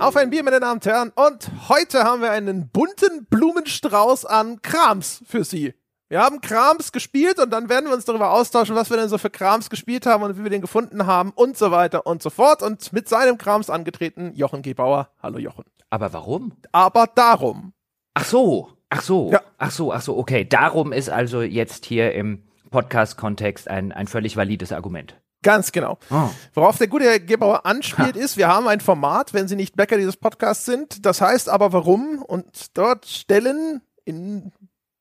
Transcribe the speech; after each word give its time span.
Auf 0.00 0.16
ein 0.16 0.30
Bier, 0.30 0.44
meine 0.44 0.60
Damen 0.60 0.74
und 0.74 0.86
Herren. 0.86 1.12
Und 1.14 1.50
heute 1.68 2.04
haben 2.04 2.22
wir 2.22 2.30
einen 2.30 2.68
bunten 2.68 3.26
Blumenstrauß 3.28 4.24
an 4.26 4.62
Krams 4.62 5.22
für 5.26 5.42
Sie. 5.44 5.74
Wir 6.08 6.20
haben 6.22 6.40
Krams 6.40 6.92
gespielt 6.92 7.38
und 7.38 7.50
dann 7.50 7.68
werden 7.68 7.86
wir 7.86 7.94
uns 7.94 8.04
darüber 8.04 8.30
austauschen, 8.32 8.76
was 8.76 8.90
wir 8.90 8.96
denn 8.96 9.08
so 9.08 9.18
für 9.18 9.28
Krams 9.28 9.68
gespielt 9.70 10.06
haben 10.06 10.22
und 10.22 10.38
wie 10.38 10.42
wir 10.44 10.50
den 10.50 10.60
gefunden 10.62 11.06
haben 11.06 11.32
und 11.34 11.58
so 11.58 11.70
weiter 11.70 12.06
und 12.06 12.22
so 12.22 12.30
fort. 12.30 12.62
Und 12.62 12.92
mit 12.92 13.08
seinem 13.08 13.38
Krams 13.38 13.68
angetreten, 13.70 14.32
Jochen 14.34 14.62
Gebauer. 14.62 15.10
Hallo 15.22 15.38
Jochen. 15.38 15.64
Aber 15.90 16.12
warum? 16.12 16.52
Aber 16.72 17.06
darum. 17.14 17.72
Ach 18.14 18.24
so, 18.24 18.70
ach 18.88 19.02
so, 19.02 19.30
Ja. 19.32 19.42
ach 19.58 19.70
so, 19.70 19.92
ach 19.92 20.00
so, 20.00 20.16
okay. 20.16 20.44
Darum 20.48 20.92
ist 20.92 21.10
also 21.10 21.42
jetzt 21.42 21.84
hier 21.84 22.12
im 22.14 22.44
Podcast-Kontext 22.70 23.68
ein, 23.68 23.92
ein 23.92 24.06
völlig 24.06 24.36
valides 24.36 24.72
Argument. 24.72 25.20
Ganz 25.42 25.70
genau. 25.70 25.98
Oh. 26.10 26.30
Worauf 26.54 26.78
der 26.78 26.88
gute 26.88 27.04
Herr 27.04 27.20
Gebauer 27.20 27.64
anspielt, 27.64 28.16
ist, 28.16 28.36
wir 28.36 28.48
haben 28.48 28.66
ein 28.66 28.80
Format, 28.80 29.34
wenn 29.34 29.46
Sie 29.46 29.56
nicht 29.56 29.76
Bäcker 29.76 29.96
dieses 29.96 30.16
Podcasts 30.16 30.64
sind. 30.64 31.06
Das 31.06 31.20
heißt 31.20 31.48
aber 31.48 31.72
warum? 31.72 32.22
Und 32.22 32.76
dort 32.76 33.06
stellen 33.06 33.82
in 34.04 34.52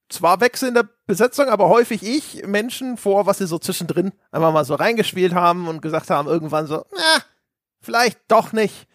zwar 0.10 0.40
wechselnder 0.40 0.88
Besetzung, 1.06 1.48
aber 1.50 1.70
häufig 1.70 2.04
ich 2.04 2.46
Menschen 2.46 2.98
vor, 2.98 3.26
was 3.26 3.40
sie 3.40 3.48
so 3.48 3.60
zwischendrin 3.60 4.14
einfach 4.32 4.54
mal 4.54 4.66
so 4.66 4.76
reingespielt 4.76 5.34
haben 5.34 5.68
und 5.68 5.82
gesagt 5.82 6.10
haben, 6.10 6.28
irgendwann 6.28 6.68
so, 6.68 6.86
na, 6.94 7.24
vielleicht 7.82 8.20
doch 8.28 8.54
nicht. 8.54 8.88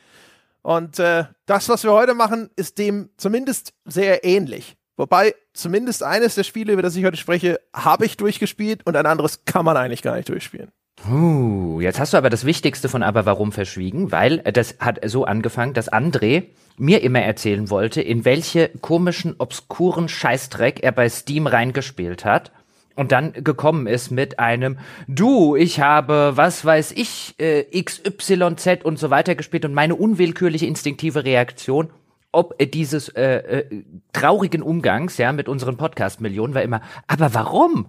Und 0.63 0.99
äh, 0.99 1.25
das, 1.47 1.69
was 1.69 1.83
wir 1.83 1.93
heute 1.93 2.15
machen, 2.15 2.51
ist 2.57 2.79
dem 2.79 3.11
zumindest 3.17 3.75
sehr 3.85 4.25
ähnlich. 4.25 4.77
Wobei 4.97 5.35
zumindest 5.55 6.03
eines 6.03 6.35
der 6.35 6.45
Spiele, 6.45 6.73
über 6.73 6.83
das 6.83 6.95
ich 6.95 7.05
heute 7.05 7.17
spreche, 7.17 7.61
habe 7.75 8.07
ich 8.07 8.17
durchgespielt 8.17 8.87
und 8.87 8.97
ein 8.97 9.07
anderes 9.07 9.45
kann 9.45 9.65
man 9.65 9.77
eigentlich 9.77 10.03
gar 10.03 10.17
nicht 10.17 10.29
durchspielen. 10.29 10.71
Uh, 11.11 11.81
jetzt 11.81 11.99
hast 11.99 12.13
du 12.13 12.17
aber 12.17 12.31
das 12.31 12.45
Wichtigste 12.45 12.89
von 12.89 13.03
Aber 13.03 13.27
Warum 13.27 13.51
verschwiegen, 13.51 14.13
weil 14.13 14.41
äh, 14.45 14.53
das 14.53 14.77
hat 14.79 15.01
so 15.05 15.25
angefangen, 15.25 15.75
dass 15.75 15.93
André 15.93 16.45
mir 16.77 17.03
immer 17.03 17.21
erzählen 17.21 17.71
wollte, 17.71 18.01
in 18.01 18.25
welche 18.25 18.69
komischen, 18.81 19.35
obskuren 19.39 20.09
Scheißdreck 20.09 20.83
er 20.83 20.93
bei 20.93 21.09
Steam 21.09 21.47
reingespielt 21.47 22.25
hat. 22.25 22.53
Und 22.95 23.11
dann 23.11 23.33
gekommen 23.33 23.87
ist 23.87 24.11
mit 24.11 24.39
einem, 24.39 24.79
du, 25.09 25.57
ich 25.57 25.81
habe, 25.81 26.33
was 26.35 26.65
weiß 26.65 26.93
ich, 26.93 27.35
äh, 27.39 27.65
XYZ 27.83 28.85
und 28.85 28.99
so 28.99 29.11
weiter 29.11 29.35
gespielt 29.35 29.65
und 29.65 29.73
meine 29.73 29.95
unwillkürliche 29.95 30.67
instinktive 30.67 31.25
Reaktion, 31.25 31.91
ob 32.33 32.55
äh, 32.61 32.67
dieses 32.67 33.09
äh, 33.09 33.37
äh, 33.37 33.85
traurigen 34.13 34.63
Umgangs, 34.63 35.17
ja, 35.17 35.33
mit 35.33 35.49
unseren 35.49 35.79
Podcast-Millionen 35.79 36.55
war 36.55 36.63
immer, 36.63 36.83
aber 37.07 37.35
warum? 37.35 37.87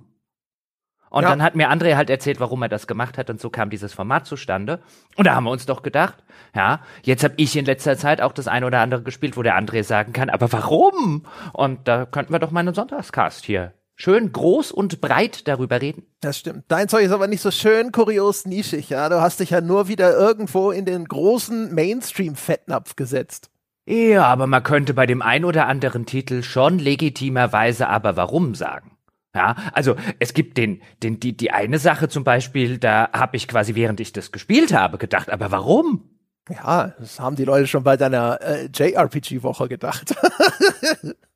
Und 1.13 1.21
Ja. 1.23 1.29
dann 1.29 1.43
hat 1.43 1.53
mir 1.55 1.69
André 1.71 1.95
halt 1.95 2.09
erzählt, 2.09 2.39
warum 2.39 2.63
er 2.63 2.69
das 2.69 2.87
gemacht 2.87 3.19
hat 3.19 3.29
und 3.29 3.39
so 3.39 3.51
kam 3.51 3.69
dieses 3.69 3.93
Format 3.93 4.25
zustande. 4.25 4.79
Und 5.15 5.27
da 5.27 5.35
haben 5.35 5.43
wir 5.43 5.51
uns 5.51 5.67
doch 5.67 5.83
gedacht, 5.83 6.23
ja, 6.55 6.79
jetzt 7.03 7.23
habe 7.23 7.35
ich 7.37 7.55
in 7.55 7.65
letzter 7.65 7.95
Zeit 7.97 8.19
auch 8.19 8.31
das 8.31 8.47
eine 8.47 8.65
oder 8.65 8.79
andere 8.79 9.03
gespielt, 9.03 9.37
wo 9.37 9.43
der 9.43 9.55
André 9.55 9.83
sagen 9.83 10.11
kann, 10.11 10.31
aber 10.31 10.51
warum? 10.51 11.27
Und 11.53 11.87
da 11.87 12.07
könnten 12.07 12.33
wir 12.33 12.39
doch 12.39 12.49
mal 12.49 12.61
einen 12.61 12.73
Sonntagscast 12.73 13.45
hier 13.45 13.73
schön 13.95 14.31
groß 14.31 14.71
und 14.71 15.01
breit 15.01 15.47
darüber 15.47 15.79
reden. 15.79 16.07
Das 16.19 16.39
stimmt. 16.39 16.63
Dein 16.67 16.89
Zeug 16.89 17.05
ist 17.05 17.11
aber 17.11 17.27
nicht 17.27 17.41
so 17.41 17.51
schön 17.51 17.91
kurios 17.91 18.47
nischig, 18.47 18.89
ja. 18.89 19.07
Du 19.07 19.21
hast 19.21 19.39
dich 19.39 19.51
ja 19.51 19.61
nur 19.61 19.87
wieder 19.87 20.17
irgendwo 20.17 20.71
in 20.71 20.85
den 20.85 21.05
großen 21.05 21.75
Mainstream-Fettnapf 21.75 22.95
gesetzt. 22.95 23.51
Ja, 23.85 24.25
aber 24.25 24.47
man 24.47 24.63
könnte 24.63 24.95
bei 24.95 25.05
dem 25.05 25.21
ein 25.21 25.45
oder 25.45 25.67
anderen 25.67 26.07
Titel 26.07 26.41
schon 26.41 26.79
legitimerweise 26.79 27.87
aber 27.87 28.15
warum 28.15 28.55
sagen. 28.55 28.97
Ja, 29.35 29.55
also 29.73 29.95
es 30.19 30.33
gibt 30.33 30.57
den, 30.57 30.81
den, 31.01 31.19
die, 31.19 31.35
die 31.35 31.51
eine 31.51 31.79
Sache 31.79 32.07
zum 32.07 32.23
Beispiel, 32.23 32.77
da 32.77 33.09
habe 33.13 33.35
ich 33.35 33.47
quasi, 33.47 33.73
während 33.73 33.99
ich 33.99 34.13
das 34.13 34.31
gespielt 34.31 34.73
habe, 34.73 34.99
gedacht, 34.99 35.31
aber 35.31 35.49
warum? 35.51 36.09
Ja, 36.49 36.93
das 36.99 37.19
haben 37.19 37.35
die 37.35 37.45
Leute 37.45 37.67
schon 37.67 37.83
bei 37.83 37.97
deiner 37.97 38.39
äh, 38.41 38.69
JRPG-Woche 38.73 39.67
gedacht. 39.67 40.13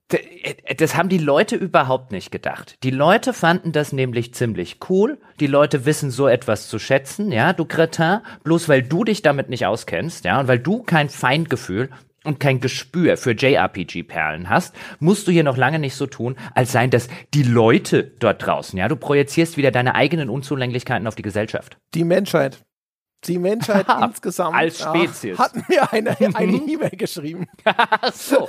Äh, 0.09 0.75
Das 0.75 0.95
haben 0.95 1.09
die 1.09 1.17
Leute 1.17 1.57
überhaupt 1.57 2.13
nicht 2.13 2.31
gedacht. 2.31 2.77
Die 2.83 2.91
Leute 2.91 3.33
fanden 3.33 3.73
das 3.73 3.91
nämlich 3.91 4.33
ziemlich 4.33 4.79
cool. 4.89 5.17
Die 5.41 5.47
Leute 5.47 5.85
wissen 5.85 6.11
so 6.11 6.27
etwas 6.29 6.69
zu 6.69 6.79
schätzen, 6.79 7.31
ja, 7.31 7.51
du 7.51 7.65
Cretin, 7.65 8.19
bloß 8.43 8.69
weil 8.69 8.83
du 8.83 9.03
dich 9.03 9.21
damit 9.21 9.49
nicht 9.49 9.65
auskennst, 9.65 10.23
ja, 10.23 10.39
und 10.39 10.47
weil 10.47 10.59
du 10.59 10.81
kein 10.83 11.09
Feindgefühl 11.09 11.89
und 12.27 12.39
kein 12.39 12.59
Gespür 12.59 13.17
für 13.17 13.31
JRPG-Perlen 13.31 14.49
hast, 14.49 14.75
musst 14.99 15.27
du 15.27 15.31
hier 15.31 15.43
noch 15.43 15.57
lange 15.57 15.79
nicht 15.79 15.95
so 15.95 16.05
tun, 16.05 16.35
als 16.53 16.71
seien 16.71 16.91
das 16.91 17.07
die 17.33 17.43
Leute 17.43 18.03
dort 18.19 18.45
draußen, 18.45 18.77
ja. 18.77 18.87
Du 18.87 18.95
projizierst 18.95 19.57
wieder 19.57 19.71
deine 19.71 19.95
eigenen 19.95 20.29
Unzulänglichkeiten 20.29 21.07
auf 21.07 21.15
die 21.15 21.23
Gesellschaft. 21.23 21.77
Die 21.93 22.03
Menschheit. 22.03 22.66
Die 23.25 23.39
Menschheit 23.39 23.87
Haha, 23.87 24.05
insgesamt. 24.05 24.55
als 24.55 24.79
Spezies. 24.79 25.37
Hat 25.39 25.53
mir 25.69 25.91
eine 25.91 26.15
eine 26.35 26.51
E-Mail 26.57 26.91
geschrieben. 26.91 27.47
So. 28.13 28.47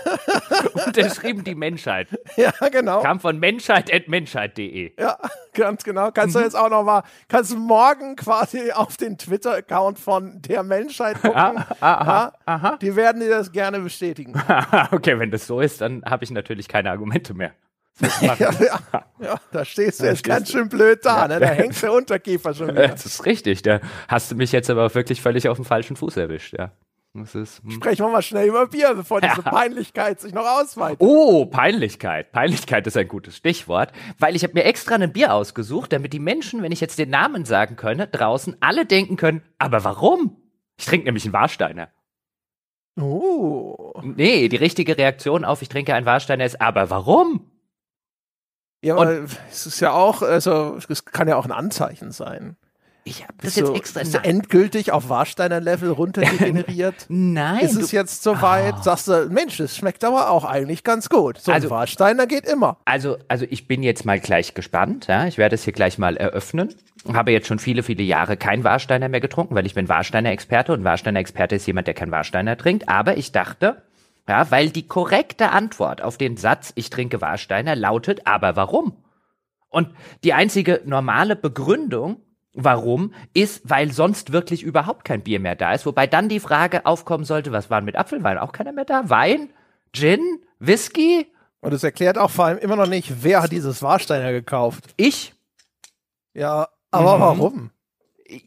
Unterschrieben 0.87 1.43
die 1.45 1.55
Menschheit. 1.55 2.09
Ja, 2.37 2.53
genau. 2.71 3.01
Kam 3.01 3.19
von 3.19 3.39
menschheit.menschheit.de. 3.39 4.93
Ja, 5.01 5.19
ganz 5.55 5.83
genau. 5.83 6.11
Kannst 6.13 6.35
Mhm. 6.37 6.41
du 6.41 6.45
jetzt 6.45 6.55
auch 6.55 6.69
noch 6.71 6.85
mal, 6.85 7.03
kannst 7.29 7.53
du 7.53 7.57
morgen 7.57 8.15
quasi 8.17 8.71
auf 8.73 8.97
den 8.97 9.19
Twitter-Account 9.19 9.99
von 9.99 10.41
der 10.43 10.63
Menschheit 10.63 11.21
gucken. 11.21 11.35
aha, 11.81 12.33
ja, 12.47 12.77
Die 12.81 12.95
werden 12.95 13.21
dir 13.21 13.31
das 13.31 13.51
gerne 13.51 13.81
bestätigen. 13.81 14.35
okay, 14.93 15.19
wenn 15.19 15.31
das 15.31 15.47
so 15.47 15.61
ist, 15.61 15.81
dann 15.81 16.03
habe 16.05 16.23
ich 16.25 16.31
natürlich 16.31 16.69
keine 16.69 16.91
Argumente 16.91 17.35
mehr. 17.35 17.53
Ja, 18.21 18.37
ja, 18.39 18.81
ja, 19.21 19.41
da 19.51 19.65
stehst 19.65 20.01
du 20.01 20.07
jetzt 20.07 20.23
ganz 20.23 20.51
schön 20.51 20.69
blöd 20.69 21.05
da, 21.05 21.27
ne? 21.27 21.41
Da 21.41 21.49
hängt 21.49 21.81
der 21.83 21.93
Unterkiefer 21.93 22.55
schon 22.55 22.69
wieder. 22.69 22.89
Das 22.89 23.05
ist 23.07 23.27
richtig, 23.27 23.63
da 23.63 23.81
hast 24.07 24.31
du 24.31 24.37
mich 24.37 24.53
jetzt 24.53 24.71
aber 24.71 24.95
wirklich 24.95 25.21
völlig 25.21 25.49
auf 25.49 25.57
dem 25.57 25.65
falschen 25.65 25.97
Fuß 25.97 26.17
erwischt, 26.17 26.55
ja. 26.57 26.73
Ist, 27.15 27.63
hm. 27.63 27.71
Sprechen 27.73 28.05
wir 28.05 28.13
mal 28.13 28.23
schnell 28.23 28.49
über 28.49 28.67
Bier, 28.67 28.95
bevor 28.95 29.21
diese 29.21 29.43
Peinlichkeit 29.43 30.21
sich 30.21 30.33
noch 30.33 30.47
ausweitet. 30.47 30.99
Oh, 31.01 31.47
Peinlichkeit. 31.47 32.31
Peinlichkeit 32.33 32.87
ist 32.87 32.97
ein 32.97 33.09
gutes 33.09 33.37
Stichwort, 33.37 33.93
weil 34.19 34.37
ich 34.37 34.45
habe 34.45 34.55
mir 34.55 34.65
extra 34.65 34.95
ein 34.95 35.13
Bier 35.13 35.35
ausgesucht, 35.35 35.93
damit 35.93 36.13
die 36.13 36.21
Menschen, 36.21 36.63
wenn 36.63 36.71
ich 36.71 36.81
jetzt 36.81 36.99
den 36.99 37.11
Namen 37.11 37.45
sagen 37.45 37.77
könne, 37.77 38.07
draußen 38.07 38.57
alle 38.61 38.87
denken 38.87 39.17
können, 39.17 39.43
aber 39.59 39.83
warum? 39.85 40.37
Ich 40.77 40.85
trinke 40.87 41.07
nämlich 41.07 41.25
einen 41.25 41.33
Warsteiner. 41.33 41.89
Oh. 43.01 44.01
Nee, 44.03 44.49
die 44.49 44.57
richtige 44.57 44.97
Reaktion 44.97 45.45
auf 45.45 45.63
ich 45.63 45.69
trinke 45.69 45.95
einen 45.95 46.07
Warsteiner 46.07 46.45
ist, 46.45 46.61
aber 46.61 46.91
warum? 46.91 47.51
Ja, 48.83 48.95
aber 48.97 49.25
es 49.51 49.67
ist 49.67 49.81
ja 49.81 49.93
auch, 49.93 50.23
also 50.23 50.79
es 50.89 51.05
kann 51.05 51.29
ja 51.29 51.37
auch 51.37 51.45
ein 51.45 51.53
Anzeichen 51.53 52.13
sein. 52.13 52.57
Ich 53.05 53.23
habe 53.23 53.35
das 53.41 53.57
jetzt 53.57 53.69
du, 53.69 53.75
extra 53.75 54.03
Nein. 54.03 54.25
endgültig 54.25 54.93
auf 54.93 55.09
Warsteiner-Level 55.09 55.91
runterdegeneriert? 55.91 57.07
Nein, 57.09 57.61
ist 57.61 57.77
es 57.77 57.91
jetzt 57.91 58.23
soweit? 58.23 58.75
Ah. 58.75 58.83
Sagst 58.83 59.09
du, 59.09 59.29
Mensch, 59.31 59.57
das 59.57 59.75
schmeckt 59.75 60.05
aber 60.05 60.29
auch 60.31 60.45
eigentlich 60.45 60.85
ganz 60.85 61.09
gut. 61.09 61.39
So 61.39 61.51
Also- 61.51 61.69
ein 61.69 61.71
Warsteiner 61.71 62.27
geht 62.27 62.45
immer. 62.47 62.77
Also, 62.85 63.17
also 63.29 63.47
ich 63.49 63.67
bin 63.67 63.83
jetzt 63.83 64.05
mal 64.05 64.21
gleich 64.21 64.53
gespannt. 64.53 65.07
Ja? 65.07 65.27
Ich 65.27 65.39
werde 65.39 65.55
es 65.55 65.65
hier 65.65 65.73
gleich 65.73 65.97
mal 65.97 66.19
eröffnen. 66.19 66.75
Habe 67.11 67.31
jetzt 67.33 67.47
schon 67.47 67.59
viele, 67.59 67.83
viele 67.83 68.03
Jahre 68.03 68.37
kein 68.37 68.63
Warsteiner 68.63 69.09
mehr 69.09 69.21
getrunken, 69.21 69.55
weil 69.55 69.65
ich 69.65 69.75
bin 69.75 69.89
Warsteiner-Experte 69.89 70.75
und 70.75 70.85
Warsteiner-Experte 70.85 71.55
ist 71.57 71.67
jemand, 71.67 71.87
der 71.87 71.95
kein 71.95 72.11
Warsteiner 72.11 72.59
trinkt. 72.59 72.91
Aber 72.91 73.17
ich 73.17 73.33
dachte, 73.33 73.83
ja, 74.29 74.51
weil 74.51 74.71
die 74.71 74.87
korrekte 74.87 75.51
Antwort 75.51 76.03
auf 76.03 76.19
den 76.19 76.37
Satz, 76.37 76.73
ich 76.77 76.91
trinke 76.91 77.21
Warsteiner, 77.21 77.75
lautet, 77.75 78.27
aber 78.27 78.57
warum? 78.57 79.05
Und 79.71 79.89
die 80.25 80.33
einzige 80.35 80.83
normale 80.85 81.35
Begründung, 81.37 82.23
warum, 82.55 83.13
ist, 83.35 83.69
weil 83.69 83.93
sonst 83.93 84.33
wirklich 84.33 84.63
überhaupt 84.63 85.05
kein 85.05 85.23
Bier 85.23 85.41
mehr 85.41 85.55
da 85.57 85.73
ist. 85.73 85.87
Wobei 85.87 86.07
dann 86.07 86.29
die 86.29 86.41
Frage 86.41 86.87
aufkommen 86.87 87.25
sollte, 87.25 87.53
was 87.53 87.71
war 87.71 87.81
mit 87.81 87.97
Apfelwein? 87.97 88.39
Auch 88.39 88.53
keiner 88.53 88.73
mehr 88.73 88.85
da? 88.85 89.09
Wein? 89.11 89.51
Gin? 89.93 90.21
Whisky? 90.59 91.27
Und 91.61 91.73
es 91.73 91.83
erklärt 91.85 92.19
auch 92.19 92.31
vor 92.31 92.47
allem 92.47 92.59
immer 92.59 92.77
noch 92.77 92.87
nicht, 92.87 93.23
wer 93.23 93.43
hat 93.43 93.53
dieses 93.53 93.83
Warsteiner 93.83 94.33
gekauft. 94.33 94.85
Ich? 94.97 95.35
Ja, 96.35 96.69
aber 96.91 97.17
Mhm. 97.17 97.21
warum? 97.21 97.71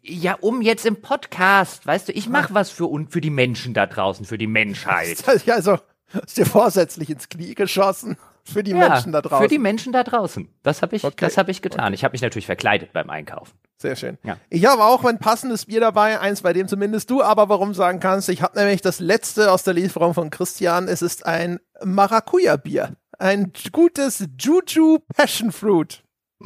Ja, 0.03 0.35
um 0.41 0.61
jetzt 0.61 0.85
im 0.85 1.01
Podcast, 1.01 1.85
weißt 1.87 2.09
du, 2.09 2.11
ich 2.13 2.29
mache 2.29 2.53
was 2.53 2.69
für, 2.69 2.85
un- 2.89 3.07
für 3.07 3.21
die 3.21 3.29
Menschen 3.31 3.73
da 3.73 3.87
draußen, 3.87 4.25
für 4.25 4.37
die 4.37 4.47
Menschheit. 4.47 5.17
Also, 5.47 5.79
hast 6.13 6.37
dir 6.37 6.45
vorsätzlich 6.45 7.09
ins 7.09 7.29
Knie 7.29 7.55
geschossen 7.55 8.17
für 8.43 8.63
die 8.63 8.73
Menschen 8.73 9.11
da 9.11 9.21
draußen. 9.21 9.43
Für 9.43 9.47
die 9.47 9.57
Menschen 9.59 9.93
da 9.93 10.03
draußen. 10.03 10.49
Das 10.63 10.81
habe 10.81 10.95
ich, 10.95 11.03
Okay. 11.03 11.15
das 11.19 11.37
habe 11.37 11.51
ich 11.51 11.61
getan. 11.61 11.93
Ich 11.93 12.03
habe 12.03 12.11
mich 12.13 12.21
natürlich 12.21 12.45
verkleidet 12.47 12.91
beim 12.93 13.09
Einkaufen. 13.09 13.53
Sehr 13.77 13.95
schön. 13.95 14.17
Ja. 14.23 14.37
Ich 14.49 14.65
habe 14.65 14.83
auch 14.83 15.03
ein 15.05 15.17
passendes 15.19 15.65
Bier 15.65 15.79
dabei, 15.79 16.19
eins, 16.19 16.41
bei 16.41 16.51
dem 16.53 16.67
zumindest 16.67 17.09
du 17.09 17.23
aber 17.23 17.49
warum 17.49 17.73
sagen 17.73 17.99
kannst. 17.99 18.29
Ich 18.29 18.41
habe 18.41 18.59
nämlich 18.59 18.81
das 18.81 18.99
letzte 18.99 19.51
aus 19.51 19.63
der 19.63 19.73
Lieferung 19.73 20.13
von 20.13 20.29
Christian. 20.29 20.87
Es 20.87 21.01
ist 21.01 21.25
ein 21.25 21.59
Maracuja-Bier. 21.83 22.95
Ein 23.17 23.51
gutes 23.71 24.25
Juju 24.39 24.99
Passion 25.15 25.51
Fruit. 25.51 26.03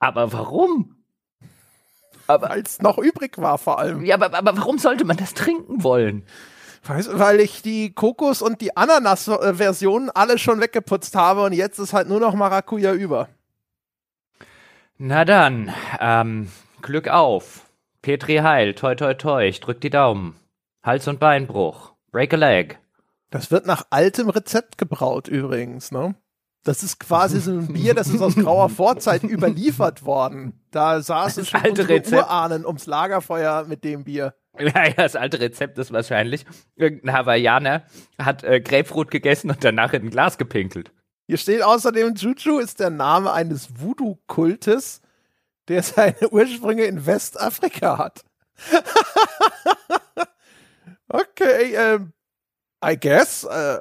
Aber 0.00 0.32
warum? 0.32 0.96
Aber, 2.26 2.50
Als 2.50 2.80
noch 2.80 2.98
übrig 2.98 3.38
war 3.38 3.58
vor 3.58 3.78
allem. 3.78 4.04
ja, 4.04 4.14
aber, 4.14 4.36
aber 4.36 4.56
warum 4.56 4.78
sollte 4.78 5.04
man 5.04 5.16
das 5.16 5.34
trinken 5.34 5.82
wollen? 5.82 6.24
Weil 6.82 7.40
ich 7.40 7.60
die 7.62 7.92
Kokos- 7.92 8.40
und 8.40 8.60
die 8.62 8.76
Ananas-Versionen 8.76 10.10
alle 10.10 10.38
schon 10.38 10.60
weggeputzt 10.60 11.14
habe 11.14 11.42
und 11.42 11.52
jetzt 11.52 11.78
ist 11.78 11.92
halt 11.92 12.08
nur 12.08 12.20
noch 12.20 12.34
Maracuja 12.34 12.94
über. 12.94 13.28
Na 14.96 15.24
dann, 15.24 15.72
ähm, 16.00 16.50
Glück 16.82 17.08
auf. 17.08 17.66
Petri 18.02 18.36
Heil, 18.36 18.74
toi 18.74 18.94
toi 18.94 19.12
toi, 19.14 19.46
ich 19.46 19.60
drück 19.60 19.80
die 19.80 19.90
Daumen. 19.90 20.36
Hals- 20.82 21.08
und 21.08 21.20
Beinbruch. 21.20 21.92
Break 22.12 22.32
a 22.32 22.36
leg. 22.36 22.78
Das 23.30 23.50
wird 23.50 23.66
nach 23.66 23.86
altem 23.90 24.30
Rezept 24.30 24.78
gebraut 24.78 25.28
übrigens, 25.28 25.92
ne? 25.92 26.14
Das 26.62 26.82
ist 26.82 27.00
quasi 27.00 27.40
so 27.40 27.52
ein 27.52 27.72
Bier, 27.72 27.94
das 27.94 28.08
ist 28.08 28.20
aus 28.20 28.34
grauer 28.34 28.68
Vorzeit 28.68 29.22
überliefert 29.24 30.04
worden. 30.04 30.60
Da 30.70 31.00
saßen 31.00 31.46
schon 31.46 31.62
alte 31.62 31.82
unsere. 31.82 32.22
Urahnen 32.22 32.66
ums 32.66 32.86
Lagerfeuer 32.86 33.64
mit 33.64 33.82
dem 33.82 34.04
Bier. 34.04 34.34
Ja, 34.58 34.86
ja, 34.86 34.92
das 34.94 35.16
alte 35.16 35.40
Rezept 35.40 35.78
ist 35.78 35.92
wahrscheinlich, 35.92 36.44
irgendein 36.76 37.14
Hawaiianer 37.14 37.84
hat 38.18 38.44
äh, 38.44 38.60
Grapefruit 38.60 39.10
gegessen 39.10 39.50
und 39.50 39.64
danach 39.64 39.94
in 39.94 40.02
ein 40.02 40.10
Glas 40.10 40.36
gepinkelt. 40.36 40.92
Hier 41.26 41.38
steht 41.38 41.62
außerdem, 41.62 42.14
Juju 42.16 42.58
ist 42.58 42.80
der 42.80 42.90
Name 42.90 43.32
eines 43.32 43.80
Voodoo-Kultes, 43.80 45.00
der 45.68 45.82
seine 45.82 46.28
Ursprünge 46.30 46.84
in 46.84 47.06
Westafrika 47.06 47.96
hat. 47.96 48.24
okay, 51.08 51.74
ähm, 51.74 52.12
I 52.84 52.98
guess. 52.98 53.44
Äh, 53.44 53.78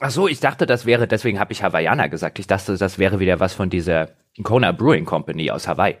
Ach 0.00 0.10
so, 0.10 0.26
ich 0.28 0.40
dachte, 0.40 0.66
das 0.66 0.86
wäre, 0.86 1.06
deswegen 1.06 1.38
habe 1.38 1.52
ich 1.52 1.62
Hawaiianer 1.62 2.08
gesagt. 2.08 2.38
Ich 2.38 2.46
dachte, 2.46 2.76
das 2.76 2.98
wäre 2.98 3.20
wieder 3.20 3.38
was 3.38 3.52
von 3.54 3.68
dieser 3.70 4.08
Kona 4.42 4.72
Brewing 4.72 5.04
Company 5.04 5.50
aus 5.50 5.68
Hawaii. 5.68 5.96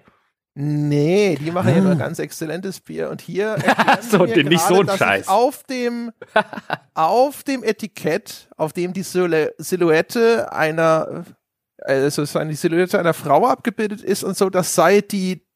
nee, 0.54 1.36
die 1.40 1.50
machen 1.50 1.74
ja 1.74 1.80
nur 1.82 1.94
ganz 1.96 2.18
exzellentes 2.18 2.80
Bier. 2.80 3.10
Und 3.10 3.20
hier 3.20 3.56
So, 4.00 4.20
mir 4.20 4.32
den- 4.34 4.48
nicht 4.48 4.62
so 4.66 4.80
ein 4.80 4.88
Scheiß. 4.88 5.28
Auf 5.28 5.62
dem, 5.64 6.10
auf 6.94 7.42
dem 7.44 7.62
Etikett, 7.62 8.48
auf 8.56 8.72
dem 8.72 8.92
die 8.94 9.02
Silhou- 9.04 9.50
Silhouette 9.58 10.50
einer, 10.52 11.24
also 11.82 12.06
es 12.06 12.18
ist 12.18 12.36
eine 12.36 12.54
Silhouette 12.54 12.98
einer 12.98 13.14
Frau 13.14 13.46
abgebildet 13.46 14.02
ist 14.02 14.24
und 14.24 14.36
so, 14.36 14.48
das 14.50 14.74
sei 14.74 15.02
die 15.02 15.46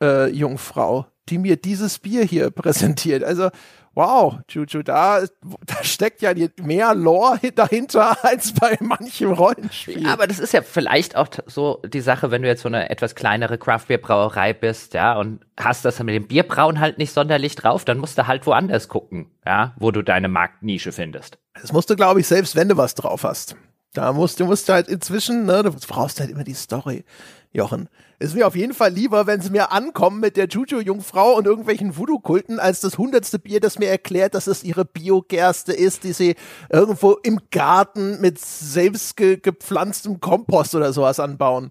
Chuchu-Jungfrau, 0.00 1.06
die 1.28 1.38
mir 1.38 1.56
dieses 1.56 1.98
Bier 1.98 2.24
hier 2.24 2.50
präsentiert. 2.52 3.22
Also, 3.24 3.50
wow, 3.94 4.38
Chuchu, 4.48 4.82
da, 4.82 5.20
da 5.20 5.84
steckt 5.84 6.22
ja 6.22 6.32
mehr 6.62 6.94
Lore 6.94 7.38
hi- 7.42 7.52
dahinter 7.54 8.16
als 8.24 8.54
bei 8.54 8.76
manchem 8.80 9.32
Rollenspiel. 9.32 10.06
Aber 10.08 10.26
das 10.26 10.38
ist 10.38 10.52
ja 10.54 10.62
vielleicht 10.62 11.14
auch 11.14 11.28
so 11.46 11.82
die 11.86 12.00
Sache, 12.00 12.30
wenn 12.30 12.40
du 12.42 12.48
jetzt 12.48 12.62
so 12.62 12.68
eine 12.68 12.88
etwas 12.90 13.14
kleinere 13.14 13.58
Craft-Bier-Brauerei 13.58 14.54
bist, 14.54 14.94
ja, 14.94 15.18
und 15.18 15.44
hast 15.60 15.84
das 15.84 15.98
mit 16.02 16.14
dem 16.14 16.26
Bierbrauen 16.26 16.80
halt 16.80 16.96
nicht 16.98 17.12
sonderlich 17.12 17.54
drauf, 17.54 17.84
dann 17.84 17.98
musst 17.98 18.16
du 18.16 18.26
halt 18.26 18.46
woanders 18.46 18.88
gucken, 18.88 19.30
ja, 19.44 19.74
wo 19.78 19.90
du 19.90 20.02
deine 20.02 20.28
Marktnische 20.28 20.92
findest. 20.92 21.38
Das 21.60 21.72
musst 21.72 21.90
du, 21.90 21.96
glaube 21.96 22.20
ich, 22.20 22.26
selbst 22.26 22.56
wenn 22.56 22.68
du 22.70 22.76
was 22.78 22.94
drauf 22.94 23.24
hast. 23.24 23.56
Da 23.94 24.12
musst 24.12 24.40
du 24.40 24.46
musst 24.46 24.68
halt 24.70 24.88
inzwischen, 24.88 25.44
ne, 25.44 25.62
du 25.62 25.72
brauchst 25.86 26.18
halt 26.18 26.30
immer 26.30 26.44
die 26.44 26.54
Story, 26.54 27.04
Jochen. 27.52 27.88
Ist 28.18 28.34
mir 28.34 28.46
auf 28.46 28.56
jeden 28.56 28.72
Fall 28.72 28.90
lieber, 28.92 29.26
wenn 29.26 29.42
sie 29.42 29.50
mir 29.50 29.70
ankommen 29.70 30.20
mit 30.20 30.36
der 30.36 30.46
Juju-Jungfrau 30.46 31.36
und 31.36 31.46
irgendwelchen 31.46 31.96
Voodoo-Kulten, 31.96 32.58
als 32.58 32.80
das 32.80 32.96
hundertste 32.96 33.38
Bier, 33.38 33.60
das 33.60 33.78
mir 33.78 33.88
erklärt, 33.88 34.34
dass 34.34 34.46
es 34.46 34.64
ihre 34.64 34.86
Biogerste 34.86 35.72
ist, 35.72 36.04
die 36.04 36.14
sie 36.14 36.36
irgendwo 36.70 37.12
im 37.22 37.40
Garten 37.50 38.20
mit 38.20 38.38
selbst 38.38 39.16
ge 39.16 39.36
gepflanztem 39.36 40.20
Kompost 40.20 40.74
oder 40.74 40.92
sowas 40.94 41.20
anbauen. 41.20 41.70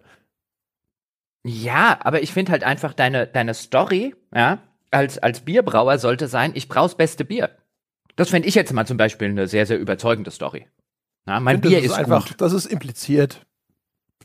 Ja, 1.44 1.98
aber 2.04 2.22
ich 2.22 2.34
finde 2.34 2.52
halt 2.52 2.64
einfach 2.64 2.94
deine, 2.94 3.26
deine 3.26 3.56
Story, 3.56 4.14
ja, 4.36 4.60
als, 4.92 5.18
als 5.18 5.40
Bierbrauer 5.40 5.98
sollte 5.98 6.28
sein, 6.28 6.52
ich 6.54 6.68
brauch's 6.68 6.96
beste 6.96 7.26
Bier. 7.26 7.50
Das 8.16 8.30
fände 8.30 8.48
ich 8.48 8.56
jetzt 8.56 8.74
mal 8.74 8.86
zum 8.86 8.98
Beispiel 8.98 9.30
eine 9.30 9.48
sehr, 9.48 9.66
sehr 9.66 9.80
überzeugende 9.80 10.30
Story. 10.30 10.68
Ja, 11.28 11.40
mein 11.40 11.62
Bier 11.62 11.82
das 11.82 11.92
ist, 11.92 11.94
einfach, 11.94 12.28
gut. 12.28 12.42
das 12.42 12.54
ist 12.54 12.66
impliziert. 12.66 13.46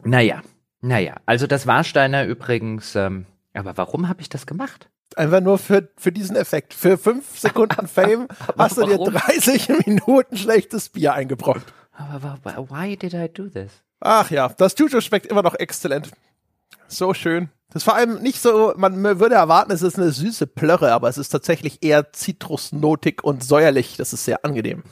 Naja, 0.03 0.43
naja. 0.81 1.17
Also 1.27 1.47
das 1.47 1.67
Warsteiner 1.67 2.25
übrigens, 2.25 2.95
ähm, 2.95 3.27
aber 3.55 3.77
warum 3.77 4.09
habe 4.09 4.21
ich 4.21 4.29
das 4.29 4.47
gemacht? 4.47 4.89
Einfach 5.15 5.41
nur 5.41 5.59
für, 5.59 5.89
für 5.97 6.13
diesen 6.13 6.37
Effekt. 6.37 6.75
Für 6.75 6.99
fünf 6.99 7.39
Sekunden 7.39 7.87
Fame 7.87 8.29
hast 8.59 8.77
du 8.77 8.83
dir 8.85 8.99
warum? 8.99 9.15
30 9.15 9.69
Minuten 9.87 10.37
schlechtes 10.37 10.89
Bier 10.89 11.15
eingebrockt. 11.15 11.73
Aber 11.93 12.39
why 12.69 12.97
did 12.97 13.15
I 13.15 13.29
do 13.33 13.49
this? 13.49 13.73
Ach 14.01 14.31
ja, 14.31 14.49
das 14.49 14.75
Juju 14.79 15.01
schmeckt 15.01 15.27
immer 15.27 15.43
noch 15.43 15.55
exzellent. 15.55 16.11
So 16.89 17.15
schön. 17.15 17.49
Das 17.69 17.81
ist 17.81 17.85
vor 17.85 17.97
allem 17.97 18.23
nicht 18.23 18.41
so, 18.41 18.75
man 18.77 19.03
würde 19.19 19.35
erwarten, 19.35 19.73
es 19.73 19.83
ist 19.83 19.99
eine 19.99 20.13
süße 20.13 20.47
Plörre, 20.47 20.93
aber 20.93 21.09
es 21.09 21.19
ist 21.19 21.31
tatsächlich 21.31 21.83
eher 21.83 22.13
zitrusnotig 22.13 23.25
und 23.25 23.43
säuerlich. 23.43 23.97
Das 23.97 24.13
ist 24.13 24.25
sehr 24.25 24.45
angenehm. 24.45 24.83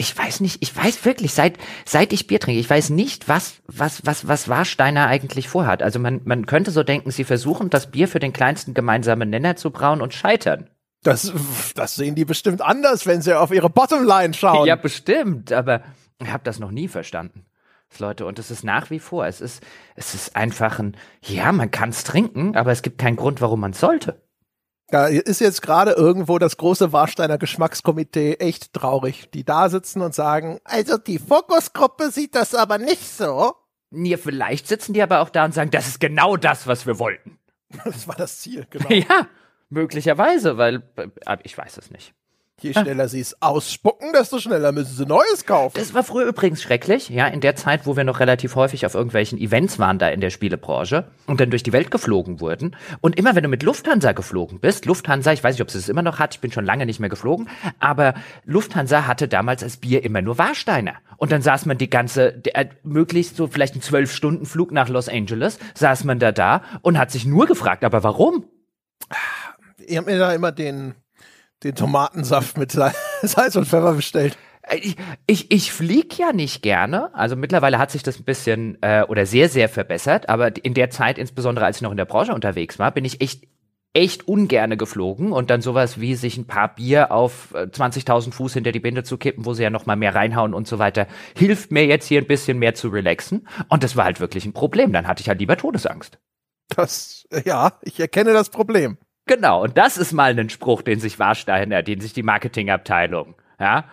Ich 0.00 0.16
weiß 0.16 0.40
nicht, 0.40 0.62
ich 0.62 0.74
weiß 0.74 1.04
wirklich, 1.04 1.34
seit, 1.34 1.58
seit 1.84 2.14
ich 2.14 2.26
Bier 2.26 2.40
trinke, 2.40 2.58
ich 2.58 2.70
weiß 2.70 2.88
nicht, 2.88 3.28
was, 3.28 3.60
was, 3.66 4.06
was, 4.06 4.26
was 4.26 4.48
Warsteiner 4.48 5.08
eigentlich 5.08 5.46
vorhat. 5.46 5.82
Also 5.82 5.98
man, 5.98 6.22
man 6.24 6.46
könnte 6.46 6.70
so 6.70 6.82
denken, 6.82 7.10
sie 7.10 7.24
versuchen, 7.24 7.68
das 7.68 7.90
Bier 7.90 8.08
für 8.08 8.18
den 8.18 8.32
kleinsten 8.32 8.72
gemeinsamen 8.72 9.28
Nenner 9.28 9.56
zu 9.56 9.70
brauen 9.70 10.00
und 10.00 10.14
scheitern. 10.14 10.70
Das, 11.02 11.30
das 11.74 11.96
sehen 11.96 12.14
die 12.14 12.24
bestimmt 12.24 12.62
anders, 12.62 13.04
wenn 13.04 13.20
sie 13.20 13.38
auf 13.38 13.52
ihre 13.52 13.68
Bottomline 13.68 14.32
schauen. 14.32 14.66
Ja, 14.66 14.76
bestimmt, 14.76 15.52
aber 15.52 15.82
ich 16.18 16.32
habe 16.32 16.44
das 16.44 16.58
noch 16.60 16.70
nie 16.70 16.88
verstanden. 16.88 17.44
Leute, 17.98 18.24
und 18.24 18.38
es 18.38 18.50
ist 18.50 18.64
nach 18.64 18.88
wie 18.88 19.00
vor, 19.00 19.26
es 19.26 19.42
ist, 19.42 19.62
es 19.96 20.14
ist 20.14 20.34
einfach 20.34 20.78
ein, 20.78 20.96
ja, 21.22 21.52
man 21.52 21.70
kann 21.70 21.90
es 21.90 22.04
trinken, 22.04 22.56
aber 22.56 22.72
es 22.72 22.80
gibt 22.80 22.96
keinen 22.96 23.16
Grund, 23.16 23.42
warum 23.42 23.60
man 23.60 23.74
sollte. 23.74 24.22
Da 24.90 25.06
ist 25.06 25.40
jetzt 25.40 25.62
gerade 25.62 25.92
irgendwo 25.92 26.38
das 26.38 26.56
große 26.56 26.92
Warsteiner 26.92 27.38
Geschmackskomitee 27.38 28.34
echt 28.34 28.72
traurig, 28.72 29.30
die 29.30 29.44
da 29.44 29.68
sitzen 29.68 30.02
und 30.02 30.14
sagen, 30.14 30.58
also 30.64 30.98
die 30.98 31.18
Fokusgruppe 31.18 32.10
sieht 32.10 32.34
das 32.34 32.54
aber 32.54 32.78
nicht 32.78 33.08
so. 33.08 33.54
Ja, 33.92 34.16
vielleicht 34.16 34.68
sitzen 34.68 34.92
die 34.92 35.02
aber 35.02 35.20
auch 35.20 35.30
da 35.30 35.44
und 35.44 35.54
sagen, 35.54 35.70
das 35.70 35.88
ist 35.88 36.00
genau 36.00 36.36
das, 36.36 36.66
was 36.66 36.86
wir 36.86 36.98
wollten. 36.98 37.38
Das 37.84 38.08
war 38.08 38.16
das 38.16 38.38
Ziel, 38.40 38.66
genau. 38.68 38.88
Ja, 38.90 39.28
möglicherweise, 39.68 40.56
weil, 40.56 40.82
äh, 40.96 41.08
aber 41.24 41.44
ich 41.44 41.56
weiß 41.56 41.76
es 41.78 41.90
nicht. 41.90 42.14
Je 42.62 42.72
schneller 42.72 43.08
sie 43.08 43.20
es 43.20 43.40
ausspucken, 43.40 44.12
desto 44.12 44.38
schneller 44.38 44.72
müssen 44.72 44.94
sie 44.94 45.06
Neues 45.06 45.46
kaufen. 45.46 45.78
Das 45.78 45.94
war 45.94 46.04
früher 46.04 46.26
übrigens 46.26 46.62
schrecklich, 46.62 47.08
ja, 47.08 47.26
in 47.26 47.40
der 47.40 47.56
Zeit, 47.56 47.86
wo 47.86 47.96
wir 47.96 48.04
noch 48.04 48.20
relativ 48.20 48.54
häufig 48.54 48.84
auf 48.84 48.94
irgendwelchen 48.94 49.38
Events 49.38 49.78
waren 49.78 49.98
da 49.98 50.08
in 50.08 50.20
der 50.20 50.30
Spielebranche 50.30 51.04
und 51.26 51.40
dann 51.40 51.50
durch 51.50 51.62
die 51.62 51.72
Welt 51.72 51.90
geflogen 51.90 52.40
wurden. 52.40 52.76
Und 53.00 53.16
immer 53.16 53.34
wenn 53.34 53.42
du 53.42 53.48
mit 53.48 53.62
Lufthansa 53.62 54.12
geflogen 54.12 54.60
bist, 54.60 54.84
Lufthansa, 54.84 55.32
ich 55.32 55.42
weiß 55.42 55.54
nicht, 55.54 55.62
ob 55.62 55.70
sie 55.70 55.78
es 55.78 55.88
immer 55.88 56.02
noch 56.02 56.18
hat, 56.18 56.34
ich 56.34 56.40
bin 56.40 56.52
schon 56.52 56.64
lange 56.66 56.84
nicht 56.84 57.00
mehr 57.00 57.08
geflogen, 57.08 57.48
aber 57.78 58.14
Lufthansa 58.44 59.06
hatte 59.06 59.26
damals 59.26 59.62
als 59.62 59.78
Bier 59.78 60.04
immer 60.04 60.20
nur 60.20 60.36
Warsteiner. 60.36 60.94
Und 61.16 61.32
dann 61.32 61.42
saß 61.42 61.66
man 61.66 61.78
die 61.78 61.90
ganze, 61.90 62.32
der, 62.32 62.56
äh, 62.56 62.68
möglichst 62.82 63.36
so 63.36 63.46
vielleicht 63.46 63.74
einen 63.74 63.82
Zwölf-Stunden-Flug 63.82 64.72
nach 64.72 64.88
Los 64.88 65.08
Angeles, 65.08 65.58
saß 65.74 66.04
man 66.04 66.18
da 66.18 66.32
da 66.32 66.62
und 66.82 66.98
hat 66.98 67.10
sich 67.10 67.24
nur 67.24 67.46
gefragt, 67.46 67.84
aber 67.84 68.02
warum? 68.02 68.44
Ich 69.78 69.96
habe 69.96 70.10
mir 70.10 70.18
da 70.18 70.32
immer 70.32 70.52
den, 70.52 70.94
den 71.62 71.74
Tomatensaft 71.74 72.56
mit 72.58 72.72
Sal- 72.72 72.94
Salz 73.22 73.56
und 73.56 73.66
Pfeffer 73.66 73.92
bestellt. 73.94 74.36
Äh, 74.62 74.76
Ich, 74.78 74.96
ich, 75.26 75.50
ich 75.50 75.72
flieg 75.72 76.18
ja 76.18 76.32
nicht 76.32 76.62
gerne. 76.62 77.14
Also 77.14 77.36
mittlerweile 77.36 77.78
hat 77.78 77.90
sich 77.90 78.02
das 78.02 78.18
ein 78.18 78.24
bisschen 78.24 78.78
äh, 78.82 79.02
oder 79.08 79.26
sehr, 79.26 79.48
sehr 79.48 79.68
verbessert. 79.68 80.28
Aber 80.28 80.52
in 80.64 80.74
der 80.74 80.90
Zeit, 80.90 81.18
insbesondere 81.18 81.64
als 81.66 81.76
ich 81.76 81.82
noch 81.82 81.90
in 81.90 81.96
der 81.96 82.04
Branche 82.04 82.34
unterwegs 82.34 82.78
war, 82.78 82.90
bin 82.92 83.04
ich 83.04 83.20
echt 83.20 83.44
echt 83.92 84.28
ungerne 84.28 84.76
geflogen 84.76 85.32
und 85.32 85.50
dann 85.50 85.62
sowas 85.62 85.98
wie 86.00 86.14
sich 86.14 86.36
ein 86.38 86.46
paar 86.46 86.72
Bier 86.76 87.10
auf 87.10 87.52
äh, 87.54 87.62
20.000 87.64 88.30
Fuß 88.30 88.54
hinter 88.54 88.70
die 88.70 88.78
Binde 88.78 89.02
zu 89.02 89.18
kippen, 89.18 89.44
wo 89.44 89.52
sie 89.52 89.64
ja 89.64 89.70
noch 89.70 89.84
mal 89.84 89.96
mehr 89.96 90.14
reinhauen 90.14 90.54
und 90.54 90.68
so 90.68 90.78
weiter, 90.78 91.08
hilft 91.36 91.72
mir 91.72 91.84
jetzt 91.86 92.06
hier 92.06 92.20
ein 92.20 92.28
bisschen 92.28 92.60
mehr 92.60 92.76
zu 92.76 92.86
relaxen. 92.86 93.48
Und 93.68 93.82
das 93.82 93.96
war 93.96 94.04
halt 94.04 94.20
wirklich 94.20 94.46
ein 94.46 94.52
Problem. 94.52 94.92
Dann 94.92 95.08
hatte 95.08 95.22
ich 95.22 95.28
halt 95.28 95.40
lieber 95.40 95.56
Todesangst. 95.56 96.20
Das, 96.68 97.26
ja, 97.44 97.72
ich 97.82 97.98
erkenne 97.98 98.32
das 98.32 98.50
Problem. 98.50 98.96
Genau, 99.30 99.62
und 99.62 99.78
das 99.78 99.96
ist 99.96 100.12
mal 100.12 100.36
ein 100.36 100.50
Spruch, 100.50 100.82
den 100.82 100.98
sich 100.98 101.20
Warsteiner, 101.20 101.84
den 101.84 102.00
sich 102.00 102.12
die 102.12 102.24
Marketingabteilung, 102.24 103.36
ja, 103.60 103.84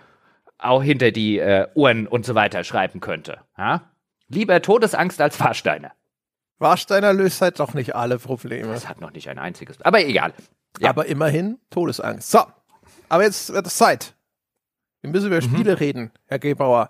auch 0.58 0.82
hinter 0.82 1.12
die 1.12 1.38
äh, 1.38 1.68
Ohren 1.76 2.08
und 2.08 2.26
so 2.26 2.34
weiter 2.34 2.64
schreiben 2.64 3.02
könnte. 3.02 3.42
Ja? 3.56 3.84
Lieber 4.30 4.60
Todesangst 4.64 5.22
als 5.22 5.40
Warsteiner. 5.40 5.92
Warsteiner 6.58 7.14
löst 7.14 7.40
halt 7.42 7.60
doch 7.60 7.76
nicht 7.76 7.96
alle 7.96 8.18
Probleme. 8.18 8.74
Das 8.74 8.90
hat 8.90 9.00
noch 9.00 9.12
nicht 9.12 9.30
ein 9.30 9.38
einziges. 9.38 9.80
Aber 9.84 10.04
egal. 10.04 10.34
Ja. 10.80 10.90
Aber 10.90 11.06
immerhin 11.06 11.60
Todesangst. 11.70 12.32
So, 12.32 12.40
aber 13.08 13.22
jetzt 13.24 13.54
wird 13.54 13.68
es 13.68 13.78
Zeit. 13.78 14.16
Wir 15.02 15.12
müssen 15.12 15.28
Mhm. 15.28 15.34
über 15.34 15.42
Spiele 15.44 15.80
reden, 15.80 16.12
Herr 16.26 16.40
Gebauer. 16.40 16.90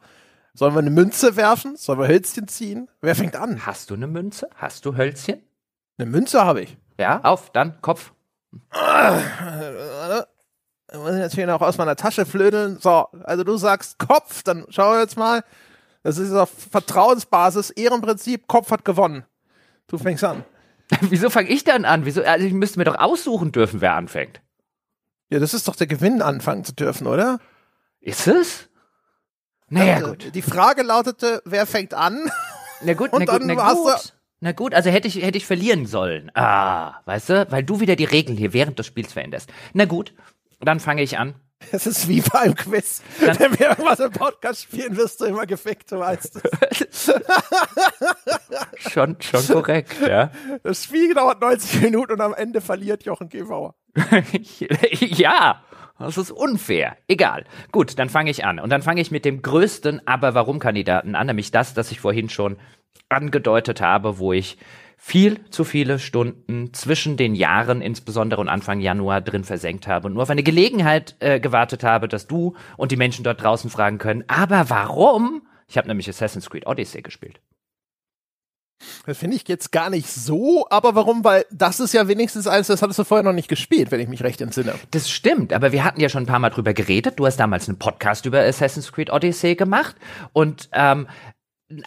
Sollen 0.53 0.73
wir 0.73 0.79
eine 0.79 0.89
Münze 0.89 1.35
werfen? 1.35 1.75
Sollen 1.75 1.99
wir 1.99 2.07
Hölzchen 2.07 2.47
ziehen? 2.47 2.87
Wer 3.01 3.15
fängt 3.15 3.35
an? 3.35 3.65
Hast 3.65 3.89
du 3.89 3.95
eine 3.95 4.07
Münze? 4.07 4.49
Hast 4.55 4.85
du 4.85 4.95
Hölzchen? 4.95 5.41
Eine 5.97 6.09
Münze 6.09 6.45
habe 6.45 6.61
ich. 6.61 6.77
Ja, 6.97 7.19
auf, 7.23 7.51
dann 7.51 7.81
Kopf. 7.81 8.13
Ich 10.91 10.97
muss 10.99 11.15
jetzt 11.15 11.35
hier 11.35 11.47
noch 11.47 11.61
aus 11.61 11.77
meiner 11.77 11.95
Tasche 11.95 12.25
flödeln. 12.25 12.79
So, 12.79 13.07
also 13.23 13.43
du 13.43 13.57
sagst 13.57 13.99
Kopf, 13.99 14.43
dann 14.43 14.65
schau 14.69 14.97
jetzt 14.97 15.17
mal. 15.17 15.43
Das 16.03 16.17
ist 16.17 16.31
auf 16.31 16.49
Vertrauensbasis, 16.71 17.71
Ehrenprinzip, 17.71 18.47
Kopf 18.47 18.71
hat 18.71 18.85
gewonnen. 18.85 19.25
Du 19.87 19.97
fängst 19.97 20.23
an. 20.23 20.45
Wieso 21.01 21.29
fange 21.29 21.49
ich 21.49 21.65
dann 21.65 21.83
an? 21.83 22.05
Wieso? 22.05 22.23
Also 22.23 22.45
ich 22.45 22.53
müsste 22.53 22.79
mir 22.79 22.85
doch 22.85 22.97
aussuchen 22.97 23.51
dürfen, 23.51 23.81
wer 23.81 23.95
anfängt. 23.95 24.41
Ja, 25.29 25.39
das 25.39 25.53
ist 25.53 25.67
doch 25.67 25.75
der 25.75 25.87
Gewinn, 25.87 26.21
anfangen 26.21 26.63
zu 26.63 26.73
dürfen, 26.73 27.07
oder? 27.07 27.39
Ist 27.99 28.27
es? 28.27 28.69
Naja, 29.67 29.95
Also, 29.95 30.07
gut. 30.09 30.33
Die 30.33 30.41
Frage 30.41 30.83
lautete, 30.83 31.41
wer 31.43 31.65
fängt 31.65 31.93
an? 31.93 32.31
Na 32.81 32.93
gut, 32.93 33.11
Und 33.13 33.25
na 33.25 33.33
gut, 33.33 33.41
dann 33.41 33.47
na 33.57 33.73
gut. 33.73 34.13
Na 34.39 34.51
gut, 34.51 34.73
also 34.73 34.89
hätte 34.89 35.07
ich, 35.07 35.21
hätte 35.21 35.37
ich 35.37 35.45
verlieren 35.45 35.85
sollen. 35.87 36.31
Ah, 36.35 37.01
weißt 37.05 37.29
du? 37.29 37.47
Weil 37.51 37.63
du 37.63 37.79
wieder 37.79 37.95
die 37.95 38.05
Regeln 38.05 38.37
hier 38.37 38.53
während 38.53 38.77
des 38.77 38.85
Spiels 38.85 39.13
veränderst. 39.13 39.51
Na 39.73 39.85
gut, 39.85 40.13
dann 40.59 40.79
fange 40.79 41.01
ich 41.01 41.17
an. 41.17 41.35
Es 41.71 41.87
ist 41.87 42.07
wie 42.07 42.21
beim 42.21 42.53
Quiz. 42.53 43.01
Dann 43.19 43.39
Wenn 43.39 43.59
wir 43.59 43.69
irgendwas 43.69 43.99
im 43.99 44.11
Podcast 44.11 44.63
spielen, 44.63 44.95
wirst 44.95 45.19
du 45.21 45.25
immer 45.25 45.47
gefickt, 45.47 45.91
du 45.91 45.99
weißt 45.99 46.39
es. 46.69 47.11
schon, 48.91 49.17
schon 49.19 49.47
korrekt, 49.47 49.95
ja. 50.07 50.31
Das 50.63 50.83
Spiel 50.83 51.15
dauert 51.15 51.41
90 51.41 51.81
Minuten 51.81 52.13
und 52.13 52.21
am 52.21 52.35
Ende 52.35 52.61
verliert 52.61 53.03
Jochen 53.03 53.29
Gebauer. 53.29 53.73
ja, 54.99 55.63
das 55.99 56.17
ist 56.17 56.31
unfair. 56.31 56.97
Egal. 57.07 57.45
Gut, 57.71 57.97
dann 57.97 58.09
fange 58.09 58.29
ich 58.29 58.45
an. 58.45 58.59
Und 58.59 58.69
dann 58.69 58.81
fange 58.81 59.01
ich 59.01 59.11
mit 59.11 59.25
dem 59.25 59.41
größten 59.41 60.07
Aber-Warum-Kandidaten 60.07 61.15
an, 61.15 61.27
nämlich 61.27 61.51
das, 61.51 61.73
das 61.73 61.91
ich 61.91 61.99
vorhin 61.99 62.29
schon 62.29 62.57
angedeutet 63.09 63.81
habe, 63.81 64.19
wo 64.19 64.33
ich 64.33 64.57
viel 64.97 65.39
zu 65.51 65.63
viele 65.63 65.99
Stunden 65.99 66.73
zwischen 66.73 67.17
den 67.17 67.35
Jahren, 67.35 67.81
insbesondere 67.81 68.41
und 68.41 68.49
Anfang 68.49 68.79
Januar, 68.79 69.21
drin 69.21 69.43
versenkt 69.43 69.87
habe 69.87 70.07
und 70.07 70.13
nur 70.13 70.23
auf 70.23 70.29
eine 70.29 70.43
Gelegenheit 70.43 71.15
äh, 71.19 71.39
gewartet 71.39 71.83
habe, 71.83 72.07
dass 72.07 72.27
du 72.27 72.55
und 72.77 72.91
die 72.91 72.97
Menschen 72.97 73.23
dort 73.23 73.41
draußen 73.41 73.69
fragen 73.69 73.99
können, 73.99 74.23
aber 74.27 74.69
warum? 74.69 75.43
Ich 75.67 75.77
habe 75.77 75.87
nämlich 75.87 76.09
Assassin's 76.09 76.49
Creed 76.49 76.65
Odyssey 76.65 77.01
gespielt. 77.01 77.39
Das 79.05 79.17
finde 79.17 79.35
ich 79.37 79.47
jetzt 79.47 79.71
gar 79.71 79.89
nicht 79.89 80.07
so, 80.07 80.67
aber 80.69 80.95
warum? 80.95 81.23
Weil 81.23 81.45
das 81.51 81.79
ist 81.79 81.93
ja 81.93 82.07
wenigstens 82.07 82.47
eins, 82.47 82.67
das 82.67 82.81
hattest 82.81 82.99
du 82.99 83.03
vorher 83.03 83.23
noch 83.23 83.33
nicht 83.33 83.47
gespielt, 83.47 83.91
wenn 83.91 83.99
ich 83.99 84.07
mich 84.07 84.23
recht 84.23 84.41
entsinne. 84.41 84.75
Das 84.91 85.09
stimmt, 85.09 85.53
aber 85.53 85.71
wir 85.71 85.83
hatten 85.83 85.99
ja 85.99 86.09
schon 86.09 86.23
ein 86.23 86.27
paar 86.27 86.39
Mal 86.39 86.49
drüber 86.49 86.73
geredet. 86.73 87.19
Du 87.19 87.25
hast 87.25 87.37
damals 87.37 87.67
einen 87.67 87.79
Podcast 87.79 88.25
über 88.25 88.39
Assassin's 88.41 88.91
Creed 88.91 89.11
Odyssey 89.11 89.55
gemacht 89.55 89.95
und 90.33 90.69
ähm, 90.73 91.07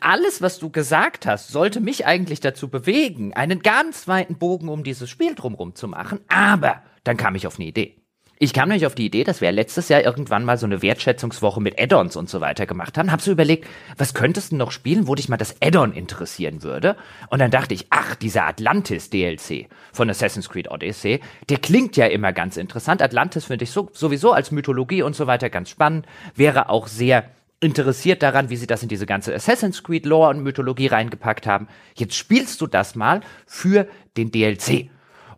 alles, 0.00 0.42
was 0.42 0.58
du 0.58 0.70
gesagt 0.70 1.26
hast, 1.26 1.48
sollte 1.48 1.80
mich 1.80 2.06
eigentlich 2.06 2.40
dazu 2.40 2.68
bewegen, 2.68 3.32
einen 3.32 3.60
ganz 3.60 4.08
weiten 4.08 4.36
Bogen 4.36 4.68
um 4.68 4.84
dieses 4.84 5.08
Spiel 5.08 5.34
drumherum 5.34 5.74
zu 5.74 5.88
machen. 5.88 6.20
Aber 6.28 6.82
dann 7.04 7.16
kam 7.16 7.34
ich 7.34 7.46
auf 7.46 7.58
eine 7.58 7.68
Idee. 7.68 7.99
Ich 8.42 8.54
kam 8.54 8.70
nämlich 8.70 8.86
auf 8.86 8.94
die 8.94 9.04
Idee, 9.04 9.22
dass 9.22 9.42
wir 9.42 9.52
letztes 9.52 9.90
Jahr 9.90 10.00
irgendwann 10.00 10.46
mal 10.46 10.56
so 10.56 10.64
eine 10.64 10.80
Wertschätzungswoche 10.80 11.60
mit 11.60 11.78
Add-ons 11.78 12.16
und 12.16 12.30
so 12.30 12.40
weiter 12.40 12.64
gemacht 12.64 12.96
haben. 12.96 13.12
Hab 13.12 13.20
so 13.20 13.30
überlegt, 13.30 13.68
was 13.98 14.14
könntest 14.14 14.52
du 14.52 14.56
noch 14.56 14.70
spielen, 14.70 15.06
wo 15.06 15.14
dich 15.14 15.28
mal 15.28 15.36
das 15.36 15.56
Add-on 15.60 15.92
interessieren 15.92 16.62
würde? 16.62 16.96
Und 17.28 17.40
dann 17.40 17.50
dachte 17.50 17.74
ich, 17.74 17.88
ach, 17.90 18.14
dieser 18.14 18.46
Atlantis 18.46 19.10
DLC 19.10 19.68
von 19.92 20.08
Assassin's 20.08 20.48
Creed 20.48 20.70
Odyssey, 20.70 21.20
der 21.50 21.58
klingt 21.58 21.98
ja 21.98 22.06
immer 22.06 22.32
ganz 22.32 22.56
interessant. 22.56 23.02
Atlantis 23.02 23.44
finde 23.44 23.64
ich 23.64 23.72
so, 23.72 23.90
sowieso 23.92 24.32
als 24.32 24.50
Mythologie 24.52 25.02
und 25.02 25.14
so 25.14 25.26
weiter 25.26 25.50
ganz 25.50 25.68
spannend. 25.68 26.06
Wäre 26.34 26.70
auch 26.70 26.86
sehr 26.86 27.30
interessiert 27.60 28.22
daran, 28.22 28.48
wie 28.48 28.56
sie 28.56 28.66
das 28.66 28.82
in 28.82 28.88
diese 28.88 29.04
ganze 29.04 29.34
Assassin's 29.34 29.82
Creed 29.82 30.06
Lore 30.06 30.30
und 30.30 30.42
Mythologie 30.42 30.86
reingepackt 30.86 31.46
haben. 31.46 31.68
Jetzt 31.94 32.14
spielst 32.14 32.62
du 32.62 32.66
das 32.66 32.94
mal 32.94 33.20
für 33.44 33.86
den 34.16 34.30
DLC. 34.30 34.88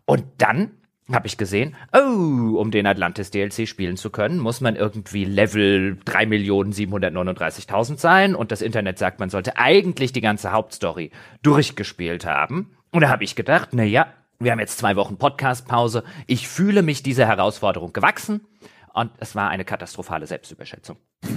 Und 0.05 0.23
dann 0.37 0.71
habe 1.13 1.27
ich 1.27 1.37
gesehen, 1.37 1.75
oh, 1.93 2.57
um 2.57 2.71
den 2.71 2.87
Atlantis 2.87 3.31
DLC 3.31 3.67
spielen 3.67 3.97
zu 3.97 4.09
können, 4.09 4.39
muss 4.39 4.61
man 4.61 4.75
irgendwie 4.75 5.25
Level 5.25 5.97
3.739.000 6.05 7.97
sein 7.97 8.35
und 8.35 8.51
das 8.51 8.61
Internet 8.61 8.97
sagt, 8.97 9.19
man 9.19 9.29
sollte 9.29 9.57
eigentlich 9.57 10.11
die 10.13 10.21
ganze 10.21 10.51
Hauptstory 10.51 11.11
durchgespielt 11.41 12.25
haben. 12.25 12.75
Und 12.91 13.01
da 13.01 13.09
habe 13.09 13.23
ich 13.23 13.35
gedacht, 13.35 13.69
na 13.71 13.83
ja, 13.83 14.07
wir 14.39 14.51
haben 14.51 14.59
jetzt 14.59 14.77
zwei 14.77 14.95
Wochen 14.95 15.17
Podcast-Pause. 15.17 16.03
Ich 16.27 16.47
fühle 16.47 16.81
mich 16.81 17.03
dieser 17.03 17.25
Herausforderung 17.25 17.93
gewachsen 17.93 18.41
und 18.93 19.11
es 19.19 19.35
war 19.35 19.49
eine 19.49 19.65
katastrophale 19.65 20.27
Selbstüberschätzung. 20.27 20.97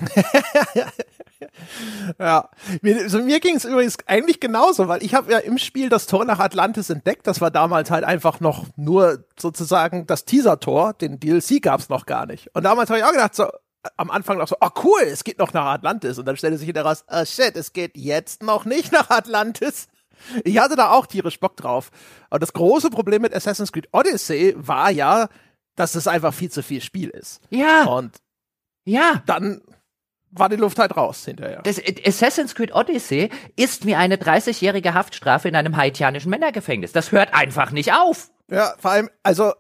ja, 2.19 2.49
mir, 2.83 3.03
also 3.03 3.19
mir 3.21 3.41
ging 3.41 3.57
es 3.57 3.65
übrigens 3.65 3.97
eigentlich 4.07 4.41
genauso, 4.41 4.89
weil 4.89 5.03
ich 5.03 5.15
habe 5.15 5.31
ja 5.31 5.39
im 5.39 5.59
Spiel 5.59 5.89
das 5.89 6.07
Tor 6.07 6.25
nach 6.25 6.39
Atlantis 6.39 6.91
entdeckt. 6.91 7.27
Das 7.27 7.41
war 7.41 7.51
damals 7.51 7.91
halt 7.91 8.05
einfach 8.05 8.41
noch 8.41 8.67
nur 8.77 9.25
sozusagen 9.39 10.07
das 10.07 10.25
Teaser-Tor. 10.25 10.95
Den 10.95 11.21
DLC 11.21 11.61
gab 11.63 11.81
es 11.81 11.89
noch 11.89 12.07
gar 12.07 12.27
nicht. 12.27 12.55
Und 12.55 12.65
damals 12.65 12.91
habe 12.91 12.99
ich 12.99 13.05
auch 13.05 13.13
gedacht, 13.13 13.35
so 13.35 13.47
am 13.97 14.11
Anfang 14.11 14.39
noch 14.39 14.49
so, 14.49 14.57
oh 14.61 14.69
cool, 14.83 15.03
es 15.03 15.25
geht 15.25 15.39
noch 15.39 15.53
nach 15.53 15.67
Atlantis. 15.67 16.19
Und 16.19 16.27
dann 16.27 16.37
stellte 16.37 16.59
sich 16.59 16.69
wieder 16.69 16.83
raus, 16.83 17.05
oh 17.09 17.25
shit, 17.25 17.57
es 17.57 17.73
geht 17.73 17.97
jetzt 17.97 18.43
noch 18.43 18.65
nicht 18.65 18.93
nach 18.93 19.11
Atlantis. 19.11 19.89
Ich 20.45 20.59
hatte 20.59 20.77
da 20.77 20.91
auch 20.91 21.07
tierisch 21.07 21.39
Bock 21.39 21.57
drauf. 21.57 21.91
Aber 22.31 22.39
das 22.39 22.53
große 22.53 22.91
Problem 22.91 23.23
mit 23.23 23.35
Assassin's 23.35 23.73
Creed 23.73 23.89
Odyssey 23.93 24.55
war 24.57 24.91
ja, 24.91 25.29
dass 25.77 25.95
es 25.95 26.09
einfach 26.09 26.33
viel 26.33 26.51
zu 26.51 26.63
viel 26.63 26.81
Spiel 26.81 27.11
ist. 27.11 27.41
Ja. 27.51 27.85
Und 27.85 28.17
ja. 28.85 29.23
Dann 29.27 29.61
war 30.31 30.49
die 30.49 30.57
Luft 30.57 30.79
halt 30.79 30.97
raus 30.97 31.25
hinterher. 31.25 31.63
Das 31.63 31.81
Assassin's 32.05 32.55
Creed 32.55 32.75
Odyssey 32.75 33.31
ist 33.57 33.87
wie 33.87 33.95
eine 33.95 34.17
30-jährige 34.17 34.95
Haftstrafe 34.95 35.49
in 35.49 35.57
einem 35.57 35.77
haitianischen 35.77 36.31
Männergefängnis. 36.31 36.93
Das 36.93 37.13
hört 37.13 37.33
einfach 37.35 37.71
nicht 37.71 37.93
auf. 37.93 38.31
Ja, 38.51 38.75
vor 38.79 38.91
allem, 38.93 39.11
also 39.23 39.53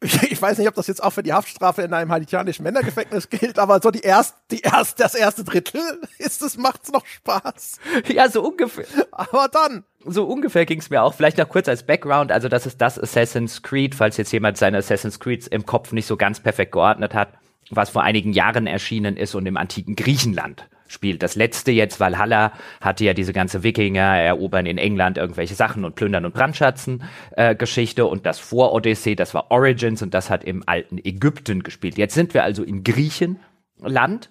ich 0.02 0.40
weiß 0.40 0.56
nicht, 0.58 0.68
ob 0.68 0.74
das 0.74 0.86
jetzt 0.86 1.02
auch 1.02 1.10
für 1.10 1.22
die 1.22 1.32
Haftstrafe 1.32 1.82
in 1.82 1.92
einem 1.92 2.10
haitianischen 2.10 2.62
Männergefängnis 2.62 3.28
gilt, 3.28 3.58
aber 3.58 3.80
so 3.82 3.90
die 3.90 4.00
erst, 4.00 4.34
die 4.50 4.60
erst, 4.60 4.98
das 4.98 5.14
erste 5.14 5.44
Drittel 5.44 5.82
ist 6.18 6.40
es, 6.42 6.56
macht's 6.56 6.90
noch 6.90 7.04
Spaß. 7.04 7.78
Ja, 8.08 8.28
so 8.30 8.42
ungefähr. 8.42 8.86
Aber 9.12 9.48
dann. 9.48 9.84
So 10.06 10.24
ungefähr 10.24 10.64
ging's 10.64 10.88
mir 10.88 11.02
auch. 11.02 11.12
Vielleicht 11.12 11.36
noch 11.36 11.48
kurz 11.48 11.68
als 11.68 11.82
Background. 11.82 12.32
Also 12.32 12.48
das 12.48 12.64
ist 12.64 12.80
das 12.80 12.98
Assassin's 12.98 13.62
Creed, 13.62 13.94
falls 13.94 14.16
jetzt 14.16 14.32
jemand 14.32 14.56
seine 14.56 14.78
Assassin's 14.78 15.20
Creeds 15.20 15.46
im 15.46 15.66
Kopf 15.66 15.92
nicht 15.92 16.06
so 16.06 16.16
ganz 16.16 16.40
perfekt 16.40 16.72
geordnet 16.72 17.12
hat, 17.12 17.34
was 17.70 17.90
vor 17.90 18.02
einigen 18.02 18.32
Jahren 18.32 18.66
erschienen 18.66 19.16
ist 19.16 19.34
und 19.34 19.46
im 19.46 19.56
antiken 19.56 19.96
Griechenland 19.96 20.68
spielt. 20.88 21.22
Das 21.22 21.36
letzte 21.36 21.70
jetzt, 21.70 22.00
Valhalla, 22.00 22.52
hatte 22.80 23.04
ja 23.04 23.14
diese 23.14 23.32
ganze 23.32 23.62
Wikinger 23.62 24.18
erobern 24.18 24.66
in 24.66 24.76
England 24.76 25.18
irgendwelche 25.18 25.54
Sachen 25.54 25.84
und 25.84 25.94
plündern 25.94 26.24
und 26.24 26.34
brandschatzen 26.34 27.04
äh, 27.36 27.54
Geschichte 27.54 28.06
und 28.06 28.26
das 28.26 28.38
vor 28.38 28.72
Odyssey, 28.72 29.14
das 29.14 29.32
war 29.32 29.50
Origins 29.50 30.02
und 30.02 30.14
das 30.14 30.30
hat 30.30 30.44
im 30.44 30.64
alten 30.66 30.98
Ägypten 30.98 31.62
gespielt. 31.62 31.96
Jetzt 31.96 32.14
sind 32.14 32.34
wir 32.34 32.42
also 32.42 32.64
im 32.64 32.82
Griechenland 32.82 34.28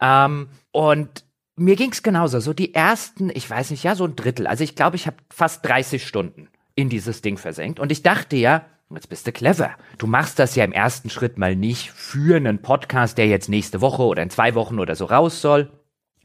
ähm, 0.00 0.48
und 0.72 1.24
mir 1.56 1.76
ging's 1.76 2.02
genauso. 2.02 2.40
So 2.40 2.54
die 2.54 2.74
ersten, 2.74 3.30
ich 3.34 3.48
weiß 3.48 3.70
nicht, 3.70 3.82
ja, 3.82 3.94
so 3.94 4.04
ein 4.04 4.16
Drittel. 4.16 4.46
Also 4.46 4.64
ich 4.64 4.76
glaube, 4.76 4.96
ich 4.96 5.06
habe 5.06 5.16
fast 5.30 5.66
30 5.66 6.06
Stunden 6.06 6.48
in 6.74 6.88
dieses 6.88 7.20
Ding 7.20 7.36
versenkt 7.36 7.80
und 7.80 7.92
ich 7.92 8.02
dachte 8.02 8.36
ja, 8.36 8.64
Jetzt 8.90 9.08
bist 9.08 9.26
du 9.26 9.32
clever. 9.32 9.70
Du 9.98 10.06
machst 10.06 10.38
das 10.38 10.54
ja 10.54 10.64
im 10.64 10.72
ersten 10.72 11.10
Schritt 11.10 11.36
mal 11.36 11.54
nicht 11.54 11.90
für 11.90 12.36
einen 12.36 12.62
Podcast, 12.62 13.18
der 13.18 13.26
jetzt 13.26 13.48
nächste 13.48 13.80
Woche 13.80 14.02
oder 14.02 14.22
in 14.22 14.30
zwei 14.30 14.54
Wochen 14.54 14.78
oder 14.78 14.94
so 14.94 15.04
raus 15.04 15.42
soll, 15.42 15.70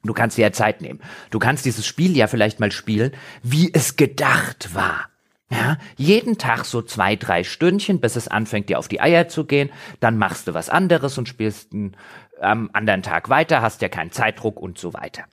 Du 0.04 0.14
kannst 0.14 0.38
dir 0.38 0.44
ja 0.44 0.52
Zeit 0.52 0.82
nehmen. 0.82 1.00
Du 1.30 1.40
kannst 1.40 1.66
dieses 1.66 1.86
Spiel 1.86 2.16
ja 2.16 2.28
vielleicht 2.28 2.60
mal 2.60 2.72
spielen, 2.72 3.14
wie 3.42 3.74
es 3.74 3.96
gedacht 3.96 4.76
war. 4.76 5.10
Ja, 5.50 5.78
jeden 5.98 6.38
Tag 6.38 6.66
so 6.66 6.82
zwei, 6.82 7.16
drei 7.16 7.44
Stündchen, 7.44 8.00
bis 8.00 8.16
es 8.16 8.28
anfängt, 8.28 8.70
dir 8.70 8.80
auf 8.80 8.88
die 8.88 9.02
Eier 9.02 9.28
zu 9.28 9.46
gehen. 9.46 9.70
Dann 10.00 10.18
machst 10.18 10.48
du 10.48 10.54
was 10.54 10.70
anderes 10.70 11.18
und 11.18 11.30
spielst 11.30 11.72
am 12.42 12.70
anderen 12.74 13.04
Tag 13.04 13.30
weiter, 13.30 13.62
hast 13.62 13.82
ja 13.82 13.88
keinen 13.88 14.12
Zeitdruck 14.12 14.60
und 14.60 14.78
so 14.78 14.94
weiter. 14.94 15.24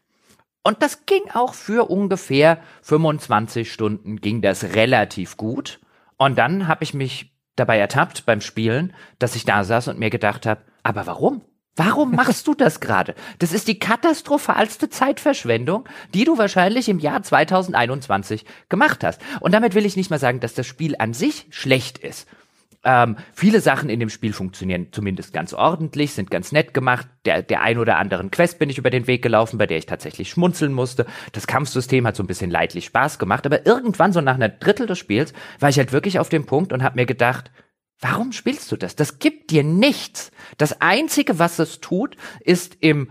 Und 0.62 0.82
das 0.82 1.06
ging 1.06 1.22
auch 1.32 1.54
für 1.54 1.90
ungefähr 1.90 2.58
25 2.82 3.72
Stunden, 3.72 4.20
ging 4.20 4.42
das 4.42 4.74
relativ 4.74 5.36
gut. 5.36 5.80
Und 6.20 6.36
dann 6.36 6.68
habe 6.68 6.84
ich 6.84 6.92
mich 6.92 7.32
dabei 7.56 7.78
ertappt 7.78 8.26
beim 8.26 8.42
Spielen, 8.42 8.92
dass 9.18 9.36
ich 9.36 9.46
da 9.46 9.64
saß 9.64 9.88
und 9.88 9.98
mir 9.98 10.10
gedacht 10.10 10.44
habe, 10.44 10.60
aber 10.82 11.06
warum? 11.06 11.40
Warum 11.76 12.14
machst 12.14 12.46
du 12.46 12.52
das 12.52 12.80
gerade? 12.80 13.14
Das 13.38 13.54
ist 13.54 13.68
die 13.68 13.78
katastrophalste 13.78 14.90
Zeitverschwendung, 14.90 15.88
die 16.12 16.24
du 16.24 16.36
wahrscheinlich 16.36 16.90
im 16.90 16.98
Jahr 16.98 17.22
2021 17.22 18.44
gemacht 18.68 19.02
hast. 19.02 19.22
Und 19.40 19.52
damit 19.52 19.74
will 19.74 19.86
ich 19.86 19.96
nicht 19.96 20.10
mal 20.10 20.18
sagen, 20.18 20.40
dass 20.40 20.52
das 20.52 20.66
Spiel 20.66 20.94
an 20.98 21.14
sich 21.14 21.46
schlecht 21.48 21.96
ist. 21.96 22.28
Ähm, 22.82 23.16
viele 23.32 23.60
Sachen 23.60 23.90
in 23.90 24.00
dem 24.00 24.08
Spiel 24.08 24.32
funktionieren 24.32 24.88
zumindest 24.90 25.34
ganz 25.34 25.52
ordentlich, 25.52 26.12
sind 26.12 26.30
ganz 26.30 26.50
nett 26.50 26.72
gemacht. 26.72 27.08
Der, 27.26 27.42
der 27.42 27.60
ein 27.60 27.78
oder 27.78 27.98
anderen 27.98 28.30
Quest 28.30 28.58
bin 28.58 28.70
ich 28.70 28.78
über 28.78 28.90
den 28.90 29.06
Weg 29.06 29.22
gelaufen, 29.22 29.58
bei 29.58 29.66
der 29.66 29.76
ich 29.76 29.86
tatsächlich 29.86 30.30
schmunzeln 30.30 30.72
musste. 30.72 31.04
Das 31.32 31.46
Kampfsystem 31.46 32.06
hat 32.06 32.16
so 32.16 32.22
ein 32.22 32.26
bisschen 32.26 32.50
leidlich 32.50 32.86
Spaß 32.86 33.18
gemacht, 33.18 33.44
aber 33.44 33.66
irgendwann 33.66 34.12
so 34.12 34.20
nach 34.20 34.36
einer 34.36 34.48
Drittel 34.48 34.86
des 34.86 34.98
Spiels 34.98 35.34
war 35.58 35.68
ich 35.68 35.78
halt 35.78 35.92
wirklich 35.92 36.18
auf 36.18 36.30
dem 36.30 36.46
Punkt 36.46 36.72
und 36.72 36.82
habe 36.82 36.96
mir 36.96 37.06
gedacht, 37.06 37.50
Warum 38.02 38.32
spielst 38.32 38.72
du 38.72 38.76
das? 38.76 38.96
Das 38.96 39.18
gibt 39.18 39.50
dir 39.50 39.62
nichts. 39.62 40.30
Das 40.56 40.80
Einzige, 40.80 41.38
was 41.38 41.58
es 41.58 41.80
tut, 41.80 42.16
ist 42.40 42.78
im 42.80 43.10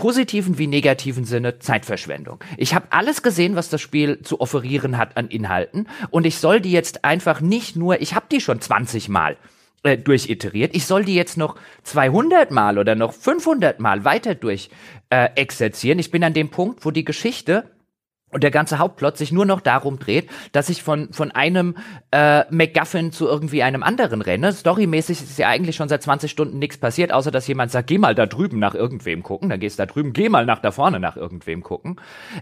positiven 0.00 0.56
wie 0.56 0.66
negativen 0.66 1.26
Sinne 1.26 1.58
Zeitverschwendung. 1.58 2.42
Ich 2.56 2.74
habe 2.74 2.86
alles 2.88 3.22
gesehen, 3.22 3.54
was 3.54 3.68
das 3.68 3.82
Spiel 3.82 4.22
zu 4.22 4.40
offerieren 4.40 4.96
hat 4.96 5.18
an 5.18 5.28
Inhalten 5.28 5.88
und 6.08 6.24
ich 6.24 6.38
soll 6.38 6.62
die 6.62 6.72
jetzt 6.72 7.04
einfach 7.04 7.42
nicht 7.42 7.76
nur, 7.76 8.00
ich 8.00 8.14
habe 8.14 8.24
die 8.32 8.40
schon 8.40 8.62
20 8.62 9.10
Mal 9.10 9.36
äh, 9.82 9.98
durchiteriert, 9.98 10.74
ich 10.74 10.86
soll 10.86 11.04
die 11.04 11.14
jetzt 11.14 11.36
noch 11.36 11.56
200 11.82 12.50
Mal 12.50 12.78
oder 12.78 12.94
noch 12.94 13.12
500 13.12 13.78
Mal 13.78 14.06
weiter 14.06 14.34
durch 14.34 14.70
äh, 15.10 15.28
exerzieren. 15.34 15.98
Ich 15.98 16.10
bin 16.10 16.24
an 16.24 16.32
dem 16.32 16.48
Punkt, 16.48 16.86
wo 16.86 16.90
die 16.90 17.04
Geschichte 17.04 17.70
und 18.30 18.42
der 18.44 18.50
ganze 18.50 18.78
Hauptplot 18.78 19.16
sich 19.16 19.32
nur 19.32 19.44
noch 19.44 19.60
darum 19.60 19.98
dreht, 19.98 20.30
dass 20.52 20.68
ich 20.68 20.82
von, 20.82 21.12
von 21.12 21.30
einem 21.32 21.76
äh, 22.12 22.44
MacGuffin 22.50 23.12
zu 23.12 23.26
irgendwie 23.26 23.62
einem 23.62 23.82
anderen 23.82 24.22
renne. 24.22 24.52
Storymäßig 24.52 25.20
ist 25.20 25.38
ja 25.38 25.48
eigentlich 25.48 25.76
schon 25.76 25.88
seit 25.88 26.02
20 26.02 26.30
Stunden 26.30 26.58
nichts 26.58 26.78
passiert, 26.78 27.12
außer 27.12 27.30
dass 27.30 27.48
jemand 27.48 27.72
sagt, 27.72 27.88
geh 27.88 27.98
mal 27.98 28.14
da 28.14 28.26
drüben 28.26 28.58
nach 28.58 28.74
irgendwem 28.74 29.22
gucken. 29.22 29.48
Dann 29.48 29.60
gehst 29.60 29.78
du 29.78 29.82
da 29.82 29.86
drüben, 29.86 30.12
geh 30.12 30.28
mal 30.28 30.46
nach 30.46 30.60
da 30.60 30.70
vorne 30.70 31.00
nach 31.00 31.16
irgendwem 31.16 31.62
gucken. 31.62 31.96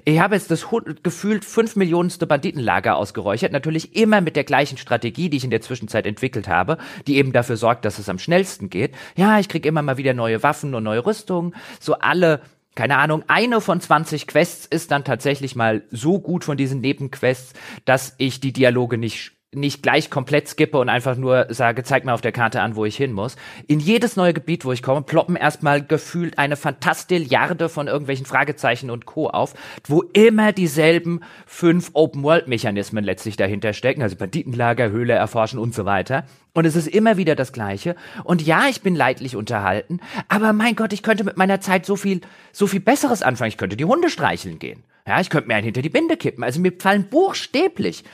Ich 0.04 0.20
habe 0.20 0.34
jetzt 0.34 0.50
das 0.50 0.66
gefühlt 1.02 1.44
fünf 1.44 1.76
Millionenste 1.76 2.26
Banditenlager 2.26 2.96
ausgeräuchert. 2.96 3.52
Natürlich 3.52 3.96
immer 3.96 4.20
mit 4.20 4.36
der 4.36 4.44
gleichen 4.44 4.76
Strategie, 4.76 5.30
die 5.30 5.38
ich 5.38 5.44
in 5.44 5.50
der 5.50 5.62
Zwischenzeit 5.62 6.06
entwickelt 6.06 6.48
habe, 6.48 6.78
die 7.06 7.16
eben 7.16 7.32
dafür 7.32 7.56
sorgt, 7.56 7.84
dass 7.84 7.98
es 7.98 8.08
am 8.08 8.18
schnellsten 8.18 8.68
geht. 8.68 8.94
Ja, 9.16 9.38
ich 9.38 9.48
krieg 9.48 9.64
immer 9.64 9.82
mal 9.82 9.96
wieder 9.96 10.12
neue 10.12 10.42
Waffen 10.42 10.74
und 10.74 10.84
neue 10.84 11.06
Rüstungen. 11.06 11.54
So 11.80 11.94
alle 11.94 12.40
keine 12.78 12.98
Ahnung, 12.98 13.24
eine 13.26 13.60
von 13.60 13.80
20 13.80 14.28
Quests 14.28 14.64
ist 14.64 14.92
dann 14.92 15.02
tatsächlich 15.02 15.56
mal 15.56 15.82
so 15.90 16.20
gut 16.20 16.44
von 16.44 16.56
diesen 16.56 16.80
Nebenquests, 16.80 17.52
dass 17.84 18.14
ich 18.18 18.38
die 18.38 18.52
Dialoge 18.52 18.98
nicht 18.98 19.32
nicht 19.54 19.82
gleich 19.82 20.10
komplett 20.10 20.46
skippe 20.46 20.78
und 20.78 20.90
einfach 20.90 21.16
nur 21.16 21.46
sage, 21.48 21.82
zeig 21.82 22.04
mir 22.04 22.12
auf 22.12 22.20
der 22.20 22.32
Karte 22.32 22.60
an, 22.60 22.76
wo 22.76 22.84
ich 22.84 22.96
hin 22.96 23.12
muss. 23.12 23.36
In 23.66 23.80
jedes 23.80 24.14
neue 24.14 24.34
Gebiet, 24.34 24.66
wo 24.66 24.72
ich 24.72 24.82
komme, 24.82 25.00
ploppen 25.00 25.36
erstmal 25.36 25.82
gefühlt 25.82 26.36
eine 26.36 26.56
Fantastilliarde 26.56 27.70
von 27.70 27.86
irgendwelchen 27.86 28.26
Fragezeichen 28.26 28.90
und 28.90 29.06
Co. 29.06 29.28
auf, 29.28 29.54
wo 29.86 30.02
immer 30.12 30.52
dieselben 30.52 31.20
fünf 31.46 31.90
Open-World-Mechanismen 31.94 33.04
letztlich 33.04 33.36
dahinter 33.36 33.72
stecken, 33.72 34.02
also 34.02 34.16
Banditenlager, 34.16 34.90
Höhle 34.90 35.14
erforschen 35.14 35.58
und 35.58 35.74
so 35.74 35.86
weiter. 35.86 36.24
Und 36.52 36.66
es 36.66 36.76
ist 36.76 36.88
immer 36.88 37.16
wieder 37.16 37.34
das 37.34 37.54
Gleiche. 37.54 37.96
Und 38.24 38.42
ja, 38.42 38.66
ich 38.68 38.82
bin 38.82 38.94
leidlich 38.94 39.34
unterhalten, 39.34 40.00
aber 40.28 40.52
mein 40.52 40.76
Gott, 40.76 40.92
ich 40.92 41.02
könnte 41.02 41.24
mit 41.24 41.38
meiner 41.38 41.60
Zeit 41.62 41.86
so 41.86 41.96
viel, 41.96 42.20
so 42.52 42.66
viel 42.66 42.80
Besseres 42.80 43.22
anfangen. 43.22 43.48
Ich 43.48 43.56
könnte 43.56 43.78
die 43.78 43.84
Hunde 43.86 44.10
streicheln 44.10 44.58
gehen. 44.58 44.82
Ja, 45.08 45.20
ich 45.20 45.30
könnte 45.30 45.48
mir 45.48 45.54
einen 45.54 45.64
hinter 45.64 45.80
die 45.80 45.88
Binde 45.88 46.18
kippen. 46.18 46.44
Also 46.44 46.60
mir 46.60 46.70
fallen 46.78 47.08
buchstäblich 47.08 48.04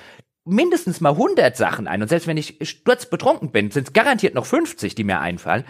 mindestens 0.44 1.00
mal 1.00 1.10
100 1.10 1.56
Sachen 1.56 1.86
ein. 1.88 2.02
Und 2.02 2.08
selbst 2.08 2.26
wenn 2.26 2.36
ich 2.36 2.58
sturzbetrunken 2.62 3.50
bin, 3.50 3.70
sind 3.70 3.88
es 3.88 3.92
garantiert 3.92 4.34
noch 4.34 4.46
50, 4.46 4.94
die 4.94 5.04
mir 5.04 5.20
einfallen, 5.20 5.64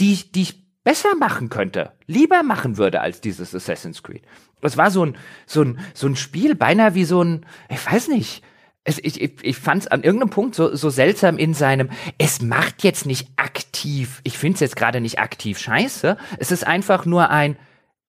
die, 0.00 0.32
die 0.32 0.42
ich 0.42 0.66
besser 0.84 1.16
machen 1.16 1.48
könnte, 1.48 1.92
lieber 2.06 2.42
machen 2.42 2.76
würde 2.76 3.00
als 3.00 3.20
dieses 3.20 3.54
Assassin's 3.54 4.02
Creed. 4.02 4.22
Das 4.60 4.76
war 4.76 4.90
so 4.90 5.04
ein, 5.04 5.16
so 5.46 5.62
ein, 5.62 5.80
so 5.94 6.06
ein 6.06 6.16
Spiel, 6.16 6.54
beinahe 6.54 6.94
wie 6.94 7.04
so 7.04 7.22
ein, 7.22 7.44
ich 7.68 7.84
weiß 7.84 8.08
nicht, 8.08 8.42
es, 8.84 8.98
ich, 9.02 9.20
ich, 9.20 9.32
ich 9.42 9.56
fand 9.56 9.82
es 9.82 9.88
an 9.88 10.04
irgendeinem 10.04 10.30
Punkt 10.30 10.54
so, 10.54 10.74
so 10.74 10.90
seltsam 10.90 11.38
in 11.38 11.54
seinem, 11.54 11.90
es 12.18 12.40
macht 12.40 12.84
jetzt 12.84 13.04
nicht 13.04 13.28
aktiv, 13.36 14.20
ich 14.22 14.38
finde 14.38 14.54
es 14.54 14.60
jetzt 14.60 14.76
gerade 14.76 15.00
nicht 15.00 15.18
aktiv 15.18 15.58
scheiße, 15.58 16.16
es 16.38 16.52
ist 16.52 16.64
einfach 16.64 17.04
nur 17.04 17.30
ein, 17.30 17.56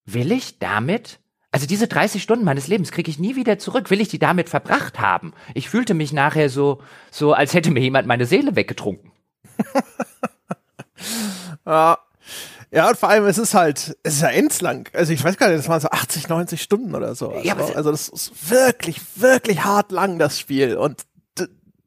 will 0.05 0.31
ich 0.31 0.59
damit 0.59 1.19
also 1.51 1.65
diese 1.65 1.87
30 1.87 2.21
Stunden 2.21 2.45
meines 2.45 2.67
Lebens 2.67 2.91
kriege 2.91 3.09
ich 3.09 3.19
nie 3.19 3.35
wieder 3.35 3.57
zurück. 3.57 3.89
Will 3.89 4.01
ich 4.01 4.09
die 4.09 4.19
damit 4.19 4.49
verbracht 4.49 4.99
haben? 4.99 5.33
Ich 5.53 5.69
fühlte 5.69 5.93
mich 5.93 6.11
nachher 6.11 6.49
so, 6.49 6.81
so 7.09 7.33
als 7.33 7.53
hätte 7.53 7.71
mir 7.71 7.79
jemand 7.79 8.07
meine 8.07 8.25
Seele 8.25 8.55
weggetrunken. 8.55 9.11
ja. 11.65 11.97
Ja, 12.69 12.89
und 12.89 12.97
vor 12.97 13.07
allem, 13.07 13.25
es 13.25 13.37
ist 13.37 13.53
halt, 13.53 13.97
es 14.03 14.15
ist 14.15 14.21
ja 14.21 14.27
endslang. 14.27 14.89
Also 14.91 15.13
ich 15.13 15.23
weiß 15.23 15.37
gar 15.37 15.47
nicht, 15.47 15.59
das 15.59 15.69
waren 15.69 15.79
so 15.79 15.89
80, 15.89 16.27
90 16.27 16.61
Stunden 16.61 16.95
oder 16.95 17.15
so. 17.15 17.29
Also, 17.29 17.47
ja, 17.47 17.55
also 17.55 17.91
das 17.91 18.09
ist 18.09 18.51
wirklich, 18.51 18.99
wirklich 19.15 19.63
hart 19.63 19.93
lang, 19.93 20.19
das 20.19 20.37
Spiel. 20.37 20.75
Und 20.75 21.05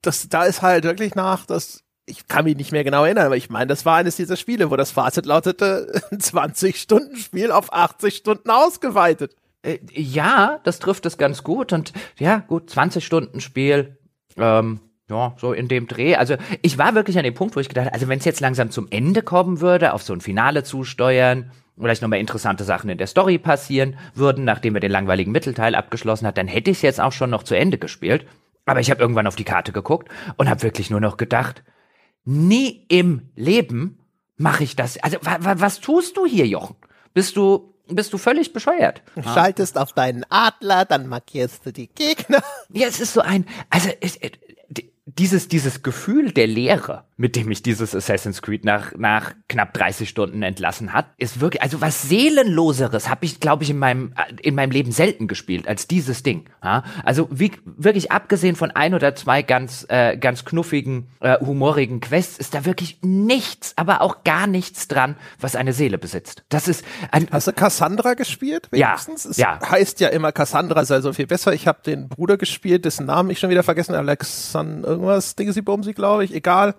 das, 0.00 0.30
da 0.30 0.44
ist 0.44 0.62
halt 0.62 0.84
wirklich 0.84 1.14
nach, 1.14 1.44
das, 1.44 1.82
ich 2.06 2.28
kann 2.28 2.46
mich 2.46 2.56
nicht 2.56 2.72
mehr 2.72 2.84
genau 2.84 3.04
erinnern, 3.04 3.26
aber 3.26 3.36
ich 3.36 3.50
meine, 3.50 3.66
das 3.66 3.84
war 3.84 3.98
eines 3.98 4.16
dieser 4.16 4.36
Spiele, 4.36 4.70
wo 4.70 4.76
das 4.76 4.90
Fazit 4.90 5.26
lautete, 5.26 6.00
20 6.18 6.80
Stunden 6.80 7.16
Spiel 7.16 7.52
auf 7.52 7.74
80 7.74 8.16
Stunden 8.16 8.48
ausgeweitet. 8.48 9.36
Äh, 9.62 9.78
ja, 9.92 10.60
das 10.64 10.78
trifft 10.78 11.06
es 11.06 11.18
ganz 11.18 11.42
gut 11.42 11.72
und 11.72 11.92
ja, 12.18 12.38
gut, 12.38 12.70
20 12.70 13.04
Stunden 13.04 13.40
Spiel, 13.40 13.98
ähm, 14.36 14.80
ja, 15.08 15.34
so 15.38 15.52
in 15.52 15.68
dem 15.68 15.88
Dreh. 15.88 16.14
Also 16.14 16.36
ich 16.62 16.78
war 16.78 16.94
wirklich 16.94 17.18
an 17.18 17.24
dem 17.24 17.34
Punkt, 17.34 17.56
wo 17.56 17.60
ich 17.60 17.68
gedacht, 17.68 17.92
also 17.92 18.08
wenn 18.08 18.18
es 18.18 18.24
jetzt 18.24 18.40
langsam 18.40 18.70
zum 18.70 18.86
Ende 18.90 19.22
kommen 19.22 19.60
würde, 19.60 19.92
auf 19.92 20.02
so 20.02 20.12
ein 20.12 20.20
Finale 20.20 20.62
zusteuern, 20.62 21.50
vielleicht 21.78 22.02
nochmal 22.02 22.20
interessante 22.20 22.64
Sachen 22.64 22.90
in 22.90 22.98
der 22.98 23.06
Story 23.06 23.38
passieren 23.38 23.96
würden, 24.14 24.44
nachdem 24.44 24.74
wir 24.74 24.80
den 24.80 24.92
langweiligen 24.92 25.32
Mittelteil 25.32 25.74
abgeschlossen 25.74 26.26
hat, 26.26 26.38
dann 26.38 26.46
hätte 26.46 26.70
ich 26.70 26.78
es 26.78 26.82
jetzt 26.82 27.00
auch 27.00 27.12
schon 27.12 27.30
noch 27.30 27.42
zu 27.42 27.56
Ende 27.56 27.78
gespielt. 27.78 28.26
Aber 28.66 28.80
ich 28.80 28.90
habe 28.90 29.00
irgendwann 29.00 29.26
auf 29.26 29.36
die 29.36 29.44
Karte 29.44 29.72
geguckt 29.72 30.08
und 30.36 30.48
habe 30.48 30.62
wirklich 30.62 30.90
nur 30.90 31.00
noch 31.00 31.16
gedacht, 31.16 31.64
nie 32.24 32.84
im 32.88 33.30
Leben 33.34 33.98
mache 34.36 34.62
ich 34.62 34.76
das. 34.76 35.02
Also 35.02 35.18
wa 35.22 35.38
wa 35.40 35.54
was 35.58 35.80
tust 35.80 36.16
du 36.16 36.26
hier, 36.26 36.46
Jochen? 36.46 36.76
Bist 37.14 37.36
du 37.36 37.69
bist 37.94 38.12
du 38.12 38.18
völlig 38.18 38.52
bescheuert. 38.52 39.02
Du 39.14 39.22
schaltest 39.22 39.78
auf 39.78 39.92
deinen 39.92 40.24
Adler, 40.28 40.84
dann 40.84 41.06
markierst 41.06 41.64
du 41.66 41.72
die 41.72 41.88
Gegner. 41.88 42.42
Ja, 42.72 42.86
es 42.86 43.00
ist 43.00 43.12
so 43.12 43.20
ein, 43.20 43.46
also 43.68 43.90
es, 44.00 44.18
dieses, 45.18 45.48
dieses 45.48 45.82
Gefühl 45.82 46.32
der 46.32 46.46
Leere, 46.46 47.04
mit 47.16 47.36
dem 47.36 47.50
ich 47.50 47.62
dieses 47.62 47.94
Assassin's 47.94 48.42
Creed 48.42 48.64
nach, 48.64 48.92
nach 48.96 49.32
knapp 49.48 49.74
30 49.74 50.08
Stunden 50.08 50.42
entlassen 50.42 50.92
hat, 50.92 51.06
ist 51.18 51.40
wirklich, 51.40 51.62
also 51.62 51.80
was 51.80 52.02
Seelenloseres 52.02 53.08
habe 53.08 53.24
ich, 53.24 53.40
glaube 53.40 53.64
ich, 53.64 53.70
in 53.70 53.78
meinem, 53.78 54.14
in 54.40 54.54
meinem 54.54 54.70
Leben 54.70 54.92
selten 54.92 55.26
gespielt 55.26 55.66
als 55.66 55.88
dieses 55.88 56.22
Ding. 56.22 56.46
Ja? 56.62 56.84
Also 57.04 57.28
wie, 57.30 57.52
wirklich 57.64 58.12
abgesehen 58.12 58.56
von 58.56 58.70
ein 58.70 58.94
oder 58.94 59.14
zwei 59.14 59.42
ganz, 59.42 59.86
äh, 59.88 60.16
ganz 60.16 60.44
knuffigen, 60.44 61.08
äh, 61.20 61.38
humorigen 61.40 62.00
Quests, 62.00 62.38
ist 62.38 62.54
da 62.54 62.64
wirklich 62.64 62.98
nichts, 63.02 63.72
aber 63.76 64.02
auch 64.02 64.24
gar 64.24 64.46
nichts 64.46 64.88
dran, 64.88 65.16
was 65.40 65.56
eine 65.56 65.72
Seele 65.72 65.98
besitzt. 65.98 66.44
Das 66.48 66.68
ist 66.68 66.84
ein, 67.10 67.28
Hast 67.30 67.46
du 67.46 67.52
Cassandra 67.52 68.14
gespielt? 68.14 68.68
Wenigstens? 68.70 69.24
Ja. 69.36 69.58
Es 69.60 69.62
ja. 69.62 69.70
heißt 69.70 70.00
ja 70.00 70.08
immer, 70.08 70.32
Cassandra 70.32 70.84
sei 70.84 71.00
so 71.00 71.12
viel 71.12 71.26
besser. 71.26 71.52
Ich 71.52 71.66
habe 71.66 71.80
den 71.84 72.08
Bruder 72.08 72.36
gespielt, 72.36 72.84
dessen 72.84 73.06
Namen 73.06 73.30
ich 73.30 73.38
schon 73.38 73.50
wieder 73.50 73.62
vergessen, 73.62 73.94
Alexander 73.94 74.99
irgendwas, 75.00 75.34
Dingesy 75.36 75.62
Bumsy, 75.62 75.92
glaube 75.92 76.24
ich, 76.24 76.34
egal. 76.34 76.74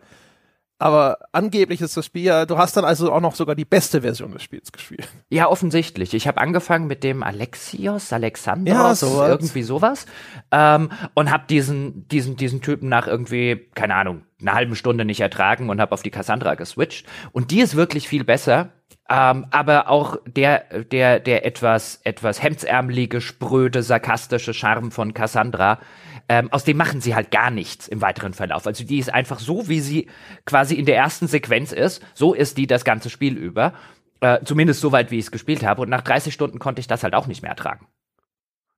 Aber 0.77 1.19
angeblich 1.31 1.79
ist 1.81 1.95
das 1.95 2.07
Spiel 2.07 2.23
ja, 2.23 2.47
du 2.47 2.57
hast 2.57 2.75
dann 2.75 2.85
also 2.85 3.11
auch 3.11 3.21
noch 3.21 3.35
sogar 3.35 3.53
die 3.53 3.65
beste 3.65 4.01
Version 4.01 4.31
des 4.31 4.41
Spiels 4.41 4.71
gespielt. 4.71 5.07
Ja, 5.29 5.47
offensichtlich. 5.47 6.15
Ich 6.15 6.27
habe 6.27 6.41
angefangen 6.41 6.87
mit 6.87 7.03
dem 7.03 7.21
Alexios, 7.21 8.11
Alexandros, 8.11 8.75
ja, 8.75 8.95
sowas. 8.95 9.29
irgendwie 9.29 9.61
sowas. 9.61 10.07
Ähm, 10.51 10.89
und 11.13 11.29
habe 11.29 11.43
diesen, 11.47 12.07
diesen, 12.07 12.35
diesen 12.35 12.61
Typen 12.61 12.89
nach 12.89 13.05
irgendwie, 13.05 13.69
keine 13.75 13.93
Ahnung, 13.93 14.23
einer 14.41 14.53
halben 14.53 14.75
Stunde 14.75 15.05
nicht 15.05 15.19
ertragen 15.19 15.69
und 15.69 15.79
habe 15.79 15.91
auf 15.91 16.01
die 16.01 16.09
Cassandra 16.09 16.55
geswitcht. 16.55 17.05
Und 17.31 17.51
die 17.51 17.61
ist 17.61 17.75
wirklich 17.75 18.07
viel 18.07 18.23
besser. 18.23 18.71
Ähm, 19.07 19.45
aber 19.51 19.87
auch 19.87 20.17
der, 20.25 20.83
der, 20.85 21.19
der 21.19 21.45
etwas, 21.45 21.99
etwas 22.05 22.41
hemdsärmelige, 22.41 23.21
spröde, 23.21 23.83
sarkastische 23.83 24.55
Charme 24.55 24.89
von 24.89 25.13
Cassandra 25.13 25.77
ähm, 26.31 26.49
aus 26.53 26.63
dem 26.63 26.77
machen 26.77 27.01
sie 27.01 27.13
halt 27.13 27.29
gar 27.29 27.51
nichts 27.51 27.89
im 27.89 28.01
weiteren 28.01 28.33
Verlauf. 28.33 28.65
Also 28.65 28.85
die 28.85 28.99
ist 28.99 29.13
einfach 29.13 29.37
so, 29.37 29.67
wie 29.67 29.81
sie 29.81 30.07
quasi 30.45 30.75
in 30.75 30.85
der 30.85 30.95
ersten 30.95 31.27
Sequenz 31.27 31.73
ist, 31.73 32.01
so 32.13 32.33
ist 32.33 32.57
die 32.57 32.67
das 32.67 32.85
ganze 32.85 33.09
Spiel 33.09 33.35
über. 33.35 33.73
Äh, 34.21 34.39
zumindest 34.45 34.79
so 34.79 34.93
weit, 34.93 35.11
wie 35.11 35.17
ich 35.17 35.25
es 35.25 35.31
gespielt 35.31 35.65
habe. 35.65 35.81
Und 35.81 35.89
nach 35.89 35.99
30 35.99 36.33
Stunden 36.33 36.57
konnte 36.57 36.79
ich 36.79 36.87
das 36.87 37.03
halt 37.03 37.15
auch 37.15 37.27
nicht 37.27 37.41
mehr 37.41 37.51
ertragen. 37.51 37.85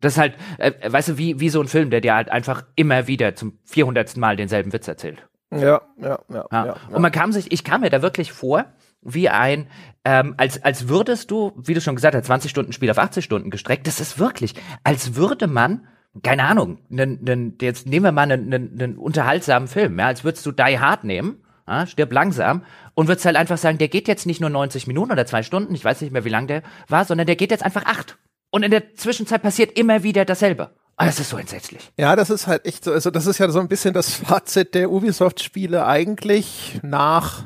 Das 0.02 0.14
ist 0.14 0.18
halt, 0.18 0.34
äh, 0.58 0.72
weißt 0.92 1.10
du, 1.10 1.18
wie, 1.20 1.40
wie 1.40 1.50
so 1.50 1.62
ein 1.62 1.68
Film, 1.68 1.92
der 1.92 2.02
dir 2.02 2.16
halt 2.16 2.30
einfach 2.30 2.64
immer 2.76 3.06
wieder 3.06 3.36
zum 3.36 3.60
400. 3.66 4.18
Mal 4.18 4.36
denselben 4.36 4.74
Witz 4.74 4.88
erzählt. 4.88 5.28
Ja, 5.52 5.80
ja, 6.02 6.20
ja. 6.30 6.46
ja, 6.52 6.66
ja. 6.66 6.76
Und 6.90 7.04
man 7.04 7.12
kam 7.12 7.32
sich, 7.32 7.52
ich 7.52 7.64
kam 7.64 7.82
mir 7.82 7.92
da 7.92 8.02
wirklich 8.02 8.32
vor, 8.32 8.66
wie 9.04 9.30
ein, 9.30 9.68
ähm, 10.06 10.34
als, 10.38 10.64
als 10.64 10.88
würdest 10.88 11.30
du, 11.30 11.52
wie 11.56 11.76
du 11.76 11.82
schon 11.82 11.96
gesagt 11.96 12.16
hast, 12.16 12.26
20 12.26 12.50
Stunden 12.50 12.74
Spiel 12.74 12.90
auf 12.90 12.98
80 12.98 13.24
Stunden 13.24 13.52
gestreckt. 13.52 13.86
Das 13.86 14.00
ist 14.00 14.18
wirklich, 14.18 14.56
als 14.84 15.16
würde 15.16 15.46
man 15.46 15.88
keine 16.22 16.44
Ahnung, 16.44 16.78
nen, 16.90 17.20
nen, 17.24 17.58
jetzt 17.60 17.88
nehmen 17.88 18.06
wir 18.06 18.12
mal 18.12 18.24
einen, 18.32 18.54
einen, 18.54 18.80
einen 18.80 18.98
unterhaltsamen 18.98 19.68
Film, 19.68 19.98
ja, 19.98 20.08
als 20.08 20.24
würdest 20.24 20.46
du 20.46 20.52
Die 20.52 20.80
Hard 20.80 21.04
nehmen, 21.04 21.44
ja, 21.68 21.88
stirb 21.88 22.14
langsam 22.14 22.64
und 22.94 23.08
würdest 23.08 23.26
halt 23.26 23.36
einfach 23.36 23.58
sagen, 23.58 23.80
der 23.80 23.88
geht 23.88 24.08
jetzt 24.08 24.26
nicht 24.26 24.40
nur 24.40 24.50
90 24.50 24.86
Minuten 24.86 25.12
oder 25.12 25.26
zwei 25.26 25.42
Stunden, 25.42 25.74
ich 25.74 25.84
weiß 25.84 26.02
nicht 26.02 26.12
mehr, 26.12 26.26
wie 26.26 26.30
lang 26.30 26.48
der 26.48 26.62
war, 26.88 27.06
sondern 27.06 27.26
der 27.26 27.36
geht 27.36 27.52
jetzt 27.52 27.64
einfach 27.64 27.86
acht. 27.86 28.18
Und 28.52 28.62
in 28.62 28.70
der 28.70 28.94
Zwischenzeit 28.94 29.42
passiert 29.42 29.78
immer 29.80 30.04
wieder 30.04 30.26
dasselbe. 30.26 30.70
Aber 30.96 31.08
das 31.08 31.20
ist 31.20 31.32
so 31.32 31.38
entsetzlich. 31.38 31.92
Ja, 31.98 32.16
das 32.16 32.30
ist 32.30 32.46
halt 32.46 32.68
echt 32.68 32.84
so, 32.84 32.92
also 32.92 33.10
das 33.10 33.26
ist 33.26 33.40
ja 33.40 33.50
so 33.50 33.60
ein 33.60 33.68
bisschen 33.68 33.96
das 33.96 34.14
Fazit 34.14 34.76
der 34.76 34.92
Ubisoft-Spiele 34.92 35.88
eigentlich 35.88 36.80
nach 36.84 37.44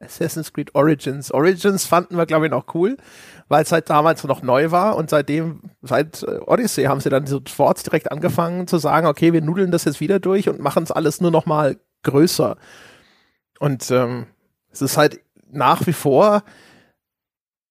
Assassin's 0.00 0.52
Creed 0.52 0.74
Origins. 0.74 1.30
Origins 1.30 1.86
fanden 1.86 2.16
wir, 2.16 2.26
glaube 2.26 2.46
ich, 2.46 2.50
noch 2.50 2.74
cool 2.74 2.96
weil 3.48 3.62
es 3.62 3.72
halt 3.72 3.90
damals 3.90 4.24
noch 4.24 4.42
neu 4.42 4.70
war 4.70 4.96
und 4.96 5.10
seitdem, 5.10 5.60
seit 5.82 6.22
äh, 6.22 6.38
Odyssey 6.46 6.84
haben 6.84 7.00
sie 7.00 7.10
dann 7.10 7.26
sofort 7.26 7.84
direkt 7.84 8.10
angefangen 8.10 8.66
zu 8.66 8.78
sagen, 8.78 9.06
okay, 9.06 9.32
wir 9.32 9.42
nudeln 9.42 9.70
das 9.70 9.84
jetzt 9.84 10.00
wieder 10.00 10.20
durch 10.20 10.48
und 10.48 10.60
machen 10.60 10.84
es 10.84 10.90
alles 10.90 11.20
nur 11.20 11.30
noch 11.30 11.46
mal 11.46 11.76
größer. 12.02 12.56
Und 13.58 13.90
ähm, 13.90 14.26
es 14.70 14.82
ist 14.82 14.96
halt 14.96 15.20
nach 15.50 15.86
wie 15.86 15.92
vor 15.92 16.42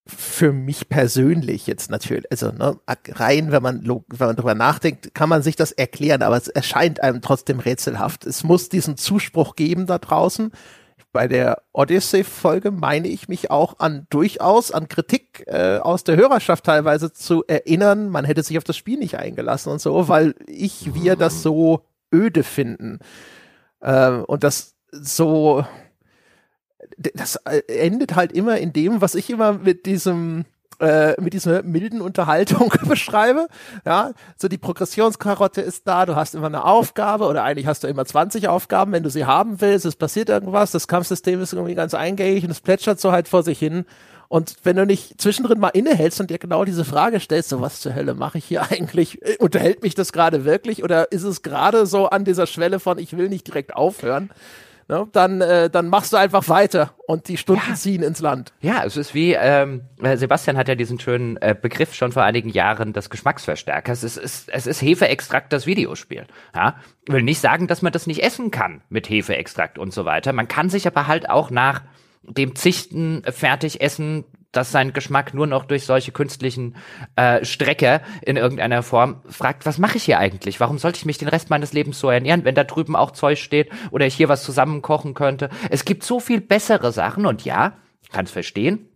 für 0.08 0.52
mich 0.52 0.90
persönlich 0.90 1.68
jetzt 1.68 1.92
natürlich, 1.92 2.30
also 2.32 2.52
ne, 2.52 2.78
rein, 2.88 3.52
wenn 3.52 3.64
man, 3.64 3.88
wenn 3.88 4.28
man 4.28 4.36
drüber 4.36 4.56
nachdenkt, 4.56 5.14
kann 5.14 5.30
man 5.30 5.44
sich 5.44 5.56
das 5.56 5.72
erklären, 5.72 6.22
aber 6.24 6.38
es 6.38 6.48
erscheint 6.48 7.02
einem 7.02 7.22
trotzdem 7.22 7.60
rätselhaft. 7.60 8.26
Es 8.26 8.44
muss 8.44 8.70
diesen 8.70 8.98
Zuspruch 8.98 9.56
geben 9.56 9.86
da 9.86 10.00
draußen 10.00 10.52
bei 11.12 11.28
der 11.28 11.62
Odyssey-Folge 11.74 12.72
meine 12.72 13.08
ich 13.08 13.28
mich 13.28 13.52
auch 13.52 13.80
an 13.80 14.08
durchaus 14.10 14.72
an 14.72 14.88
Kritik 14.88 15.44
äh, 15.48 15.78
aus 15.78 16.04
der 16.04 16.16
Hörerschaft 16.16 16.66
teilweise 16.66 17.12
zu 17.12 17.44
erinnern, 17.48 18.10
man 18.10 18.26
hätte 18.26 18.44
sich 18.44 18.58
auf 18.58 18.64
das 18.64 18.78
Spiel 18.78 18.98
nicht 18.98 19.18
eingelassen 19.18 19.72
und 19.72 19.82
so, 19.82 20.08
weil 20.08 20.36
ich, 20.48 20.94
wir 20.94 21.16
das 21.16 21.42
so 21.42 21.86
öde 22.14 22.44
finden. 22.44 23.00
Äh, 23.82 24.10
und 24.10 24.44
das 24.44 24.76
so, 24.92 25.66
das 26.98 27.38
äh, 27.46 27.62
endet 27.68 28.16
halt 28.16 28.32
immer 28.32 28.58
in 28.58 28.74
dem, 28.74 29.02
was 29.02 29.16
ich 29.16 29.30
immer 29.30 29.54
mit 29.54 29.86
diesem 29.86 30.46
äh, 30.82 31.20
mit 31.22 31.34
dieser 31.34 31.64
milden 31.64 32.02
Unterhaltung 32.02 32.74
beschreibe. 32.88 33.48
Ja, 33.86 34.12
so 34.36 34.48
die 34.48 34.58
Progressionskarotte 34.58 35.62
ist 35.62 35.88
da, 35.88 36.06
du 36.06 36.16
hast 36.16 36.36
immer 36.36 36.48
eine 36.48 36.66
Aufgabe 36.66 37.28
oder 37.28 37.44
eigentlich 37.44 37.68
hast 37.68 37.84
du 37.84 37.88
immer 37.88 38.06
20 38.06 38.48
Aufgaben, 38.48 38.92
wenn 38.92 39.04
du 39.04 39.10
sie 39.10 39.26
haben 39.26 39.62
willst, 39.62 39.86
es 39.86 39.96
passiert 39.96 40.30
irgendwas, 40.30 40.72
das 40.72 40.88
Kampfsystem 40.88 41.42
ist 41.42 41.54
irgendwie 41.54 41.76
ganz 41.76 41.94
eingängig 41.94 42.44
und 42.44 42.52
es 42.52 42.62
plätschert 42.62 43.00
so 43.00 43.12
halt 43.12 43.28
vor 43.28 43.44
sich 43.44 43.60
hin. 43.60 43.86
Und 44.28 44.56
wenn 44.64 44.78
du 44.78 44.86
nicht 44.86 45.20
zwischendrin 45.22 45.60
mal 45.60 45.70
innehältst 45.70 46.22
und 46.22 46.30
dir 46.30 46.38
genau 46.38 46.64
diese 46.64 46.86
Frage 46.86 47.20
stellst, 47.20 47.50
so 47.50 47.60
was 47.60 47.82
zur 47.82 47.94
Hölle 47.94 48.14
mache 48.14 48.38
ich 48.38 48.46
hier 48.46 48.64
eigentlich? 48.72 49.22
Äh, 49.22 49.36
unterhält 49.40 49.84
mich 49.84 49.94
das 49.94 50.14
gerade 50.14 50.46
wirklich 50.46 50.84
oder 50.84 51.12
ist 51.12 51.24
es 51.24 51.42
gerade 51.42 51.86
so 51.86 52.08
an 52.08 52.24
dieser 52.24 52.48
Schwelle 52.48 52.80
von 52.80 52.98
ich 52.98 53.18
will 53.18 53.30
nicht 53.30 53.46
direkt 53.46 53.76
aufhören? 53.76 54.30
Ne, 54.92 55.08
dann, 55.12 55.42
äh, 55.42 55.70
dann 55.70 55.88
machst 55.88 56.14
du 56.14 56.18
einfach 56.18 56.48
weiter 56.50 56.94
und 57.08 57.28
die 57.28 57.38
Stunden 57.38 57.64
ja. 57.70 57.74
ziehen 57.76 58.04
ins 58.04 58.20
Land. 58.20 58.54
Ja, 58.60 58.84
es 58.86 58.98
ist 58.98 59.16
wie, 59.16 59.34
ähm, 59.34 59.82
äh, 60.04 60.18
Sebastian 60.18 60.58
hat 60.58 60.68
ja 60.68 60.76
diesen 60.76 61.00
schönen 61.00 61.38
äh, 61.38 61.56
Begriff 61.60 61.96
schon 61.96 62.12
vor 62.12 62.24
einigen 62.24 62.50
Jahren 62.50 62.94
des 62.94 63.10
Geschmacksverstärkers. 63.10 64.04
Es 64.04 64.18
ist, 64.18 64.50
es 64.50 64.68
ist 64.68 64.82
Hefeextrakt 64.82 65.52
das 65.52 65.66
Videospiel. 65.66 66.28
Ja? 66.54 66.76
Ich 67.08 67.14
will 67.14 67.24
nicht 67.24 67.40
sagen, 67.40 67.68
dass 67.68 67.82
man 67.82 67.94
das 67.94 68.06
nicht 68.06 68.22
essen 68.22 68.52
kann 68.52 68.82
mit 68.90 69.10
Hefeextrakt 69.10 69.80
und 69.80 69.94
so 69.94 70.06
weiter. 70.06 70.34
Man 70.34 70.48
kann 70.48 70.70
sich 70.70 70.86
aber 70.86 71.08
halt 71.08 71.30
auch 71.30 71.50
nach 71.50 71.82
dem 72.24 72.56
zichten 72.56 73.24
Fertigessen 73.24 74.26
dass 74.52 74.72
sein 74.72 74.94
Geschmack 74.94 75.34
nur 75.34 75.48
noch 75.48 75.66
durch 75.66 75.86
solche 75.86 76.12
künstlichen 76.12 76.76
äh, 77.16 77.44
Strecke 77.46 78.02
in 78.22 78.38
irgendeiner 78.38 78.84
Form 78.84 79.22
fragt, 79.30 79.66
was 79.66 79.78
mache 79.78 79.98
ich 79.98 80.04
hier 80.04 80.20
eigentlich? 80.20 80.60
Warum 80.60 80.78
sollte 80.78 80.98
ich 80.98 81.06
mich 81.06 81.18
den 81.18 81.30
Rest 81.30 81.50
meines 81.50 81.74
Lebens 81.74 82.00
so 82.00 82.10
ernähren, 82.10 82.44
wenn 82.44 82.56
da 82.56 82.64
drüben 82.64 82.96
auch 82.96 83.12
Zeug 83.12 83.40
steht 83.40 83.70
oder 83.92 84.06
ich 84.06 84.16
hier 84.16 84.30
was 84.30 84.44
zusammenkochen 84.44 85.14
könnte? 85.14 85.50
Es 85.70 85.86
gibt 85.86 86.04
so 86.04 86.20
viel 86.20 86.42
bessere 86.42 86.92
Sachen 86.92 87.26
und 87.26 87.46
ja, 87.46 87.78
kann 88.12 88.26
es 88.26 88.32
verstehen. 88.32 88.88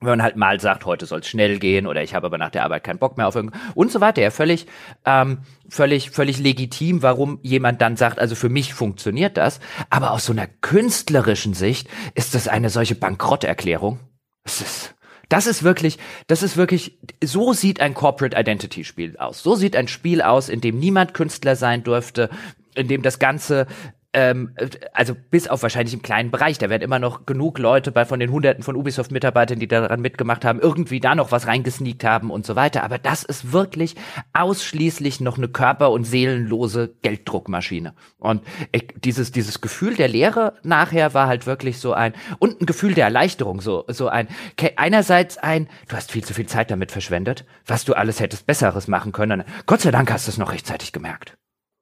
Wenn 0.00 0.10
man 0.10 0.22
halt 0.22 0.34
mal 0.34 0.58
sagt, 0.58 0.84
heute 0.84 1.06
soll 1.06 1.20
es 1.20 1.28
schnell 1.28 1.60
gehen 1.60 1.86
oder 1.86 2.02
ich 2.02 2.12
habe 2.14 2.26
aber 2.26 2.36
nach 2.36 2.50
der 2.50 2.64
Arbeit 2.64 2.82
keinen 2.82 2.98
Bock 2.98 3.16
mehr 3.16 3.28
auf 3.28 3.36
irgendwas 3.36 3.60
und 3.76 3.92
so 3.92 4.00
weiter. 4.00 4.20
Ja, 4.20 4.30
völlig, 4.30 4.66
ähm, 5.04 5.42
völlig, 5.68 6.10
völlig 6.10 6.40
legitim, 6.40 7.02
warum 7.02 7.38
jemand 7.42 7.80
dann 7.80 7.96
sagt, 7.96 8.18
also 8.18 8.34
für 8.34 8.48
mich 8.48 8.74
funktioniert 8.74 9.36
das. 9.36 9.60
Aber 9.90 10.10
aus 10.10 10.24
so 10.24 10.32
einer 10.32 10.48
künstlerischen 10.48 11.54
Sicht 11.54 11.88
ist 12.16 12.34
das 12.34 12.48
eine 12.48 12.68
solche 12.68 12.96
Bankrotterklärung. 12.96 14.00
Es 14.42 14.60
ist, 14.60 14.94
das 15.32 15.46
ist 15.46 15.62
wirklich, 15.62 15.98
das 16.26 16.42
ist 16.42 16.58
wirklich, 16.58 16.98
so 17.24 17.54
sieht 17.54 17.80
ein 17.80 17.94
Corporate 17.94 18.38
Identity 18.38 18.84
Spiel 18.84 19.16
aus. 19.16 19.42
So 19.42 19.54
sieht 19.54 19.74
ein 19.76 19.88
Spiel 19.88 20.20
aus, 20.20 20.50
in 20.50 20.60
dem 20.60 20.78
niemand 20.78 21.14
Künstler 21.14 21.56
sein 21.56 21.82
dürfte, 21.82 22.28
in 22.74 22.86
dem 22.86 23.00
das 23.00 23.18
Ganze 23.18 23.66
ähm, 24.14 24.54
also 24.92 25.14
bis 25.30 25.48
auf 25.48 25.62
wahrscheinlich 25.62 25.94
im 25.94 26.02
kleinen 26.02 26.30
Bereich, 26.30 26.58
da 26.58 26.68
werden 26.68 26.82
immer 26.82 26.98
noch 26.98 27.24
genug 27.24 27.58
Leute 27.58 27.92
bei 27.92 28.04
von 28.04 28.20
den 28.20 28.30
Hunderten 28.30 28.62
von 28.62 28.76
Ubisoft-Mitarbeitern, 28.76 29.58
die 29.58 29.68
daran 29.68 30.00
mitgemacht 30.00 30.44
haben, 30.44 30.60
irgendwie 30.60 31.00
da 31.00 31.14
noch 31.14 31.32
was 31.32 31.46
reingesneakt 31.46 32.04
haben 32.04 32.30
und 32.30 32.44
so 32.44 32.54
weiter. 32.54 32.84
Aber 32.84 32.98
das 32.98 33.22
ist 33.22 33.52
wirklich 33.52 33.96
ausschließlich 34.32 35.20
noch 35.20 35.38
eine 35.38 35.48
körper- 35.48 35.90
und 35.90 36.04
seelenlose 36.04 36.94
Gelddruckmaschine. 37.02 37.94
Und 38.18 38.42
ich, 38.72 38.88
dieses, 39.02 39.32
dieses 39.32 39.60
Gefühl 39.60 39.94
der 39.94 40.08
Leere 40.08 40.54
nachher 40.62 41.14
war 41.14 41.26
halt 41.26 41.46
wirklich 41.46 41.78
so 41.78 41.94
ein, 41.94 42.12
und 42.38 42.60
ein 42.60 42.66
Gefühl 42.66 42.94
der 42.94 43.04
Erleichterung, 43.04 43.60
so, 43.60 43.84
so 43.88 44.08
ein, 44.08 44.28
einerseits 44.76 45.38
ein, 45.38 45.68
du 45.88 45.96
hast 45.96 46.12
viel 46.12 46.24
zu 46.24 46.34
viel 46.34 46.46
Zeit 46.46 46.70
damit 46.70 46.92
verschwendet, 46.92 47.46
was 47.66 47.84
du 47.84 47.94
alles 47.94 48.20
hättest 48.20 48.46
Besseres 48.46 48.88
machen 48.88 49.12
können. 49.12 49.44
Gott 49.66 49.80
sei 49.80 49.90
Dank 49.90 50.12
hast 50.12 50.26
du 50.26 50.30
es 50.30 50.38
noch 50.38 50.52
rechtzeitig 50.52 50.92
gemerkt. 50.92 51.36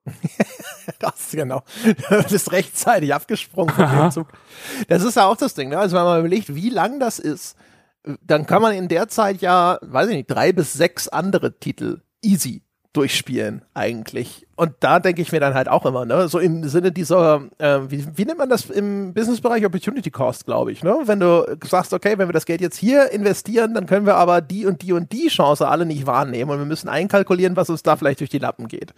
das 0.99 1.31
genau. 1.33 1.63
Das 2.09 2.33
ist 2.33 2.53
rechtzeitig 2.53 3.15
abgesprungen 3.15 3.75
von 3.75 3.91
dem 3.91 4.11
Zug. 4.11 4.29
Das 4.89 5.03
ist 5.03 5.17
ja 5.17 5.27
auch 5.27 5.37
das 5.37 5.55
Ding, 5.55 5.69
ne? 5.69 5.79
Also 5.79 5.97
wenn 5.97 6.05
man 6.05 6.21
überlegt, 6.21 6.55
wie 6.55 6.71
lang 6.71 7.01
das 7.01 7.19
ist, 7.19 7.57
dann 8.23 8.47
kann 8.47 8.63
man 8.63 8.73
in 8.73 8.89
der 8.89 9.09
Zeit 9.09 9.41
ja, 9.41 9.79
weiß 9.83 10.09
ich 10.09 10.17
nicht, 10.17 10.31
drei 10.31 10.53
bis 10.53 10.73
sechs 10.73 11.09
andere 11.09 11.59
Titel 11.59 12.01
easy 12.23 12.63
durchspielen 12.93 13.63
eigentlich. 13.73 14.49
Und 14.57 14.73
da 14.81 14.99
denke 14.99 15.23
ich 15.23 15.31
mir 15.31 15.39
dann 15.39 15.55
halt 15.55 15.69
auch 15.69 15.87
immer, 15.87 16.05
ne, 16.05 16.27
so 16.29 16.41
im 16.41 16.69
Sinne 16.69 16.91
dieser, 16.91 17.43
äh, 17.59 17.79
wie, 17.89 18.05
wie 18.17 18.25
nennt 18.25 18.39
man 18.39 18.49
das 18.49 18.69
im 18.69 19.15
Businessbereich 19.15 19.65
Opportunity 19.65 20.11
Cost, 20.11 20.45
glaube 20.45 20.73
ich, 20.73 20.83
ne? 20.83 20.97
Wenn 21.05 21.21
du 21.21 21.57
sagst, 21.65 21.93
okay, 21.93 22.19
wenn 22.19 22.29
wir 22.29 22.33
das 22.33 22.47
Geld 22.47 22.61
jetzt 22.61 22.77
hier 22.77 23.13
investieren, 23.13 23.75
dann 23.75 23.87
können 23.87 24.07
wir 24.07 24.17
aber 24.17 24.41
die 24.41 24.67
und 24.67 24.83
die 24.83 24.93
und 24.93 25.13
die 25.13 25.29
Chance 25.29 25.69
alle 25.69 25.87
nicht 25.87 26.07
wahrnehmen 26.07 26.51
und 26.51 26.59
wir 26.59 26.67
müssen 26.67 26.89
einkalkulieren, 26.89 27.55
was 27.55 27.71
uns 27.71 27.85
da 27.85 27.97
vielleicht 27.97 28.21
durch 28.21 28.31
die 28.31 28.39
Lappen 28.39 28.67
geht. 28.67 28.93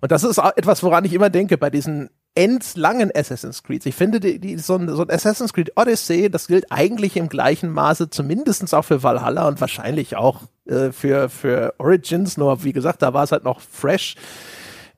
Und 0.00 0.12
das 0.12 0.24
ist 0.24 0.38
etwas, 0.38 0.82
woran 0.82 1.04
ich 1.04 1.12
immer 1.12 1.30
denke 1.30 1.58
bei 1.58 1.70
diesen 1.70 2.10
endlangen 2.34 3.10
Assassin's 3.14 3.62
Creed. 3.62 3.84
Ich 3.86 3.94
finde, 3.94 4.20
die, 4.20 4.38
die, 4.38 4.56
so, 4.58 4.76
ein, 4.76 4.88
so 4.88 5.02
ein 5.02 5.10
Assassin's 5.10 5.52
Creed 5.52 5.72
Odyssey, 5.76 6.30
das 6.30 6.46
gilt 6.46 6.70
eigentlich 6.70 7.16
im 7.16 7.28
gleichen 7.28 7.70
Maße, 7.70 8.10
zumindestens 8.10 8.72
auch 8.72 8.84
für 8.84 9.02
Valhalla 9.02 9.48
und 9.48 9.60
wahrscheinlich 9.60 10.16
auch 10.16 10.42
äh, 10.66 10.92
für, 10.92 11.28
für 11.28 11.74
Origins, 11.78 12.36
nur 12.36 12.62
wie 12.64 12.72
gesagt, 12.72 13.02
da 13.02 13.12
war 13.12 13.24
es 13.24 13.32
halt 13.32 13.44
noch 13.44 13.60
fresh. 13.60 14.14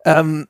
Ähm, 0.04 0.46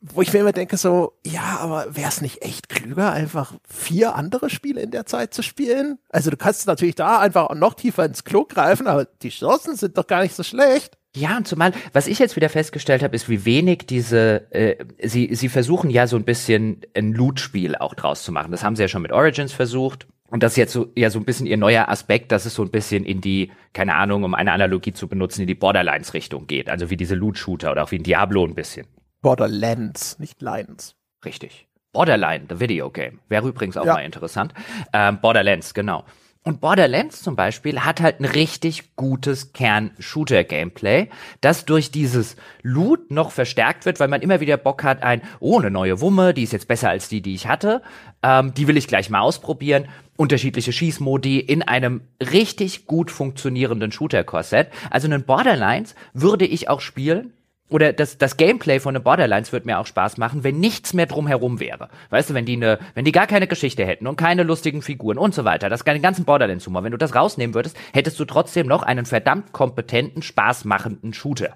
wo 0.00 0.20
ich 0.22 0.32
mir 0.32 0.40
immer 0.40 0.52
denke, 0.52 0.76
so, 0.76 1.14
ja, 1.24 1.58
aber 1.60 1.96
wäre 1.96 2.08
es 2.08 2.20
nicht 2.20 2.42
echt 2.42 2.68
klüger, 2.68 3.12
einfach 3.12 3.54
vier 3.68 4.14
andere 4.14 4.50
Spiele 4.50 4.82
in 4.82 4.90
der 4.90 5.06
Zeit 5.06 5.32
zu 5.32 5.42
spielen? 5.42 5.98
Also 6.10 6.30
du 6.30 6.36
kannst 6.36 6.66
natürlich 6.66 6.96
da 6.96 7.18
einfach 7.18 7.54
noch 7.54 7.74
tiefer 7.74 8.04
ins 8.04 8.24
Klo 8.24 8.44
greifen, 8.44 8.86
aber 8.86 9.06
die 9.22 9.30
Chancen 9.30 9.76
sind 9.76 9.96
doch 9.96 10.06
gar 10.06 10.22
nicht 10.22 10.34
so 10.34 10.42
schlecht. 10.42 10.98
Ja, 11.16 11.36
und 11.36 11.48
zumal, 11.48 11.72
was 11.92 12.06
ich 12.06 12.20
jetzt 12.20 12.36
wieder 12.36 12.48
festgestellt 12.48 13.02
habe, 13.02 13.16
ist, 13.16 13.28
wie 13.28 13.44
wenig 13.44 13.86
diese, 13.86 14.52
äh, 14.52 14.84
sie, 15.02 15.34
sie 15.34 15.48
versuchen 15.48 15.90
ja 15.90 16.06
so 16.06 16.16
ein 16.16 16.24
bisschen 16.24 16.82
ein 16.94 17.12
Loot-Spiel 17.12 17.74
auch 17.74 17.94
draus 17.94 18.22
zu 18.22 18.30
machen. 18.30 18.52
Das 18.52 18.62
haben 18.62 18.76
sie 18.76 18.82
ja 18.82 18.88
schon 18.88 19.02
mit 19.02 19.12
Origins 19.12 19.52
versucht. 19.52 20.06
Und 20.28 20.44
das 20.44 20.52
ist 20.52 20.56
jetzt 20.56 20.72
so, 20.72 20.92
ja 20.94 21.10
so 21.10 21.18
ein 21.18 21.24
bisschen 21.24 21.46
ihr 21.46 21.56
neuer 21.56 21.88
Aspekt, 21.88 22.30
dass 22.30 22.46
es 22.46 22.54
so 22.54 22.62
ein 22.62 22.70
bisschen 22.70 23.04
in 23.04 23.20
die, 23.20 23.50
keine 23.72 23.96
Ahnung, 23.96 24.22
um 24.22 24.34
eine 24.34 24.52
Analogie 24.52 24.92
zu 24.92 25.08
benutzen, 25.08 25.40
in 25.40 25.48
die 25.48 25.56
Borderlines-Richtung 25.56 26.46
geht. 26.46 26.70
Also 26.70 26.90
wie 26.90 26.96
diese 26.96 27.16
Loot-Shooter 27.16 27.72
oder 27.72 27.82
auch 27.82 27.90
wie 27.90 27.98
ein 27.98 28.04
Diablo 28.04 28.44
ein 28.44 28.54
bisschen. 28.54 28.86
Borderlands, 29.22 30.18
nicht 30.18 30.40
Lions. 30.40 30.96
Richtig. 31.24 31.68
Borderline, 31.92 32.46
the 32.48 32.60
Video 32.60 32.90
Game. 32.90 33.20
Wäre 33.28 33.48
übrigens 33.48 33.76
auch 33.76 33.84
ja. 33.84 33.94
mal 33.94 34.04
interessant. 34.04 34.54
Ähm, 34.92 35.20
Borderlands, 35.20 35.74
genau. 35.74 36.04
Und 36.42 36.62
Borderlands 36.62 37.22
zum 37.22 37.36
Beispiel 37.36 37.80
hat 37.80 38.00
halt 38.00 38.20
ein 38.20 38.24
richtig 38.24 38.96
gutes 38.96 39.52
Kern-Shooter-Gameplay, 39.52 41.10
das 41.42 41.66
durch 41.66 41.90
dieses 41.90 42.36
Loot 42.62 43.10
noch 43.10 43.30
verstärkt 43.30 43.84
wird, 43.84 44.00
weil 44.00 44.08
man 44.08 44.22
immer 44.22 44.40
wieder 44.40 44.56
Bock 44.56 44.82
hat, 44.82 45.02
ein, 45.02 45.20
oh, 45.40 45.58
eine 45.58 45.70
neue 45.70 46.00
Wumme, 46.00 46.32
die 46.32 46.44
ist 46.44 46.54
jetzt 46.54 46.66
besser 46.66 46.88
als 46.88 47.10
die, 47.10 47.20
die 47.20 47.34
ich 47.34 47.46
hatte, 47.46 47.82
ähm, 48.22 48.54
die 48.54 48.66
will 48.68 48.78
ich 48.78 48.88
gleich 48.88 49.10
mal 49.10 49.20
ausprobieren. 49.20 49.86
Unterschiedliche 50.16 50.72
Schießmodi 50.72 51.40
in 51.40 51.62
einem 51.62 52.00
richtig 52.20 52.86
gut 52.86 53.10
funktionierenden 53.10 53.92
Shooter-Korsett. 53.92 54.68
Also 54.88 55.08
einen 55.08 55.24
Borderlines 55.24 55.94
würde 56.14 56.46
ich 56.46 56.70
auch 56.70 56.80
spielen, 56.80 57.34
oder 57.70 57.92
das, 57.92 58.18
das 58.18 58.36
Gameplay 58.36 58.80
von 58.80 58.94
den 58.94 59.02
Borderlines 59.02 59.52
wird 59.52 59.64
mir 59.64 59.78
auch 59.78 59.86
Spaß 59.86 60.18
machen, 60.18 60.44
wenn 60.44 60.60
nichts 60.60 60.92
mehr 60.92 61.06
drumherum 61.06 61.60
wäre. 61.60 61.88
Weißt 62.10 62.30
du, 62.30 62.34
wenn 62.34 62.44
die 62.44 62.56
ne, 62.56 62.78
wenn 62.94 63.04
die 63.04 63.12
gar 63.12 63.26
keine 63.26 63.46
Geschichte 63.46 63.86
hätten 63.86 64.06
und 64.06 64.16
keine 64.16 64.42
lustigen 64.42 64.82
Figuren 64.82 65.16
und 65.16 65.34
so 65.34 65.44
weiter, 65.44 65.68
das 65.68 65.84
den 65.84 66.02
ganzen 66.02 66.24
Borderlands-Humor, 66.24 66.84
wenn 66.84 66.92
du 66.92 66.98
das 66.98 67.14
rausnehmen 67.14 67.54
würdest, 67.54 67.76
hättest 67.92 68.18
du 68.20 68.24
trotzdem 68.24 68.66
noch 68.66 68.82
einen 68.82 69.06
verdammt 69.06 69.52
kompetenten, 69.52 70.22
spaßmachenden 70.22 71.14
Shooter. 71.14 71.54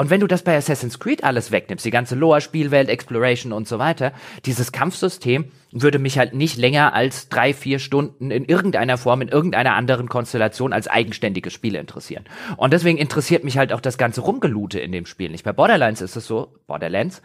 Und 0.00 0.08
wenn 0.08 0.20
du 0.20 0.26
das 0.26 0.44
bei 0.44 0.56
Assassin's 0.56 0.98
Creed 0.98 1.24
alles 1.24 1.52
wegnimmst, 1.52 1.84
die 1.84 1.90
ganze 1.90 2.14
Lore-Spielwelt, 2.14 2.88
Exploration 2.88 3.52
und 3.52 3.68
so 3.68 3.78
weiter, 3.78 4.14
dieses 4.46 4.72
Kampfsystem 4.72 5.52
würde 5.72 5.98
mich 5.98 6.16
halt 6.16 6.32
nicht 6.32 6.56
länger 6.56 6.94
als 6.94 7.28
drei, 7.28 7.52
vier 7.52 7.78
Stunden 7.78 8.30
in 8.30 8.46
irgendeiner 8.46 8.96
Form, 8.96 9.20
in 9.20 9.28
irgendeiner 9.28 9.74
anderen 9.74 10.08
Konstellation 10.08 10.72
als 10.72 10.88
eigenständiges 10.88 11.52
Spiel 11.52 11.74
interessieren. 11.74 12.24
Und 12.56 12.72
deswegen 12.72 12.96
interessiert 12.96 13.44
mich 13.44 13.58
halt 13.58 13.74
auch 13.74 13.82
das 13.82 13.98
ganze 13.98 14.22
Rumgelute 14.22 14.80
in 14.80 14.90
dem 14.90 15.04
Spiel 15.04 15.30
nicht. 15.30 15.44
Bei 15.44 15.52
Borderlands 15.52 16.00
ist 16.00 16.16
es 16.16 16.26
so, 16.26 16.54
Borderlands, 16.66 17.20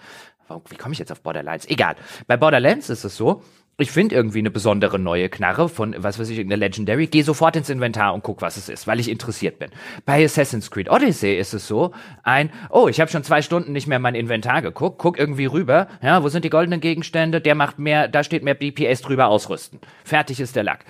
wie 0.67 0.75
komme 0.75 0.91
ich 0.91 0.99
jetzt 0.99 1.13
auf 1.13 1.21
Borderlands? 1.21 1.65
Egal. 1.69 1.95
Bei 2.27 2.35
Borderlands 2.35 2.89
ist 2.89 3.05
es 3.05 3.15
so, 3.15 3.41
ich 3.77 3.91
finde 3.91 4.15
irgendwie 4.15 4.39
eine 4.39 4.51
besondere 4.51 4.99
neue 4.99 5.27
Knarre 5.27 5.67
von, 5.67 5.95
was 5.97 6.17
weiß 6.17 6.29
ich, 6.29 6.39
eine 6.39 6.55
Legendary, 6.55 7.07
gehe 7.07 7.23
sofort 7.23 7.55
ins 7.57 7.69
Inventar 7.69 8.13
und 8.13 8.23
guck, 8.23 8.41
was 8.41 8.55
es 8.55 8.69
ist, 8.69 8.87
weil 8.87 8.99
ich 8.99 9.09
interessiert 9.09 9.59
bin. 9.59 9.69
Bei 10.05 10.23
Assassin's 10.23 10.71
Creed 10.71 10.89
Odyssey 10.89 11.35
ist 11.35 11.53
es 11.53 11.67
so, 11.67 11.91
ein, 12.23 12.51
oh, 12.69 12.87
ich 12.87 13.01
habe 13.01 13.11
schon 13.11 13.23
zwei 13.23 13.41
Stunden 13.41 13.73
nicht 13.73 13.87
mehr 13.87 13.99
mein 13.99 14.15
Inventar 14.15 14.61
geguckt, 14.61 14.97
guck 14.97 15.19
irgendwie 15.19 15.45
rüber, 15.45 15.87
ja, 16.01 16.23
wo 16.23 16.29
sind 16.29 16.45
die 16.45 16.49
goldenen 16.49 16.79
Gegenstände, 16.79 17.41
der 17.41 17.55
macht 17.55 17.77
mehr, 17.77 18.07
da 18.07 18.23
steht 18.23 18.43
mehr 18.43 18.53
BPS 18.53 19.01
drüber, 19.01 19.27
ausrüsten. 19.27 19.79
Fertig 20.05 20.39
ist 20.39 20.55
der 20.55 20.63
Lack. 20.63 20.85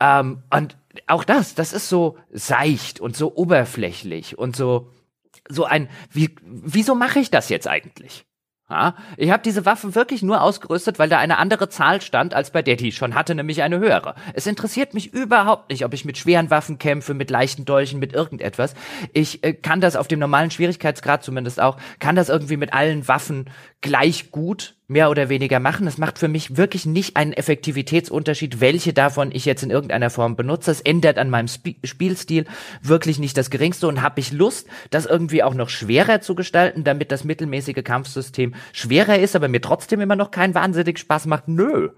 Ähm, 0.00 0.42
und 0.50 0.78
auch 1.06 1.24
das, 1.24 1.54
das 1.54 1.72
ist 1.74 1.88
so 1.88 2.16
seicht 2.30 3.00
und 3.00 3.16
so 3.16 3.36
oberflächlich 3.36 4.38
und 4.38 4.56
so, 4.56 4.90
so 5.48 5.64
ein, 5.64 5.88
wie, 6.10 6.34
wieso 6.42 6.94
mache 6.94 7.18
ich 7.18 7.30
das 7.30 7.50
jetzt 7.50 7.68
eigentlich? 7.68 8.24
Ja, 8.70 8.94
ich 9.16 9.32
habe 9.32 9.42
diese 9.42 9.66
Waffen 9.66 9.96
wirklich 9.96 10.22
nur 10.22 10.42
ausgerüstet, 10.42 11.00
weil 11.00 11.08
da 11.08 11.18
eine 11.18 11.38
andere 11.38 11.68
Zahl 11.68 12.00
stand 12.00 12.34
als 12.34 12.52
bei 12.52 12.62
der, 12.62 12.76
die 12.76 12.88
ich 12.88 12.96
schon 12.96 13.16
hatte, 13.16 13.34
nämlich 13.34 13.62
eine 13.62 13.80
höhere. 13.80 14.14
Es 14.32 14.46
interessiert 14.46 14.94
mich 14.94 15.12
überhaupt 15.12 15.70
nicht, 15.70 15.84
ob 15.84 15.92
ich 15.92 16.04
mit 16.04 16.16
schweren 16.18 16.50
Waffen 16.50 16.78
kämpfe, 16.78 17.12
mit 17.12 17.30
leichten 17.30 17.64
Dolchen, 17.64 17.98
mit 17.98 18.12
irgendetwas. 18.12 18.74
Ich 19.12 19.42
äh, 19.42 19.54
kann 19.54 19.80
das 19.80 19.96
auf 19.96 20.06
dem 20.06 20.20
normalen 20.20 20.52
Schwierigkeitsgrad 20.52 21.24
zumindest 21.24 21.60
auch, 21.60 21.78
kann 21.98 22.14
das 22.14 22.28
irgendwie 22.28 22.56
mit 22.56 22.72
allen 22.72 23.08
Waffen 23.08 23.50
gleich 23.80 24.30
gut 24.30 24.76
mehr 24.90 25.08
oder 25.08 25.28
weniger 25.28 25.60
machen. 25.60 25.86
Es 25.86 25.98
macht 25.98 26.18
für 26.18 26.26
mich 26.26 26.56
wirklich 26.56 26.84
nicht 26.84 27.16
einen 27.16 27.32
Effektivitätsunterschied, 27.32 28.60
welche 28.60 28.92
davon 28.92 29.30
ich 29.32 29.44
jetzt 29.44 29.62
in 29.62 29.70
irgendeiner 29.70 30.10
Form 30.10 30.34
benutze. 30.34 30.72
Es 30.72 30.80
ändert 30.80 31.16
an 31.16 31.30
meinem 31.30 31.46
Sp 31.46 31.78
Spielstil 31.84 32.46
wirklich 32.82 33.20
nicht 33.20 33.36
das 33.36 33.50
geringste 33.50 33.86
und 33.86 34.02
habe 34.02 34.18
ich 34.18 34.32
Lust, 34.32 34.66
das 34.90 35.06
irgendwie 35.06 35.44
auch 35.44 35.54
noch 35.54 35.68
schwerer 35.68 36.20
zu 36.20 36.34
gestalten, 36.34 36.82
damit 36.82 37.12
das 37.12 37.22
mittelmäßige 37.22 37.84
Kampfsystem 37.84 38.54
schwerer 38.72 39.18
ist, 39.18 39.36
aber 39.36 39.46
mir 39.46 39.60
trotzdem 39.60 40.00
immer 40.00 40.16
noch 40.16 40.32
keinen 40.32 40.54
wahnsinnig 40.54 40.98
Spaß 40.98 41.26
macht. 41.26 41.46
Nö. 41.46 41.90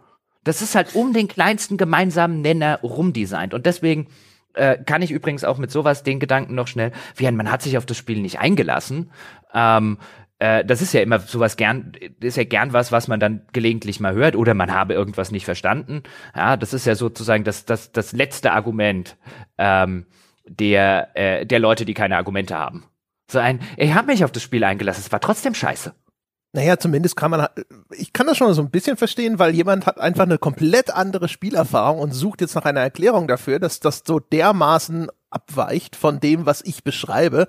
Das 0.44 0.60
ist 0.60 0.74
halt 0.74 0.94
um 0.94 1.14
den 1.14 1.28
kleinsten 1.28 1.78
gemeinsamen 1.78 2.42
Nenner 2.42 2.80
rumdesignt 2.82 3.54
und 3.54 3.64
deswegen 3.64 4.08
äh, 4.54 4.76
kann 4.84 5.00
ich 5.00 5.10
übrigens 5.10 5.44
auch 5.44 5.56
mit 5.56 5.70
sowas 5.70 6.02
den 6.02 6.20
Gedanken 6.20 6.54
noch 6.54 6.66
schnell, 6.66 6.92
wie 7.16 7.30
man 7.30 7.50
hat 7.50 7.62
sich 7.62 7.78
auf 7.78 7.86
das 7.86 7.96
Spiel 7.96 8.20
nicht 8.20 8.38
eingelassen. 8.38 9.10
Ähm, 9.54 9.98
äh, 10.42 10.64
das 10.64 10.82
ist 10.82 10.92
ja 10.92 11.00
immer 11.02 11.20
sowas 11.20 11.56
gern, 11.56 11.92
ist 12.20 12.36
ja 12.36 12.42
gern 12.42 12.72
was, 12.72 12.90
was 12.90 13.06
man 13.06 13.20
dann 13.20 13.42
gelegentlich 13.52 14.00
mal 14.00 14.14
hört 14.14 14.34
oder 14.34 14.54
man 14.54 14.72
habe 14.72 14.92
irgendwas 14.92 15.30
nicht 15.30 15.44
verstanden. 15.44 16.02
Ja, 16.34 16.56
das 16.56 16.74
ist 16.74 16.84
ja 16.84 16.96
sozusagen 16.96 17.44
das, 17.44 17.64
das, 17.64 17.92
das 17.92 18.12
letzte 18.12 18.50
Argument 18.50 19.16
ähm, 19.56 20.06
der, 20.44 21.10
äh, 21.14 21.46
der 21.46 21.60
Leute, 21.60 21.84
die 21.84 21.94
keine 21.94 22.16
Argumente 22.16 22.58
haben. 22.58 22.84
So 23.30 23.38
ein, 23.38 23.60
ich 23.76 23.94
habe 23.94 24.08
mich 24.08 24.24
auf 24.24 24.32
das 24.32 24.42
Spiel 24.42 24.64
eingelassen, 24.64 25.04
es 25.06 25.12
war 25.12 25.20
trotzdem 25.20 25.54
scheiße. 25.54 25.94
Naja, 26.54 26.76
zumindest 26.76 27.14
kann 27.14 27.30
man, 27.30 27.46
ich 27.96 28.12
kann 28.12 28.26
das 28.26 28.36
schon 28.36 28.52
so 28.52 28.62
ein 28.62 28.70
bisschen 28.70 28.96
verstehen, 28.96 29.38
weil 29.38 29.54
jemand 29.54 29.86
hat 29.86 30.00
einfach 30.00 30.24
eine 30.24 30.38
komplett 30.38 30.90
andere 30.90 31.28
Spielerfahrung 31.28 32.00
und 32.00 32.10
sucht 32.10 32.40
jetzt 32.40 32.56
nach 32.56 32.64
einer 32.64 32.80
Erklärung 32.80 33.28
dafür, 33.28 33.60
dass 33.60 33.78
das 33.78 34.02
so 34.04 34.18
dermaßen 34.18 35.08
abweicht 35.30 35.94
von 35.94 36.18
dem, 36.18 36.46
was 36.46 36.62
ich 36.62 36.82
beschreibe, 36.82 37.46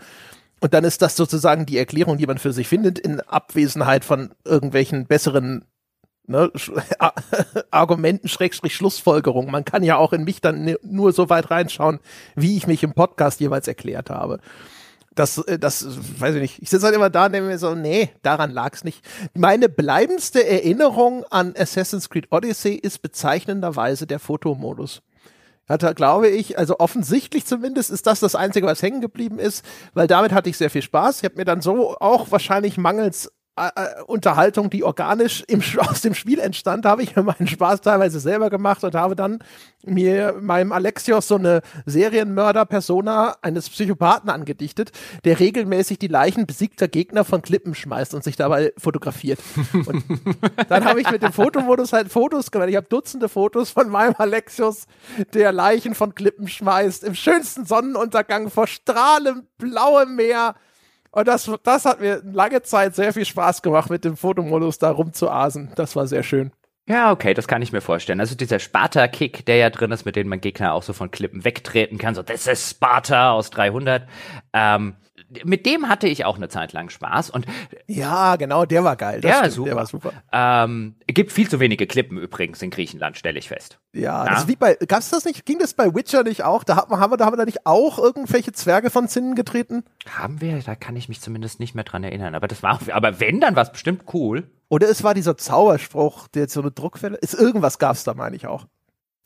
und 0.63 0.73
dann 0.73 0.85
ist 0.85 1.01
das 1.01 1.17
sozusagen 1.17 1.65
die 1.65 1.77
Erklärung, 1.77 2.17
die 2.17 2.25
man 2.25 2.37
für 2.37 2.53
sich 2.53 2.69
findet, 2.69 2.97
in 2.97 3.19
Abwesenheit 3.19 4.05
von 4.05 4.33
irgendwelchen 4.45 5.07
besseren 5.07 5.65
ne, 6.25 6.49
Argumenten, 7.71 8.29
Schrägstrich, 8.29 8.73
Schlussfolgerungen. 8.73 9.51
Man 9.51 9.65
kann 9.65 9.83
ja 9.83 9.97
auch 9.97 10.13
in 10.13 10.23
mich 10.23 10.39
dann 10.39 10.77
nur 10.81 11.11
so 11.11 11.29
weit 11.29 11.51
reinschauen, 11.51 11.99
wie 12.37 12.55
ich 12.55 12.65
mich 12.65 12.81
im 12.81 12.93
Podcast 12.93 13.41
jeweils 13.41 13.67
erklärt 13.67 14.09
habe. 14.09 14.39
Das, 15.13 15.37
äh, 15.39 15.59
das, 15.59 15.85
weiß 16.21 16.35
ich 16.35 16.41
nicht. 16.41 16.61
Ich 16.61 16.69
sitze 16.69 16.85
halt 16.85 16.95
immer 16.95 17.09
da 17.09 17.25
und 17.25 17.33
denke 17.33 17.49
mir 17.49 17.57
so, 17.57 17.75
nee, 17.75 18.11
daran 18.21 18.51
lag's 18.51 18.85
nicht. 18.85 19.03
Meine 19.33 19.67
bleibendste 19.67 20.47
Erinnerung 20.47 21.25
an 21.25 21.53
Assassin's 21.57 22.09
Creed 22.09 22.27
Odyssey 22.31 22.75
ist 22.75 23.01
bezeichnenderweise 23.01 24.07
der 24.07 24.19
Fotomodus 24.19 25.01
hatte, 25.67 25.93
glaube 25.95 26.27
ich, 26.27 26.57
also 26.57 26.79
offensichtlich 26.79 27.45
zumindest 27.45 27.89
ist 27.91 28.05
das 28.07 28.19
das 28.19 28.35
Einzige, 28.35 28.67
was 28.67 28.81
hängen 28.81 29.01
geblieben 29.01 29.39
ist, 29.39 29.63
weil 29.93 30.07
damit 30.07 30.31
hatte 30.31 30.49
ich 30.49 30.57
sehr 30.57 30.69
viel 30.69 30.81
Spaß. 30.81 31.19
Ich 31.19 31.25
habe 31.25 31.35
mir 31.35 31.45
dann 31.45 31.61
so 31.61 31.95
auch 31.99 32.31
wahrscheinlich 32.31 32.77
mangels 32.77 33.31
äh, 33.55 33.69
äh, 33.75 34.01
Unterhaltung, 34.07 34.71
die 34.71 34.83
organisch 34.83 35.43
im, 35.47 35.61
aus 35.77 36.01
dem 36.01 36.15
Spiel 36.15 36.39
entstand, 36.39 36.87
habe 36.87 37.03
ich 37.03 37.15
mir 37.15 37.21
meinen 37.21 37.47
Spaß 37.47 37.81
teilweise 37.81 38.19
selber 38.19 38.49
gemacht 38.49 38.83
und 38.83 38.95
habe 38.95 39.15
dann 39.15 39.39
mir 39.85 40.35
meinem 40.41 40.71
Alexios 40.71 41.27
so 41.27 41.35
eine 41.35 41.61
Serienmörder-Persona 41.85 43.35
eines 43.43 43.69
Psychopathen 43.69 44.31
angedichtet, 44.31 44.91
der 45.23 45.39
regelmäßig 45.39 45.99
die 45.99 46.07
Leichen 46.07 46.47
besiegter 46.47 46.87
Gegner 46.87 47.25
von 47.25 47.43
Klippen 47.43 47.75
schmeißt 47.75 48.15
und 48.15 48.23
sich 48.23 48.37
dabei 48.37 48.73
fotografiert. 48.77 49.39
Und 49.85 50.03
dann 50.69 50.85
habe 50.85 51.01
ich 51.01 51.11
mit 51.11 51.21
dem 51.21 51.31
Fotomodus 51.31 51.93
halt 51.93 52.11
Fotos 52.11 52.49
gemacht. 52.49 52.69
Ich 52.69 52.75
habe 52.75 52.87
Dutzende 52.89 53.29
Fotos 53.29 53.69
von 53.69 53.87
meinem 53.87 54.15
Alexios, 54.17 54.87
der 55.35 55.51
Leichen 55.51 55.93
von 55.93 56.15
Klippen 56.15 56.47
schmeißt, 56.47 57.03
im 57.03 57.13
schönsten 57.13 57.65
Sonnenuntergang 57.65 58.49
vor 58.49 58.65
strahlend 58.65 59.45
blauem 59.59 60.15
Meer 60.15 60.55
und 61.13 61.27
das, 61.27 61.49
das 61.61 61.85
hat 61.85 62.01
mir 62.01 62.21
lange 62.23 62.63
Zeit 62.63 62.95
sehr 62.95 63.13
viel 63.13 63.25
Spaß 63.25 63.61
gemacht, 63.61 63.91
mit 63.91 64.03
dem 64.03 64.17
Fotomodus 64.17 64.79
da 64.79 64.89
rumzuasen. 64.89 65.71
Das 65.75 65.95
war 65.95 66.07
sehr 66.07 66.23
schön. 66.23 66.51
Ja, 66.87 67.11
okay, 67.11 67.35
das 67.35 67.47
kann 67.47 67.61
ich 67.61 67.71
mir 67.71 67.81
vorstellen. 67.81 68.19
Also 68.19 68.35
dieser 68.35 68.59
Sparta-Kick, 68.59 69.45
der 69.45 69.57
ja 69.57 69.69
drin 69.69 69.91
ist, 69.91 70.05
mit 70.05 70.15
dem 70.15 70.27
man 70.27 70.41
Gegner 70.41 70.73
auch 70.73 70.81
so 70.81 70.91
von 70.91 71.11
Klippen 71.11 71.45
wegtreten 71.45 71.99
kann, 71.99 72.15
so, 72.15 72.23
das 72.23 72.47
ist 72.47 72.71
Sparta 72.71 73.31
aus 73.31 73.51
300. 73.51 74.07
Ähm, 74.53 74.95
mit 75.43 75.65
dem 75.65 75.89
hatte 75.89 76.07
ich 76.07 76.25
auch 76.25 76.37
eine 76.37 76.49
Zeit 76.49 76.73
lang 76.73 76.89
Spaß 76.89 77.29
und 77.29 77.45
ja, 77.87 78.35
genau, 78.35 78.65
der 78.65 78.83
war 78.83 78.95
geil. 78.95 79.21
Der, 79.21 79.37
stimmt, 79.37 79.53
super. 79.53 79.67
der 79.67 79.75
war 79.75 79.85
super. 79.85 80.13
Ähm, 80.31 80.95
gibt 81.07 81.31
viel 81.31 81.49
zu 81.49 81.59
wenige 81.59 81.87
Klippen 81.87 82.17
übrigens 82.17 82.61
in 82.61 82.69
Griechenland, 82.69 83.17
stelle 83.17 83.39
ich 83.39 83.47
fest. 83.47 83.79
Ja, 83.93 84.25
ja? 84.25 84.29
das 84.29 84.41
ist 84.43 84.47
wie 84.47 84.55
bei, 84.55 84.75
gab's 84.87 85.09
das 85.09 85.25
nicht? 85.25 85.45
Ging 85.45 85.59
das 85.59 85.73
bei 85.73 85.93
Witcher 85.93 86.23
nicht 86.23 86.43
auch? 86.43 86.63
Da 86.63 86.75
haben 86.75 87.11
wir, 87.11 87.17
da 87.17 87.25
haben 87.25 87.33
wir 87.33 87.37
da 87.37 87.45
nicht 87.45 87.65
auch 87.65 87.99
irgendwelche 87.99 88.51
Zwerge 88.51 88.89
von 88.89 89.07
Zinnen 89.07 89.35
getreten? 89.35 89.83
Haben 90.09 90.41
wir? 90.41 90.59
Da 90.59 90.75
kann 90.75 90.95
ich 90.95 91.09
mich 91.09 91.21
zumindest 91.21 91.59
nicht 91.59 91.75
mehr 91.75 91.83
dran 91.83 92.03
erinnern. 92.03 92.35
Aber 92.35 92.47
das 92.47 92.63
war, 92.63 92.79
aber 92.91 93.19
wenn, 93.19 93.39
dann 93.39 93.55
war 93.55 93.63
es 93.63 93.71
bestimmt 93.71 94.03
cool. 94.13 94.49
Oder 94.69 94.89
es 94.89 95.03
war 95.03 95.13
dieser 95.13 95.37
Zauberspruch, 95.37 96.27
der 96.29 96.43
jetzt 96.43 96.53
so 96.53 96.61
eine 96.61 96.71
Druckwelle 96.71 97.17
ist. 97.17 97.33
Irgendwas 97.33 97.79
gab's 97.79 98.03
da, 98.03 98.13
meine 98.13 98.35
ich 98.35 98.47
auch 98.47 98.65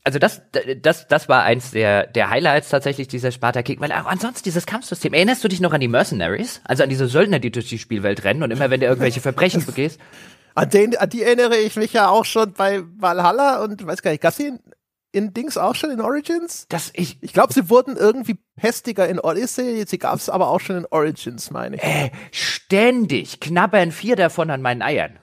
also 0.08 0.20
das, 0.20 0.41
das, 0.82 1.06
das 1.10 1.28
war 1.28 1.43
eins 1.43 1.72
der, 1.72 2.08
der 2.08 2.30
Highlights 2.30 2.70
tatsächlich 2.70 3.10
dieser 3.10 3.30
Sparta-Kick, 3.30 3.82
weil 3.82 3.91
auch 3.91 4.06
ansonsten 4.06 4.46
dieses 4.46 4.65
Kampfsystem. 4.65 5.13
Erinnerst 5.13 5.43
du 5.43 5.50
dich 5.50 5.60
noch 5.60 5.74
an 5.74 5.82
die 5.82 5.89
Mercenaries? 5.89 6.62
Also 6.63 6.84
an 6.84 6.89
diese 6.89 7.08
Söldner, 7.10 7.39
die 7.39 7.52
durch 7.52 7.67
die 7.67 7.78
Spielwelt 7.78 8.24
rennen 8.24 8.41
und 8.41 8.52
immer 8.52 8.70
wenn 8.70 8.80
du 8.80 8.86
irgendwelche 8.86 9.20
Verbrechen 9.20 9.65
begehst? 9.65 10.00
An, 10.56 10.70
den, 10.70 10.96
an 10.96 11.10
die 11.10 11.24
erinnere 11.24 11.58
ich 11.58 11.76
mich 11.76 11.91
ja 11.91 12.08
auch 12.08 12.24
schon 12.24 12.54
bei 12.54 12.84
Valhalla 12.98 13.62
und 13.62 13.86
weiß 13.86 14.02
gar 14.02 14.12
nicht, 14.12 14.22
gab's 14.22 14.39
in, 14.39 14.62
in 15.12 15.34
Dings 15.34 15.58
auch 15.58 15.76
schon 15.76 15.91
in 15.91 16.00
Origins? 16.00 16.67
Das 16.70 16.91
ich 16.93 17.22
ich 17.22 17.34
glaube, 17.34 17.52
sie 17.52 17.70
wurden 17.70 17.98
irgendwie 17.98 18.38
pestiger 18.56 19.10
in 19.10 19.20
Odyssey, 19.20 19.84
sie 19.86 19.98
gab's 19.98 20.30
aber 20.30 20.48
auch 20.48 20.62
schon 20.62 20.78
in 20.78 20.86
Origins, 20.89 21.52
meine 21.52 21.76
ich. 21.76 21.84
Äh, 21.84 22.12
ständig 22.32 23.41
knabbern 23.41 23.91
vier 23.91 24.15
davon 24.15 24.52
an 24.52 24.62
meinen 24.62 24.84
Eiern. 24.84 25.20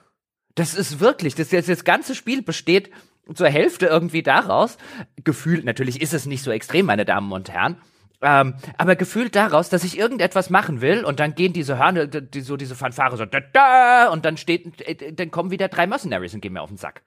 Das 0.53 0.75
ist 0.75 0.99
wirklich, 0.99 1.33
das, 1.33 1.49
das, 1.49 1.65
das 1.65 1.83
ganze 1.85 2.13
Spiel 2.13 2.43
besteht 2.43 2.91
zur 3.33 3.49
Hälfte 3.49 3.87
irgendwie 3.87 4.23
daraus, 4.23 4.77
gefühlt, 5.23 5.65
natürlich 5.65 6.01
ist 6.01 6.13
es 6.13 6.25
nicht 6.25 6.43
so 6.43 6.51
extrem, 6.51 6.85
meine 6.85 7.05
Damen 7.05 7.31
und 7.31 7.51
Herren, 7.51 7.77
ähm, 8.21 8.55
aber 8.77 8.95
gefühlt 8.95 9.35
daraus, 9.35 9.69
dass 9.69 9.83
ich 9.83 9.97
irgendetwas 9.97 10.49
machen 10.49 10.81
will 10.81 11.03
und 11.03 11.19
dann 11.19 11.35
gehen 11.35 11.53
diese 11.53 11.77
Hörner, 11.77 12.07
die, 12.07 12.41
so 12.41 12.57
diese 12.57 12.75
Fanfare 12.75 13.17
so 13.17 13.25
da, 13.25 13.39
da, 13.39 14.09
und 14.09 14.25
dann 14.25 14.37
steht, 14.37 14.81
äh, 14.81 15.13
dann 15.13 15.31
kommen 15.31 15.51
wieder 15.51 15.67
drei 15.67 15.87
Mercenaries 15.87 16.33
und 16.33 16.41
gehen 16.41 16.53
mir 16.53 16.61
auf 16.61 16.69
den 16.69 16.77
Sack. 16.77 17.03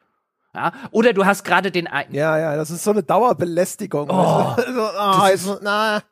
Ja? 0.54 0.72
Oder 0.90 1.12
du 1.12 1.24
hast 1.26 1.44
gerade 1.44 1.70
den 1.70 1.86
einen. 1.86 2.14
Ja, 2.14 2.38
ja, 2.38 2.56
das 2.56 2.70
ist 2.70 2.84
so 2.84 2.90
eine 2.90 3.02
Dauerbelästigung. 3.02 4.08
Oh, 4.10 4.54
so, 4.74 4.88
oh, 5.00 5.26
ist, 5.32 5.60
na. 5.62 6.02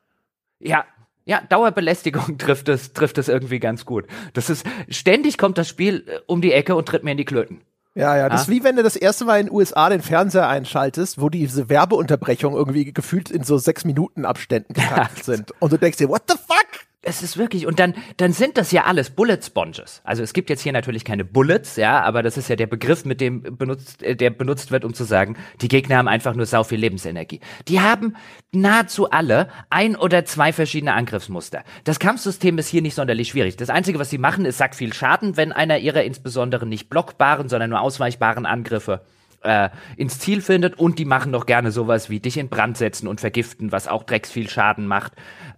Ja, 0.59 0.85
ja, 1.25 1.41
Dauerbelästigung 1.41 2.39
trifft 2.39 2.69
es, 2.69 2.93
trifft 2.93 3.19
es 3.19 3.29
irgendwie 3.29 3.59
ganz 3.59 3.85
gut. 3.85 4.07
Das 4.33 4.49
ist, 4.49 4.67
ständig 4.89 5.39
kommt 5.39 5.59
das 5.59 5.69
Spiel 5.69 6.05
äh, 6.07 6.21
um 6.27 6.41
die 6.41 6.53
Ecke 6.53 6.75
und 6.75 6.87
tritt 6.87 7.05
mir 7.05 7.13
in 7.13 7.19
die 7.19 7.25
Klöten. 7.25 7.61
Ja, 7.97 8.15
ja, 8.15 8.29
das 8.29 8.41
ah. 8.41 8.43
ist 8.43 8.49
wie 8.51 8.63
wenn 8.63 8.77
du 8.77 8.83
das 8.83 8.95
erste 8.95 9.25
Mal 9.25 9.41
in 9.41 9.47
den 9.47 9.55
USA 9.55 9.89
den 9.89 10.03
Fernseher 10.03 10.47
einschaltest, 10.47 11.19
wo 11.19 11.31
diese 11.31 11.71
Werbeunterbrechungen 11.71 12.57
irgendwie 12.57 12.93
gefühlt 12.93 13.31
in 13.31 13.43
so 13.43 13.57
sechs 13.57 13.87
Minuten 13.87 14.27
Abständen 14.27 14.75
getaktet 14.75 15.25
sind. 15.25 15.55
Und 15.61 15.73
du 15.73 15.79
denkst 15.79 15.97
dir, 15.97 16.11
what 16.11 16.25
the 16.29 16.37
fuck? 16.37 16.86
Es 17.09 17.23
ist 17.23 17.37
wirklich, 17.37 17.69
und 17.69 17.79
dann, 17.79 17.95
dann 18.17 18.33
sind 18.33 18.59
das 18.59 18.73
ja 18.73 18.85
alles 18.85 19.11
Bullet 19.11 19.39
Sponges. 19.41 20.01
Also 20.03 20.25
es 20.25 20.33
gibt 20.33 20.51
jetzt 20.51 20.63
hier 20.63 20.73
natürlich 20.73 21.05
keine 21.05 21.25
Bullets, 21.25 21.77
ja, 21.77 22.03
aber 22.03 22.25
das 22.25 22.37
ist 22.37 22.49
ja 22.49 22.57
der 22.57 22.67
Begriff, 22.67 23.05
mit 23.05 23.21
dem 23.21 23.57
benutzt, 23.57 24.03
äh, 24.03 24.17
der 24.17 24.31
benutzt 24.31 24.73
wird, 24.73 24.85
um 24.85 24.93
zu 24.93 25.05
sagen, 25.05 25.37
die 25.61 25.69
Gegner 25.69 25.99
haben 25.99 26.09
einfach 26.09 26.35
nur 26.35 26.47
sau 26.47 26.65
viel 26.65 26.81
Lebensenergie. 26.81 27.39
Die 27.69 27.81
haben 27.81 28.17
nahezu 28.51 29.09
alle 29.09 29.49
ein 29.71 29.95
oder 29.95 30.25
zwei 30.25 30.53
verschiedene 30.53 30.95
Angriffsmuster. 30.95 31.63
Das 31.85 32.01
Kampfsystem 32.01 32.59
ist 32.59 32.67
hier 32.67 32.83
nicht 32.83 32.97
sonderlich 32.97 33.29
schwierig. 33.29 33.57
Das 33.57 33.71
Einzige, 33.71 34.01
was 34.01 34.11
sie 34.11 34.19
machen, 34.19 34.45
ist, 34.45 34.59
sagt 34.59 34.75
viel 34.75 34.93
Schaden, 34.93 35.37
wenn 35.37 35.53
einer 35.53 35.79
ihrer 35.79 36.03
insbesondere 36.03 36.67
nicht 36.67 36.91
blockbaren, 36.91 37.49
sondern 37.49 37.71
nur 37.71 37.83
ausweichbaren 37.83 38.47
Angriffe 38.47 39.03
äh, 39.43 39.71
ins 39.97 40.19
Ziel 40.19 40.41
findet 40.41 40.79
und 40.79 40.99
die 40.99 41.05
machen 41.05 41.33
doch 41.33 41.47
gerne 41.47 41.71
sowas 41.71 42.11
wie 42.11 42.21
dich 42.21 42.37
in 42.37 42.49
Brand 42.49 42.77
setzen 42.77 43.09
und 43.09 43.21
vergiften, 43.21 43.73
was 43.73 43.89
auch 43.89 44.05
drecks 44.05 44.31
viel 44.31 44.49
Schaden 44.49 44.87
macht. 44.87 45.13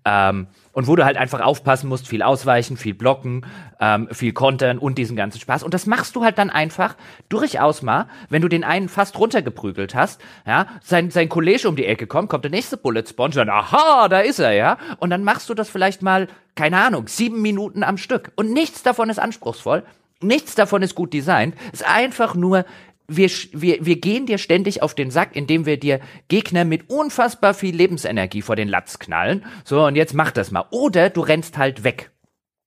Ähm, 0.04 0.48
und 0.78 0.86
wo 0.86 0.94
du 0.94 1.04
halt 1.04 1.16
einfach 1.16 1.40
aufpassen 1.40 1.88
musst, 1.88 2.06
viel 2.06 2.22
ausweichen, 2.22 2.76
viel 2.76 2.94
blocken, 2.94 3.44
ähm, 3.80 4.08
viel 4.12 4.32
kontern 4.32 4.78
und 4.78 4.96
diesen 4.96 5.16
ganzen 5.16 5.40
Spaß. 5.40 5.64
Und 5.64 5.74
das 5.74 5.86
machst 5.86 6.14
du 6.14 6.22
halt 6.22 6.38
dann 6.38 6.50
einfach 6.50 6.94
durchaus 7.28 7.82
mal, 7.82 8.06
wenn 8.28 8.42
du 8.42 8.48
den 8.48 8.62
einen 8.62 8.88
fast 8.88 9.18
runtergeprügelt 9.18 9.96
hast, 9.96 10.20
ja, 10.46 10.66
sein, 10.80 11.10
sein 11.10 11.28
Kollege 11.28 11.68
um 11.68 11.74
die 11.74 11.84
Ecke 11.84 12.06
kommt, 12.06 12.28
kommt 12.28 12.44
der 12.44 12.52
nächste 12.52 12.76
Bullet 12.76 13.02
Sponge, 13.08 13.34
dann, 13.34 13.50
aha, 13.50 14.08
da 14.08 14.20
ist 14.20 14.38
er, 14.38 14.52
ja. 14.52 14.78
Und 14.98 15.10
dann 15.10 15.24
machst 15.24 15.50
du 15.50 15.54
das 15.54 15.68
vielleicht 15.68 16.00
mal, 16.00 16.28
keine 16.54 16.78
Ahnung, 16.78 17.08
sieben 17.08 17.42
Minuten 17.42 17.82
am 17.82 17.98
Stück. 17.98 18.30
Und 18.36 18.52
nichts 18.52 18.84
davon 18.84 19.10
ist 19.10 19.18
anspruchsvoll. 19.18 19.82
Nichts 20.20 20.54
davon 20.56 20.82
ist 20.82 20.94
gut 20.94 21.12
designt. 21.12 21.56
Es 21.72 21.80
ist 21.80 21.88
einfach 21.88 22.34
nur 22.36 22.64
wir, 23.08 23.30
wir, 23.52 23.84
wir 23.84 23.96
gehen 23.96 24.26
dir 24.26 24.38
ständig 24.38 24.82
auf 24.82 24.94
den 24.94 25.10
Sack, 25.10 25.34
indem 25.34 25.64
wir 25.64 25.78
dir 25.78 26.00
Gegner 26.28 26.64
mit 26.64 26.90
unfassbar 26.90 27.54
viel 27.54 27.74
Lebensenergie 27.74 28.42
vor 28.42 28.54
den 28.54 28.68
Latz 28.68 28.98
knallen. 28.98 29.44
So, 29.64 29.84
und 29.86 29.96
jetzt 29.96 30.14
mach 30.14 30.30
das 30.30 30.50
mal. 30.50 30.66
Oder 30.70 31.08
du 31.08 31.22
rennst 31.22 31.56
halt 31.56 31.84
weg. 31.84 32.10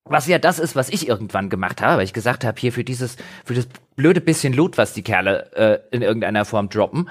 Was 0.03 0.27
ja 0.27 0.39
das 0.39 0.57
ist, 0.57 0.75
was 0.75 0.89
ich 0.89 1.07
irgendwann 1.07 1.49
gemacht 1.49 1.81
habe, 1.81 1.97
weil 1.97 2.05
ich 2.05 2.13
gesagt 2.13 2.43
habe, 2.43 2.59
hier 2.59 2.73
für 2.73 2.83
dieses, 2.83 3.17
für 3.45 3.53
das 3.53 3.67
blöde 3.95 4.19
bisschen 4.19 4.51
Loot, 4.51 4.79
was 4.79 4.93
die 4.93 5.03
Kerle 5.03 5.51
äh, 5.53 5.95
in 5.95 6.01
irgendeiner 6.01 6.43
Form 6.43 6.69
droppen, 6.69 7.07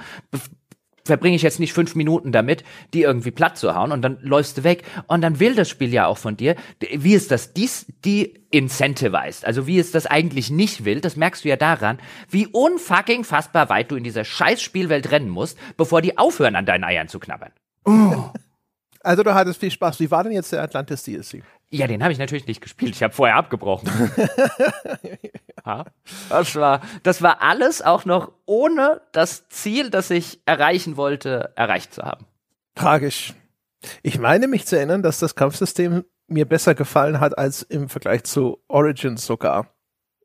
verbringe 1.10 1.34
ich 1.34 1.42
jetzt 1.42 1.58
nicht 1.58 1.72
fünf 1.72 1.96
Minuten 1.96 2.30
damit, 2.30 2.62
die 2.94 3.02
irgendwie 3.02 3.32
platt 3.32 3.58
zu 3.58 3.74
hauen 3.74 3.90
und 3.90 4.02
dann 4.02 4.18
läufst 4.22 4.58
du 4.58 4.64
weg 4.64 4.84
und 5.08 5.22
dann 5.22 5.40
will 5.40 5.56
das 5.56 5.68
Spiel 5.68 5.92
ja 5.92 6.06
auch 6.06 6.18
von 6.18 6.36
dir, 6.36 6.54
wie 6.78 7.14
es 7.14 7.26
das 7.26 7.52
dies, 7.52 7.86
die 8.04 8.40
incentivized, 8.52 9.44
also 9.44 9.66
wie 9.66 9.78
es 9.78 9.90
das 9.90 10.06
eigentlich 10.06 10.50
nicht 10.50 10.84
will, 10.84 11.00
das 11.00 11.16
merkst 11.16 11.44
du 11.44 11.48
ja 11.48 11.56
daran, 11.56 11.98
wie 12.28 12.46
unfucking 12.46 13.24
fassbar 13.24 13.68
weit 13.68 13.90
du 13.90 13.96
in 13.96 14.04
dieser 14.04 14.24
scheiß 14.24 14.62
Spielwelt 14.62 15.10
rennen 15.10 15.30
musst, 15.30 15.58
bevor 15.76 16.00
die 16.00 16.16
aufhören 16.16 16.54
an 16.54 16.66
deinen 16.66 16.84
Eiern 16.84 17.08
zu 17.08 17.18
knabbern. 17.18 17.50
Oh. 17.84 18.30
Also 19.02 19.22
du 19.22 19.34
hattest 19.34 19.58
viel 19.58 19.70
Spaß. 19.70 19.98
Wie 19.98 20.10
war 20.10 20.22
denn 20.22 20.32
jetzt 20.32 20.52
der 20.52 20.62
Atlantis 20.62 21.02
DLC? 21.02 21.42
Ja, 21.72 21.86
den 21.86 22.02
habe 22.02 22.12
ich 22.12 22.18
natürlich 22.18 22.46
nicht 22.46 22.60
gespielt. 22.60 22.96
Ich 22.96 23.02
habe 23.02 23.14
vorher 23.14 23.36
abgebrochen. 23.36 23.88
ja, 25.66 25.84
das 26.28 26.56
war, 26.56 26.80
das 27.04 27.22
war 27.22 27.42
alles 27.42 27.80
auch 27.80 28.04
noch 28.04 28.32
ohne 28.44 29.00
das 29.12 29.48
Ziel, 29.48 29.90
das 29.90 30.10
ich 30.10 30.40
erreichen 30.46 30.96
wollte, 30.96 31.52
erreicht 31.54 31.94
zu 31.94 32.02
haben. 32.02 32.26
Tragisch. 32.74 33.34
Ich 34.02 34.18
meine 34.18 34.48
mich 34.48 34.66
zu 34.66 34.76
erinnern, 34.76 35.02
dass 35.02 35.20
das 35.20 35.36
Kampfsystem 35.36 36.04
mir 36.26 36.44
besser 36.44 36.74
gefallen 36.74 37.20
hat 37.20 37.38
als 37.38 37.62
im 37.62 37.88
Vergleich 37.88 38.24
zu 38.24 38.58
Origins 38.66 39.24
sogar. 39.24 39.72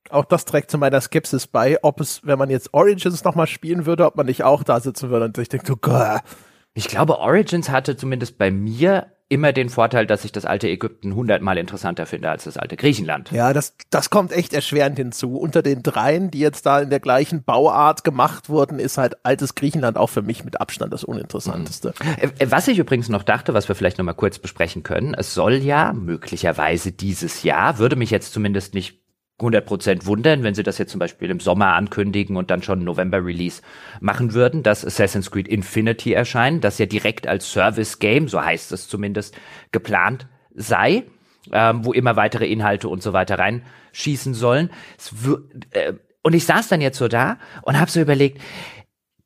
Auch 0.10 0.26
das 0.26 0.46
trägt 0.46 0.72
zu 0.72 0.78
meiner 0.78 1.02
Skepsis 1.02 1.48
bei, 1.48 1.78
ob 1.84 2.00
es, 2.00 2.22
wenn 2.26 2.40
man 2.40 2.50
jetzt 2.50 2.74
Origins 2.74 3.24
nochmal 3.24 3.48
spielen 3.48 3.86
würde, 3.86 4.06
ob 4.06 4.16
man 4.16 4.26
nicht 4.26 4.44
auch 4.44 4.64
da 4.64 4.80
sitzen 4.80 5.10
würde 5.10 5.26
und 5.26 5.36
sich 5.36 5.50
denkt, 5.50 5.68
so, 5.68 5.76
Gah. 5.78 6.22
Ich 6.74 6.88
glaube, 6.88 7.20
Origins 7.20 7.70
hatte 7.70 7.96
zumindest 7.96 8.38
bei 8.38 8.52
mir 8.52 9.15
immer 9.28 9.54
den 9.54 9.70
Vorteil, 9.70 10.06
dass 10.06 10.24
ich 10.24 10.32
das 10.32 10.46
alte 10.46 10.68
Ägypten 10.68 11.16
hundertmal 11.16 11.58
interessanter 11.58 12.06
finde 12.06 12.30
als 12.30 12.44
das 12.44 12.58
alte 12.58 12.78
Griechenland. 12.78 13.32
Ja, 13.32 13.54
das, 13.54 13.76
das 13.90 14.10
kommt 14.10 14.32
echt 14.32 14.54
erschwerend 14.54 14.98
hinzu. 14.98 15.38
Unter 15.38 15.64
den 15.64 15.82
dreien, 15.82 16.30
die 16.30 16.40
jetzt 16.40 16.66
da 16.66 16.82
in 16.82 16.90
der 16.90 17.00
gleichen 17.00 17.44
Bauart 17.44 18.04
gemacht 18.04 18.50
wurden, 18.50 18.78
ist 18.78 18.98
halt 18.98 19.26
altes 19.26 19.56
Griechenland 19.56 19.98
auch 19.98 20.10
für 20.10 20.22
mich 20.22 20.46
mit 20.46 20.62
Abstand 20.62 20.94
das 20.94 21.04
uninteressanteste. 21.04 21.94
Mhm. 22.00 22.52
Was 22.52 22.68
ich 22.68 22.78
übrigens 22.78 23.10
noch 23.10 23.24
dachte, 23.24 23.54
was 23.54 23.68
wir 23.68 23.76
vielleicht 23.76 23.98
noch 23.98 24.06
mal 24.06 24.14
kurz 24.14 24.38
besprechen 24.38 24.84
können, 24.84 25.16
es 25.16 25.34
soll 25.34 25.56
ja 25.56 25.94
möglicherweise 25.94 26.92
dieses 26.92 27.42
Jahr, 27.44 27.80
würde 27.80 27.96
mich 27.96 28.12
jetzt 28.12 28.32
zumindest 28.32 28.74
nicht 28.76 29.05
100% 29.40 30.06
wundern, 30.06 30.44
wenn 30.44 30.56
sie 30.56 30.64
das 30.64 30.78
jetzt 30.78 30.92
zum 30.92 31.00
Beispiel 31.00 31.30
im 31.30 31.42
Sommer 31.42 31.74
ankündigen 31.74 32.38
und 32.38 32.50
dann 32.50 32.64
schon 32.64 32.84
November-Release 32.86 33.62
machen 34.00 34.34
würden, 34.34 34.64
dass 34.64 34.86
Assassin's 34.86 35.30
Creed 35.30 35.48
Infinity 35.48 36.14
erscheint, 36.14 36.64
das 36.64 36.78
ja 36.78 36.86
direkt 36.86 37.28
als 37.28 37.52
Service-Game, 37.52 38.30
so 38.30 38.42
heißt 38.42 38.72
es 38.72 38.88
zumindest, 38.88 39.36
geplant 39.74 40.28
sei, 40.54 41.04
ähm, 41.52 41.84
wo 41.84 41.92
immer 41.92 42.16
weitere 42.16 42.46
Inhalte 42.46 42.88
und 42.88 43.04
so 43.04 43.12
weiter 43.12 43.38
reinschießen 43.38 44.34
sollen. 44.34 44.70
Äh, 45.72 45.94
und 46.24 46.34
ich 46.34 46.46
saß 46.46 46.70
dann 46.70 46.80
jetzt 46.80 46.98
so 46.98 47.10
da 47.10 47.38
und 47.64 47.78
habe 47.78 47.92
so 47.92 48.00
überlegt, 48.00 48.42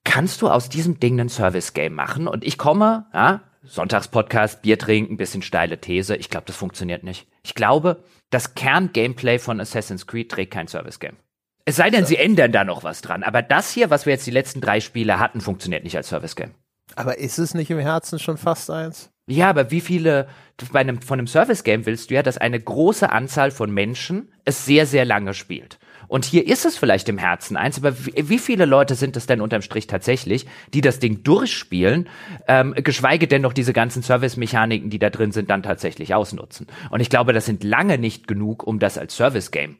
kannst 0.04 0.42
du 0.42 0.50
aus 0.50 0.70
diesem 0.70 1.00
Ding 1.00 1.20
ein 1.20 1.30
Service-Game 1.30 1.94
machen? 1.94 2.28
Und 2.28 2.44
ich 2.44 2.58
komme, 2.58 3.06
ja, 3.14 3.42
Sonntagspodcast, 3.64 4.64
Bier 4.64 4.80
trinken, 4.80 5.18
bisschen 5.18 5.44
steile 5.44 5.80
These. 5.80 6.16
Ich 6.16 6.30
glaube, 6.30 6.48
das 6.48 6.56
funktioniert 6.56 7.04
nicht. 7.04 7.28
Ich 7.44 7.54
glaube, 7.54 8.04
das 8.30 8.56
Kern-Gameplay 8.56 9.40
von 9.40 9.60
Assassin's 9.60 10.08
Creed 10.08 10.30
trägt 10.32 10.54
kein 10.54 10.68
Service-Game. 10.68 11.18
Es 11.66 11.76
sei 11.76 11.90
denn, 11.90 12.06
sie 12.06 12.18
ändern 12.18 12.52
da 12.52 12.64
noch 12.64 12.84
was 12.84 13.02
dran. 13.02 13.24
Aber 13.24 13.42
das 13.42 13.72
hier, 13.72 13.90
was 13.90 14.06
wir 14.06 14.14
jetzt 14.14 14.26
die 14.26 14.32
letzten 14.32 14.62
drei 14.62 14.80
Spiele 14.80 15.20
hatten, 15.20 15.42
funktioniert 15.42 15.84
nicht 15.84 15.96
als 15.96 16.10
Service-Game. 16.10 16.56
Aber 16.96 17.20
ist 17.20 17.38
es 17.38 17.54
nicht 17.54 17.70
im 17.70 17.80
Herzen 17.80 18.18
schon 18.18 18.38
fast 18.38 18.70
eins? 18.72 19.12
Ja, 19.28 19.50
aber 19.50 19.70
wie 19.70 19.82
viele, 19.82 20.28
bei 20.72 20.80
einem, 20.80 21.02
von 21.02 21.20
einem 21.20 21.28
Service-Game 21.28 21.86
willst 21.86 22.10
du 22.10 22.16
ja, 22.16 22.24
dass 22.24 22.40
eine 22.40 22.60
große 22.60 23.12
Anzahl 23.12 23.52
von 23.52 23.72
Menschen 23.72 24.34
es 24.46 24.66
sehr, 24.66 24.88
sehr 24.88 25.06
lange 25.06 25.36
spielt. 25.36 25.78
Und 26.10 26.26
hier 26.26 26.46
ist 26.46 26.66
es 26.66 26.78
vielleicht 26.78 27.08
im 27.08 27.18
Herzen 27.18 27.56
eins, 27.56 27.78
aber 27.78 27.96
wie, 27.98 28.40
viele 28.40 28.66
Leute 28.66 28.96
sind 28.96 29.16
es 29.16 29.28
denn 29.28 29.40
unterm 29.40 29.62
Strich 29.62 29.88
tatsächlich, 29.88 30.46
die 30.74 30.82
das 30.82 31.00
Ding 31.00 31.24
durchspielen, 31.24 32.10
ähm, 32.48 32.74
geschweige 32.76 33.28
denn 33.28 33.44
noch 33.44 33.54
diese 33.54 33.72
ganzen 33.74 34.04
Service-Mechaniken, 34.04 34.90
die 34.90 35.00
da 35.00 35.10
drin 35.12 35.32
sind, 35.32 35.50
dann 35.50 35.64
tatsächlich 35.64 36.14
ausnutzen? 36.14 36.68
Und 36.90 37.00
ich 37.00 37.10
glaube, 37.10 37.32
das 37.32 37.46
sind 37.46 37.64
lange 37.64 37.98
nicht 37.98 38.28
genug, 38.28 38.64
um 38.64 38.80
das 38.80 38.98
als 38.98 39.16
Service-Game 39.16 39.78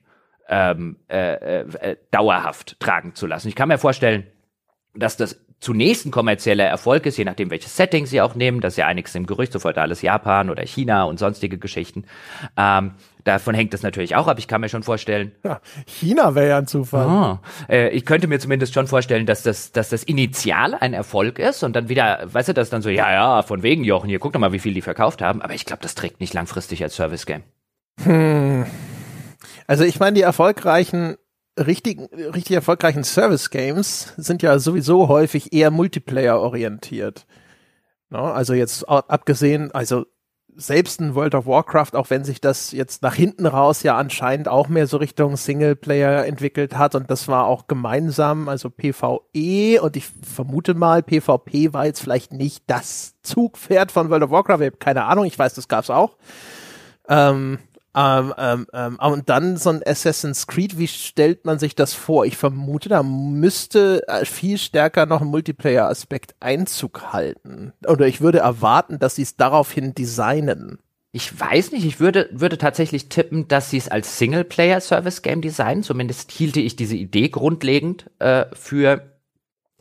ähm, 0.48 0.98
äh, 1.10 1.62
äh, 1.62 1.98
dauerhaft 2.12 2.80
tragen 2.80 3.16
zu 3.16 3.28
lassen. 3.28 3.48
Ich 3.48 3.56
kann 3.56 3.68
mir 3.68 3.78
vorstellen, 3.78 4.28
dass 4.94 5.18
das 5.18 5.40
zunächst 5.60 6.06
ein 6.06 6.12
kommerzieller 6.12 6.66
Erfolg 6.66 7.06
ist, 7.06 7.18
je 7.18 7.26
nachdem, 7.26 7.50
welches 7.50 7.76
Setting 7.76 8.06
sie 8.06 8.22
auch 8.22 8.36
nehmen. 8.36 8.62
Das 8.62 8.74
ist 8.74 8.78
ja 8.78 8.88
einiges 8.88 9.14
im 9.16 9.26
Gerücht, 9.26 9.52
sofort 9.52 9.78
alles 9.78 10.02
Japan 10.02 10.50
oder 10.50 10.64
China 10.64 11.04
und 11.04 11.20
sonstige 11.20 11.58
Geschichten. 11.58 12.06
Ähm, 12.56 12.94
davon 13.30 13.54
hängt 13.56 13.74
es 13.74 13.84
natürlich 13.84 14.16
auch 14.16 14.28
ab. 14.28 14.40
Ich 14.40 14.48
kann 14.48 14.62
mir 14.62 14.70
schon 14.70 14.84
vorstellen. 14.84 15.32
Ja, 15.44 15.62
China 15.86 16.36
wäre 16.36 16.50
ja 16.50 16.58
ein 16.58 16.68
Zufall. 16.68 17.06
Oh, 17.08 17.72
äh, 17.72 17.90
ich 17.90 18.06
könnte 18.06 18.28
mir 18.28 18.40
zumindest 18.40 18.74
schon 18.74 18.88
vorstellen, 18.88 19.26
dass 19.26 19.44
das, 19.44 19.72
dass 19.72 19.90
das 19.90 20.04
initial 20.04 20.74
ein 20.74 20.94
Erfolg 20.94 21.40
ist 21.40 21.64
und 21.64 21.76
dann 21.76 21.90
wieder, 21.90 22.22
weißt 22.26 22.50
du, 22.50 22.54
das 22.54 22.70
dann 22.70 22.82
so, 22.82 22.90
ja, 22.90 23.12
ja, 23.12 23.42
von 23.44 23.64
wegen 23.64 23.84
Jochen, 23.84 24.10
hier 24.10 24.20
guck 24.20 24.34
doch 24.34 24.40
mal, 24.40 24.52
wie 24.52 24.60
viel 24.60 24.74
die 24.74 24.82
verkauft 24.82 25.22
haben. 25.22 25.42
Aber 25.42 25.54
ich 25.54 25.66
glaube, 25.66 25.84
das 25.84 25.96
trägt 25.96 26.20
nicht 26.20 26.34
langfristig 26.34 26.84
als 26.84 26.96
Service-Game. 26.96 27.44
Hm. 28.04 28.66
Also 29.68 29.84
ich 29.84 30.00
meine, 30.00 30.16
die 30.16 30.22
erfolgreichen 30.24 31.16
richtig, 31.58 32.00
richtig 32.14 32.56
erfolgreichen 32.56 33.04
Service-Games 33.04 34.14
sind 34.18 34.42
ja 34.42 34.58
sowieso 34.60 35.08
häufig 35.08 35.54
eher 35.54 35.72
Multiplayer-orientiert. 35.72 37.26
No, 38.10 38.24
also 38.24 38.54
jetzt 38.54 38.90
abgesehen, 38.90 39.72
also 39.72 40.06
selbst 40.60 41.00
in 41.00 41.16
World 41.16 41.36
of 41.36 41.46
Warcraft, 41.46 41.94
auch 41.94 42.10
wenn 42.10 42.24
sich 42.24 42.42
das 42.42 42.72
jetzt 42.72 43.02
nach 43.02 43.16
hinten 43.16 43.46
raus 43.46 43.82
ja 43.84 43.98
anscheinend 43.98 44.48
auch 44.48 44.68
mehr 44.68 44.88
so 44.88 44.98
Richtung 44.98 45.38
Singleplayer 45.38 46.26
entwickelt 46.26 46.78
hat 46.78 46.96
und 46.96 47.10
das 47.10 47.28
war 47.28 47.46
auch 47.46 47.68
gemeinsam, 47.68 48.50
also 48.50 48.70
PvE 48.70 49.82
und 49.82 49.96
ich 49.96 50.06
vermute 50.22 50.74
mal, 50.74 51.02
PvP 51.02 51.74
war 51.74 51.86
jetzt 51.86 52.02
vielleicht 52.02 52.34
nicht 52.34 52.64
das 52.68 53.16
Zugpferd 53.24 53.92
von 53.92 54.10
World 54.10 54.24
of 54.24 54.32
Warcraft, 54.32 54.80
keine 54.80 55.06
Ahnung, 55.06 55.26
ich 55.26 55.40
weiß, 55.40 55.54
das 55.54 55.68
gab's 55.68 55.90
auch. 55.90 56.18
Ähm, 57.08 57.60
ähm, 57.96 58.34
ähm, 58.38 58.68
ähm, 58.72 58.98
und 59.00 59.30
dann 59.30 59.58
so 59.58 59.72
ein 59.72 59.82
Assassin's 59.86 60.46
Creed, 60.48 60.78
wie 60.78 60.88
stellt 60.88 61.46
man 61.46 61.58
sich 61.58 61.76
das 61.76 61.94
vor? 61.94 62.26
Ich 62.26 62.38
vermute, 62.38 62.88
da 62.88 63.02
müsste 63.02 64.08
äh, 64.08 64.26
viel 64.26 64.58
stärker 64.58 65.06
noch 65.06 65.22
ein 65.22 65.28
Multiplayer-Aspekt 65.28 66.36
Einzug 66.40 67.12
halten. 67.14 67.74
Oder 67.88 68.08
ich 68.08 68.22
würde 68.22 68.40
erwarten, 68.40 69.00
dass 69.00 69.16
sie 69.16 69.24
es 69.24 69.38
daraufhin 69.38 69.96
designen. 69.96 70.80
Ich 71.12 71.40
weiß 71.40 71.72
nicht, 71.72 71.86
ich 71.86 72.00
würde, 72.00 72.30
würde 72.32 72.60
tatsächlich 72.60 73.10
tippen, 73.10 73.48
dass 73.48 73.72
sie 73.72 73.78
es 73.78 73.90
als 73.90 74.20
Singleplayer-Service-Game 74.20 75.42
designen. 75.42 75.82
Zumindest 75.82 76.32
hielte 76.32 76.60
ich 76.60 76.76
diese 76.76 76.96
Idee 76.96 77.30
grundlegend 77.30 78.12
äh, 78.20 78.46
für 78.54 79.09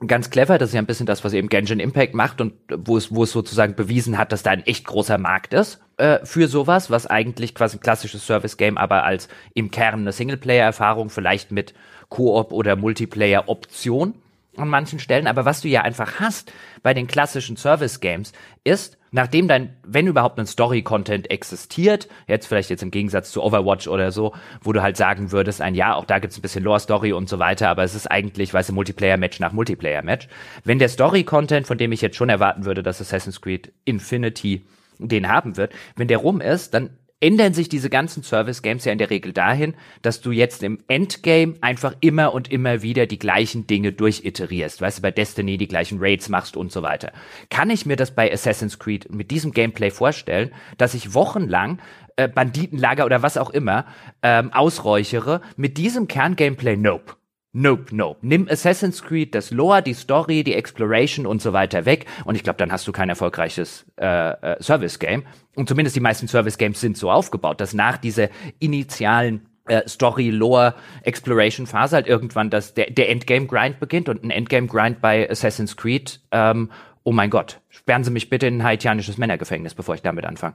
ganz 0.06 0.30
clever. 0.30 0.58
Das 0.58 0.70
ist 0.70 0.74
ja 0.74 0.80
ein 0.80 0.86
bisschen 0.86 1.06
das, 1.06 1.24
was 1.24 1.32
eben 1.32 1.48
Genshin 1.48 1.80
Impact 1.80 2.14
macht 2.14 2.40
und 2.40 2.54
wo 2.68 2.96
es, 2.96 3.14
wo 3.14 3.24
es 3.24 3.32
sozusagen 3.32 3.74
bewiesen 3.74 4.18
hat, 4.18 4.32
dass 4.32 4.42
da 4.42 4.50
ein 4.50 4.66
echt 4.66 4.86
großer 4.86 5.18
Markt 5.18 5.52
ist 5.52 5.80
äh, 5.96 6.24
für 6.24 6.48
sowas, 6.48 6.90
was 6.90 7.06
eigentlich 7.06 7.54
quasi 7.54 7.76
ein 7.76 7.80
klassisches 7.80 8.26
Service-Game, 8.26 8.78
aber 8.78 9.04
als 9.04 9.28
im 9.54 9.70
Kern 9.70 10.00
eine 10.00 10.12
Singleplayer-Erfahrung, 10.12 11.10
vielleicht 11.10 11.50
mit 11.50 11.74
Koop 12.08 12.52
oder 12.52 12.76
Multiplayer-Option 12.76 14.14
an 14.58 14.68
manchen 14.68 14.98
Stellen. 14.98 15.26
Aber 15.26 15.44
was 15.44 15.60
du 15.60 15.68
ja 15.68 15.82
einfach 15.82 16.20
hast 16.20 16.52
bei 16.82 16.94
den 16.94 17.06
klassischen 17.06 17.56
Service-Games 17.56 18.32
ist, 18.64 18.98
nachdem 19.10 19.48
dein, 19.48 19.76
wenn 19.84 20.06
überhaupt 20.06 20.38
ein 20.38 20.46
Story-Content 20.46 21.30
existiert, 21.30 22.08
jetzt 22.26 22.46
vielleicht 22.46 22.70
jetzt 22.70 22.82
im 22.82 22.90
Gegensatz 22.90 23.30
zu 23.30 23.42
Overwatch 23.42 23.88
oder 23.88 24.12
so, 24.12 24.34
wo 24.60 24.72
du 24.72 24.82
halt 24.82 24.96
sagen 24.96 25.32
würdest, 25.32 25.60
ein 25.60 25.74
ja, 25.74 25.94
auch 25.94 26.04
da 26.04 26.18
gibt's 26.18 26.38
ein 26.38 26.42
bisschen 26.42 26.64
Lore-Story 26.64 27.12
und 27.12 27.28
so 27.28 27.38
weiter, 27.38 27.68
aber 27.68 27.84
es 27.84 27.94
ist 27.94 28.10
eigentlich, 28.10 28.52
weißt 28.52 28.70
du, 28.70 28.74
Multiplayer-Match 28.74 29.40
nach 29.40 29.52
Multiplayer-Match. 29.52 30.28
Wenn 30.64 30.78
der 30.78 30.88
Story-Content, 30.88 31.66
von 31.66 31.78
dem 31.78 31.92
ich 31.92 32.00
jetzt 32.00 32.16
schon 32.16 32.28
erwarten 32.28 32.64
würde, 32.64 32.82
dass 32.82 33.00
Assassin's 33.00 33.40
Creed 33.40 33.72
Infinity 33.84 34.66
den 34.98 35.28
haben 35.28 35.56
wird, 35.56 35.72
wenn 35.96 36.08
der 36.08 36.18
rum 36.18 36.40
ist, 36.40 36.74
dann 36.74 36.90
ändern 37.20 37.54
sich 37.54 37.68
diese 37.68 37.90
ganzen 37.90 38.22
Service-Games 38.22 38.84
ja 38.84 38.92
in 38.92 38.98
der 38.98 39.10
Regel 39.10 39.32
dahin, 39.32 39.74
dass 40.02 40.20
du 40.20 40.30
jetzt 40.30 40.62
im 40.62 40.78
Endgame 40.88 41.54
einfach 41.60 41.94
immer 42.00 42.32
und 42.32 42.50
immer 42.50 42.82
wieder 42.82 43.06
die 43.06 43.18
gleichen 43.18 43.66
Dinge 43.66 43.92
durchiterierst. 43.92 44.80
Weißt 44.80 44.98
du, 44.98 45.02
bei 45.02 45.10
Destiny 45.10 45.58
die 45.58 45.68
gleichen 45.68 45.98
Raids 46.00 46.28
machst 46.28 46.56
und 46.56 46.70
so 46.70 46.82
weiter. 46.82 47.12
Kann 47.50 47.70
ich 47.70 47.86
mir 47.86 47.96
das 47.96 48.14
bei 48.14 48.32
Assassin's 48.32 48.78
Creed 48.78 49.12
mit 49.12 49.30
diesem 49.30 49.52
Gameplay 49.52 49.90
vorstellen, 49.90 50.52
dass 50.76 50.94
ich 50.94 51.14
wochenlang 51.14 51.80
äh, 52.16 52.28
Banditenlager 52.28 53.04
oder 53.04 53.22
was 53.22 53.36
auch 53.36 53.50
immer 53.50 53.86
ähm, 54.22 54.52
ausräuchere 54.52 55.40
mit 55.56 55.76
diesem 55.78 56.08
Kerngameplay? 56.08 56.76
Nope. 56.76 57.14
Nope, 57.60 57.86
nope. 57.90 58.20
Nimm 58.22 58.46
Assassin's 58.48 59.02
Creed, 59.02 59.34
das 59.34 59.50
Lore, 59.50 59.82
die 59.82 59.94
Story, 59.94 60.44
die 60.44 60.54
Exploration 60.54 61.26
und 61.26 61.42
so 61.42 61.52
weiter 61.52 61.86
weg 61.86 62.06
und 62.24 62.36
ich 62.36 62.44
glaube, 62.44 62.56
dann 62.58 62.70
hast 62.70 62.86
du 62.86 62.92
kein 62.92 63.08
erfolgreiches 63.08 63.84
äh, 64.00 64.06
äh, 64.30 64.62
Service-Game. 64.62 65.24
Und 65.56 65.68
zumindest 65.68 65.96
die 65.96 66.00
meisten 66.00 66.28
Service-Games 66.28 66.80
sind 66.80 66.96
so 66.96 67.10
aufgebaut, 67.10 67.60
dass 67.60 67.74
nach 67.74 67.96
dieser 67.96 68.28
initialen 68.60 69.48
äh, 69.66 69.88
Story, 69.88 70.30
Lore, 70.30 70.76
Exploration 71.02 71.66
Phase 71.66 71.96
halt 71.96 72.06
irgendwann 72.06 72.48
das, 72.48 72.74
der, 72.74 72.92
der 72.92 73.08
Endgame-Grind 73.10 73.80
beginnt 73.80 74.08
und 74.08 74.22
ein 74.22 74.30
Endgame-Grind 74.30 75.00
bei 75.00 75.28
Assassin's 75.28 75.76
Creed, 75.76 76.20
ähm, 76.30 76.70
oh 77.02 77.10
mein 77.10 77.28
Gott, 77.28 77.60
sperren 77.70 78.04
Sie 78.04 78.12
mich 78.12 78.30
bitte 78.30 78.46
in 78.46 78.58
ein 78.58 78.64
haitianisches 78.64 79.18
Männergefängnis, 79.18 79.74
bevor 79.74 79.96
ich 79.96 80.02
damit 80.02 80.26
anfange. 80.26 80.54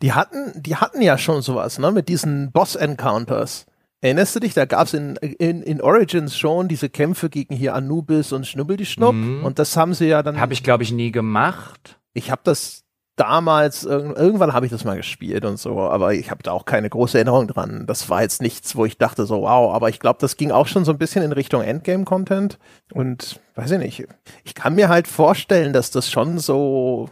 Die 0.00 0.14
hatten, 0.14 0.54
die 0.62 0.76
hatten 0.76 1.02
ja 1.02 1.18
schon 1.18 1.42
sowas, 1.42 1.78
ne, 1.78 1.92
mit 1.92 2.08
diesen 2.08 2.52
Boss-Encounters. 2.52 3.66
Erinnerst 4.00 4.36
du 4.36 4.40
dich, 4.40 4.54
da 4.54 4.64
gab 4.64 4.86
es 4.86 4.94
in, 4.94 5.16
in, 5.16 5.62
in 5.62 5.80
Origins 5.80 6.38
schon 6.38 6.68
diese 6.68 6.88
Kämpfe 6.88 7.28
gegen 7.28 7.54
hier 7.54 7.74
Anubis 7.74 8.32
und 8.32 8.46
Schnubbeldischnupp 8.46 9.14
mhm. 9.14 9.44
und 9.44 9.58
das 9.58 9.76
haben 9.76 9.94
sie 9.94 10.06
ja 10.06 10.22
dann. 10.22 10.38
Habe 10.40 10.52
ich, 10.52 10.62
glaube 10.62 10.84
ich, 10.84 10.92
nie 10.92 11.10
gemacht. 11.10 11.98
Ich 12.12 12.30
habe 12.30 12.42
das 12.44 12.84
damals, 13.18 13.84
irgendwann 13.84 14.52
habe 14.52 14.66
ich 14.66 14.70
das 14.70 14.84
mal 14.84 14.96
gespielt 14.96 15.44
und 15.44 15.58
so, 15.58 15.80
aber 15.80 16.14
ich 16.14 16.30
habe 16.30 16.42
da 16.42 16.52
auch 16.52 16.64
keine 16.64 16.88
große 16.88 17.18
Erinnerung 17.18 17.48
dran. 17.48 17.84
Das 17.86 18.08
war 18.08 18.22
jetzt 18.22 18.40
nichts, 18.40 18.76
wo 18.76 18.84
ich 18.84 18.96
dachte 18.96 19.26
so, 19.26 19.42
wow, 19.42 19.74
aber 19.74 19.88
ich 19.88 19.98
glaube, 19.98 20.20
das 20.20 20.36
ging 20.36 20.52
auch 20.52 20.66
schon 20.66 20.84
so 20.84 20.92
ein 20.92 20.98
bisschen 20.98 21.24
in 21.24 21.32
Richtung 21.32 21.62
Endgame-Content 21.62 22.58
und 22.92 23.40
weiß 23.56 23.72
ich 23.72 23.78
nicht. 23.78 24.06
Ich 24.44 24.54
kann 24.54 24.76
mir 24.76 24.88
halt 24.88 25.08
vorstellen, 25.08 25.72
dass 25.72 25.90
das 25.90 26.10
schon 26.10 26.38
so, 26.38 27.10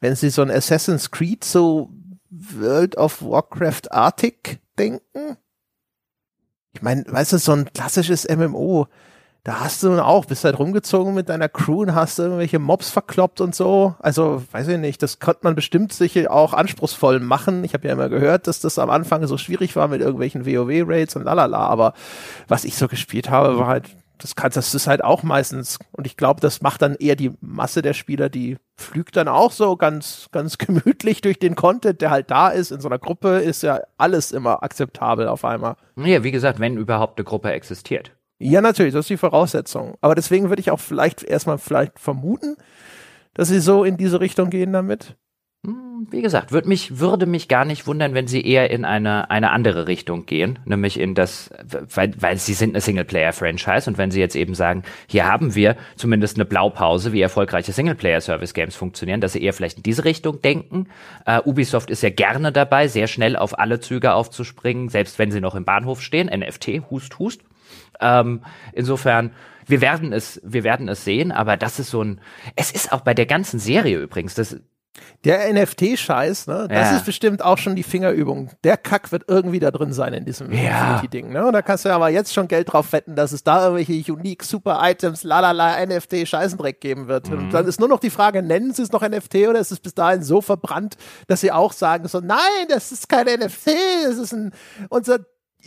wenn 0.00 0.16
sie 0.16 0.30
so 0.30 0.42
ein 0.42 0.50
Assassin's 0.50 1.10
Creed 1.10 1.44
so 1.44 1.90
World 2.30 2.96
of 2.96 3.22
Warcraft-artig 3.22 4.58
denken, 4.78 5.36
ich 6.76 6.82
meine, 6.82 7.04
weißt 7.08 7.32
du, 7.32 7.38
so 7.38 7.52
ein 7.52 7.72
klassisches 7.72 8.28
MMO, 8.28 8.86
da 9.44 9.60
hast 9.60 9.82
du 9.82 10.04
auch, 10.04 10.26
bist 10.26 10.44
halt 10.44 10.58
rumgezogen 10.58 11.14
mit 11.14 11.30
deiner 11.30 11.48
Crew 11.48 11.82
und 11.82 11.94
hast 11.94 12.18
irgendwelche 12.18 12.58
Mobs 12.58 12.90
verkloppt 12.90 13.40
und 13.40 13.54
so. 13.54 13.94
Also, 13.98 14.42
weiß 14.52 14.68
ich 14.68 14.78
nicht, 14.78 15.02
das 15.02 15.18
konnte 15.18 15.40
man 15.44 15.54
bestimmt 15.54 15.94
sicher 15.94 16.30
auch 16.30 16.52
anspruchsvoll 16.52 17.20
machen. 17.20 17.64
Ich 17.64 17.72
habe 17.72 17.86
ja 17.86 17.94
immer 17.94 18.10
gehört, 18.10 18.46
dass 18.46 18.60
das 18.60 18.78
am 18.78 18.90
Anfang 18.90 19.26
so 19.26 19.38
schwierig 19.38 19.74
war 19.74 19.88
mit 19.88 20.02
irgendwelchen 20.02 20.44
WoW-Raids 20.44 21.16
und 21.16 21.24
lalala, 21.24 21.66
aber 21.66 21.94
was 22.46 22.64
ich 22.64 22.76
so 22.76 22.88
gespielt 22.88 23.30
habe, 23.30 23.58
war 23.58 23.68
halt, 23.68 23.84
das 24.18 24.36
kann, 24.36 24.50
das 24.52 24.74
ist 24.74 24.86
halt 24.86 25.04
auch 25.04 25.22
meistens, 25.22 25.78
und 25.92 26.06
ich 26.06 26.16
glaube, 26.16 26.40
das 26.40 26.62
macht 26.62 26.82
dann 26.82 26.94
eher 26.94 27.16
die 27.16 27.32
Masse 27.40 27.82
der 27.82 27.92
Spieler, 27.92 28.28
die 28.28 28.56
flügt 28.76 29.16
dann 29.16 29.28
auch 29.28 29.52
so 29.52 29.76
ganz, 29.76 30.28
ganz 30.32 30.58
gemütlich 30.58 31.20
durch 31.20 31.38
den 31.38 31.54
Content, 31.54 32.00
der 32.00 32.10
halt 32.10 32.30
da 32.30 32.48
ist. 32.48 32.70
In 32.70 32.80
so 32.80 32.88
einer 32.88 32.98
Gruppe 32.98 33.38
ist 33.38 33.62
ja 33.62 33.80
alles 33.98 34.32
immer 34.32 34.62
akzeptabel 34.62 35.28
auf 35.28 35.44
einmal. 35.44 35.76
Ja, 35.96 36.24
wie 36.24 36.32
gesagt, 36.32 36.60
wenn 36.60 36.76
überhaupt 36.76 37.18
eine 37.18 37.24
Gruppe 37.24 37.52
existiert. 37.52 38.12
Ja, 38.38 38.60
natürlich, 38.60 38.92
das 38.92 39.06
ist 39.06 39.10
die 39.10 39.16
Voraussetzung. 39.16 39.96
Aber 40.00 40.14
deswegen 40.14 40.50
würde 40.50 40.60
ich 40.60 40.70
auch 40.70 40.80
vielleicht 40.80 41.22
erstmal 41.22 41.58
vielleicht 41.58 41.98
vermuten, 41.98 42.56
dass 43.34 43.48
sie 43.48 43.60
so 43.60 43.84
in 43.84 43.96
diese 43.96 44.20
Richtung 44.20 44.50
gehen 44.50 44.72
damit. 44.72 45.16
Hm, 45.64 46.06
wie 46.10 46.22
gesagt, 46.22 46.52
würd 46.52 46.66
mich, 46.66 46.98
würde 46.98 47.26
mich 47.26 47.48
gar 47.48 47.64
nicht 47.64 47.86
wundern, 47.86 48.14
wenn 48.14 48.26
sie 48.26 48.46
eher 48.46 48.70
in 48.70 48.84
eine, 48.84 49.30
eine 49.30 49.50
andere 49.50 49.88
Richtung 49.88 50.26
gehen, 50.26 50.58
nämlich 50.64 51.00
in 51.00 51.14
das, 51.14 51.50
weil, 51.94 52.12
weil 52.20 52.36
sie 52.36 52.54
sind 52.54 52.70
eine 52.70 52.80
Singleplayer-Franchise 52.80 53.90
und 53.90 53.98
wenn 53.98 54.10
sie 54.10 54.20
jetzt 54.20 54.36
eben 54.36 54.54
sagen, 54.54 54.82
hier 55.08 55.26
haben 55.26 55.54
wir 55.54 55.76
zumindest 55.96 56.36
eine 56.36 56.44
Blaupause, 56.44 57.12
wie 57.12 57.20
erfolgreiche 57.20 57.72
Singleplayer-Service-Games 57.72 58.76
funktionieren, 58.76 59.20
dass 59.20 59.32
sie 59.32 59.42
eher 59.42 59.52
vielleicht 59.52 59.78
in 59.78 59.82
diese 59.82 60.04
Richtung 60.04 60.40
denken. 60.42 60.88
Uh, 61.26 61.40
Ubisoft 61.48 61.90
ist 61.90 62.02
ja 62.02 62.10
gerne 62.10 62.52
dabei, 62.52 62.88
sehr 62.88 63.06
schnell 63.06 63.36
auf 63.36 63.58
alle 63.58 63.80
Züge 63.80 64.14
aufzuspringen, 64.14 64.88
selbst 64.88 65.18
wenn 65.18 65.30
sie 65.30 65.40
noch 65.40 65.54
im 65.54 65.64
Bahnhof 65.64 66.02
stehen. 66.02 66.28
NFT, 66.28 66.82
hust, 66.90 67.18
hust. 67.18 67.42
Ähm, 68.00 68.42
insofern, 68.72 69.32
wir 69.66 69.80
werden 69.80 70.12
es, 70.12 70.40
wir 70.44 70.64
werden 70.64 70.88
es 70.88 71.04
sehen, 71.04 71.32
aber 71.32 71.56
das 71.56 71.78
ist 71.78 71.90
so 71.90 72.02
ein, 72.02 72.20
es 72.54 72.70
ist 72.70 72.92
auch 72.92 73.00
bei 73.00 73.14
der 73.14 73.26
ganzen 73.26 73.58
Serie 73.58 73.98
übrigens, 73.98 74.34
das, 74.34 74.60
der 75.24 75.52
NFT-Scheiß, 75.52 76.46
ne, 76.46 76.68
das 76.68 76.90
ja. 76.90 76.96
ist 76.96 77.04
bestimmt 77.04 77.42
auch 77.42 77.58
schon 77.58 77.74
die 77.74 77.82
Fingerübung. 77.82 78.50
Der 78.64 78.76
Kack 78.76 79.10
wird 79.12 79.24
irgendwie 79.28 79.58
da 79.58 79.70
drin 79.70 79.92
sein 79.92 80.12
in 80.12 80.24
diesem 80.24 80.52
ja. 80.52 80.58
Infinity-Ding. 80.58 81.32
Ne? 81.32 81.46
Und 81.46 81.52
da 81.52 81.62
kannst 81.62 81.84
du 81.84 81.90
aber 81.90 82.08
jetzt 82.10 82.32
schon 82.32 82.48
Geld 82.48 82.72
drauf 82.72 82.92
wetten, 82.92 83.16
dass 83.16 83.32
es 83.32 83.42
da 83.42 83.68
irgendwelche 83.68 84.12
unique 84.12 84.44
super 84.44 84.80
Items, 84.82 85.24
lalala, 85.24 85.78
NFT-Scheißendreck 85.84 86.80
geben 86.80 87.08
wird. 87.08 87.28
Mhm. 87.28 87.38
Und 87.38 87.50
dann 87.50 87.66
ist 87.66 87.80
nur 87.80 87.88
noch 87.88 88.00
die 88.00 88.10
Frage, 88.10 88.42
nennen 88.42 88.72
sie 88.72 88.82
es 88.82 88.92
noch 88.92 89.02
NFT 89.02 89.34
oder 89.48 89.58
ist 89.58 89.72
es 89.72 89.80
bis 89.80 89.94
dahin 89.94 90.22
so 90.22 90.40
verbrannt, 90.40 90.96
dass 91.26 91.40
sie 91.40 91.50
auch 91.52 91.72
sagen 91.72 92.06
so, 92.08 92.20
nein, 92.20 92.38
das 92.68 92.92
ist 92.92 93.08
kein 93.08 93.26
NFT, 93.26 93.68
das 94.04 94.18
ist 94.18 94.32
ein, 94.32 94.52
unser 94.88 95.18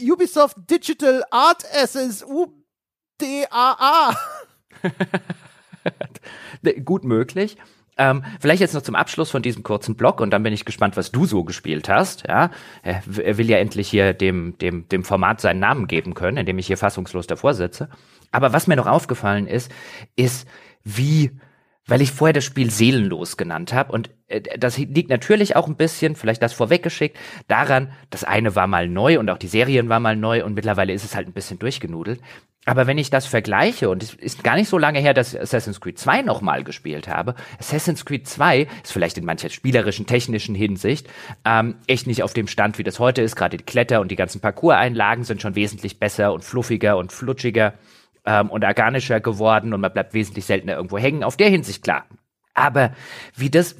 Ubisoft 0.01 0.57
Digital 0.69 1.23
Art 1.31 1.65
Assets 1.75 2.23
UDAA. 2.23 4.15
Gut 6.85 7.03
möglich. 7.03 7.57
Ähm, 7.99 8.23
vielleicht 8.39 8.61
jetzt 8.61 8.73
noch 8.73 8.81
zum 8.81 8.95
Abschluss 8.95 9.29
von 9.29 9.41
diesem 9.41 9.61
kurzen 9.61 9.95
Blog 9.95 10.21
und 10.21 10.31
dann 10.31 10.41
bin 10.41 10.53
ich 10.53 10.65
gespannt, 10.65 10.97
was 10.97 11.11
du 11.11 11.25
so 11.25 11.43
gespielt 11.43 11.89
hast. 11.89 12.25
Ja, 12.27 12.49
er 12.81 13.37
will 13.37 13.49
ja 13.49 13.57
endlich 13.57 13.89
hier 13.89 14.13
dem, 14.13 14.57
dem, 14.57 14.87
dem 14.87 15.03
Format 15.03 15.41
seinen 15.41 15.59
Namen 15.59 15.85
geben 15.85 16.13
können, 16.13 16.37
indem 16.37 16.57
ich 16.57 16.67
hier 16.67 16.77
fassungslos 16.77 17.27
davor 17.27 17.53
sitze. 17.53 17.89
Aber 18.31 18.53
was 18.53 18.67
mir 18.67 18.77
noch 18.77 18.87
aufgefallen 18.87 19.47
ist, 19.47 19.69
ist, 20.15 20.47
wie 20.83 21.31
weil 21.89 22.01
ich 22.01 22.11
vorher 22.11 22.33
das 22.33 22.45
Spiel 22.45 22.69
seelenlos 22.69 23.35
genannt 23.35 23.73
habe. 23.73 23.91
Und 23.91 24.11
äh, 24.27 24.41
das 24.57 24.77
liegt 24.77 25.09
natürlich 25.09 25.55
auch 25.55 25.67
ein 25.67 25.75
bisschen, 25.75 26.15
vielleicht 26.15 26.41
das 26.41 26.53
vorweggeschickt, 26.53 27.17
daran, 27.47 27.91
das 28.11 28.23
eine 28.23 28.55
war 28.55 28.67
mal 28.67 28.87
neu 28.87 29.19
und 29.19 29.29
auch 29.29 29.37
die 29.37 29.47
Serien 29.47 29.89
war 29.89 29.99
mal 29.99 30.15
neu 30.15 30.45
und 30.45 30.53
mittlerweile 30.53 30.93
ist 30.93 31.03
es 31.03 31.15
halt 31.15 31.27
ein 31.27 31.33
bisschen 31.33 31.59
durchgenudelt. 31.59 32.21
Aber 32.65 32.87
wenn 32.87 32.97
ich 32.97 33.09
das 33.09 33.25
vergleiche, 33.25 33.89
und 33.89 34.03
es 34.03 34.13
ist 34.13 34.43
gar 34.43 34.55
nicht 34.55 34.69
so 34.69 34.77
lange 34.77 34.99
her, 34.99 35.13
dass 35.13 35.33
ich 35.33 35.41
Assassin's 35.41 35.79
Creed 35.79 35.97
2 35.97 36.23
nochmal 36.23 36.63
gespielt 36.63 37.07
habe, 37.07 37.35
Assassin's 37.57 38.05
Creed 38.05 38.27
2 38.27 38.67
ist 38.83 38.91
vielleicht 38.91 39.17
in 39.17 39.25
mancher 39.25 39.49
spielerischen, 39.49 40.05
technischen 40.05 40.55
Hinsicht 40.55 41.07
ähm, 41.45 41.75
echt 41.87 42.05
nicht 42.05 42.21
auf 42.21 42.33
dem 42.33 42.47
Stand, 42.47 42.77
wie 42.77 42.83
das 42.83 42.99
heute 42.99 43.21
ist. 43.21 43.35
Gerade 43.35 43.57
die 43.57 43.63
Kletter- 43.63 44.01
und 44.01 44.11
die 44.11 44.17
ganzen 44.17 44.41
Parcours-Einlagen 44.41 45.23
sind 45.23 45.41
schon 45.41 45.55
wesentlich 45.55 45.99
besser 45.99 46.33
und 46.33 46.43
fluffiger 46.43 46.97
und 46.97 47.13
flutschiger 47.13 47.73
ähm, 48.25 48.49
und 48.49 48.65
organischer 48.65 49.21
geworden 49.21 49.73
und 49.73 49.81
man 49.81 49.93
bleibt 49.93 50.13
wesentlich 50.13 50.45
seltener 50.45 50.75
irgendwo 50.75 50.97
hängen. 50.97 51.23
Auf 51.23 51.37
der 51.37 51.49
Hinsicht 51.49 51.81
klar. 51.81 52.05
Aber 52.53 52.91
wie 53.35 53.49
das 53.49 53.77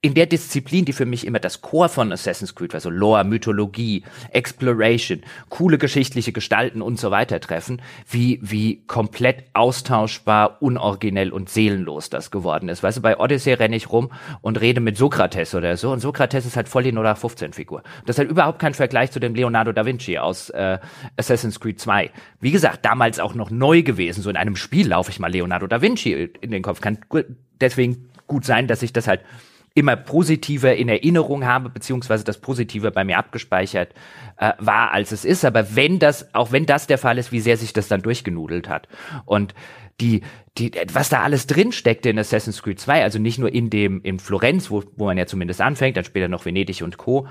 in 0.00 0.14
der 0.14 0.26
Disziplin, 0.26 0.84
die 0.84 0.92
für 0.92 1.06
mich 1.06 1.26
immer 1.26 1.40
das 1.40 1.60
Core 1.60 1.88
von 1.88 2.12
Assassin's 2.12 2.54
Creed 2.54 2.72
war, 2.72 2.78
so 2.78 2.88
Lore, 2.88 3.24
Mythologie, 3.24 4.04
Exploration, 4.30 5.22
coole 5.48 5.76
geschichtliche 5.76 6.30
Gestalten 6.30 6.82
und 6.82 7.00
so 7.00 7.10
weiter 7.10 7.40
treffen, 7.40 7.82
wie, 8.08 8.38
wie 8.40 8.86
komplett 8.86 9.46
austauschbar, 9.54 10.62
unoriginell 10.62 11.32
und 11.32 11.48
seelenlos 11.48 12.10
das 12.10 12.30
geworden 12.30 12.68
ist. 12.68 12.84
Weißt 12.84 12.98
du, 12.98 13.02
bei 13.02 13.18
Odyssey 13.18 13.54
renne 13.54 13.74
ich 13.74 13.90
rum 13.90 14.12
und 14.40 14.60
rede 14.60 14.80
mit 14.80 14.96
Sokrates 14.96 15.56
oder 15.56 15.76
so 15.76 15.90
und 15.90 15.98
Sokrates 15.98 16.46
ist 16.46 16.56
halt 16.56 16.68
voll 16.68 16.84
die 16.84 16.92
0815 16.92 17.52
Figur. 17.52 17.82
Das 18.06 18.14
ist 18.14 18.18
halt 18.20 18.30
überhaupt 18.30 18.60
kein 18.60 18.74
Vergleich 18.74 19.10
zu 19.10 19.18
dem 19.18 19.34
Leonardo 19.34 19.72
da 19.72 19.84
Vinci 19.84 20.16
aus 20.16 20.50
äh, 20.50 20.78
Assassin's 21.16 21.58
Creed 21.58 21.80
2. 21.80 22.12
Wie 22.40 22.52
gesagt, 22.52 22.84
damals 22.84 23.18
auch 23.18 23.34
noch 23.34 23.50
neu 23.50 23.82
gewesen, 23.82 24.22
so 24.22 24.30
in 24.30 24.36
einem 24.36 24.54
Spiel 24.54 24.86
laufe 24.86 25.10
ich 25.10 25.18
mal 25.18 25.32
Leonardo 25.32 25.66
da 25.66 25.82
Vinci 25.82 26.12
in 26.40 26.52
den 26.52 26.62
Kopf. 26.62 26.80
Kann 26.80 26.98
deswegen 27.60 28.10
gut 28.28 28.44
sein, 28.44 28.68
dass 28.68 28.82
ich 28.82 28.92
das 28.92 29.08
halt 29.08 29.22
immer 29.78 29.96
positiver 29.96 30.74
in 30.74 30.88
Erinnerung 30.88 31.46
habe, 31.46 31.70
beziehungsweise 31.70 32.24
das 32.24 32.38
Positive 32.38 32.90
bei 32.90 33.04
mir 33.04 33.16
abgespeichert 33.16 33.94
äh, 34.36 34.52
war, 34.58 34.92
als 34.92 35.12
es 35.12 35.24
ist. 35.24 35.44
Aber 35.44 35.76
wenn 35.76 36.00
das, 36.00 36.34
auch 36.34 36.50
wenn 36.50 36.66
das 36.66 36.88
der 36.88 36.98
Fall 36.98 37.16
ist, 37.16 37.30
wie 37.30 37.40
sehr 37.40 37.56
sich 37.56 37.72
das 37.72 37.86
dann 37.86 38.02
durchgenudelt 38.02 38.68
hat. 38.68 38.88
Und 39.24 39.54
die, 40.00 40.22
die, 40.58 40.72
was 40.92 41.08
da 41.08 41.22
alles 41.22 41.46
drin 41.46 41.72
steckte 41.72 42.10
in 42.10 42.18
Assassin's 42.18 42.62
Creed 42.62 42.80
2, 42.80 43.02
also 43.02 43.18
nicht 43.18 43.38
nur 43.38 43.52
in 43.52 43.70
dem, 43.70 44.02
in 44.02 44.18
Florenz, 44.18 44.70
wo, 44.70 44.82
wo 44.96 45.06
man 45.06 45.16
ja 45.16 45.26
zumindest 45.26 45.60
anfängt, 45.60 45.96
dann 45.96 46.04
später 46.04 46.28
noch 46.28 46.44
Venedig 46.44 46.82
und 46.82 46.98
Co., 46.98 47.28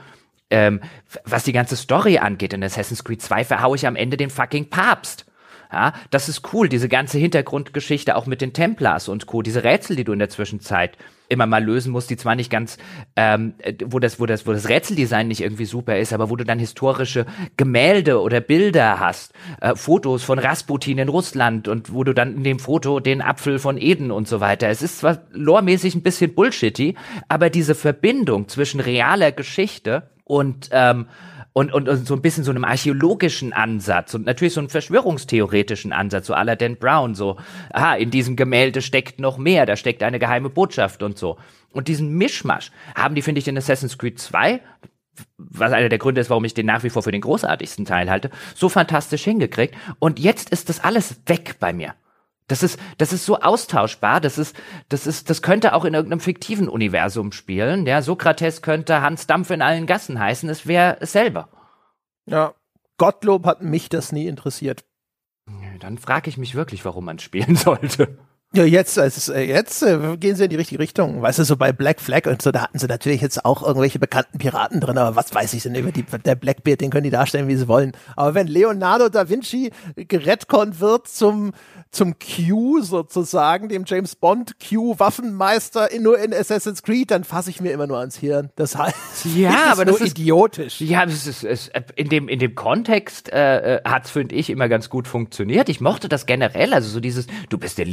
ähm, 0.50 0.80
was 1.26 1.44
die 1.44 1.52
ganze 1.52 1.76
Story 1.76 2.20
angeht, 2.20 2.54
in 2.54 2.64
Assassin's 2.64 3.04
Creed 3.04 3.22
2 3.22 3.44
verhaue 3.44 3.76
ich 3.76 3.86
am 3.86 3.98
Ende 3.98 4.16
den 4.16 4.30
fucking 4.30 4.70
Papst. 4.70 5.26
Ja, 5.72 5.94
das 6.12 6.30
ist 6.30 6.54
cool, 6.54 6.70
diese 6.70 6.88
ganze 6.88 7.18
Hintergrundgeschichte 7.18 8.16
auch 8.16 8.26
mit 8.26 8.42
den 8.42 8.54
Templars 8.54 9.10
und 9.10 9.26
Co., 9.26 9.42
diese 9.42 9.64
Rätsel, 9.64 9.96
die 9.96 10.04
du 10.04 10.14
in 10.14 10.20
der 10.20 10.30
Zwischenzeit 10.30 10.98
immer 11.30 11.46
mal 11.46 11.64
lösen 11.64 11.92
musst, 11.92 12.10
die 12.10 12.18
zwar 12.18 12.36
nicht 12.36 12.50
ganz, 12.50 12.78
ähm, 13.16 13.54
wo 13.86 14.00
das, 14.00 14.20
wo 14.20 14.26
das, 14.26 14.48
wo 14.48 14.54
das 14.54 14.70
Rätseldesign 14.70 15.28
nicht 15.28 15.42
irgendwie 15.42 15.66
super 15.66 15.98
ist, 15.98 16.14
aber 16.14 16.30
wo 16.30 16.36
du 16.36 16.46
dann 16.46 16.60
historische 16.60 17.26
Gemälde 17.58 18.22
oder 18.22 18.40
Bilder 18.40 19.00
hast, 19.00 19.34
äh, 19.62 19.76
Fotos 19.76 20.24
von 20.24 20.40
Rasputin 20.40 20.98
in 20.98 21.10
Russland 21.10 21.68
und 21.68 21.94
wo 21.94 22.04
du 22.04 22.14
dann 22.14 22.38
in 22.38 22.44
dem 22.44 22.60
Foto 22.60 23.00
den 23.00 23.22
Apfel 23.22 23.60
von 23.60 23.78
Eden 23.78 24.12
und 24.12 24.28
so 24.28 24.40
weiter. 24.40 24.70
Es 24.70 24.82
ist 24.82 25.00
zwar 25.00 25.20
loremäßig 25.32 25.96
ein 25.96 26.04
bisschen 26.04 26.34
bullshitty, 26.34 26.96
aber 27.28 27.50
diese 27.50 27.76
Verbindung 27.76 28.48
zwischen 28.48 28.80
realer 28.80 29.32
Geschichte 29.32 30.10
und 30.24 30.70
ähm, 30.72 31.08
und, 31.58 31.74
und, 31.74 31.90
und 31.90 32.08
so 32.08 32.14
ein 32.14 32.22
bisschen 32.22 32.44
so 32.44 32.52
einem 32.52 32.64
archäologischen 32.66 33.52
Ansatz 33.52 34.14
und 34.14 34.28
natürlich 34.28 34.54
so 34.54 34.60
einem 34.60 34.70
verschwörungstheoretischen 34.70 35.92
Ansatz, 35.92 36.28
so 36.28 36.36
aller 36.36 36.56
Dan 36.56 36.76
Brown, 36.76 37.16
so, 37.16 37.38
aha, 37.74 37.96
in 37.96 38.12
diesem 38.12 38.36
Gemälde 38.36 38.84
steckt 38.84 39.20
noch 39.20 39.40
mehr, 39.40 39.66
da 39.66 39.76
steckt 39.76 40.04
eine 40.04 40.20
geheime 40.20 40.52
Botschaft 40.52 41.02
und 41.02 41.18
so. 41.18 41.40
Und 41.72 41.88
diesen 41.88 42.16
Mischmasch 42.16 42.70
haben 42.94 43.16
die, 43.16 43.24
finde 43.24 43.40
ich, 43.40 43.48
in 43.48 43.58
Assassin's 43.58 43.98
Creed 43.98 44.20
2, 44.20 44.60
was 45.40 45.72
einer 45.72 45.90
der 45.90 45.98
Gründe 45.98 46.22
ist, 46.22 46.30
warum 46.30 46.46
ich 46.46 46.54
den 46.54 46.68
nach 46.68 46.84
wie 46.84 46.92
vor 46.92 47.02
für 47.02 47.12
den 47.12 47.22
großartigsten 47.22 47.86
Teil 47.86 48.08
halte, 48.08 48.30
so 48.54 48.70
fantastisch 48.70 49.24
hingekriegt. 49.24 49.74
Und 49.98 50.20
jetzt 50.20 50.52
ist 50.52 50.70
das 50.70 50.84
alles 50.84 51.22
weg 51.26 51.56
bei 51.60 51.74
mir. 51.74 51.96
Das 52.48 52.64
ist, 52.64 52.80
das 52.98 53.12
ist 53.12 53.26
so 53.26 53.40
austauschbar. 53.40 54.22
Das 54.22 54.38
ist, 54.38 54.56
das 54.90 55.06
ist, 55.06 55.30
das 55.30 55.42
könnte 55.42 55.74
auch 55.74 55.86
in 55.86 55.94
irgendeinem 55.94 56.22
fiktiven 56.22 56.70
Universum 56.70 57.32
spielen. 57.32 57.86
Ja, 57.86 58.02
Sokrates 58.02 58.62
könnte 58.62 59.02
Hans 59.02 59.28
Dampf 59.28 59.50
in 59.52 59.62
allen 59.62 59.86
Gassen 59.86 60.20
heißen. 60.20 60.48
Es 60.50 60.66
wäre 60.66 60.98
es 61.02 61.12
selber. 61.12 61.50
Ja, 62.26 62.54
Gottlob 62.98 63.46
hat 63.46 63.62
mich 63.62 63.90
das 63.90 64.12
nie 64.12 64.28
interessiert. 64.28 64.86
Dann 65.80 65.98
frage 65.98 66.30
ich 66.30 66.38
mich 66.38 66.56
wirklich, 66.56 66.84
warum 66.86 67.06
man 67.06 67.20
spielen 67.20 67.56
sollte. 67.56 68.18
Ja, 68.54 68.64
jetzt, 68.64 68.98
also 68.98 69.34
jetzt 69.34 69.84
äh, 69.84 70.16
gehen 70.18 70.38
sie 70.38 70.46
in 70.46 70.50
die 70.50 70.56
richtige 70.56 70.80
Richtung. 70.80 71.22
Weißt 71.22 71.38
du, 71.38 71.44
so 71.44 71.58
bei 71.58 71.74
Black 71.74 72.00
Flag 72.00 72.28
und 72.28 72.42
so, 72.42 72.52
da 72.52 72.62
hatten 72.62 72.80
sie 72.80 72.88
natürlich 72.88 73.20
jetzt 73.20 73.44
auch 73.44 73.62
irgendwelche 73.62 74.00
bekannten 74.00 74.38
Piraten 74.38 74.80
drin, 74.80 74.98
aber 74.98 75.18
was 75.18 75.36
weiß 75.36 75.54
ich 75.54 75.64
denn 75.64 75.76
über 75.76 75.92
die, 75.92 76.04
der 76.04 76.36
Blackbeard, 76.36 76.80
den 76.80 76.90
können 76.90 77.04
die 77.04 77.10
darstellen, 77.10 77.50
wie 77.50 77.58
sie 77.58 77.68
wollen. 77.68 77.92
Aber 78.16 78.36
wenn 78.36 78.48
Leonardo 78.48 79.10
da 79.10 79.28
Vinci 79.28 79.72
gerettkonnt 79.96 80.80
wird 80.80 81.10
zum, 81.10 81.52
zum 81.92 82.16
Q 82.20 82.82
sozusagen, 82.82 83.68
dem 83.68 83.84
James 83.86 84.16
Bond 84.16 84.56
Q 84.60 84.98
Waffenmeister 84.98 85.92
in, 85.92 86.04
nur 86.04 86.18
in 86.18 86.34
Assassin's 86.34 86.84
Creed, 86.84 87.12
dann 87.12 87.26
fasse 87.26 87.50
ich 87.50 87.60
mir 87.60 87.74
immer 87.74 87.86
nur 87.86 88.00
ans 88.00 88.18
Hirn. 88.18 88.50
Das 88.56 88.78
heißt, 88.78 89.26
ja, 89.36 89.66
aber 89.72 89.84
das 89.84 90.00
ist 90.00 90.18
idiotisch. 90.18 90.80
Ja, 90.80 91.04
es 91.04 91.28
ist, 91.28 91.44
es, 91.44 91.70
in 91.96 92.08
dem 92.08 92.30
in 92.30 92.40
dem 92.40 92.56
Kontext 92.56 93.28
äh, 93.30 93.82
hat's 93.84 94.10
finde 94.10 94.36
ich 94.36 94.50
immer 94.50 94.70
ganz 94.70 94.90
gut 94.90 95.06
funktioniert. 95.06 95.68
Ich 95.68 95.82
mochte 95.82 96.08
das 96.08 96.26
generell, 96.26 96.74
also 96.74 96.88
so 96.88 97.02
dieses, 97.02 97.28
du 97.50 97.58
bist 97.58 97.78
der 97.78 97.86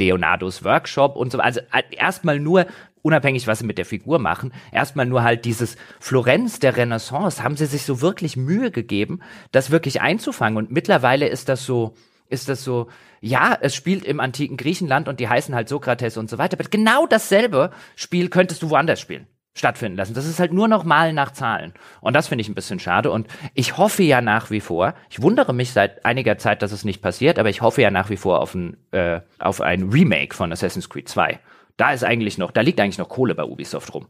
Leonardos 0.45 0.63
Workshop 0.63 1.15
und 1.15 1.31
so. 1.31 1.39
Also 1.39 1.59
äh, 1.71 1.83
erstmal 1.91 2.39
nur 2.39 2.65
unabhängig, 3.01 3.47
was 3.47 3.59
sie 3.59 3.65
mit 3.65 3.77
der 3.77 3.85
Figur 3.85 4.19
machen, 4.19 4.51
erstmal 4.71 5.05
nur 5.05 5.23
halt 5.23 5.45
dieses 5.45 5.75
Florenz 5.99 6.59
der 6.59 6.75
Renaissance, 6.75 7.43
haben 7.43 7.57
sie 7.57 7.65
sich 7.65 7.83
so 7.83 8.01
wirklich 8.01 8.35
Mühe 8.35 8.71
gegeben, 8.71 9.19
das 9.51 9.71
wirklich 9.71 10.01
einzufangen. 10.01 10.57
Und 10.57 10.71
mittlerweile 10.71 11.27
ist 11.27 11.49
das 11.49 11.65
so, 11.65 11.95
ist 12.29 12.49
das 12.49 12.63
so, 12.63 12.87
ja, 13.21 13.57
es 13.59 13.75
spielt 13.75 14.05
im 14.05 14.19
antiken 14.19 14.57
Griechenland 14.57 15.07
und 15.07 15.19
die 15.19 15.29
heißen 15.29 15.53
halt 15.53 15.69
Sokrates 15.69 16.17
und 16.17 16.29
so 16.29 16.37
weiter. 16.37 16.57
Aber 16.59 16.67
genau 16.69 17.05
dasselbe 17.05 17.71
Spiel 17.95 18.29
könntest 18.29 18.63
du 18.63 18.69
woanders 18.69 18.99
spielen 18.99 19.27
stattfinden 19.55 19.97
lassen. 19.97 20.13
Das 20.13 20.25
ist 20.25 20.39
halt 20.39 20.53
nur 20.53 20.67
noch 20.67 20.83
mal 20.83 21.13
nach 21.13 21.31
Zahlen. 21.31 21.73
Und 22.01 22.13
das 22.13 22.27
finde 22.27 22.41
ich 22.41 22.49
ein 22.49 22.55
bisschen 22.55 22.79
schade. 22.79 23.09
Und 23.09 23.27
ich 23.53 23.77
hoffe 23.77 24.03
ja 24.03 24.19
nach 24.21 24.51
wie 24.51 24.59
vor, 24.59 24.93
ich 25.09 25.21
wundere 25.21 25.53
mich 25.53 25.71
seit 25.71 26.05
einiger 26.05 26.37
Zeit, 26.37 26.61
dass 26.61 26.73
es 26.73 26.85
nicht 26.85 27.01
passiert, 27.01 27.39
aber 27.39 27.49
ich 27.49 27.61
hoffe 27.61 27.81
ja 27.81 27.89
nach 27.89 28.09
wie 28.09 28.17
vor 28.17 28.41
auf 28.41 28.53
ein, 28.53 28.77
äh, 28.91 29.21
auf 29.39 29.61
ein 29.61 29.89
Remake 29.89 30.35
von 30.35 30.51
Assassin's 30.51 30.89
Creed 30.89 31.09
2. 31.09 31.39
Da 31.77 31.91
ist 31.91 32.03
eigentlich 32.03 32.37
noch, 32.37 32.51
da 32.51 32.61
liegt 32.61 32.79
eigentlich 32.79 32.97
noch 32.97 33.09
Kohle 33.09 33.33
bei 33.33 33.43
Ubisoft 33.43 33.93
rum. 33.93 34.07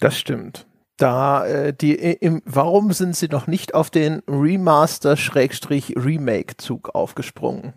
Das 0.00 0.18
stimmt. 0.18 0.66
Da, 0.96 1.46
äh, 1.46 1.72
die, 1.72 1.94
im, 1.94 2.42
warum 2.44 2.92
sind 2.92 3.16
sie 3.16 3.28
noch 3.28 3.46
nicht 3.46 3.74
auf 3.74 3.90
den 3.90 4.22
Remaster-Remake-Zug 4.28 6.94
aufgesprungen? 6.94 7.74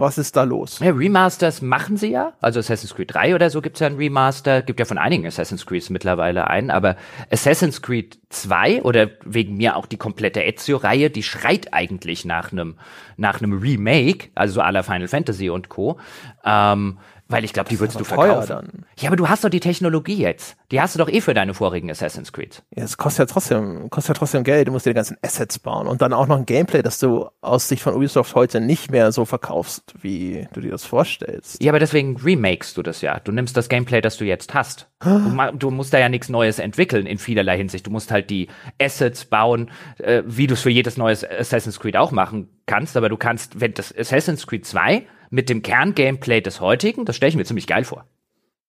Was 0.00 0.18
ist 0.18 0.36
da 0.36 0.44
los? 0.44 0.78
Ja, 0.78 0.92
Remasters 0.92 1.62
machen 1.62 1.96
sie 1.96 2.10
ja. 2.10 2.32
Also 2.40 2.60
Assassin's 2.60 2.94
Creed 2.94 3.14
3 3.14 3.34
oder 3.34 3.50
so 3.50 3.60
gibt's 3.60 3.80
ja 3.80 3.86
ein 3.86 3.96
Remaster. 3.96 4.62
Gibt 4.62 4.78
ja 4.78 4.86
von 4.86 4.98
einigen 4.98 5.26
Assassin's 5.26 5.66
Creeds 5.66 5.90
mittlerweile 5.90 6.48
einen. 6.48 6.70
Aber 6.70 6.96
Assassin's 7.30 7.82
Creed 7.82 8.18
2 8.30 8.82
oder 8.82 9.10
wegen 9.24 9.56
mir 9.56 9.76
auch 9.76 9.86
die 9.86 9.96
komplette 9.96 10.42
Ezio-Reihe, 10.42 11.10
die 11.10 11.22
schreit 11.22 11.74
eigentlich 11.74 12.24
nach 12.24 12.52
einem 12.52 12.76
nach 13.16 13.42
einem 13.42 13.58
Remake, 13.58 14.28
also 14.34 14.54
so 14.54 14.60
aller 14.60 14.84
Final 14.84 15.08
Fantasy 15.08 15.50
und 15.50 15.68
Co. 15.68 15.98
Ähm, 16.44 16.98
weil 17.28 17.44
ich 17.44 17.52
glaube, 17.52 17.68
die 17.68 17.78
würdest 17.78 18.00
du 18.00 18.04
verkaufen. 18.04 18.48
Dann. 18.48 18.68
Ja, 18.98 19.10
aber 19.10 19.16
du 19.16 19.28
hast 19.28 19.44
doch 19.44 19.50
die 19.50 19.60
Technologie 19.60 20.16
jetzt. 20.16 20.56
Die 20.70 20.80
hast 20.80 20.94
du 20.94 20.98
doch 20.98 21.10
eh 21.10 21.20
für 21.20 21.34
deine 21.34 21.52
vorigen 21.52 21.90
Assassin's 21.90 22.32
Creed. 22.32 22.62
Ja, 22.74 22.84
es 22.84 22.96
kostet 22.96 23.28
ja 23.28 23.32
trotzdem, 23.32 23.90
kostet 23.90 24.16
ja 24.16 24.18
trotzdem 24.18 24.44
Geld. 24.44 24.68
Du 24.68 24.72
musst 24.72 24.86
dir 24.86 24.90
die 24.90 24.96
ganzen 24.96 25.18
Assets 25.22 25.58
bauen 25.58 25.86
und 25.86 26.00
dann 26.00 26.14
auch 26.14 26.26
noch 26.26 26.38
ein 26.38 26.46
Gameplay, 26.46 26.82
das 26.82 26.98
du 26.98 27.28
aus 27.42 27.68
Sicht 27.68 27.82
von 27.82 27.94
Ubisoft 27.94 28.34
heute 28.34 28.60
nicht 28.60 28.90
mehr 28.90 29.12
so 29.12 29.26
verkaufst, 29.26 29.94
wie 30.00 30.48
du 30.54 30.60
dir 30.60 30.70
das 30.70 30.84
vorstellst. 30.84 31.62
Ja, 31.62 31.70
aber 31.70 31.78
deswegen 31.78 32.16
remakest 32.16 32.78
du 32.78 32.82
das 32.82 33.02
ja. 33.02 33.20
Du 33.20 33.30
nimmst 33.30 33.56
das 33.56 33.68
Gameplay, 33.68 34.00
das 34.00 34.16
du 34.16 34.24
jetzt 34.24 34.54
hast. 34.54 34.88
Du, 35.04 35.52
du 35.52 35.70
musst 35.70 35.92
da 35.92 35.98
ja 35.98 36.08
nichts 36.08 36.30
Neues 36.30 36.58
entwickeln 36.58 37.06
in 37.06 37.18
vielerlei 37.18 37.58
Hinsicht. 37.58 37.86
Du 37.86 37.90
musst 37.90 38.10
halt 38.10 38.30
die 38.30 38.48
Assets 38.80 39.26
bauen, 39.26 39.70
äh, 39.98 40.22
wie 40.26 40.46
du 40.46 40.54
es 40.54 40.62
für 40.62 40.70
jedes 40.70 40.96
neues 40.96 41.28
Assassin's 41.28 41.78
Creed 41.78 41.96
auch 41.96 42.10
machen 42.10 42.48
kannst. 42.66 42.96
Aber 42.96 43.10
du 43.10 43.18
kannst, 43.18 43.60
wenn 43.60 43.74
das 43.74 43.94
Assassin's 43.96 44.46
Creed 44.46 44.64
2 44.64 45.06
mit 45.30 45.48
dem 45.48 45.62
Kerngameplay 45.62 46.40
des 46.40 46.60
heutigen, 46.60 47.04
das 47.04 47.16
stelle 47.16 47.30
ich 47.30 47.36
mir 47.36 47.44
ziemlich 47.44 47.66
geil 47.66 47.84
vor. 47.84 48.04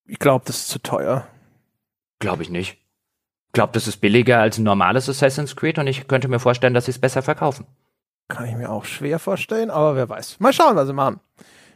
Ich 0.06 0.18
glaube, 0.18 0.44
das 0.46 0.56
ist 0.56 0.68
zu 0.68 0.80
teuer. 0.80 1.26
Glaube 2.18 2.42
ich 2.42 2.50
nicht. 2.50 2.78
Ich 3.48 3.52
glaube, 3.52 3.72
das 3.72 3.88
ist 3.88 3.98
billiger 3.98 4.40
als 4.40 4.58
ein 4.58 4.64
normales 4.64 5.08
Assassin's 5.08 5.56
Creed 5.56 5.78
und 5.78 5.86
ich 5.86 6.06
könnte 6.06 6.28
mir 6.28 6.38
vorstellen, 6.38 6.74
dass 6.74 6.84
sie 6.84 6.92
es 6.92 6.98
besser 6.98 7.22
verkaufen. 7.22 7.66
Kann 8.28 8.46
ich 8.46 8.54
mir 8.54 8.70
auch 8.70 8.84
schwer 8.84 9.18
vorstellen, 9.18 9.70
aber 9.70 9.96
wer 9.96 10.08
weiß. 10.08 10.38
Mal 10.38 10.52
schauen, 10.52 10.76
was 10.76 10.86
sie 10.86 10.92
machen. 10.92 11.20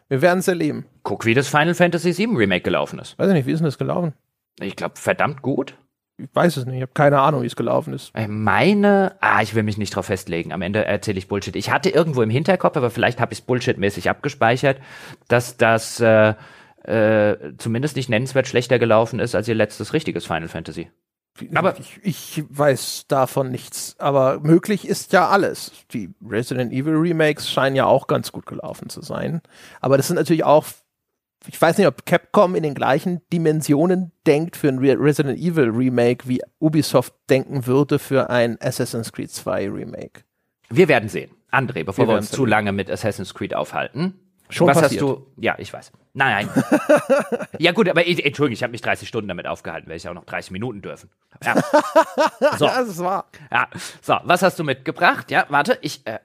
Wir 0.08 0.22
werden 0.22 0.38
es 0.38 0.48
erleben. 0.48 0.86
Guck, 1.02 1.24
wie 1.24 1.34
das 1.34 1.48
Final 1.48 1.74
Fantasy 1.74 2.16
VII 2.16 2.36
Remake 2.36 2.62
gelaufen 2.62 2.98
ist. 2.98 3.18
Weiß 3.18 3.28
ich 3.28 3.34
nicht, 3.34 3.46
wie 3.46 3.52
ist 3.52 3.58
denn 3.58 3.66
das 3.66 3.78
gelaufen? 3.78 4.12
Ich 4.60 4.76
glaube, 4.76 4.96
verdammt 4.96 5.42
gut. 5.42 5.76
Ich 6.16 6.28
weiß 6.32 6.58
es 6.58 6.66
nicht, 6.66 6.76
ich 6.76 6.82
habe 6.82 6.92
keine 6.92 7.20
Ahnung, 7.20 7.42
wie 7.42 7.46
es 7.46 7.56
gelaufen 7.56 7.92
ist. 7.92 8.12
Ich 8.16 8.28
meine, 8.28 9.16
ah, 9.20 9.42
ich 9.42 9.54
will 9.54 9.64
mich 9.64 9.78
nicht 9.78 9.96
drauf 9.96 10.06
festlegen. 10.06 10.52
Am 10.52 10.62
Ende 10.62 10.84
erzähle 10.84 11.18
ich 11.18 11.26
Bullshit. 11.26 11.56
Ich 11.56 11.70
hatte 11.70 11.90
irgendwo 11.90 12.22
im 12.22 12.30
Hinterkopf, 12.30 12.76
aber 12.76 12.90
vielleicht 12.90 13.20
habe 13.20 13.32
ich 13.32 13.40
es 13.40 13.44
Bullshit-mäßig 13.44 14.08
abgespeichert, 14.08 14.78
dass 15.26 15.56
das 15.56 15.98
äh, 15.98 16.34
äh, 16.84 17.36
zumindest 17.58 17.96
nicht 17.96 18.08
nennenswert 18.08 18.46
schlechter 18.46 18.78
gelaufen 18.78 19.18
ist 19.18 19.34
als 19.34 19.48
ihr 19.48 19.56
letztes 19.56 19.92
richtiges 19.92 20.24
Final 20.24 20.48
Fantasy. 20.48 20.88
Aber 21.54 21.76
ich, 21.80 21.98
ich 22.02 22.44
weiß 22.48 23.06
davon 23.08 23.50
nichts. 23.50 23.96
Aber 23.98 24.38
möglich 24.38 24.86
ist 24.86 25.12
ja 25.12 25.28
alles. 25.28 25.72
Die 25.92 26.14
Resident 26.24 26.72
Evil 26.72 26.94
Remakes 26.94 27.50
scheinen 27.50 27.74
ja 27.74 27.86
auch 27.86 28.06
ganz 28.06 28.30
gut 28.30 28.46
gelaufen 28.46 28.88
zu 28.88 29.02
sein. 29.02 29.42
Aber 29.80 29.96
das 29.96 30.06
sind 30.06 30.16
natürlich 30.16 30.44
auch 30.44 30.64
ich 31.46 31.60
weiß 31.60 31.78
nicht, 31.78 31.86
ob 31.86 32.06
Capcom 32.06 32.54
in 32.54 32.62
den 32.62 32.74
gleichen 32.74 33.20
Dimensionen 33.32 34.12
denkt 34.26 34.56
für 34.56 34.68
ein 34.68 34.78
Resident 34.78 35.38
Evil 35.38 35.70
Remake, 35.70 36.28
wie 36.28 36.40
Ubisoft 36.58 37.14
denken 37.28 37.66
würde 37.66 37.98
für 37.98 38.30
ein 38.30 38.58
Assassin's 38.60 39.12
Creed 39.12 39.30
2 39.30 39.70
Remake. 39.70 40.22
Wir 40.70 40.88
werden 40.88 41.08
sehen. 41.08 41.30
André, 41.50 41.84
bevor 41.84 42.06
wir, 42.06 42.14
wir 42.14 42.18
uns 42.18 42.30
zu 42.30 42.46
lange 42.46 42.72
mit 42.72 42.90
Assassin's 42.90 43.34
Creed 43.34 43.54
aufhalten. 43.54 44.14
Schon 44.50 44.68
was 44.68 44.80
passiert. 44.80 45.02
hast 45.02 45.10
du? 45.10 45.26
Ja, 45.36 45.56
ich 45.58 45.72
weiß. 45.72 45.90
Nein, 46.12 46.48
nein. 46.54 46.64
ja 47.58 47.72
gut, 47.72 47.88
aber 47.88 48.06
ich, 48.06 48.24
Entschuldigung, 48.24 48.52
ich 48.52 48.62
habe 48.62 48.72
mich 48.72 48.82
30 48.82 49.08
Stunden 49.08 49.28
damit 49.28 49.46
aufgehalten, 49.46 49.88
werde 49.88 49.96
ich 49.96 50.08
auch 50.08 50.14
noch 50.14 50.24
30 50.24 50.50
Minuten 50.50 50.82
dürfen. 50.82 51.10
Ja. 51.44 51.54
So. 52.58 52.66
ja, 52.66 52.78
das 52.78 52.88
ist 52.88 52.98
wahr. 52.98 53.26
Ja. 53.50 53.68
So, 54.00 54.16
was 54.22 54.42
hast 54.42 54.58
du 54.58 54.64
mitgebracht? 54.64 55.30
Ja, 55.30 55.46
warte, 55.48 55.78
ich 55.80 56.06
äh, 56.06 56.18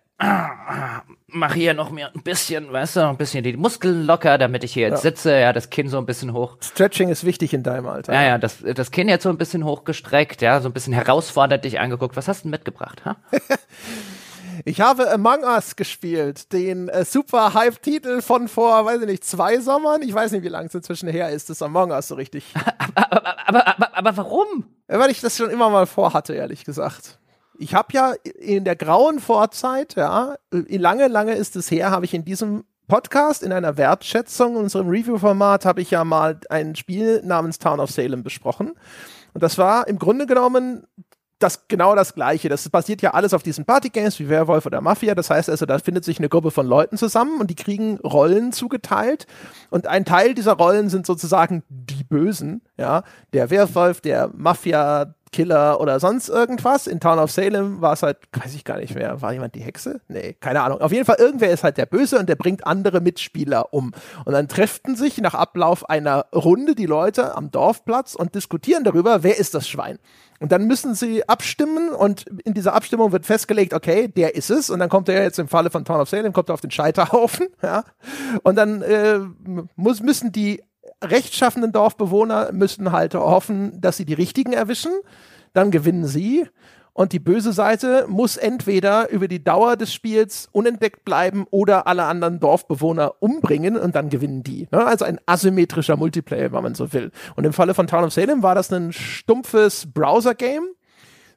mache 1.28 1.54
hier 1.54 1.74
noch 1.74 1.92
mir 1.92 2.12
ein 2.14 2.24
bisschen, 2.24 2.72
weißt 2.72 2.98
du, 2.98 3.00
noch 3.02 3.10
ein 3.10 3.18
bisschen 3.18 3.44
die 3.44 3.56
Muskeln 3.56 4.06
locker, 4.06 4.38
damit 4.38 4.64
ich 4.64 4.74
hier 4.74 4.88
jetzt 4.90 5.04
ja. 5.04 5.12
sitze, 5.12 5.40
ja, 5.40 5.54
das 5.54 5.70
Kinn 5.70 5.88
so 5.88 5.98
ein 5.98 6.06
bisschen 6.06 6.34
hoch. 6.34 6.58
Stretching 6.62 7.10
ist 7.10 7.24
wichtig 7.24 7.54
in 7.54 7.64
deinem 7.64 7.88
Alter. 7.88 8.14
Ja, 8.14 8.24
ja, 8.24 8.38
das, 8.38 8.58
das 8.76 8.92
Kinn 8.92 9.08
jetzt 9.08 9.24
so 9.24 9.30
ein 9.30 9.38
bisschen 9.38 9.64
hochgestreckt, 9.64 10.42
ja, 10.42 10.60
so 10.60 10.70
ein 10.70 10.74
bisschen 10.74 10.94
herausfordernd 10.94 11.64
dich 11.64 11.80
angeguckt. 11.80 12.18
Was 12.18 12.28
hast 12.28 12.42
du 12.42 12.44
denn 12.44 12.52
mitgebracht, 12.52 13.06
ha? 13.06 13.18
Ich 14.66 14.82
habe 14.82 15.10
Among 15.10 15.44
Us 15.44 15.78
gespielt, 15.78 16.52
den 16.52 16.90
äh, 16.90 17.06
super 17.06 17.54
Hype-Titel 17.54 18.22
von 18.22 18.50
vor, 18.50 18.84
weiß 18.84 19.00
ich 19.00 19.08
nicht, 19.08 19.24
zwei 19.24 19.58
Sommern. 19.62 20.02
Ich 20.02 20.14
weiß 20.14 20.34
nicht, 20.34 20.44
wie 20.44 20.50
lange 20.50 20.68
es 20.68 20.76
inzwischen 20.76 21.08
her 21.08 21.30
ist, 21.30 21.50
das 21.50 21.62
Among 21.62 21.92
Us 21.92 22.10
so 22.10 22.16
richtig. 22.16 22.54
aber, 22.96 23.16
aber, 23.16 23.48
aber, 23.48 23.68
aber, 23.68 23.98
aber 23.98 24.18
warum? 24.18 24.66
Weil 24.88 25.12
ich 25.12 25.22
das 25.22 25.38
schon 25.38 25.50
immer 25.50 25.70
mal 25.70 25.86
vorhatte, 25.86 26.34
ehrlich 26.34 26.66
gesagt 26.66 27.19
ich 27.60 27.76
habe 27.76 27.90
ja 27.94 28.14
in 28.40 28.64
der 28.64 28.76
grauen 28.76 29.20
Vorzeit, 29.20 29.96
ja, 29.96 30.36
lange, 30.52 31.08
lange 31.08 31.36
ist 31.36 31.56
es 31.56 31.70
her, 31.70 31.92
habe 31.92 32.06
ich 32.06 32.14
in 32.14 32.24
diesem 32.24 32.64
Podcast 32.88 33.44
in 33.44 33.52
einer 33.52 33.78
Wertschätzung 33.78 34.56
in 34.56 34.64
unserem 34.64 34.90
Review-Format 34.90 35.66
habe 35.66 35.82
ich 35.82 35.92
ja 35.92 36.04
mal 36.04 36.40
ein 36.50 36.76
Spiel 36.76 37.22
namens 37.24 37.60
Town 37.60 37.80
of 37.80 37.92
Salem 37.92 38.24
besprochen. 38.24 38.74
Und 39.34 39.44
das 39.44 39.60
war 39.60 39.88
im 39.88 40.00
Grunde 40.00 40.26
genommen 40.26 40.88
das 41.40 41.68
genau 41.68 41.96
das 41.96 42.14
Gleiche. 42.14 42.50
Das 42.50 42.68
basiert 42.70 43.02
ja 43.02 43.14
alles 43.14 43.34
auf 43.34 43.44
diesen 43.44 43.66
Partygames 43.66 44.20
wie 44.20 44.28
Werwolf 44.28 44.66
oder 44.66 44.82
Mafia. 44.82 45.16
Das 45.16 45.30
heißt 45.30 45.50
also, 45.50 45.66
da 45.66 45.80
findet 45.80 46.04
sich 46.04 46.20
eine 46.20 46.30
Gruppe 46.30 46.52
von 46.52 46.68
Leuten 46.68 46.98
zusammen 46.98 47.40
und 47.40 47.50
die 47.50 47.56
kriegen 47.56 47.98
Rollen 48.00 48.52
zugeteilt. 48.52 49.26
Und 49.70 49.88
ein 49.88 50.04
Teil 50.04 50.34
dieser 50.34 50.54
Rollen 50.54 50.90
sind 50.90 51.06
sozusagen 51.06 51.64
die 51.70 52.04
Bösen. 52.04 52.62
Ja, 52.78 53.04
der 53.34 53.50
Werwolf, 53.50 54.02
der 54.02 54.30
Mafia, 54.36 55.16
Killer 55.32 55.80
oder 55.80 56.00
sonst 56.00 56.30
irgendwas. 56.30 56.88
In 56.88 57.00
Town 57.00 57.20
of 57.20 57.32
Salem 57.32 57.82
war 57.82 57.94
es 57.94 58.04
halt, 58.04 58.18
weiß 58.32 58.56
ich 58.56 58.64
gar 58.64 58.78
nicht 58.78 58.96
mehr, 58.96 59.22
war 59.22 59.34
jemand 59.34 59.56
die 59.56 59.62
Hexe? 59.62 60.02
Nee, 60.08 60.36
keine 60.40 60.62
Ahnung. 60.62 60.82
Auf 60.82 60.92
jeden 60.92 61.06
Fall, 61.06 61.18
irgendwer 61.20 61.52
ist 61.52 61.64
halt 61.64 61.78
der 61.78 61.86
Böse 61.86 62.20
und 62.20 62.30
der 62.30 62.36
bringt 62.36 62.66
andere 62.66 63.02
Mitspieler 63.02 63.74
um. 63.74 63.94
Und 64.26 64.34
dann 64.34 64.48
treffen 64.48 64.96
sich 64.96 65.18
nach 65.20 65.34
Ablauf 65.34 65.90
einer 65.90 66.26
Runde 66.34 66.76
die 66.76 66.86
Leute 66.86 67.36
am 67.36 67.52
Dorfplatz 67.52 68.16
und 68.16 68.36
diskutieren 68.36 68.84
darüber, 68.84 69.24
wer 69.24 69.38
ist 69.38 69.54
das 69.54 69.68
Schwein. 69.68 70.00
Und 70.40 70.54
dann 70.54 70.68
müssen 70.68 70.96
sie 70.96 71.28
abstimmen 71.28 71.90
und 71.90 72.26
in 72.46 72.54
dieser 72.54 72.74
Abstimmung 72.74 73.12
wird 73.12 73.26
festgelegt, 73.26 73.74
okay, 73.74 74.08
der 74.08 74.36
ist 74.36 74.50
es. 74.50 74.70
Und 74.70 74.80
dann 74.80 74.88
kommt 74.88 75.10
er 75.10 75.22
jetzt 75.22 75.38
im 75.38 75.50
Falle 75.50 75.70
von 75.70 75.84
Town 75.84 76.00
of 76.00 76.10
Salem, 76.10 76.32
kommt 76.32 76.50
er 76.50 76.54
auf 76.54 76.62
den 76.62 76.72
Scheiterhaufen, 76.72 77.48
ja. 77.62 77.84
Und 78.44 78.56
dann 78.56 78.82
äh, 78.82 79.20
muss, 79.76 80.02
müssen 80.02 80.32
die 80.32 80.64
rechtschaffenden 81.04 81.72
Dorfbewohner 81.72 82.52
müssen 82.52 82.92
halt 82.92 83.16
hoffen, 83.16 83.80
dass 83.80 83.98
sie 83.98 84.06
die 84.06 84.14
richtigen 84.14 84.54
erwischen. 84.54 84.92
Dann 85.54 85.72
gewinnen 85.72 86.06
sie. 86.06 86.46
Und 86.94 87.14
die 87.14 87.20
böse 87.20 87.54
Seite 87.54 88.06
muss 88.10 88.36
entweder 88.36 89.10
über 89.10 89.30
die 89.30 89.42
Dauer 89.42 89.78
des 89.78 89.94
Spiels 89.94 90.50
unentdeckt 90.52 91.06
bleiben 91.06 91.46
oder 91.50 91.88
alle 91.88 92.04
anderen 92.04 92.42
Dorfbewohner 92.42 93.14
umbringen 93.20 93.78
und 93.78 93.96
dann 93.96 94.10
gewinnen 94.10 94.44
die. 94.44 94.68
Ne? 94.72 94.86
Also 94.86 95.06
ein 95.06 95.20
asymmetrischer 95.26 95.96
Multiplayer, 95.96 96.52
wenn 96.52 96.64
man 96.64 96.76
so 96.76 96.92
will. 96.92 97.12
Und 97.38 97.46
im 97.46 97.54
Falle 97.54 97.74
von 97.74 97.88
Town 97.88 98.04
of 98.04 98.12
Salem 98.12 98.44
war 98.44 98.54
das 98.54 98.72
ein 98.74 98.92
stumpfes 98.92 99.88
Browser-Game 99.94 100.68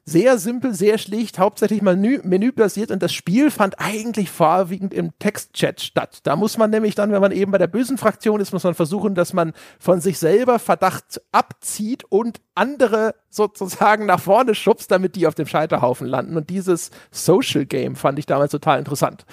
sehr 0.04 0.38
simpel, 0.38 0.74
sehr 0.74 0.98
schlicht, 0.98 1.38
hauptsächlich 1.38 1.80
Menü, 1.80 2.20
menübasiert 2.24 2.90
und 2.90 3.02
das 3.02 3.12
Spiel 3.12 3.50
fand 3.50 3.78
eigentlich 3.78 4.30
vorwiegend 4.30 4.92
im 4.92 5.16
Textchat 5.18 5.80
statt. 5.80 6.20
Da 6.24 6.34
muss 6.34 6.58
man 6.58 6.70
nämlich 6.70 6.94
dann, 6.94 7.12
wenn 7.12 7.20
man 7.20 7.32
eben 7.32 7.52
bei 7.52 7.58
der 7.58 7.68
bösen 7.68 7.98
Fraktion 7.98 8.40
ist, 8.40 8.52
muss 8.52 8.64
man 8.64 8.74
versuchen, 8.74 9.14
dass 9.14 9.32
man 9.32 9.52
von 9.78 10.00
sich 10.00 10.18
selber 10.18 10.58
Verdacht 10.58 11.22
abzieht 11.30 12.04
und 12.08 12.40
andere 12.54 13.14
sozusagen 13.30 14.06
nach 14.06 14.20
vorne 14.20 14.54
schubst, 14.54 14.90
damit 14.90 15.16
die 15.16 15.26
auf 15.26 15.34
dem 15.34 15.46
Scheiterhaufen 15.46 16.06
landen. 16.06 16.36
Und 16.36 16.50
dieses 16.50 16.90
Social 17.10 17.64
Game 17.64 17.96
fand 17.96 18.18
ich 18.18 18.26
damals 18.26 18.52
total 18.52 18.78
interessant. 18.78 19.24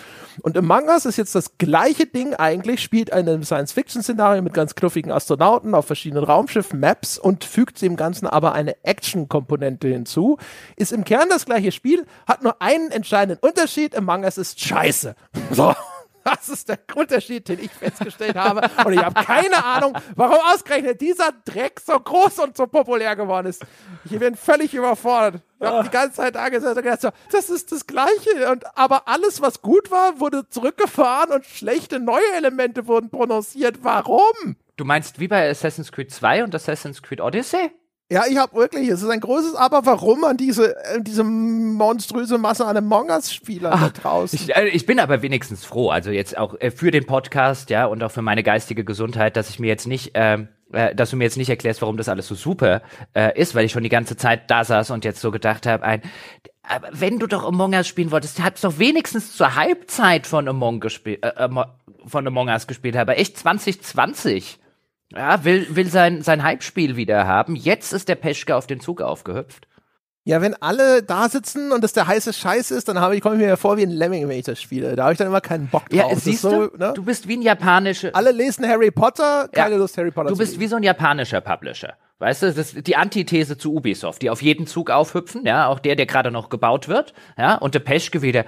Und 0.42 0.58
Among 0.58 0.88
Us 0.88 1.06
ist 1.06 1.18
jetzt 1.18 1.36
das 1.36 1.58
gleiche 1.58 2.06
Ding 2.06 2.34
eigentlich, 2.34 2.82
spielt 2.82 3.12
einem 3.12 3.44
Science-Fiction-Szenario 3.44 4.42
mit 4.42 4.54
ganz 4.54 4.76
knuffigen 4.76 5.12
Astronauten 5.12 5.76
auf 5.76 5.86
verschiedenen 5.86 6.24
Raumschiff-Maps 6.24 7.18
und 7.18 7.44
fügt 7.44 7.82
dem 7.82 7.98
Ganzen 7.98 8.28
aber 8.28 8.54
eine 8.54 8.84
Action-Komponente 8.84 9.90
hinzu. 9.90 10.38
Ist 10.78 10.94
im 10.94 11.04
Kern 11.04 11.28
das 11.30 11.46
gleiche 11.46 11.72
Spiel, 11.72 12.06
hat 12.26 12.44
nur 12.44 12.62
einen 12.62 12.92
entscheidenden 12.92 13.40
Unterschied. 13.46 13.96
Among 13.96 14.24
Us 14.24 14.38
ist 14.38 14.60
scheiße. 14.60 15.16
So. 15.52 15.74
Das 16.30 16.50
ist 16.50 16.70
der 16.70 16.80
Unterschied, 16.96 17.48
den 17.48 17.60
ich 17.60 17.72
festgestellt 17.72 18.36
habe. 18.36 18.62
Und 18.86 18.94
ich 18.94 19.04
habe 19.04 19.24
keine 19.24 19.64
Ahnung, 19.64 19.98
warum 20.16 20.38
ausgerechnet 20.54 21.02
dieser 21.02 21.32
Dreck 21.46 21.80
so 21.80 22.00
groß 22.00 22.40
und 22.40 22.58
so 22.58 22.68
populär 22.68 23.16
geworden 23.16 23.48
ist. 23.48 23.66
Ich 24.06 24.18
bin 24.20 24.36
völlig 24.36 24.74
überfordert. 24.74 25.42
Ich 25.60 25.66
habe 25.66 25.84
die 25.84 25.90
ganze 25.90 26.18
Zeit 26.18 26.38
angesetzt 26.38 26.78
und 26.78 26.84
gedacht, 26.84 27.02
so, 27.02 27.10
das 27.32 27.50
ist 27.50 27.72
das 27.72 27.86
Gleiche. 27.86 28.52
Und, 28.52 28.66
aber 28.78 29.08
alles, 29.08 29.42
was 29.42 29.62
gut 29.62 29.92
war, 29.92 30.20
wurde 30.20 30.48
zurückgefahren 30.48 31.32
und 31.32 31.46
schlechte 31.46 32.00
neue 32.00 32.32
Elemente 32.38 32.88
wurden 32.88 33.10
prononciert. 33.10 33.80
Warum? 33.84 34.56
Du 34.78 34.86
meinst 34.86 35.20
wie 35.20 35.28
bei 35.28 35.50
Assassin's 35.50 35.92
Creed 35.92 36.12
2 36.12 36.46
und 36.46 36.56
Assassin's 36.56 37.02
Creed 37.02 37.20
Odyssey? 37.20 37.72
Ja, 38.12 38.24
ich 38.28 38.38
habe 38.38 38.56
wirklich, 38.56 38.90
es 38.90 39.04
ist 39.04 39.10
ein 39.10 39.20
großes 39.20 39.54
Aber, 39.54 39.86
warum 39.86 40.24
an 40.24 40.36
diese, 40.36 40.76
äh, 40.84 41.00
diese 41.00 41.24
monströse 41.24 42.40
Masse 42.40 42.66
an 42.66 42.76
Among 42.76 43.10
Us-Spielern 43.10 43.80
da 43.80 43.90
draußen? 43.90 44.40
Ich, 44.40 44.56
äh, 44.56 44.68
ich, 44.70 44.88
bin 44.88 45.00
aber 45.00 45.22
wenigstens 45.22 45.64
froh, 45.64 45.92
also 45.92 46.10
jetzt 46.10 46.36
auch 46.36 46.56
äh, 46.60 46.72
für 46.72 46.90
den 46.90 47.06
Podcast, 47.06 47.70
ja, 47.70 47.86
und 47.86 48.02
auch 48.02 48.10
für 48.10 48.24
meine 48.24 48.42
geistige 48.42 48.84
Gesundheit, 48.84 49.38
dass 49.38 49.52
ich 49.52 49.60
mir 49.60 49.68
jetzt 49.68 49.86
nicht, 49.86 50.12
ähm, 50.16 50.48
äh, 50.74 50.96
dass 50.96 51.12
du 51.12 51.18
mir 51.18 51.26
jetzt 51.26 51.38
nicht 51.38 51.52
erklärst, 51.52 51.84
warum 51.84 51.98
das 51.98 52.10
alles 52.10 52.28
so 52.28 52.34
super 52.34 52.82
äh, 53.14 53.40
ist, 53.40 53.54
weil 53.54 53.66
ich 53.66 53.72
schon 53.72 53.84
die 53.84 53.90
ganze 53.90 54.18
Zeit 54.18 54.50
da 54.50 54.64
saß 54.64 54.90
und 54.90 55.06
jetzt 55.06 55.22
so 55.22 55.30
gedacht 55.30 55.68
habe, 55.68 55.84
ein, 55.84 56.02
aber 56.64 56.90
wenn 56.92 57.20
du 57.20 57.28
doch 57.28 57.44
Among 57.44 57.74
Us 57.74 57.88
spielen 57.88 58.10
wolltest, 58.10 58.42
hast 58.42 58.64
doch 58.64 58.80
wenigstens 58.80 59.36
zur 59.36 59.54
Halbzeit 59.54 60.26
von 60.26 60.48
Among, 60.48 60.80
gespielt, 60.80 61.24
äh, 61.24 61.48
von 62.08 62.26
Among 62.26 62.48
Us 62.48 62.66
gespielt, 62.66 62.98
aber 62.98 63.20
echt 63.20 63.38
2020. 63.38 64.58
Ja, 65.12 65.44
will, 65.44 65.76
will 65.76 65.88
sein, 65.88 66.22
sein 66.22 66.44
Hype-Spiel 66.44 66.96
wieder 66.96 67.26
haben. 67.26 67.56
Jetzt 67.56 67.94
ist 67.94 68.10
der 68.10 68.16
Peschke 68.16 68.56
auf 68.56 68.68
den 68.68 68.80
Zug 68.80 69.02
aufgehüpft. 69.02 69.68
Ja, 70.26 70.42
wenn 70.42 70.54
alle 70.62 71.02
da 71.02 71.28
sitzen 71.28 71.72
und 71.72 71.84
das 71.84 71.94
der 71.94 72.06
heiße 72.06 72.34
Scheiß 72.34 72.70
ist, 72.70 72.88
dann 72.88 73.00
habe 73.00 73.16
ich, 73.16 73.22
komme 73.22 73.36
ich 73.36 73.42
mir 73.42 73.58
vor 73.58 73.78
wie 73.78 73.84
ein 73.84 73.90
Lemming, 73.90 74.28
wenn 74.28 74.38
ich 74.38 74.46
das 74.46 74.62
spiele. 74.62 74.96
Da 74.96 75.04
habe 75.04 75.14
ich 75.14 75.18
dann 75.18 75.26
immer 75.26 75.42
keinen 75.42 75.68
Bock 75.68 75.90
drauf. 75.90 76.12
Ja, 76.12 76.16
siehst 76.16 76.42
so, 76.42 76.68
du, 76.68 76.78
ne? 76.78 76.94
du 76.94 77.04
bist 77.04 77.28
wie 77.28 77.38
ein 77.38 77.42
japanischer. 77.42 78.12
Alle 78.14 78.32
lesen 78.32 78.68
Harry 78.68 78.92
Potter, 78.92 79.50
keine 79.52 79.72
ja, 79.72 79.78
Lust 79.78 79.98
Harry 79.98 80.12
Potter 80.12 80.30
Du 80.30 80.38
bist 80.38 80.52
lesen. 80.52 80.62
wie 80.62 80.68
so 80.68 80.76
ein 80.76 80.84
japanischer 80.84 81.42
Publisher. 81.42 81.96
Weißt 82.20 82.44
du, 82.44 82.54
das 82.54 82.74
ist 82.74 82.86
die 82.86 82.98
Antithese 82.98 83.58
zu 83.58 83.74
Ubisoft, 83.74 84.22
die 84.22 84.30
auf 84.30 84.44
jeden 84.44 84.68
Zug 84.68 84.92
aufhüpfen, 84.92 85.46
ja, 85.46 85.68
auch 85.68 85.80
der, 85.80 85.96
der 85.96 86.06
gerade 86.06 86.32
noch 86.32 86.50
gebaut 86.50 86.90
wird, 86.90 87.14
ja, 87.38 87.56
und 87.56 87.74
der 87.74 87.80
Peschke 87.80 88.22
wieder, 88.22 88.44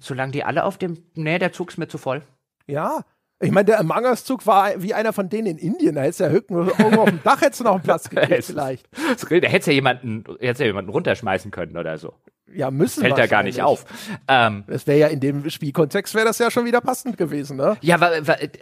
solange 0.00 0.32
die 0.32 0.42
alle 0.42 0.64
auf 0.64 0.78
dem, 0.78 1.04
nee, 1.14 1.38
der 1.38 1.52
Zug 1.52 1.68
ist 1.70 1.76
mir 1.76 1.86
zu 1.86 1.98
voll. 1.98 2.22
Ja, 2.66 3.04
ich 3.42 3.50
meine, 3.50 3.64
der 3.64 3.80
Among 3.80 4.04
Us-Zug 4.04 4.46
war 4.46 4.82
wie 4.82 4.92
einer 4.92 5.12
von 5.12 5.28
denen 5.28 5.46
in 5.46 5.58
Indien. 5.58 5.94
Da 5.94 6.02
hättest 6.02 6.20
du 6.20 6.24
ja 6.24 6.30
irgendwo 6.30 7.00
auf 7.00 7.08
dem 7.08 7.22
Dach 7.24 7.40
hättest 7.40 7.60
du 7.60 7.64
noch 7.64 7.74
einen 7.74 7.82
Platz 7.82 8.10
gekriegt 8.10 8.44
vielleicht. 8.44 8.86
Da 8.92 9.48
hättest 9.48 9.66
du 9.66 9.70
ja 9.70 9.74
jemanden, 9.74 10.24
hättest 10.40 10.60
ja 10.60 10.66
jemanden 10.66 10.90
runterschmeißen 10.90 11.50
können 11.50 11.76
oder 11.76 11.96
so. 11.96 12.12
Ja, 12.52 12.70
müssen 12.70 13.02
Fällt 13.02 13.16
da 13.16 13.26
gar 13.26 13.42
nicht 13.42 13.62
auf. 13.62 13.84
Ähm, 14.26 14.64
das 14.66 14.86
wäre 14.86 14.98
ja 14.98 15.06
in 15.06 15.20
dem 15.20 15.48
Spielkontext 15.48 16.14
wäre 16.14 16.26
das 16.26 16.38
ja 16.38 16.50
schon 16.50 16.64
wieder 16.64 16.80
passend 16.80 17.16
gewesen, 17.16 17.56
ne? 17.56 17.76
Ja, 17.80 17.94
aber, 17.94 18.10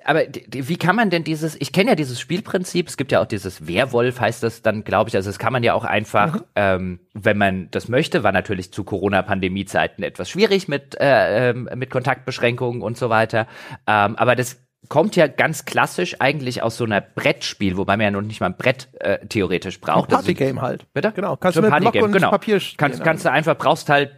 aber 0.04 0.22
wie 0.50 0.76
kann 0.76 0.94
man 0.94 1.08
denn 1.08 1.24
dieses, 1.24 1.56
ich 1.58 1.72
kenne 1.72 1.90
ja 1.90 1.94
dieses 1.94 2.20
Spielprinzip, 2.20 2.88
es 2.88 2.96
gibt 2.98 3.12
ja 3.12 3.22
auch 3.22 3.26
dieses 3.26 3.66
Werwolf, 3.66 4.20
heißt 4.20 4.42
das 4.42 4.60
dann, 4.60 4.84
glaube 4.84 5.08
ich, 5.08 5.16
also 5.16 5.30
das 5.30 5.38
kann 5.38 5.54
man 5.54 5.62
ja 5.62 5.72
auch 5.72 5.84
einfach, 5.84 6.34
mhm. 6.34 6.42
ähm, 6.54 7.00
wenn 7.14 7.38
man 7.38 7.68
das 7.70 7.88
möchte, 7.88 8.22
war 8.22 8.32
natürlich 8.32 8.72
zu 8.72 8.84
Corona-Pandemie-Zeiten 8.84 10.02
etwas 10.02 10.28
schwierig 10.28 10.68
mit, 10.68 11.00
äh, 11.00 11.50
ähm, 11.50 11.68
mit 11.74 11.90
Kontaktbeschränkungen 11.90 12.82
und 12.82 12.98
so 12.98 13.08
weiter. 13.08 13.46
Ähm, 13.86 14.16
aber 14.16 14.36
das 14.36 14.58
kommt 14.88 15.16
ja 15.16 15.26
ganz 15.26 15.64
klassisch 15.64 16.16
eigentlich 16.20 16.62
aus 16.62 16.76
so 16.76 16.84
einer 16.84 17.00
Brettspiel, 17.00 17.76
wobei 17.76 17.96
man 17.96 18.04
ja 18.04 18.10
noch 18.10 18.22
nicht 18.22 18.40
mal 18.40 18.46
ein 18.46 18.56
Brett 18.56 18.88
äh, 19.00 19.26
theoretisch 19.26 19.80
braucht. 19.80 20.10
Ein 20.10 20.16
Partygame 20.16 20.60
halt. 20.60 20.92
Bitte? 20.92 21.12
Genau. 21.12 21.36
Kannst 21.36 21.56
so 21.56 21.62
du 21.62 21.70
mit 21.70 21.80
Block 21.80 21.94
und 21.96 22.12
genau. 22.12 22.30
Papier 22.30 22.60
spielen. 22.60 22.78
Kannst, 22.78 23.04
kannst 23.04 23.24
du 23.24 23.30
einfach, 23.30 23.56
brauchst 23.56 23.88
halt 23.88 24.12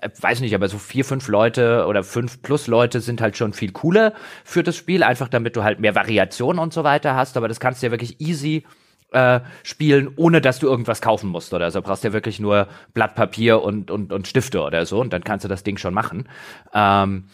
äh, 0.00 0.08
weiß 0.20 0.40
nicht, 0.40 0.54
aber 0.54 0.68
so 0.68 0.78
vier, 0.78 1.04
fünf 1.04 1.28
Leute 1.28 1.86
oder 1.86 2.02
fünf 2.02 2.42
plus 2.42 2.66
Leute 2.66 3.00
sind 3.00 3.20
halt 3.20 3.36
schon 3.36 3.52
viel 3.52 3.72
cooler 3.72 4.12
für 4.44 4.62
das 4.62 4.76
Spiel, 4.76 5.02
einfach 5.02 5.28
damit 5.28 5.56
du 5.56 5.62
halt 5.62 5.80
mehr 5.80 5.94
Variation 5.94 6.58
und 6.58 6.72
so 6.72 6.84
weiter 6.84 7.14
hast, 7.14 7.36
aber 7.36 7.48
das 7.48 7.60
kannst 7.60 7.82
du 7.82 7.86
ja 7.86 7.90
wirklich 7.92 8.20
easy 8.20 8.64
äh, 9.12 9.40
spielen, 9.62 10.10
ohne 10.16 10.40
dass 10.40 10.58
du 10.58 10.66
irgendwas 10.66 11.00
kaufen 11.00 11.30
musst 11.30 11.54
oder 11.54 11.70
so. 11.70 11.80
Brauchst 11.80 12.04
ja 12.04 12.12
wirklich 12.12 12.40
nur 12.40 12.68
Blatt 12.92 13.14
Papier 13.14 13.62
und, 13.62 13.90
und, 13.90 14.12
und 14.12 14.26
Stifte 14.26 14.60
oder 14.60 14.84
so 14.84 15.00
und 15.00 15.12
dann 15.12 15.24
kannst 15.24 15.44
du 15.44 15.48
das 15.48 15.62
Ding 15.62 15.78
schon 15.78 15.94
machen. 15.94 16.28
Ähm, 16.74 17.28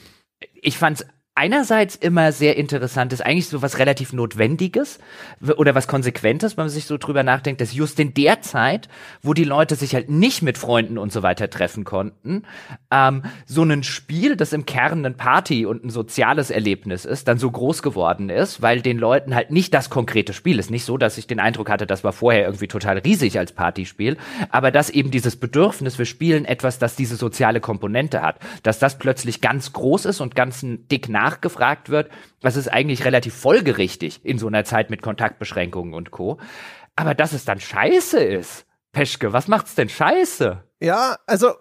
ich 0.55 0.79
fand's 0.79 1.07
einerseits 1.37 1.97
immer 1.97 2.31
sehr 2.31 2.57
interessant 2.57 3.13
ist, 3.13 3.21
eigentlich 3.21 3.49
so 3.49 3.61
was 3.61 3.79
relativ 3.79 4.13
Notwendiges 4.13 5.01
oder 5.57 5.75
was 5.75 5.89
Konsequentes, 5.89 6.57
wenn 6.57 6.65
man 6.65 6.71
sich 6.71 6.87
so 6.87 6.97
drüber 6.97 7.25
nachdenkt, 7.25 7.61
dass 7.61 7.75
just 7.75 7.99
in 7.99 8.15
der 8.15 8.41
Zeit, 8.41 8.89
wo 9.21 9.35
die 9.35 9.45
Leute 9.45 9.75
sich 9.75 9.95
halt 9.95 10.09
nicht 10.09 10.43
mit 10.43 10.59
Freunden 10.59 10.97
und 10.97 11.13
so 11.13 11.25
weiter 11.25 11.51
treffen 11.51 11.85
konnten, 11.85 12.45
ähm, 12.93 13.25
so 13.47 13.65
ein 13.65 13.83
Spiel, 13.83 14.37
das 14.37 14.53
im 14.53 14.65
Kern 14.65 15.05
ein 15.05 15.17
Party 15.17 15.67
und 15.67 15.85
ein 15.85 15.91
soziales 15.91 16.51
Erlebnis 16.51 17.05
ist, 17.05 17.27
dann 17.27 17.39
so 17.39 17.51
groß 17.51 17.83
geworden 17.83 18.31
ist, 18.31 18.63
weil 18.63 18.81
den 18.81 18.99
Leuten 18.99 19.35
halt 19.35 19.51
nicht 19.51 19.75
das 19.75 19.91
konkrete 19.91 20.35
Spiel 20.35 20.61
ist. 20.61 20.71
Nicht 20.71 20.85
so, 20.85 20.99
dass 20.99 21.19
ich 21.19 21.27
den 21.27 21.41
Eindruck 21.41 21.69
hatte, 21.69 21.87
das 21.87 22.05
war 22.05 22.13
vorher 22.13 22.45
irgendwie 22.45 22.69
total 22.69 22.99
riesig 22.99 23.39
als 23.41 23.53
Partyspiel, 23.53 24.17
aber 24.51 24.71
dass 24.71 24.89
eben 24.89 25.11
dieses 25.11 25.35
Bedürfnis, 25.35 25.99
wir 25.99 26.07
spielen 26.07 26.45
etwas, 26.45 26.79
das 26.79 26.95
diese 26.95 27.17
soziale 27.17 27.61
Komponente 27.61 28.23
hat, 28.23 28.39
dass 28.63 28.79
das 28.79 28.99
plötzlich 28.99 29.41
ganz 29.41 29.73
groß 29.73 30.05
ist 30.05 30.21
und 30.21 30.37
ganz 30.37 30.61
dick 30.63 31.09
nach 31.09 31.24
nachgefragt 31.25 31.89
wird. 31.89 32.11
Das 32.41 32.57
ist 32.57 32.69
eigentlich 32.69 33.05
relativ 33.05 33.35
folgerichtig 33.35 34.21
in 34.25 34.39
so 34.39 34.47
einer 34.47 34.65
Zeit 34.65 34.91
mit 34.91 35.03
Kontaktbeschränkungen 35.03 35.95
und 35.95 36.11
Co. 36.11 36.39
Aber 36.97 37.15
dass 37.15 37.33
es 37.33 37.45
dann 37.45 37.61
scheiße 37.61 38.19
ist, 38.19 38.67
Peschke, 38.93 39.33
was 39.33 39.49
macht's 39.49 39.75
denn 39.75 39.89
scheiße? 39.89 40.63
Ja, 40.81 41.17
also 41.27 41.53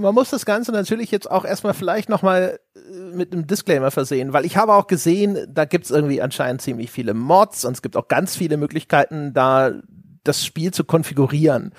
man 0.00 0.14
muss 0.14 0.30
das 0.30 0.44
Ganze 0.44 0.72
natürlich 0.72 1.10
jetzt 1.10 1.30
auch 1.30 1.44
erstmal 1.44 1.72
vielleicht 1.72 2.08
nochmal 2.08 2.58
äh, 2.74 2.80
mit 3.14 3.32
einem 3.32 3.46
Disclaimer 3.46 3.90
versehen, 3.90 4.32
weil 4.32 4.44
ich 4.44 4.56
habe 4.56 4.74
auch 4.74 4.86
gesehen, 4.86 5.46
da 5.48 5.64
gibt's 5.64 5.90
irgendwie 5.90 6.20
anscheinend 6.20 6.62
ziemlich 6.62 6.90
viele 6.90 7.14
Mods 7.14 7.64
und 7.64 7.72
es 7.72 7.82
gibt 7.82 7.96
auch 7.96 8.08
ganz 8.08 8.36
viele 8.36 8.56
Möglichkeiten, 8.56 9.32
da 9.32 9.72
das 10.24 10.44
Spiel 10.44 10.72
zu 10.72 10.84
konfigurieren. 10.84 11.72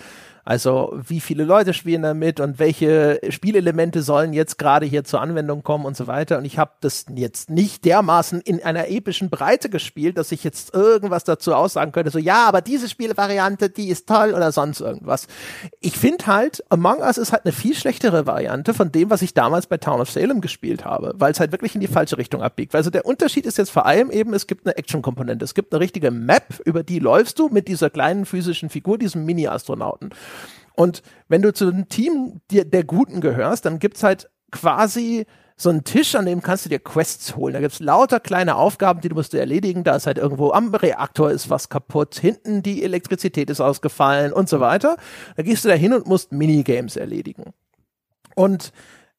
Also 0.46 0.94
wie 1.08 1.22
viele 1.22 1.46
Leute 1.46 1.74
spielen 1.74 2.02
damit 2.02 2.40
und 2.40 2.60
welche 2.60 3.20
Spielelemente 3.30 4.02
sollen 4.02 4.34
jetzt 4.34 4.58
gerade 4.58 4.86
hier 4.86 5.04
zur 5.06 5.22
Anwendung 5.22 5.64
kommen 5.64 5.86
und 5.86 5.96
so 5.96 6.08
weiter. 6.08 6.38
Und 6.38 6.46
ich 6.46 6.58
habe 6.58 6.72
das 6.82 7.06
jetzt 7.16 7.50
nicht 7.50 7.86
dermaßen 7.86 8.42
in 8.42 8.62
einer 8.62 8.90
epischen 8.90 9.30
Breite 9.30 9.70
gespielt, 9.70 10.18
dass 10.18 10.32
ich 10.34 10.44
jetzt 10.44 10.74
irgendwas 10.74 11.24
dazu 11.24 11.54
aussagen 11.54 11.94
könnte, 11.94 12.12
so 12.12 12.20
ja, 12.20 12.46
aber 12.48 12.62
diese 12.62 12.90
Spielvariante, 12.90 13.70
die 13.70 13.88
ist 13.88 14.08
toll 14.08 14.34
oder 14.34 14.52
sonst 14.52 14.82
irgendwas. 14.82 15.28
Ich 15.80 15.98
finde 15.98 16.28
halt, 16.28 16.64
Among 16.70 17.00
Us 17.00 17.18
ist 17.18 17.32
halt 17.32 17.46
eine 17.46 17.54
viel 17.54 17.76
schlechtere 17.76 18.26
Variante 18.26 18.74
von 18.74 18.92
dem, 18.92 19.10
was 19.10 19.22
ich 19.22 19.34
damals 19.34 19.68
bei 19.68 19.78
Town 19.78 20.02
of 20.02 20.12
Salem 20.12 20.42
gespielt 20.42 20.84
habe, 20.84 21.14
weil 21.16 21.32
es 21.32 21.40
halt 21.40 21.52
wirklich 21.52 21.76
in 21.76 21.82
die 21.82 21.88
falsche 21.88 22.18
Richtung 22.18 22.42
abbiegt. 22.42 22.76
Also 22.76 22.90
der 22.90 23.06
Unterschied 23.06 23.46
ist 23.46 23.58
jetzt 23.58 23.72
vor 23.72 23.86
allem 23.86 24.12
eben, 24.12 24.34
es 24.34 24.48
gibt 24.48 24.66
eine 24.66 24.76
Action-Komponente, 24.78 25.46
es 25.46 25.54
gibt 25.54 25.74
eine 25.74 25.80
richtige 25.80 26.12
Map, 26.12 26.62
über 26.66 26.84
die 26.84 27.00
läufst 27.00 27.40
du 27.40 27.48
mit 27.48 27.68
dieser 27.68 27.90
kleinen 27.90 28.26
physischen 28.26 28.70
Figur, 28.70 28.98
diesem 28.98 29.24
Mini-Astronauten. 29.26 30.10
Und 30.76 31.02
wenn 31.28 31.42
du 31.42 31.54
zu 31.54 31.68
einem 31.68 31.88
Team 31.90 32.42
der, 32.52 32.66
der 32.66 32.84
Guten 32.84 33.22
gehörst, 33.22 33.66
dann 33.66 33.80
gibt's 33.80 34.04
halt 34.04 34.30
quasi 34.52 35.26
so 35.56 35.70
einen 35.70 35.84
Tisch, 35.84 36.16
an 36.16 36.26
dem 36.26 36.42
kannst 36.42 36.66
du 36.66 36.70
dir 36.70 36.80
Quests 36.80 37.36
holen. 37.36 37.54
Da 37.54 37.60
gibt's 37.60 37.80
lauter 37.80 38.20
kleine 38.20 38.56
Aufgaben, 38.56 39.02
die 39.02 39.10
du 39.10 39.16
musst 39.16 39.34
erledigen. 39.34 39.84
Da 39.84 39.96
ist 39.96 40.08
halt 40.08 40.18
irgendwo 40.18 40.52
am 40.52 40.74
Reaktor 40.74 41.32
ist 41.32 41.50
was 41.50 41.70
kaputt, 41.70 42.16
hinten 42.16 42.64
die 42.64 42.84
Elektrizität 42.84 43.50
ist 43.50 43.62
ausgefallen 43.62 44.34
und 44.34 44.50
so 44.50 44.60
weiter. 44.60 44.98
Da 45.36 45.44
gehst 45.44 45.64
du 45.64 45.70
da 45.70 45.76
hin 45.76 45.94
und 45.94 46.08
musst 46.08 46.32
Minigames 46.32 46.96
erledigen. 46.96 47.54
Und 48.36 48.72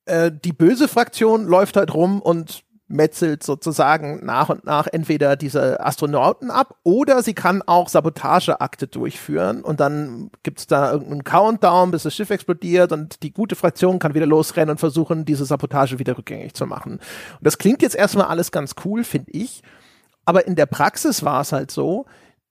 äh, 0.06 0.32
die 0.32 0.52
böse 0.52 0.88
Fraktion 0.88 1.44
läuft 1.44 1.76
halt 1.76 1.94
rum 1.94 2.20
und 2.20 2.64
metzelt 2.86 3.42
sozusagen 3.42 4.24
nach 4.24 4.50
und 4.50 4.64
nach 4.66 4.86
entweder 4.86 5.36
diese 5.36 5.80
Astronauten 5.80 6.50
ab 6.50 6.76
oder 6.82 7.22
sie 7.22 7.32
kann 7.32 7.62
auch 7.62 7.88
Sabotageakte 7.88 8.86
durchführen 8.88 9.62
und 9.62 9.80
dann 9.80 10.30
gibt's 10.42 10.66
da 10.66 10.92
irgendeinen 10.92 11.24
Countdown, 11.24 11.90
bis 11.90 12.02
das 12.02 12.14
Schiff 12.14 12.30
explodiert 12.30 12.92
und 12.92 13.22
die 13.22 13.32
gute 13.32 13.56
Fraktion 13.56 13.98
kann 13.98 14.14
wieder 14.14 14.26
losrennen 14.26 14.72
und 14.72 14.78
versuchen, 14.78 15.24
diese 15.24 15.46
Sabotage 15.46 15.98
wieder 15.98 16.18
rückgängig 16.18 16.54
zu 16.54 16.66
machen. 16.66 16.94
Und 16.94 17.40
das 17.40 17.56
klingt 17.56 17.80
jetzt 17.80 17.96
erstmal 17.96 18.26
alles 18.26 18.52
ganz 18.52 18.74
cool, 18.84 19.02
finde 19.02 19.30
ich, 19.32 19.62
aber 20.26 20.46
in 20.46 20.54
der 20.54 20.66
Praxis 20.66 21.24
war 21.24 21.40
es 21.40 21.52
halt 21.52 21.70
so, 21.70 22.04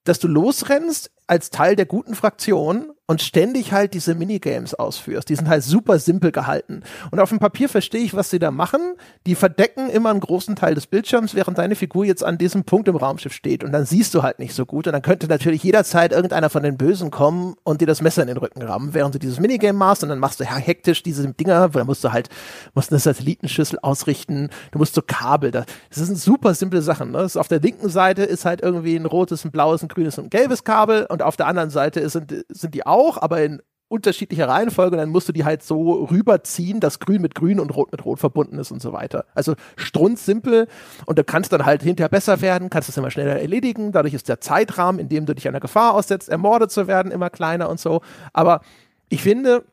dass 0.03 0.19
du 0.19 0.27
losrennst 0.27 1.11
als 1.27 1.51
Teil 1.51 1.75
der 1.75 1.85
guten 1.85 2.15
Fraktion 2.15 2.92
und 3.05 3.21
ständig 3.21 3.73
halt 3.73 3.93
diese 3.93 4.15
Minigames 4.15 4.75
ausführst. 4.75 5.27
Die 5.27 5.35
sind 5.35 5.49
halt 5.49 5.63
super 5.63 5.99
simpel 5.99 6.31
gehalten. 6.31 6.83
Und 7.11 7.19
auf 7.19 7.29
dem 7.29 7.39
Papier 7.39 7.67
verstehe 7.67 8.01
ich, 8.01 8.13
was 8.13 8.29
sie 8.29 8.39
da 8.39 8.49
machen. 8.49 8.79
Die 9.27 9.35
verdecken 9.35 9.89
immer 9.89 10.09
einen 10.09 10.21
großen 10.21 10.55
Teil 10.55 10.73
des 10.73 10.87
Bildschirms, 10.87 11.35
während 11.35 11.57
deine 11.57 11.75
Figur 11.75 12.05
jetzt 12.05 12.23
an 12.23 12.37
diesem 12.37 12.63
Punkt 12.63 12.87
im 12.87 12.95
Raumschiff 12.95 13.33
steht. 13.33 13.65
Und 13.65 13.73
dann 13.73 13.85
siehst 13.85 14.13
du 14.13 14.23
halt 14.23 14.39
nicht 14.39 14.53
so 14.53 14.65
gut. 14.65 14.87
Und 14.87 14.93
dann 14.93 15.01
könnte 15.01 15.27
natürlich 15.27 15.63
jederzeit 15.63 16.13
irgendeiner 16.13 16.49
von 16.49 16.63
den 16.63 16.77
Bösen 16.77 17.11
kommen 17.11 17.55
und 17.63 17.81
dir 17.81 17.87
das 17.87 18.01
Messer 18.01 18.21
in 18.21 18.29
den 18.29 18.37
Rücken 18.37 18.61
rammen, 18.61 18.93
während 18.93 19.15
du 19.15 19.19
dieses 19.19 19.37
Minigame 19.37 19.77
machst. 19.77 20.03
Und 20.03 20.09
dann 20.09 20.19
machst 20.19 20.39
du 20.39 20.45
hektisch 20.45 21.03
diese 21.03 21.27
Dinger, 21.33 21.69
da 21.69 21.83
musst 21.83 22.05
du 22.05 22.13
halt, 22.13 22.29
musst 22.73 22.91
eine 22.91 22.99
Satellitenschüssel 22.99 23.79
ausrichten. 23.81 24.49
Du 24.71 24.79
musst 24.79 24.95
so 24.95 25.01
Kabel. 25.05 25.51
Das, 25.51 25.65
das 25.89 26.05
sind 26.05 26.17
super 26.17 26.53
simple 26.53 26.81
Sachen. 26.81 27.11
Ne? 27.11 27.27
auf 27.35 27.47
der 27.47 27.59
linken 27.59 27.89
Seite 27.89 28.23
ist 28.23 28.45
halt 28.45 28.61
irgendwie 28.61 28.95
ein 28.95 29.05
rotes, 29.05 29.43
ein 29.43 29.51
blaues, 29.51 29.81
ein 29.81 29.87
grünes 29.89 30.17
und 30.17 30.25
ein 30.25 30.29
gelbes 30.29 30.63
Kabel. 30.63 31.05
Und 31.09 31.21
auf 31.21 31.35
der 31.35 31.47
anderen 31.47 31.69
Seite 31.69 32.07
sind, 32.09 32.45
sind 32.47 32.73
die 32.73 32.85
auch, 32.93 33.21
aber 33.21 33.43
in 33.43 33.61
unterschiedlicher 33.93 34.47
Reihenfolge, 34.47 34.95
und 34.95 34.97
dann 34.97 35.09
musst 35.09 35.29
du 35.29 35.33
die 35.33 35.45
halt 35.45 35.61
so 35.61 36.05
rüberziehen, 36.05 36.79
dass 36.79 36.99
grün 36.99 37.21
mit 37.21 37.35
grün 37.35 37.59
und 37.59 37.75
rot 37.75 37.91
mit 37.91 38.03
rot 38.03 38.19
verbunden 38.19 38.57
ist 38.57 38.71
und 38.71 38.81
so 38.81 38.91
weiter. 38.91 39.25
Also 39.35 39.53
strunzsimpel 39.75 40.67
und 41.05 41.19
du 41.19 41.23
kannst 41.23 41.53
dann 41.53 41.65
halt 41.65 41.83
hinterher 41.83 42.09
besser 42.09 42.41
werden, 42.41 42.71
kannst 42.71 42.89
es 42.89 42.97
immer 42.97 43.11
schneller 43.11 43.39
erledigen, 43.39 43.91
dadurch 43.91 44.15
ist 44.15 44.29
der 44.29 44.41
Zeitrahmen, 44.41 44.99
in 44.99 45.09
dem 45.09 45.27
du 45.27 45.35
dich 45.35 45.47
einer 45.47 45.59
Gefahr 45.59 45.93
aussetzt, 45.93 46.29
ermordet 46.29 46.71
zu 46.71 46.87
werden, 46.87 47.11
immer 47.11 47.29
kleiner 47.29 47.69
und 47.69 47.79
so. 47.79 48.01
Aber 48.33 48.61
ich 49.09 49.21
finde, 49.21 49.63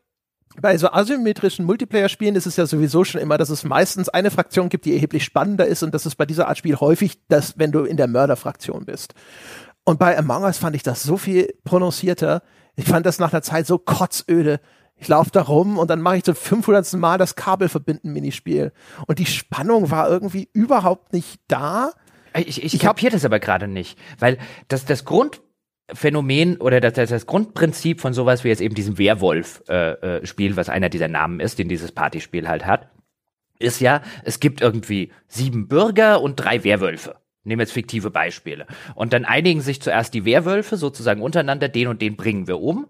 bei 0.61 0.77
so 0.77 0.91
asymmetrischen 0.91 1.65
Multiplayer-Spielen 1.65 2.35
ist 2.35 2.45
es 2.45 2.57
ja 2.57 2.67
sowieso 2.67 3.03
schon 3.03 3.21
immer, 3.21 3.39
dass 3.39 3.49
es 3.49 3.63
meistens 3.63 4.07
eine 4.07 4.29
Fraktion 4.29 4.69
gibt, 4.69 4.85
die 4.85 4.93
erheblich 4.93 5.23
spannender 5.23 5.65
ist 5.65 5.81
und 5.81 5.95
das 5.95 6.05
ist 6.05 6.15
bei 6.15 6.27
dieser 6.27 6.47
Art 6.47 6.59
Spiel 6.59 6.75
häufig, 6.75 7.19
dass 7.27 7.57
wenn 7.57 7.71
du 7.71 7.85
in 7.85 7.97
der 7.97 8.07
Mörderfraktion 8.07 8.85
bist. 8.85 9.15
Und 9.83 9.97
bei 9.97 10.15
Among 10.15 10.43
Us 10.43 10.59
fand 10.59 10.75
ich 10.75 10.83
das 10.83 11.01
so 11.01 11.17
viel 11.17 11.51
prononcierter. 11.63 12.43
Ich 12.81 12.87
fand 12.87 13.05
das 13.05 13.19
nach 13.19 13.31
einer 13.31 13.43
Zeit 13.43 13.67
so 13.67 13.77
kotzöde. 13.77 14.59
Ich 14.95 15.07
laufe 15.07 15.29
da 15.31 15.43
rum 15.43 15.77
und 15.77 15.89
dann 15.91 16.01
mache 16.01 16.17
ich 16.17 16.23
zum 16.23 16.35
500. 16.35 16.93
Mal 16.93 17.19
das 17.19 17.35
Kabel 17.35 17.69
verbinden 17.69 18.11
Minispiel. 18.11 18.71
Und 19.05 19.19
die 19.19 19.27
Spannung 19.27 19.91
war 19.91 20.09
irgendwie 20.09 20.49
überhaupt 20.51 21.13
nicht 21.13 21.39
da. 21.47 21.91
Ich, 22.35 22.63
ich, 22.63 22.73
ich 22.73 22.79
kapiere 22.79 23.11
das 23.11 23.23
aber 23.23 23.39
gerade 23.39 23.67
nicht, 23.67 23.99
weil 24.17 24.39
das, 24.67 24.85
das 24.85 25.05
Grundphänomen 25.05 26.57
oder 26.57 26.79
das, 26.81 26.93
das, 26.93 27.11
das 27.11 27.27
Grundprinzip 27.27 28.01
von 28.01 28.13
sowas 28.13 28.43
wie 28.43 28.47
jetzt 28.47 28.61
eben 28.61 28.73
diesem 28.73 28.97
Werwolf-Spiel, 28.97 30.47
äh, 30.47 30.53
äh 30.53 30.55
was 30.55 30.69
einer 30.69 30.89
dieser 30.89 31.07
Namen 31.07 31.39
ist, 31.39 31.59
den 31.59 31.69
dieses 31.69 31.91
Partyspiel 31.91 32.47
halt 32.47 32.65
hat, 32.65 32.89
ist 33.59 33.79
ja, 33.79 34.01
es 34.23 34.39
gibt 34.39 34.59
irgendwie 34.59 35.11
sieben 35.27 35.67
Bürger 35.67 36.19
und 36.19 36.37
drei 36.37 36.63
Werwölfe. 36.63 37.20
Nehmen 37.43 37.61
jetzt 37.61 37.73
fiktive 37.73 38.11
Beispiele. 38.11 38.67
Und 38.95 39.13
dann 39.13 39.25
einigen 39.25 39.61
sich 39.61 39.81
zuerst 39.81 40.13
die 40.13 40.25
Werwölfe 40.25 40.77
sozusagen 40.77 41.21
untereinander, 41.21 41.69
den 41.69 41.87
und 41.87 42.01
den 42.01 42.15
bringen 42.15 42.47
wir 42.47 42.61
um. 42.61 42.87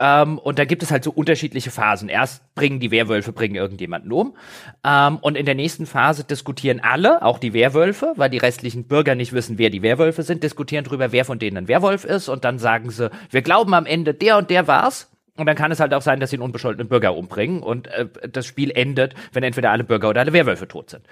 Ähm, 0.00 0.38
und 0.38 0.58
da 0.58 0.64
gibt 0.64 0.82
es 0.82 0.90
halt 0.90 1.04
so 1.04 1.10
unterschiedliche 1.10 1.70
Phasen. 1.70 2.08
Erst 2.08 2.54
bringen 2.54 2.80
die 2.80 2.90
Werwölfe, 2.90 3.32
bringen 3.32 3.54
irgendjemanden 3.54 4.10
um. 4.10 4.34
Ähm, 4.82 5.18
und 5.18 5.36
in 5.36 5.44
der 5.44 5.54
nächsten 5.54 5.84
Phase 5.84 6.24
diskutieren 6.24 6.80
alle, 6.80 7.22
auch 7.22 7.38
die 7.38 7.52
Werwölfe, 7.52 8.14
weil 8.16 8.30
die 8.30 8.38
restlichen 8.38 8.88
Bürger 8.88 9.14
nicht 9.14 9.34
wissen, 9.34 9.58
wer 9.58 9.68
die 9.68 9.82
Werwölfe 9.82 10.22
sind, 10.22 10.42
diskutieren 10.42 10.84
darüber, 10.84 11.12
wer 11.12 11.26
von 11.26 11.38
denen 11.38 11.58
ein 11.58 11.68
Werwolf 11.68 12.04
ist. 12.04 12.28
Und 12.28 12.44
dann 12.44 12.58
sagen 12.58 12.90
sie, 12.90 13.10
wir 13.30 13.42
glauben 13.42 13.74
am 13.74 13.84
Ende, 13.84 14.14
der 14.14 14.38
und 14.38 14.48
der 14.48 14.66
war's. 14.66 15.10
Und 15.36 15.46
dann 15.46 15.56
kann 15.56 15.70
es 15.70 15.80
halt 15.80 15.94
auch 15.94 16.02
sein, 16.02 16.18
dass 16.18 16.30
sie 16.30 16.36
einen 16.36 16.42
unbescholtenen 16.42 16.88
Bürger 16.88 17.16
umbringen 17.16 17.62
und 17.62 17.86
äh, 17.88 18.08
das 18.30 18.46
Spiel 18.46 18.70
endet, 18.70 19.14
wenn 19.32 19.42
entweder 19.42 19.70
alle 19.70 19.84
Bürger 19.84 20.08
oder 20.08 20.20
alle 20.20 20.32
Werwölfe 20.32 20.66
tot 20.66 20.90
sind. 20.90 21.06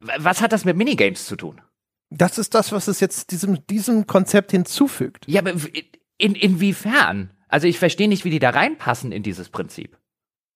Was 0.00 0.42
hat 0.42 0.52
das 0.52 0.64
mit 0.64 0.76
Minigames 0.76 1.26
zu 1.26 1.36
tun? 1.36 1.60
Das 2.16 2.38
ist 2.38 2.54
das, 2.54 2.72
was 2.72 2.88
es 2.88 3.00
jetzt 3.00 3.30
diesem, 3.30 3.66
diesem 3.66 4.06
Konzept 4.06 4.50
hinzufügt. 4.50 5.24
Ja, 5.26 5.40
aber 5.40 5.52
in, 6.18 6.34
inwiefern? 6.34 7.30
Also 7.48 7.66
ich 7.66 7.78
verstehe 7.78 8.08
nicht, 8.08 8.24
wie 8.24 8.30
die 8.30 8.38
da 8.38 8.50
reinpassen 8.50 9.12
in 9.12 9.22
dieses 9.22 9.48
Prinzip. 9.48 9.98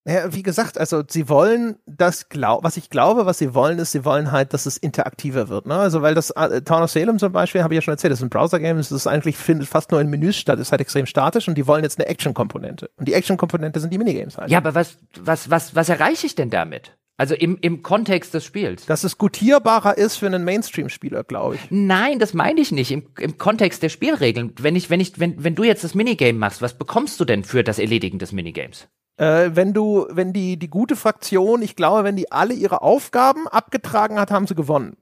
Ja, 0.09 0.32
wie 0.32 0.44
gesagt, 0.44 0.78
also 0.78 1.02
sie 1.09 1.28
wollen 1.28 1.78
das, 1.84 2.28
glaub, 2.28 2.62
was 2.62 2.76
ich 2.76 2.90
glaube, 2.90 3.26
was 3.26 3.38
sie 3.38 3.54
wollen, 3.54 3.80
ist, 3.80 3.90
sie 3.90 4.04
wollen 4.04 4.30
halt, 4.30 4.54
dass 4.54 4.64
es 4.64 4.76
interaktiver 4.76 5.48
wird. 5.48 5.66
Ne? 5.66 5.74
Also 5.74 6.00
weil 6.00 6.14
das 6.14 6.30
äh, 6.30 6.62
Town 6.62 6.82
of 6.82 6.92
Salem 6.92 7.18
zum 7.18 7.32
Beispiel, 7.32 7.64
habe 7.64 7.74
ich 7.74 7.78
ja 7.78 7.82
schon 7.82 7.92
erzählt, 7.92 8.12
das 8.12 8.20
ist 8.20 8.24
ein 8.24 8.30
Browser-Game, 8.30 8.76
das 8.76 8.92
ist 8.92 9.09
eigentlich 9.09 9.36
findet 9.36 9.66
fast 9.66 9.90
nur 9.90 10.00
in 10.00 10.09
Menüs 10.09 10.36
statt, 10.36 10.61
ist 10.61 10.70
halt 10.70 10.80
extrem 10.80 11.07
statisch 11.07 11.48
und 11.48 11.59
die 11.59 11.66
wollen 11.66 11.82
jetzt 11.82 11.98
eine 11.98 12.07
Action-Komponente. 12.07 12.88
Und 12.96 13.09
die 13.09 13.14
Action-Komponente 13.14 13.80
sind 13.80 13.92
die 13.92 13.98
Minigames 13.98 14.38
halt. 14.38 14.48
Ja, 14.48 14.59
aber 14.59 14.76
was, 14.76 14.96
was, 15.18 15.50
was, 15.50 15.74
was 15.74 15.88
erreiche 15.88 16.26
ich 16.26 16.36
denn 16.36 16.50
damit? 16.50 16.96
Also 17.18 17.34
im, 17.34 17.56
im 17.62 17.82
Kontext 17.82 18.34
des 18.34 18.44
Spiels. 18.44 18.84
Dass 18.84 19.02
es 19.02 19.16
gutierbarer 19.16 19.96
ist 19.96 20.16
für 20.16 20.26
einen 20.26 20.44
Mainstream-Spieler, 20.44 21.24
glaube 21.24 21.54
ich. 21.54 21.60
Nein, 21.70 22.18
das 22.18 22.34
meine 22.34 22.60
ich 22.60 22.72
nicht. 22.72 22.90
Im, 22.90 23.06
Im 23.18 23.38
Kontext 23.38 23.82
der 23.82 23.88
Spielregeln. 23.88 24.52
Wenn 24.60 24.76
ich, 24.76 24.90
wenn 24.90 25.00
ich, 25.00 25.18
wenn, 25.18 25.42
wenn 25.42 25.54
du 25.54 25.64
jetzt 25.64 25.82
das 25.82 25.94
Minigame 25.94 26.38
machst, 26.38 26.60
was 26.60 26.76
bekommst 26.76 27.18
du 27.18 27.24
denn 27.24 27.42
für 27.42 27.64
das 27.64 27.78
Erledigen 27.78 28.18
des 28.18 28.32
Minigames? 28.32 28.88
Äh, 29.16 29.50
wenn 29.54 29.72
du, 29.72 30.06
wenn 30.10 30.34
die, 30.34 30.58
die 30.58 30.68
gute 30.68 30.94
Fraktion, 30.94 31.62
ich 31.62 31.74
glaube, 31.74 32.04
wenn 32.04 32.16
die 32.16 32.30
alle 32.30 32.52
ihre 32.52 32.82
Aufgaben 32.82 33.48
abgetragen 33.48 34.20
hat, 34.20 34.30
haben 34.30 34.46
sie 34.46 34.54
gewonnen. 34.54 34.98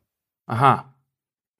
Aha. 0.47 0.95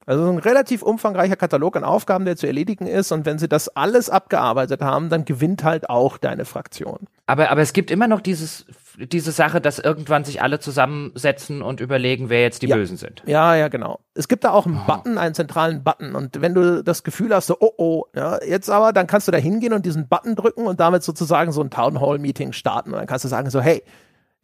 Also 0.05 0.29
ein 0.29 0.37
relativ 0.37 0.83
umfangreicher 0.83 1.35
Katalog 1.35 1.75
an 1.75 1.83
Aufgaben, 1.83 2.25
der 2.25 2.37
zu 2.37 2.45
erledigen 2.45 2.85
ist. 2.85 3.11
Und 3.11 3.25
wenn 3.25 3.39
sie 3.39 3.49
das 3.49 3.69
alles 3.69 4.09
abgearbeitet 4.09 4.81
haben, 4.81 5.09
dann 5.09 5.25
gewinnt 5.25 5.63
halt 5.63 5.89
auch 5.89 6.17
deine 6.17 6.45
Fraktion. 6.45 7.07
Aber, 7.25 7.49
aber 7.49 7.61
es 7.61 7.73
gibt 7.73 7.89
immer 7.89 8.07
noch 8.07 8.21
dieses, 8.21 8.65
diese 8.97 9.31
Sache, 9.31 9.61
dass 9.61 9.79
irgendwann 9.79 10.23
sich 10.23 10.41
alle 10.41 10.59
zusammensetzen 10.59 11.61
und 11.61 11.79
überlegen, 11.79 12.29
wer 12.29 12.41
jetzt 12.41 12.61
die 12.61 12.67
ja. 12.67 12.75
Bösen 12.75 12.97
sind. 12.97 13.23
Ja, 13.25 13.55
ja, 13.55 13.67
genau. 13.67 13.99
Es 14.13 14.27
gibt 14.27 14.43
da 14.43 14.51
auch 14.51 14.65
einen 14.65 14.79
oh. 14.83 14.87
Button, 14.87 15.17
einen 15.17 15.35
zentralen 15.35 15.83
Button. 15.83 16.15
Und 16.15 16.41
wenn 16.41 16.53
du 16.53 16.83
das 16.83 17.03
Gefühl 17.03 17.33
hast, 17.33 17.47
so, 17.47 17.57
oh, 17.59 17.71
oh, 17.77 18.03
ja, 18.15 18.39
jetzt 18.43 18.69
aber, 18.69 18.93
dann 18.93 19.07
kannst 19.07 19.27
du 19.27 19.31
da 19.31 19.37
hingehen 19.37 19.73
und 19.73 19.85
diesen 19.85 20.07
Button 20.07 20.35
drücken 20.35 20.67
und 20.67 20.79
damit 20.79 21.03
sozusagen 21.03 21.51
so 21.51 21.61
ein 21.61 21.69
Town 21.69 21.99
Hall 21.99 22.19
Meeting 22.19 22.53
starten. 22.53 22.91
Und 22.91 22.97
dann 22.97 23.07
kannst 23.07 23.25
du 23.25 23.29
sagen 23.29 23.49
so, 23.49 23.61
hey, 23.61 23.83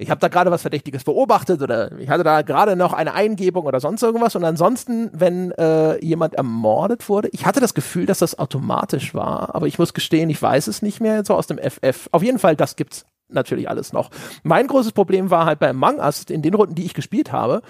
ich 0.02 0.10
habe 0.10 0.20
da 0.20 0.30
gerade 0.30 0.50
was 0.50 0.64
Verdächtiges 0.64 1.04
beobachtet 1.04 1.62
oder 1.62 1.92
ich 2.00 2.10
hatte 2.10 2.24
da 2.24 2.42
gerade 2.42 2.76
noch 2.76 2.92
eine 2.92 3.14
Eingebung 3.14 3.66
oder 3.66 3.80
sonst 3.80 4.02
irgendwas. 4.02 4.36
Und 4.36 4.44
ansonsten, 4.44 5.12
wenn 5.14 5.52
äh, 5.52 6.04
jemand 6.04 6.34
ermordet 6.34 7.08
wurde, 7.08 7.30
ich 7.32 7.46
hatte 7.46 7.60
das 7.60 7.76
Gefühl, 7.76 8.08
dass 8.08 8.20
das 8.20 8.40
automatisch 8.40 9.14
war, 9.14 9.54
aber 9.54 9.68
ich 9.68 9.78
muss 9.78 9.94
gestehen, 9.94 10.30
ich 10.32 10.42
weiß 10.42 10.68
es 10.68 10.82
nicht 10.82 11.02
mehr 11.02 11.24
so 11.24 11.36
aus 11.36 11.46
dem 11.46 11.60
FF. 11.60 12.10
Auf 12.12 12.24
jeden 12.24 12.40
Fall, 12.40 12.56
das 12.56 12.76
gibt's 12.76 13.06
natürlich 13.34 13.70
alles 13.70 13.94
noch. 13.94 14.10
Mein 14.44 14.68
großes 14.68 14.92
Problem 14.92 15.30
war 15.30 15.46
halt 15.46 15.60
bei 15.60 15.70
Among 15.70 16.00
Us, 16.00 16.24
in 16.30 16.42
den 16.42 16.54
Runden, 16.54 16.76
die 16.76 16.86
ich 16.86 16.94
gespielt 16.94 17.32
habe, 17.32 17.62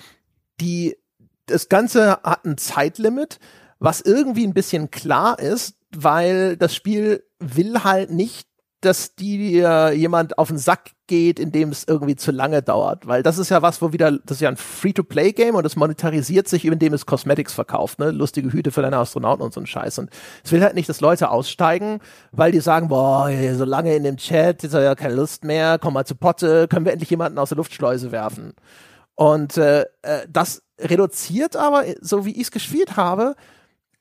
die, 0.60 0.98
das 1.46 1.70
Ganze 1.70 2.20
hat 2.24 2.46
ein 2.46 2.58
Zeitlimit, 2.58 3.40
was 3.80 4.02
irgendwie 4.02 4.46
ein 4.46 4.54
bisschen 4.54 4.92
klar 4.92 5.40
ist, 5.40 5.76
weil 5.96 6.56
das 6.58 6.76
Spiel 6.76 7.24
will 7.40 7.84
halt 7.84 8.12
nicht 8.12 8.48
dass 8.82 9.16
dir 9.16 9.94
jemand 9.94 10.38
auf 10.38 10.48
den 10.48 10.58
Sack 10.58 10.92
geht, 11.06 11.40
indem 11.40 11.70
es 11.70 11.84
irgendwie 11.88 12.16
zu 12.16 12.32
lange 12.32 12.62
dauert. 12.62 13.08
Weil 13.08 13.22
das 13.22 13.38
ist 13.38 13.50
ja 13.50 13.62
was, 13.62 13.82
wo 13.82 13.94
wieder, 13.94 14.12
das 14.26 14.38
ist 14.38 14.42
ja 14.42 14.50
ein 14.50 14.58
Free-to-Play-Game 14.58 15.56
und 15.56 15.66
es 15.66 15.76
monetarisiert 15.76 16.48
sich, 16.48 16.66
indem 16.66 16.94
es 16.94 17.06
Cosmetics 17.06 17.54
verkauft, 17.54 18.00
ne? 18.00 18.12
Lustige 18.12 18.52
Hüte 18.52 18.72
für 18.72 18.82
deine 18.82 18.98
Astronauten 18.98 19.44
und 19.44 19.54
so 19.54 19.60
ein 19.60 19.68
Scheiß. 19.68 20.00
Und 20.00 20.10
es 20.44 20.52
will 20.52 20.64
halt 20.64 20.74
nicht, 20.74 20.90
dass 20.90 21.00
Leute 21.00 21.30
aussteigen, 21.30 22.00
weil 22.32 22.52
die 22.52 22.60
sagen, 22.60 22.88
boah, 22.88 23.30
so 23.54 23.66
lange 23.66 23.96
in 23.96 24.04
dem 24.04 24.18
Chat, 24.18 24.64
jetzt 24.64 24.74
hat 24.74 24.84
ja 24.84 24.96
keine 24.96 25.16
Lust 25.16 25.44
mehr, 25.44 25.78
komm 25.80 25.94
mal 25.94 26.06
zu 26.06 26.16
Potte, 26.16 26.68
können 26.68 26.86
wir 26.86 26.92
endlich 26.92 27.10
jemanden 27.12 27.38
aus 27.38 27.50
der 27.50 27.58
Luftschleuse 27.58 28.12
werfen. 28.12 28.54
Und 29.16 29.58
äh, 29.58 29.82
äh 30.02 30.26
das 30.28 30.64
reduziert 30.80 31.56
aber, 31.56 31.84
so 32.02 32.26
wie 32.26 32.32
ich 32.32 32.44
es 32.44 32.52
gespielt 32.52 32.98
habe, 32.98 33.36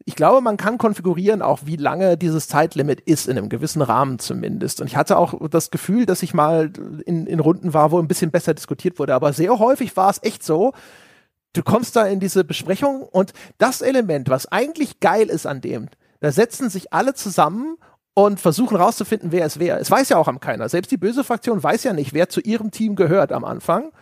ich 0.06 0.16
glaube, 0.16 0.40
man 0.40 0.56
kann 0.56 0.78
konfigurieren 0.78 1.42
auch, 1.42 1.60
wie 1.64 1.76
lange 1.76 2.16
dieses 2.16 2.48
Zeitlimit 2.48 3.00
ist, 3.00 3.28
in 3.28 3.36
einem 3.36 3.48
gewissen 3.48 3.82
Rahmen 3.82 4.18
zumindest. 4.18 4.80
Und 4.80 4.86
ich 4.86 4.96
hatte 4.96 5.18
auch 5.18 5.34
das 5.50 5.70
Gefühl, 5.70 6.06
dass 6.06 6.22
ich 6.22 6.32
mal 6.34 6.72
in, 7.04 7.26
in 7.26 7.40
Runden 7.40 7.74
war, 7.74 7.90
wo 7.90 7.98
ein 7.98 8.08
bisschen 8.08 8.30
besser 8.30 8.54
diskutiert 8.54 8.98
wurde. 8.98 9.14
Aber 9.14 9.32
sehr 9.32 9.58
häufig 9.58 9.96
war 9.96 10.10
es 10.10 10.22
echt 10.22 10.42
so, 10.42 10.72
du 11.52 11.62
kommst 11.62 11.96
da 11.96 12.06
in 12.06 12.20
diese 12.20 12.44
Besprechung 12.44 13.02
und 13.02 13.32
das 13.58 13.82
Element, 13.82 14.28
was 14.30 14.46
eigentlich 14.46 15.00
geil 15.00 15.28
ist 15.28 15.46
an 15.46 15.60
dem, 15.60 15.88
da 16.20 16.32
setzen 16.32 16.70
sich 16.70 16.92
alle 16.92 17.14
zusammen 17.14 17.76
und 18.14 18.40
versuchen 18.40 18.76
rauszufinden, 18.76 19.32
wer 19.32 19.46
es 19.46 19.58
wer. 19.58 19.80
Es 19.80 19.90
weiß 19.90 20.08
ja 20.10 20.16
auch 20.16 20.28
am 20.28 20.40
keiner. 20.40 20.68
Selbst 20.68 20.90
die 20.90 20.96
böse 20.96 21.24
Fraktion 21.24 21.62
weiß 21.62 21.84
ja 21.84 21.92
nicht, 21.92 22.12
wer 22.12 22.28
zu 22.28 22.40
ihrem 22.40 22.70
Team 22.70 22.96
gehört 22.96 23.32
am 23.32 23.44
Anfang. 23.44 23.92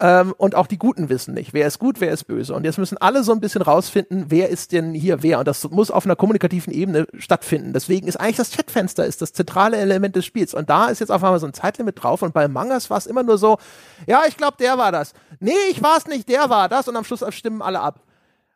Ähm, 0.00 0.32
und 0.38 0.54
auch 0.54 0.68
die 0.68 0.78
Guten 0.78 1.08
wissen 1.08 1.34
nicht, 1.34 1.52
wer 1.54 1.66
ist 1.66 1.80
gut, 1.80 2.00
wer 2.00 2.12
ist 2.12 2.24
böse. 2.24 2.54
Und 2.54 2.64
jetzt 2.64 2.78
müssen 2.78 2.98
alle 2.98 3.24
so 3.24 3.32
ein 3.32 3.40
bisschen 3.40 3.62
rausfinden, 3.62 4.26
wer 4.28 4.48
ist 4.48 4.70
denn 4.70 4.94
hier 4.94 5.24
wer. 5.24 5.40
Und 5.40 5.48
das 5.48 5.68
muss 5.70 5.90
auf 5.90 6.04
einer 6.04 6.14
kommunikativen 6.14 6.72
Ebene 6.72 7.08
stattfinden. 7.18 7.72
Deswegen 7.72 8.06
ist 8.06 8.16
eigentlich 8.16 8.36
das 8.36 8.52
Chatfenster 8.52 9.04
ist 9.06 9.22
das 9.22 9.32
zentrale 9.32 9.76
Element 9.76 10.14
des 10.14 10.24
Spiels. 10.24 10.54
Und 10.54 10.70
da 10.70 10.86
ist 10.86 11.00
jetzt 11.00 11.10
auf 11.10 11.24
einmal 11.24 11.40
so 11.40 11.46
ein 11.46 11.54
Zeitlimit 11.54 12.00
drauf. 12.02 12.22
Und 12.22 12.32
bei 12.32 12.46
Mangas 12.46 12.90
war 12.90 12.98
es 12.98 13.06
immer 13.06 13.24
nur 13.24 13.38
so, 13.38 13.58
ja, 14.06 14.22
ich 14.28 14.36
glaube, 14.36 14.56
der 14.60 14.78
war 14.78 14.92
das. 14.92 15.14
Nee, 15.40 15.52
ich 15.70 15.82
war 15.82 15.96
es 15.96 16.06
nicht, 16.06 16.28
der 16.28 16.48
war 16.48 16.68
das. 16.68 16.86
Und 16.86 16.96
am 16.96 17.02
Schluss 17.02 17.24
stimmen 17.30 17.60
alle 17.60 17.80
ab. 17.80 18.00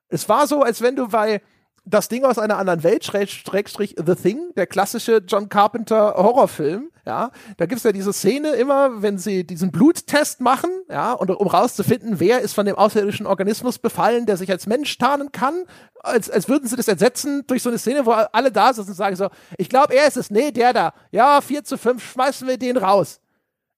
Es 0.09 0.29
war 0.29 0.47
so, 0.47 0.63
als 0.63 0.81
wenn 0.81 0.95
du 0.95 1.09
bei 1.09 1.41
das 1.85 2.09
Ding 2.09 2.25
aus 2.25 2.39
einer 2.39 2.59
anderen 2.59 2.83
Welt, 2.83 3.05
Schrägstrich 3.05 3.97
The 4.05 4.15
Thing, 4.15 4.53
der 4.57 4.67
klassische 4.67 5.23
John 5.27 5.49
Carpenter 5.49 6.15
Horrorfilm, 6.17 6.91
ja, 7.05 7.33
da 7.57 7.67
gibt's 7.67 7.83
ja 7.83 7.91
diese 7.91 8.13
Szene 8.13 8.51
immer, 8.51 9.03
wenn 9.03 9.19
sie 9.19 9.45
diesen 9.45 9.73
Bluttest 9.73 10.41
machen, 10.41 10.71
ja, 10.89 11.13
und 11.13 11.31
um 11.31 11.49
rauszufinden, 11.49 12.21
wer 12.21 12.41
ist 12.41 12.55
von 12.55 12.65
dem 12.65 12.77
außerirdischen 12.77 13.27
Organismus 13.27 13.79
befallen, 13.81 14.27
der 14.27 14.37
sich 14.37 14.51
als 14.51 14.69
Mensch 14.69 14.97
tarnen 14.99 15.33
kann, 15.33 15.65
als, 16.01 16.31
als 16.31 16.49
würden 16.49 16.69
sie 16.69 16.77
das 16.77 16.87
ersetzen 16.87 17.45
durch 17.49 17.63
so 17.63 17.71
eine 17.71 17.79
Szene, 17.79 18.07
wo 18.07 18.13
alle 18.13 18.53
da 18.53 18.73
sitzen 18.73 18.91
und 18.91 18.97
sagen 18.97 19.17
so, 19.17 19.29
ich 19.59 19.69
glaube, 19.69 19.95
er 19.95 20.07
ist 20.07 20.17
es, 20.17 20.31
nee, 20.31 20.53
der 20.53 20.73
da, 20.73 20.95
ja, 21.11 21.41
4 21.41 21.65
zu 21.65 21.77
5, 21.77 22.13
schmeißen 22.13 22.47
wir 22.47 22.59
den 22.59 22.77
raus. 22.77 23.22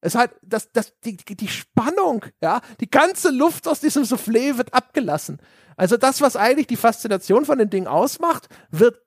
Es 0.05 0.15
hat, 0.15 0.33
das, 0.43 0.71
das, 0.71 0.93
die, 1.01 1.17
die 1.17 1.49
Spannung, 1.49 2.27
ja, 2.43 2.61
die 2.81 2.91
ganze 2.91 3.31
Luft 3.31 3.67
aus 3.67 3.81
diesem 3.81 4.03
Soufflé 4.03 4.59
wird 4.59 4.75
abgelassen. 4.75 5.39
Also 5.79 5.97
das, 5.97 6.21
was 6.21 6.37
eigentlich 6.37 6.67
die 6.67 6.77
Faszination 6.77 7.47
von 7.47 7.59
dem 7.59 7.71
Ding 7.71 7.87
ausmacht, 7.87 8.49
wird 8.71 9.01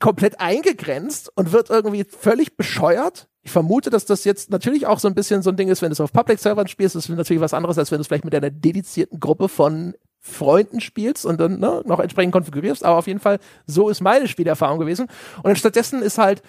komplett 0.00 0.40
eingegrenzt 0.40 1.30
und 1.36 1.52
wird 1.52 1.68
irgendwie 1.68 2.04
völlig 2.04 2.56
bescheuert. 2.56 3.28
Ich 3.42 3.50
vermute, 3.50 3.90
dass 3.90 4.06
das 4.06 4.24
jetzt 4.24 4.48
natürlich 4.48 4.86
auch 4.86 4.98
so 4.98 5.08
ein 5.08 5.14
bisschen 5.14 5.42
so 5.42 5.50
ein 5.50 5.56
Ding 5.56 5.68
ist, 5.68 5.82
wenn 5.82 5.90
du 5.90 5.92
es 5.92 6.00
auf 6.00 6.14
Public-Servern 6.14 6.68
spielst, 6.68 6.96
ist 6.96 7.10
natürlich 7.10 7.42
was 7.42 7.52
anderes, 7.52 7.76
als 7.76 7.90
wenn 7.90 7.98
du 7.98 8.00
es 8.00 8.06
vielleicht 8.06 8.24
mit 8.24 8.34
einer 8.34 8.50
dedizierten 8.50 9.20
Gruppe 9.20 9.50
von 9.50 9.94
Freunden 10.20 10.80
spielst 10.80 11.26
und 11.26 11.38
dann 11.38 11.60
ne, 11.60 11.82
noch 11.84 12.00
entsprechend 12.00 12.32
konfigurierst. 12.32 12.82
Aber 12.82 12.96
auf 12.96 13.06
jeden 13.06 13.20
Fall, 13.20 13.40
so 13.66 13.90
ist 13.90 14.00
meine 14.00 14.26
Spielerfahrung 14.26 14.78
gewesen. 14.78 15.06
Und 15.42 15.58
stattdessen 15.58 16.00
ist 16.00 16.16
halt 16.16 16.40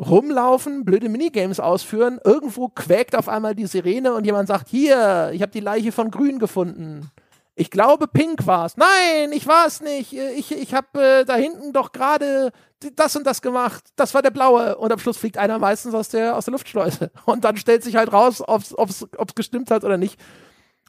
rumlaufen, 0.00 0.84
blöde 0.84 1.08
Minigames 1.08 1.60
ausführen, 1.60 2.18
irgendwo 2.24 2.68
quäkt 2.68 3.14
auf 3.14 3.28
einmal 3.28 3.54
die 3.54 3.66
Sirene 3.66 4.14
und 4.14 4.24
jemand 4.24 4.48
sagt, 4.48 4.68
hier, 4.68 5.30
ich 5.32 5.42
habe 5.42 5.52
die 5.52 5.60
Leiche 5.60 5.92
von 5.92 6.10
Grün 6.10 6.38
gefunden. 6.38 7.10
Ich 7.54 7.70
glaube, 7.70 8.06
Pink 8.06 8.46
war's. 8.46 8.78
Nein, 8.78 9.32
ich 9.32 9.46
war's 9.46 9.82
nicht. 9.82 10.14
Ich, 10.14 10.50
ich 10.50 10.72
habe 10.72 11.02
äh, 11.02 11.24
da 11.26 11.34
hinten 11.34 11.74
doch 11.74 11.92
gerade 11.92 12.52
das 12.96 13.14
und 13.16 13.26
das 13.26 13.42
gemacht. 13.42 13.84
Das 13.96 14.14
war 14.14 14.22
der 14.22 14.30
blaue. 14.30 14.78
Und 14.78 14.90
am 14.90 14.98
Schluss 14.98 15.18
fliegt 15.18 15.36
einer 15.36 15.58
meistens 15.58 15.92
aus 15.92 16.08
der, 16.08 16.36
aus 16.36 16.46
der 16.46 16.52
Luftschleuse. 16.52 17.10
Und 17.26 17.44
dann 17.44 17.58
stellt 17.58 17.82
sich 17.82 17.96
halt 17.96 18.14
raus, 18.14 18.42
ob's, 18.46 18.72
ob's, 18.74 19.06
ob's 19.18 19.34
gestimmt 19.34 19.70
hat 19.70 19.84
oder 19.84 19.98
nicht. 19.98 20.18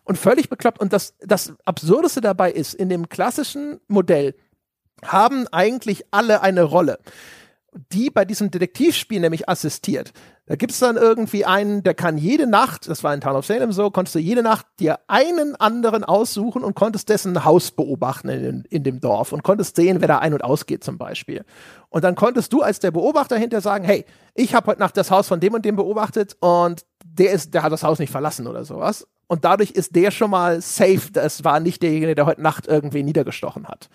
Und 0.06 0.18
völlig 0.18 0.48
bekloppt. 0.48 0.80
Und 0.80 0.94
das, 0.94 1.16
das 1.20 1.54
Absurdeste 1.66 2.22
dabei 2.22 2.54
ist, 2.54 2.74
in 2.74 2.88
dem 2.88 3.10
klassischen 3.10 3.82
Modell 3.90 4.34
haben 5.04 5.48
eigentlich 5.50 6.06
alle 6.12 6.42
eine 6.42 6.64
Rolle 6.64 7.00
die 7.74 8.10
bei 8.10 8.26
diesem 8.26 8.52
Detektivspiel 8.52 9.22
nämlich 9.22 9.48
assistiert. 9.48 10.12
Da 10.46 10.56
gibt's 10.56 10.80
dann 10.80 10.98
irgendwie 10.98 11.46
einen, 11.46 11.84
der 11.84 11.94
kann 11.94 12.18
jede 12.18 12.46
Nacht, 12.46 12.90
das 12.90 13.04
war 13.04 13.14
in 13.14 13.22
Town 13.22 13.38
of 13.38 13.46
Salem 13.46 13.72
so, 13.72 13.90
konntest 13.90 14.16
du 14.16 14.20
jede 14.20 14.44
Nacht 14.44 14.66
dir 14.80 15.00
einen 15.08 15.56
anderen 15.56 16.04
aussuchen 16.04 16.64
und 16.64 16.76
konntest 16.76 17.08
dessen 17.08 17.46
Haus 17.46 17.72
beobachten 17.72 18.28
in, 18.28 18.66
in 18.70 18.84
dem 18.84 19.00
Dorf 19.00 19.32
und 19.32 19.44
konntest 19.44 19.78
sehen, 19.78 20.02
wer 20.02 20.10
da 20.10 20.20
ein- 20.20 20.34
und 20.34 20.44
ausgeht 20.44 20.84
zum 20.84 20.98
Beispiel. 20.98 21.46
Und 21.90 22.04
dann 22.04 22.16
konntest 22.16 22.52
du 22.52 22.62
als 22.62 22.80
der 22.80 22.92
Beobachter 22.92 23.38
hinter 23.38 23.62
sagen, 23.62 23.86
hey, 23.86 24.06
ich 24.34 24.54
habe 24.54 24.68
heute 24.68 24.82
Nacht 24.82 24.98
das 24.98 25.10
Haus 25.10 25.28
von 25.28 25.40
dem 25.40 25.54
und 25.54 25.64
dem 25.64 25.78
beobachtet 25.78 26.36
und 26.42 26.86
der 27.06 27.32
ist, 27.32 27.54
der 27.54 27.64
hat 27.64 27.72
das 27.72 27.84
Haus 27.84 28.00
nicht 28.00 28.12
verlassen 28.12 28.48
oder 28.48 28.66
sowas. 28.66 29.08
Und 29.28 29.46
dadurch 29.46 29.72
ist 29.72 29.96
der 29.96 30.12
schon 30.12 30.32
mal 30.32 30.60
safe. 30.60 31.10
Das 31.14 31.46
war 31.46 31.62
nicht 31.62 31.82
derjenige, 31.82 32.16
der 32.16 32.26
heute 32.26 32.42
Nacht 32.42 32.68
irgendwie 32.68 33.04
niedergestochen 33.04 33.70
hat. 33.70 33.90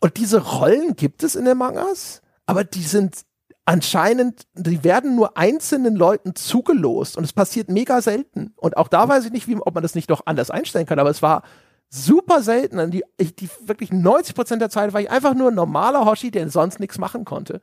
Und 0.00 0.16
diese 0.16 0.40
Rollen 0.40 0.96
gibt 0.96 1.22
es 1.22 1.36
in 1.36 1.44
den 1.44 1.58
Mangas 1.58 2.22
aber 2.48 2.64
die 2.64 2.82
sind 2.82 3.26
anscheinend, 3.66 4.46
die 4.54 4.82
werden 4.82 5.14
nur 5.14 5.36
einzelnen 5.36 5.94
Leuten 5.94 6.34
zugelost 6.34 7.18
und 7.18 7.24
es 7.24 7.34
passiert 7.34 7.68
mega 7.68 8.00
selten. 8.00 8.54
Und 8.56 8.78
auch 8.78 8.88
da 8.88 9.06
weiß 9.06 9.26
ich 9.26 9.32
nicht, 9.32 9.46
wie, 9.48 9.56
ob 9.56 9.74
man 9.74 9.82
das 9.82 9.94
nicht 9.94 10.08
doch 10.08 10.22
anders 10.24 10.50
einstellen 10.50 10.86
kann, 10.86 10.98
aber 10.98 11.10
es 11.10 11.20
war 11.20 11.42
super 11.90 12.40
selten. 12.40 12.90
Die, 12.90 13.04
die 13.20 13.50
wirklich 13.66 13.92
90 13.92 14.34
Prozent 14.34 14.62
der 14.62 14.70
Zeit 14.70 14.94
war 14.94 15.00
ich 15.02 15.10
einfach 15.10 15.34
nur 15.34 15.50
ein 15.50 15.54
normaler 15.54 16.06
Hoshi, 16.06 16.30
der 16.30 16.48
sonst 16.48 16.80
nichts 16.80 16.96
machen 16.96 17.26
konnte. 17.26 17.60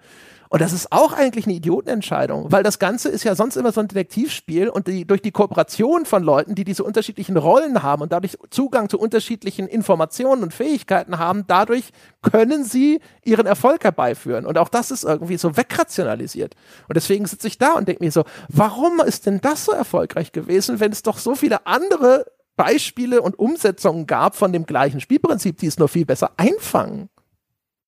Und 0.55 0.61
das 0.61 0.71
ist 0.71 0.93
auch 0.93 1.11
eigentlich 1.11 1.47
eine 1.47 1.55
Idiotenentscheidung, 1.55 2.49
weil 2.49 2.63
das 2.63 2.79
Ganze 2.79 3.09
ist 3.09 3.25
ja 3.25 3.35
sonst 3.35 3.57
immer 3.57 3.73
so 3.73 3.81
ein 3.81 3.89
Detektivspiel 3.89 4.69
und 4.69 4.87
die, 4.87 5.05
durch 5.05 5.21
die 5.21 5.31
Kooperation 5.31 6.05
von 6.05 6.23
Leuten, 6.23 6.55
die 6.55 6.63
diese 6.63 6.85
unterschiedlichen 6.85 7.35
Rollen 7.35 7.83
haben 7.83 8.01
und 8.01 8.13
dadurch 8.13 8.37
Zugang 8.51 8.87
zu 8.87 8.97
unterschiedlichen 8.97 9.67
Informationen 9.67 10.43
und 10.43 10.53
Fähigkeiten 10.53 11.19
haben, 11.19 11.43
dadurch 11.45 11.91
können 12.21 12.63
sie 12.63 13.01
ihren 13.25 13.47
Erfolg 13.47 13.83
herbeiführen. 13.83 14.45
Und 14.45 14.57
auch 14.57 14.69
das 14.69 14.91
ist 14.91 15.03
irgendwie 15.03 15.35
so 15.35 15.57
wegrationalisiert. 15.57 16.55
Und 16.87 16.95
deswegen 16.95 17.25
sitze 17.25 17.49
ich 17.49 17.57
da 17.57 17.73
und 17.73 17.89
denke 17.89 18.05
mir 18.05 18.11
so, 18.13 18.23
warum 18.47 19.01
ist 19.01 19.25
denn 19.25 19.41
das 19.41 19.65
so 19.65 19.73
erfolgreich 19.73 20.31
gewesen, 20.31 20.79
wenn 20.79 20.93
es 20.93 21.03
doch 21.03 21.17
so 21.17 21.35
viele 21.35 21.67
andere 21.67 22.27
Beispiele 22.55 23.21
und 23.21 23.37
Umsetzungen 23.37 24.07
gab 24.07 24.37
von 24.37 24.53
dem 24.53 24.65
gleichen 24.65 25.01
Spielprinzip, 25.01 25.57
die 25.57 25.67
es 25.67 25.79
nur 25.79 25.89
viel 25.89 26.05
besser 26.05 26.31
einfangen? 26.37 27.09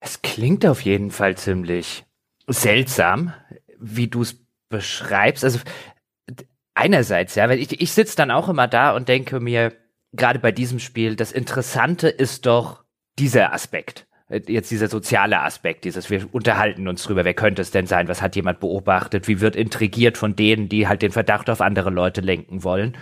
Es 0.02 0.22
klingt 0.22 0.66
auf 0.66 0.82
jeden 0.82 1.12
Fall 1.12 1.38
ziemlich 1.38 2.04
seltsam, 2.48 3.34
wie 3.80 4.08
du 4.08 4.22
es 4.22 4.38
beschreibst. 4.70 5.44
Also 5.44 5.60
einerseits, 6.74 7.36
ja, 7.36 7.50
weil 7.50 7.60
ich, 7.60 7.80
ich 7.82 7.92
sitze 7.92 8.16
dann 8.16 8.32
auch 8.32 8.50
immer 8.50 8.68
da 8.68 8.96
und 8.96 9.08
denke 9.10 9.40
mir, 9.40 9.74
gerade 10.14 10.40
bei 10.40 10.52
diesem 10.52 10.80
Spiel, 10.80 11.16
das 11.16 11.32
Interessante 11.32 12.08
ist 12.10 12.46
doch 12.46 12.84
dieser 13.20 13.54
Aspekt. 13.54 14.08
Jetzt 14.30 14.72
dieser 14.72 14.90
soziale 14.90 15.42
Aspekt, 15.42 15.86
dieses, 15.86 16.10
wir 16.10 16.28
unterhalten 16.34 16.90
uns 16.90 17.04
drüber, 17.04 17.24
wer 17.24 17.34
könnte 17.34 17.62
es 17.62 17.72
denn 17.72 17.88
sein, 17.88 18.10
was 18.10 18.22
hat 18.22 18.36
jemand 18.36 18.60
beobachtet, 18.60 19.30
wie 19.30 19.40
wird 19.40 19.56
intrigiert 19.56 20.18
von 20.18 20.36
denen, 20.36 20.68
die 20.68 20.88
halt 20.88 21.02
den 21.02 21.14
Verdacht 21.14 21.50
auf 21.50 21.62
andere 21.62 21.92
Leute 21.92 22.20
lenken 22.20 22.66
wollen. 22.66 22.98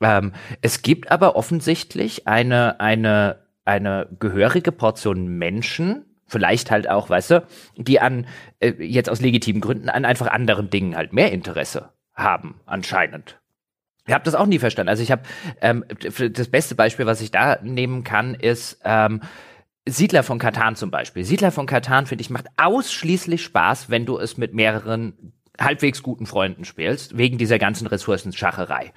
Ähm, 0.00 0.32
es 0.62 0.80
gibt 0.80 1.10
aber 1.10 1.36
offensichtlich 1.36 2.26
eine, 2.26 2.80
eine, 2.80 3.40
eine 3.66 4.08
gehörige 4.18 4.72
Portion 4.72 5.36
Menschen, 5.36 6.06
vielleicht 6.32 6.70
halt 6.70 6.88
auch, 6.88 7.08
weißt 7.10 7.30
du, 7.30 7.46
die 7.76 8.00
an, 8.00 8.26
äh, 8.58 8.70
jetzt 8.78 9.08
aus 9.10 9.20
legitimen 9.20 9.60
Gründen, 9.60 9.88
an 9.88 10.04
einfach 10.04 10.26
anderen 10.26 10.70
Dingen 10.70 10.96
halt 10.96 11.12
mehr 11.12 11.30
Interesse 11.30 11.90
haben, 12.14 12.60
anscheinend. 12.66 13.38
Ich 14.06 14.12
habe 14.12 14.24
das 14.24 14.34
auch 14.34 14.46
nie 14.46 14.58
verstanden. 14.58 14.88
Also 14.88 15.02
ich 15.02 15.12
habe 15.12 15.22
ähm, 15.60 15.84
das 16.00 16.48
beste 16.48 16.74
Beispiel, 16.74 17.06
was 17.06 17.20
ich 17.20 17.30
da 17.30 17.58
nehmen 17.62 18.02
kann, 18.02 18.34
ist 18.34 18.80
ähm, 18.84 19.20
Siedler 19.86 20.22
von 20.22 20.38
Katan 20.38 20.74
zum 20.74 20.90
Beispiel. 20.90 21.24
Siedler 21.24 21.52
von 21.52 21.66
Katan, 21.66 22.06
finde 22.06 22.22
ich, 22.22 22.30
macht 22.30 22.46
ausschließlich 22.56 23.42
Spaß, 23.42 23.90
wenn 23.90 24.06
du 24.06 24.18
es 24.18 24.36
mit 24.36 24.54
mehreren 24.54 25.32
halbwegs 25.60 26.02
guten 26.02 26.26
Freunden 26.26 26.64
spielst, 26.64 27.16
wegen 27.16 27.38
dieser 27.38 27.58
ganzen 27.58 27.86
Ressourcenschacherei. 27.86 28.92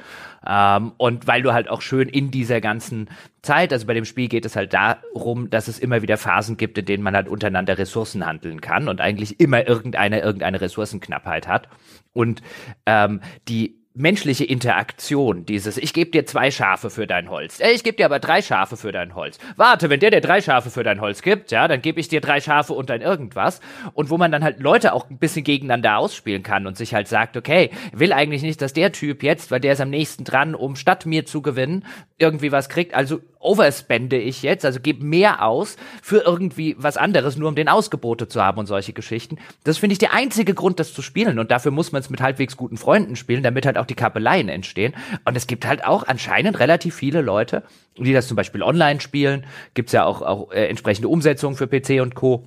Ähm, 0.48 0.94
und 0.98 1.28
weil 1.28 1.42
du 1.42 1.54
halt 1.54 1.70
auch 1.70 1.82
schön 1.82 2.08
in 2.08 2.32
dieser 2.32 2.62
ganzen 2.62 3.10
Zeit, 3.42 3.74
also 3.74 3.86
bei 3.86 3.94
dem 3.94 4.06
Spiel 4.06 4.28
geht 4.28 4.46
es 4.46 4.56
halt 4.56 4.74
darum, 4.74 5.50
dass 5.50 5.68
es 5.68 5.80
immer 5.80 6.02
wieder 6.02 6.18
Phasen 6.18 6.58
gibt, 6.58 6.78
in 6.78 6.86
denen 6.86 7.04
man 7.04 7.16
halt 7.16 7.28
untereinander 7.28 7.78
Ressourcen 7.78 8.26
handeln 8.26 8.62
kann 8.62 8.88
und 8.88 9.02
eigentlich 9.02 9.40
immer 9.40 9.68
irgendeine, 9.68 10.22
irgendeine 10.22 10.62
Ressourcenknappheit 10.62 11.48
hat. 11.48 11.68
Und 12.14 12.42
ähm, 12.86 13.22
die 13.48 13.85
menschliche 13.96 14.44
Interaktion, 14.44 15.46
dieses, 15.46 15.78
ich 15.78 15.94
gebe 15.94 16.12
dir 16.12 16.26
zwei 16.26 16.52
Schafe 16.52 16.90
für 16.90 17.08
dein 17.08 17.30
Holz, 17.30 17.60
äh, 17.60 17.72
ich 17.72 17.84
gebe 17.84 17.98
dir 17.98 18.06
aber 18.06 18.20
drei 18.20 18.42
Schafe 18.42 18.78
für 18.78 18.92
dein 18.92 19.16
Holz. 19.16 19.40
Warte, 19.56 19.90
wenn 19.90 20.00
der 20.00 20.12
dir 20.12 20.22
drei 20.22 20.42
Schafe 20.42 20.70
für 20.70 20.84
dein 20.84 21.02
Holz 21.02 21.22
gibt, 21.22 21.52
ja, 21.52 21.68
dann 21.68 21.82
gebe 21.82 22.00
ich 22.00 22.10
dir 22.10 22.22
drei 22.22 22.42
Schafe 22.42 22.74
und 22.74 22.90
dein 22.90 23.02
irgendwas. 23.02 23.62
Und 23.94 24.10
wo 24.10 24.18
man 24.18 24.32
dann 24.32 24.44
halt 24.44 24.60
Leute 24.60 24.94
auch 24.94 25.10
ein 25.10 25.18
bisschen 25.18 25.44
gegeneinander 25.44 25.98
ausspielen 25.98 26.44
kann 26.44 26.68
und 26.68 26.78
sich 26.78 26.94
halt 26.94 27.08
sagt, 27.08 27.38
okay, 27.38 27.72
will 27.94 28.14
eigentlich 28.14 28.42
nicht, 28.42 28.62
dass 28.62 28.74
der 28.74 28.92
Typ 28.92 29.24
jetzt, 29.24 29.50
weil 29.50 29.60
der 29.62 29.74
ist 29.74 29.82
am 29.82 29.90
nächsten 29.90 30.26
dran, 30.26 30.56
um 30.56 30.76
statt 30.76 31.06
mir 31.06 31.26
zu 31.26 31.42
gewinnen, 31.42 31.86
irgendwie 32.18 32.52
was 32.52 32.70
kriegt. 32.70 32.94
Also 32.94 33.22
overspende 33.46 34.18
ich 34.18 34.42
jetzt, 34.44 34.66
also 34.66 34.80
gebe 34.80 35.06
mehr 35.06 35.44
aus 35.44 35.78
für 36.02 36.24
irgendwie 36.26 36.76
was 36.78 36.98
anderes, 36.98 37.38
nur 37.38 37.50
um 37.50 37.56
den 37.56 37.70
Ausgebote 37.70 38.28
zu 38.28 38.42
haben 38.42 38.60
und 38.60 38.66
solche 38.66 38.94
Geschichten. 38.94 39.38
Das 39.64 39.78
finde 39.78 39.94
ich 39.94 40.00
der 40.00 40.14
einzige 40.14 40.54
Grund, 40.54 40.80
das 40.80 40.94
zu 40.94 41.02
spielen. 41.02 41.40
Und 41.40 41.52
dafür 41.52 41.72
muss 41.72 41.92
man 41.92 42.02
es 42.02 42.10
mit 42.10 42.22
halbwegs 42.22 42.58
guten 42.58 42.78
Freunden 42.78 43.16
spielen, 43.16 43.44
damit 43.44 43.66
halt 43.66 43.78
auch 43.78 43.86
die 43.86 43.96
Kappeleien 43.96 44.50
entstehen. 44.50 44.94
Und 45.24 45.38
es 45.38 45.48
gibt 45.48 45.66
halt 45.66 45.86
auch 45.86 46.08
anscheinend 46.08 46.60
relativ 46.60 46.96
viele 46.96 47.22
Leute, 47.22 47.64
die 47.98 48.14
das 48.14 48.28
zum 48.28 48.36
Beispiel 48.36 48.64
online 48.64 49.00
spielen. 49.00 49.46
Gibt's 49.74 49.94
ja 49.94 50.06
auch, 50.06 50.22
auch 50.22 50.52
äh, 50.52 50.68
entsprechende 50.68 51.08
Umsetzungen 51.08 51.56
für 51.56 51.68
PC 51.68 52.02
und 52.02 52.16
Co 52.16 52.46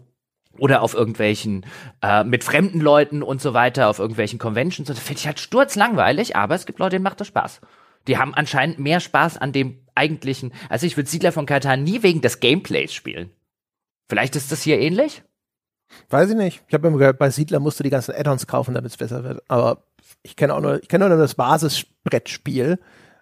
oder 0.59 0.83
auf 0.83 0.95
irgendwelchen 0.95 1.65
äh, 2.03 2.25
mit 2.25 2.45
fremden 2.45 2.81
Leuten 2.81 3.23
und 3.23 3.41
so 3.41 3.55
weiter, 3.55 3.89
auf 3.89 3.99
irgendwelchen 3.99 4.39
Conventions. 4.39 4.89
Das 4.89 4.99
finde 4.99 5.21
ich 5.21 5.27
halt 5.27 5.41
sturzlangweilig, 5.41 6.37
aber 6.37 6.55
es 6.55 6.67
gibt 6.67 6.79
Leute, 6.79 6.97
denen 6.97 7.05
macht 7.05 7.21
das 7.21 7.29
Spaß. 7.29 7.61
Die 8.07 8.19
haben 8.19 8.35
anscheinend 8.35 8.79
mehr 8.79 9.01
Spaß 9.01 9.39
an 9.39 9.53
dem 9.53 9.79
eigentlichen. 9.99 10.53
Also 10.71 10.87
ich 10.87 10.97
würde 10.97 11.11
Siedler 11.11 11.33
von 11.33 11.45
Katan 11.45 11.83
nie 11.83 12.03
wegen 12.03 12.23
des 12.23 12.41
Gameplays 12.41 12.95
spielen. 12.95 13.31
Vielleicht 14.09 14.37
ist 14.37 14.51
das 14.51 14.63
hier 14.63 14.79
ähnlich? 14.79 15.23
Weiß 16.11 16.31
ich 16.31 16.37
nicht. 16.37 16.63
Ich 16.69 16.75
habe 16.75 16.89
immer 16.89 16.99
gehört, 16.99 17.19
bei 17.19 17.31
Siedler 17.31 17.61
musst 17.61 17.79
du 17.79 17.85
die 17.85 17.91
ganzen 17.91 18.15
Add-ons 18.15 18.47
kaufen, 18.47 18.75
damit 18.75 18.91
es 18.91 18.97
besser 18.97 19.25
wird. 19.25 19.43
Aber 19.49 19.85
ich 20.23 20.37
kenne 20.37 20.55
auch 20.55 20.61
nur, 20.61 20.83
ich 20.83 20.89
kenne 20.89 21.09
nur 21.09 21.19
das 21.19 21.35
Basisbrettspiel. 21.35 22.79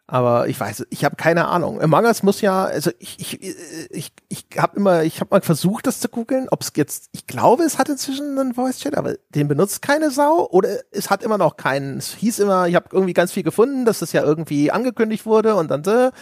Aber 0.09 0.47
ich 0.47 0.59
weiß, 0.59 0.87
ich 0.91 1.05
habe 1.05 1.17
keine 1.17 1.49
Ahnung. 1.49 1.81
Among 1.81 2.05
Us 2.05 2.23
muss 2.23 2.41
ja, 2.41 2.65
also 2.65 2.93
ich, 3.01 3.19
ich, 3.19 3.43
ich, 3.91 4.13
ich 4.29 4.47
habe 4.57 4.77
immer, 4.77 5.03
ich 5.03 5.19
habe 5.19 5.31
mal 5.33 5.41
versucht, 5.43 5.89
das 5.89 5.99
zu 5.99 6.09
googeln, 6.09 6.47
ob 6.49 6.63
es 6.63 6.71
jetzt, 6.77 7.09
ich 7.11 7.27
glaube, 7.27 7.65
es 7.65 7.77
hat 7.77 7.89
inzwischen 7.89 8.39
einen 8.39 8.55
Voice 8.55 8.79
Chat, 8.79 8.97
aber 8.97 9.15
den 9.31 9.49
benutzt 9.49 9.83
keine 9.83 10.13
Sau 10.13 10.49
oder 10.49 10.69
es 10.93 11.11
hat 11.11 11.25
immer 11.25 11.39
noch 11.39 11.57
keinen. 11.57 11.99
Es 11.99 12.15
hieß 12.15 12.39
immer, 12.39 12.69
ich 12.69 12.77
habe 12.77 12.89
irgendwie 12.93 13.15
ganz 13.15 13.33
viel 13.33 13.43
gefunden, 13.43 13.85
dass 13.85 13.99
das 13.99 14.13
ja 14.13 14.23
irgendwie 14.23 14.71
angekündigt 14.71 15.27
wurde 15.27 15.57
und 15.57 15.73
dann 15.73 15.83
äh, 15.83 16.13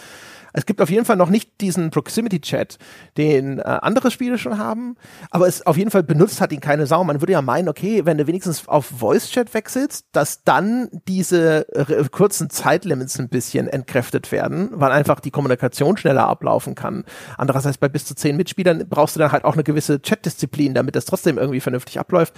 Es 0.55 0.65
gibt 0.65 0.81
auf 0.81 0.89
jeden 0.89 1.03
Fall 1.03 1.17
noch 1.17 1.29
nicht 1.29 1.59
diesen 1.59 1.89
Proximity-Chat, 1.89 2.77
den 3.17 3.59
äh, 3.59 3.63
andere 3.63 4.09
Spiele 4.09 4.37
schon 4.37 4.57
haben, 4.57 4.95
aber 5.29 5.47
es 5.47 5.65
auf 5.65 5.75
jeden 5.75 5.91
Fall 5.91 6.03
benutzt 6.03 6.39
hat 6.39 6.53
ihn 6.53 6.61
keine 6.61 6.87
Sau. 6.87 7.03
Man 7.03 7.21
würde 7.21 7.33
ja 7.33 7.41
meinen, 7.41 7.67
okay, 7.67 8.05
wenn 8.05 8.17
du 8.17 8.25
wenigstens 8.25 8.67
auf 8.67 8.85
Voice-Chat 8.85 9.53
wechselst, 9.53 10.05
dass 10.13 10.43
dann 10.43 10.89
diese 11.09 11.67
äh, 11.75 12.05
kurzen 12.09 12.49
Zeitlimits 12.49 13.19
ein 13.19 13.27
bisschen 13.27 13.67
entkräftet 13.67 14.31
werden, 14.31 14.69
weil 14.71 14.93
einfach 14.93 15.19
die 15.19 15.31
Kommunikation 15.31 15.97
schneller 15.97 16.27
ablaufen 16.27 16.73
kann. 16.73 17.03
Andererseits 17.37 17.77
bei 17.77 17.89
bis 17.89 18.05
zu 18.05 18.15
zehn 18.15 18.37
Mitspielern 18.37 18.87
brauchst 18.89 19.17
du 19.17 19.19
dann 19.19 19.33
halt 19.33 19.43
auch 19.43 19.53
eine 19.55 19.63
gewisse 19.63 20.01
Chat-Disziplin, 20.01 20.73
damit 20.73 20.95
das 20.95 21.03
trotzdem 21.03 21.37
irgendwie 21.37 21.59
vernünftig 21.59 21.99
abläuft. 21.99 22.33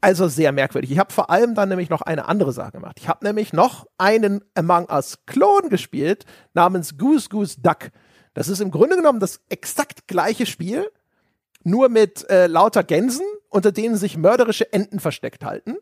Also 0.00 0.28
sehr 0.28 0.52
merkwürdig. 0.52 0.92
Ich 0.92 0.98
habe 0.98 1.12
vor 1.12 1.30
allem 1.30 1.54
dann 1.54 1.68
nämlich 1.68 1.90
noch 1.90 2.02
eine 2.02 2.28
andere 2.28 2.52
Sache 2.52 2.72
gemacht. 2.72 2.98
Ich 3.00 3.08
habe 3.08 3.24
nämlich 3.26 3.52
noch 3.52 3.86
einen 3.98 4.44
Among 4.54 4.88
Us 4.88 5.18
Klon 5.26 5.70
gespielt 5.70 6.24
namens 6.54 6.96
Goose 6.96 7.28
Goose 7.28 7.60
Duck. 7.60 7.90
Das 8.34 8.48
ist 8.48 8.60
im 8.60 8.70
Grunde 8.70 8.94
genommen 8.94 9.18
das 9.18 9.40
exakt 9.48 10.06
gleiche 10.06 10.46
Spiel, 10.46 10.88
nur 11.64 11.88
mit 11.88 12.28
äh, 12.30 12.46
lauter 12.46 12.84
Gänsen, 12.84 13.26
unter 13.48 13.72
denen 13.72 13.96
sich 13.96 14.16
mörderische 14.16 14.72
Enten 14.72 15.00
versteckt 15.00 15.44
halten. 15.44 15.76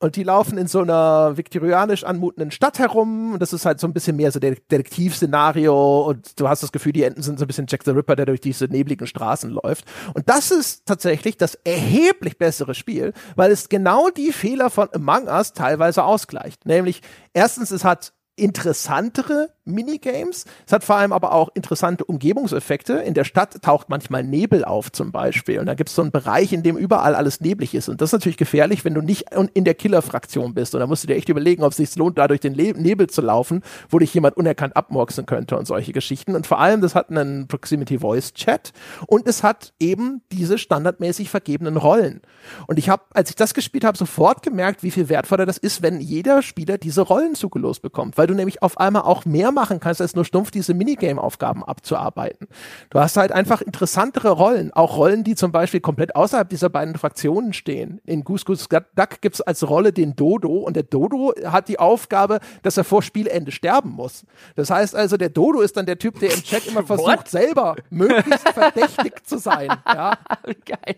Und 0.00 0.14
die 0.14 0.22
laufen 0.22 0.58
in 0.58 0.68
so 0.68 0.80
einer 0.80 1.36
viktorianisch 1.36 2.04
anmutenden 2.04 2.52
Stadt 2.52 2.78
herum. 2.78 3.32
Und 3.32 3.42
das 3.42 3.52
ist 3.52 3.66
halt 3.66 3.80
so 3.80 3.88
ein 3.88 3.92
bisschen 3.92 4.16
mehr 4.16 4.30
so 4.30 4.38
Detektivszenario. 4.38 6.02
Und 6.02 6.38
du 6.38 6.48
hast 6.48 6.62
das 6.62 6.70
Gefühl, 6.70 6.92
die 6.92 7.02
Enten 7.02 7.22
sind 7.22 7.38
so 7.38 7.44
ein 7.44 7.48
bisschen 7.48 7.66
Jack 7.68 7.82
the 7.84 7.90
Ripper, 7.90 8.14
der 8.14 8.26
durch 8.26 8.40
diese 8.40 8.66
nebligen 8.66 9.08
Straßen 9.08 9.50
läuft. 9.50 9.86
Und 10.14 10.28
das 10.28 10.52
ist 10.52 10.86
tatsächlich 10.86 11.36
das 11.36 11.56
erheblich 11.64 12.38
bessere 12.38 12.74
Spiel, 12.74 13.12
weil 13.34 13.50
es 13.50 13.68
genau 13.68 14.08
die 14.10 14.32
Fehler 14.32 14.70
von 14.70 14.88
Among 14.92 15.26
Us 15.26 15.52
teilweise 15.52 16.04
ausgleicht. 16.04 16.64
Nämlich, 16.64 17.02
erstens, 17.32 17.72
es 17.72 17.84
hat 17.84 18.12
interessantere 18.36 19.50
Minigames. 19.68 20.44
Es 20.66 20.72
hat 20.72 20.84
vor 20.84 20.96
allem 20.96 21.12
aber 21.12 21.32
auch 21.32 21.50
interessante 21.54 22.04
Umgebungseffekte. 22.04 22.94
In 22.94 23.14
der 23.14 23.24
Stadt 23.24 23.62
taucht 23.62 23.88
manchmal 23.88 24.24
Nebel 24.24 24.64
auf 24.64 24.90
zum 24.90 25.12
Beispiel. 25.12 25.60
Und 25.60 25.66
da 25.66 25.74
gibt 25.74 25.90
es 25.90 25.96
so 25.96 26.02
einen 26.02 26.10
Bereich, 26.10 26.52
in 26.52 26.62
dem 26.62 26.76
überall 26.76 27.14
alles 27.14 27.40
neblig 27.40 27.74
ist. 27.74 27.88
Und 27.88 28.00
das 28.00 28.08
ist 28.10 28.12
natürlich 28.14 28.36
gefährlich, 28.36 28.84
wenn 28.84 28.94
du 28.94 29.02
nicht 29.02 29.26
in 29.54 29.64
der 29.64 29.74
Killer-Fraktion 29.74 30.54
bist. 30.54 30.74
Und 30.74 30.80
da 30.80 30.86
musst 30.86 31.04
du 31.04 31.06
dir 31.06 31.16
echt 31.16 31.28
überlegen, 31.28 31.62
ob 31.62 31.72
es 31.72 31.76
sich 31.76 31.94
lohnt, 31.96 32.18
da 32.18 32.28
durch 32.28 32.40
den 32.40 32.54
Nebel 32.54 33.08
zu 33.08 33.20
laufen, 33.20 33.62
wo 33.88 33.98
dich 33.98 34.12
jemand 34.14 34.36
unerkannt 34.36 34.76
abmurksen 34.76 35.26
könnte 35.26 35.56
und 35.58 35.66
solche 35.66 35.92
Geschichten. 35.92 36.34
Und 36.34 36.46
vor 36.46 36.58
allem, 36.58 36.80
das 36.80 36.94
hat 36.94 37.10
einen 37.10 37.48
Proximity 37.48 37.98
Voice 37.98 38.32
Chat 38.32 38.72
und 39.06 39.26
es 39.26 39.42
hat 39.42 39.72
eben 39.78 40.22
diese 40.32 40.58
standardmäßig 40.58 41.30
vergebenen 41.30 41.76
Rollen. 41.76 42.22
Und 42.66 42.78
ich 42.78 42.88
habe, 42.88 43.02
als 43.10 43.30
ich 43.30 43.36
das 43.36 43.54
gespielt 43.54 43.84
habe, 43.84 43.98
sofort 43.98 44.42
gemerkt, 44.42 44.82
wie 44.82 44.90
viel 44.90 45.08
wertvoller 45.08 45.46
das 45.46 45.58
ist, 45.58 45.82
wenn 45.82 46.00
jeder 46.00 46.42
Spieler 46.42 46.78
diese 46.78 47.02
Rollen 47.02 47.34
zugelost 47.34 47.82
bekommt. 47.82 48.18
Weil 48.18 48.26
du 48.26 48.34
nämlich 48.34 48.62
auf 48.62 48.78
einmal 48.78 49.02
auch 49.02 49.24
mehr 49.24 49.52
machen 49.58 49.80
kannst, 49.80 50.00
als 50.00 50.14
nur 50.14 50.24
stumpf 50.24 50.52
diese 50.52 50.72
Minigame-Aufgaben 50.72 51.64
abzuarbeiten. 51.64 52.46
Du 52.90 53.00
hast 53.00 53.16
halt 53.16 53.32
einfach 53.32 53.60
interessantere 53.60 54.30
Rollen, 54.30 54.72
auch 54.72 54.96
Rollen, 54.96 55.24
die 55.24 55.34
zum 55.34 55.50
Beispiel 55.50 55.80
komplett 55.80 56.14
außerhalb 56.14 56.48
dieser 56.48 56.68
beiden 56.68 56.94
Fraktionen 56.96 57.52
stehen. 57.52 58.00
In 58.06 58.22
Goose 58.22 58.44
Goose 58.44 58.68
Duck 58.68 59.20
gibt 59.20 59.34
es 59.34 59.40
als 59.40 59.68
Rolle 59.68 59.92
den 59.92 60.14
Dodo 60.14 60.58
und 60.58 60.76
der 60.76 60.84
Dodo 60.84 61.34
hat 61.44 61.66
die 61.66 61.80
Aufgabe, 61.80 62.38
dass 62.62 62.76
er 62.76 62.84
vor 62.84 63.02
Spielende 63.02 63.50
sterben 63.50 63.90
muss. 63.90 64.24
Das 64.54 64.70
heißt 64.70 64.94
also, 64.94 65.16
der 65.16 65.30
Dodo 65.30 65.60
ist 65.60 65.76
dann 65.76 65.86
der 65.86 65.98
Typ, 65.98 66.20
der 66.20 66.32
im 66.32 66.42
Chat 66.42 66.66
immer 66.68 66.84
versucht, 66.84 67.18
What? 67.18 67.28
selber 67.28 67.74
möglichst 67.90 68.48
verdächtig 68.54 69.26
zu 69.26 69.38
sein. 69.38 69.70
Ja? 69.86 70.18
Geil. 70.64 70.96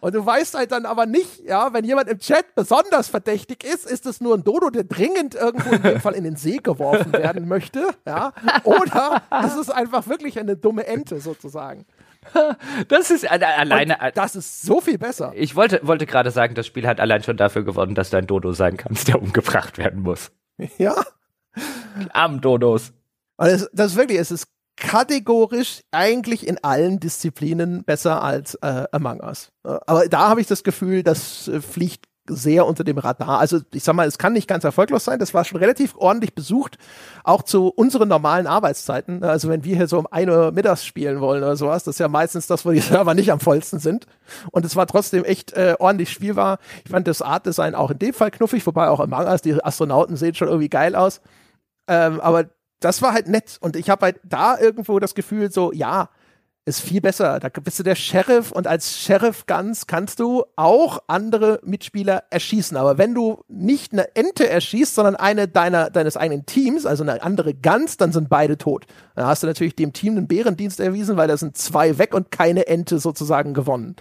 und 0.00 0.14
du 0.14 0.26
weißt 0.26 0.54
halt 0.54 0.72
dann 0.72 0.86
aber 0.86 1.06
nicht, 1.06 1.44
ja, 1.46 1.72
wenn 1.72 1.84
jemand 1.84 2.08
im 2.08 2.18
Chat 2.18 2.54
besonders 2.56 3.08
verdächtig 3.08 3.62
ist, 3.62 3.86
ist 3.86 4.06
es 4.06 4.20
nur 4.20 4.34
ein 4.34 4.42
Dodo, 4.42 4.70
der 4.70 4.84
dringend 4.84 5.36
irgendwo 5.36 5.70
in 5.70 5.82
dem 5.82 6.00
Fall 6.00 6.14
in 6.14 6.24
den 6.24 6.36
See 6.36 6.56
geworfen 6.56 7.12
werden 7.12 7.43
möchte, 7.44 7.88
ja, 8.06 8.32
oder 8.64 9.22
es 9.44 9.56
ist 9.56 9.70
einfach 9.70 10.06
wirklich 10.08 10.38
eine 10.38 10.56
dumme 10.56 10.86
Ente 10.86 11.20
sozusagen. 11.20 11.86
Das 12.88 13.10
ist 13.10 13.30
alleine. 13.30 13.98
Und 14.00 14.16
das 14.16 14.34
ist 14.34 14.62
so 14.62 14.80
viel 14.80 14.98
besser. 14.98 15.32
Ich 15.34 15.56
wollte, 15.56 15.80
wollte 15.82 16.06
gerade 16.06 16.30
sagen, 16.30 16.54
das 16.54 16.66
Spiel 16.66 16.86
hat 16.86 17.00
allein 17.00 17.22
schon 17.22 17.36
dafür 17.36 17.64
gewonnen, 17.64 17.94
dass 17.94 18.10
du 18.10 18.16
ein 18.16 18.26
Dodo 18.26 18.52
sein 18.52 18.76
kannst, 18.76 19.08
der 19.08 19.20
umgebracht 19.20 19.78
werden 19.78 20.02
muss. 20.02 20.30
Ja. 20.78 20.94
Arm 22.12 22.40
Dodos. 22.40 22.92
Also 23.36 23.66
das 23.72 23.92
ist 23.92 23.96
wirklich, 23.98 24.18
es 24.18 24.30
ist 24.30 24.48
kategorisch 24.76 25.82
eigentlich 25.90 26.46
in 26.46 26.62
allen 26.62 26.98
Disziplinen 26.98 27.84
besser 27.84 28.22
als 28.22 28.54
äh, 28.56 28.84
Among 28.90 29.20
Us. 29.20 29.52
Aber 29.62 30.08
da 30.08 30.28
habe 30.28 30.40
ich 30.40 30.46
das 30.46 30.64
Gefühl, 30.64 31.02
das 31.02 31.48
äh, 31.48 31.60
fliegt 31.60 32.06
sehr 32.26 32.66
unter 32.66 32.84
dem 32.84 32.98
Radar. 32.98 33.38
Also 33.38 33.60
ich 33.72 33.84
sag 33.84 33.94
mal, 33.94 34.06
es 34.06 34.18
kann 34.18 34.32
nicht 34.32 34.48
ganz 34.48 34.64
erfolglos 34.64 35.04
sein. 35.04 35.18
Das 35.18 35.34
war 35.34 35.44
schon 35.44 35.58
relativ 35.58 35.94
ordentlich 35.96 36.34
besucht, 36.34 36.78
auch 37.22 37.42
zu 37.42 37.68
unseren 37.68 38.08
normalen 38.08 38.46
Arbeitszeiten. 38.46 39.22
Also 39.22 39.48
wenn 39.48 39.64
wir 39.64 39.76
hier 39.76 39.88
so 39.88 39.98
um 39.98 40.06
ein 40.10 40.30
Uhr 40.30 40.52
mittags 40.52 40.84
spielen 40.84 41.20
wollen 41.20 41.42
oder 41.42 41.56
sowas, 41.56 41.84
das 41.84 41.96
ist 41.96 41.98
ja 41.98 42.08
meistens 42.08 42.46
das, 42.46 42.64
wo 42.64 42.70
die 42.70 42.80
Server 42.80 43.14
nicht 43.14 43.30
am 43.30 43.40
vollsten 43.40 43.78
sind. 43.78 44.06
Und 44.50 44.64
es 44.64 44.76
war 44.76 44.86
trotzdem 44.86 45.24
echt 45.24 45.52
äh, 45.52 45.76
ordentlich 45.78 46.10
spielbar. 46.10 46.58
Ich 46.84 46.90
fand 46.90 47.06
das 47.06 47.22
Artdesign 47.22 47.74
auch 47.74 47.90
in 47.90 47.98
dem 47.98 48.14
Fall 48.14 48.30
knuffig, 48.30 48.66
wobei 48.66 48.88
auch 48.88 49.00
im 49.00 49.10
Manga, 49.10 49.36
die 49.36 49.62
Astronauten 49.62 50.16
sehen 50.16 50.34
schon 50.34 50.48
irgendwie 50.48 50.70
geil 50.70 50.94
aus. 50.94 51.20
Ähm, 51.86 52.20
aber 52.20 52.46
das 52.80 53.02
war 53.02 53.12
halt 53.12 53.28
nett. 53.28 53.58
Und 53.60 53.76
ich 53.76 53.90
habe 53.90 54.06
halt 54.06 54.20
da 54.24 54.58
irgendwo 54.58 54.98
das 54.98 55.14
Gefühl, 55.14 55.50
so, 55.50 55.72
ja, 55.72 56.08
ist 56.66 56.80
viel 56.80 57.00
besser. 57.00 57.40
Da 57.40 57.48
bist 57.48 57.78
du 57.78 57.82
der 57.82 57.94
Sheriff 57.94 58.50
und 58.50 58.66
als 58.66 58.98
Sheriff 58.98 59.46
ganz 59.46 59.86
kannst 59.86 60.18
du 60.18 60.44
auch 60.56 60.98
andere 61.08 61.60
Mitspieler 61.62 62.24
erschießen. 62.30 62.76
Aber 62.76 62.96
wenn 62.96 63.14
du 63.14 63.42
nicht 63.48 63.92
eine 63.92 64.14
Ente 64.16 64.48
erschießt, 64.48 64.94
sondern 64.94 65.14
eine 65.14 65.46
deiner, 65.46 65.90
deines 65.90 66.16
eigenen 66.16 66.46
Teams, 66.46 66.86
also 66.86 67.02
eine 67.02 67.22
andere 67.22 67.52
Gans, 67.52 67.98
dann 67.98 68.12
sind 68.12 68.30
beide 68.30 68.56
tot. 68.56 68.86
Dann 69.14 69.26
hast 69.26 69.42
du 69.42 69.46
natürlich 69.46 69.76
dem 69.76 69.92
Team 69.92 70.16
einen 70.16 70.26
Bärendienst 70.26 70.80
erwiesen, 70.80 71.18
weil 71.18 71.28
da 71.28 71.36
sind 71.36 71.58
zwei 71.58 71.98
weg 71.98 72.14
und 72.14 72.30
keine 72.30 72.66
Ente 72.66 72.98
sozusagen 72.98 73.52
gewonnen. 73.52 73.96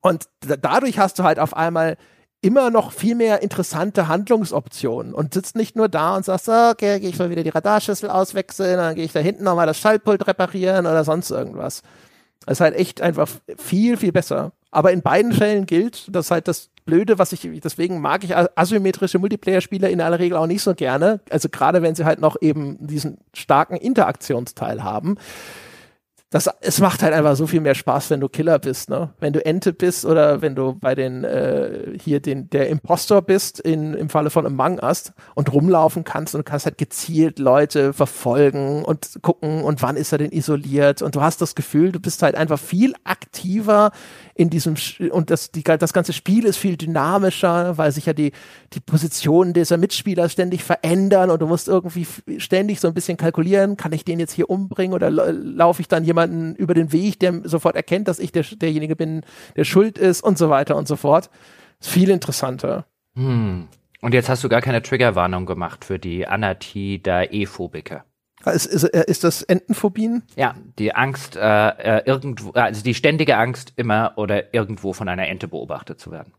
Und 0.00 0.24
dadurch 0.40 0.98
hast 0.98 1.18
du 1.18 1.24
halt 1.24 1.38
auf 1.38 1.54
einmal 1.54 1.98
immer 2.42 2.70
noch 2.70 2.92
viel 2.92 3.14
mehr 3.14 3.42
interessante 3.42 4.08
Handlungsoptionen 4.08 5.12
und 5.12 5.34
sitzt 5.34 5.56
nicht 5.56 5.76
nur 5.76 5.88
da 5.88 6.16
und 6.16 6.24
sagst, 6.24 6.48
okay, 6.48 6.98
gehe 6.98 7.10
ich 7.10 7.18
mal 7.18 7.30
wieder 7.30 7.42
die 7.42 7.50
Radarschüssel 7.50 8.08
auswechseln, 8.08 8.78
dann 8.78 8.94
gehe 8.94 9.04
ich 9.04 9.12
da 9.12 9.20
hinten 9.20 9.44
nochmal 9.44 9.66
das 9.66 9.78
Schaltpult 9.78 10.26
reparieren 10.26 10.86
oder 10.86 11.04
sonst 11.04 11.30
irgendwas. 11.30 11.82
Das 12.46 12.56
ist 12.56 12.60
halt 12.60 12.74
echt 12.74 13.02
einfach 13.02 13.28
viel, 13.58 13.96
viel 13.98 14.12
besser. 14.12 14.52
Aber 14.70 14.92
in 14.92 15.02
beiden 15.02 15.32
Fällen 15.32 15.66
gilt, 15.66 16.14
dass 16.14 16.30
halt 16.30 16.48
das 16.48 16.70
Blöde, 16.86 17.18
was 17.18 17.32
ich, 17.32 17.48
deswegen 17.62 18.00
mag 18.00 18.24
ich 18.24 18.34
asymmetrische 18.34 19.18
Multiplayer-Spieler 19.18 19.90
in 19.90 20.00
aller 20.00 20.18
Regel 20.18 20.38
auch 20.38 20.46
nicht 20.46 20.62
so 20.62 20.74
gerne. 20.74 21.20
Also 21.28 21.48
gerade 21.50 21.82
wenn 21.82 21.94
sie 21.94 22.04
halt 22.04 22.20
noch 22.20 22.36
eben 22.40 22.78
diesen 22.86 23.18
starken 23.34 23.76
Interaktionsteil 23.76 24.82
haben 24.82 25.16
das, 26.30 26.48
es 26.60 26.78
macht 26.78 27.02
halt 27.02 27.12
einfach 27.12 27.34
so 27.34 27.48
viel 27.48 27.60
mehr 27.60 27.74
Spaß, 27.74 28.10
wenn 28.10 28.20
du 28.20 28.28
Killer 28.28 28.60
bist, 28.60 28.88
ne? 28.88 29.10
Wenn 29.18 29.32
du 29.32 29.44
Ente 29.44 29.72
bist 29.72 30.04
oder 30.06 30.40
wenn 30.40 30.54
du 30.54 30.74
bei 30.74 30.94
den 30.94 31.24
äh, 31.24 31.98
hier 32.00 32.20
den 32.20 32.48
der 32.50 32.68
Impostor 32.68 33.20
bist 33.20 33.58
in 33.58 33.94
im 33.94 34.08
Falle 34.08 34.30
von 34.30 34.46
Among 34.46 34.78
Us 34.78 35.12
und 35.34 35.52
rumlaufen 35.52 36.04
kannst 36.04 36.36
und 36.36 36.46
kannst 36.46 36.66
halt 36.66 36.78
gezielt 36.78 37.40
Leute 37.40 37.92
verfolgen 37.92 38.84
und 38.84 39.18
gucken 39.22 39.64
und 39.64 39.82
wann 39.82 39.96
ist 39.96 40.12
er 40.12 40.18
denn 40.18 40.30
isoliert 40.30 41.02
und 41.02 41.16
du 41.16 41.20
hast 41.20 41.40
das 41.40 41.56
Gefühl, 41.56 41.90
du 41.90 41.98
bist 41.98 42.22
halt 42.22 42.36
einfach 42.36 42.60
viel 42.60 42.94
aktiver 43.02 43.90
in 44.40 44.48
diesem 44.48 44.76
und 45.10 45.30
das 45.30 45.50
die 45.50 45.62
das 45.62 45.92
ganze 45.92 46.12
Spiel 46.12 46.44
ist 46.44 46.56
viel 46.56 46.76
dynamischer, 46.76 47.76
weil 47.76 47.92
sich 47.92 48.06
ja 48.06 48.12
die 48.12 48.32
die 48.72 48.80
Positionen 48.80 49.52
dieser 49.52 49.76
Mitspieler 49.76 50.28
ständig 50.28 50.64
verändern 50.64 51.30
und 51.30 51.42
du 51.42 51.46
musst 51.46 51.68
irgendwie 51.68 52.06
ständig 52.38 52.80
so 52.80 52.88
ein 52.88 52.94
bisschen 52.94 53.16
kalkulieren, 53.16 53.76
kann 53.76 53.92
ich 53.92 54.04
den 54.04 54.20
jetzt 54.20 54.32
hier 54.32 54.48
umbringen 54.48 54.94
oder 54.94 55.10
laufe 55.10 55.82
ich 55.82 55.88
dann 55.88 56.04
jemand 56.04 56.20
jemanden 56.20 56.54
über 56.56 56.74
den 56.74 56.92
Weg, 56.92 57.18
der 57.20 57.42
sofort 57.44 57.76
erkennt, 57.76 58.08
dass 58.08 58.18
ich 58.18 58.32
der, 58.32 58.42
derjenige 58.42 58.96
bin, 58.96 59.22
der 59.56 59.64
schuld 59.64 59.98
ist 59.98 60.22
und 60.22 60.38
so 60.38 60.50
weiter 60.50 60.76
und 60.76 60.88
so 60.88 60.96
fort. 60.96 61.30
Ist 61.80 61.90
viel 61.90 62.10
interessanter. 62.10 62.86
Hm. 63.14 63.68
Und 64.02 64.14
jetzt 64.14 64.28
hast 64.28 64.44
du 64.44 64.48
gar 64.48 64.60
keine 64.60 64.82
Triggerwarnung 64.82 65.46
gemacht 65.46 65.84
für 65.84 65.98
die 65.98 66.26
Anatida-E-Phobiker. 66.26 68.04
Ist, 68.46 68.66
ist, 68.66 68.84
äh, 68.84 69.04
ist 69.06 69.24
das 69.24 69.42
Entenphobien? 69.42 70.22
Ja, 70.36 70.54
die 70.78 70.94
Angst, 70.94 71.36
äh, 71.36 71.40
äh 71.40 72.02
irgendwo, 72.06 72.50
also 72.52 72.82
die 72.82 72.94
ständige 72.94 73.36
Angst, 73.36 73.72
immer 73.76 74.12
oder 74.16 74.54
irgendwo 74.54 74.92
von 74.92 75.08
einer 75.08 75.28
Ente 75.28 75.48
beobachtet 75.48 76.00
zu 76.00 76.10
werden. 76.10 76.32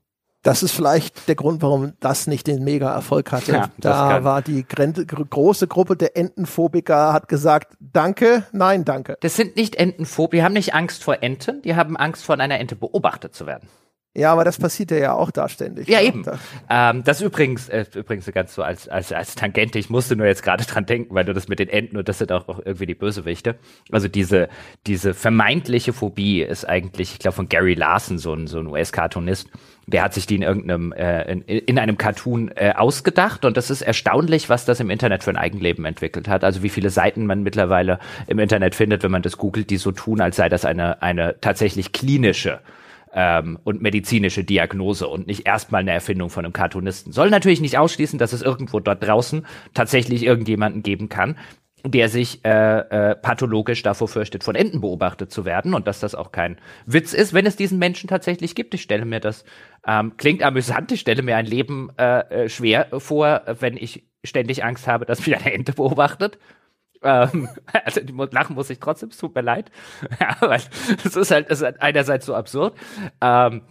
Das 0.43 0.63
ist 0.63 0.71
vielleicht 0.71 1.27
der 1.27 1.35
Grund, 1.35 1.61
warum 1.61 1.93
das 1.99 2.25
nicht 2.25 2.47
den 2.47 2.63
Mega-Erfolg 2.63 3.31
hatte. 3.31 3.51
Ja, 3.51 3.69
da 3.77 4.23
war 4.23 4.41
die 4.41 4.65
große 4.65 5.67
Gruppe 5.67 5.95
der 5.95 6.17
Entenphobiker, 6.17 7.13
hat 7.13 7.27
gesagt, 7.27 7.77
danke, 7.79 8.43
nein, 8.51 8.83
danke. 8.83 9.17
Das 9.21 9.35
sind 9.35 9.55
nicht 9.55 9.75
Entenphobiker, 9.75 10.37
die 10.37 10.43
haben 10.43 10.53
nicht 10.53 10.73
Angst 10.73 11.03
vor 11.03 11.21
Enten, 11.21 11.61
die 11.61 11.75
haben 11.75 11.95
Angst 11.95 12.25
vor 12.25 12.39
einer 12.39 12.59
Ente 12.59 12.75
beobachtet 12.75 13.35
zu 13.35 13.45
werden. 13.45 13.69
Ja, 14.13 14.33
aber 14.33 14.43
das 14.43 14.57
passiert 14.57 14.91
ja 14.91 15.13
auch 15.13 15.31
da 15.31 15.47
ständig. 15.47 15.87
Ja, 15.87 16.01
eben. 16.01 16.25
Ähm, 16.69 17.01
das 17.05 17.21
übrigens, 17.21 17.69
äh, 17.69 17.85
übrigens 17.95 18.29
ganz 18.33 18.53
so 18.53 18.61
als, 18.61 18.89
als, 18.89 19.13
als 19.13 19.35
Tangente. 19.35 19.79
Ich 19.79 19.89
musste 19.89 20.17
nur 20.17 20.25
jetzt 20.25 20.43
gerade 20.43 20.65
dran 20.67 20.85
denken, 20.85 21.15
weil 21.15 21.23
du 21.23 21.33
das 21.33 21.47
mit 21.47 21.59
den 21.59 21.69
Enten 21.69 21.95
und 21.95 22.09
das 22.09 22.17
sind 22.17 22.29
auch, 22.33 22.49
auch 22.49 22.59
irgendwie 22.59 22.87
die 22.87 22.95
Bösewichte. 22.95 23.55
Also 23.89 24.09
diese, 24.09 24.49
diese 24.85 25.13
vermeintliche 25.13 25.93
Phobie 25.93 26.41
ist 26.41 26.65
eigentlich, 26.65 27.13
ich 27.13 27.19
glaube, 27.19 27.35
von 27.35 27.47
Gary 27.47 27.73
Larson, 27.73 28.17
so 28.17 28.33
ein, 28.33 28.47
so 28.47 28.59
ein 28.59 28.67
US-Cartoonist. 28.67 29.49
Der 29.87 30.03
hat 30.03 30.13
sich 30.13 30.25
die 30.27 30.35
in 30.35 30.41
irgendeinem, 30.41 30.91
äh, 30.91 31.31
in, 31.31 31.41
in 31.43 31.79
einem 31.79 31.97
Cartoon 31.97 32.51
äh, 32.55 32.73
ausgedacht 32.75 33.45
und 33.45 33.55
das 33.55 33.69
ist 33.69 33.81
erstaunlich, 33.81 34.49
was 34.49 34.65
das 34.65 34.81
im 34.81 34.89
Internet 34.89 35.23
für 35.23 35.31
ein 35.31 35.37
Eigenleben 35.37 35.85
entwickelt 35.85 36.27
hat. 36.27 36.43
Also 36.43 36.63
wie 36.63 36.69
viele 36.69 36.89
Seiten 36.89 37.25
man 37.25 37.43
mittlerweile 37.43 37.97
im 38.27 38.39
Internet 38.39 38.75
findet, 38.75 39.03
wenn 39.03 39.11
man 39.11 39.21
das 39.21 39.37
googelt, 39.37 39.69
die 39.69 39.77
so 39.77 39.93
tun, 39.93 40.19
als 40.19 40.35
sei 40.35 40.49
das 40.49 40.65
eine, 40.65 41.01
eine 41.01 41.39
tatsächlich 41.39 41.93
klinische 41.93 42.59
ähm, 43.13 43.59
und 43.63 43.81
medizinische 43.81 44.43
Diagnose 44.43 45.07
und 45.07 45.27
nicht 45.27 45.45
erstmal 45.45 45.81
eine 45.81 45.91
Erfindung 45.91 46.29
von 46.29 46.45
einem 46.45 46.53
Cartoonisten. 46.53 47.11
Soll 47.11 47.29
natürlich 47.29 47.61
nicht 47.61 47.77
ausschließen, 47.77 48.19
dass 48.19 48.33
es 48.33 48.41
irgendwo 48.41 48.79
dort 48.79 49.05
draußen 49.05 49.45
tatsächlich 49.73 50.23
irgendjemanden 50.23 50.83
geben 50.83 51.09
kann, 51.09 51.37
der 51.83 52.09
sich 52.09 52.45
äh, 52.45 52.79
äh, 52.79 53.15
pathologisch 53.15 53.81
davor 53.81 54.07
fürchtet, 54.07 54.43
von 54.43 54.55
Enten 54.55 54.81
beobachtet 54.81 55.31
zu 55.31 55.45
werden 55.45 55.73
und 55.73 55.87
dass 55.87 55.99
das 55.99 56.15
auch 56.15 56.31
kein 56.31 56.57
Witz 56.85 57.13
ist, 57.13 57.33
wenn 57.33 57.45
es 57.45 57.55
diesen 57.55 57.79
Menschen 57.79 58.07
tatsächlich 58.07 58.55
gibt. 58.55 58.73
Ich 58.73 58.83
stelle 58.83 59.05
mir 59.05 59.19
das, 59.19 59.43
ähm, 59.87 60.15
klingt 60.17 60.43
amüsant, 60.43 60.91
ich 60.91 60.99
stelle 60.99 61.23
mir 61.23 61.37
ein 61.37 61.45
Leben 61.45 61.89
äh, 61.97 62.43
äh 62.43 62.49
schwer 62.49 62.87
vor, 62.99 63.41
wenn 63.59 63.77
ich 63.77 64.03
ständig 64.23 64.63
Angst 64.63 64.87
habe, 64.87 65.05
dass 65.05 65.25
mich 65.25 65.35
eine 65.35 65.53
Ente 65.53 65.73
beobachtet. 65.73 66.37
Ähm, 67.03 67.49
also 67.85 68.01
die 68.01 68.13
lachen 68.31 68.55
muss 68.55 68.69
ich 68.69 68.79
trotzdem, 68.79 69.09
es 69.09 69.17
tut 69.17 69.35
mir 69.35 69.41
leid. 69.41 69.71
weil 70.39 70.61
es 71.03 71.15
ist 71.15 71.31
halt, 71.31 71.49
es 71.49 71.61
ist 71.61 71.81
einerseits 71.81 72.25
so 72.25 72.35
absurd. 72.35 72.75
Ähm, 73.21 73.61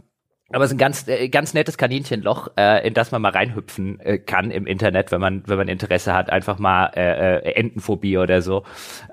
aber 0.53 0.65
es 0.65 0.71
ist 0.71 0.75
ein 0.75 0.79
ganz, 0.79 1.07
äh, 1.07 1.29
ganz 1.29 1.55
nettes 1.55 1.79
Kaninchenloch, 1.79 2.49
äh, 2.57 2.87
in 2.87 2.93
das 2.95 3.13
man 3.13 3.23
mal 3.23 3.31
reinhüpfen 3.31 4.01
äh, 4.01 4.19
kann 4.19 4.51
im 4.51 4.67
Internet, 4.67 5.13
wenn 5.13 5.21
man, 5.21 5.45
wenn 5.47 5.59
man 5.59 5.69
Interesse 5.69 6.13
hat, 6.13 6.31
einfach 6.31 6.59
mal 6.59 6.91
äh, 6.97 7.37
äh, 7.37 7.53
Entenphobie 7.53 8.19
oder 8.19 8.43
so 8.43 8.65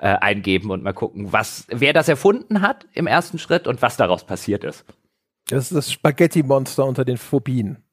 äh, 0.01 0.07
eingeben 0.07 0.71
und 0.71 0.83
mal 0.83 0.93
gucken, 0.93 1.31
was, 1.31 1.67
wer 1.69 1.93
das 1.93 2.09
erfunden 2.09 2.61
hat 2.61 2.87
im 2.93 3.05
ersten 3.05 3.37
Schritt 3.37 3.67
und 3.67 3.81
was 3.83 3.97
daraus 3.97 4.25
passiert 4.25 4.63
ist. 4.63 4.85
Das 5.49 5.65
ist 5.65 5.75
das 5.75 5.91
Spaghetti-Monster 5.91 6.85
unter 6.85 7.05
den 7.05 7.17
Phobien. 7.17 7.83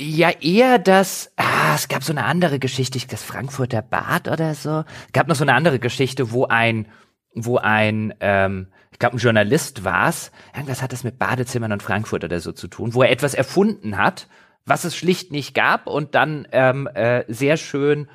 Ja, 0.00 0.30
eher 0.30 0.78
das, 0.78 1.32
ah, 1.36 1.74
es 1.74 1.88
gab 1.88 2.04
so 2.04 2.12
eine 2.12 2.24
andere 2.24 2.58
Geschichte, 2.58 2.98
das 3.08 3.22
Frankfurter 3.22 3.82
Bad 3.82 4.28
oder 4.28 4.54
so. 4.54 4.84
Es 5.06 5.12
gab 5.12 5.26
noch 5.26 5.34
so 5.34 5.44
eine 5.44 5.54
andere 5.54 5.80
Geschichte, 5.80 6.30
wo 6.30 6.46
ein, 6.46 6.86
wo 7.34 7.56
ein, 7.56 8.14
ähm, 8.20 8.68
ich 8.92 8.98
glaube, 9.00 9.16
ein 9.16 9.18
Journalist 9.18 9.84
war's. 9.84 10.30
Irgendwas 10.54 10.82
hat 10.82 10.92
das 10.92 11.02
mit 11.02 11.18
Badezimmern 11.18 11.72
und 11.72 11.82
Frankfurt 11.82 12.22
oder 12.22 12.38
so 12.38 12.52
zu 12.52 12.68
tun, 12.68 12.94
wo 12.94 13.02
er 13.02 13.10
etwas 13.10 13.34
erfunden 13.34 13.98
hat, 13.98 14.28
was 14.64 14.84
es 14.84 14.96
schlicht 14.96 15.32
nicht 15.32 15.54
gab 15.54 15.86
und 15.88 16.14
dann 16.14 16.46
ähm, 16.52 16.86
äh, 16.94 17.24
sehr 17.26 17.56
schön 17.56 18.08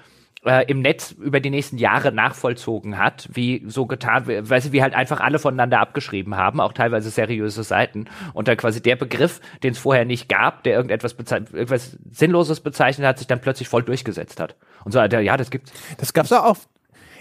äh, 0.45 0.65
im 0.69 0.81
Netz 0.81 1.11
über 1.11 1.39
die 1.39 1.49
nächsten 1.49 1.77
Jahre 1.77 2.11
nachvollzogen 2.11 2.97
hat, 2.97 3.29
wie 3.31 3.63
so 3.67 3.85
getan, 3.85 4.27
weil 4.27 4.61
sie 4.61 4.71
wie 4.71 4.81
halt 4.81 4.93
einfach 4.93 5.19
alle 5.19 5.39
voneinander 5.39 5.79
abgeschrieben 5.79 6.35
haben, 6.35 6.59
auch 6.59 6.73
teilweise 6.73 7.09
seriöse 7.09 7.63
Seiten 7.63 8.05
und 8.33 8.47
dann 8.47 8.57
quasi 8.57 8.81
der 8.81 8.95
Begriff, 8.95 9.41
den 9.63 9.71
es 9.71 9.79
vorher 9.79 10.05
nicht 10.05 10.29
gab, 10.29 10.63
der 10.63 10.75
irgendetwas, 10.75 11.15
irgendwas 11.31 11.97
Sinnloses 12.11 12.59
bezeichnet 12.59 13.07
hat, 13.07 13.17
sich 13.17 13.27
dann 13.27 13.41
plötzlich 13.41 13.67
voll 13.67 13.83
durchgesetzt 13.83 14.39
hat. 14.39 14.55
Und 14.83 14.91
so, 14.91 14.99
ja, 14.99 15.37
das 15.37 15.49
gibt's. 15.49 15.71
Das 15.97 16.13
gab's 16.13 16.31
auch 16.31 16.57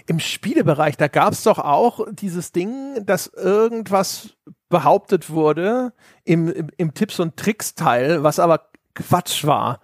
im 0.05 0.19
Spielebereich, 0.19 0.97
da 0.97 1.07
gab's 1.07 1.43
doch 1.43 1.59
auch 1.59 2.05
dieses 2.11 2.51
Ding, 2.51 3.05
dass 3.05 3.27
irgendwas 3.27 4.35
behauptet 4.69 5.29
wurde 5.29 5.93
im, 6.25 6.49
im, 6.51 6.67
im 6.77 6.93
Tipps- 6.93 7.19
und 7.19 7.37
Tricks-Teil, 7.37 8.23
was 8.23 8.39
aber 8.39 8.69
Quatsch 8.95 9.45
war. 9.45 9.79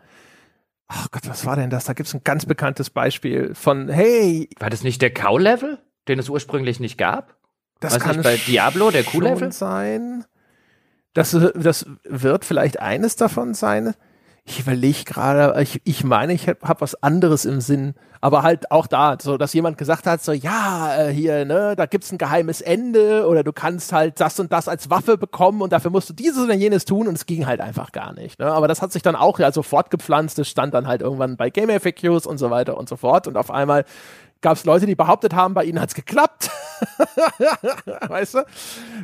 Ach 0.90 1.10
Gott, 1.12 1.30
was 1.30 1.46
war 1.46 1.56
denn 1.56 1.70
das? 1.70 1.86
Da 1.86 1.94
gibt's 1.94 2.14
ein 2.14 2.24
ganz 2.24 2.46
bekanntes 2.46 2.90
Beispiel 2.90 3.54
von, 3.54 3.90
hey. 3.90 4.50
War 4.60 4.72
das 4.72 4.84
nicht 4.84 5.02
der 5.02 5.14
Cow-Level, 5.14 5.78
den 6.08 6.20
es 6.20 6.30
ursprünglich 6.30 6.80
nicht 6.80 6.98
gab? 6.98 7.38
Das 7.80 7.94
Was 7.94 8.04
kann 8.04 8.18
nicht 8.18 8.24
bei 8.24 8.38
Diablo, 8.38 8.92
der 8.92 9.04
Q-Level? 9.04 9.52
sein. 9.52 10.26
Das, 11.14 11.32
das 11.56 11.86
wird 12.04 12.44
vielleicht 12.44 12.80
eines 12.80 13.16
davon 13.16 13.54
sein. 13.54 13.94
Ich 14.46 14.60
überlege 14.60 15.04
gerade, 15.04 15.62
ich, 15.62 15.82
ich 15.84 16.04
meine, 16.04 16.34
ich 16.34 16.48
habe 16.48 16.60
hab 16.64 16.82
was 16.82 17.02
anderes 17.04 17.46
im 17.46 17.62
Sinn, 17.62 17.94
aber 18.22 18.44
halt 18.44 18.72
auch 18.72 18.88
da, 18.88 19.18
so 19.22 19.38
dass 19.38 19.54
jemand 19.54 19.78
gesagt 19.78 20.08
hat, 20.08 20.24
so 20.24 20.32
ja, 20.32 20.96
äh, 20.98 21.14
hier, 21.14 21.46
ne, 21.46 21.76
da 21.76 21.86
gibt's 21.86 22.12
ein 22.12 22.18
geheimes 22.18 22.62
Ende 22.62 23.28
oder 23.28 23.44
du 23.44 23.54
kannst 23.54 23.94
halt 23.94 24.20
das 24.20 24.40
und 24.40 24.52
das 24.52 24.68
als 24.68 24.90
Waffe 24.90 25.18
bekommen 25.18 25.62
und 25.62 25.72
dafür 25.72 25.92
musst 25.92 26.10
du 26.10 26.14
dieses 26.14 26.44
oder 26.44 26.56
jenes 26.56 26.86
tun 26.86 27.08
und 27.08 27.16
es 27.16 27.26
ging 27.26 27.46
halt 27.46 27.62
einfach 27.62 27.92
gar 27.92 28.14
nicht. 28.14 28.40
Ne? 28.40 28.52
Aber 28.52 28.68
das 28.68 28.82
hat 28.82 28.92
sich 28.92 29.02
dann 29.02 29.16
auch 29.16 29.40
ja 29.40 29.52
so 29.52 29.64
fortgepflanzt, 29.64 30.40
es 30.40 30.50
stand 30.50 30.74
dann 30.74 30.88
halt 30.88 31.02
irgendwann 31.02 31.38
bei 31.38 31.50
Game 31.50 31.70
FAQs 31.70 32.26
und 32.26 32.38
so 32.38 32.50
weiter 32.50 32.78
und 32.78 32.90
so 32.90 32.98
fort 32.98 33.28
und 33.28 33.38
auf 33.38 33.52
einmal 33.52 33.86
gab 34.42 34.54
es 34.54 34.66
Leute, 34.66 34.86
die 34.86 34.96
behauptet 34.96 35.34
haben, 35.34 35.54
bei 35.54 35.64
ihnen 35.66 35.80
hat's 35.80 35.96
geklappt. 35.96 36.50
weißt 38.10 38.36
du? 38.36 38.46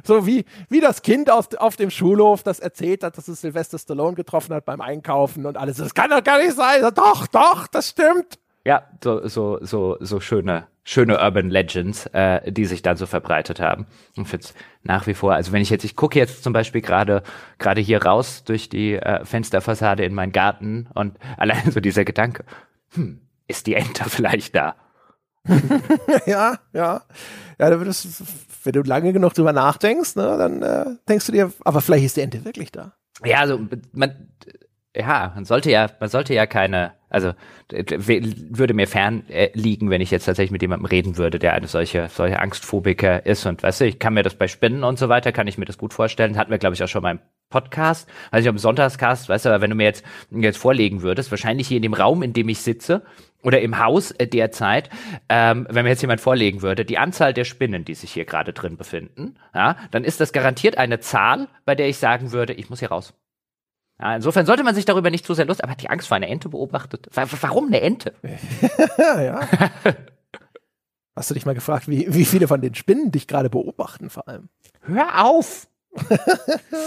So 0.03 0.25
wie, 0.25 0.45
wie 0.69 0.79
das 0.79 1.01
Kind 1.01 1.29
auf, 1.29 1.53
auf 1.57 1.75
dem 1.75 1.89
Schulhof, 1.89 2.43
das 2.43 2.59
erzählt 2.59 3.03
hat, 3.03 3.17
dass 3.17 3.27
es 3.27 3.41
Sylvester 3.41 3.77
Stallone 3.77 4.15
getroffen 4.15 4.53
hat 4.55 4.65
beim 4.65 4.81
Einkaufen 4.81 5.45
und 5.45 5.57
alles. 5.57 5.77
Das 5.77 5.93
kann 5.93 6.09
doch 6.09 6.23
gar 6.23 6.39
nicht 6.39 6.53
sein. 6.53 6.81
Doch, 6.95 7.27
doch, 7.27 7.67
das 7.67 7.89
stimmt. 7.89 8.39
Ja, 8.65 8.83
so, 9.03 9.27
so, 9.27 9.59
so, 9.61 9.97
so 9.99 10.19
schöne, 10.19 10.67
schöne 10.83 11.19
Urban 11.19 11.51
Legends, 11.51 12.07
äh, 12.07 12.51
die 12.51 12.65
sich 12.65 12.81
dann 12.81 12.97
so 12.97 13.05
verbreitet 13.05 13.59
haben. 13.59 13.85
Und 14.17 14.27
finde 14.27 14.47
nach 14.81 15.05
wie 15.05 15.13
vor, 15.13 15.33
also 15.33 15.51
wenn 15.51 15.61
ich 15.61 15.69
jetzt, 15.69 15.85
ich 15.85 15.95
gucke 15.95 16.17
jetzt 16.17 16.43
zum 16.43 16.51
Beispiel 16.51 16.81
gerade, 16.81 17.21
gerade 17.59 17.79
hier 17.79 18.03
raus 18.03 18.43
durch 18.43 18.67
die 18.67 18.95
äh, 18.95 19.23
Fensterfassade 19.23 20.03
in 20.03 20.15
meinen 20.15 20.31
Garten 20.31 20.87
und 20.95 21.17
allein 21.37 21.71
so 21.71 21.79
dieser 21.79 22.05
Gedanke, 22.05 22.43
hm, 22.95 23.21
ist 23.47 23.67
die 23.67 23.75
Ente 23.75 24.09
vielleicht 24.09 24.55
da? 24.55 24.75
ja, 26.25 26.59
ja. 26.73 27.01
Ja, 27.57 27.69
da 27.69 27.79
würdest, 27.79 28.23
wenn 28.63 28.73
du 28.73 28.81
lange 28.81 29.13
genug 29.13 29.33
drüber 29.33 29.53
nachdenkst, 29.53 30.15
ne, 30.15 30.35
dann 30.37 30.61
äh, 30.61 30.85
denkst 31.07 31.25
du 31.27 31.31
dir, 31.31 31.53
aber 31.63 31.81
vielleicht 31.81 32.05
ist 32.05 32.17
die 32.17 32.21
Ente 32.21 32.43
wirklich 32.43 32.71
da. 32.71 32.93
Ja, 33.23 33.39
also 33.39 33.59
man, 33.93 34.27
ja, 34.95 35.31
man 35.35 35.45
sollte 35.45 35.71
ja, 35.71 35.89
man 35.99 36.09
sollte 36.09 36.33
ja 36.33 36.45
keine, 36.45 36.93
also 37.09 37.33
würde 37.69 38.73
mir 38.73 38.87
fern 38.87 39.23
liegen, 39.53 39.89
wenn 39.89 40.01
ich 40.01 40.11
jetzt 40.11 40.25
tatsächlich 40.25 40.51
mit 40.51 40.61
jemandem 40.61 40.85
reden 40.85 41.17
würde, 41.17 41.39
der 41.39 41.53
eine 41.53 41.67
solche, 41.67 42.07
solche 42.09 42.39
Angstphobiker 42.39 43.25
ist 43.25 43.45
und 43.45 43.63
weißt 43.63 43.81
du, 43.81 43.85
ich 43.85 43.99
kann 43.99 44.13
mir 44.13 44.23
das 44.23 44.35
bei 44.35 44.47
Spinnen 44.47 44.83
und 44.83 44.99
so 44.99 45.09
weiter, 45.09 45.31
kann 45.31 45.47
ich 45.47 45.57
mir 45.57 45.65
das 45.65 45.77
gut 45.77 45.93
vorstellen. 45.93 46.37
Hatten 46.37 46.51
wir, 46.51 46.57
glaube 46.57 46.75
ich, 46.75 46.83
auch 46.83 46.87
schon 46.87 47.03
mal 47.03 47.11
im 47.11 47.19
Podcast, 47.49 48.09
also 48.31 48.45
ich 48.45 48.49
im 48.49 48.57
Sonntagscast, 48.57 49.29
weißt 49.29 49.45
du, 49.45 49.49
aber 49.49 49.61
wenn 49.61 49.69
du 49.69 49.75
mir 49.75 49.85
jetzt, 49.85 50.03
jetzt 50.31 50.57
vorlegen 50.57 51.01
würdest, 51.01 51.31
wahrscheinlich 51.31 51.67
hier 51.67 51.77
in 51.77 51.83
dem 51.83 51.93
Raum, 51.93 52.21
in 52.21 52.33
dem 52.33 52.49
ich 52.49 52.59
sitze, 52.61 53.03
oder 53.45 53.61
im 53.61 53.77
Haus 53.77 54.11
äh, 54.11 54.27
derzeit, 54.27 54.89
ähm, 55.29 55.67
wenn 55.69 55.83
mir 55.83 55.91
jetzt 55.91 56.01
jemand 56.01 56.19
vorlegen 56.19 56.61
würde, 56.61 56.83
die 56.83 56.97
Anzahl 56.97 57.33
der 57.33 57.45
Spinnen, 57.45 57.85
die 57.85 57.93
sich 57.93 58.11
hier 58.11 58.25
gerade 58.25 58.53
drin 58.53 58.75
befinden, 58.75 59.35
ja, 59.53 59.77
dann 59.91 60.03
ist 60.03 60.19
das 60.19 60.33
garantiert 60.33 60.77
eine 60.77 60.99
Zahl, 60.99 61.47
bei 61.63 61.75
der 61.75 61.87
ich 61.87 61.97
sagen 61.97 62.31
würde, 62.31 62.53
ich 62.53 62.69
muss 62.69 62.79
hier 62.79 62.89
raus. 62.89 63.13
Ja, 63.99 64.15
insofern 64.15 64.45
sollte 64.45 64.63
man 64.63 64.75
sich 64.75 64.85
darüber 64.85 65.09
nicht 65.09 65.25
zu 65.25 65.33
sehr 65.33 65.45
lust, 65.45 65.63
aber 65.63 65.71
hat 65.71 65.81
die 65.81 65.89
Angst 65.89 66.07
vor 66.07 66.17
einer 66.17 66.27
Ente 66.27 66.49
beobachtet. 66.49 67.07
Warum 67.13 67.67
eine 67.67 67.81
Ente? 67.81 68.13
ja. 68.97 69.47
Hast 71.15 71.29
du 71.29 71.33
dich 71.33 71.45
mal 71.45 71.55
gefragt, 71.55 71.87
wie, 71.87 72.13
wie 72.13 72.25
viele 72.25 72.47
von 72.47 72.59
den 72.59 72.75
Spinnen 72.75 73.11
dich 73.11 73.27
gerade 73.27 73.49
beobachten 73.49 74.09
vor 74.09 74.27
allem? 74.27 74.49
Hör 74.81 75.23
auf! 75.23 75.67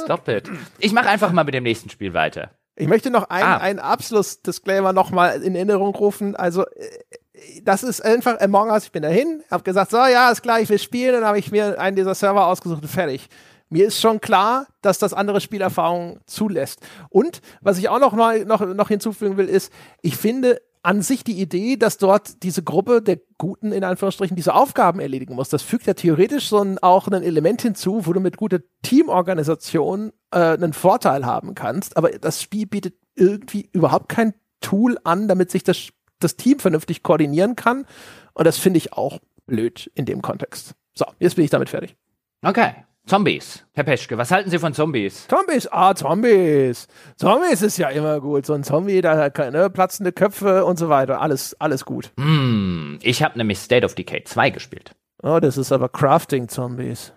Stop 0.04 0.28
it. 0.28 0.50
Ich 0.78 0.92
mache 0.92 1.08
einfach 1.08 1.32
mal 1.32 1.44
mit 1.44 1.54
dem 1.54 1.62
nächsten 1.62 1.88
Spiel 1.88 2.12
weiter. 2.12 2.57
Ich 2.78 2.86
möchte 2.86 3.10
noch 3.10 3.28
ein, 3.28 3.42
ah. 3.42 3.56
einen 3.56 3.80
Abschlussdisclaimer 3.80 4.92
nochmal 4.92 5.42
in 5.42 5.56
Erinnerung 5.56 5.94
rufen. 5.96 6.36
Also, 6.36 6.64
äh, 6.64 7.60
das 7.64 7.82
ist 7.82 8.04
einfach 8.04 8.40
Among 8.40 8.70
Us. 8.70 8.84
Ich 8.84 8.92
bin 8.92 9.02
dahin, 9.02 9.42
habe 9.50 9.64
gesagt, 9.64 9.90
so, 9.90 9.96
ja, 9.96 10.30
ist 10.30 10.42
klar, 10.42 10.60
ich 10.60 10.68
will 10.68 10.78
spielen. 10.78 11.12
Dann 11.12 11.24
habe 11.24 11.38
ich 11.38 11.50
mir 11.50 11.78
einen 11.80 11.96
dieser 11.96 12.14
Server 12.14 12.46
ausgesucht 12.46 12.82
und 12.82 12.88
fertig. 12.88 13.28
Mir 13.68 13.88
ist 13.88 14.00
schon 14.00 14.20
klar, 14.20 14.66
dass 14.80 14.98
das 14.98 15.12
andere 15.12 15.40
Spielerfahrungen 15.40 16.20
zulässt. 16.26 16.80
Und 17.10 17.42
was 17.60 17.78
ich 17.78 17.88
auch 17.88 17.98
noch, 17.98 18.12
mal, 18.12 18.44
noch, 18.44 18.60
noch 18.60 18.88
hinzufügen 18.88 19.36
will, 19.36 19.48
ist, 19.48 19.72
ich 20.00 20.16
finde, 20.16 20.60
an 20.88 21.02
sich 21.02 21.22
die 21.22 21.38
Idee, 21.38 21.76
dass 21.76 21.98
dort 21.98 22.42
diese 22.42 22.62
Gruppe 22.62 23.02
der 23.02 23.18
Guten 23.36 23.72
in 23.72 23.84
Anführungsstrichen 23.84 24.36
diese 24.36 24.54
Aufgaben 24.54 25.00
erledigen 25.00 25.34
muss. 25.34 25.50
Das 25.50 25.60
fügt 25.60 25.84
ja 25.84 25.92
theoretisch 25.92 26.48
so 26.48 26.62
ein, 26.62 26.78
auch 26.78 27.06
ein 27.08 27.22
Element 27.22 27.60
hinzu, 27.60 28.06
wo 28.06 28.14
du 28.14 28.20
mit 28.20 28.38
guter 28.38 28.60
Teamorganisation 28.80 30.14
äh, 30.30 30.38
einen 30.38 30.72
Vorteil 30.72 31.26
haben 31.26 31.54
kannst. 31.54 31.98
Aber 31.98 32.08
das 32.12 32.40
Spiel 32.40 32.64
bietet 32.64 32.94
irgendwie 33.14 33.68
überhaupt 33.72 34.08
kein 34.08 34.32
Tool 34.62 34.96
an, 35.04 35.28
damit 35.28 35.50
sich 35.50 35.62
das, 35.62 35.90
das 36.20 36.36
Team 36.36 36.58
vernünftig 36.58 37.02
koordinieren 37.02 37.54
kann. 37.54 37.84
Und 38.32 38.46
das 38.46 38.56
finde 38.56 38.78
ich 38.78 38.94
auch 38.94 39.18
blöd 39.44 39.90
in 39.94 40.06
dem 40.06 40.22
Kontext. 40.22 40.72
So, 40.94 41.04
jetzt 41.18 41.36
bin 41.36 41.44
ich 41.44 41.50
damit 41.50 41.68
fertig. 41.68 41.96
Okay. 42.40 42.72
Zombies. 43.08 43.64
Herr 43.72 43.84
Peschke, 43.84 44.18
was 44.18 44.30
halten 44.30 44.50
Sie 44.50 44.58
von 44.58 44.74
Zombies? 44.74 45.26
Zombies, 45.28 45.66
ah, 45.72 45.94
Zombies. 45.94 46.88
Zombies 47.16 47.62
ist 47.62 47.78
ja 47.78 47.88
immer 47.88 48.20
gut. 48.20 48.44
So 48.44 48.52
ein 48.52 48.64
Zombie, 48.64 49.00
da 49.00 49.16
hat 49.16 49.34
keine 49.34 49.70
platzende 49.70 50.12
Köpfe 50.12 50.66
und 50.66 50.78
so 50.78 50.90
weiter. 50.90 51.20
Alles, 51.20 51.58
alles 51.58 51.86
gut. 51.86 52.12
Mm, 52.16 52.96
ich 53.00 53.22
habe 53.22 53.38
nämlich 53.38 53.58
State 53.58 53.86
of 53.86 53.94
Decay 53.94 54.24
2 54.24 54.50
gespielt. 54.50 54.92
Oh, 55.22 55.38
das 55.40 55.56
ist 55.56 55.72
aber 55.72 55.88
Crafting-Zombies. 55.88 57.12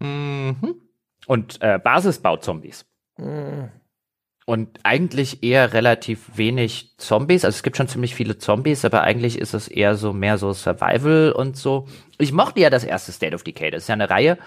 Mhm. 0.00 0.74
Und 1.26 1.62
äh, 1.62 1.78
Basisbau-Zombies. 1.78 2.84
Mm. 3.16 3.66
und 4.48 4.80
eigentlich 4.82 5.42
eher 5.42 5.74
relativ 5.74 6.38
wenig 6.38 6.94
Zombies. 6.96 7.44
Also 7.44 7.56
es 7.56 7.62
gibt 7.62 7.76
schon 7.76 7.86
ziemlich 7.88 8.14
viele 8.14 8.38
Zombies, 8.38 8.84
aber 8.86 9.02
eigentlich 9.02 9.38
ist 9.38 9.52
es 9.52 9.68
eher 9.68 9.94
so 9.94 10.14
mehr 10.14 10.38
so 10.38 10.54
Survival 10.54 11.32
und 11.32 11.58
so. 11.58 11.86
Ich 12.16 12.32
mochte 12.32 12.60
ja 12.60 12.70
das 12.70 12.82
erste 12.82 13.12
State 13.12 13.34
of 13.34 13.42
Decay. 13.42 13.70
Das 13.70 13.82
ist 13.82 13.88
ja 13.88 13.92
eine 13.92 14.08
Reihe, 14.08 14.38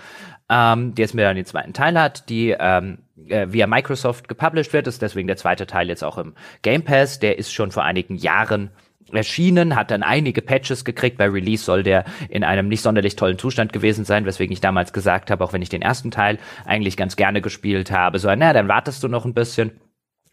ähm, 0.52 0.94
die 0.94 1.02
jetzt 1.02 1.16
mir 1.16 1.24
dann 1.24 1.38
den 1.38 1.46
zweiten 1.46 1.72
Teil 1.74 2.00
hat, 2.00 2.30
die 2.30 2.56
ähm, 2.60 3.00
äh, 3.30 3.48
via 3.50 3.68
Microsoft 3.68 4.28
gepublished 4.28 4.74
wird. 4.74 4.86
Ist 4.86 5.02
deswegen 5.02 5.28
der 5.28 5.38
zweite 5.38 5.66
Teil 5.66 5.88
jetzt 5.88 6.04
auch 6.04 6.18
im 6.18 6.36
Game 6.62 6.84
Pass. 6.84 7.20
Der 7.20 7.40
ist 7.40 7.54
schon 7.54 7.72
vor 7.72 7.84
einigen 7.84 8.16
Jahren 8.16 8.70
erschienen, 9.14 9.76
hat 9.76 9.92
dann 9.92 10.04
einige 10.04 10.42
Patches 10.42 10.86
gekriegt. 10.86 11.18
Bei 11.18 11.28
Release 11.28 11.64
soll 11.64 11.84
der 11.84 12.04
in 12.30 12.44
einem 12.44 12.68
nicht 12.68 12.82
sonderlich 12.82 13.16
tollen 13.16 13.38
Zustand 13.38 13.74
gewesen 13.74 14.06
sein, 14.06 14.26
weswegen 14.26 14.54
ich 14.54 14.62
damals 14.62 14.94
gesagt 14.94 15.32
habe, 15.32 15.44
auch 15.44 15.54
wenn 15.54 15.62
ich 15.62 15.70
den 15.70 15.82
ersten 15.82 16.12
Teil 16.12 16.38
eigentlich 16.66 16.98
ganz 16.98 17.16
gerne 17.16 17.42
gespielt 17.42 17.92
habe, 17.92 18.20
so, 18.20 18.34
na, 18.36 18.54
dann 18.54 18.68
wartest 18.68 19.04
du 19.04 19.08
noch 19.08 19.26
ein 19.26 19.34
bisschen. 19.34 19.72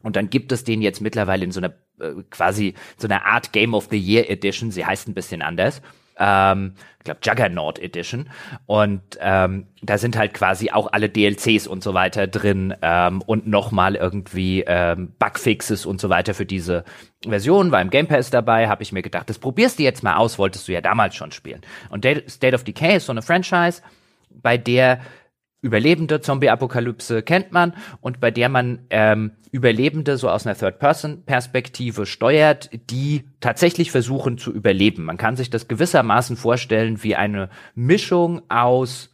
Und 0.03 0.17
dann 0.17 0.31
gibt 0.31 0.53
es 0.53 0.65
den 0.65 0.81
jetzt 0.81 1.01
mittlerweile 1.01 1.45
in 1.45 1.51
so 1.51 1.61
einer 1.61 1.75
äh, 2.01 2.23
quasi 2.31 2.75
so 2.97 3.09
einer 3.09 3.27
Art 3.27 3.53
Game 3.53 3.75
of 3.75 3.89
the 3.91 3.99
Year 3.99 4.31
Edition. 4.31 4.71
Sie 4.71 4.85
heißt 4.85 5.09
ein 5.09 5.15
bisschen 5.15 5.43
anders. 5.43 5.83
Ähm, 6.19 6.75
ich 6.99 7.05
glaube 7.05 7.21
Juggernaut 7.23 7.79
Edition. 7.79 8.29
Und 8.67 9.03
ähm, 9.21 9.67
da 9.83 9.99
sind 9.99 10.17
halt 10.17 10.35
quasi 10.35 10.71
auch 10.71 10.93
alle 10.93 11.09
DLCs 11.09 11.67
und 11.67 11.83
so 11.83 11.95
weiter 11.95 12.27
drin 12.27 12.75
ähm, 12.83 13.23
und 13.23 13.47
nochmal 13.47 13.95
irgendwie 13.95 14.65
ähm, 14.67 15.13
Bugfixes 15.19 15.87
und 15.87 16.01
so 16.01 16.09
weiter 16.09 16.35
für 16.35 16.47
diese 16.47 16.85
Version. 17.27 17.73
War 17.73 17.81
im 17.81 17.91
Game 17.91 18.09
Pass 18.09 18.31
dabei, 18.31 18.69
habe 18.69 18.83
ich 18.83 18.93
mir 18.93 19.03
gedacht, 19.03 19.31
das 19.31 19.39
probierst 19.39 19.79
du 19.79 19.83
jetzt 19.85 20.03
mal 20.03 20.17
aus, 20.17 20.39
wolltest 20.39 20.69
du 20.69 20.73
ja 20.73 20.81
damals 20.81 21.15
schon 21.15 21.33
spielen. 21.33 21.63
Und 21.91 22.07
State 22.29 22.55
of 22.55 22.65
Decay 22.65 22.97
ist 22.97 23.07
so 23.07 23.13
eine 23.13 23.23
Franchise, 23.23 23.83
bei 24.31 24.57
der 24.57 25.01
Überlebende 25.61 26.21
Zombie-Apokalypse 26.21 27.23
kennt 27.23 27.51
man 27.51 27.75
und 28.01 28.21
bei 28.21 28.31
der 28.31 28.49
man 28.49 28.87
ähm, 28.91 29.33
Überlebende 29.51 30.17
so 30.17 30.31
aus 30.31 30.47
einer 30.47 30.57
Third-Person-Perspektive 30.57 32.07
steuert, 32.07 32.71
die 32.91 33.25
tatsächlich 33.41 33.91
versuchen 33.91 34.39
zu 34.39 34.53
überleben. 34.53 35.05
Man 35.05 35.17
kann 35.17 35.35
sich 35.35 35.51
das 35.51 35.67
gewissermaßen 35.67 36.37
vorstellen 36.37 37.03
wie 37.03 37.17
eine 37.17 37.49
Mischung 37.75 38.43
aus, 38.49 39.13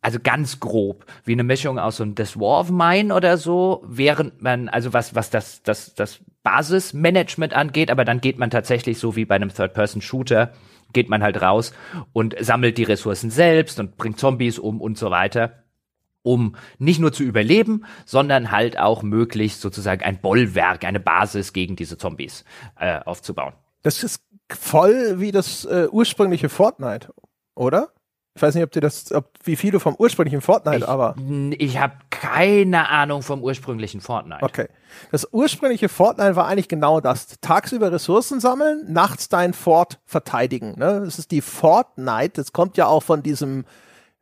also 0.00 0.18
ganz 0.20 0.58
grob, 0.58 1.06
wie 1.24 1.32
eine 1.32 1.44
Mischung 1.44 1.78
aus 1.78 1.98
so 1.98 2.02
einem 2.02 2.14
The 2.16 2.40
War 2.40 2.60
of 2.60 2.70
Mine 2.70 3.14
oder 3.14 3.36
so, 3.36 3.84
während 3.86 4.42
man, 4.42 4.68
also 4.68 4.92
was, 4.92 5.14
was 5.14 5.30
das, 5.30 5.62
das, 5.62 5.94
das 5.94 6.18
Basismanagement 6.42 7.54
angeht, 7.54 7.92
aber 7.92 8.04
dann 8.04 8.20
geht 8.20 8.38
man 8.38 8.50
tatsächlich 8.50 8.98
so 8.98 9.14
wie 9.14 9.26
bei 9.26 9.36
einem 9.36 9.54
Third-Person-Shooter, 9.54 10.52
geht 10.92 11.08
man 11.08 11.22
halt 11.22 11.40
raus 11.40 11.72
und 12.12 12.34
sammelt 12.40 12.78
die 12.78 12.84
Ressourcen 12.84 13.30
selbst 13.30 13.78
und 13.78 13.96
bringt 13.96 14.18
Zombies 14.18 14.58
um 14.58 14.80
und 14.80 14.98
so 14.98 15.12
weiter 15.12 15.62
um 16.28 16.54
nicht 16.78 17.00
nur 17.00 17.12
zu 17.12 17.22
überleben, 17.22 17.84
sondern 18.04 18.50
halt 18.50 18.78
auch 18.78 19.02
möglichst 19.02 19.60
sozusagen 19.60 20.04
ein 20.04 20.20
Bollwerk, 20.20 20.84
eine 20.84 21.00
Basis 21.00 21.52
gegen 21.52 21.74
diese 21.74 21.96
Zombies 21.96 22.44
äh, 22.78 23.00
aufzubauen. 23.00 23.54
Das 23.82 24.04
ist 24.04 24.22
voll 24.50 25.20
wie 25.20 25.32
das 25.32 25.64
äh, 25.64 25.88
ursprüngliche 25.90 26.48
Fortnite, 26.48 27.12
oder? 27.54 27.88
Ich 28.34 28.42
weiß 28.42 28.54
nicht, 28.54 28.62
ob 28.62 28.70
dir 28.70 28.80
das, 28.80 29.10
ob 29.10 29.30
wie 29.42 29.56
viel 29.56 29.72
du 29.72 29.80
vom 29.80 29.96
ursprünglichen 29.96 30.42
Fortnite, 30.42 30.78
ich, 30.78 30.88
aber. 30.88 31.16
Ich 31.58 31.78
habe 31.78 31.94
keine 32.10 32.88
Ahnung 32.88 33.22
vom 33.22 33.42
ursprünglichen 33.42 34.00
Fortnite. 34.00 34.44
Okay. 34.44 34.68
Das 35.10 35.26
ursprüngliche 35.32 35.88
Fortnite 35.88 36.36
war 36.36 36.46
eigentlich 36.46 36.68
genau 36.68 37.00
das. 37.00 37.26
Tagsüber 37.40 37.90
Ressourcen 37.90 38.38
sammeln, 38.38 38.84
nachts 38.86 39.28
dein 39.28 39.54
Fort 39.54 39.98
verteidigen. 40.04 40.74
Ne? 40.78 41.02
Das 41.04 41.18
ist 41.18 41.32
die 41.32 41.40
Fortnite, 41.40 42.34
das 42.34 42.52
kommt 42.52 42.76
ja 42.76 42.86
auch 42.86 43.02
von 43.02 43.24
diesem 43.24 43.64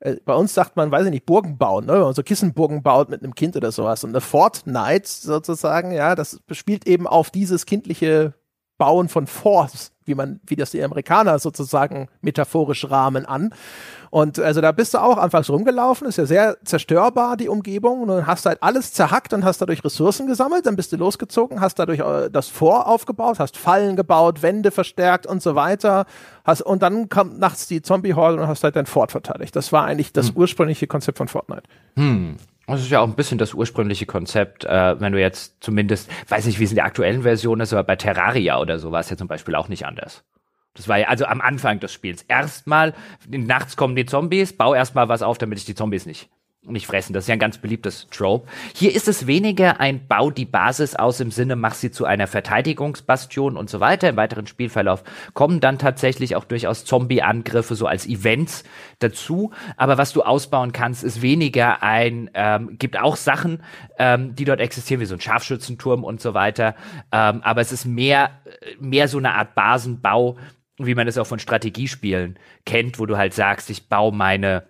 äh, 0.01 0.17
bei 0.25 0.35
uns 0.35 0.55
sagt 0.55 0.77
man, 0.77 0.91
weiß 0.91 1.07
ich 1.07 1.11
nicht, 1.11 1.27
Burgen 1.27 1.59
bauen, 1.59 1.87
ne? 1.87 1.95
wenn 1.95 2.01
man 2.01 2.15
so 2.15 2.23
Kissenburgen 2.23 2.83
baut 2.83 3.09
mit 3.09 3.23
einem 3.23 3.35
Kind 3.35 3.57
oder 3.57 3.73
sowas. 3.73 4.05
Und 4.05 4.11
eine 4.11 4.21
Fortnite 4.21 5.09
sozusagen, 5.09 5.93
ja, 5.93 6.15
das 6.15 6.41
spielt 6.51 6.87
eben 6.87 7.07
auf 7.07 7.31
dieses 7.31 7.67
kindliche 7.67 8.35
Bauen 8.79 9.09
von 9.09 9.27
Forts, 9.27 9.93
wie 10.05 10.15
man, 10.15 10.41
wie 10.47 10.57
das 10.57 10.71
die 10.71 10.83
Amerikaner 10.83 11.39
sozusagen 11.39 12.09
metaphorisch 12.21 12.91
rahmen 12.91 13.25
an. 13.25 13.55
Und 14.11 14.39
also 14.39 14.61
da 14.61 14.73
bist 14.73 14.95
du 14.95 14.99
auch 14.99 15.19
anfangs 15.19 15.51
rumgelaufen, 15.51 16.07
ist 16.07 16.19
ja 16.19 16.27
sehr 16.27 16.57
zerstörbar, 16.65 17.37
die 17.37 17.49
Umgebung. 17.49 18.03
Und 18.03 18.09
dann 18.09 18.27
hast 18.27 18.47
halt 18.47 18.63
alles 18.63 18.93
zerhackt 18.93 19.33
und 19.33 19.45
hast 19.45 19.61
dadurch 19.61 19.85
Ressourcen 19.85 20.27
gesammelt, 20.27 20.67
dann 20.67 20.77
bist 20.77 20.93
du 20.93 20.97
losgezogen, 20.97 21.61
hast 21.61 21.79
dadurch 21.79 22.01
äh, 22.01 22.31
das 22.31 22.49
Fort 22.49 22.87
aufgebaut, 22.87 23.39
hast 23.39 23.57
Fallen 23.57 23.97
gebaut, 23.97 24.43
Wände 24.43 24.71
verstärkt 24.71 25.27
und 25.27 25.43
so 25.43 25.55
weiter. 25.55 26.07
Hast, 26.45 26.63
und 26.63 26.83
dann 26.83 27.09
kam 27.09 27.39
nachts 27.39 27.67
die 27.67 27.83
Zombie-Horde 27.83 28.41
und 28.41 28.49
hast 28.49 28.65
halt 28.65 28.77
dein 28.77 28.87
Fort 28.87 29.13
verteidigt. 29.13 29.57
Das 29.57 29.73
war 29.73 29.85
eigentlich 29.85 30.13
das 30.13 30.29
hm. 30.29 30.37
ursprüngliche 30.37 30.87
Konzept 30.87 31.19
von 31.19 31.29
Fortnite. 31.29 31.65
Hm. 31.97 32.37
Das 32.67 32.81
ist 32.81 32.91
ja 32.91 33.01
auch 33.01 33.07
ein 33.07 33.15
bisschen 33.15 33.39
das 33.39 33.55
ursprüngliche 33.55 34.07
Konzept, 34.07 34.65
äh, 34.65 35.01
wenn 35.01 35.13
du 35.13 35.21
jetzt 35.21 35.55
zumindest, 35.61 36.11
weiß 36.29 36.47
nicht, 36.47 36.59
wie 36.59 36.65
es 36.65 36.71
in 36.71 36.77
der 36.77 36.85
aktuellen 36.85 37.23
Version 37.23 37.61
ist, 37.61 37.73
aber 37.73 37.85
bei 37.85 37.97
Terraria 37.97 38.59
oder 38.59 38.79
so 38.79 38.91
war 38.91 39.01
es 39.01 39.11
ja 39.11 39.17
zum 39.17 39.29
Beispiel 39.29 39.55
auch 39.55 39.69
nicht 39.69 39.87
anders. 39.87 40.25
Das 40.77 40.89
war 40.89 40.99
ja 40.99 41.09
also 41.09 41.27
am 41.27 41.41
Anfang 41.41 41.81
des 41.81 41.93
Spiels. 41.93 42.23
Erstmal, 42.23 42.95
nachts 43.29 43.77
kommen 43.77 43.97
die 43.97 44.07
Zombies, 44.07 44.53
bau 44.53 44.75
erstmal 44.75 45.09
was 45.09 45.23
auf, 45.23 45.39
damit 45.39 45.59
ich 45.59 45.65
die 45.65 45.75
Zombies 45.75 46.07
nicht 46.07 46.29
nicht 46.69 46.87
fressen. 46.87 47.13
Das 47.13 47.25
ist 47.25 47.29
ja 47.29 47.35
ein 47.35 47.39
ganz 47.41 47.59
beliebtes 47.59 48.09
Trope. 48.11 48.49
Hier 48.75 48.95
ist 48.95 49.09
es 49.09 49.27
weniger 49.27 49.81
ein 49.81 50.07
Bau 50.07 50.31
die 50.31 50.45
Basis 50.45 50.97
aus 50.97 51.21
im 51.21 51.31
Sinne, 51.31 51.57
mach 51.57 51.75
sie 51.75 51.91
zu 51.91 52.05
einer 52.05 52.27
Verteidigungsbastion 52.27 53.57
und 53.57 53.71
so 53.71 53.81
weiter. 53.81 54.09
Im 54.09 54.17
weiteren 54.17 54.47
Spielverlauf 54.47 55.05
kommen 55.35 55.61
dann 55.61 55.79
tatsächlich 55.79 56.37
auch 56.37 56.45
durchaus 56.45 56.85
Zombie-Angriffe 56.85 57.75
so 57.75 57.87
als 57.87 58.07
Events 58.07 58.65
dazu. 58.99 59.53
Aber 59.77 59.99
was 59.99 60.13
du 60.13 60.23
ausbauen 60.23 60.73
kannst, 60.73 61.05
ist 61.05 61.23
weniger 61.23 61.83
ein, 61.83 62.31
ähm, 62.35 62.79
gibt 62.79 62.99
auch 62.99 63.17
Sachen, 63.17 63.63
ähm, 63.99 64.35
die 64.35 64.45
dort 64.45 64.61
existieren, 64.61 65.01
wie 65.01 65.07
so 65.07 65.15
ein 65.15 65.21
Scharfschützenturm 65.21 66.05
und 66.05 66.21
so 66.21 66.35
weiter. 66.35 66.75
Ähm, 67.13 67.43
aber 67.43 67.61
es 67.61 67.73
ist 67.73 67.85
mehr, 67.85 68.31
mehr 68.81 69.09
so 69.09 69.19
eine 69.19 69.35
Art 69.35 69.55
Basenbau, 69.55 70.37
wie 70.79 70.95
man 70.95 71.09
es 71.09 71.19
auch 71.19 71.27
von 71.27 71.39
Strategiespielen 71.39 72.39
kennt, 72.65 72.99
wo 72.99 73.07
du 73.07 73.17
halt 73.17 73.35
sagst, 73.35 73.71
ich 73.71 73.89
baue 73.89 74.13
meine 74.13 74.65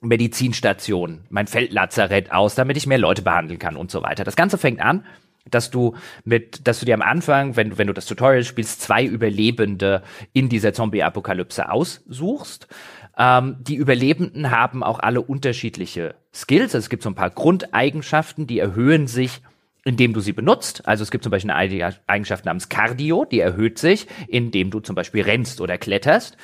Medizinstation, 0.00 1.24
mein 1.28 1.48
Feldlazarett 1.48 2.30
aus, 2.30 2.54
damit 2.54 2.76
ich 2.76 2.86
mehr 2.86 2.98
Leute 2.98 3.22
behandeln 3.22 3.58
kann 3.58 3.76
und 3.76 3.90
so 3.90 4.02
weiter. 4.02 4.24
Das 4.24 4.36
Ganze 4.36 4.58
fängt 4.58 4.80
an, 4.80 5.04
dass 5.50 5.70
du 5.70 5.96
mit, 6.24 6.66
dass 6.68 6.80
du 6.80 6.86
dir 6.86 6.94
am 6.94 7.02
Anfang, 7.02 7.56
wenn, 7.56 7.78
wenn 7.78 7.86
du 7.86 7.92
das 7.92 8.06
Tutorial 8.06 8.44
spielst, 8.44 8.80
zwei 8.82 9.04
Überlebende 9.04 10.02
in 10.32 10.48
dieser 10.48 10.72
Zombie-Apokalypse 10.72 11.70
aussuchst. 11.70 12.68
Ähm, 13.16 13.56
die 13.60 13.76
Überlebenden 13.76 14.50
haben 14.50 14.82
auch 14.82 15.00
alle 15.00 15.20
unterschiedliche 15.20 16.14
Skills. 16.32 16.74
Also 16.74 16.78
es 16.78 16.90
gibt 16.90 17.02
so 17.02 17.10
ein 17.10 17.14
paar 17.14 17.30
Grundeigenschaften, 17.30 18.46
die 18.46 18.58
erhöhen 18.58 19.06
sich 19.06 19.40
indem 19.88 20.12
du 20.12 20.20
sie 20.20 20.32
benutzt. 20.32 20.86
Also 20.86 21.02
es 21.02 21.10
gibt 21.10 21.24
zum 21.24 21.30
Beispiel 21.30 21.50
eine 21.50 21.94
Eigenschaft 22.06 22.44
namens 22.44 22.68
Cardio, 22.68 23.24
die 23.24 23.40
erhöht 23.40 23.78
sich, 23.78 24.06
indem 24.28 24.70
du 24.70 24.80
zum 24.80 24.94
Beispiel 24.94 25.22
rennst 25.22 25.60
oder 25.60 25.78
kletterst. 25.78 26.36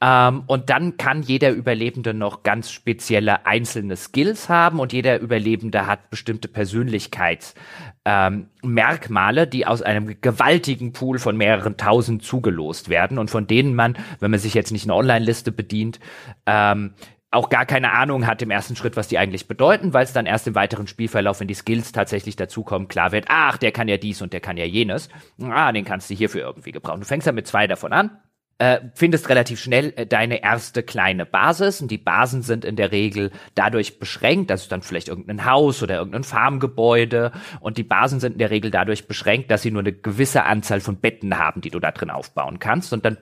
Ähm, 0.00 0.44
und 0.46 0.70
dann 0.70 0.96
kann 0.96 1.22
jeder 1.22 1.50
Überlebende 1.50 2.14
noch 2.14 2.42
ganz 2.42 2.70
spezielle 2.70 3.46
einzelne 3.46 3.96
Skills 3.96 4.48
haben 4.48 4.78
und 4.78 4.92
jeder 4.92 5.20
Überlebende 5.20 5.86
hat 5.86 6.10
bestimmte 6.10 6.48
Persönlichkeitsmerkmale, 6.48 9.42
ähm, 9.42 9.50
die 9.50 9.66
aus 9.66 9.82
einem 9.82 10.20
gewaltigen 10.20 10.92
Pool 10.92 11.18
von 11.18 11.36
mehreren 11.36 11.76
tausend 11.76 12.22
zugelost 12.22 12.88
werden 12.88 13.18
und 13.18 13.30
von 13.30 13.46
denen 13.46 13.74
man, 13.74 13.96
wenn 14.20 14.30
man 14.30 14.40
sich 14.40 14.54
jetzt 14.54 14.72
nicht 14.72 14.84
eine 14.84 14.94
Online-Liste 14.94 15.52
bedient, 15.52 16.00
ähm, 16.46 16.94
auch 17.30 17.48
gar 17.48 17.64
keine 17.64 17.92
Ahnung 17.92 18.26
hat 18.26 18.42
im 18.42 18.50
ersten 18.50 18.74
Schritt, 18.74 18.96
was 18.96 19.08
die 19.08 19.18
eigentlich 19.18 19.46
bedeuten, 19.46 19.92
weil 19.92 20.04
es 20.04 20.12
dann 20.12 20.26
erst 20.26 20.48
im 20.48 20.56
weiteren 20.56 20.88
Spielverlauf, 20.88 21.40
wenn 21.40 21.46
die 21.46 21.54
Skills 21.54 21.92
tatsächlich 21.92 22.34
dazukommen, 22.34 22.88
klar 22.88 23.12
wird, 23.12 23.26
ach, 23.28 23.56
der 23.56 23.70
kann 23.70 23.88
ja 23.88 23.98
dies 23.98 24.20
und 24.20 24.32
der 24.32 24.40
kann 24.40 24.56
ja 24.56 24.64
jenes. 24.64 25.08
Ah, 25.40 25.70
den 25.70 25.84
kannst 25.84 26.10
du 26.10 26.14
hierfür 26.14 26.42
irgendwie 26.42 26.72
gebrauchen. 26.72 27.00
Du 27.00 27.06
fängst 27.06 27.26
dann 27.26 27.36
mit 27.36 27.46
zwei 27.46 27.68
davon 27.68 27.92
an, 27.92 28.18
äh, 28.58 28.80
findest 28.94 29.28
relativ 29.28 29.60
schnell 29.60 29.92
äh, 29.96 30.06
deine 30.06 30.42
erste 30.42 30.82
kleine 30.82 31.24
Basis 31.24 31.80
und 31.80 31.90
die 31.92 31.98
Basen 31.98 32.42
sind 32.42 32.64
in 32.64 32.74
der 32.74 32.90
Regel 32.90 33.30
dadurch 33.54 34.00
beschränkt, 34.00 34.50
dass 34.50 34.64
du 34.64 34.68
dann 34.68 34.82
vielleicht 34.82 35.08
irgendein 35.08 35.44
Haus 35.44 35.84
oder 35.84 35.96
irgendein 35.96 36.24
Farmgebäude 36.24 37.30
und 37.60 37.78
die 37.78 37.84
Basen 37.84 38.18
sind 38.18 38.32
in 38.32 38.38
der 38.38 38.50
Regel 38.50 38.72
dadurch 38.72 39.06
beschränkt, 39.06 39.52
dass 39.52 39.62
sie 39.62 39.70
nur 39.70 39.82
eine 39.82 39.92
gewisse 39.92 40.44
Anzahl 40.44 40.80
von 40.80 40.96
Betten 40.96 41.38
haben, 41.38 41.60
die 41.60 41.70
du 41.70 41.78
da 41.78 41.92
drin 41.92 42.10
aufbauen 42.10 42.58
kannst 42.58 42.92
und 42.92 43.04
dann 43.04 43.18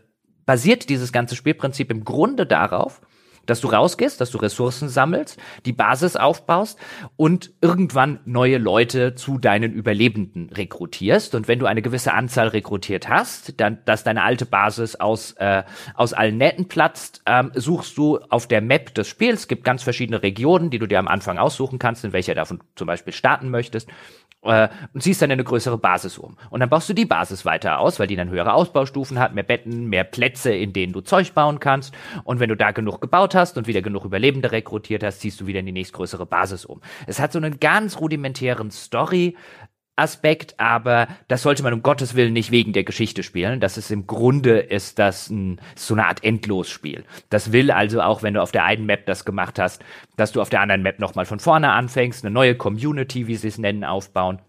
basiert 0.46 0.88
dieses 0.88 1.12
ganze 1.12 1.36
Spielprinzip 1.36 1.90
im 1.90 2.04
Grunde 2.04 2.46
darauf, 2.46 3.02
dass 3.48 3.60
du 3.60 3.68
rausgehst, 3.68 4.20
dass 4.20 4.30
du 4.30 4.38
Ressourcen 4.38 4.88
sammelst, 4.88 5.40
die 5.64 5.72
Basis 5.72 6.16
aufbaust 6.16 6.78
und 7.16 7.50
irgendwann 7.60 8.20
neue 8.26 8.58
Leute 8.58 9.14
zu 9.14 9.38
deinen 9.38 9.72
Überlebenden 9.72 10.50
rekrutierst. 10.50 11.34
Und 11.34 11.48
wenn 11.48 11.58
du 11.58 11.66
eine 11.66 11.82
gewisse 11.82 12.12
Anzahl 12.12 12.48
rekrutiert 12.48 13.08
hast, 13.08 13.58
dann, 13.60 13.78
dass 13.86 14.04
deine 14.04 14.22
alte 14.22 14.44
Basis 14.44 14.96
aus, 14.96 15.32
äh, 15.38 15.64
aus 15.94 16.12
allen 16.12 16.36
Nähten 16.36 16.68
platzt, 16.68 17.22
ähm, 17.26 17.50
suchst 17.54 17.96
du 17.96 18.18
auf 18.28 18.46
der 18.46 18.60
Map 18.60 18.94
des 18.94 19.08
Spiels, 19.08 19.48
gibt 19.48 19.64
ganz 19.64 19.82
verschiedene 19.82 20.22
Regionen, 20.22 20.70
die 20.70 20.78
du 20.78 20.86
dir 20.86 20.98
am 20.98 21.08
Anfang 21.08 21.38
aussuchen 21.38 21.78
kannst, 21.78 22.04
in 22.04 22.12
welcher 22.12 22.34
davon 22.34 22.60
zum 22.76 22.86
Beispiel 22.86 23.14
starten 23.14 23.50
möchtest 23.50 23.88
und 24.48 25.02
ziehst 25.02 25.20
dann 25.20 25.30
eine 25.30 25.44
größere 25.44 25.78
Basis 25.78 26.18
um. 26.18 26.36
Und 26.50 26.60
dann 26.60 26.68
baust 26.68 26.88
du 26.88 26.94
die 26.94 27.04
Basis 27.04 27.44
weiter 27.44 27.78
aus, 27.78 28.00
weil 28.00 28.06
die 28.06 28.16
dann 28.16 28.30
höhere 28.30 28.54
Ausbaustufen 28.54 29.18
hat, 29.18 29.34
mehr 29.34 29.44
Betten, 29.44 29.88
mehr 29.88 30.04
Plätze, 30.04 30.52
in 30.52 30.72
denen 30.72 30.92
du 30.92 31.00
Zeug 31.00 31.34
bauen 31.34 31.60
kannst. 31.60 31.94
Und 32.24 32.40
wenn 32.40 32.48
du 32.48 32.56
da 32.56 32.70
genug 32.70 33.00
gebaut 33.00 33.34
hast 33.34 33.58
und 33.58 33.66
wieder 33.66 33.82
genug 33.82 34.04
Überlebende 34.04 34.50
rekrutiert 34.50 35.02
hast, 35.02 35.20
ziehst 35.20 35.40
du 35.40 35.46
wieder 35.46 35.60
in 35.60 35.66
die 35.66 35.72
nächstgrößere 35.72 36.26
Basis 36.26 36.64
um. 36.64 36.80
Es 37.06 37.20
hat 37.20 37.32
so 37.32 37.38
einen 37.38 37.60
ganz 37.60 38.00
rudimentären 38.00 38.70
Story, 38.70 39.36
Aspekt, 39.98 40.58
aber 40.58 41.08
das 41.28 41.42
sollte 41.42 41.62
man 41.62 41.72
um 41.72 41.82
Gottes 41.82 42.14
Willen 42.14 42.32
nicht 42.32 42.50
wegen 42.50 42.72
der 42.72 42.84
Geschichte 42.84 43.22
spielen. 43.22 43.60
Das 43.60 43.76
ist 43.76 43.90
im 43.90 44.06
Grunde 44.06 44.58
ist 44.58 44.98
das 44.98 45.30
ein, 45.30 45.60
so 45.74 45.94
eine 45.94 46.06
Art 46.06 46.24
Endlosspiel. 46.24 47.04
Das 47.30 47.52
will 47.52 47.70
also 47.70 48.00
auch, 48.00 48.22
wenn 48.22 48.34
du 48.34 48.42
auf 48.42 48.52
der 48.52 48.64
einen 48.64 48.86
Map 48.86 49.06
das 49.06 49.24
gemacht 49.24 49.58
hast, 49.58 49.82
dass 50.16 50.32
du 50.32 50.40
auf 50.40 50.50
der 50.50 50.60
anderen 50.60 50.82
Map 50.82 50.98
nochmal 50.98 51.26
von 51.26 51.40
vorne 51.40 51.72
anfängst, 51.72 52.24
eine 52.24 52.32
neue 52.32 52.54
Community, 52.54 53.26
wie 53.26 53.36
sie 53.36 53.48
es 53.48 53.58
nennen, 53.58 53.84
aufbauen. 53.84 54.40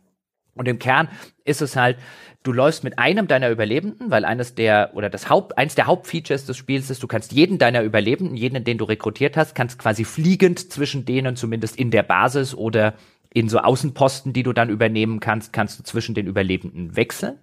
Und 0.56 0.68
im 0.68 0.78
Kern 0.78 1.08
ist 1.46 1.62
es 1.62 1.76
halt, 1.78 1.98
du 2.44 2.52
läufst 2.52 2.84
mit 2.84 3.00
einem 3.00 3.28
deiner 3.28 3.50
Überlebenden, 3.50 4.12
weil 4.12 4.26
eines 4.26 4.56
der, 4.56 4.92
oder 4.94 5.10
das 5.10 5.30
Haupt, 5.30 5.58
eins 5.58 5.76
der 5.76 5.88
Hauptfeatures 5.88 6.46
des 6.46 6.58
Spiels 6.58 6.90
ist, 6.90 7.02
du 7.02 7.08
kannst 7.08 7.32
jeden 7.32 7.58
deiner 7.58 7.82
Überlebenden, 7.82 8.36
jeden, 8.36 8.64
den 8.64 8.78
du 8.78 8.86
rekrutiert 8.86 9.38
hast, 9.38 9.56
kannst 9.56 9.80
quasi 9.80 10.04
fliegend 10.04 10.72
zwischen 10.72 11.06
denen 11.06 11.36
zumindest 11.36 11.78
in 11.78 11.92
der 11.92 12.04
Basis 12.04 12.54
oder 12.54 12.94
in 13.34 13.50
so 13.50 13.60
Außenposten, 13.60 14.34
die 14.34 14.44
du 14.44 14.54
dann 14.54 14.70
übernehmen 14.70 15.20
kannst, 15.20 15.54
kannst 15.54 15.80
du 15.80 15.84
zwischen 15.84 16.16
den 16.16 16.28
Überlebenden 16.28 16.96
wechseln. 16.96 17.38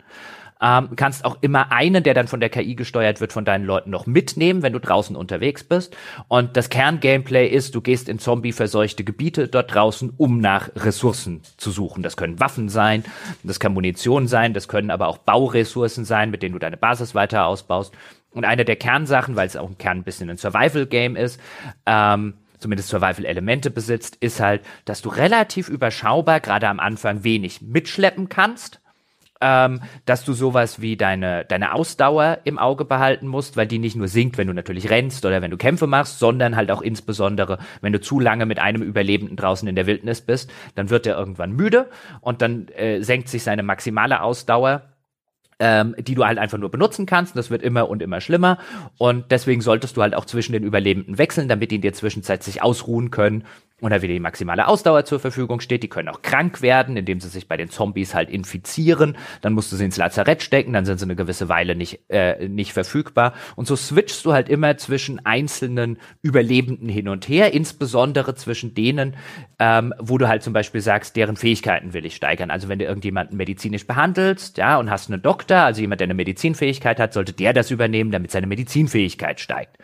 Ähm, 0.59 0.97
kannst 0.97 1.25
auch 1.27 1.37
immer 1.43 1.71
einen, 1.71 2.03
der 2.03 2.15
dann 2.15 2.29
von 2.29 2.41
der 2.41 2.49
KI 2.49 2.77
gesteuert 2.77 3.21
wird, 3.21 3.33
von 3.33 3.45
deinen 3.45 3.67
Leuten 3.67 3.91
noch 3.91 4.07
mitnehmen, 4.07 4.63
wenn 4.63 4.73
du 4.73 4.81
draußen 4.81 5.15
unterwegs 5.15 5.63
bist. 5.65 5.95
Und 6.29 6.57
das 6.57 6.71
Kerngameplay 6.71 7.47
ist, 7.47 7.75
du 7.75 7.83
gehst 7.83 8.09
in 8.09 8.19
zombie-verseuchte 8.19 9.05
Gebiete 9.05 9.49
dort 9.49 9.75
draußen, 9.75 10.15
um 10.17 10.41
nach 10.41 10.71
Ressourcen 10.75 11.43
zu 11.59 11.71
suchen. 11.71 12.03
Das 12.03 12.17
können 12.17 12.41
Waffen 12.41 12.71
sein, 12.71 13.05
das 13.43 13.61
kann 13.61 13.75
Munition 13.75 14.29
sein, 14.29 14.55
das 14.55 14.67
können 14.67 14.91
aber 14.91 15.09
auch 15.09 15.19
Bauressourcen 15.19 16.07
sein, 16.07 16.31
mit 16.31 16.43
denen 16.43 16.55
du 16.55 16.59
deine 16.59 16.79
Basis 16.79 17.15
weiter 17.15 17.45
ausbaust. 17.45 17.95
Und 18.31 18.47
eine 18.47 18.65
der 18.65 18.77
Kernsachen, 18.77 19.37
weil 19.37 19.47
es 19.47 19.57
auch 19.57 19.69
im 19.69 19.79
Kern 19.79 19.99
ein 19.99 20.05
bisschen 20.05 20.31
ein 20.31 20.39
Survival-Game 20.39 21.17
ist, 21.17 21.39
ähm, 21.85 22.35
zumindest 22.59 22.89
Survival-Elemente 22.89 23.71
besitzt, 23.71 24.17
ist 24.17 24.41
halt, 24.41 24.63
dass 24.85 25.03
du 25.03 25.09
relativ 25.09 25.69
überschaubar, 25.69 26.41
gerade 26.41 26.69
am 26.69 26.81
Anfang, 26.81 27.25
wenig 27.25 27.63
mitschleppen 27.63 28.29
kannst. 28.29 28.81
Ähm, 29.39 29.83
dass 30.07 30.25
du 30.25 30.33
sowas 30.33 30.81
wie 30.81 30.97
deine, 30.97 31.45
deine 31.45 31.75
Ausdauer 31.75 32.39
im 32.45 32.59
Auge 32.59 32.87
behalten 32.87 33.27
musst, 33.27 33.59
weil 33.59 33.67
die 33.67 33.79
nicht 33.79 33.95
nur 33.95 34.09
sinkt, 34.09 34.39
wenn 34.39 34.47
du 34.47 34.55
natürlich 34.55 34.89
rennst 34.89 35.27
oder 35.27 35.43
wenn 35.43 35.51
du 35.51 35.59
Kämpfe 35.59 35.87
machst, 35.87 36.19
sondern 36.19 36.57
halt 36.57 36.71
auch 36.71 36.81
insbesondere, 36.81 37.59
wenn 37.83 37.93
du 37.93 38.01
zu 38.01 38.19
lange 38.19 38.47
mit 38.47 38.59
einem 38.59 38.81
Überlebenden 38.81 39.37
draußen 39.37 39.69
in 39.69 39.77
der 39.77 39.87
Wildnis 39.87 40.23
bist, 40.23 40.51
dann 40.75 40.89
wird 40.89 41.07
er 41.07 41.19
irgendwann 41.19 41.53
müde 41.53 41.91
und 42.23 42.41
dann 42.41 42.69
äh, 42.69 43.03
senkt 43.03 43.29
sich 43.29 43.43
seine 43.43 43.63
maximale 43.63 44.23
Ausdauer 44.23 44.96
ähm, 45.59 45.95
die 45.99 46.15
du 46.15 46.25
halt 46.25 46.39
einfach 46.39 46.59
nur 46.59 46.71
benutzen 46.71 47.07
kannst. 47.07 47.37
Das 47.37 47.51
wird 47.51 47.63
immer 47.63 47.89
und 47.89 48.03
immer 48.03 48.21
schlimmer. 48.21 48.59
Und 48.99 49.31
deswegen 49.31 49.61
solltest 49.61 49.97
du 49.97 50.03
halt 50.03 50.15
auch 50.15 50.25
zwischen 50.25 50.53
den 50.53 50.65
Überlebenden 50.65 51.19
wechseln, 51.19 51.49
damit 51.49 51.71
die 51.71 51.77
in 51.77 51.83
der 51.83 51.95
Zwischenzeit 51.95 52.43
sich 52.43 52.63
ausruhen 52.63 53.11
können 53.11 53.45
da 53.83 54.01
wieder 54.01 54.15
die 54.15 54.21
maximale 54.21 54.69
Ausdauer 54.69 55.05
zur 55.05 55.21
Verfügung 55.21 55.61
steht. 55.61 55.83
Die 55.83 55.89
können 55.89 56.09
auch 56.09 56.23
krank 56.23 56.63
werden, 56.63 56.97
indem 56.97 57.21
sie 57.21 57.29
sich 57.29 57.47
bei 57.47 57.59
den 57.59 57.69
Zombies 57.69 58.15
halt 58.15 58.31
infizieren. 58.31 59.19
Dann 59.43 59.53
musst 59.53 59.71
du 59.71 59.77
sie 59.77 59.85
ins 59.85 59.99
Lazarett 59.99 60.43
stecken, 60.43 60.73
dann 60.73 60.87
sind 60.87 60.99
sie 60.99 61.05
eine 61.05 61.15
gewisse 61.15 61.51
Weile 61.51 61.75
nicht, 61.77 62.01
äh, 62.09 62.49
nicht 62.49 62.73
verfügbar. 62.73 63.35
Und 63.55 63.67
so 63.67 63.77
switchst 63.77 64.25
du 64.25 64.33
halt 64.33 64.49
immer 64.49 64.79
zwischen 64.79 65.25
einzelnen 65.27 65.99
Überlebenden 66.23 66.89
hin 66.89 67.09
und 67.09 67.29
her, 67.29 67.53
insbesondere 67.53 68.35
zwischen 68.35 68.75
denen, 68.75 69.15
ähm, 69.59 69.93
wo 69.99 70.17
du 70.17 70.27
halt 70.27 70.43
zum 70.43 70.55
Beispiel 70.55 70.81
sagst, 70.81 71.15
deren 71.15 71.37
Fähigkeiten 71.37 71.93
will 71.93 72.07
ich 72.07 72.17
steigern. 72.17 72.51
Also 72.51 72.71
wenn 72.71 72.79
du 72.79 72.87
irgendjemanden 72.87 73.37
medizinisch 73.37 73.87
behandelst, 73.87 74.57
ja, 74.57 74.79
und 74.79 74.91
hast 74.91 75.11
einen 75.11 75.21
Doktor, 75.21 75.59
also 75.59 75.83
jemand, 75.83 76.01
der 76.01 76.07
eine 76.07 76.15
Medizinfähigkeit 76.15 76.99
hat, 76.99 77.13
sollte 77.13 77.35
der 77.35 77.53
das 77.53 77.71
übernehmen, 77.71 78.11
damit 78.11 78.31
seine 78.31 78.47
Medizinfähigkeit 78.47 79.39
steigt 79.39 79.77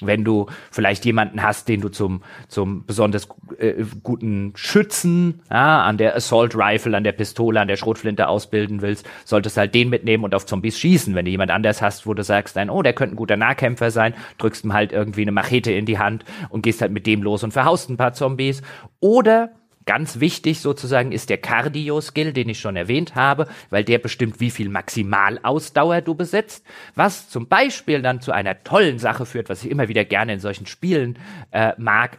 wenn 0.00 0.24
du 0.24 0.46
vielleicht 0.70 1.04
jemanden 1.04 1.42
hast, 1.42 1.68
den 1.68 1.80
du 1.80 1.88
zum, 1.88 2.22
zum 2.48 2.84
besonders 2.86 3.28
äh, 3.58 3.84
guten 4.02 4.52
Schützen 4.56 5.42
ja, 5.50 5.82
an 5.82 5.98
der 5.98 6.16
Assault 6.16 6.54
Rifle, 6.56 6.96
an 6.96 7.04
der 7.04 7.12
Pistole, 7.12 7.60
an 7.60 7.68
der 7.68 7.76
Schrotflinte 7.76 8.28
ausbilden 8.28 8.82
willst, 8.82 9.08
solltest 9.24 9.56
halt 9.56 9.74
den 9.74 9.90
mitnehmen 9.90 10.24
und 10.24 10.34
auf 10.34 10.46
Zombies 10.46 10.78
schießen. 10.78 11.14
Wenn 11.14 11.24
du 11.24 11.30
jemand 11.30 11.50
anders 11.50 11.82
hast, 11.82 12.06
wo 12.06 12.14
du 12.14 12.22
sagst, 12.22 12.56
dann, 12.56 12.70
oh, 12.70 12.82
der 12.82 12.92
könnte 12.92 13.14
ein 13.14 13.16
guter 13.16 13.36
Nahkämpfer 13.36 13.90
sein, 13.90 14.14
drückst 14.38 14.64
ihm 14.64 14.72
halt 14.72 14.92
irgendwie 14.92 15.22
eine 15.22 15.32
Machete 15.32 15.72
in 15.72 15.86
die 15.86 15.98
Hand 15.98 16.24
und 16.48 16.62
gehst 16.62 16.80
halt 16.80 16.92
mit 16.92 17.06
dem 17.06 17.22
los 17.22 17.44
und 17.44 17.52
verhaust 17.52 17.90
ein 17.90 17.96
paar 17.96 18.12
Zombies. 18.12 18.62
Oder 19.00 19.50
Ganz 19.86 20.20
wichtig 20.20 20.60
sozusagen 20.60 21.10
ist 21.10 21.30
der 21.30 21.38
Cardio-Skill, 21.38 22.34
den 22.34 22.50
ich 22.50 22.60
schon 22.60 22.76
erwähnt 22.76 23.14
habe, 23.14 23.48
weil 23.70 23.82
der 23.82 23.98
bestimmt, 23.98 24.38
wie 24.38 24.50
viel 24.50 24.68
Maximalausdauer 24.68 26.02
du 26.02 26.14
besitzt, 26.14 26.66
was 26.94 27.30
zum 27.30 27.48
Beispiel 27.48 28.02
dann 28.02 28.20
zu 28.20 28.30
einer 28.32 28.62
tollen 28.62 28.98
Sache 28.98 29.24
führt, 29.24 29.48
was 29.48 29.64
ich 29.64 29.70
immer 29.70 29.88
wieder 29.88 30.04
gerne 30.04 30.34
in 30.34 30.40
solchen 30.40 30.66
Spielen 30.66 31.18
äh, 31.50 31.72
mag, 31.78 32.18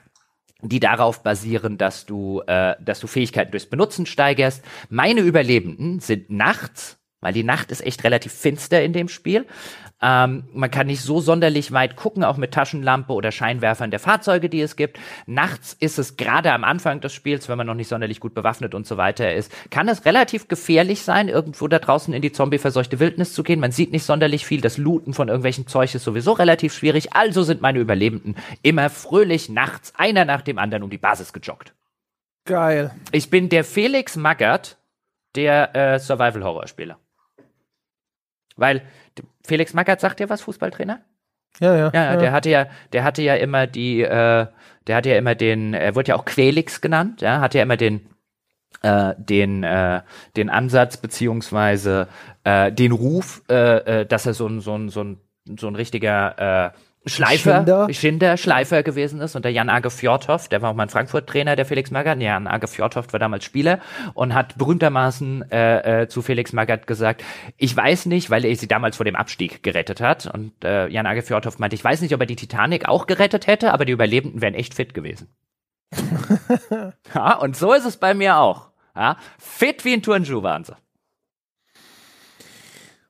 die 0.63 0.79
darauf 0.79 1.21
basieren, 1.21 1.77
dass 1.77 2.05
du, 2.05 2.41
äh, 2.47 2.75
dass 2.79 2.99
du 2.99 3.07
Fähigkeiten 3.07 3.51
durchs 3.51 3.67
Benutzen 3.69 4.05
steigerst. 4.05 4.63
Meine 4.89 5.21
Überlebenden 5.21 5.99
sind 5.99 6.29
nachts, 6.31 6.97
weil 7.19 7.33
die 7.33 7.43
Nacht 7.43 7.71
ist 7.71 7.85
echt 7.85 8.03
relativ 8.03 8.33
finster 8.33 8.83
in 8.83 8.93
dem 8.93 9.07
Spiel, 9.07 9.45
ähm, 10.01 10.43
man 10.53 10.71
kann 10.71 10.87
nicht 10.87 11.01
so 11.01 11.19
sonderlich 11.19 11.71
weit 11.71 11.95
gucken, 11.95 12.23
auch 12.23 12.37
mit 12.37 12.53
Taschenlampe 12.53 13.13
oder 13.13 13.31
Scheinwerfern 13.31 13.91
der 13.91 13.99
Fahrzeuge, 13.99 14.49
die 14.49 14.61
es 14.61 14.75
gibt. 14.75 14.99
Nachts 15.27 15.75
ist 15.79 15.99
es 15.99 16.17
gerade 16.17 16.51
am 16.53 16.63
Anfang 16.63 17.01
des 17.01 17.13
Spiels, 17.13 17.49
wenn 17.49 17.57
man 17.57 17.67
noch 17.67 17.75
nicht 17.75 17.87
sonderlich 17.87 18.19
gut 18.19 18.33
bewaffnet 18.33 18.73
und 18.73 18.87
so 18.87 18.97
weiter 18.97 19.33
ist, 19.33 19.51
kann 19.69 19.87
es 19.87 20.05
relativ 20.05 20.47
gefährlich 20.47 21.03
sein, 21.03 21.27
irgendwo 21.27 21.67
da 21.67 21.79
draußen 21.79 22.13
in 22.13 22.21
die 22.21 22.31
zombie-verseuchte 22.31 22.99
Wildnis 22.99 23.33
zu 23.33 23.43
gehen. 23.43 23.59
Man 23.59 23.71
sieht 23.71 23.91
nicht 23.91 24.05
sonderlich 24.05 24.45
viel. 24.45 24.61
Das 24.61 24.77
Looten 24.77 25.13
von 25.13 25.27
irgendwelchen 25.27 25.67
Zeug 25.67 25.93
ist 25.93 26.03
sowieso 26.03 26.31
relativ 26.31 26.73
schwierig. 26.73 27.13
Also 27.13 27.43
sind 27.43 27.61
meine 27.61 27.79
Überlebenden 27.79 28.35
immer 28.63 28.89
fröhlich 28.89 29.49
nachts 29.49 29.93
einer 29.95 30.25
nach 30.25 30.41
dem 30.41 30.57
anderen 30.57 30.83
um 30.83 30.89
die 30.89 30.97
Basis 30.97 31.31
gejoggt. 31.31 31.73
Geil. 32.45 32.91
Ich 33.11 33.29
bin 33.29 33.49
der 33.49 33.63
Felix 33.63 34.15
Magath 34.15 34.77
der 35.35 35.75
äh, 35.75 35.99
Survival-Horror-Spieler. 35.99 36.97
Weil 38.55 38.81
Felix 39.45 39.73
Magath 39.73 40.01
sagt 40.01 40.19
dir 40.19 40.29
was, 40.29 40.41
Fußballtrainer? 40.41 41.01
Ja, 41.59 41.75
ja, 41.75 41.91
ja. 41.93 42.13
Ja, 42.13 42.17
der 42.17 42.31
hatte 42.31 42.49
ja, 42.49 42.67
der 42.93 43.03
hatte 43.03 43.21
ja 43.21 43.35
immer 43.35 43.67
die, 43.67 44.01
äh, 44.01 44.47
der 44.87 44.95
hatte 44.95 45.09
ja 45.09 45.17
immer 45.17 45.35
den, 45.35 45.73
er 45.73 45.95
wurde 45.95 46.09
ja 46.09 46.15
auch 46.15 46.25
Quelix 46.25 46.81
genannt, 46.81 47.21
ja, 47.21 47.41
hatte 47.41 47.57
ja 47.57 47.63
immer 47.63 47.77
den, 47.77 48.07
äh, 48.81 49.13
den, 49.17 49.63
äh, 49.63 50.01
den 50.35 50.49
Ansatz 50.49 50.97
beziehungsweise 50.97 52.07
äh, 52.43 52.71
den 52.71 52.91
Ruf, 52.91 53.43
äh, 53.49 54.01
äh, 54.01 54.05
dass 54.05 54.25
er 54.25 54.33
so 54.33 54.47
ein, 54.47 54.61
so 54.61 54.75
ein, 54.75 54.89
so 54.89 55.03
ein, 55.03 55.17
so 55.59 55.67
ein 55.67 55.75
richtiger 55.75 56.67
äh, 56.67 56.71
Schleifer, 57.05 57.57
Schinder. 57.57 57.87
Schinder, 57.91 58.37
Schleifer 58.37 58.83
gewesen 58.83 59.21
ist 59.21 59.35
und 59.35 59.43
der 59.43 59.51
Jan 59.51 59.69
Age 59.69 59.91
Fjordhoff, 59.91 60.49
der 60.49 60.61
war 60.61 60.69
auch 60.69 60.75
mal 60.75 60.83
ein 60.83 60.89
Frankfurt-Trainer, 60.89 61.55
der 61.55 61.65
Felix 61.65 61.89
Magath. 61.89 62.19
Jan 62.19 62.45
Age 62.45 62.69
Fjordhoff 62.69 63.11
war 63.11 63.19
damals 63.19 63.43
Spieler 63.43 63.79
und 64.13 64.35
hat 64.35 64.55
berühmtermaßen 64.59 65.51
äh, 65.51 66.03
äh, 66.03 66.07
zu 66.07 66.21
Felix 66.21 66.53
Magath 66.53 66.85
gesagt, 66.85 67.23
ich 67.57 67.75
weiß 67.75 68.05
nicht, 68.05 68.29
weil 68.29 68.45
er 68.45 68.55
sie 68.55 68.67
damals 68.67 68.97
vor 68.97 69.05
dem 69.05 69.15
Abstieg 69.15 69.63
gerettet 69.63 69.99
hat 69.99 70.27
und 70.31 70.53
äh, 70.63 70.87
Jan 70.89 71.07
Age 71.07 71.23
Fjordhoff 71.23 71.57
meinte, 71.57 71.75
ich 71.75 71.83
weiß 71.83 72.01
nicht, 72.01 72.13
ob 72.13 72.19
er 72.19 72.27
die 72.27 72.35
Titanic 72.35 72.87
auch 72.87 73.07
gerettet 73.07 73.47
hätte, 73.47 73.73
aber 73.73 73.85
die 73.85 73.93
Überlebenden 73.93 74.41
wären 74.41 74.53
echt 74.53 74.75
fit 74.75 74.93
gewesen. 74.93 75.27
ja, 77.15 77.33
und 77.37 77.57
so 77.57 77.73
ist 77.73 77.85
es 77.85 77.97
bei 77.97 78.13
mir 78.13 78.37
auch. 78.37 78.69
Ja, 78.95 79.17
fit 79.39 79.85
wie 79.85 79.93
ein 79.93 80.03
Turnschuh 80.03 80.43
waren 80.43 80.65
sie. 80.65 80.75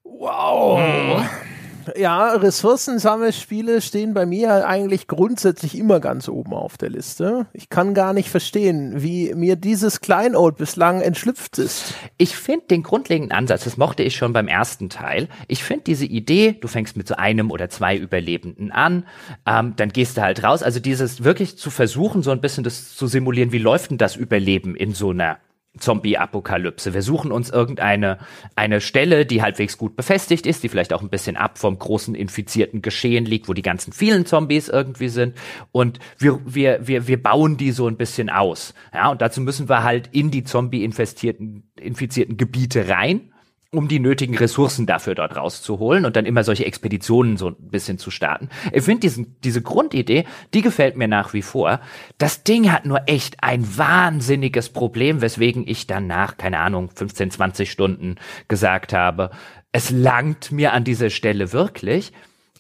Wow. 0.04 0.80
Hm 0.80 1.52
ja, 1.98 2.34
Ressourcensammelspiele 2.34 3.82
stehen 3.82 4.14
bei 4.14 4.26
mir 4.26 4.68
eigentlich 4.68 5.08
grundsätzlich 5.08 5.78
immer 5.78 6.00
ganz 6.00 6.28
oben 6.28 6.54
auf 6.54 6.78
der 6.78 6.90
Liste. 6.90 7.48
Ich 7.54 7.70
kann 7.70 7.94
gar 7.94 8.14
nicht 8.14 8.30
verstehen, 8.30 9.02
wie 9.02 9.34
mir 9.34 9.56
dieses 9.56 10.02
Kleinod 10.02 10.58
bislang 10.58 11.02
entschlüpft 11.02 11.58
ist. 11.58 11.94
Ich 12.18 12.36
finde 12.36 12.68
den 12.68 12.84
grundlegenden 12.84 13.38
Ansatz, 13.38 13.64
das 13.64 13.78
mochte 13.78 14.04
ich 14.04 14.16
schon 14.16 14.34
beim 14.34 14.48
ersten 14.48 14.90
Teil. 14.90 15.28
Ich 15.48 15.64
finde 15.64 15.84
diese 15.86 16.06
Idee, 16.06 16.58
du 16.60 16.68
fängst 16.68 16.98
mit 16.98 17.08
so 17.08 17.16
einem 17.16 17.52
oder 17.52 17.70
zwei 17.70 17.96
Überlebenden 17.96 18.72
an, 18.72 19.06
ähm, 19.46 19.74
dann 19.76 19.90
gehst 19.90 20.18
du 20.18 20.22
halt 20.22 20.44
raus. 20.44 20.64
Also 20.64 20.80
dieses 20.80 21.24
wirklich 21.24 21.58
zu 21.58 21.70
versuchen, 21.70 22.24
so 22.24 22.32
ein 22.32 22.42
bisschen 22.42 22.64
das 22.64 22.96
zu 22.96 23.08
simulieren, 23.08 23.52
wie 23.52 23.60
läuft 23.60 23.92
denn 23.92 23.98
das 23.98 24.16
Überleben 24.16 24.76
in 24.76 24.94
so 24.94 25.12
einer 25.12 25.38
Zombie-Apokalypse. 25.78 26.94
Wir 26.94 27.02
suchen 27.02 27.32
uns 27.32 27.50
irgendeine 27.50 28.20
eine 28.56 28.82
Stelle, 28.82 29.26
die 29.26 29.42
halbwegs 29.42 29.78
gut 29.78 29.96
befestigt 29.96 30.46
ist, 30.46 30.64
die 30.64 30.70
vielleicht 30.70 30.92
auch 30.94 31.02
ein 31.02 31.10
bisschen 31.10 31.38
ab 31.38 31.58
vom 31.58 31.80
großen 31.80 32.14
infizierten 32.14 32.82
Geschehen 32.82 33.26
liegt, 33.26 33.48
wo 33.48 33.54
die 33.54 33.62
ganzen 33.62 33.94
vielen 33.94 34.26
Zombies 34.26 34.68
irgendwie 34.68 35.10
sind. 35.10 35.36
Und 35.72 36.00
wir, 36.18 36.42
wir, 36.46 36.88
wir, 36.88 37.08
wir 37.08 37.22
bauen 37.22 37.58
die 37.58 37.72
so 37.72 37.88
ein 37.88 37.98
bisschen 37.98 38.30
aus. 38.30 38.74
Ja, 38.94 39.10
und 39.12 39.22
dazu 39.22 39.42
müssen 39.42 39.70
wir 39.70 39.84
halt 39.84 40.10
in 40.12 40.30
die 40.30 40.44
Zombie-infizierten 40.44 41.72
infizierten 41.80 42.38
Gebiete 42.38 42.90
rein 42.90 43.32
um 43.74 43.88
die 43.88 44.00
nötigen 44.00 44.38
Ressourcen 44.38 44.86
dafür 44.86 45.16
dort 45.16 45.38
rauszuholen 45.38 46.06
und 46.06 46.18
dann 46.18 46.26
immer 46.26 46.44
solche 46.44 46.66
Expeditionen 46.66 47.38
so 47.38 47.50
ein 47.50 47.56
bisschen 47.58 47.98
zu 47.98 48.12
starten. 48.12 48.50
Ich 48.74 48.84
finde 48.84 49.10
diese 49.44 49.62
Grundidee, 49.62 50.26
die 50.54 50.62
gefällt 50.62 50.98
mir 50.98 51.08
nach 51.08 51.34
wie 51.34 51.42
vor. 51.42 51.80
Das 52.18 52.44
Ding 52.44 52.70
hat 52.72 52.86
nur 52.86 53.04
echt 53.08 53.42
ein 53.42 53.78
wahnsinniges 53.78 54.70
Problem, 54.70 55.22
weswegen 55.22 55.66
ich 55.66 55.88
dann 55.88 56.06
nach, 56.06 56.36
keine 56.36 56.60
Ahnung, 56.60 56.90
15, 56.94 57.32
20 57.32 57.72
Stunden 57.72 58.16
gesagt 58.50 58.92
habe, 58.92 59.32
es 59.72 59.90
langt 59.90 60.52
mir 60.52 60.74
an 60.74 60.84
dieser 60.84 61.10
Stelle 61.10 61.54
wirklich, 61.54 62.12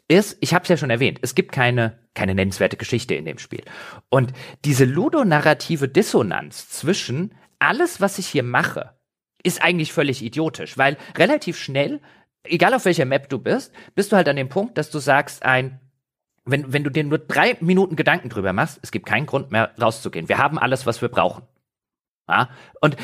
ist, 0.07 0.37
ich 0.39 0.53
habe 0.53 0.63
es 0.63 0.69
ja 0.69 0.77
schon 0.77 0.89
erwähnt, 0.89 1.19
es 1.21 1.35
gibt 1.35 1.51
keine 1.51 1.99
keine 2.13 2.35
nennenswerte 2.35 2.77
Geschichte 2.77 3.15
in 3.15 3.25
dem 3.25 3.37
Spiel. 3.37 3.63
Und 4.09 4.33
diese 4.65 4.85
ludonarrative 4.85 5.87
Dissonanz 5.87 6.69
zwischen 6.69 7.33
alles, 7.59 8.01
was 8.01 8.17
ich 8.19 8.27
hier 8.27 8.43
mache, 8.43 8.91
ist 9.43 9.61
eigentlich 9.61 9.93
völlig 9.93 10.23
idiotisch, 10.23 10.77
weil 10.77 10.97
relativ 11.17 11.57
schnell, 11.57 11.99
egal 12.43 12.73
auf 12.73 12.85
welcher 12.85 13.05
Map 13.05 13.29
du 13.29 13.39
bist, 13.39 13.71
bist 13.95 14.11
du 14.11 14.15
halt 14.15 14.27
an 14.27 14.35
dem 14.35 14.49
Punkt, 14.49 14.77
dass 14.77 14.89
du 14.89 14.99
sagst, 14.99 15.43
ein 15.43 15.79
wenn, 16.45 16.73
wenn 16.73 16.83
du 16.83 16.89
dir 16.89 17.03
nur 17.03 17.19
drei 17.19 17.55
Minuten 17.59 17.95
Gedanken 17.95 18.29
drüber 18.29 18.53
machst, 18.53 18.79
es 18.81 18.91
gibt 18.91 19.05
keinen 19.05 19.25
Grund 19.25 19.51
mehr 19.51 19.71
rauszugehen. 19.79 20.27
Wir 20.27 20.37
haben 20.37 20.57
alles, 20.57 20.85
was 20.85 21.01
wir 21.01 21.09
brauchen. 21.09 21.43
Ja? 22.27 22.49
Und 22.79 22.97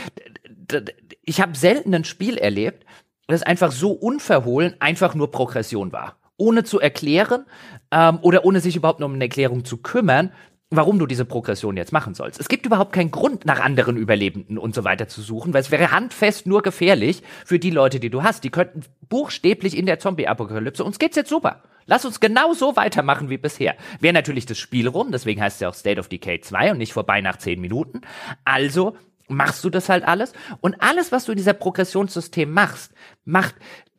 ich 1.21 1.41
habe 1.41 1.55
selten 1.55 1.93
ein 1.93 2.03
Spiel 2.03 2.37
erlebt, 2.37 2.85
das 3.27 3.43
einfach 3.43 3.71
so 3.71 3.91
unverhohlen 3.91 4.75
einfach 4.79 5.13
nur 5.13 5.31
Progression 5.31 5.91
war. 5.91 6.17
Ohne 6.37 6.63
zu 6.63 6.79
erklären 6.79 7.45
ähm, 7.91 8.19
oder 8.21 8.45
ohne 8.45 8.59
sich 8.59 8.75
überhaupt 8.75 8.99
nur 8.99 9.09
um 9.09 9.15
eine 9.15 9.25
Erklärung 9.25 9.65
zu 9.65 9.77
kümmern, 9.77 10.31
warum 10.69 10.99
du 10.99 11.05
diese 11.05 11.25
Progression 11.25 11.77
jetzt 11.77 11.93
machen 11.93 12.13
sollst. 12.13 12.39
Es 12.39 12.49
gibt 12.49 12.65
überhaupt 12.65 12.91
keinen 12.91 13.11
Grund, 13.11 13.45
nach 13.45 13.59
anderen 13.61 13.95
Überlebenden 13.95 14.57
und 14.57 14.75
so 14.75 14.83
weiter 14.83 15.07
zu 15.07 15.21
suchen, 15.21 15.53
weil 15.53 15.61
es 15.61 15.71
wäre 15.71 15.91
handfest 15.91 16.45
nur 16.45 16.61
gefährlich 16.61 17.23
für 17.45 17.57
die 17.57 17.69
Leute, 17.69 17.99
die 17.99 18.09
du 18.09 18.23
hast. 18.23 18.43
Die 18.43 18.49
könnten 18.49 18.81
buchstäblich 19.07 19.77
in 19.77 19.85
der 19.85 19.99
Zombie-Apokalypse, 19.99 20.83
uns 20.83 20.99
geht's 20.99 21.15
jetzt 21.15 21.29
super. 21.29 21.63
Lass 21.85 22.03
uns 22.03 22.19
genau 22.19 22.51
so 22.51 22.75
weitermachen 22.75 23.29
wie 23.29 23.37
bisher. 23.37 23.75
Wäre 24.01 24.13
natürlich 24.13 24.45
das 24.45 24.57
Spiel 24.57 24.89
rum, 24.89 25.11
deswegen 25.11 25.41
heißt 25.41 25.55
es 25.55 25.61
ja 25.61 25.69
auch 25.69 25.73
State 25.73 26.01
of 26.01 26.09
Decay 26.09 26.41
2 26.41 26.71
und 26.71 26.79
nicht 26.79 26.91
vorbei 26.91 27.21
nach 27.21 27.37
10 27.37 27.61
Minuten. 27.61 28.01
Also 28.43 28.97
machst 29.29 29.63
du 29.63 29.69
das 29.69 29.87
halt 29.87 30.05
alles. 30.05 30.33
Und 30.59 30.81
alles, 30.81 31.13
was 31.13 31.25
du 31.25 31.31
in 31.31 31.37
dieser 31.37 31.53
Progressionssystem 31.53 32.51
machst, 32.51 32.93
macht, 33.27 33.55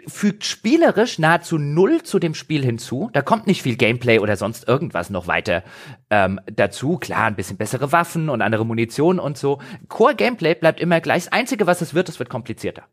fügt 0.07 0.45
spielerisch 0.45 1.19
nahezu 1.19 1.59
null 1.59 2.03
zu 2.03 2.19
dem 2.19 2.35
Spiel 2.35 2.65
hinzu. 2.65 3.11
Da 3.13 3.23
kommt 3.23 3.47
nicht 3.47 3.63
viel 3.63 3.77
Gameplay 3.77 4.19
oder 4.19 4.37
sonst 4.37 4.67
irgendwas 4.67 5.11
noch 5.11 5.27
weiter 5.27 5.63
ähm, 6.11 6.41
dazu. 6.47 6.99
Klar, 6.99 7.27
ein 7.27 7.37
bisschen 7.37 7.57
bessere 7.57 7.93
Waffen 7.93 8.29
und 8.29 8.43
andere 8.43 8.65
Munition 8.65 9.19
und 9.19 9.37
so. 9.37 9.61
Core 9.89 10.15
Gameplay 10.15 10.55
bleibt 10.55 10.81
immer 10.81 11.01
gleich. 11.01 11.25
Das 11.25 11.33
Einzige, 11.33 11.67
was 11.67 11.83
es 11.83 11.95
wird, 11.95 12.09
es 12.09 12.19
wird 12.19 12.31
komplizierter. 12.31 12.85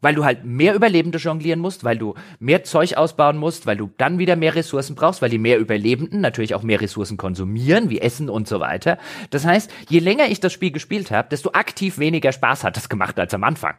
Weil 0.00 0.14
du 0.14 0.24
halt 0.24 0.44
mehr 0.44 0.76
Überlebende 0.76 1.18
jonglieren 1.18 1.58
musst, 1.58 1.82
weil 1.82 1.98
du 1.98 2.14
mehr 2.38 2.62
Zeug 2.62 2.96
ausbauen 2.96 3.36
musst, 3.36 3.66
weil 3.66 3.76
du 3.76 3.90
dann 3.98 4.20
wieder 4.20 4.36
mehr 4.36 4.54
Ressourcen 4.54 4.94
brauchst, 4.94 5.22
weil 5.22 5.30
die 5.30 5.38
mehr 5.38 5.58
Überlebenden 5.58 6.20
natürlich 6.20 6.54
auch 6.54 6.62
mehr 6.62 6.80
Ressourcen 6.80 7.16
konsumieren, 7.16 7.90
wie 7.90 8.00
Essen 8.00 8.30
und 8.30 8.46
so 8.46 8.60
weiter. 8.60 8.98
Das 9.30 9.44
heißt, 9.44 9.72
je 9.88 9.98
länger 9.98 10.28
ich 10.28 10.38
das 10.38 10.52
Spiel 10.52 10.70
gespielt 10.70 11.10
habe, 11.10 11.28
desto 11.30 11.50
aktiv 11.52 11.98
weniger 11.98 12.30
Spaß 12.30 12.62
hat 12.62 12.76
es 12.76 12.88
gemacht 12.88 13.18
als 13.18 13.34
am 13.34 13.42
Anfang. 13.42 13.74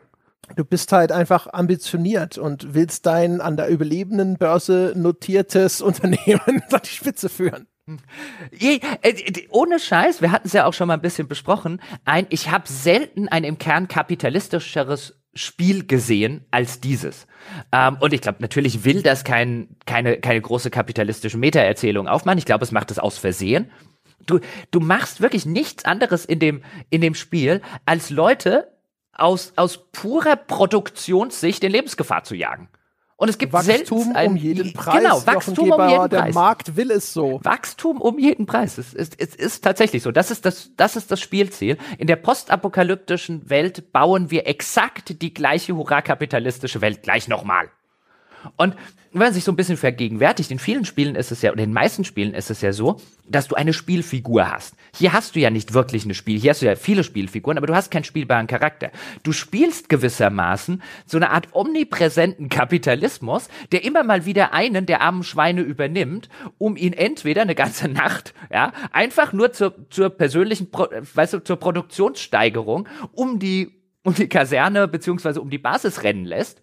Du 0.56 0.66
bist 0.66 0.92
halt 0.92 1.12
einfach 1.12 1.48
ambitioniert 1.54 2.38
und 2.38 2.74
willst 2.74 3.06
dein 3.06 3.40
an 3.42 3.56
der 3.56 3.68
überlebenden 3.68 4.38
Börse 4.38 4.94
notiertes 4.96 5.82
Unternehmen 5.82 6.64
an 6.72 6.82
die 6.84 6.90
Spitze 6.90 7.30
führen. 7.30 7.68
Äh, 8.52 8.80
ohne 9.50 9.80
Scheiß, 9.80 10.22
wir 10.22 10.32
hatten 10.32 10.48
es 10.48 10.54
ja 10.54 10.66
auch 10.66 10.74
schon 10.74 10.88
mal 10.88 10.94
ein 10.96 11.02
bisschen 11.02 11.28
besprochen. 11.28 11.82
Ein, 12.06 12.28
ich 12.30 12.52
habe 12.52 12.68
selten 12.68 13.28
ein 13.28 13.44
im 13.44 13.58
Kern 13.58 13.88
kapitalistischeres 13.88 15.20
Spiel 15.34 15.86
gesehen 15.86 16.46
als 16.52 16.82
dieses. 16.82 17.28
Ähm, 17.72 17.98
und 18.00 18.14
ich 18.14 18.22
glaube, 18.22 18.40
natürlich 18.42 18.84
will 18.84 19.02
das 19.02 19.24
kein, 19.24 19.76
keine, 19.86 20.18
keine 20.18 20.42
große 20.42 20.70
kapitalistische 20.70 21.38
Meta-Erzählung 21.38 22.08
aufmachen. 22.08 22.38
Ich 22.38 22.46
glaube, 22.46 22.64
es 22.64 22.72
macht 22.72 22.92
es 22.92 23.00
aus 23.00 23.18
Versehen. 23.18 23.72
Du, 24.26 24.40
du 24.72 24.80
machst 24.80 25.22
wirklich 25.22 25.46
nichts 25.46 25.86
anderes 25.86 26.26
in 26.26 26.40
dem, 26.40 26.62
in 26.90 27.02
dem 27.02 27.16
Spiel, 27.16 27.62
als 27.86 28.10
Leute 28.10 28.68
aus, 29.22 29.54
aus 29.56 29.92
purer 29.92 30.36
Produktionssicht 30.36 31.64
in 31.64 31.72
Lebensgefahr 31.72 32.24
zu 32.24 32.36
jagen. 32.36 32.70
Und 33.20 33.28
es 33.28 33.38
gibt 33.38 33.52
Wachstum 33.52 34.16
ein, 34.16 34.30
um 34.30 34.36
jeden 34.38 34.72
Preis. 34.72 35.04
Genau, 35.04 35.28
Wachstum 35.28 35.72
um 35.72 35.90
jeden 35.90 36.10
der 36.10 36.20
Preis. 36.20 36.34
Der 36.34 36.34
Markt 36.34 36.78
will 36.78 36.90
es 36.90 37.12
so. 37.12 37.42
Wachstum 37.44 38.00
um 38.00 38.18
jeden 38.18 38.46
Preis. 38.46 38.78
Es 38.78 38.94
ist, 38.94 39.20
es 39.20 39.36
ist 39.36 39.62
tatsächlich 39.62 40.04
so. 40.04 40.14
Das 40.14 40.32
ist 40.32 40.46
das, 40.46 40.72
das 40.78 40.96
ist 40.96 41.12
das 41.12 41.20
Spielziel. 41.20 41.78
In 41.98 42.08
der 42.08 42.16
postapokalyptischen 42.16 43.50
Welt 43.50 43.92
bauen 43.92 44.32
wir 44.32 44.48
exakt 44.48 45.22
die 45.22 45.34
gleiche 45.34 45.76
hurra-kapitalistische 45.76 46.80
Welt 46.80 47.04
gleich 47.04 47.28
nochmal. 47.28 47.70
Und 48.56 48.76
wenn 49.12 49.20
man 49.20 49.34
sich 49.34 49.44
so 49.44 49.52
ein 49.52 49.56
bisschen 49.56 49.78
vergegenwärtigt, 49.78 50.52
in 50.52 50.60
vielen 50.60 50.86
Spielen 50.86 51.16
ist 51.16 51.32
es 51.32 51.42
ja, 51.42 51.52
oder 51.52 51.64
in 51.64 51.70
den 51.70 51.74
meisten 51.74 52.04
Spielen 52.04 52.34
ist 52.34 52.52
es 52.52 52.62
ja 52.62 52.72
so, 52.74 52.98
dass 53.28 53.48
du 53.48 53.56
eine 53.56 53.74
Spielfigur 53.74 54.52
hast. 54.52 54.76
Hier 54.96 55.14
hast 55.14 55.36
du 55.36 55.40
ja 55.40 55.50
nicht 55.50 55.74
wirklich 55.74 56.04
eine 56.06 56.14
Spiel, 56.14 56.40
hier 56.40 56.52
hast 56.52 56.62
du 56.62 56.68
ja 56.68 56.76
viele 56.76 57.04
Spielfiguren, 57.04 57.58
aber 57.58 57.68
du 57.68 57.76
hast 57.76 57.90
keinen 57.90 58.04
spielbaren 58.04 58.46
Charakter. 58.46 58.92
Du 59.24 59.32
spielst 59.32 59.90
gewissermaßen 59.90 60.84
so 61.06 61.18
eine 61.18 61.32
Art 61.32 61.48
omnipräsenten 61.54 62.50
Kapitalismus, 62.50 63.48
der 63.72 63.84
immer 63.84 64.04
mal 64.04 64.26
wieder 64.26 64.54
einen 64.54 64.86
der 64.86 65.02
armen 65.02 65.24
Schweine 65.24 65.62
übernimmt, 65.62 66.30
um 66.60 66.78
ihn 66.78 66.94
entweder 66.94 67.42
eine 67.42 67.56
ganze 67.56 67.88
Nacht, 67.88 68.34
ja, 68.52 68.74
einfach 68.92 69.34
nur 69.34 69.54
zur, 69.54 69.90
zur 69.90 70.12
persönlichen, 70.12 70.70
Pro, 70.70 70.88
weißt 71.14 71.34
du, 71.34 71.40
zur 71.40 71.58
Produktionssteigerung 71.58 72.88
um 73.14 73.40
die 73.40 73.76
um 74.04 74.14
die 74.14 74.30
Kaserne 74.30 74.88
beziehungsweise 74.88 75.42
um 75.42 75.50
die 75.50 75.58
Basis 75.58 76.04
rennen 76.04 76.24
lässt 76.24 76.62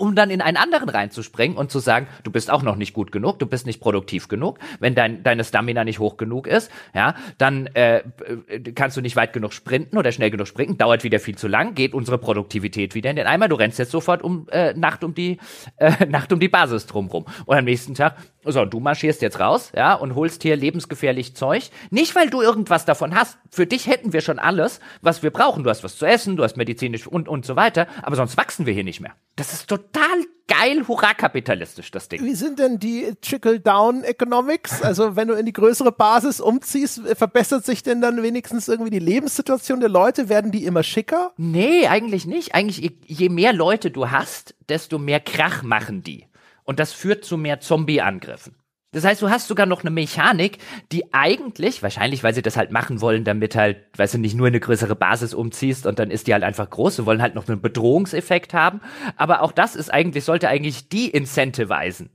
um 0.00 0.14
dann 0.14 0.30
in 0.30 0.40
einen 0.40 0.56
anderen 0.56 0.88
reinzuspringen 0.88 1.58
und 1.58 1.70
zu 1.70 1.78
sagen, 1.78 2.06
du 2.24 2.30
bist 2.30 2.50
auch 2.50 2.62
noch 2.62 2.76
nicht 2.76 2.94
gut 2.94 3.12
genug, 3.12 3.38
du 3.38 3.46
bist 3.46 3.66
nicht 3.66 3.80
produktiv 3.80 4.28
genug. 4.28 4.58
Wenn 4.78 4.94
dein, 4.94 5.22
deine 5.22 5.44
Stamina 5.44 5.84
nicht 5.84 5.98
hoch 5.98 6.16
genug 6.16 6.46
ist, 6.46 6.70
ja, 6.94 7.14
dann 7.36 7.66
äh, 7.74 7.98
äh, 7.98 8.72
kannst 8.74 8.96
du 8.96 9.02
nicht 9.02 9.14
weit 9.14 9.34
genug 9.34 9.52
sprinten 9.52 9.98
oder 9.98 10.10
schnell 10.10 10.30
genug 10.30 10.46
sprinten, 10.46 10.78
dauert 10.78 11.04
wieder 11.04 11.20
viel 11.20 11.36
zu 11.36 11.48
lang, 11.48 11.74
geht 11.74 11.92
unsere 11.92 12.16
Produktivität 12.16 12.94
wieder 12.94 13.10
in 13.10 13.16
den 13.16 13.26
Eimer. 13.26 13.48
Du 13.48 13.56
rennst 13.56 13.78
jetzt 13.78 13.90
sofort 13.90 14.22
um 14.22 14.48
äh, 14.50 14.72
Nacht 14.72 15.04
um 15.04 15.14
die 15.14 15.38
äh, 15.76 16.06
Nacht 16.08 16.32
um 16.32 16.40
die 16.40 16.48
Basis 16.48 16.86
drumrum. 16.86 17.26
Und 17.44 17.58
am 17.58 17.64
nächsten 17.64 17.94
Tag, 17.94 18.16
so, 18.42 18.64
du 18.64 18.80
marschierst 18.80 19.20
jetzt 19.20 19.38
raus, 19.38 19.70
ja, 19.76 19.92
und 19.92 20.14
holst 20.14 20.42
hier 20.42 20.56
lebensgefährlich 20.56 21.36
Zeug. 21.36 21.64
Nicht, 21.90 22.16
weil 22.16 22.30
du 22.30 22.40
irgendwas 22.40 22.86
davon 22.86 23.14
hast. 23.14 23.36
Für 23.50 23.66
dich 23.66 23.86
hätten 23.86 24.14
wir 24.14 24.22
schon 24.22 24.38
alles, 24.38 24.80
was 25.02 25.22
wir 25.22 25.30
brauchen. 25.30 25.62
Du 25.62 25.68
hast 25.68 25.84
was 25.84 25.98
zu 25.98 26.06
essen, 26.06 26.38
du 26.38 26.42
hast 26.42 26.56
medizinisch 26.56 27.06
und, 27.06 27.28
und 27.28 27.44
so 27.44 27.54
weiter. 27.54 27.86
Aber 28.00 28.16
sonst 28.16 28.38
wachsen 28.38 28.64
wir 28.64 28.72
hier 28.72 28.84
nicht 28.84 29.00
mehr. 29.00 29.12
Das 29.36 29.52
ist 29.52 29.68
total 29.68 29.89
geil, 29.92 30.86
hurra 30.88 31.14
kapitalistisch, 31.14 31.90
das 31.90 32.08
Ding. 32.08 32.24
Wie 32.24 32.34
sind 32.34 32.58
denn 32.58 32.78
die 32.78 33.14
Trickle-Down-Economics? 33.20 34.82
Also, 34.82 35.16
wenn 35.16 35.28
du 35.28 35.34
in 35.34 35.46
die 35.46 35.52
größere 35.52 35.92
Basis 35.92 36.40
umziehst, 36.40 37.00
verbessert 37.16 37.64
sich 37.64 37.82
denn 37.82 38.00
dann 38.00 38.22
wenigstens 38.22 38.68
irgendwie 38.68 38.90
die 38.90 38.98
Lebenssituation 38.98 39.80
der 39.80 39.88
Leute? 39.88 40.28
Werden 40.28 40.50
die 40.50 40.64
immer 40.64 40.82
schicker? 40.82 41.32
Nee, 41.36 41.86
eigentlich 41.86 42.26
nicht. 42.26 42.54
Eigentlich, 42.54 42.92
je 43.06 43.28
mehr 43.28 43.52
Leute 43.52 43.90
du 43.90 44.10
hast, 44.10 44.54
desto 44.68 44.98
mehr 44.98 45.20
Krach 45.20 45.62
machen 45.62 46.02
die. 46.02 46.26
Und 46.64 46.78
das 46.80 46.92
führt 46.92 47.24
zu 47.24 47.36
mehr 47.36 47.60
Zombie-Angriffen. 47.60 48.54
Das 48.92 49.04
heißt, 49.04 49.22
du 49.22 49.30
hast 49.30 49.46
sogar 49.46 49.66
noch 49.66 49.82
eine 49.82 49.90
Mechanik, 49.90 50.58
die 50.90 51.14
eigentlich, 51.14 51.82
wahrscheinlich, 51.82 52.24
weil 52.24 52.34
sie 52.34 52.42
das 52.42 52.56
halt 52.56 52.72
machen 52.72 53.00
wollen, 53.00 53.22
damit 53.24 53.54
halt, 53.54 53.78
weißt 53.96 54.14
du, 54.14 54.18
nicht 54.18 54.34
nur 54.34 54.48
eine 54.48 54.58
größere 54.58 54.96
Basis 54.96 55.32
umziehst 55.32 55.86
und 55.86 55.98
dann 56.00 56.10
ist 56.10 56.26
die 56.26 56.32
halt 56.32 56.42
einfach 56.42 56.68
groß. 56.68 56.96
Sie 56.96 57.06
wollen 57.06 57.22
halt 57.22 57.36
noch 57.36 57.48
einen 57.48 57.60
Bedrohungseffekt 57.60 58.52
haben. 58.52 58.80
Aber 59.16 59.42
auch 59.42 59.52
das 59.52 59.76
ist 59.76 59.92
eigentlich, 59.92 60.24
sollte 60.24 60.48
eigentlich 60.48 60.88
die 60.88 61.08
incentivizen. 61.08 62.10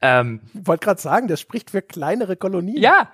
Ähm, 0.00 0.40
ich 0.54 0.66
wollte 0.66 0.86
gerade 0.86 1.00
sagen, 1.00 1.28
das 1.28 1.40
spricht 1.40 1.70
für 1.70 1.82
kleinere 1.82 2.36
Kolonien. 2.36 2.82
Ja, 2.82 3.10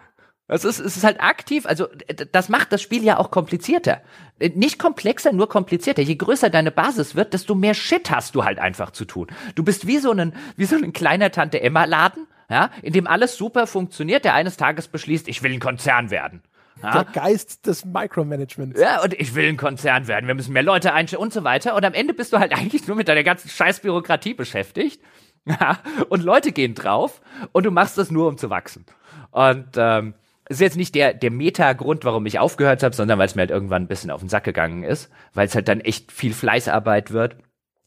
es 0.47 0.65
ist, 0.65 0.79
es 0.79 0.97
ist 0.97 1.05
halt 1.05 1.23
aktiv, 1.23 1.65
also 1.65 1.89
das 2.33 2.51
macht 2.51 2.71
das 2.71 2.83
Spiel 2.83 3.03
ja 3.03 3.19
auch 3.19 3.31
komplizierter. 3.31 4.03
Nicht 4.55 4.79
komplexer, 4.79 5.33
nur 5.33 5.49
komplizierter. 5.49 6.03
Je 6.03 6.17
größer 6.17 6.51
deine 6.51 6.71
Basis 6.71 7.15
wird, 7.15 7.33
desto 7.33 7.55
mehr 7.55 7.73
Shit 7.73 8.11
hast 8.11 8.35
du 8.35 8.45
halt 8.45 8.59
einfach 8.59 8.91
zu 8.91 9.07
tun. 9.07 9.29
Du 9.55 9.65
bist 9.65 9.87
wie 9.87 9.99
so 9.99 10.11
ein, 10.11 10.35
wie 10.57 10.67
so 10.67 10.77
ein 10.77 10.93
kleiner 10.93 11.31
Tante 11.31 11.63
Emma 11.63 11.85
Laden, 11.87 12.27
ja, 12.55 12.71
in 12.83 12.93
dem 12.93 13.09
alles 13.09 13.37
super 13.37 13.67
funktioniert, 13.67 14.25
der 14.25 14.35
eines 14.35 14.57
Tages 14.57 14.87
beschließt, 14.87 15.27
ich 15.27 15.43
will 15.43 15.53
ein 15.53 15.59
Konzern 15.59 16.11
werden. 16.11 16.41
Ja? 16.81 17.03
Der 17.03 17.05
Geist 17.05 17.67
des 17.67 17.85
Micromanagements. 17.85 18.81
Ja, 18.81 19.03
und 19.03 19.13
ich 19.13 19.35
will 19.35 19.49
ein 19.49 19.57
Konzern 19.57 20.07
werden, 20.07 20.29
wir 20.29 20.37
müssen 20.37 20.53
mehr 20.53 20.63
Leute 20.63 20.93
einstellen 20.93 21.21
und 21.21 21.33
so 21.33 21.43
weiter. 21.43 21.75
Und 21.75 21.85
am 21.85 21.95
Ende 21.95 22.15
bist 22.15 22.33
du 22.33 22.39
halt 22.39 22.53
eigentlich 22.57 22.87
nur 22.87 22.97
mit 22.97 23.09
deiner 23.09 23.25
ganzen 23.25 23.49
Scheißbürokratie 23.49 24.35
beschäftigt. 24.35 25.03
Ja, 25.47 25.81
und 26.09 26.23
Leute 26.23 26.53
gehen 26.53 26.77
drauf 26.77 27.21
und 27.51 27.67
du 27.67 27.73
machst 27.73 27.99
das 27.99 28.13
nur, 28.13 28.29
um 28.29 28.39
zu 28.39 28.51
wachsen. 28.51 28.87
Und 29.33 29.71
ähm, 29.75 30.15
ist 30.49 30.61
jetzt 30.61 30.77
nicht 30.77 30.95
der, 30.95 31.13
der 31.13 31.33
Meta-Grund, 31.33 32.05
warum 32.05 32.25
ich 32.25 32.39
aufgehört 32.39 32.85
habe, 32.85 32.95
sondern 32.95 33.19
weil 33.19 33.27
es 33.27 33.35
mir 33.35 33.41
halt 33.41 33.51
irgendwann 33.51 33.83
ein 33.83 33.89
bisschen 33.89 34.13
auf 34.13 34.21
den 34.21 34.29
Sack 34.29 34.45
gegangen 34.45 34.85
ist, 34.85 35.11
weil 35.33 35.47
es 35.47 35.57
halt 35.57 35.67
dann 35.67 35.81
echt 35.81 36.13
viel 36.13 36.33
Fleißarbeit 36.33 37.11
wird. 37.11 37.37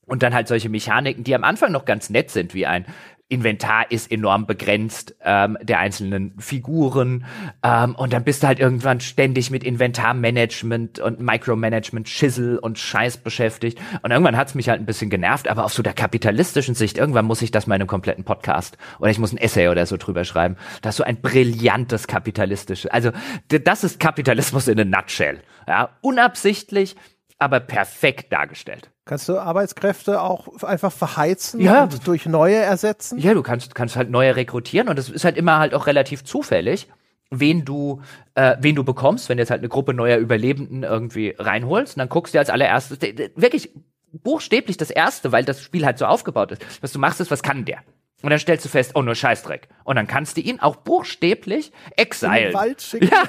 Und 0.06 0.24
dann 0.24 0.34
halt 0.34 0.48
solche 0.48 0.70
Mechaniken, 0.70 1.24
die 1.24 1.36
am 1.36 1.44
Anfang 1.44 1.72
noch 1.72 1.86
ganz 1.86 2.10
nett 2.10 2.32
sind, 2.32 2.54
wie 2.54 2.66
ein 2.66 2.86
Inventar 3.30 3.92
ist 3.92 4.10
enorm 4.10 4.46
begrenzt 4.46 5.16
ähm, 5.22 5.58
der 5.62 5.80
einzelnen 5.80 6.34
Figuren 6.40 7.26
ähm, 7.62 7.94
und 7.96 8.14
dann 8.14 8.24
bist 8.24 8.44
du 8.44 8.48
halt 8.48 8.60
irgendwann 8.60 9.02
ständig 9.02 9.52
mit 9.52 9.66
Inventarmanagement 9.66 11.00
und 11.00 11.20
Micromanagement, 11.20 12.08
Schissel 12.08 12.58
und 12.58 12.80
Scheiß 12.80 13.18
beschäftigt 13.18 13.80
und 14.02 14.12
irgendwann 14.12 14.38
hat's 14.38 14.56
mich 14.56 14.70
halt 14.70 14.80
ein 14.80 14.86
bisschen 14.86 15.10
genervt, 15.10 15.50
aber 15.50 15.66
auf 15.66 15.74
so 15.74 15.84
der 15.84 15.94
kapitalistischen 15.94 16.74
Sicht, 16.74 16.98
irgendwann 16.98 17.26
muss 17.26 17.42
ich 17.42 17.52
das 17.52 17.68
mal 17.68 17.76
in 17.76 17.82
einem 17.82 17.90
kompletten 17.90 18.24
Podcast 18.24 18.78
oder 19.00 19.12
ich 19.12 19.20
muss 19.20 19.34
ein 19.34 19.38
Essay 19.38 19.68
oder 19.68 19.86
so 19.86 19.98
drüber 19.98 20.24
schreiben. 20.24 20.56
Das 20.82 20.94
ist 20.94 20.98
so 20.98 21.04
ein 21.04 21.22
brillantes 21.22 22.08
kapitalistisches, 22.08 22.90
also 22.92 23.12
das 23.50 23.84
ist 23.84 24.00
Kapitalismus 24.00 24.70
in 24.70 24.80
a 24.80 24.86
nutshell, 24.86 25.42
ja, 25.68 25.90
unabsichtlich, 26.02 26.96
aber 27.40 27.60
perfekt 27.60 28.32
dargestellt. 28.32 28.90
Kannst 29.08 29.30
du 29.30 29.40
Arbeitskräfte 29.40 30.22
auch 30.22 30.64
einfach 30.64 30.92
verheizen 30.92 31.62
ja. 31.62 31.84
und 31.84 32.06
durch 32.06 32.26
neue 32.26 32.58
ersetzen? 32.58 33.18
Ja, 33.18 33.34
du 33.34 33.42
kannst, 33.42 33.74
kannst 33.74 33.96
halt 33.96 34.10
neue 34.10 34.36
rekrutieren 34.36 34.90
und 34.90 35.00
das 35.00 35.10
ist 35.10 35.24
halt 35.24 35.38
immer 35.38 35.60
halt 35.60 35.74
auch 35.74 35.88
relativ 35.88 36.24
zufällig. 36.24 36.88
wen 37.30 37.66
du, 37.66 38.02
äh, 38.36 38.56
wen 38.60 38.76
du 38.76 38.84
bekommst, 38.84 39.28
wenn 39.28 39.38
du 39.38 39.42
jetzt 39.42 39.52
halt 39.52 39.60
eine 39.60 39.70
Gruppe 39.70 39.94
neuer 39.94 40.18
Überlebenden 40.18 40.84
irgendwie 40.84 41.36
reinholst. 41.38 41.96
Und 41.96 42.00
dann 42.00 42.10
guckst 42.10 42.34
du 42.34 42.40
als 42.40 42.50
allererstes, 42.50 43.00
wirklich 43.36 43.72
buchstäblich 44.12 44.78
das 44.78 44.90
erste, 44.90 45.32
weil 45.32 45.44
das 45.44 45.62
Spiel 45.62 45.86
halt 45.86 45.98
so 45.98 46.06
aufgebaut 46.06 46.52
ist. 46.52 46.62
Was 46.82 46.92
du 46.92 47.00
machst, 47.00 47.20
ist, 47.20 47.32
was 47.32 47.44
kann 47.44 47.66
der? 47.66 47.80
Und 48.24 48.32
dann 48.32 48.40
stellst 48.40 48.66
du 48.66 48.70
fest, 48.70 48.94
oh, 48.96 49.04
nur 49.04 49.14
Scheißdreck. 49.14 49.68
Und 49.84 49.96
dann 49.96 50.08
kannst 50.08 50.38
du 50.38 50.42
ihn 50.42 50.60
auch 50.60 50.78
buchstäblich 50.78 51.72
exilen. 51.96 52.34
In 52.34 52.44
den 52.46 52.54
Wald 52.56 52.82
schicken. 52.82 53.10
Ja. 53.10 53.24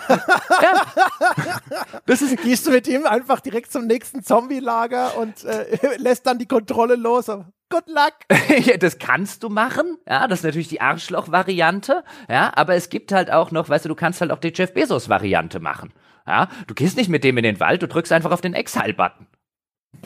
ja. 0.63 1.57
Das 2.07 2.23
ist, 2.23 2.41
Gehst 2.43 2.67
du 2.67 2.71
mit 2.71 2.89
ihm 2.89 3.05
einfach 3.05 3.41
direkt 3.41 3.71
zum 3.71 3.87
nächsten 3.87 4.23
Zombie-Lager 4.23 5.19
und 5.19 5.45
äh, 5.45 5.67
lässt 5.99 6.27
dann 6.27 6.39
die 6.39 6.47
Kontrolle 6.47 6.97
los. 6.97 7.27
Good 7.27 7.87
luck. 7.87 8.15
ja, 8.67 8.79
das 8.79 8.99
kannst 8.99 9.43
du 9.43 9.51
machen. 9.51 9.99
Ja, 10.09 10.27
das 10.27 10.39
ist 10.39 10.45
natürlich 10.45 10.69
die 10.69 10.81
Arschloch-Variante. 10.81 12.03
Ja, 12.31 12.51
aber 12.55 12.75
es 12.75 12.89
gibt 12.89 13.13
halt 13.13 13.31
auch 13.31 13.51
noch, 13.51 13.69
weißt 13.69 13.85
du, 13.85 13.91
du 13.91 13.95
kannst 13.95 14.23
halt 14.23 14.31
auch 14.31 14.39
die 14.39 14.53
Jeff 14.55 14.73
Bezos-Variante 14.73 15.61
machen. 15.61 15.93
Ja, 16.27 16.49
du 16.67 16.75
gehst 16.75 16.97
nicht 16.97 17.11
mit 17.11 17.25
dem 17.25 17.37
in 17.37 17.43
den 17.43 17.61
Wald, 17.61 17.83
du 17.83 17.89
drückst 17.89 18.13
einfach 18.13 18.31
auf 18.31 18.41
den 18.41 18.55
Exile-Button. 18.55 19.27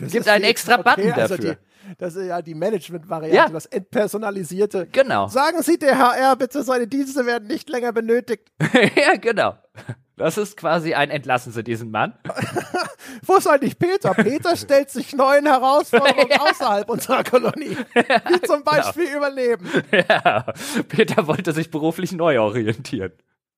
Es 0.00 0.12
gibt 0.12 0.28
einen 0.28 0.44
extra 0.44 0.74
okay, 0.74 0.82
Button 0.82 1.12
also 1.12 1.36
dafür. 1.36 1.54
Die, 1.54 1.60
das 1.98 2.16
ist 2.16 2.26
ja 2.26 2.42
die 2.42 2.54
Management-Variante, 2.54 3.36
ja. 3.36 3.48
das 3.48 3.66
entpersonalisierte. 3.66 4.88
Genau. 4.90 5.28
Sagen 5.28 5.62
Sie 5.62 5.78
der 5.78 5.98
HR 5.98 6.36
bitte, 6.36 6.62
seine 6.62 6.86
Dienste 6.86 7.26
werden 7.26 7.48
nicht 7.48 7.68
länger 7.68 7.92
benötigt. 7.92 8.48
ja, 8.96 9.16
genau. 9.16 9.54
Das 10.16 10.36
ist 10.36 10.56
quasi 10.56 10.94
ein 10.94 11.10
Entlassen 11.10 11.52
Sie 11.52 11.64
diesen 11.64 11.90
Mann. 11.90 12.14
Wo 13.26 13.36
ist 13.36 13.46
eigentlich 13.46 13.78
Peter? 13.78 14.14
Peter 14.14 14.56
stellt 14.56 14.90
sich 14.90 15.14
neuen 15.14 15.46
Herausforderungen 15.46 16.28
ja. 16.30 16.42
außerhalb 16.42 16.88
unserer 16.88 17.24
Kolonie. 17.24 17.76
Wie 17.94 18.40
zum 18.42 18.62
genau. 18.62 18.70
Beispiel 18.70 19.06
genau. 19.06 19.18
Überleben. 19.18 19.68
Ja, 19.90 20.44
Peter 20.88 21.26
wollte 21.26 21.52
sich 21.52 21.70
beruflich 21.70 22.12
neu 22.12 22.40
orientieren. 22.40 23.12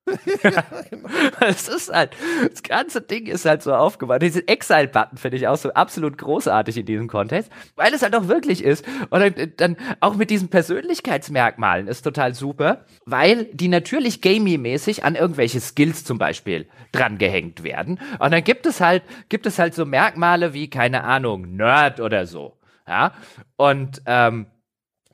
ja, 0.43 0.65
genau. 0.91 1.09
Es 1.41 1.69
ist 1.69 1.93
halt, 1.93 2.11
das 2.51 2.63
ganze 2.63 3.01
Ding 3.01 3.27
ist 3.27 3.47
halt 3.47 3.63
so 3.63 3.75
aufgebaut. 3.75 4.21
Diesen 4.21 4.47
Exile-Button 4.47 5.17
finde 5.17 5.39
ich 5.39 5.49
auch 5.49 5.57
so 5.57 5.73
absolut 5.73 6.19
großartig 6.19 6.77
in 6.77 6.87
diesem 6.87 7.09
Kontext, 7.09 7.51
weil 7.75 7.93
es 7.95 8.03
halt 8.03 8.15
auch 8.15 8.29
wirklich 8.29 8.63
ist. 8.63 8.85
Und 9.11 9.21
dann, 9.21 9.53
dann 9.57 9.77
auch 10.01 10.17
mit 10.17 10.31
diesen 10.31 10.49
Persönlichkeitsmerkmalen 10.49 11.89
ist 11.89 12.03
total 12.03 12.35
super, 12.35 12.85
weil 13.07 13.47
die 13.53 13.69
natürlich 13.69 14.21
gamey-mäßig 14.21 15.05
an 15.05 15.15
irgendwelche 15.15 15.61
Skills 15.61 16.05
zum 16.05 16.19
Beispiel 16.19 16.69
drangehängt 16.93 17.63
werden. 17.63 17.99
Und 18.19 18.33
dann 18.33 18.45
gibt 18.45 18.67
es 18.67 18.81
halt, 18.81 19.03
gibt 19.31 19.47
es 19.47 19.59
halt 19.59 19.75
so 19.75 19.87
Merkmale 19.87 20.53
wie, 20.53 20.69
keine 20.69 21.05
Ahnung, 21.05 21.57
Nerd 21.57 22.01
oder 22.01 22.27
so. 22.27 22.59
Ja. 22.87 23.13
Und 23.57 24.03
ähm, 24.05 24.47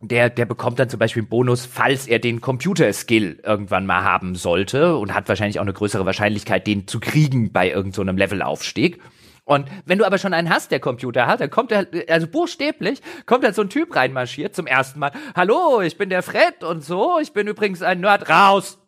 der, 0.01 0.31
der 0.31 0.47
bekommt 0.47 0.78
dann 0.78 0.89
zum 0.89 0.98
Beispiel 0.98 1.22
einen 1.22 1.28
Bonus, 1.28 1.66
falls 1.66 2.06
er 2.06 2.18
den 2.18 2.40
Computer-Skill 2.40 3.40
irgendwann 3.44 3.85
mal 3.85 4.02
haben 4.02 4.35
sollte 4.35 4.97
und 4.97 5.14
hat 5.14 5.28
wahrscheinlich 5.28 5.59
auch 5.59 5.64
eine 5.64 5.74
größere 5.74 6.06
Wahrscheinlichkeit, 6.06 6.66
den 6.66 6.89
zu 6.89 7.01
kriegen 7.01 7.52
bei 7.52 7.68
irgendeinem 7.70 8.16
so 8.16 8.18
Levelaufstieg. 8.18 9.01
Und 9.44 9.66
wenn 9.85 9.98
du 9.98 10.06
aber 10.06 10.16
schon 10.18 10.32
einen 10.32 10.48
hast, 10.48 10.70
der 10.70 10.81
Computer 10.81 11.27
hat, 11.27 11.40
dann 11.40 11.51
kommt 11.51 11.72
er, 11.72 11.86
also 12.09 12.27
buchstäblich, 12.27 13.02
kommt 13.27 13.44
halt 13.44 13.55
so 13.55 13.62
ein 13.62 13.68
Typ 13.68 13.94
reinmarschiert 13.94 14.55
zum 14.55 14.66
ersten 14.66 15.01
Mal. 15.01 15.12
Hallo, 15.35 15.82
ich 15.82 15.98
bin 15.98 16.09
der 16.09 16.22
Fred 16.22 16.64
und 16.64 16.82
so, 16.82 17.18
ich 17.20 17.32
bin 17.32 17.47
übrigens 17.47 17.82
ein 17.82 18.01
Nerd. 18.01 18.31
Raus! 18.31 18.78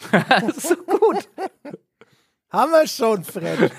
so 0.56 0.76
gut. 0.76 1.28
Haben 2.50 2.72
wir 2.72 2.86
schon, 2.86 3.24
Fred. 3.24 3.72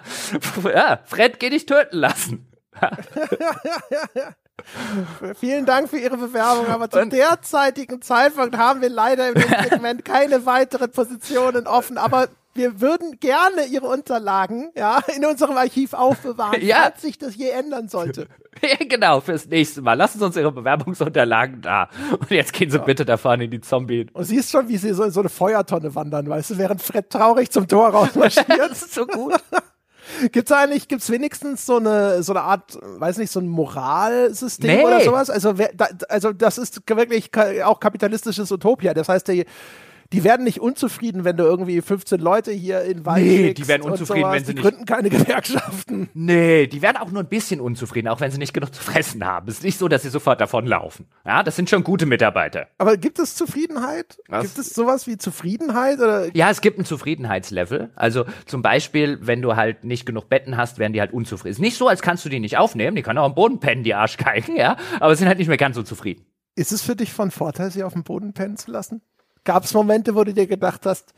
ja, 0.64 1.00
Fred, 1.06 1.40
geh 1.40 1.50
dich 1.50 1.66
töten 1.66 1.98
lassen. 1.98 2.52
Vielen 5.40 5.66
Dank 5.66 5.90
für 5.90 5.98
Ihre 5.98 6.18
Bewerbung, 6.18 6.68
aber 6.68 6.90
zum 6.90 7.10
derzeitigen 7.10 8.02
Zeitpunkt 8.02 8.58
haben 8.58 8.82
wir 8.82 8.90
leider 8.90 9.30
im 9.30 9.36
Segment 9.70 10.06
keine 10.06 10.46
weiteren 10.46 10.92
Positionen 10.92 11.68
offen, 11.68 11.98
aber 11.98 12.28
wir 12.56 12.82
würden 12.82 13.20
gerne 13.20 13.66
Ihre 13.66 13.88
Unterlagen 13.88 14.72
ja, 14.76 15.00
in 15.16 15.26
unserem 15.26 15.58
Archiv 15.58 15.94
aufbewahren, 15.94 16.62
ja. 16.62 16.84
falls 16.84 17.02
sich 17.02 17.18
das 17.18 17.36
je 17.36 17.50
ändern 17.50 17.88
sollte. 17.90 18.28
Ja, 18.62 18.78
genau, 18.88 19.20
fürs 19.20 19.48
nächste 19.48 19.82
Mal. 19.82 19.96
Lassen 19.96 20.20
Sie 20.20 20.26
uns 20.26 20.38
Ihre 20.38 20.52
Bewerbungsunterlagen 20.52 21.62
da. 21.64 21.90
Und 22.12 22.30
jetzt 22.30 22.54
gehen 22.54 22.70
Sie 22.70 22.78
ja. 22.78 22.84
bitte 22.84 23.04
da 23.04 23.18
vorne 23.18 23.46
in 23.46 23.52
die 23.52 23.62
Zombie. 23.62 24.06
Und 24.14 24.24
siehst 24.26 24.52
schon, 24.52 24.70
wie 24.70 24.78
Sie 24.78 24.94
so 24.94 25.04
in 25.04 25.12
so 25.12 25.22
eine 25.22 25.30
Feuertonne 25.30 25.96
wandern, 25.96 26.30
weißt 26.30 26.52
du, 26.52 26.58
während 26.60 26.82
Fred 26.82 27.10
traurig 27.10 27.50
zum 27.50 27.68
Tor 27.68 27.90
rausmarschiert. 27.90 28.48
das 28.48 28.84
ist 28.84 28.94
so 28.94 29.08
gut. 29.08 29.34
Gibt's 30.32 30.52
eigentlich, 30.52 30.88
gibt's 30.88 31.10
wenigstens 31.10 31.66
so 31.66 31.78
eine, 31.78 32.24
so 32.24 32.34
eine 32.34 32.42
Art, 32.42 32.78
weiß 32.82 33.18
nicht, 33.18 33.32
so 33.32 33.40
ein 33.40 33.48
Moralsystem 33.48 34.78
nee. 34.78 34.86
oder 34.86 35.02
sowas? 35.02 35.30
Also, 35.30 35.58
wer, 35.58 35.72
da, 35.74 35.88
also, 36.10 36.34
das 36.34 36.58
ist 36.58 36.82
wirklich 36.88 37.32
auch 37.64 37.80
kapitalistisches 37.80 38.52
Utopia. 38.52 38.94
Das 38.94 39.10
heißt, 39.10 39.28
der, 39.28 39.46
die 40.14 40.24
werden 40.24 40.44
nicht 40.46 40.62
unzufrieden, 40.62 41.24
wenn 41.26 41.36
du 41.36 41.44
irgendwie 41.44 41.82
15 41.82 42.20
Leute 42.20 42.52
hier 42.52 42.82
in 42.84 43.06
Wald 43.06 43.24
Nee, 43.24 43.54
die 43.54 43.68
werden 43.68 43.82
unzufrieden, 43.82 44.32
wenn 44.32 44.46
sie 44.46 44.54
die 44.54 44.62
nicht. 44.62 44.70
gründen 44.70 44.86
keine 44.86 45.10
Gewerkschaften. 45.44 46.10
Nee, 46.14 46.68
die 46.68 46.82
werden 46.82 46.98
auch 46.98 47.12
nur 47.12 47.22
ein 47.24 47.28
bisschen 47.28 47.60
unzufrieden, 47.60 48.08
auch 48.08 48.22
wenn 48.22 48.32
sie 48.32 48.38
nicht 48.38 48.54
genug 48.54 48.74
zu 48.74 48.82
fressen 48.82 49.26
haben. 49.26 49.48
Es 49.50 49.56
ist 49.56 49.64
nicht 49.64 49.78
so, 49.78 49.88
dass 49.88 50.04
sie 50.04 50.10
sofort 50.10 50.40
davonlaufen. 50.40 51.08
Ja, 51.26 51.44
das 51.44 51.56
sind 51.56 51.70
schon 51.70 51.84
gute 51.84 52.06
Mitarbeiter. 52.06 52.68
Aber 52.78 52.96
gibt 52.98 53.20
es 53.20 53.36
Zufriedenheit? 53.36 54.18
Was? 54.28 54.44
Gibt 54.44 54.60
es 54.60 54.74
sowas 54.74 55.08
wie 55.08 55.18
Zufriedenheit? 55.18 56.00
Oder? 56.00 56.36
Ja, 56.36 56.50
es 56.50 56.62
gibt 56.62 56.80
ein 56.80 56.86
Zufriedenheitslevel. 56.86 57.90
Also 57.96 58.26
zum 58.46 58.62
Beispiel, 58.62 59.20
wenn 59.22 59.42
du 59.42 59.56
halt 59.56 59.84
nicht 59.84 60.06
genug 60.06 60.30
Betten 60.30 60.56
hast, 60.58 60.80
werden 60.80 60.94
die 60.94 61.00
halt 61.02 61.14
unzufrieden. 61.14 61.52
Ist 61.52 61.60
nicht 61.60 61.78
so, 61.78 61.88
als 61.88 62.02
kannst 62.02 62.24
du 62.24 62.30
die 62.30 62.40
nicht 62.40 62.58
aufnehmen. 62.58 62.96
Die 62.96 63.02
können 63.02 63.18
auch 63.20 63.26
am 63.26 63.36
Boden 63.36 63.60
pennen, 63.60 63.84
die 63.84 63.94
Arschgeigen, 63.96 64.56
ja. 64.56 64.78
Aber 65.00 65.16
sind 65.16 65.28
halt 65.28 65.40
nicht 65.40 65.48
mehr 65.48 65.58
ganz 65.58 65.76
so 65.76 65.84
zufrieden. 65.84 66.26
Ist 66.56 66.72
es 66.72 66.84
für 66.84 66.96
dich 66.96 67.12
von 67.12 67.32
Vorteil, 67.32 67.72
sie 67.72 67.84
auf 67.84 67.94
dem 67.94 68.04
Boden 68.04 68.34
pennen 68.34 68.58
zu 68.58 68.70
lassen? 68.70 69.02
Gab 69.44 69.64
es 69.64 69.74
Momente, 69.74 70.16
wo 70.16 70.24
du 70.24 70.34
dir 70.34 70.48
gedacht 70.48 70.86
hast, 70.86 71.14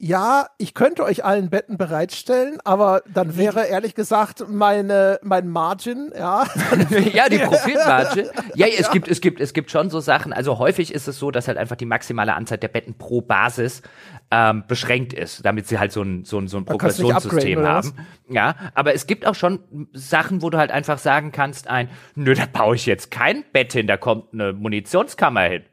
ja, 0.00 0.46
ich 0.58 0.74
könnte 0.74 1.02
euch 1.02 1.24
allen 1.24 1.50
Betten 1.50 1.76
bereitstellen, 1.76 2.58
aber 2.62 3.02
dann 3.12 3.36
wäre 3.36 3.66
ehrlich 3.66 3.96
gesagt 3.96 4.44
meine 4.48 5.18
mein 5.24 5.48
Margin, 5.48 6.12
ja. 6.16 6.46
ja, 7.12 7.28
die 7.28 7.38
Profitmargin. 7.38 8.28
Ja, 8.54 8.68
es 8.68 8.78
ja. 8.78 8.92
gibt 8.92 9.08
es 9.08 9.20
gibt 9.20 9.40
es 9.40 9.52
gibt 9.52 9.72
schon 9.72 9.90
so 9.90 9.98
Sachen. 9.98 10.32
Also 10.32 10.60
häufig 10.60 10.94
ist 10.94 11.08
es 11.08 11.18
so, 11.18 11.32
dass 11.32 11.48
halt 11.48 11.58
einfach 11.58 11.74
die 11.74 11.84
maximale 11.84 12.34
Anzahl 12.34 12.58
der 12.58 12.68
Betten 12.68 12.96
pro 12.96 13.22
Basis 13.22 13.82
ähm, 14.30 14.62
beschränkt 14.68 15.14
ist, 15.14 15.44
damit 15.44 15.66
sie 15.66 15.80
halt 15.80 15.90
so 15.90 16.02
ein 16.02 16.24
so 16.24 16.38
ein 16.38 16.46
so 16.46 16.58
ein 16.58 16.64
Progressionssystem 16.64 17.66
haben. 17.66 17.92
Ja, 18.28 18.54
aber 18.74 18.94
es 18.94 19.08
gibt 19.08 19.26
auch 19.26 19.34
schon 19.34 19.88
Sachen, 19.94 20.42
wo 20.42 20.50
du 20.50 20.58
halt 20.58 20.70
einfach 20.70 20.98
sagen 20.98 21.32
kannst, 21.32 21.66
ein, 21.66 21.88
nö, 22.14 22.34
da 22.34 22.46
baue 22.46 22.76
ich 22.76 22.86
jetzt 22.86 23.10
kein 23.10 23.42
Bett 23.52 23.72
hin, 23.72 23.88
da 23.88 23.96
kommt 23.96 24.32
eine 24.32 24.52
Munitionskammer 24.52 25.42
hin. 25.42 25.64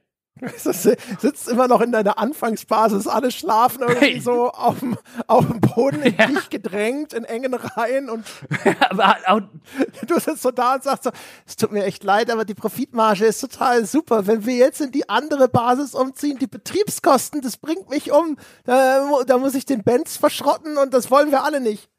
Sitzt 0.56 1.48
immer 1.48 1.68
noch 1.70 1.80
in 1.80 1.94
deiner 1.94 2.20
Anfangsbasis, 2.20 3.08
alle 3.08 3.32
schlafen 3.32 3.84
irgendwie 3.84 4.20
so 4.20 4.52
auf 4.52 4.80
dem, 4.80 4.98
auf 5.28 5.48
dem 5.48 5.62
Boden 5.62 6.02
in 6.02 6.16
ja. 6.18 6.28
dich 6.28 6.50
gedrängt, 6.50 7.14
in 7.14 7.24
engen 7.24 7.54
Reihen 7.54 8.10
und 8.10 8.26
du 10.08 10.20
sitzt 10.20 10.42
so 10.42 10.52
da 10.52 10.76
und 10.76 10.84
sagst 10.84 11.06
so, 11.06 11.12
es 11.46 11.56
tut 11.56 11.72
mir 11.72 11.86
echt 11.86 12.04
leid, 12.04 12.30
aber 12.30 12.44
die 12.44 12.54
Profitmarge 12.54 13.26
ist 13.26 13.40
total 13.40 13.86
super. 13.86 14.28
Wenn 14.28 14.46
wir 14.46 14.56
jetzt 14.56 14.82
in 14.82 14.92
die 14.92 15.08
andere 15.08 15.48
Basis 15.48 15.94
umziehen, 15.96 16.38
die 16.38 16.48
Betriebskosten, 16.48 17.42
das 17.42 17.56
bringt 17.56 17.90
mich 17.90 18.12
um, 18.12 18.38
da, 18.66 19.24
da 19.26 19.38
muss 19.38 19.56
ich 19.56 19.66
den 19.66 19.84
Benz 19.84 20.18
verschrotten 20.18 20.78
und 20.78 20.94
das 20.94 21.10
wollen 21.12 21.32
wir 21.32 21.46
alle 21.46 21.62
nicht. 21.62 21.90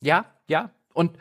Ja, 0.00 0.26
ja. 0.48 0.70
Und 0.92 1.16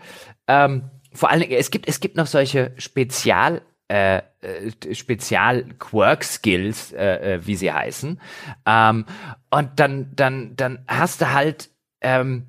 ähm, 0.47 0.89
vor 1.13 1.29
allen 1.29 1.41
Dingen, 1.41 1.53
es 1.53 1.69
gibt, 1.69 1.87
es 1.87 1.99
gibt 1.99 2.17
noch 2.17 2.27
solche 2.27 2.73
Spezial- 2.77 3.61
äh, 3.87 4.17
äh, 4.41 4.93
Spezial-Quirk-Skills, 4.93 6.93
äh, 6.93 7.35
äh, 7.35 7.45
wie 7.45 7.55
sie 7.55 7.71
heißen. 7.71 8.19
Ähm, 8.65 9.05
und 9.51 9.69
dann, 9.75 10.11
dann, 10.15 10.55
dann 10.55 10.79
hast 10.87 11.21
du 11.21 11.31
halt, 11.31 11.69
ähm, 12.01 12.47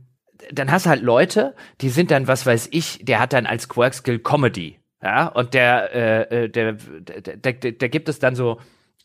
dann 0.50 0.70
hast 0.70 0.86
du 0.86 0.90
halt 0.90 1.02
Leute, 1.02 1.54
die 1.80 1.90
sind 1.90 2.10
dann, 2.10 2.26
was 2.26 2.46
weiß 2.46 2.68
ich, 2.72 3.04
der 3.04 3.20
hat 3.20 3.32
dann 3.32 3.46
als 3.46 3.68
Quirk-Skill 3.68 4.20
Comedy. 4.20 4.78
Ja, 5.02 5.26
und 5.26 5.54
der, 5.54 5.94
äh, 5.94 6.44
äh 6.44 6.48
der, 6.48 6.72
der, 6.72 7.36
der, 7.36 7.72
der 7.72 7.88
gibt 7.88 8.08
es 8.08 8.18
dann 8.18 8.34
so, 8.34 8.58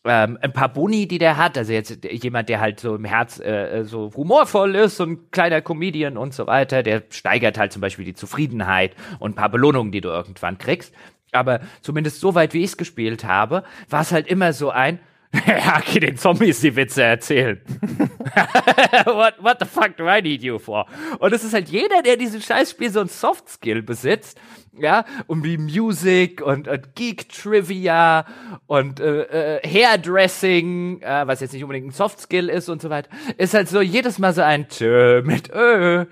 ähm, 0.04 0.40
ein 0.42 0.52
paar 0.52 0.70
Boni, 0.70 1.08
die 1.08 1.20
der 1.20 1.38
hat, 1.38 1.58
also 1.58 1.74
jetzt 1.74 2.04
jemand, 2.04 2.50
der 2.50 2.60
halt 2.60 2.80
so 2.80 2.96
im 2.96 3.06
Herz 3.06 3.40
äh, 3.40 3.84
so 3.84 4.12
humorvoll 4.16 4.76
ist, 4.76 4.98
so 4.98 5.04
ein 5.04 5.30
kleiner 5.30 5.62
Comedian 5.62 6.18
und 6.18 6.34
so 6.34 6.48
weiter, 6.48 6.82
der 6.82 7.04
steigert 7.10 7.60
halt 7.60 7.72
zum 7.72 7.82
Beispiel 7.82 8.06
die 8.06 8.16
Zufriedenheit 8.16 8.96
und 9.20 9.32
ein 9.32 9.36
paar 9.36 9.50
Belohnungen, 9.50 9.92
die 9.92 10.02
du 10.02 10.10
irgendwann 10.10 10.58
kriegst. 10.58 10.94
Aber 11.32 11.62
zumindest 11.82 12.20
so 12.20 12.36
weit, 12.36 12.54
wie 12.54 12.60
ich 12.60 12.72
es 12.72 12.78
gespielt 12.78 13.24
habe, 13.24 13.64
war 13.90 14.02
es 14.02 14.12
halt 14.12 14.28
immer 14.28 14.54
so 14.54 14.70
ein, 14.70 15.00
okay, 15.78 16.02
den 16.02 16.18
Zombies 16.18 16.60
die 16.60 16.76
Witze 16.76 17.04
erzählen. 17.04 17.62
what, 19.06 19.36
what 19.40 19.58
the 19.60 19.66
fuck 19.66 19.96
do 19.96 20.06
I 20.10 20.22
need 20.22 20.44
you 20.44 20.60
for? 20.60 20.86
Und 21.20 21.32
es 21.32 21.46
ist 21.46 21.54
halt 21.54 21.70
jeder, 21.70 22.02
der 22.02 22.18
dieses 22.18 22.46
Scheißspiel 22.46 22.90
so 22.90 23.00
ein 23.00 23.08
Soft-Skill 23.08 23.82
besitzt, 23.82 24.38
ja, 24.74 25.06
um 25.28 25.44
wie 25.46 25.58
Music 25.58 26.42
und, 26.42 26.68
und 26.68 26.96
Geek-Trivia 26.96 28.26
und 28.68 29.00
äh, 29.00 29.60
äh, 29.60 29.68
Hairdressing, 29.68 31.02
äh, 31.02 31.28
was 31.28 31.40
jetzt 31.40 31.54
nicht 31.54 31.64
unbedingt 31.64 31.88
ein 31.88 31.92
Soft-Skill 31.92 32.50
ist 32.50 32.68
und 32.68 32.82
so 32.82 32.90
weiter, 32.90 33.10
ist 33.38 33.54
halt 33.54 33.70
so 33.70 33.80
jedes 33.80 34.20
Mal 34.20 34.34
so 34.34 34.42
ein 34.42 34.68
Tö 34.68 35.22
mit 35.24 35.50
Ö. 35.54 36.06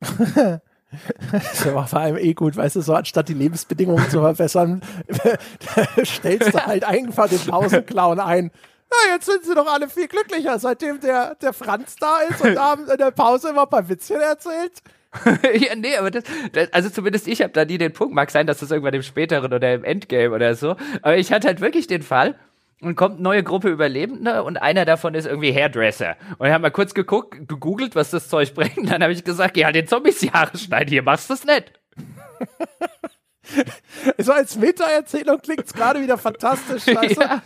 Das 1.32 1.74
war 1.74 1.86
vor 1.86 2.00
allem 2.00 2.16
eh 2.16 2.34
gut, 2.34 2.56
weißt 2.56 2.76
du, 2.76 2.80
so 2.80 2.94
anstatt 2.94 3.28
die 3.28 3.34
Lebensbedingungen 3.34 4.08
zu 4.10 4.20
verbessern, 4.20 4.82
stellst 6.04 6.54
du 6.54 6.66
halt 6.66 6.84
einfach 6.84 7.28
den 7.28 7.40
Pausenclown 7.40 8.20
ein. 8.20 8.50
ja, 8.90 9.14
jetzt 9.14 9.26
sind 9.26 9.44
sie 9.44 9.54
doch 9.54 9.66
alle 9.66 9.88
viel 9.88 10.08
glücklicher, 10.08 10.58
seitdem 10.58 11.00
der, 11.00 11.34
der 11.36 11.52
Franz 11.52 11.96
da 11.96 12.18
ist 12.28 12.40
und 12.42 12.58
haben 12.58 12.88
in 12.88 12.98
der 12.98 13.10
Pause 13.10 13.50
immer 13.50 13.62
ein 13.62 13.70
paar 13.70 13.88
Witzchen 13.88 14.20
erzählt. 14.20 14.82
ja, 15.60 15.74
nee, 15.74 15.96
aber 15.96 16.10
das, 16.10 16.24
das 16.52 16.72
also 16.72 16.88
zumindest 16.88 17.28
ich 17.28 17.42
habe 17.42 17.52
da 17.52 17.64
nie 17.64 17.78
den 17.78 17.92
Punkt. 17.92 18.14
Mag 18.14 18.30
sein, 18.30 18.46
dass 18.46 18.60
das 18.60 18.70
irgendwann 18.70 18.94
im 18.94 19.02
späteren 19.02 19.52
oder 19.52 19.74
im 19.74 19.84
Endgame 19.84 20.34
oder 20.34 20.54
so. 20.54 20.76
Aber 21.02 21.16
ich 21.16 21.32
hatte 21.32 21.48
halt 21.48 21.60
wirklich 21.60 21.86
den 21.86 22.02
Fall, 22.02 22.34
und 22.82 22.96
kommt 22.96 23.14
eine 23.14 23.22
neue 23.22 23.42
Gruppe 23.42 23.68
Überlebende 23.68 24.42
und 24.42 24.56
einer 24.56 24.84
davon 24.84 25.14
ist 25.14 25.26
irgendwie 25.26 25.54
Hairdresser. 25.54 26.16
Und 26.38 26.48
ich 26.48 26.52
habe 26.52 26.62
mal 26.62 26.70
kurz 26.70 26.94
geguckt, 26.94 27.48
gegoogelt, 27.48 27.94
was 27.94 28.10
das 28.10 28.28
Zeug 28.28 28.54
bringt. 28.54 28.90
Dann 28.90 29.02
habe 29.02 29.12
ich 29.12 29.24
gesagt, 29.24 29.56
ja, 29.56 29.70
den 29.70 29.86
Zombies 29.86 30.18
die 30.18 30.32
Haare 30.32 30.56
schneiden, 30.58 30.88
hier 30.88 31.02
machst 31.02 31.30
du 31.30 31.34
es 31.34 31.44
nicht. 31.44 31.72
so 34.18 34.32
als 34.32 34.56
Meta-Erzählung 34.56 35.40
klingt 35.40 35.64
es 35.64 35.72
gerade 35.72 36.00
wieder 36.00 36.18
fantastisch. 36.18 36.86
Weißt 36.88 37.16
ja. 37.20 37.42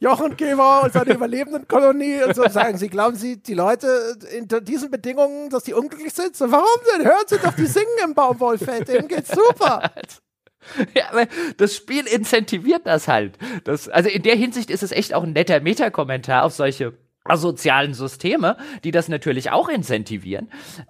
Jochen 0.00 0.36
Geber 0.36 0.82
und 0.82 0.92
seine 0.92 1.14
Überlebendenkolonie 1.14 2.22
und 2.24 2.34
so 2.34 2.48
sagen 2.48 2.78
Sie, 2.78 2.88
glauben 2.88 3.16
Sie, 3.16 3.40
die 3.40 3.54
Leute 3.54 4.16
in 4.36 4.48
diesen 4.64 4.90
Bedingungen, 4.90 5.50
dass 5.50 5.64
die 5.64 5.74
unglücklich 5.74 6.14
sind? 6.14 6.34
So, 6.36 6.50
warum 6.50 6.66
denn? 6.94 7.06
Hören 7.06 7.24
Sie 7.26 7.38
doch 7.38 7.54
die 7.54 7.66
singen 7.66 7.86
im 8.04 8.14
Baumwollfeld, 8.14 8.88
denen 8.88 9.08
geht's 9.08 9.30
super. 9.30 9.90
Ja, 10.94 11.10
aber 11.10 11.26
das 11.56 11.76
Spiel 11.76 12.06
incentiviert 12.06 12.82
das 12.84 13.08
halt. 13.08 13.38
Das, 13.64 13.88
also 13.88 14.08
in 14.08 14.22
der 14.22 14.36
Hinsicht 14.36 14.70
ist 14.70 14.82
es 14.82 14.92
echt 14.92 15.14
auch 15.14 15.22
ein 15.22 15.32
netter 15.32 15.60
Meta-Kommentar 15.60 16.44
auf 16.44 16.52
solche 16.52 16.94
asozialen 17.24 17.94
Systeme, 17.94 18.56
die 18.84 18.90
das 18.90 19.08
natürlich 19.08 19.50
auch 19.50 19.68
incentivieren. 19.68 20.48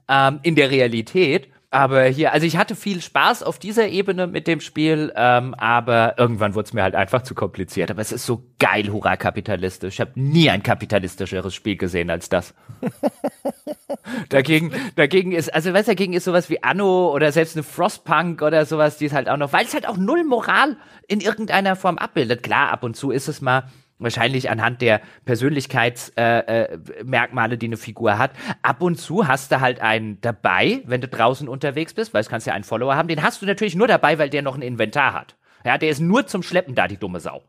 Ähm, 0.08 0.40
in 0.42 0.54
der 0.54 0.70
Realität 0.70 1.48
aber 1.70 2.04
hier, 2.04 2.32
also 2.32 2.46
ich 2.46 2.56
hatte 2.56 2.74
viel 2.74 3.02
Spaß 3.02 3.42
auf 3.42 3.58
dieser 3.58 3.88
Ebene 3.88 4.26
mit 4.26 4.46
dem 4.46 4.60
Spiel, 4.60 5.12
ähm, 5.14 5.54
aber 5.54 6.14
irgendwann 6.16 6.54
wurde 6.54 6.66
es 6.66 6.72
mir 6.72 6.82
halt 6.82 6.94
einfach 6.94 7.22
zu 7.22 7.34
kompliziert. 7.34 7.90
Aber 7.90 8.00
es 8.00 8.10
ist 8.10 8.24
so 8.24 8.42
geil, 8.58 8.90
hurra 8.90 9.18
kapitalistisch. 9.18 9.94
Ich 9.94 10.00
habe 10.00 10.12
nie 10.14 10.48
ein 10.48 10.62
kapitalistischeres 10.62 11.54
Spiel 11.54 11.76
gesehen 11.76 12.08
als 12.08 12.30
das. 12.30 12.54
dagegen, 14.30 14.72
dagegen 14.96 15.32
ist, 15.32 15.52
also 15.52 15.74
was 15.74 15.84
dagegen 15.84 16.14
ist 16.14 16.24
sowas 16.24 16.48
wie 16.48 16.62
Anno 16.62 17.12
oder 17.12 17.32
selbst 17.32 17.54
eine 17.56 17.62
Frostpunk 17.62 18.40
oder 18.40 18.64
sowas, 18.64 18.96
die 18.96 19.04
ist 19.04 19.12
halt 19.12 19.28
auch 19.28 19.36
noch, 19.36 19.52
weil 19.52 19.66
es 19.66 19.74
halt 19.74 19.86
auch 19.86 19.98
null 19.98 20.24
Moral 20.24 20.78
in 21.06 21.20
irgendeiner 21.20 21.76
Form 21.76 21.98
abbildet. 21.98 22.42
Klar, 22.42 22.70
ab 22.70 22.82
und 22.82 22.96
zu 22.96 23.10
ist 23.10 23.28
es 23.28 23.42
mal 23.42 23.64
wahrscheinlich 23.98 24.50
anhand 24.50 24.82
der 24.82 25.00
Persönlichkeitsmerkmale, 25.24 27.52
äh, 27.52 27.54
äh, 27.54 27.58
die 27.58 27.66
eine 27.66 27.76
Figur 27.76 28.18
hat. 28.18 28.32
Ab 28.62 28.82
und 28.82 28.96
zu 28.96 29.28
hast 29.28 29.52
du 29.52 29.60
halt 29.60 29.80
einen 29.80 30.20
dabei, 30.20 30.82
wenn 30.86 31.00
du 31.00 31.08
draußen 31.08 31.48
unterwegs 31.48 31.94
bist, 31.94 32.12
weil 32.14 32.20
es 32.20 32.28
kannst 32.28 32.46
ja 32.46 32.54
einen 32.54 32.64
Follower 32.64 32.96
haben. 32.96 33.08
Den 33.08 33.22
hast 33.22 33.42
du 33.42 33.46
natürlich 33.46 33.74
nur 33.74 33.88
dabei, 33.88 34.18
weil 34.18 34.30
der 34.30 34.42
noch 34.42 34.54
ein 34.54 34.62
Inventar 34.62 35.12
hat. 35.12 35.34
Ja, 35.64 35.78
der 35.78 35.90
ist 35.90 36.00
nur 36.00 36.26
zum 36.26 36.42
Schleppen 36.42 36.74
da, 36.74 36.88
die 36.88 36.96
dumme 36.96 37.20
Sau. 37.20 37.42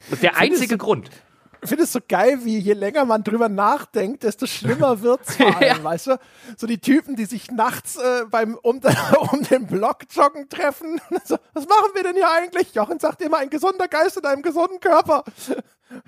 Das 0.00 0.12
ist 0.12 0.22
der 0.22 0.36
einzige 0.36 0.76
Grund 0.76 1.10
ich 1.64 1.70
finde 1.70 1.84
es 1.84 1.92
so 1.92 2.00
geil, 2.06 2.44
wie 2.44 2.58
je 2.58 2.74
länger 2.74 3.06
man 3.06 3.24
drüber 3.24 3.48
nachdenkt, 3.48 4.22
desto 4.22 4.46
schlimmer 4.46 5.00
wird's 5.02 5.36
vor 5.36 5.56
allem, 5.56 5.78
ja. 5.78 5.82
weißt 5.82 6.08
du? 6.08 6.18
So 6.58 6.66
die 6.66 6.78
Typen, 6.78 7.16
die 7.16 7.24
sich 7.24 7.50
nachts 7.50 7.96
äh, 7.96 8.26
beim 8.30 8.54
um, 8.56 8.80
um 9.32 9.42
den 9.42 9.66
Block 9.66 10.02
joggen 10.10 10.48
treffen. 10.48 11.00
So, 11.24 11.38
was 11.54 11.66
machen 11.66 11.92
wir 11.94 12.02
denn 12.02 12.16
hier 12.16 12.30
eigentlich? 12.30 12.74
Jochen 12.74 12.98
sagt 12.98 13.22
immer, 13.22 13.38
ein 13.38 13.48
gesunder 13.48 13.88
Geist 13.88 14.18
in 14.18 14.26
einem 14.26 14.42
gesunden 14.42 14.78
Körper. 14.78 15.24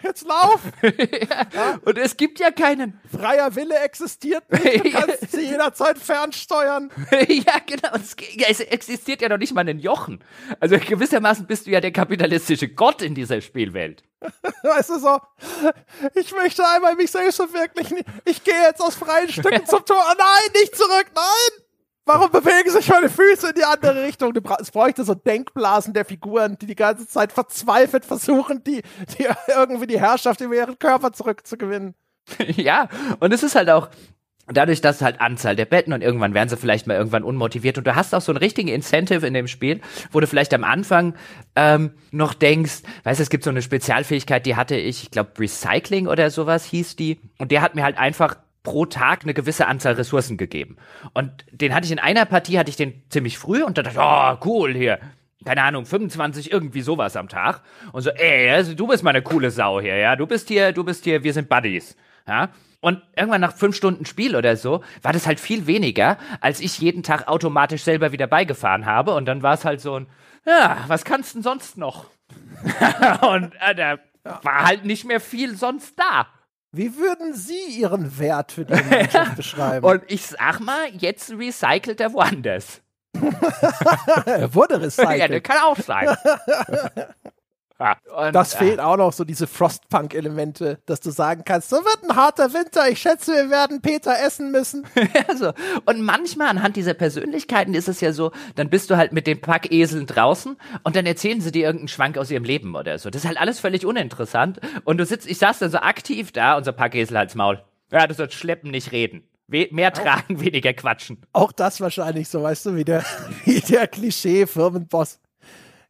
Jetzt 0.03 0.27
lauf! 0.27 0.61
ja. 0.83 1.79
Und 1.85 1.99
es 1.99 2.17
gibt 2.17 2.39
ja 2.39 2.51
keinen. 2.51 3.01
Freier 3.11 3.55
Wille 3.55 3.79
existiert 3.79 4.51
nicht. 4.51 4.85
Du 4.85 4.91
kannst 4.93 5.33
sie 5.33 5.43
jederzeit 5.43 5.99
fernsteuern. 5.99 6.91
ja, 7.11 7.59
genau. 7.67 7.95
Es, 7.95 8.17
es, 8.49 8.61
existiert 8.61 9.23
ja 9.23 9.29
noch 9.29 9.39
nicht 9.39 9.55
mal 9.55 9.69
ein 9.69 9.79
Jochen. 9.79 10.23
Also 10.61 10.79
gewissermaßen 10.79 11.47
bist 11.47 11.67
du 11.67 11.71
ja 11.71 11.81
der 11.81 11.93
kapitalistische 11.93 12.69
Gott 12.69 13.03
in 13.03 13.15
dieser 13.15 13.41
Spielwelt. 13.41 14.03
weißt 14.63 14.91
du 14.91 14.99
so, 14.99 15.21
ich 16.15 16.33
möchte 16.33 16.67
einmal 16.67 16.95
mich 16.97 17.11
selbst 17.11 17.37
verwirklichen. 17.37 17.99
Ich 18.25 18.43
gehe 18.43 18.63
jetzt 18.63 18.81
aus 18.81 18.95
freien 18.95 19.29
Stücken 19.29 19.67
zum 19.67 19.85
Tor. 19.85 20.03
Nein, 20.19 20.53
nicht 20.55 20.77
zurück, 20.77 21.07
nein! 21.15 21.66
Warum 22.07 22.31
bewegen 22.31 22.71
sich 22.71 22.89
meine 22.89 23.09
Füße 23.09 23.49
in 23.49 23.55
die 23.57 23.65
andere 23.65 24.05
Richtung? 24.05 24.33
Es 24.61 24.71
bräuchte 24.71 25.05
so 25.05 25.15
Denkblasen 25.15 25.93
der 25.93 26.05
Figuren, 26.05 26.57
die 26.57 26.67
die 26.67 26.77
ganze 26.77 27.09
Zeit 27.09 27.33
verzweifelt 27.33 28.05
versuchen, 28.05 28.63
die, 28.63 28.83
die 29.19 29.27
irgendwie 29.49 29.89
die 29.89 30.01
Herrschaft 30.01 30.41
über 30.41 30.55
ihren 30.55 30.79
Körper 30.79 31.13
zurückzugewinnen. 31.13 31.95
Ja, 32.57 32.89
und 33.21 33.33
es 33.33 33.45
ist 33.45 33.55
halt 33.55 33.71
auch, 33.71 33.89
dadurch, 34.49 34.81
dass 34.81 35.03
halt 35.03 35.21
Anzahl 35.21 35.57
der 35.57 35.65
Betten 35.65 35.93
und 35.93 36.03
irgendwann 36.03 36.35
werden 36.35 36.49
sie 36.49 36.57
vielleicht 36.57 36.87
mal 36.87 36.95
irgendwann 36.95 37.25
unmotiviert 37.25 37.79
und 37.79 37.87
du 37.87 37.95
hast 37.95 38.15
auch 38.15 38.21
so 38.21 38.33
einen 38.33 38.39
richtigen 38.39 38.69
Incentive 38.69 39.27
in 39.27 39.35
dem 39.35 39.49
Spiel, 39.49 39.81
wo 40.13 40.21
du 40.21 40.27
vielleicht 40.27 40.55
am 40.55 40.65
Anfang 40.65 41.15
ähm, 41.57 41.93
noch 42.13 42.35
denkst, 42.35 42.83
weißt 43.05 43.19
du, 43.19 43.23
es 43.23 43.31
gibt 43.31 43.45
so 43.45 43.51
eine 43.51 43.63
Spezialfähigkeit, 43.63 44.47
die 44.47 44.57
hatte 44.57 44.77
ich, 44.77 45.05
ich 45.05 45.11
glaube 45.11 45.33
Recycling 45.39 46.07
oder 46.07 46.31
sowas 46.31 46.65
hieß 46.65 46.97
die 46.97 47.21
und 47.39 47.51
der 47.51 47.63
hat 47.63 47.75
mir 47.75 47.83
halt 47.85 47.99
einfach 47.99 48.37
pro 48.67 48.85
Tag 48.85 49.23
eine 49.23 49.33
gewisse 49.33 49.69
Anzahl 49.69 49.93
Ressourcen 49.93 50.37
gegeben. 50.37 50.77
Und 51.15 51.47
den 51.53 51.73
hatte 51.73 51.87
ich 51.87 51.93
in 51.93 52.01
einer 52.01 52.25
Partie, 52.25 52.59
hatte 52.59 52.69
ich 52.69 52.77
den 52.77 53.05
ziemlich 53.11 53.39
früh 53.39 53.63
und 53.63 53.79
da 53.79 53.83
dachte 53.85 53.97
ich, 53.97 54.03
oh, 54.03 54.45
cool, 54.45 54.75
hier, 54.75 54.99
keine 55.45 55.63
Ahnung, 55.63 55.87
25 55.87 56.51
irgendwie 56.51 56.81
sowas 56.81 57.15
am 57.15 57.29
Tag. 57.29 57.63
Und 57.93 58.03
so, 58.03 58.11
ey, 58.11 58.51
also 58.51 58.75
du 58.75 58.89
bist 58.89 59.05
mal 59.05 59.11
eine 59.11 59.23
coole 59.23 59.53
Sau 59.53 59.81
hier, 59.81 59.97
ja, 59.97 60.17
du 60.17 60.27
bist 60.27 60.49
hier, 60.49 60.73
du 60.73 60.83
bist 60.83 61.05
hier, 61.05 61.23
wir 61.23 61.33
sind 61.33 61.49
Buddies, 61.49 61.97
ja. 62.27 62.49
Und 62.81 63.03
irgendwann 63.17 63.41
nach 63.41 63.55
fünf 63.55 63.77
Stunden 63.77 64.05
Spiel 64.05 64.35
oder 64.35 64.57
so, 64.57 64.83
war 65.01 65.13
das 65.13 65.29
halt 65.29 65.39
viel 65.39 65.69
weniger, 65.69 66.19
als 66.41 66.59
ich 66.59 66.79
jeden 66.81 67.05
Tag 67.05 67.29
automatisch 67.29 67.85
selber 67.85 68.11
wieder 68.11 68.27
beigefahren 68.27 68.85
habe. 68.85 69.15
Und 69.15 69.27
dann 69.27 69.43
war 69.45 69.55
es 69.55 69.65
halt 69.65 69.81
so 69.81 70.01
ein, 70.01 70.07
ja, 70.45 70.85
was 70.89 71.05
kannst 71.05 71.37
denn 71.37 71.43
sonst 71.43 71.79
noch? 71.79 72.07
und 73.29 73.53
äh, 73.61 73.75
da 73.77 73.99
war 74.43 74.67
halt 74.67 74.85
nicht 74.85 75.05
mehr 75.05 75.21
viel 75.21 75.57
sonst 75.57 75.99
da. 75.99 76.27
Wie 76.77 76.95
würden 76.97 77.33
Sie 77.33 77.81
Ihren 77.81 78.19
Wert 78.19 78.53
für 78.53 78.67
die 78.67 78.75
Mannschaft 78.75 79.37
beschreiben? 79.37 79.87
Und 79.87 80.03
ich 80.09 80.27
sag 80.27 80.61
mal, 80.61 80.89
jetzt 80.93 81.31
recycelt 81.31 82.01
er 82.03 82.13
woanders. 82.13 82.83
er 84.27 84.55
wurde 84.55 84.83
recycelt. 84.83 85.19
Ja, 85.19 85.29
der 85.29 85.41
kann 85.41 85.57
auch 85.65 85.79
sein. 85.79 86.15
Und, 87.79 88.35
das 88.35 88.55
äh, 88.55 88.59
fehlt 88.59 88.81
auch 88.81 88.97
noch, 88.97 89.13
so 89.13 89.25
diese 89.25 89.47
Frostpunk-Elemente, 89.47 90.79
dass 90.87 91.01
du 91.01 91.11
sagen 91.11 91.43
kannst, 91.45 91.69
so 91.69 91.77
wird 91.77 92.09
ein 92.09 92.17
harter 92.17 92.55
Winter, 92.55 92.89
ich 92.89 93.01
schätze, 93.01 93.33
wir 93.33 93.51
werden 93.51 93.83
Peter 93.83 94.19
essen 94.19 94.51
müssen. 94.51 94.87
also, 95.29 95.53
und 95.85 96.01
manchmal 96.01 96.49
anhand 96.49 96.77
dieser 96.77 96.95
Persönlichkeiten 96.95 97.75
ist 97.75 97.89
es 97.89 98.01
ja 98.01 98.13
so, 98.13 98.33
dann 98.55 98.71
bist 98.71 98.91
du 98.91 98.97
halt 98.97 99.13
mit 99.13 99.27
den 99.27 99.41
Packeseln 99.41 100.07
draußen 100.07 100.57
und 100.85 100.97
dann 100.97 101.05
erzählen 101.05 101.41
sie 101.41 101.53
dir 101.53 101.67
irgendeinen 101.67 101.89
Schwank 101.89 102.17
aus 102.17 102.31
ihrem 102.31 102.45
Leben 102.45 102.75
oder 102.75 102.99
so. 102.99 103.11
Das 103.11 103.23
ist 103.23 103.29
halt 103.29 103.39
alles 103.39 103.61
völlig 103.61 103.85
uninteressant. 103.85 104.61
Und 104.85 104.99
du 104.99 105.05
sitzt, 105.05 105.27
ich 105.27 105.39
saß 105.39 105.59
dann 105.59 105.71
so 105.71 105.79
aktiv 105.79 106.33
da, 106.33 106.57
unser 106.57 106.73
Packesel 106.73 107.19
halt's 107.19 107.35
Maul. 107.35 107.63
Ja, 107.93 108.07
du 108.07 108.15
sollst 108.15 108.35
schleppen, 108.35 108.71
nicht 108.71 108.93
reden. 108.93 109.23
We 109.49 109.69
mehr 109.71 109.93
tragen, 109.93 110.37
auch, 110.37 110.41
weniger 110.45 110.73
quatschen. 110.73 111.23
Auch 111.33 111.53
das 111.53 111.81
wahrscheinlich 111.81 112.29
so, 112.29 112.43
weißt 112.43 112.67
du, 112.67 112.77
wie 112.77 112.85
der, 112.85 113.05
wie 113.45 113.61
der 113.61 113.87
Klischee-Firmenboss 113.87 115.21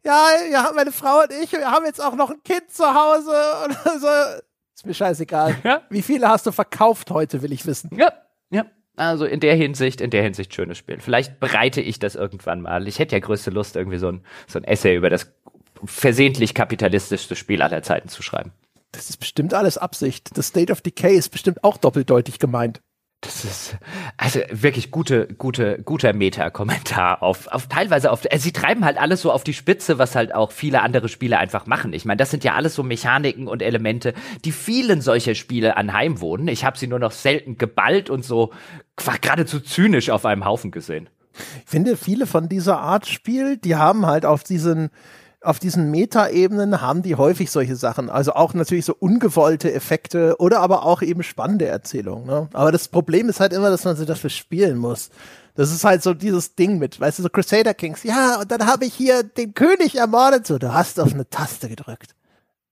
ja, 0.07 0.29
ja, 0.51 0.71
meine 0.75 0.93
Frau 0.93 1.23
und 1.23 1.33
ich, 1.43 1.53
wir 1.53 1.71
haben 1.71 1.85
jetzt 1.85 2.03
auch 2.03 2.15
noch 2.15 2.31
ein 2.31 2.43
Kind 2.45 2.71
zu 2.71 2.85
Hause 2.85 3.33
und 3.65 3.75
so. 4.01 4.09
Ist 4.75 4.87
mir 4.87 4.95
scheißegal. 4.95 5.57
Ja. 5.65 5.83
Wie 5.91 6.03
viele 6.03 6.29
hast 6.29 6.47
du 6.47 6.53
verkauft 6.53 7.11
heute, 7.11 7.43
will 7.43 7.53
ich 7.53 7.67
wissen. 7.67 7.91
Ja, 7.97 8.13
ja. 8.51 8.67
Also 8.95 9.25
in 9.25 9.41
der 9.41 9.55
Hinsicht, 9.55 10.01
in 10.01 10.11
der 10.11 10.23
Hinsicht 10.23 10.55
schönes 10.55 10.79
Spiel. 10.79 11.01
Vielleicht 11.01 11.41
bereite 11.41 11.81
ich 11.81 11.99
das 11.99 12.15
irgendwann 12.15 12.61
mal. 12.61 12.87
Ich 12.87 12.99
hätte 12.99 13.17
ja 13.17 13.21
größte 13.21 13.51
Lust, 13.51 13.77
irgendwie 13.77 13.99
so 13.99 14.09
ein, 14.09 14.25
so 14.47 14.59
ein 14.59 14.65
Essay 14.65 14.95
über 14.95 15.11
das 15.11 15.33
versehentlich 15.85 16.55
kapitalistischste 16.55 17.37
Spiel 17.37 17.61
aller 17.61 17.83
Zeiten 17.83 18.09
zu 18.09 18.23
schreiben. 18.23 18.53
Das 18.93 19.11
ist 19.11 19.19
bestimmt 19.19 19.53
alles 19.53 19.77
Absicht. 19.77 20.39
Das 20.39 20.47
State 20.49 20.73
of 20.73 20.81
Decay 20.81 21.17
ist 21.17 21.31
bestimmt 21.31 21.65
auch 21.65 21.77
doppeldeutig 21.77 22.39
gemeint. 22.39 22.81
Das 23.27 23.45
ist 23.45 23.77
also 24.17 24.39
wirklich 24.53 24.93
gute, 24.93 25.27
gute, 25.27 25.83
guter 25.83 26.13
Meta-Kommentar 26.13 27.25
auf, 27.25 27.49
auf 27.49 27.67
teilweise 27.67 28.13
auf. 28.13 28.23
Also 28.31 28.45
sie 28.45 28.53
treiben 28.53 28.85
halt 28.85 28.99
alles 28.99 29.21
so 29.21 29.33
auf 29.33 29.43
die 29.43 29.53
Spitze, 29.53 29.99
was 29.99 30.15
halt 30.15 30.33
auch 30.33 30.53
viele 30.53 30.81
andere 30.81 31.09
Spiele 31.09 31.37
einfach 31.39 31.67
machen. 31.67 31.93
Ich 31.93 32.05
meine, 32.05 32.19
das 32.19 32.31
sind 32.31 32.45
ja 32.45 32.55
alles 32.55 32.77
so 32.77 32.85
Mechaniken 32.85 33.49
und 33.49 33.63
Elemente, 33.63 34.15
die 34.45 34.53
vielen 34.53 35.01
solcher 35.01 35.35
Spiele 35.35 35.77
anheimwohnen. 35.77 36.47
Ich 36.47 36.65
habe 36.65 36.79
sie 36.79 36.87
nur 36.87 37.01
noch 37.01 37.11
selten 37.11 37.59
geballt 37.59 38.11
und 38.11 38.25
so 38.25 38.53
geradezu 39.21 39.59
zynisch 39.59 40.11
auf 40.11 40.25
einem 40.25 40.45
Haufen 40.45 40.71
gesehen. 40.71 41.09
Ich 41.65 41.71
finde, 41.71 41.97
viele 41.97 42.29
von 42.29 42.49
dieser 42.49 42.79
Art 42.79 43.09
Spiel, 43.09 43.57
die 43.57 43.75
haben 43.75 44.07
halt 44.07 44.25
auf 44.25 44.45
diesen 44.45 44.91
auf 45.47 45.61
diesen 45.61 45.93
Metaebenen 45.93 46.81
haben 46.81 47.03
die 47.03 47.15
häufig 47.15 47.53
solche 47.53 47.77
Sachen. 47.77 48.11
Also 48.11 48.33
auch 48.33 48.53
natürlich 48.53 48.85
so 48.85 48.97
ungewollte 48.99 49.73
Effekte 49.73 50.35
oder 50.39 50.61
aber 50.61 50.85
auch 50.85 51.03
eben 51.03 51.23
spannende 51.23 51.67
Erzählungen. 51.67 52.27
Ne? 52.27 52.49
Aber 52.53 52.73
das 52.73 52.89
Problem 52.89 53.29
ist 53.29 53.39
halt 53.39 53.53
immer, 53.53 53.71
dass 53.71 53.85
man 53.85 53.97
sie 53.97 54.07
dafür 54.07 54.31
spielen 54.31 54.77
muss. 54.77 55.11
Das 55.55 55.71
ist 55.71 55.85
halt 55.85 56.03
so 56.03 56.15
dieses 56.15 56.57
Ding 56.57 56.79
mit, 56.79 56.99
weißt 56.99 57.21
du, 57.21 57.23
so 57.23 57.29
Crusader 57.29 57.75
Kings. 57.75 58.03
Ja, 58.03 58.41
und 58.41 58.51
dann 58.51 58.67
habe 58.67 58.87
ich 58.87 58.95
hier 58.95 59.23
den 59.23 59.55
König 59.55 59.97
ermordet. 59.97 60.47
So, 60.49 60.59
du 60.59 60.75
hast 60.75 60.99
auf 60.99 61.15
eine 61.15 61.31
Taste 61.31 61.69
gedrückt. 61.69 62.17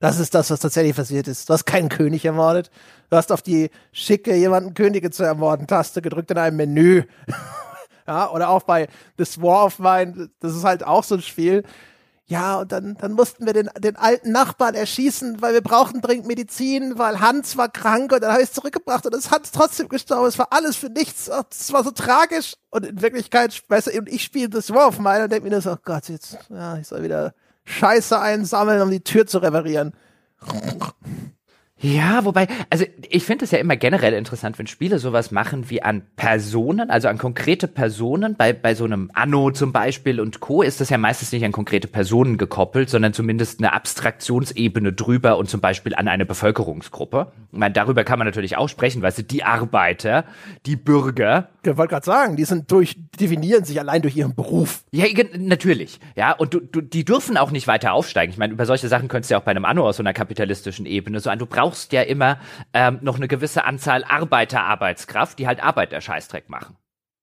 Das 0.01 0.19
ist 0.19 0.35
das, 0.35 0.51
was 0.51 0.59
tatsächlich 0.59 0.97
passiert 0.97 1.29
ist. 1.29 1.49
Du 1.49 1.55
hast 1.55 1.67
keinen 1.67 1.89
König 1.89 2.25
ermordet. 2.25 2.71
Du 3.09 3.17
hast 3.17 3.31
auf 3.31 3.41
die 3.41 3.71
schicke, 3.93 4.35
jemanden 4.35 4.75
Könige 4.75 5.13
zu 5.13 5.23
ermorden 5.23 5.69
Taste 5.69 6.03
gedrückt 6.03 6.33
in 6.33 6.39
einem 6.39 6.57
Menü. 6.57 7.05
ja, 8.09 8.31
oder 8.31 8.49
auch 8.49 8.65
bei 8.65 8.89
This 9.17 9.41
War 9.41 9.65
of 9.67 9.79
Mine. 9.79 10.31
Das 10.41 10.57
ist 10.57 10.65
halt 10.65 10.85
auch 10.85 11.05
so 11.05 11.15
ein 11.15 11.23
Spiel 11.23 11.63
ja, 12.27 12.61
und 12.61 12.73
dann, 12.73 12.97
dann 12.99 13.13
mussten 13.13 13.45
wir 13.45 13.53
den, 13.53 13.69
den 13.79 13.97
alten 13.97 14.33
Nachbarn 14.33 14.75
erschießen, 14.75 15.43
weil 15.43 15.53
wir 15.53 15.61
brauchten 15.61 16.01
dringend 16.01 16.27
Medizin, 16.27 16.97
weil 16.97 17.21
Hans 17.21 17.59
war 17.59 17.69
krank 17.69 18.13
und 18.13 18.23
dann 18.23 18.33
habe 18.33 18.41
ich 18.41 18.49
es 18.49 18.55
zurückgebracht 18.55 19.05
und 19.05 19.15
es 19.15 19.31
hat 19.31 19.51
trotzdem 19.53 19.91
gestorben. 19.91 20.27
Es 20.27 20.39
war 20.39 20.49
alles 20.51 20.77
für 20.77 20.89
nichts. 20.89 21.31
Es 21.51 21.73
war 21.73 21.85
so 21.85 21.91
tragisch. 21.91 22.55
Und 22.71 22.87
in 22.87 23.03
Wirklichkeit, 23.03 23.63
weißt 23.69 23.89
du, 23.89 23.91
ich 24.07 24.25
spiele 24.25 24.49
das 24.49 24.73
Wolf 24.73 24.99
mal 24.99 25.23
und 25.23 25.33
denke 25.33 25.45
mir 25.45 25.51
nur 25.51 25.61
so, 25.61 25.73
oh 25.73 25.79
Gott, 25.85 26.09
jetzt, 26.09 26.39
ja, 26.49 26.79
ich 26.79 26.89
soll 26.89 27.03
wieder 27.03 27.35
Scheiße 27.65 28.19
einsammeln, 28.19 28.81
um 28.81 28.91
die 28.91 29.05
Tür 29.05 29.27
zu 29.27 29.39
reparieren. 29.39 29.93
Ja, 31.81 32.25
wobei, 32.25 32.47
also 32.71 32.85
ich 33.11 33.25
finde 33.25 33.45
es 33.45 33.51
ja 33.51 33.59
immer 33.59 33.77
generell 33.77 34.15
interessant, 34.15 34.59
wenn 34.59 34.67
Spiele 34.67 34.99
sowas 34.99 35.33
machen 35.33 35.69
wie 35.71 35.83
an 35.83 36.03
Personen, 36.17 36.89
also 36.89 37.09
an 37.09 37.19
konkrete 37.19 37.67
Personen. 37.69 38.37
Bei, 38.37 38.53
bei 38.53 38.75
so 38.75 38.85
einem 38.85 39.11
Anno 39.13 39.51
zum 39.51 39.73
Beispiel 39.73 40.21
und 40.21 40.41
Co. 40.41 40.63
ist 40.63 40.81
das 40.81 40.89
ja 40.89 40.99
meistens 40.99 41.33
nicht 41.33 41.45
an 41.45 41.53
konkrete 41.53 41.89
Personen 41.89 42.39
gekoppelt, 42.39 42.89
sondern 42.89 43.13
zumindest 43.13 43.59
eine 43.59 43.73
Abstraktionsebene 43.73 44.93
drüber 44.93 45.37
und 45.37 45.51
zum 45.51 45.61
Beispiel 45.61 45.95
an 45.95 46.09
eine 46.09 46.25
Bevölkerungsgruppe. 46.25 47.33
Ich 47.53 47.59
meine, 47.59 47.75
darüber 47.75 48.05
kann 48.05 48.19
man 48.19 48.27
natürlich 48.27 48.57
auch 48.57 48.69
sprechen, 48.69 49.03
weißt 49.03 49.19
du, 49.19 49.23
die 49.25 49.43
Arbeiter, 49.45 50.25
die 50.67 50.77
Bürger. 50.77 51.51
Ich 51.65 51.77
wollte 51.77 51.91
gerade 51.93 52.07
sagen, 52.07 52.37
die 52.37 52.45
sind 52.45 52.71
durch, 52.71 52.97
definieren 53.21 53.65
sich 53.65 53.79
allein 53.79 54.01
durch 54.01 54.17
ihren 54.17 54.35
Beruf. 54.35 54.85
Ja, 54.93 55.07
natürlich. 55.37 56.01
Ja, 56.15 56.33
und 56.33 56.55
du, 56.55 56.61
du, 56.61 56.81
die 56.81 57.05
dürfen 57.05 57.37
auch 57.37 57.51
nicht 57.51 57.67
weiter 57.67 57.93
aufsteigen. 57.93 58.33
Ich 58.33 58.39
meine, 58.39 58.55
über 58.55 58.65
solche 58.65 58.89
Sachen 58.89 59.09
könntest 59.09 59.31
du 59.31 59.35
ja 59.35 59.41
auch 59.41 59.45
bei 59.45 59.51
einem 59.51 59.65
Anno 59.65 59.87
aus 59.87 59.97
so 59.97 60.03
einer 60.03 60.13
kapitalistischen 60.13 60.87
Ebene 60.87 61.21
so 61.21 61.31
an. 61.31 61.39
Du 61.39 61.47
brauchst 61.47 61.74
brauchst 61.75 61.93
ja 61.93 62.03
immer 62.03 62.39
ähm, 62.73 62.99
noch 63.03 63.17
eine 63.17 63.27
gewisse 63.27 63.65
Anzahl 63.65 64.05
Arbeiterarbeitskraft, 64.05 65.41
die 65.41 65.49
halt 65.49 65.61
Arbeiter-Scheißdreck 65.61 66.49
machen. 66.49 66.77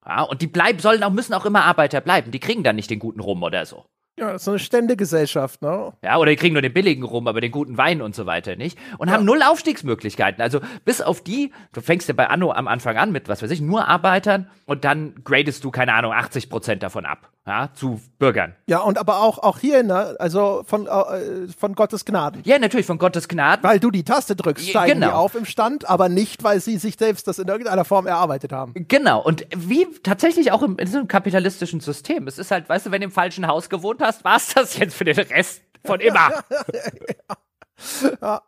Ja, 0.05 0.23
und 0.23 0.41
die 0.41 0.47
bleiben, 0.47 0.79
sollen 0.79 1.03
auch, 1.03 1.11
müssen 1.11 1.33
auch 1.33 1.45
immer 1.45 1.63
Arbeiter 1.63 2.01
bleiben. 2.01 2.31
Die 2.31 2.39
kriegen 2.39 2.61
dann 2.63 2.75
nicht 2.75 2.89
den 2.89 2.99
guten 2.99 3.21
Rum 3.21 3.43
oder 3.43 3.65
so. 3.65 3.85
Ja, 4.19 4.37
so 4.37 4.51
eine 4.51 4.59
Ständegesellschaft, 4.59 5.61
ne? 5.61 5.93
Ja, 6.03 6.17
oder 6.17 6.31
die 6.31 6.35
kriegen 6.35 6.51
nur 6.51 6.61
den 6.61 6.73
billigen 6.73 7.03
rum, 7.03 7.29
aber 7.29 7.39
den 7.39 7.51
guten 7.51 7.77
Wein 7.77 8.01
und 8.01 8.13
so 8.13 8.25
weiter 8.25 8.57
nicht. 8.57 8.77
Und 8.97 9.07
ja. 9.07 9.13
haben 9.13 9.23
null 9.23 9.41
Aufstiegsmöglichkeiten. 9.41 10.41
Also 10.41 10.59
bis 10.83 10.99
auf 10.99 11.23
die, 11.23 11.53
du 11.71 11.79
fängst 11.79 12.09
ja 12.09 12.13
bei 12.13 12.27
Anno 12.27 12.51
am 12.51 12.67
Anfang 12.67 12.97
an 12.97 13.13
mit, 13.13 13.29
was 13.29 13.41
weiß 13.41 13.51
ich, 13.51 13.61
nur 13.61 13.87
Arbeitern 13.87 14.49
und 14.65 14.83
dann 14.83 15.15
gradest 15.23 15.63
du, 15.63 15.71
keine 15.71 15.93
Ahnung, 15.93 16.11
80 16.11 16.49
Prozent 16.49 16.83
davon 16.83 17.05
ab 17.05 17.31
ja, 17.47 17.69
zu 17.73 17.99
Bürgern. 18.19 18.55
Ja, 18.67 18.79
und 18.79 18.99
aber 18.99 19.21
auch, 19.21 19.39
auch 19.39 19.57
hier, 19.57 19.81
ne, 19.81 20.15
also 20.19 20.63
von, 20.65 20.85
äh, 20.85 21.47
von 21.57 21.73
Gottes 21.73 22.05
Gnaden. 22.05 22.43
Ja, 22.45 22.59
natürlich, 22.59 22.85
von 22.85 22.99
Gottes 22.99 23.27
Gnaden. 23.27 23.63
Weil 23.63 23.79
du 23.79 23.89
die 23.89 24.03
Taste 24.03 24.35
drückst, 24.35 24.69
steigen 24.69 24.99
genau. 24.99 25.07
die 25.07 25.13
auf 25.13 25.35
im 25.35 25.45
Stand, 25.45 25.89
aber 25.89 26.07
nicht, 26.07 26.43
weil 26.43 26.59
sie 26.59 26.77
sich 26.77 26.97
selbst 26.97 27.27
das 27.27 27.39
in 27.39 27.47
irgendeiner 27.47 27.83
Form 27.83 28.05
erarbeitet 28.05 28.51
haben. 28.51 28.73
Genau, 28.87 29.23
und 29.23 29.47
wie 29.55 29.87
tatsächlich 30.03 30.51
auch 30.51 30.61
im, 30.61 30.77
in 30.77 30.87
so 30.87 30.99
einem 30.99 31.07
kapitalistischen 31.07 31.79
System. 31.79 32.27
Es 32.27 32.37
ist 32.37 32.51
halt, 32.51 32.69
weißt 32.69 32.85
du, 32.85 32.91
wenn 32.91 33.01
du 33.01 33.05
im 33.05 33.11
falschen 33.11 33.47
Haus 33.47 33.69
gewohnt 33.69 34.01
hast, 34.01 34.23
war 34.23 34.37
es 34.37 34.53
das 34.53 34.77
jetzt 34.77 34.95
für 34.95 35.05
den 35.05 35.17
Rest 35.17 35.63
von 35.83 35.99
immer. 35.99 36.43
ja, 38.21 38.41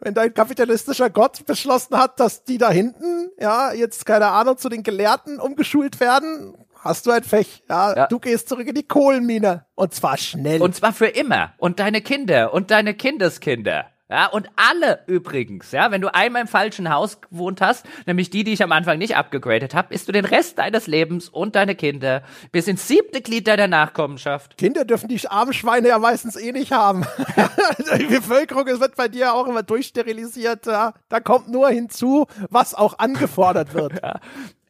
wenn 0.00 0.14
dein 0.14 0.32
kapitalistischer 0.32 1.10
Gott 1.10 1.44
beschlossen 1.46 1.96
hat, 1.96 2.18
dass 2.20 2.44
die 2.44 2.58
da 2.58 2.70
hinten, 2.70 3.30
ja, 3.38 3.72
jetzt 3.72 4.06
keine 4.06 4.28
Ahnung, 4.28 4.56
zu 4.56 4.68
den 4.68 4.82
Gelehrten 4.82 5.38
umgeschult 5.38 6.00
werden, 6.00 6.54
hast 6.78 7.06
du 7.06 7.10
ein 7.10 7.22
Pech. 7.22 7.62
Ja, 7.68 7.96
ja, 7.96 8.06
du 8.06 8.18
gehst 8.18 8.48
zurück 8.48 8.66
in 8.66 8.74
die 8.74 8.86
Kohlenmine. 8.86 9.66
Und 9.74 9.94
zwar 9.94 10.16
schnell. 10.16 10.60
Und 10.62 10.74
zwar 10.74 10.92
für 10.92 11.06
immer. 11.06 11.52
Und 11.58 11.80
deine 11.80 12.00
Kinder 12.00 12.52
und 12.52 12.70
deine 12.70 12.94
Kindeskinder. 12.94 13.86
Ja, 14.10 14.26
und 14.26 14.48
alle 14.56 15.00
übrigens, 15.06 15.70
ja, 15.70 15.90
wenn 15.90 16.00
du 16.00 16.14
einmal 16.14 16.40
im 16.40 16.48
falschen 16.48 16.88
Haus 16.88 17.20
gewohnt 17.20 17.60
hast, 17.60 17.84
nämlich 18.06 18.30
die, 18.30 18.42
die 18.42 18.54
ich 18.54 18.62
am 18.62 18.72
Anfang 18.72 18.96
nicht 18.96 19.16
abgegradet 19.16 19.74
habe, 19.74 19.88
bist 19.88 20.08
du 20.08 20.12
den 20.12 20.24
Rest 20.24 20.58
deines 20.58 20.86
Lebens 20.86 21.28
und 21.28 21.56
deine 21.56 21.74
Kinder 21.74 22.22
bis 22.50 22.68
ins 22.68 22.88
siebte 22.88 23.20
Glied 23.20 23.46
deiner 23.48 23.66
Nachkommenschaft. 23.66 24.56
Kinder 24.56 24.86
dürfen 24.86 25.08
die 25.08 25.20
armen 25.28 25.52
Schweine 25.52 25.88
ja 25.88 25.98
meistens 25.98 26.36
eh 26.36 26.52
nicht 26.52 26.72
haben. 26.72 27.04
die 27.98 28.06
Bevölkerung 28.06 28.66
es 28.68 28.80
wird 28.80 28.96
bei 28.96 29.08
dir 29.08 29.34
auch 29.34 29.46
immer 29.46 29.62
durchsterilisiert. 29.62 30.64
Ja. 30.64 30.94
Da 31.10 31.20
kommt 31.20 31.48
nur 31.48 31.68
hinzu, 31.68 32.26
was 32.48 32.74
auch 32.74 32.98
angefordert 32.98 33.74
wird. 33.74 34.02
ja. 34.02 34.20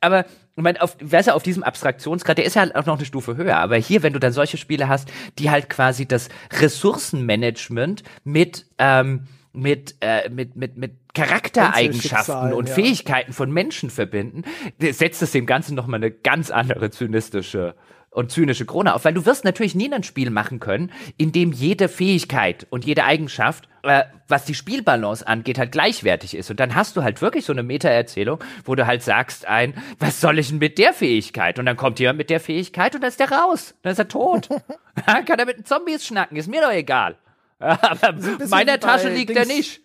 Aber 0.00 0.24
ich 0.58 0.64
meine, 0.64 0.82
auf, 0.82 0.96
weißt 1.00 1.28
du, 1.28 1.34
auf 1.34 1.44
diesem 1.44 1.62
Abstraktionsgrad, 1.62 2.36
der 2.36 2.44
ist 2.44 2.54
ja 2.54 2.62
halt 2.62 2.74
auch 2.74 2.84
noch 2.84 2.96
eine 2.96 3.06
Stufe 3.06 3.36
höher. 3.36 3.58
Aber 3.58 3.76
hier, 3.76 4.02
wenn 4.02 4.12
du 4.12 4.18
dann 4.18 4.32
solche 4.32 4.56
Spiele 4.56 4.88
hast, 4.88 5.08
die 5.38 5.50
halt 5.50 5.70
quasi 5.70 6.06
das 6.06 6.28
Ressourcenmanagement 6.60 8.02
mit 8.24 8.66
ähm, 8.78 9.28
mit, 9.52 9.96
äh, 10.00 10.28
mit, 10.28 10.56
mit, 10.56 10.76
mit 10.76 10.92
Charaktereigenschaften 11.14 12.52
und 12.52 12.68
ja. 12.68 12.74
Fähigkeiten 12.74 13.32
von 13.32 13.50
Menschen 13.50 13.90
verbinden, 13.90 14.44
setzt 14.78 15.22
es 15.22 15.32
dem 15.32 15.46
Ganzen 15.46 15.74
nochmal 15.74 15.98
eine 15.98 16.10
ganz 16.10 16.50
andere 16.50 16.90
zynistische 16.90 17.74
und 18.10 18.32
zynische 18.32 18.64
Krone 18.64 18.94
auf, 18.94 19.04
weil 19.04 19.14
du 19.14 19.26
wirst 19.26 19.44
natürlich 19.44 19.74
nie 19.74 19.92
ein 19.92 20.02
Spiel 20.02 20.30
machen 20.30 20.60
können, 20.60 20.90
in 21.16 21.32
dem 21.32 21.52
jede 21.52 21.88
Fähigkeit 21.88 22.66
und 22.70 22.84
jede 22.84 23.04
Eigenschaft, 23.04 23.68
äh, 23.82 24.04
was 24.26 24.44
die 24.44 24.54
Spielbalance 24.54 25.26
angeht, 25.26 25.58
halt 25.58 25.72
gleichwertig 25.72 26.34
ist. 26.34 26.50
Und 26.50 26.58
dann 26.58 26.74
hast 26.74 26.96
du 26.96 27.02
halt 27.02 27.20
wirklich 27.22 27.44
so 27.44 27.52
eine 27.52 27.62
Meta-Erzählung, 27.62 28.42
wo 28.64 28.74
du 28.74 28.86
halt 28.86 29.02
sagst 29.02 29.46
ein, 29.46 29.74
was 29.98 30.20
soll 30.20 30.38
ich 30.38 30.48
denn 30.48 30.58
mit 30.58 30.78
der 30.78 30.92
Fähigkeit? 30.92 31.58
Und 31.58 31.66
dann 31.66 31.76
kommt 31.76 32.00
jemand 32.00 32.18
mit 32.18 32.30
der 32.30 32.40
Fähigkeit 32.40 32.94
und 32.94 33.02
dann 33.02 33.08
ist 33.08 33.20
der 33.20 33.30
raus. 33.30 33.74
Dann 33.82 33.92
ist 33.92 33.98
er 33.98 34.08
tot. 34.08 34.48
kann 35.06 35.38
er 35.38 35.46
mit 35.46 35.58
den 35.58 35.64
Zombies 35.64 36.06
schnacken, 36.06 36.36
ist 36.36 36.48
mir 36.48 36.62
doch 36.62 36.72
egal. 36.72 37.16
Aber 37.58 38.14
meiner 38.48 38.80
Tasche 38.80 39.10
liegt 39.10 39.36
er 39.36 39.46
nicht 39.46 39.80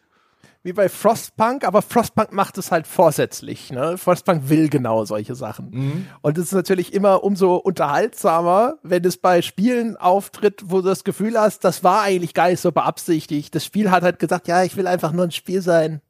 wie 0.64 0.72
bei 0.72 0.88
Frostpunk, 0.88 1.66
aber 1.66 1.82
Frostpunk 1.82 2.32
macht 2.32 2.58
es 2.58 2.72
halt 2.72 2.88
vorsätzlich. 2.88 3.72
Ne? 3.72 3.98
Frostpunk 3.98 4.48
will 4.48 4.70
genau 4.70 5.04
solche 5.04 5.36
Sachen. 5.36 5.70
Mhm. 5.72 6.08
Und 6.22 6.38
es 6.38 6.46
ist 6.46 6.54
natürlich 6.54 6.94
immer 6.94 7.24
umso 7.24 7.58
unterhaltsamer, 7.58 8.76
wenn 8.82 9.04
es 9.04 9.18
bei 9.18 9.42
Spielen 9.42 9.98
auftritt, 9.98 10.62
wo 10.66 10.82
du 10.82 10.88
das 10.88 11.04
Gefühl 11.04 11.38
hast, 11.38 11.66
das 11.66 11.84
war 11.84 12.02
eigentlich 12.02 12.34
gar 12.34 12.48
nicht 12.48 12.62
so 12.62 12.72
beabsichtigt. 12.72 13.54
Das 13.54 13.66
Spiel 13.66 13.92
hat 13.92 14.04
halt 14.04 14.20
gesagt, 14.20 14.48
ja, 14.48 14.64
ich 14.64 14.78
will 14.78 14.88
einfach 14.88 15.12
nur 15.12 15.26
ein 15.26 15.32
Spiel 15.32 15.62
sein. 15.62 16.02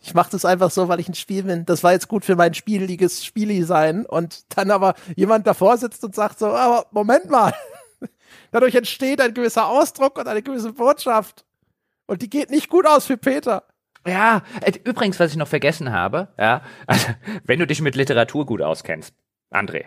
Ich 0.00 0.14
mache 0.14 0.30
das 0.30 0.44
einfach 0.44 0.70
so, 0.70 0.86
weil 0.86 1.00
ich 1.00 1.08
ein 1.08 1.14
Spiel 1.14 1.42
bin. 1.42 1.66
Das 1.66 1.82
war 1.82 1.90
jetzt 1.90 2.06
gut 2.06 2.24
für 2.24 2.36
mein 2.36 2.54
spieliges 2.54 3.24
Spieli 3.24 3.64
sein. 3.64 4.06
Und 4.06 4.56
dann 4.56 4.70
aber 4.70 4.94
jemand 5.16 5.48
davor 5.48 5.78
sitzt 5.78 6.04
und 6.04 6.14
sagt 6.14 6.38
so, 6.38 6.46
aber 6.46 6.86
Moment 6.92 7.28
mal. 7.28 7.52
Dadurch 8.52 8.76
entsteht 8.76 9.20
ein 9.20 9.34
gewisser 9.34 9.66
Ausdruck 9.66 10.16
und 10.16 10.28
eine 10.28 10.42
gewisse 10.42 10.72
Botschaft. 10.72 11.44
Und 12.06 12.22
die 12.22 12.30
geht 12.30 12.50
nicht 12.50 12.68
gut 12.68 12.86
aus 12.86 13.06
für 13.06 13.16
Peter. 13.16 13.64
Ja, 14.06 14.42
äh, 14.60 14.72
übrigens, 14.84 15.18
was 15.20 15.30
ich 15.32 15.36
noch 15.36 15.48
vergessen 15.48 15.92
habe, 15.92 16.28
ja, 16.38 16.62
also, 16.86 17.08
wenn 17.44 17.58
du 17.58 17.66
dich 17.66 17.80
mit 17.80 17.96
Literatur 17.96 18.46
gut 18.46 18.62
auskennst, 18.62 19.14
André, 19.52 19.86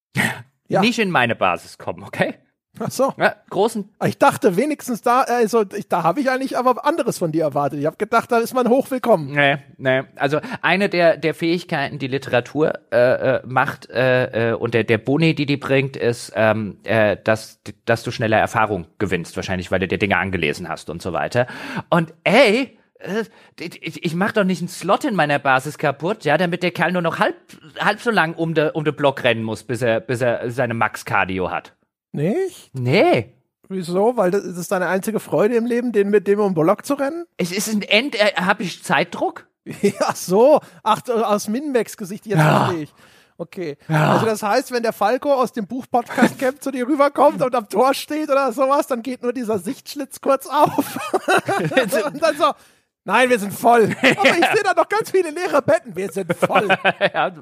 ja. 0.68 0.80
nicht 0.80 0.98
in 0.98 1.10
meine 1.10 1.34
Basis 1.34 1.78
kommen, 1.78 2.02
okay? 2.02 2.34
Ach 2.80 2.90
so. 2.90 3.12
Ja, 3.18 3.36
großen. 3.50 3.88
Ich 4.04 4.18
dachte 4.18 4.56
wenigstens 4.56 5.00
da, 5.00 5.20
also 5.20 5.64
ich, 5.76 5.88
da 5.88 6.02
habe 6.02 6.20
ich 6.20 6.28
eigentlich 6.28 6.58
aber 6.58 6.84
anderes 6.84 7.18
von 7.18 7.30
dir 7.30 7.44
erwartet. 7.44 7.78
Ich 7.78 7.86
habe 7.86 7.96
gedacht, 7.96 8.32
da 8.32 8.38
ist 8.38 8.52
man 8.52 8.68
hochwillkommen. 8.68 9.32
Nee, 9.32 9.58
nee. 9.76 10.02
Also 10.16 10.40
eine 10.60 10.88
der, 10.88 11.16
der 11.16 11.34
Fähigkeiten, 11.34 12.00
die 12.00 12.08
Literatur 12.08 12.72
äh, 12.90 13.36
äh, 13.36 13.42
macht 13.46 13.88
äh, 13.90 14.50
äh, 14.50 14.54
und 14.54 14.74
der, 14.74 14.82
der 14.82 14.98
Boni, 14.98 15.36
die 15.36 15.46
die 15.46 15.56
bringt, 15.56 15.96
ist, 15.96 16.32
ähm, 16.34 16.78
äh, 16.82 17.16
dass, 17.22 17.60
dass 17.84 18.02
du 18.02 18.10
schneller 18.10 18.38
Erfahrung 18.38 18.88
gewinnst, 18.98 19.36
wahrscheinlich, 19.36 19.70
weil 19.70 19.78
du 19.78 19.86
dir 19.86 19.98
Dinge 19.98 20.16
angelesen 20.16 20.68
hast 20.68 20.90
und 20.90 21.00
so 21.00 21.12
weiter. 21.12 21.46
Und 21.90 22.12
ey, 22.24 22.76
ich, 23.58 24.04
ich 24.04 24.14
mach 24.14 24.32
doch 24.32 24.44
nicht 24.44 24.60
einen 24.60 24.68
Slot 24.68 25.04
in 25.04 25.14
meiner 25.14 25.38
Basis 25.38 25.78
kaputt, 25.78 26.24
ja, 26.24 26.36
damit 26.38 26.62
der 26.62 26.70
Kerl 26.70 26.92
nur 26.92 27.02
noch 27.02 27.18
halb, 27.18 27.36
halb 27.78 28.00
so 28.00 28.10
lang 28.10 28.34
um 28.34 28.54
den 28.54 28.70
um 28.70 28.84
de 28.84 28.92
Block 28.92 29.24
rennen 29.24 29.42
muss, 29.42 29.62
bis 29.62 29.82
er, 29.82 30.00
bis 30.00 30.20
er 30.20 30.50
seine 30.50 30.74
Max-Cardio 30.74 31.50
hat. 31.50 31.74
Nicht? 32.12 32.70
Nee. 32.72 33.34
Wieso? 33.68 34.16
Weil 34.16 34.30
das 34.30 34.44
ist 34.44 34.70
deine 34.70 34.88
einzige 34.88 35.20
Freude 35.20 35.56
im 35.56 35.66
Leben, 35.66 35.92
den 35.92 36.10
mit 36.10 36.28
dem 36.28 36.40
um 36.40 36.54
Block 36.54 36.84
zu 36.84 36.94
rennen? 36.94 37.24
Es 37.36 37.50
ist 37.50 37.72
ein 37.72 37.82
End, 37.82 38.14
äh, 38.14 38.32
hab 38.36 38.60
ich 38.60 38.82
Zeitdruck? 38.82 39.46
ja, 39.82 40.14
so. 40.14 40.60
Ach, 40.82 41.00
aus 41.08 41.48
Minmax 41.48 41.96
Gesicht, 41.96 42.26
jetzt 42.26 42.38
ja. 42.38 42.64
verstehe 42.66 42.82
ich. 42.84 42.94
Okay. 43.36 43.76
Ja. 43.88 44.12
Also 44.12 44.26
das 44.26 44.42
heißt, 44.42 44.70
wenn 44.70 44.82
der 44.82 44.92
Falco 44.92 45.32
aus 45.32 45.52
dem 45.52 45.66
Buch-Podcast 45.66 46.38
Camp 46.38 46.62
zu 46.62 46.70
dir 46.70 46.86
rüberkommt 46.86 47.42
und 47.42 47.54
am 47.54 47.68
Tor 47.68 47.94
steht 47.94 48.30
oder 48.30 48.52
sowas, 48.52 48.86
dann 48.86 49.02
geht 49.02 49.22
nur 49.22 49.32
dieser 49.32 49.58
Sichtschlitz 49.58 50.20
kurz 50.20 50.46
auf. 50.46 50.98
und 52.06 52.22
dann 52.22 52.36
so, 52.36 52.52
Nein, 53.04 53.28
wir 53.28 53.38
sind 53.38 53.52
voll. 53.52 53.84
Aber 54.02 54.38
ich 54.38 54.46
sehe 54.46 54.62
da 54.64 54.72
noch 54.74 54.88
ganz 54.88 55.10
viele 55.10 55.30
leere 55.30 55.60
Betten. 55.60 55.94
Wir 55.94 56.10
sind 56.10 56.34
voll. 56.34 56.68
ja, 57.14 57.32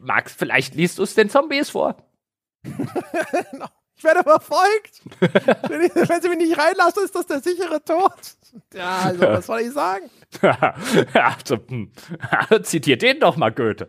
Max, 0.00 0.32
vielleicht 0.32 0.74
liest 0.74 0.98
du 0.98 1.02
es 1.02 1.14
den 1.14 1.28
Zombies 1.28 1.70
vor. 1.70 1.96
ich 2.62 4.04
werde 4.04 4.22
verfolgt. 4.22 5.02
wenn, 5.68 5.82
ich, 5.82 5.94
wenn, 6.08 6.22
sie 6.22 6.28
mich 6.28 6.38
nicht 6.38 6.58
reinlassen, 6.58 7.04
ist 7.04 7.14
das 7.14 7.26
der 7.26 7.40
sichere 7.40 7.82
Tod. 7.82 8.12
Ja, 8.72 9.00
also, 9.04 9.20
was 9.22 9.46
soll 9.46 9.60
ich 9.60 9.72
sagen? 9.72 10.08
also, 11.14 11.58
hm. 11.66 11.90
zitiert 12.62 13.02
den 13.02 13.18
doch 13.18 13.36
mal 13.36 13.50
Goethe. 13.50 13.88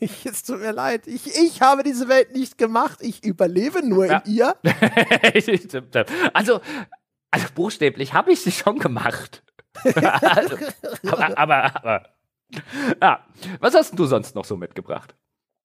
Ich, 0.00 0.24
es 0.24 0.44
tut 0.44 0.60
mir 0.60 0.72
leid. 0.72 1.06
Ich, 1.06 1.26
ich 1.26 1.60
habe 1.60 1.82
diese 1.82 2.08
Welt 2.08 2.32
nicht 2.32 2.56
gemacht. 2.56 2.98
Ich 3.02 3.24
überlebe 3.24 3.86
nur 3.86 4.06
ja. 4.06 4.18
in 4.18 4.32
ihr. 4.32 4.56
also, 6.32 6.60
also 7.30 7.46
buchstäblich 7.54 8.14
habe 8.14 8.32
ich 8.32 8.40
sie 8.40 8.52
schon 8.52 8.78
gemacht 8.78 9.42
also, 9.42 9.47
aber, 11.06 11.38
aber, 11.38 11.76
aber. 11.76 12.08
Ja. 13.00 13.24
Was 13.60 13.74
hast 13.74 13.98
du 13.98 14.06
sonst 14.06 14.34
noch 14.34 14.44
so 14.44 14.56
mitgebracht? 14.56 15.14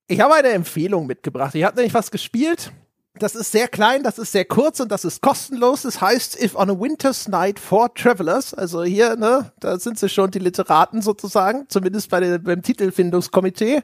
Ich 0.07 0.19
habe 0.19 0.33
eine 0.33 0.49
Empfehlung 0.49 1.07
mitgebracht. 1.07 1.55
Ich 1.55 1.63
habe 1.63 1.75
nämlich 1.77 1.93
was 1.93 2.11
gespielt. 2.11 2.71
Das 3.19 3.35
ist 3.35 3.51
sehr 3.51 3.67
klein, 3.67 4.01
das 4.01 4.17
ist 4.17 4.31
sehr 4.31 4.43
kurz 4.43 4.79
und 4.79 4.91
das 4.91 5.05
ist 5.05 5.21
kostenlos. 5.21 5.83
Das 5.83 6.01
heißt, 6.01 6.41
if 6.41 6.55
on 6.55 6.71
a 6.71 6.79
winter's 6.79 7.27
night 7.27 7.59
for 7.59 7.93
travelers, 7.93 8.55
also 8.55 8.83
hier, 8.83 9.15
ne, 9.15 9.51
da 9.59 9.77
sind 9.77 9.99
sie 9.99 10.09
schon 10.09 10.31
die 10.31 10.39
Literaten 10.39 11.03
sozusagen, 11.03 11.65
zumindest 11.69 12.09
bei 12.09 12.19
der, 12.19 12.39
beim 12.39 12.63
Titelfindungskomitee. 12.63 13.83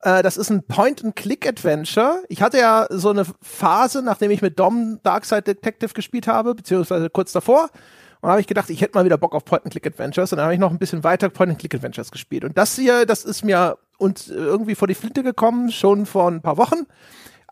Äh, 0.00 0.22
das 0.22 0.36
ist 0.36 0.50
ein 0.50 0.66
Point-and-Click-Adventure. 0.66 2.24
Ich 2.28 2.42
hatte 2.42 2.58
ja 2.58 2.86
so 2.90 3.08
eine 3.08 3.24
Phase, 3.40 4.02
nachdem 4.02 4.30
ich 4.30 4.42
mit 4.42 4.58
Dom 4.58 5.00
Darkside 5.02 5.42
Detective 5.42 5.94
gespielt 5.94 6.26
habe, 6.26 6.54
beziehungsweise 6.54 7.08
kurz 7.08 7.32
davor. 7.32 7.70
Und 8.20 8.30
habe 8.30 8.40
ich 8.40 8.46
gedacht, 8.46 8.70
ich 8.70 8.80
hätte 8.80 8.96
mal 8.96 9.04
wieder 9.04 9.18
Bock 9.18 9.34
auf 9.34 9.44
Point-and-Click-Adventures. 9.44 10.32
Und 10.32 10.38
dann 10.38 10.44
habe 10.44 10.54
ich 10.54 10.60
noch 10.60 10.70
ein 10.70 10.78
bisschen 10.78 11.04
weiter 11.04 11.28
Point-and-Click-Adventures 11.28 12.10
gespielt. 12.10 12.44
Und 12.44 12.56
das 12.58 12.76
hier, 12.76 13.06
das 13.06 13.24
ist 13.24 13.44
mir 13.44 13.78
und 13.98 14.28
irgendwie 14.28 14.74
vor 14.74 14.88
die 14.88 14.94
Flinte 14.94 15.22
gekommen, 15.22 15.70
schon 15.70 16.06
vor 16.06 16.28
ein 16.30 16.42
paar 16.42 16.56
Wochen. 16.56 16.86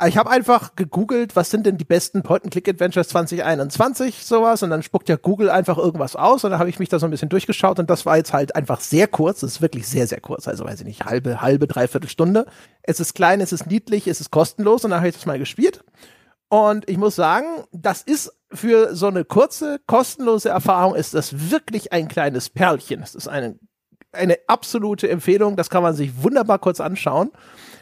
Ich 0.07 0.17
habe 0.17 0.29
einfach 0.29 0.75
gegoogelt, 0.75 1.37
was 1.37 1.51
sind 1.51 1.67
denn 1.67 1.79
die 1.79 1.85
besten 1.85 2.25
Point-and-Click-Adventures 2.25 3.09
2021, 3.09 4.27
sowas, 4.27 4.65
und 4.65 4.71
dann 4.71 4.83
spuckt 4.83 5.09
ja 5.09 5.15
Google 5.15 5.51
einfach 5.51 5.79
irgendwas 5.79 6.17
aus 6.17 6.43
und 6.43 6.51
dann 6.51 6.59
habe 6.59 6.69
ich 6.69 6.81
mich 6.81 6.89
da 6.89 6.99
so 6.99 7.07
ein 7.07 7.13
bisschen 7.13 7.29
durchgeschaut 7.29 7.79
und 7.79 7.89
das 7.89 8.05
war 8.05 8.17
jetzt 8.17 8.33
halt 8.33 8.57
einfach 8.57 8.81
sehr 8.81 9.07
kurz, 9.07 9.41
das 9.41 9.53
ist 9.53 9.63
wirklich 9.63 9.87
sehr, 9.87 10.09
sehr 10.09 10.21
kurz, 10.21 10.49
also 10.49 10.65
weiß 10.65 10.81
ich 10.81 10.87
nicht, 10.87 11.05
halbe, 11.05 11.41
halbe, 11.43 11.69
dreiviertel 11.69 12.09
Stunde. 12.09 12.47
Es 12.83 12.99
ist 12.99 13.15
klein, 13.15 13.41
es 13.41 13.53
ist 13.53 13.69
niedlich, 13.69 14.09
es 14.09 14.21
ist 14.21 14.33
kostenlos 14.33 14.85
und 14.85 14.91
dann 14.91 14.99
habe 14.99 15.11
ich 15.11 15.15
das 15.15 15.27
mal 15.27 15.39
gespielt. 15.39 15.85
Und 16.55 16.89
ich 16.89 16.99
muss 16.99 17.17
sagen, 17.17 17.65
das 17.73 18.03
ist 18.03 18.33
für 18.53 18.95
so 18.95 19.09
eine 19.09 19.25
kurze, 19.25 19.81
kostenlose 19.89 20.51
Erfahrung 20.51 20.95
ist 20.95 21.13
das 21.13 21.51
wirklich 21.51 21.93
ein 21.93 22.07
kleines 22.07 22.49
Perlchen. 22.49 23.03
Es 23.03 23.17
ist 23.17 23.27
eine, 23.27 23.59
eine 24.13 24.39
absolute 24.47 25.11
Empfehlung, 25.11 25.57
das 25.57 25.69
kann 25.69 25.83
man 25.83 25.97
sich 25.97 26.23
wunderbar 26.23 26.61
kurz 26.61 26.79
anschauen. 26.79 27.33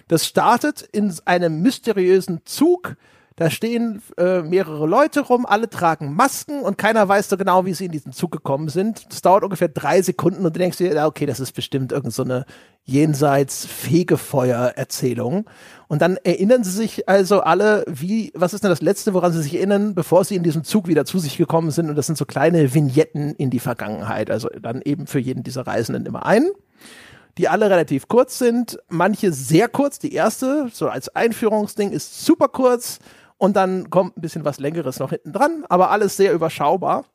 Das 0.08 0.26
startet 0.26 0.80
in 0.80 1.14
einem 1.26 1.60
mysteriösen 1.60 2.46
Zug. 2.46 2.96
Da 3.36 3.50
stehen 3.50 4.02
äh, 4.18 4.42
mehrere 4.42 4.86
Leute 4.86 5.20
rum, 5.20 5.46
alle 5.46 5.70
tragen 5.70 6.14
Masken 6.14 6.60
und 6.60 6.78
keiner 6.78 7.08
weiß 7.08 7.28
so 7.28 7.36
genau, 7.36 7.64
wie 7.64 7.74
sie 7.74 7.86
in 7.86 7.92
diesen 7.92 8.12
Zug 8.12 8.32
gekommen 8.32 8.68
sind. 8.68 9.10
Das 9.10 9.22
dauert 9.22 9.44
ungefähr 9.44 9.68
drei 9.68 10.02
Sekunden 10.02 10.44
und 10.44 10.54
du 10.54 10.58
denkst 10.58 10.78
dir, 10.78 11.06
okay, 11.06 11.26
das 11.26 11.40
ist 11.40 11.52
bestimmt 11.52 11.92
irgendeine 11.92 12.40
so 12.40 12.44
jenseits 12.84 13.64
Fegefeuer-Erzählung. 13.66 15.48
Und 15.88 16.02
dann 16.02 16.16
erinnern 16.24 16.64
sie 16.64 16.72
sich 16.72 17.08
also 17.08 17.40
alle, 17.40 17.84
wie, 17.86 18.32
was 18.34 18.54
ist 18.54 18.64
denn 18.64 18.70
das 18.70 18.82
Letzte, 18.82 19.14
woran 19.14 19.32
sie 19.32 19.42
sich 19.42 19.54
erinnern, 19.54 19.94
bevor 19.94 20.24
sie 20.24 20.36
in 20.36 20.42
diesem 20.42 20.64
Zug 20.64 20.88
wieder 20.88 21.04
zu 21.04 21.18
sich 21.18 21.36
gekommen 21.36 21.70
sind? 21.70 21.88
Und 21.88 21.96
das 21.96 22.06
sind 22.06 22.18
so 22.18 22.24
kleine 22.24 22.74
Vignetten 22.74 23.34
in 23.36 23.50
die 23.50 23.60
Vergangenheit. 23.60 24.30
Also 24.30 24.48
dann 24.60 24.82
eben 24.82 25.06
für 25.06 25.20
jeden 25.20 25.42
dieser 25.42 25.66
Reisenden 25.66 26.06
immer 26.06 26.26
einen 26.26 26.50
die 27.38 27.48
alle 27.48 27.70
relativ 27.70 28.08
kurz 28.08 28.38
sind, 28.38 28.78
manche 28.88 29.32
sehr 29.32 29.68
kurz. 29.68 29.98
Die 29.98 30.12
erste, 30.12 30.68
so 30.72 30.88
als 30.88 31.08
Einführungsding, 31.14 31.90
ist 31.90 32.24
super 32.24 32.48
kurz 32.48 32.98
und 33.42 33.56
dann 33.56 33.90
kommt 33.90 34.16
ein 34.16 34.20
bisschen 34.20 34.44
was 34.44 34.60
längeres 34.60 35.00
noch 35.00 35.10
hinten 35.10 35.32
dran, 35.32 35.64
aber 35.68 35.90
alles 35.90 36.16
sehr 36.16 36.32
überschaubar. 36.32 37.06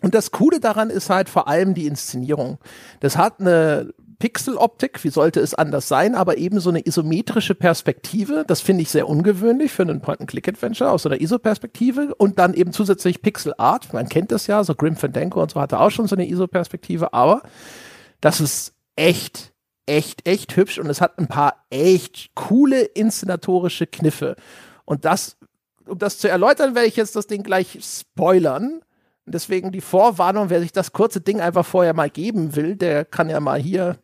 Und 0.00 0.14
das 0.14 0.30
Coole 0.30 0.60
daran 0.60 0.90
ist 0.90 1.10
halt 1.10 1.28
vor 1.28 1.48
allem 1.48 1.74
die 1.74 1.88
Inszenierung. 1.88 2.58
Das 3.00 3.16
hat 3.16 3.40
eine 3.40 3.92
Pixeloptik, 4.20 5.02
wie 5.02 5.08
sollte 5.08 5.40
es 5.40 5.54
anders 5.54 5.88
sein, 5.88 6.14
aber 6.14 6.38
eben 6.38 6.60
so 6.60 6.70
eine 6.70 6.86
isometrische 6.86 7.56
Perspektive. 7.56 8.44
Das 8.46 8.60
finde 8.60 8.82
ich 8.82 8.90
sehr 8.90 9.08
ungewöhnlich 9.08 9.72
für 9.72 9.82
einen 9.82 10.00
Point-and-Click-Adventure 10.00 10.88
aus 10.88 11.02
so 11.02 11.08
einer 11.08 11.20
ISO-Perspektive 11.20 12.14
und 12.14 12.38
dann 12.38 12.54
eben 12.54 12.70
zusätzlich 12.70 13.20
Pixel 13.20 13.52
Art. 13.58 13.92
Man 13.92 14.08
kennt 14.08 14.30
das 14.30 14.46
ja, 14.46 14.62
so 14.62 14.76
Grim 14.76 14.94
Fandango 14.94 15.42
und 15.42 15.50
so 15.50 15.60
hatte 15.60 15.80
auch 15.80 15.90
schon 15.90 16.06
so 16.06 16.14
eine 16.14 16.28
ISO-Perspektive, 16.28 17.12
aber 17.12 17.42
das 18.20 18.40
ist 18.40 18.76
echt, 18.94 19.52
echt, 19.86 20.28
echt 20.28 20.54
hübsch 20.54 20.78
und 20.78 20.88
es 20.88 21.00
hat 21.00 21.18
ein 21.18 21.26
paar 21.26 21.66
echt 21.70 22.36
coole 22.36 22.82
inszenatorische 22.82 23.88
Kniffe. 23.88 24.36
Und 24.86 25.04
das, 25.04 25.36
um 25.86 25.98
das 25.98 26.18
zu 26.18 26.28
erläutern, 26.28 26.74
werde 26.74 26.88
ich 26.88 26.96
jetzt 26.96 27.16
das 27.16 27.26
Ding 27.26 27.42
gleich 27.42 27.78
spoilern. 27.82 28.80
Deswegen 29.24 29.72
die 29.72 29.80
Vorwarnung, 29.80 30.50
wer 30.50 30.60
sich 30.60 30.72
das 30.72 30.92
kurze 30.92 31.20
Ding 31.20 31.40
einfach 31.40 31.66
vorher 31.66 31.94
mal 31.94 32.10
geben 32.10 32.54
will, 32.54 32.76
der 32.76 33.04
kann 33.04 33.28
ja 33.28 33.40
mal 33.40 33.58
hier 33.60 33.96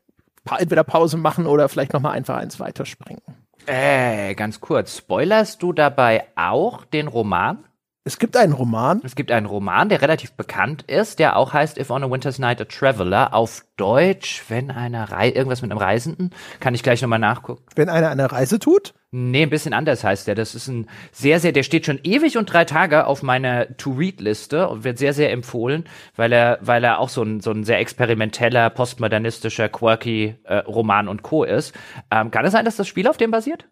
entweder 0.58 0.82
Pause 0.82 1.16
machen 1.16 1.46
oder 1.46 1.68
vielleicht 1.68 1.92
noch 1.92 2.00
mal 2.00 2.10
einfach 2.10 2.36
eins 2.36 2.58
weiterspringen. 2.58 3.22
Äh, 3.66 4.34
ganz 4.34 4.60
kurz. 4.60 4.98
Spoilerst 4.98 5.62
du 5.62 5.72
dabei 5.72 6.24
auch 6.34 6.84
den 6.84 7.06
Roman? 7.06 7.64
Es 8.04 8.18
gibt 8.18 8.36
einen 8.36 8.52
Roman. 8.52 9.00
Es 9.04 9.14
gibt 9.14 9.30
einen 9.30 9.46
Roman, 9.46 9.88
der 9.88 10.02
relativ 10.02 10.32
bekannt 10.32 10.82
ist, 10.82 11.20
der 11.20 11.36
auch 11.36 11.52
heißt 11.52 11.78
If 11.78 11.88
on 11.90 12.02
a 12.02 12.10
Winter's 12.10 12.40
Night 12.40 12.60
a 12.60 12.64
Traveler. 12.64 13.32
Auf 13.32 13.64
Deutsch, 13.76 14.42
wenn 14.48 14.72
einer 14.72 15.12
Rei 15.12 15.30
irgendwas 15.30 15.62
mit 15.62 15.70
einem 15.70 15.78
Reisenden, 15.78 16.30
kann 16.58 16.74
ich 16.74 16.82
gleich 16.82 17.00
nochmal 17.00 17.20
nachgucken. 17.20 17.62
Wenn 17.76 17.88
einer 17.88 18.10
eine 18.10 18.32
Reise 18.32 18.58
tut? 18.58 18.94
Nee, 19.12 19.44
ein 19.44 19.50
bisschen 19.50 19.72
anders 19.72 20.02
heißt 20.02 20.26
der. 20.26 20.34
Das 20.34 20.56
ist 20.56 20.66
ein 20.66 20.88
sehr, 21.12 21.38
sehr, 21.38 21.52
der 21.52 21.62
steht 21.62 21.86
schon 21.86 22.00
ewig 22.02 22.36
und 22.36 22.46
drei 22.46 22.64
Tage 22.64 23.06
auf 23.06 23.22
meiner 23.22 23.76
To-Read-Liste 23.76 24.68
und 24.68 24.82
wird 24.82 24.98
sehr, 24.98 25.12
sehr 25.12 25.30
empfohlen, 25.30 25.84
weil 26.16 26.32
er, 26.32 26.58
weil 26.60 26.82
er 26.82 26.98
auch 26.98 27.08
so 27.08 27.22
ein, 27.22 27.38
so 27.38 27.52
ein 27.52 27.62
sehr 27.62 27.78
experimenteller, 27.78 28.70
postmodernistischer, 28.70 29.68
quirky 29.68 30.34
äh, 30.42 30.56
Roman 30.56 31.06
und 31.06 31.22
Co. 31.22 31.44
ist. 31.44 31.72
Ähm, 32.10 32.32
kann 32.32 32.44
es 32.44 32.52
sein, 32.52 32.64
dass 32.64 32.74
das 32.74 32.88
Spiel 32.88 33.06
auf 33.06 33.16
dem 33.16 33.30
basiert? 33.30 33.68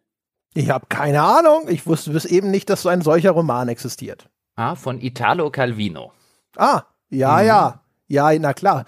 Ich 0.55 0.71
habe 0.71 0.87
keine 0.89 1.23
Ahnung. 1.23 1.69
Ich 1.69 1.87
wusste 1.87 2.11
bis 2.11 2.25
eben 2.25 2.51
nicht, 2.51 2.71
dass 2.71 2.83
so 2.83 2.89
ein 2.89 3.03
solcher 3.03 3.31
Roman 3.31 3.69
existiert. 3.69 4.29
Ah, 4.57 4.75
von 4.75 5.01
Italo 5.01 5.51
Calvino. 5.51 6.13
Ah, 6.57 6.83
ja, 7.09 7.39
mhm. 7.39 7.47
ja. 7.47 7.81
Ja, 8.09 8.39
na 8.39 8.53
klar. 8.53 8.85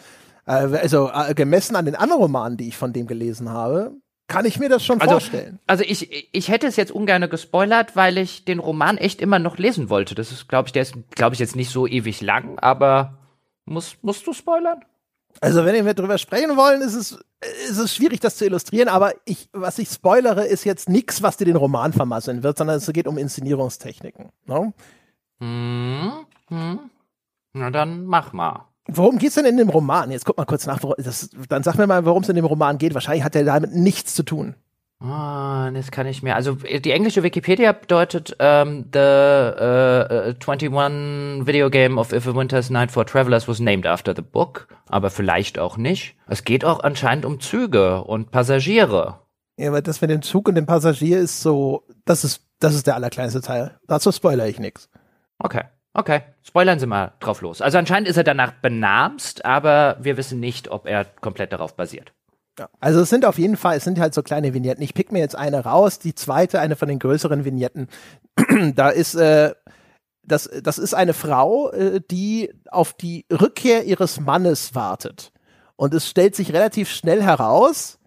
Äh, 0.47 0.76
also 0.76 1.10
äh, 1.12 1.34
gemessen 1.34 1.76
an 1.76 1.84
den 1.84 1.94
anderen 1.94 2.22
Romanen, 2.22 2.56
die 2.56 2.68
ich 2.68 2.76
von 2.76 2.93
dem 2.93 3.06
gelesen 3.06 3.48
habe, 3.48 3.93
kann 4.26 4.44
ich 4.44 4.59
mir 4.59 4.68
das 4.68 4.84
schon 4.84 5.01
also, 5.01 5.12
vorstellen. 5.12 5.60
Also 5.66 5.84
ich, 5.84 6.28
ich 6.32 6.48
hätte 6.48 6.66
es 6.66 6.76
jetzt 6.76 6.90
ungern 6.90 7.28
gespoilert, 7.28 7.94
weil 7.97 8.18
ich 8.18 8.44
den 8.44 8.59
Roman 8.59 8.97
echt 8.98 9.20
immer 9.20 9.39
noch 9.39 9.59
lesen 9.59 9.90
wollte. 9.90 10.14
Das 10.14 10.32
ist, 10.32 10.48
glaube 10.48 10.68
ich, 10.68 10.72
der 10.72 10.82
ist, 10.82 10.94
glaube 11.14 11.34
ich, 11.34 11.40
jetzt 11.40 11.55
nicht 11.55 11.70
so 11.70 11.86
ewig 11.86 12.20
lang, 12.20 12.59
aber 12.59 13.18
muss, 13.64 13.97
musst 14.02 14.26
du 14.26 14.32
spoilern? 14.32 14.84
Also 15.40 15.64
wenn 15.64 15.84
wir 15.84 15.94
drüber 15.94 16.18
sprechen 16.18 16.56
wollen, 16.56 16.82
ist 16.82 16.94
es, 16.94 17.18
ist 17.68 17.78
es 17.78 17.94
schwierig, 17.94 18.20
das 18.20 18.36
zu 18.36 18.44
illustrieren, 18.44 18.88
aber 18.88 19.14
ich, 19.24 19.48
was 19.52 19.78
ich 19.78 19.88
spoilere, 19.88 20.46
ist 20.46 20.64
jetzt 20.64 20.88
nichts, 20.88 21.22
was 21.22 21.36
dir 21.36 21.44
den 21.44 21.56
Roman 21.56 21.92
vermasseln 21.92 22.42
wird, 22.42 22.59
sondern 22.59 22.76
es 22.76 22.92
geht 22.92 23.06
um 23.06 23.18
Inszenierungstechniken. 23.18 24.30
No? 24.46 24.72
Hm, 25.40 26.12
hm. 26.48 26.78
Na 27.54 27.70
dann 27.70 28.04
mach 28.04 28.32
mal. 28.32 28.66
Worum 28.88 29.18
geht's 29.18 29.36
denn 29.36 29.44
in 29.44 29.56
dem 29.56 29.68
Roman? 29.68 30.10
Jetzt 30.10 30.24
guck 30.24 30.36
mal 30.36 30.44
kurz 30.44 30.66
nach. 30.66 30.80
Das, 30.98 31.30
dann 31.48 31.62
sag 31.62 31.76
mir 31.76 31.86
mal, 31.86 32.04
worum 32.04 32.22
es 32.22 32.28
in 32.28 32.36
dem 32.36 32.44
Roman 32.44 32.78
geht. 32.78 32.94
Wahrscheinlich 32.94 33.24
hat 33.24 33.36
er 33.36 33.44
damit 33.44 33.74
nichts 33.74 34.14
zu 34.14 34.24
tun. 34.24 34.56
Ah, 35.02 35.70
das 35.72 35.90
kann 35.90 36.06
ich 36.06 36.22
mir. 36.22 36.36
Also 36.36 36.54
die 36.54 36.92
englische 36.92 37.24
Wikipedia 37.24 37.72
bedeutet 37.72 38.36
um, 38.40 38.84
the 38.92 38.98
uh, 38.98 40.30
uh, 40.30 40.34
21 40.38 41.44
video 41.44 41.70
game 41.70 41.98
of 41.98 42.12
If 42.12 42.28
a 42.28 42.34
Winter's 42.34 42.70
Night 42.70 42.92
for 42.92 43.04
Travelers 43.04 43.48
was 43.48 43.58
named 43.58 43.84
after 43.84 44.14
the 44.14 44.22
book, 44.22 44.68
aber 44.88 45.10
vielleicht 45.10 45.58
auch 45.58 45.76
nicht. 45.76 46.14
Es 46.28 46.44
geht 46.44 46.64
auch 46.64 46.80
anscheinend 46.84 47.24
um 47.24 47.40
Züge 47.40 48.04
und 48.04 48.30
Passagiere. 48.30 49.18
Ja, 49.56 49.70
aber 49.70 49.82
das 49.82 50.00
mit 50.00 50.10
dem 50.10 50.22
Zug 50.22 50.48
und 50.48 50.54
dem 50.54 50.66
Passagier 50.66 51.18
ist 51.18 51.42
so, 51.42 51.84
das 52.04 52.22
ist 52.22 52.46
das 52.60 52.74
ist 52.74 52.86
der 52.86 52.94
allerkleinste 52.94 53.40
Teil. 53.40 53.78
Dazu 53.88 54.12
spoilere 54.12 54.48
ich 54.48 54.60
nichts. 54.60 54.88
Okay. 55.38 55.64
Okay, 55.94 56.22
spoilern 56.42 56.78
Sie 56.78 56.86
mal 56.86 57.12
drauf 57.20 57.42
los. 57.42 57.60
Also 57.60 57.76
anscheinend 57.76 58.08
ist 58.08 58.16
er 58.16 58.24
danach 58.24 58.52
benamst, 58.52 59.44
aber 59.44 59.98
wir 60.00 60.16
wissen 60.16 60.40
nicht, 60.40 60.70
ob 60.70 60.86
er 60.86 61.04
komplett 61.04 61.52
darauf 61.52 61.76
basiert. 61.76 62.14
Ja. 62.58 62.68
Also 62.80 63.00
es 63.00 63.10
sind 63.10 63.24
auf 63.24 63.38
jeden 63.38 63.56
Fall, 63.56 63.78
es 63.78 63.84
sind 63.84 63.98
halt 63.98 64.12
so 64.14 64.22
kleine 64.22 64.52
Vignetten. 64.52 64.82
Ich 64.82 64.94
pick 64.94 65.10
mir 65.10 65.20
jetzt 65.20 65.36
eine 65.36 65.64
raus, 65.64 65.98
die 65.98 66.14
zweite, 66.14 66.60
eine 66.60 66.76
von 66.76 66.88
den 66.88 66.98
größeren 66.98 67.44
Vignetten. 67.44 67.88
da 68.74 68.90
ist, 68.90 69.14
äh, 69.14 69.54
das, 70.22 70.50
das 70.62 70.78
ist 70.78 70.94
eine 70.94 71.14
Frau, 71.14 71.70
äh, 71.70 72.00
die 72.10 72.52
auf 72.70 72.92
die 72.92 73.26
Rückkehr 73.32 73.84
ihres 73.84 74.20
Mannes 74.20 74.74
wartet. 74.74 75.32
Und 75.76 75.94
es 75.94 76.08
stellt 76.08 76.36
sich 76.36 76.52
relativ 76.52 76.90
schnell 76.90 77.22
heraus, 77.22 77.98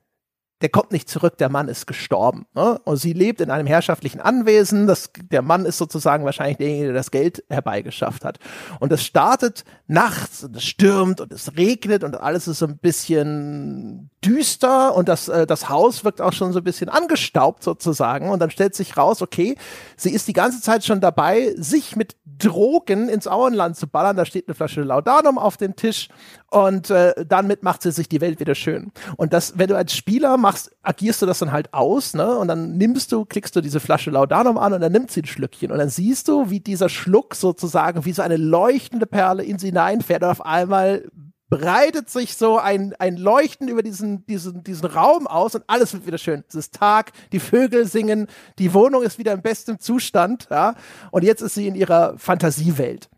der 0.66 0.72
kommt 0.72 0.92
nicht 0.92 1.08
zurück, 1.08 1.38
der 1.38 1.50
Mann 1.50 1.68
ist 1.68 1.86
gestorben. 1.86 2.48
Ne? 2.56 2.82
Und 2.86 2.98
sie 2.98 3.14
lebt 3.14 3.40
in 3.40 3.52
einem 3.52 3.68
herrschaftlichen 3.68 4.20
Anwesen. 4.20 4.88
Das, 4.88 5.12
der 5.30 5.44
Mann 5.44 5.64
ist 5.64 5.78
sozusagen 5.78 6.26
wahrscheinlich 6.26 6.58
derjenige, 6.58 6.86
der 6.86 6.96
das 6.96 7.12
Geld 7.12 7.44
herbeigeschafft 7.50 8.26
hat. 8.26 8.40
Und 8.80 8.92
es 8.92 9.04
startet 9.04 9.64
nachts 9.86 10.44
und 10.44 10.56
es 10.56 10.64
stürmt 10.64 11.22
und 11.22 11.32
es 11.32 11.56
regnet 11.56 12.04
und 12.04 12.20
alles 12.20 12.48
ist 12.48 12.58
so 12.58 12.66
ein 12.66 12.80
bisschen 12.80 14.10
düster 14.26 14.96
und 14.96 15.08
das, 15.08 15.28
äh, 15.28 15.46
das 15.46 15.70
Haus 15.70 16.04
wirkt 16.04 16.20
auch 16.20 16.34
schon 16.34 16.52
so 16.52 16.62
ein 16.62 16.64
bisschen 16.64 16.90
angestaubt 16.90 17.62
sozusagen. 17.62 18.32
Und 18.32 18.40
dann 18.40 18.50
stellt 18.50 18.74
sich 18.74 18.98
raus, 18.98 19.22
okay, 19.22 19.58
sie 19.98 20.10
ist 20.10 20.28
die 20.28 20.34
ganze 20.34 20.62
Zeit 20.62 20.84
schon 20.84 21.00
dabei, 21.00 21.54
sich 21.58 21.96
mit 21.96 22.16
Drogen 22.40 23.08
ins 23.08 23.28
Auenland 23.28 23.78
zu 23.78 23.88
ballern. 23.88 24.18
Da 24.18 24.26
steht 24.26 24.48
eine 24.48 24.56
Flasche 24.56 24.82
Laudanum 24.82 25.38
auf 25.38 25.58
dem 25.58 25.76
Tisch 25.76 26.10
und 26.50 26.90
äh, 26.90 27.14
damit 27.28 27.64
macht 27.64 27.82
sie 27.82 27.92
sich 27.92 28.10
die 28.10 28.22
Welt 28.22 28.40
wieder 28.40 28.56
schön. 28.56 28.92
Und 29.18 29.34
das, 29.34 29.58
wenn 29.58 29.68
du 29.68 29.76
als 29.76 29.96
Spieler 29.96 30.38
machst, 30.38 30.55
agierst 30.82 31.22
du 31.22 31.26
das 31.26 31.40
dann 31.40 31.52
halt 31.52 31.74
aus, 31.74 32.14
ne? 32.14 32.38
Und 32.38 32.48
dann 32.48 32.78
nimmst 32.78 33.12
du, 33.12 33.26
klickst 33.26 33.56
du 33.56 33.62
diese 33.62 33.80
Flasche 33.80 34.12
Laudanum 34.12 34.58
an 34.58 34.74
und 34.74 34.82
dann 34.82 34.92
nimmt 34.92 35.12
sie 35.12 35.22
ein 35.22 35.26
Schlückchen. 35.26 35.72
Und 35.72 35.78
dann 35.78 35.90
siehst 35.90 36.28
du, 36.28 36.50
wie 36.50 36.60
dieser 36.60 36.90
Schluck 36.90 37.36
sozusagen 37.36 38.06
wie 38.06 38.14
so 38.14 38.22
eine 38.22 38.38
leuchtende 38.38 39.06
Perle 39.06 39.44
in 39.44 39.60
sie 39.60 39.68
hineinfährt 39.68 40.24
und 40.24 40.30
auf 40.30 40.46
einmal 40.46 41.04
breitet 41.50 42.10
sich 42.10 42.36
so 42.36 42.58
ein, 42.58 42.94
ein 43.00 43.18
Leuchten 43.18 43.68
über 43.68 43.84
diesen, 43.84 44.26
diesen, 44.26 44.64
diesen 44.64 44.86
Raum 44.86 45.28
aus 45.28 45.56
und 45.56 45.64
alles 45.68 45.94
wird 45.94 46.08
wieder 46.08 46.18
schön. 46.18 46.44
Es 46.48 46.56
ist 46.56 46.74
Tag, 46.74 47.12
die 47.32 47.40
Vögel 47.40 47.86
singen, 47.86 48.28
die 48.58 48.74
Wohnung 48.74 49.04
ist 49.04 49.20
wieder 49.20 49.34
im 49.34 49.42
besten 49.42 49.80
Zustand, 49.80 50.48
ja. 50.50 50.76
Und 51.12 51.24
jetzt 51.24 51.42
ist 51.42 51.56
sie 51.56 51.68
in 51.68 51.76
ihrer 51.76 52.18
Fantasiewelt. 52.18 53.10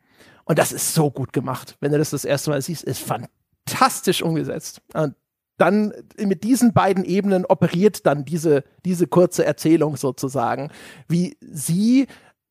Und 0.43 0.59
das 0.59 0.71
ist 0.71 0.93
so 0.93 1.09
gut 1.09 1.33
gemacht. 1.33 1.77
Wenn 1.79 1.91
du 1.91 1.97
das 1.97 2.09
das 2.09 2.25
erste 2.25 2.49
Mal 2.49 2.61
siehst, 2.61 2.83
ist 2.83 3.01
fantastisch 3.01 4.21
umgesetzt. 4.21 4.81
Und 4.93 5.15
dann 5.57 5.93
mit 6.17 6.43
diesen 6.43 6.73
beiden 6.73 7.03
Ebenen 7.03 7.45
operiert 7.45 8.05
dann 8.05 8.25
diese, 8.25 8.63
diese 8.85 9.07
kurze 9.07 9.45
Erzählung 9.45 9.97
sozusagen, 9.97 10.69
wie 11.07 11.37
sie 11.41 12.07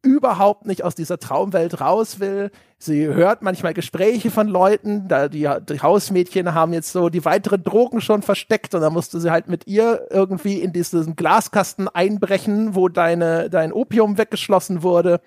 überhaupt 0.07 0.66
nicht 0.66 0.85
aus 0.85 0.95
dieser 0.95 1.19
Traumwelt 1.19 1.81
raus 1.81 2.20
will. 2.20 2.51
Sie 2.78 3.07
hört 3.07 3.43
manchmal 3.43 3.74
Gespräche 3.74 4.31
von 4.31 4.47
Leuten, 4.47 5.09
da 5.09 5.28
die, 5.28 5.49
die 5.69 5.81
Hausmädchen 5.81 6.55
haben 6.55 6.73
jetzt 6.73 6.93
so 6.93 7.09
die 7.09 7.24
weiteren 7.24 7.62
Drogen 7.62 8.01
schon 8.01 8.23
versteckt 8.23 8.74
und 8.74 8.83
da 8.83 8.91
musste 8.91 9.20
sie 9.20 9.31
halt 9.31 9.49
mit 9.49 9.66
ihr 9.66 10.07
irgendwie 10.11 10.61
in 10.61 10.73
diesen 10.73 11.16
Glaskasten 11.16 11.89
einbrechen, 11.89 12.74
wo 12.77 12.89
deine, 12.89 13.51
dein 13.51 13.73
Opium 13.73 14.16
weggeschlossen 14.16 14.83
wurde. 14.83 15.20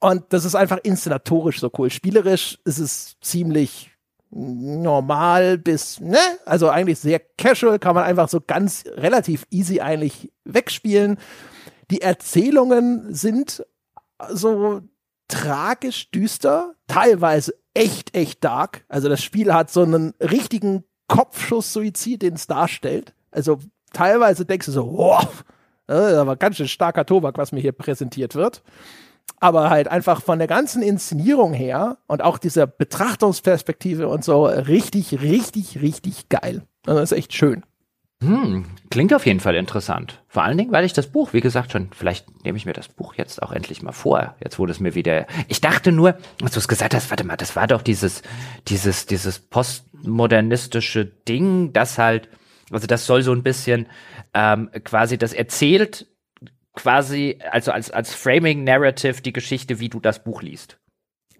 Und 0.00 0.24
das 0.30 0.44
ist 0.44 0.54
einfach 0.54 0.78
inszenatorisch 0.82 1.60
so 1.60 1.70
cool. 1.78 1.90
Spielerisch 1.90 2.58
ist 2.64 2.78
es 2.78 3.16
ziemlich 3.20 3.89
normal 4.30 5.58
bis, 5.58 6.00
ne? 6.00 6.18
Also 6.44 6.68
eigentlich 6.68 6.98
sehr 6.98 7.20
casual, 7.38 7.78
kann 7.78 7.94
man 7.94 8.04
einfach 8.04 8.28
so 8.28 8.40
ganz 8.40 8.84
relativ 8.86 9.46
easy 9.50 9.80
eigentlich 9.80 10.32
wegspielen. 10.44 11.18
Die 11.90 12.00
Erzählungen 12.00 13.12
sind 13.12 13.66
so 14.28 14.82
tragisch 15.28 16.10
düster, 16.10 16.74
teilweise 16.86 17.54
echt, 17.74 18.14
echt 18.16 18.44
dark. 18.44 18.84
Also 18.88 19.08
das 19.08 19.22
Spiel 19.22 19.52
hat 19.52 19.70
so 19.70 19.82
einen 19.82 20.14
richtigen 20.20 20.84
Kopfschuss-Suizid, 21.08 22.22
den 22.22 22.34
es 22.34 22.46
darstellt. 22.46 23.14
Also 23.30 23.58
teilweise 23.92 24.44
denkst 24.44 24.66
du 24.66 24.72
so, 24.72 24.92
wow, 24.92 25.44
das 25.86 26.26
war 26.26 26.36
ganz 26.36 26.56
schön 26.56 26.68
starker 26.68 27.04
Tobak, 27.04 27.36
was 27.38 27.52
mir 27.52 27.60
hier 27.60 27.72
präsentiert 27.72 28.34
wird. 28.36 28.62
Aber 29.38 29.70
halt 29.70 29.88
einfach 29.88 30.22
von 30.22 30.38
der 30.38 30.48
ganzen 30.48 30.82
Inszenierung 30.82 31.52
her 31.52 31.98
und 32.06 32.22
auch 32.22 32.38
dieser 32.38 32.66
Betrachtungsperspektive 32.66 34.08
und 34.08 34.24
so 34.24 34.44
richtig, 34.44 35.20
richtig, 35.22 35.80
richtig 35.80 36.28
geil. 36.28 36.62
Also 36.86 37.00
das 37.00 37.12
ist 37.12 37.18
echt 37.18 37.32
schön. 37.32 37.64
Hm, 38.22 38.66
klingt 38.90 39.14
auf 39.14 39.24
jeden 39.24 39.40
Fall 39.40 39.54
interessant. 39.54 40.22
Vor 40.28 40.42
allen 40.42 40.58
Dingen, 40.58 40.72
weil 40.72 40.84
ich 40.84 40.92
das 40.92 41.06
Buch, 41.06 41.32
wie 41.32 41.40
gesagt, 41.40 41.72
schon, 41.72 41.88
vielleicht 41.96 42.44
nehme 42.44 42.58
ich 42.58 42.66
mir 42.66 42.74
das 42.74 42.88
Buch 42.88 43.14
jetzt 43.14 43.42
auch 43.42 43.50
endlich 43.50 43.82
mal 43.82 43.92
vor. 43.92 44.34
Jetzt 44.44 44.58
wurde 44.58 44.72
es 44.72 44.80
mir 44.80 44.94
wieder. 44.94 45.26
Ich 45.48 45.62
dachte 45.62 45.90
nur, 45.90 46.16
als 46.42 46.52
du 46.52 46.58
es 46.58 46.68
gesagt 46.68 46.94
hast, 46.94 47.08
warte 47.08 47.24
mal, 47.24 47.36
das 47.36 47.56
war 47.56 47.66
doch 47.66 47.80
dieses, 47.80 48.20
dieses, 48.68 49.06
dieses 49.06 49.38
postmodernistische 49.38 51.06
Ding, 51.06 51.72
das 51.72 51.96
halt, 51.96 52.28
also 52.70 52.86
das 52.86 53.06
soll 53.06 53.22
so 53.22 53.32
ein 53.32 53.42
bisschen 53.42 53.86
ähm, 54.34 54.68
quasi, 54.84 55.16
das 55.16 55.32
erzählt 55.32 56.06
quasi, 56.80 57.38
also 57.50 57.72
als, 57.72 57.90
als 57.90 58.14
Framing 58.14 58.64
Narrative 58.64 59.20
die 59.20 59.32
Geschichte, 59.32 59.80
wie 59.80 59.88
du 59.88 60.00
das 60.00 60.24
Buch 60.24 60.42
liest. 60.42 60.78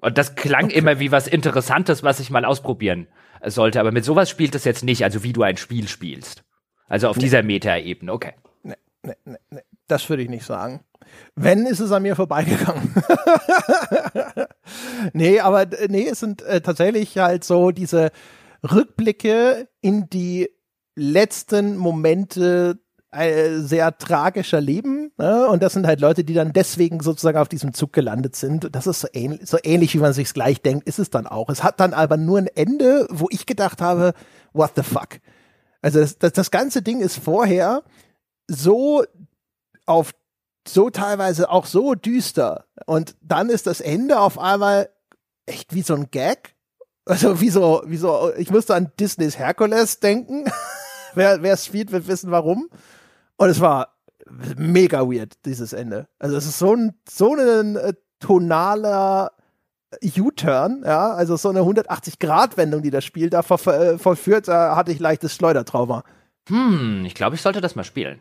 Und 0.00 0.18
das 0.18 0.34
klang 0.34 0.66
okay. 0.66 0.78
immer 0.78 1.00
wie 1.00 1.12
was 1.12 1.26
Interessantes, 1.26 2.02
was 2.02 2.20
ich 2.20 2.30
mal 2.30 2.44
ausprobieren 2.44 3.08
sollte. 3.44 3.80
Aber 3.80 3.92
mit 3.92 4.04
sowas 4.04 4.28
spielt 4.28 4.54
es 4.54 4.64
jetzt 4.64 4.84
nicht, 4.84 5.04
also 5.04 5.22
wie 5.22 5.32
du 5.32 5.42
ein 5.42 5.56
Spiel 5.56 5.88
spielst. 5.88 6.44
Also 6.88 7.08
auf 7.08 7.16
nee. 7.16 7.22
dieser 7.22 7.42
Meta-Ebene, 7.42 8.12
okay. 8.12 8.34
Nee, 8.62 8.74
nee, 9.02 9.14
nee, 9.24 9.36
nee, 9.50 9.62
das 9.86 10.08
würde 10.08 10.22
ich 10.22 10.28
nicht 10.28 10.44
sagen. 10.44 10.80
Wenn, 11.34 11.66
ist 11.66 11.80
es 11.80 11.92
an 11.92 12.02
mir 12.02 12.16
vorbeigegangen. 12.16 12.94
nee, 15.12 15.40
aber 15.40 15.66
nee, 15.88 16.06
es 16.06 16.20
sind 16.20 16.42
äh, 16.42 16.60
tatsächlich 16.60 17.16
halt 17.18 17.44
so 17.44 17.70
diese 17.70 18.10
Rückblicke 18.62 19.68
in 19.80 20.08
die 20.10 20.50
letzten 20.94 21.76
Momente 21.76 22.78
äh, 23.12 23.58
sehr 23.58 23.96
tragischer 23.98 24.60
Leben. 24.60 25.12
Ne? 25.18 25.48
Und 25.48 25.62
das 25.62 25.72
sind 25.72 25.86
halt 25.86 26.00
Leute, 26.00 26.24
die 26.24 26.34
dann 26.34 26.52
deswegen 26.52 27.00
sozusagen 27.00 27.38
auf 27.38 27.48
diesem 27.48 27.74
Zug 27.74 27.92
gelandet 27.92 28.36
sind. 28.36 28.74
Das 28.74 28.86
ist 28.86 29.00
so 29.00 29.08
ähnlich, 29.12 29.48
so 29.48 29.58
ähnlich, 29.62 29.94
wie 29.94 29.98
man 29.98 30.12
sich 30.12 30.32
gleich 30.32 30.62
denkt, 30.62 30.86
ist 30.86 30.98
es 30.98 31.10
dann 31.10 31.26
auch. 31.26 31.48
Es 31.48 31.62
hat 31.62 31.80
dann 31.80 31.92
aber 31.92 32.16
nur 32.16 32.38
ein 32.38 32.46
Ende, 32.46 33.06
wo 33.10 33.26
ich 33.30 33.46
gedacht 33.46 33.80
habe, 33.80 34.14
what 34.52 34.72
the 34.76 34.82
fuck? 34.82 35.18
Also 35.82 36.00
das, 36.00 36.18
das, 36.18 36.32
das 36.32 36.50
ganze 36.50 36.82
Ding 36.82 37.00
ist 37.00 37.18
vorher 37.18 37.82
so 38.46 39.04
auf 39.86 40.12
so 40.68 40.90
teilweise 40.90 41.50
auch 41.50 41.66
so 41.66 41.94
düster 41.94 42.66
und 42.86 43.16
dann 43.22 43.48
ist 43.48 43.66
das 43.66 43.80
Ende 43.80 44.20
auf 44.20 44.38
einmal 44.38 44.90
echt 45.46 45.74
wie 45.74 45.82
so 45.82 45.94
ein 45.94 46.10
Gag. 46.10 46.54
Also 47.06 47.40
wie 47.40 47.50
so, 47.50 47.82
wie 47.86 47.96
so, 47.96 48.32
ich 48.36 48.50
musste 48.50 48.74
an 48.74 48.92
Disneys 49.00 49.38
Hercules 49.38 50.00
denken. 50.00 50.44
wer, 51.14 51.42
wer 51.42 51.56
Speed 51.56 51.92
wird 51.92 52.06
wissen 52.06 52.30
warum. 52.30 52.68
Und 53.40 53.48
es 53.48 53.58
war 53.58 53.96
mega 54.58 55.00
weird, 55.00 55.32
dieses 55.46 55.72
Ende. 55.72 56.08
Also 56.18 56.36
es 56.36 56.44
ist 56.44 56.58
so 56.58 56.76
ein, 56.76 56.92
so 57.08 57.34
ein 57.34 57.76
äh, 57.76 57.94
tonaler 58.18 59.32
U-Turn, 60.18 60.82
ja, 60.84 61.12
also 61.14 61.36
so 61.36 61.48
eine 61.48 61.60
180-Grad-Wendung, 61.60 62.82
die 62.82 62.90
das 62.90 63.02
Spiel 63.02 63.30
da 63.30 63.40
ver 63.40 63.66
äh, 63.66 63.98
vollführt, 63.98 64.46
da 64.46 64.76
hatte 64.76 64.92
ich 64.92 64.98
leichtes 64.98 65.34
Schleudertrauma. 65.34 66.04
Hm, 66.50 67.06
ich 67.06 67.14
glaube, 67.14 67.34
ich 67.34 67.40
sollte 67.40 67.62
das 67.62 67.76
mal 67.76 67.84
spielen. 67.84 68.20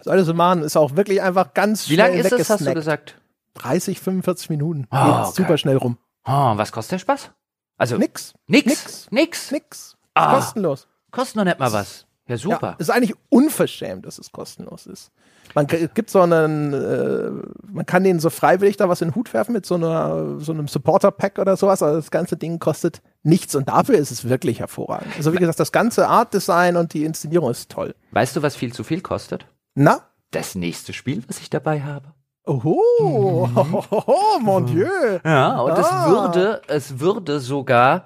Sollte 0.00 0.24
so 0.24 0.34
machen, 0.34 0.64
ist 0.64 0.76
auch 0.76 0.96
wirklich 0.96 1.22
einfach 1.22 1.54
ganz 1.54 1.88
Wie 1.88 1.94
lange 1.94 2.16
ist 2.16 2.32
es, 2.32 2.50
hast 2.50 2.66
du 2.66 2.74
gesagt? 2.74 3.20
30, 3.54 4.00
45 4.00 4.50
Minuten. 4.50 4.88
Oh, 4.90 4.96
okay. 4.96 5.30
super 5.32 5.58
schnell 5.58 5.76
rum. 5.76 5.96
Oh, 6.26 6.56
was 6.56 6.72
kostet 6.72 6.92
der 6.92 6.98
Spaß? 6.98 7.30
Also 7.78 7.98
nix. 7.98 8.34
Nix. 8.48 8.66
Nix. 8.66 9.10
Nix. 9.12 9.50
Nix. 9.52 9.96
Ah, 10.14 10.34
kostenlos. 10.34 10.88
Kostet 11.12 11.36
noch 11.36 11.44
nicht 11.44 11.60
mal 11.60 11.72
was. 11.72 12.06
Ja, 12.30 12.36
super. 12.36 12.66
Ja, 12.68 12.76
ist 12.78 12.90
eigentlich 12.90 13.14
unverschämt, 13.28 14.06
dass 14.06 14.18
es 14.18 14.32
kostenlos 14.32 14.86
ist. 14.86 15.10
Man 15.54 15.66
gibt 15.66 16.10
so 16.10 16.20
einen, 16.20 16.72
äh, 16.72 17.30
man 17.66 17.84
kann 17.84 18.04
denen 18.04 18.20
so 18.20 18.30
freiwillig 18.30 18.76
da 18.76 18.88
was 18.88 19.02
in 19.02 19.08
den 19.08 19.14
Hut 19.16 19.34
werfen 19.34 19.52
mit 19.52 19.66
so 19.66 19.74
einer, 19.74 20.38
so 20.38 20.52
einem 20.52 20.68
Supporter-Pack 20.68 21.38
oder 21.38 21.56
sowas. 21.56 21.82
Also 21.82 21.96
das 21.96 22.10
ganze 22.10 22.36
Ding 22.36 22.60
kostet 22.60 23.02
nichts 23.22 23.54
und 23.56 23.68
dafür 23.68 23.96
ist 23.96 24.12
es 24.12 24.28
wirklich 24.28 24.60
hervorragend. 24.60 25.12
Also 25.16 25.32
wie 25.32 25.38
gesagt, 25.38 25.58
das 25.58 25.72
ganze 25.72 26.06
Art-Design 26.06 26.76
und 26.76 26.94
die 26.94 27.04
Inszenierung 27.04 27.50
ist 27.50 27.70
toll. 27.70 27.94
Weißt 28.12 28.36
du, 28.36 28.42
was 28.42 28.54
viel 28.54 28.72
zu 28.72 28.84
viel 28.84 29.00
kostet? 29.00 29.46
Na? 29.74 30.02
Das 30.30 30.54
nächste 30.54 30.92
Spiel, 30.92 31.24
was 31.26 31.40
ich 31.40 31.50
dabei 31.50 31.82
habe. 31.82 32.14
Oho, 32.46 33.48
mhm. 33.48 33.74
oh, 33.90 34.38
mon 34.40 34.66
Dieu. 34.66 34.88
Ja, 35.24 35.60
und 35.60 35.72
ah. 35.72 35.80
es 35.80 36.10
würde, 36.10 36.62
es 36.68 37.00
würde 37.00 37.40
sogar 37.40 38.04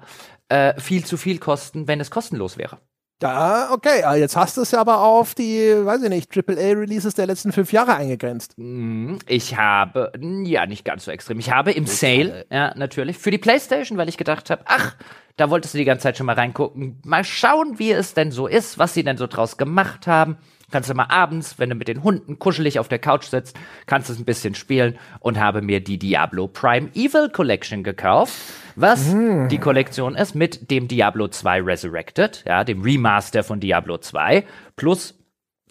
äh, 0.49 0.79
viel 0.79 1.05
zu 1.05 1.17
viel 1.17 1.37
kosten, 1.37 1.87
wenn 1.87 1.99
es 1.99 2.11
kostenlos 2.11 2.57
wäre. 2.57 2.79
Da, 3.19 3.71
okay, 3.71 4.03
ah, 4.03 4.15
jetzt 4.15 4.35
hast 4.35 4.57
du 4.57 4.61
es 4.61 4.71
ja 4.71 4.81
aber 4.81 5.01
auf 5.01 5.35
die, 5.35 5.73
weiß 5.85 6.03
ich 6.03 6.09
nicht, 6.09 6.35
AAA-Releases 6.35 7.13
der 7.13 7.27
letzten 7.27 7.53
fünf 7.53 7.71
Jahre 7.71 7.95
eingegrenzt. 7.95 8.57
Mhm, 8.57 9.19
ich 9.25 9.55
habe, 9.55 10.11
ja, 10.19 10.65
nicht 10.65 10.83
ganz 10.83 11.05
so 11.05 11.11
extrem. 11.11 11.39
Ich 11.39 11.49
habe 11.49 11.71
im 11.71 11.85
Sale, 11.85 12.45
ja, 12.51 12.73
natürlich, 12.75 13.17
für 13.17 13.31
die 13.31 13.37
Playstation, 13.37 13.97
weil 13.97 14.09
ich 14.09 14.17
gedacht 14.17 14.49
habe, 14.49 14.63
ach, 14.65 14.97
da 15.37 15.49
wolltest 15.49 15.73
du 15.73 15.77
die 15.77 15.85
ganze 15.85 16.03
Zeit 16.03 16.17
schon 16.17 16.25
mal 16.25 16.35
reingucken. 16.35 16.99
Mal 17.05 17.23
schauen, 17.23 17.79
wie 17.79 17.91
es 17.91 18.13
denn 18.13 18.31
so 18.31 18.47
ist, 18.47 18.79
was 18.79 18.93
sie 18.93 19.03
denn 19.03 19.17
so 19.17 19.27
draus 19.27 19.55
gemacht 19.55 20.07
haben. 20.07 20.37
Kannst 20.71 20.89
du 20.89 20.93
mal 20.93 21.07
abends, 21.09 21.59
wenn 21.59 21.69
du 21.69 21.75
mit 21.75 21.87
den 21.87 22.03
Hunden 22.03 22.39
kuschelig 22.39 22.79
auf 22.79 22.87
der 22.87 22.99
Couch 22.99 23.25
sitzt, 23.25 23.57
kannst 23.85 24.09
du 24.09 24.13
es 24.13 24.19
ein 24.19 24.25
bisschen 24.25 24.55
spielen 24.55 24.97
und 25.19 25.39
habe 25.39 25.61
mir 25.61 25.79
die 25.79 25.97
Diablo 25.97 26.47
Prime 26.47 26.89
Evil 26.95 27.29
Collection 27.29 27.83
gekauft 27.83 28.33
was 28.75 29.13
mhm. 29.13 29.47
die 29.47 29.57
Kollektion 29.57 30.15
ist 30.15 30.35
mit 30.35 30.69
dem 30.69 30.87
Diablo 30.87 31.29
2 31.29 31.61
Resurrected, 31.61 32.43
ja, 32.45 32.63
dem 32.63 32.81
Remaster 32.81 33.43
von 33.43 33.59
Diablo 33.59 33.97
2, 33.97 34.43
plus 34.75 35.15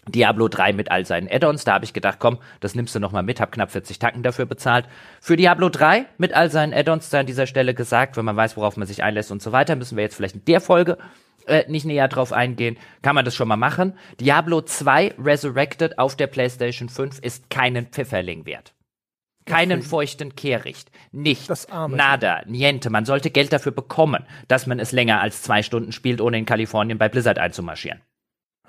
Diablo 0.08 0.48
3 0.48 0.72
mit 0.72 0.90
all 0.90 1.06
seinen 1.06 1.28
Add-ons. 1.30 1.64
Da 1.64 1.74
habe 1.74 1.84
ich 1.84 1.92
gedacht, 1.92 2.18
komm, 2.18 2.38
das 2.60 2.74
nimmst 2.74 2.94
du 2.94 3.00
noch 3.00 3.12
mal 3.12 3.22
mit, 3.22 3.40
hab 3.40 3.52
knapp 3.52 3.70
40 3.70 3.98
Tacken 3.98 4.22
dafür 4.22 4.46
bezahlt. 4.46 4.86
Für 5.20 5.36
Diablo 5.36 5.68
3 5.68 6.06
mit 6.18 6.34
all 6.34 6.50
seinen 6.50 6.74
Add-ons 6.74 7.10
da 7.10 7.20
an 7.20 7.26
dieser 7.26 7.46
Stelle 7.46 7.74
gesagt, 7.74 8.16
wenn 8.16 8.24
man 8.24 8.36
weiß, 8.36 8.56
worauf 8.56 8.76
man 8.76 8.86
sich 8.86 9.02
einlässt 9.02 9.30
und 9.30 9.42
so 9.42 9.52
weiter, 9.52 9.76
müssen 9.76 9.96
wir 9.96 10.04
jetzt 10.04 10.16
vielleicht 10.16 10.36
in 10.36 10.44
der 10.44 10.60
Folge 10.60 10.98
äh, 11.46 11.64
nicht 11.68 11.84
näher 11.84 12.08
drauf 12.08 12.32
eingehen, 12.32 12.76
kann 13.02 13.14
man 13.14 13.24
das 13.24 13.34
schon 13.34 13.48
mal 13.48 13.56
machen. 13.56 13.94
Diablo 14.20 14.62
2 14.62 15.14
Resurrected 15.18 15.98
auf 15.98 16.16
der 16.16 16.26
PlayStation 16.26 16.88
5 16.88 17.18
ist 17.20 17.50
keinen 17.50 17.86
Pfifferling 17.86 18.46
wert. 18.46 18.74
Keinen 19.46 19.82
feuchten 19.82 20.34
Kehricht. 20.34 20.90
Nicht. 21.12 21.50
Das 21.50 21.70
arme 21.70 21.96
Nada. 21.96 22.42
Niente. 22.46 22.88
Man 22.88 23.04
sollte 23.04 23.30
Geld 23.30 23.52
dafür 23.52 23.72
bekommen, 23.72 24.24
dass 24.48 24.66
man 24.66 24.80
es 24.80 24.92
länger 24.92 25.20
als 25.20 25.42
zwei 25.42 25.62
Stunden 25.62 25.92
spielt, 25.92 26.22
ohne 26.22 26.38
in 26.38 26.46
Kalifornien 26.46 26.96
bei 26.96 27.10
Blizzard 27.10 27.38
einzumarschieren. 27.38 28.00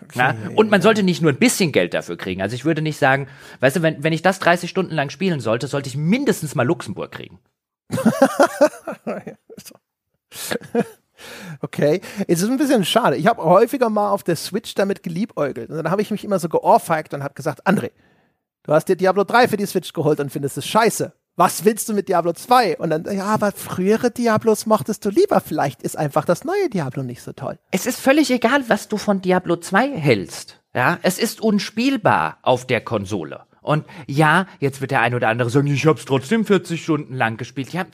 Okay. 0.04 0.34
Und 0.56 0.70
man 0.70 0.82
sollte 0.82 1.04
nicht 1.04 1.22
nur 1.22 1.32
ein 1.32 1.40
bisschen 1.40 1.72
Geld 1.72 1.94
dafür 1.94 2.18
kriegen. 2.18 2.42
Also 2.42 2.56
ich 2.56 2.66
würde 2.66 2.82
nicht 2.82 2.98
sagen, 2.98 3.30
weißt 3.62 3.78
du, 3.78 3.82
wenn, 3.82 4.04
wenn 4.04 4.12
ich 4.12 4.22
das 4.22 4.40
30 4.40 4.70
Stunden 4.70 4.94
lang 4.94 5.10
spielen 5.10 5.40
sollte, 5.40 5.68
sollte 5.68 5.88
ich 5.88 5.96
mindestens 5.96 6.56
mal 6.56 6.64
Luxemburg 6.64 7.14
kriegen. 7.14 7.40
Okay, 11.62 12.02
es 12.28 12.42
ist 12.42 12.50
ein 12.50 12.58
bisschen 12.58 12.86
schade. 12.86 13.16
Ich 13.18 13.28
habe 13.28 13.44
häufiger 13.44 13.90
mal 13.90 14.10
auf 14.12 14.24
der 14.24 14.36
Switch 14.36 14.74
damit 14.76 15.04
geliebäugelt. 15.04 15.70
Und 15.70 15.78
dann 15.78 15.90
habe 15.92 16.02
ich 16.02 16.12
mich 16.12 16.24
immer 16.24 16.40
so 16.40 16.50
geohrfeigt 16.50 17.14
und 17.14 17.24
habe 17.24 17.34
gesagt, 17.34 17.68
André, 17.68 17.92
Du 18.64 18.74
hast 18.74 18.86
dir 18.90 18.96
Diablo 18.96 19.24
3 19.24 19.48
für 19.48 19.58
die 19.58 19.66
Switch 19.68 19.94
geholt 19.94 20.20
und 20.20 20.32
findest 20.32 20.58
es 20.58 20.66
scheiße. 20.66 21.14
was 21.36 21.66
willst 21.66 21.88
du 21.88 21.94
mit 21.94 22.08
Diablo 22.10 22.34
2? 22.34 22.78
Und 22.78 22.90
dann, 22.90 23.06
ja, 23.16 23.26
aber 23.26 23.52
frühere 23.52 24.10
Diablos 24.10 24.66
mochtest 24.66 25.06
du 25.06 25.10
lieber. 25.10 25.40
Vielleicht 25.40 25.84
ist 25.84 25.96
einfach 25.96 26.26
das 26.26 26.46
neue 26.46 26.70
Diablo 26.70 27.04
nicht 27.04 27.22
so 27.22 27.32
toll. 27.34 27.60
Es 27.70 27.86
ist 27.86 28.00
völlig 28.00 28.32
egal, 28.32 28.64
was 28.68 28.88
du 28.88 28.98
von 28.98 29.22
Diablo 29.22 29.58
2 29.58 29.92
hältst. 29.92 30.62
Ja, 30.74 30.98
es 31.04 31.20
ist 31.20 31.42
unspielbar 31.42 32.40
auf 32.42 32.66
der 32.66 32.82
Konsole. 32.82 33.42
Und 33.66 33.86
ja, 34.08 34.46
jetzt 34.60 34.80
wird 34.80 34.92
der 34.92 35.02
ein 35.02 35.16
oder 35.16 35.28
andere 35.28 35.50
sagen, 35.50 35.68
ich 35.68 35.86
hab's 35.88 36.06
trotzdem 36.06 36.46
40 36.46 36.84
Stunden 36.84 37.16
lang 37.16 37.38
gespielt. 37.38 37.74
Ja, 37.74 37.86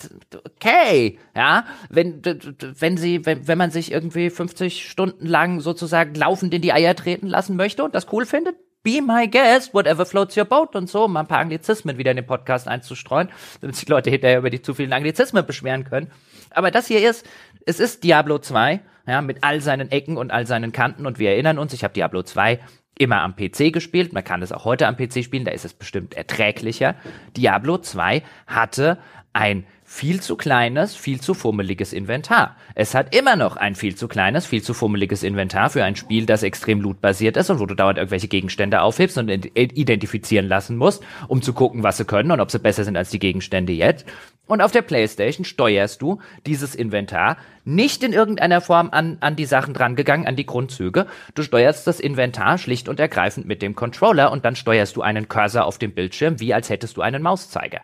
okay, 0.46 1.18
ja, 1.34 1.66
wenn 1.90 2.22
wenn 2.60 2.98
sie 2.98 3.26
wenn, 3.26 3.48
wenn 3.48 3.58
man 3.58 3.72
sich 3.72 3.92
irgendwie 3.92 4.30
50 4.30 4.90
Stunden 4.90 5.26
lang 5.26 5.62
sozusagen 5.62 6.14
laufend 6.14 6.54
in 6.54 6.62
die 6.62 6.74
Eier 6.74 6.94
treten 6.96 7.28
lassen 7.28 7.56
möchte 7.56 7.86
und 7.86 7.96
das 7.96 8.12
cool 8.12 8.26
findet, 8.26 8.58
be 8.84 9.02
my 9.02 9.30
guest, 9.30 9.74
whatever 9.74 10.06
floats 10.06 10.36
your 10.36 10.44
boat 10.44 10.76
und 10.76 10.90
so, 10.90 11.06
um 11.06 11.16
ein 11.16 11.28
paar 11.28 11.40
Anglizismen 11.40 11.98
wieder 11.98 12.12
in 12.12 12.18
den 12.18 12.28
Podcast 12.28 12.68
einzustreuen, 12.68 13.30
damit 13.62 13.78
sich 13.78 13.88
Leute 13.88 14.10
hinterher 14.10 14.40
über 14.40 14.50
die 14.50 14.62
zu 14.62 14.74
vielen 14.74 14.92
Anglizismen 14.92 15.46
beschweren 15.46 15.86
können. 15.86 16.12
Aber 16.50 16.70
das 16.72 16.88
hier 16.88 17.10
ist, 17.10 17.26
es 17.66 17.80
ist 17.80 18.04
Diablo 18.04 18.40
2, 18.40 18.82
ja, 19.08 19.22
mit 19.22 19.44
all 19.44 19.62
seinen 19.62 19.90
Ecken 19.90 20.18
und 20.18 20.32
all 20.32 20.46
seinen 20.46 20.74
Kanten 20.74 21.06
und 21.06 21.18
wir 21.18 21.32
erinnern 21.32 21.60
uns, 21.60 21.72
ich 21.72 21.86
habe 21.86 21.94
Diablo 21.94 22.24
2 22.24 22.60
immer 22.98 23.22
am 23.22 23.36
PC 23.36 23.74
gespielt. 23.74 24.14
Man 24.14 24.24
kann 24.24 24.42
es 24.42 24.52
auch 24.52 24.66
heute 24.66 24.88
am 24.88 24.98
PC 24.98 25.24
spielen, 25.24 25.46
da 25.46 25.52
ist 25.52 25.66
es 25.66 25.74
bestimmt 25.74 26.14
erträglicher. 26.14 26.96
Diablo 27.36 27.78
2 27.78 28.24
hatte 28.48 28.98
ein 29.34 29.66
viel 29.84 30.22
zu 30.22 30.38
kleines, 30.38 30.96
viel 30.96 31.20
zu 31.20 31.34
fummeliges 31.34 31.92
Inventar. 31.92 32.56
Es 32.76 32.96
hat 32.96 33.14
immer 33.14 33.36
noch 33.36 33.58
ein 33.58 33.76
viel 33.76 33.96
zu 33.96 34.08
kleines, 34.08 34.46
viel 34.46 34.62
zu 34.62 34.74
fummeliges 34.74 35.22
Inventar 35.22 35.70
für 35.70 35.84
ein 35.84 35.98
Spiel, 35.98 36.26
das 36.26 36.44
extrem 36.44 36.80
lootbasiert 36.80 37.36
ist 37.36 37.50
und 37.50 37.60
wo 37.60 37.66
du 37.66 37.76
dauernd 37.76 37.98
irgendwelche 37.98 38.30
Gegenstände 38.30 38.82
aufhebst 38.82 39.18
und 39.18 39.30
identifizieren 39.30 40.48
lassen 40.48 40.78
musst, 40.78 41.04
um 41.28 41.42
zu 41.42 41.52
gucken, 41.52 41.84
was 41.84 41.98
sie 41.98 42.06
können 42.06 42.32
und 42.32 42.40
ob 42.40 42.52
sie 42.52 42.60
besser 42.60 42.86
sind 42.86 42.96
als 42.96 43.10
die 43.10 43.20
Gegenstände 43.20 43.74
jetzt. 43.74 44.06
Und 44.48 44.62
auf 44.62 44.72
der 44.72 44.82
Playstation 44.82 45.46
steuerst 45.46 46.02
du 46.02 46.20
dieses 46.46 46.76
Inventar 46.76 47.38
nicht 47.64 48.04
in 48.04 48.12
irgendeiner 48.12 48.60
Form 48.60 48.90
an, 48.92 49.18
an 49.22 49.36
die 49.36 49.46
Sachen 49.46 49.74
drangegangen, 49.74 50.28
an 50.28 50.36
die 50.36 50.46
Grundzüge. 50.46 51.06
Du 51.36 51.44
steuerst 51.44 51.88
das 51.88 52.00
Inventar 52.00 52.58
schlicht 52.58 52.90
und 52.90 53.00
ergreifend 53.00 53.48
mit 53.48 53.62
dem 53.62 53.76
Controller 53.76 54.32
und 54.32 54.44
dann 54.44 54.56
steuerst 54.56 54.96
du 54.96 55.04
einen 55.04 55.30
Cursor 55.30 55.66
auf 55.66 55.78
dem 55.78 55.94
Bildschirm, 55.94 56.40
wie 56.40 56.54
als 56.54 56.70
hättest 56.70 56.98
du 56.98 57.02
einen 57.02 57.22
Mauszeiger. 57.22 57.82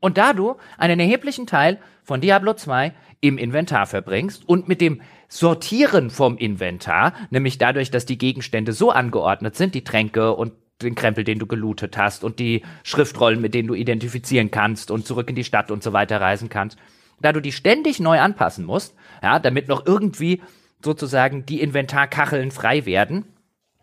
Und 0.00 0.18
da 0.18 0.34
du 0.34 0.56
einen 0.76 1.00
erheblichen 1.00 1.46
Teil 1.46 1.78
von 2.02 2.20
Diablo 2.20 2.52
2 2.52 2.92
im 3.22 3.38
Inventar 3.38 3.86
verbringst 3.86 4.46
und 4.46 4.68
mit 4.68 4.82
dem 4.82 5.00
Sortieren 5.28 6.10
vom 6.10 6.36
Inventar, 6.36 7.14
nämlich 7.30 7.56
dadurch, 7.56 7.90
dass 7.90 8.04
die 8.04 8.18
Gegenstände 8.18 8.74
so 8.74 8.90
angeordnet 8.90 9.56
sind, 9.56 9.74
die 9.74 9.84
Tränke 9.84 10.34
und 10.34 10.52
den 10.82 10.94
Krempel, 10.94 11.24
den 11.24 11.38
du 11.38 11.46
gelootet 11.46 11.96
hast 11.96 12.24
und 12.24 12.38
die 12.38 12.62
Schriftrollen, 12.82 13.40
mit 13.40 13.54
denen 13.54 13.68
du 13.68 13.74
identifizieren 13.74 14.50
kannst 14.50 14.90
und 14.90 15.06
zurück 15.06 15.28
in 15.28 15.36
die 15.36 15.44
Stadt 15.44 15.70
und 15.70 15.82
so 15.82 15.92
weiter 15.92 16.20
reisen 16.20 16.48
kannst, 16.48 16.78
da 17.20 17.32
du 17.32 17.40
die 17.40 17.52
ständig 17.52 18.00
neu 18.00 18.20
anpassen 18.20 18.64
musst, 18.64 18.94
ja, 19.22 19.38
damit 19.38 19.68
noch 19.68 19.86
irgendwie 19.86 20.42
sozusagen 20.82 21.46
die 21.46 21.60
Inventarkacheln 21.60 22.50
frei 22.50 22.86
werden, 22.86 23.24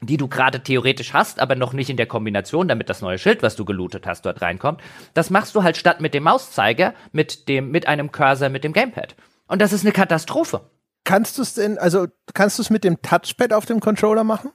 die 0.02 0.18
du 0.18 0.28
gerade 0.28 0.62
theoretisch 0.62 1.14
hast, 1.14 1.40
aber 1.40 1.56
noch 1.56 1.74
nicht 1.74 1.90
in 1.90 1.98
der 1.98 2.08
Kombination, 2.08 2.68
damit 2.68 2.90
das 2.90 3.02
neue 3.02 3.20
Schild, 3.20 3.44
was 3.44 3.56
du 3.56 3.66
gelootet 3.66 4.08
hast, 4.08 4.26
dort 4.26 4.42
reinkommt. 4.42 4.82
Das 5.14 5.30
machst 5.30 5.56
du 5.56 5.64
halt 5.64 5.78
statt 5.78 6.02
mit 6.02 6.14
dem 6.14 6.24
Mauszeiger, 6.24 6.94
mit 7.12 7.48
dem, 7.48 7.72
mit 7.72 7.88
einem 7.88 8.12
Cursor, 8.12 8.50
mit 8.50 8.64
dem 8.64 8.74
Gamepad. 8.74 9.16
Und 9.48 9.62
das 9.62 9.74
ist 9.74 9.86
eine 9.86 9.92
Katastrophe. 9.92 10.62
Kannst 11.04 11.38
du 11.38 11.44
es 11.44 11.54
denn, 11.54 11.78
also 11.78 12.08
kannst 12.34 12.58
du 12.58 12.64
es 12.64 12.70
mit 12.70 12.84
dem 12.84 13.02
Touchpad 13.02 13.54
auf 13.54 13.66
dem 13.66 13.80
Controller 13.80 14.24
machen? 14.24 14.52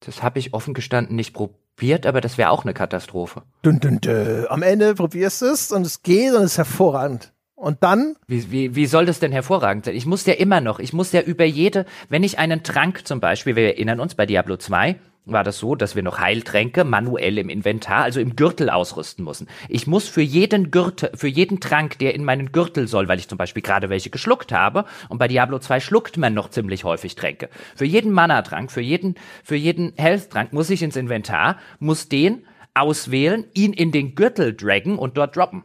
Das 0.00 0.22
habe 0.22 0.38
ich 0.38 0.52
offen 0.52 0.74
gestanden 0.74 1.16
nicht 1.16 1.32
probiert, 1.32 1.61
aber 2.06 2.20
das 2.20 2.38
wäre 2.38 2.50
auch 2.50 2.64
eine 2.64 2.74
Katastrophe. 2.74 3.42
Dün, 3.64 3.80
dün, 3.80 4.00
dün. 4.00 4.46
Am 4.48 4.62
Ende 4.62 4.94
probierst 4.94 5.42
du 5.42 5.46
es 5.46 5.72
und 5.72 5.84
es 5.86 6.02
geht 6.02 6.32
und 6.32 6.42
es 6.42 6.52
ist 6.52 6.58
hervorragend. 6.58 7.32
Und 7.54 7.82
dann? 7.82 8.16
Wie, 8.26 8.50
wie, 8.50 8.74
wie 8.74 8.86
soll 8.86 9.06
das 9.06 9.20
denn 9.20 9.30
hervorragend 9.30 9.84
sein? 9.84 9.94
Ich 9.94 10.06
muss 10.06 10.26
ja 10.26 10.34
immer 10.34 10.60
noch, 10.60 10.80
ich 10.80 10.92
muss 10.92 11.12
ja 11.12 11.20
über 11.20 11.44
jede, 11.44 11.86
wenn 12.08 12.24
ich 12.24 12.38
einen 12.38 12.62
Trank 12.64 13.06
zum 13.06 13.20
Beispiel, 13.20 13.54
wir 13.54 13.64
erinnern 13.64 14.00
uns 14.00 14.16
bei 14.16 14.26
Diablo 14.26 14.56
2, 14.56 14.96
war 15.24 15.44
das 15.44 15.58
so, 15.58 15.74
dass 15.74 15.94
wir 15.94 16.02
noch 16.02 16.18
Heiltränke 16.18 16.84
manuell 16.84 17.38
im 17.38 17.48
Inventar, 17.48 18.02
also 18.02 18.20
im 18.20 18.34
Gürtel 18.34 18.70
ausrüsten 18.70 19.24
mussten. 19.24 19.46
Ich 19.68 19.86
muss 19.86 20.08
für 20.08 20.22
jeden 20.22 20.70
Gürtel, 20.70 21.10
für 21.14 21.28
jeden 21.28 21.60
Trank, 21.60 21.98
der 21.98 22.14
in 22.14 22.24
meinen 22.24 22.50
Gürtel 22.50 22.88
soll, 22.88 23.08
weil 23.08 23.18
ich 23.18 23.28
zum 23.28 23.38
Beispiel 23.38 23.62
gerade 23.62 23.88
welche 23.88 24.10
geschluckt 24.10 24.52
habe, 24.52 24.84
und 25.08 25.18
bei 25.18 25.28
Diablo 25.28 25.58
2 25.58 25.80
schluckt 25.80 26.16
man 26.16 26.34
noch 26.34 26.50
ziemlich 26.50 26.84
häufig 26.84 27.14
Tränke. 27.14 27.48
Für 27.76 27.84
jeden 27.84 28.12
Mana-Trank, 28.12 28.70
für 28.72 28.80
jeden, 28.80 29.14
für 29.44 29.56
jeden 29.56 29.92
Health-Trank 29.96 30.52
muss 30.52 30.70
ich 30.70 30.82
ins 30.82 30.96
Inventar, 30.96 31.58
muss 31.78 32.08
den 32.08 32.44
auswählen, 32.74 33.44
ihn 33.54 33.72
in 33.72 33.92
den 33.92 34.14
Gürtel 34.14 34.54
draggen 34.54 34.98
und 34.98 35.16
dort 35.16 35.36
droppen. 35.36 35.64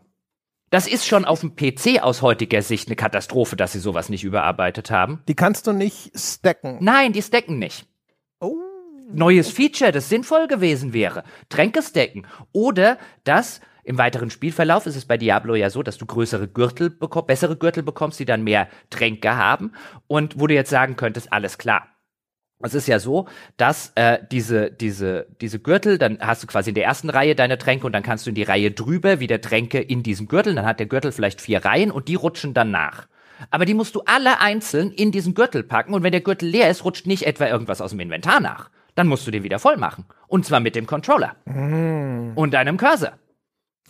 Das 0.70 0.86
ist 0.86 1.08
schon 1.08 1.24
auf 1.24 1.40
dem 1.40 1.56
PC 1.56 2.02
aus 2.02 2.22
heutiger 2.22 2.62
Sicht 2.62 2.90
eine 2.90 2.98
Katastrophe, 2.98 3.56
dass 3.56 3.72
sie 3.72 3.80
sowas 3.80 4.10
nicht 4.10 4.26
überarbeitet 4.26 4.92
haben. 4.92 5.24
Die 5.30 5.36
kannst 5.36 5.66
du 5.66 5.72
nicht 5.72 6.12
stacken. 6.20 6.78
Nein, 6.82 7.14
die 7.14 7.22
stacken 7.22 7.58
nicht. 7.58 7.88
Oh. 8.42 8.77
Neues 9.12 9.50
Feature, 9.50 9.92
das 9.92 10.10
sinnvoll 10.10 10.48
gewesen 10.48 10.94
wäre. 10.94 11.24
Tränke 11.50 11.82
stacken. 11.82 12.28
Oder 12.52 12.98
dass 13.24 13.62
im 13.84 13.98
weiteren 13.98 14.30
Spielverlauf 14.30 14.86
ist 14.86 14.98
es 14.98 15.06
bei 15.06 15.18
Diablo 15.18 15.56
ja 15.56 15.70
so, 15.70 15.82
dass 15.82 15.98
du 15.98 16.06
größere 16.06 16.48
Gürtel 16.48 16.90
bekommst, 16.90 17.28
bessere 17.28 17.56
Gürtel 17.56 17.84
bekommst, 17.84 18.20
die 18.20 18.26
dann 18.26 18.44
mehr 18.44 18.68
Tränke 18.90 19.38
haben. 19.38 19.72
Und 20.08 20.40
wo 20.40 20.48
du 20.48 20.54
jetzt 20.54 20.70
sagen 20.70 20.98
könntest, 20.98 21.32
alles 21.32 21.58
klar 21.58 21.88
es 22.60 22.74
ist 22.74 22.88
ja 22.88 23.00
so, 23.00 23.28
dass 23.58 23.92
äh, 23.96 24.20
diese, 24.32 24.72
diese, 24.72 25.28
diese 25.42 25.60
Gürtel, 25.60 25.98
dann 25.98 26.18
hast 26.20 26.44
du 26.44 26.48
quasi 26.48 26.72
in 26.72 26.76
der 26.76 26.86
ersten 26.86 27.10
Reihe 27.10 27.36
deine 27.36 27.58
Tränke 27.58 27.86
und 27.86 27.94
dann 27.94 28.04
kannst 28.04 28.26
du 28.26 28.30
in 28.30 28.36
die 28.36 28.44
Reihe 28.44 28.72
drüber 28.72 29.20
wieder 29.20 29.40
Tränke 29.42 29.80
in 29.80 30.02
diesem 30.02 30.28
Gürtel. 30.28 30.56
Dann 30.56 30.66
hat 30.66 30.80
der 30.80 30.88
Gürtel 30.88 31.12
vielleicht 31.12 31.40
vier 31.40 31.64
Reihen 31.64 31.92
und 31.92 32.08
die 32.08 32.16
rutschen 32.16 32.54
dann 32.54 32.72
nach. 32.72 33.08
Aber 33.52 33.66
die 33.66 33.76
musst 33.76 33.94
du 33.94 34.02
alle 34.06 34.40
einzeln 34.40 34.92
in 34.92 35.12
diesen 35.12 35.36
Gürtel 35.36 35.64
packen 35.64 35.94
und 35.94 36.02
wenn 36.02 36.12
der 36.12 36.22
Gürtel 36.22 36.50
leer 36.50 36.72
ist, 36.72 36.84
rutscht 36.84 37.06
nicht 37.06 37.28
etwa 37.28 37.46
irgendwas 37.46 37.82
aus 37.82 37.92
dem 37.92 38.00
Inventar 38.00 38.40
nach. 38.40 38.72
Dann 38.98 39.08
musst 39.08 39.28
du 39.28 39.32
den 39.32 39.44
wieder 39.44 39.60
voll 39.60 39.78
machen. 39.78 40.06
Und 40.28 40.44
zwar 40.44 40.60
mit 40.60 40.76
dem 40.76 40.88
Controller. 40.88 41.36
Mm. 41.46 42.32
Und 42.34 42.56
deinem 42.56 42.78
Cursor. 42.78 43.12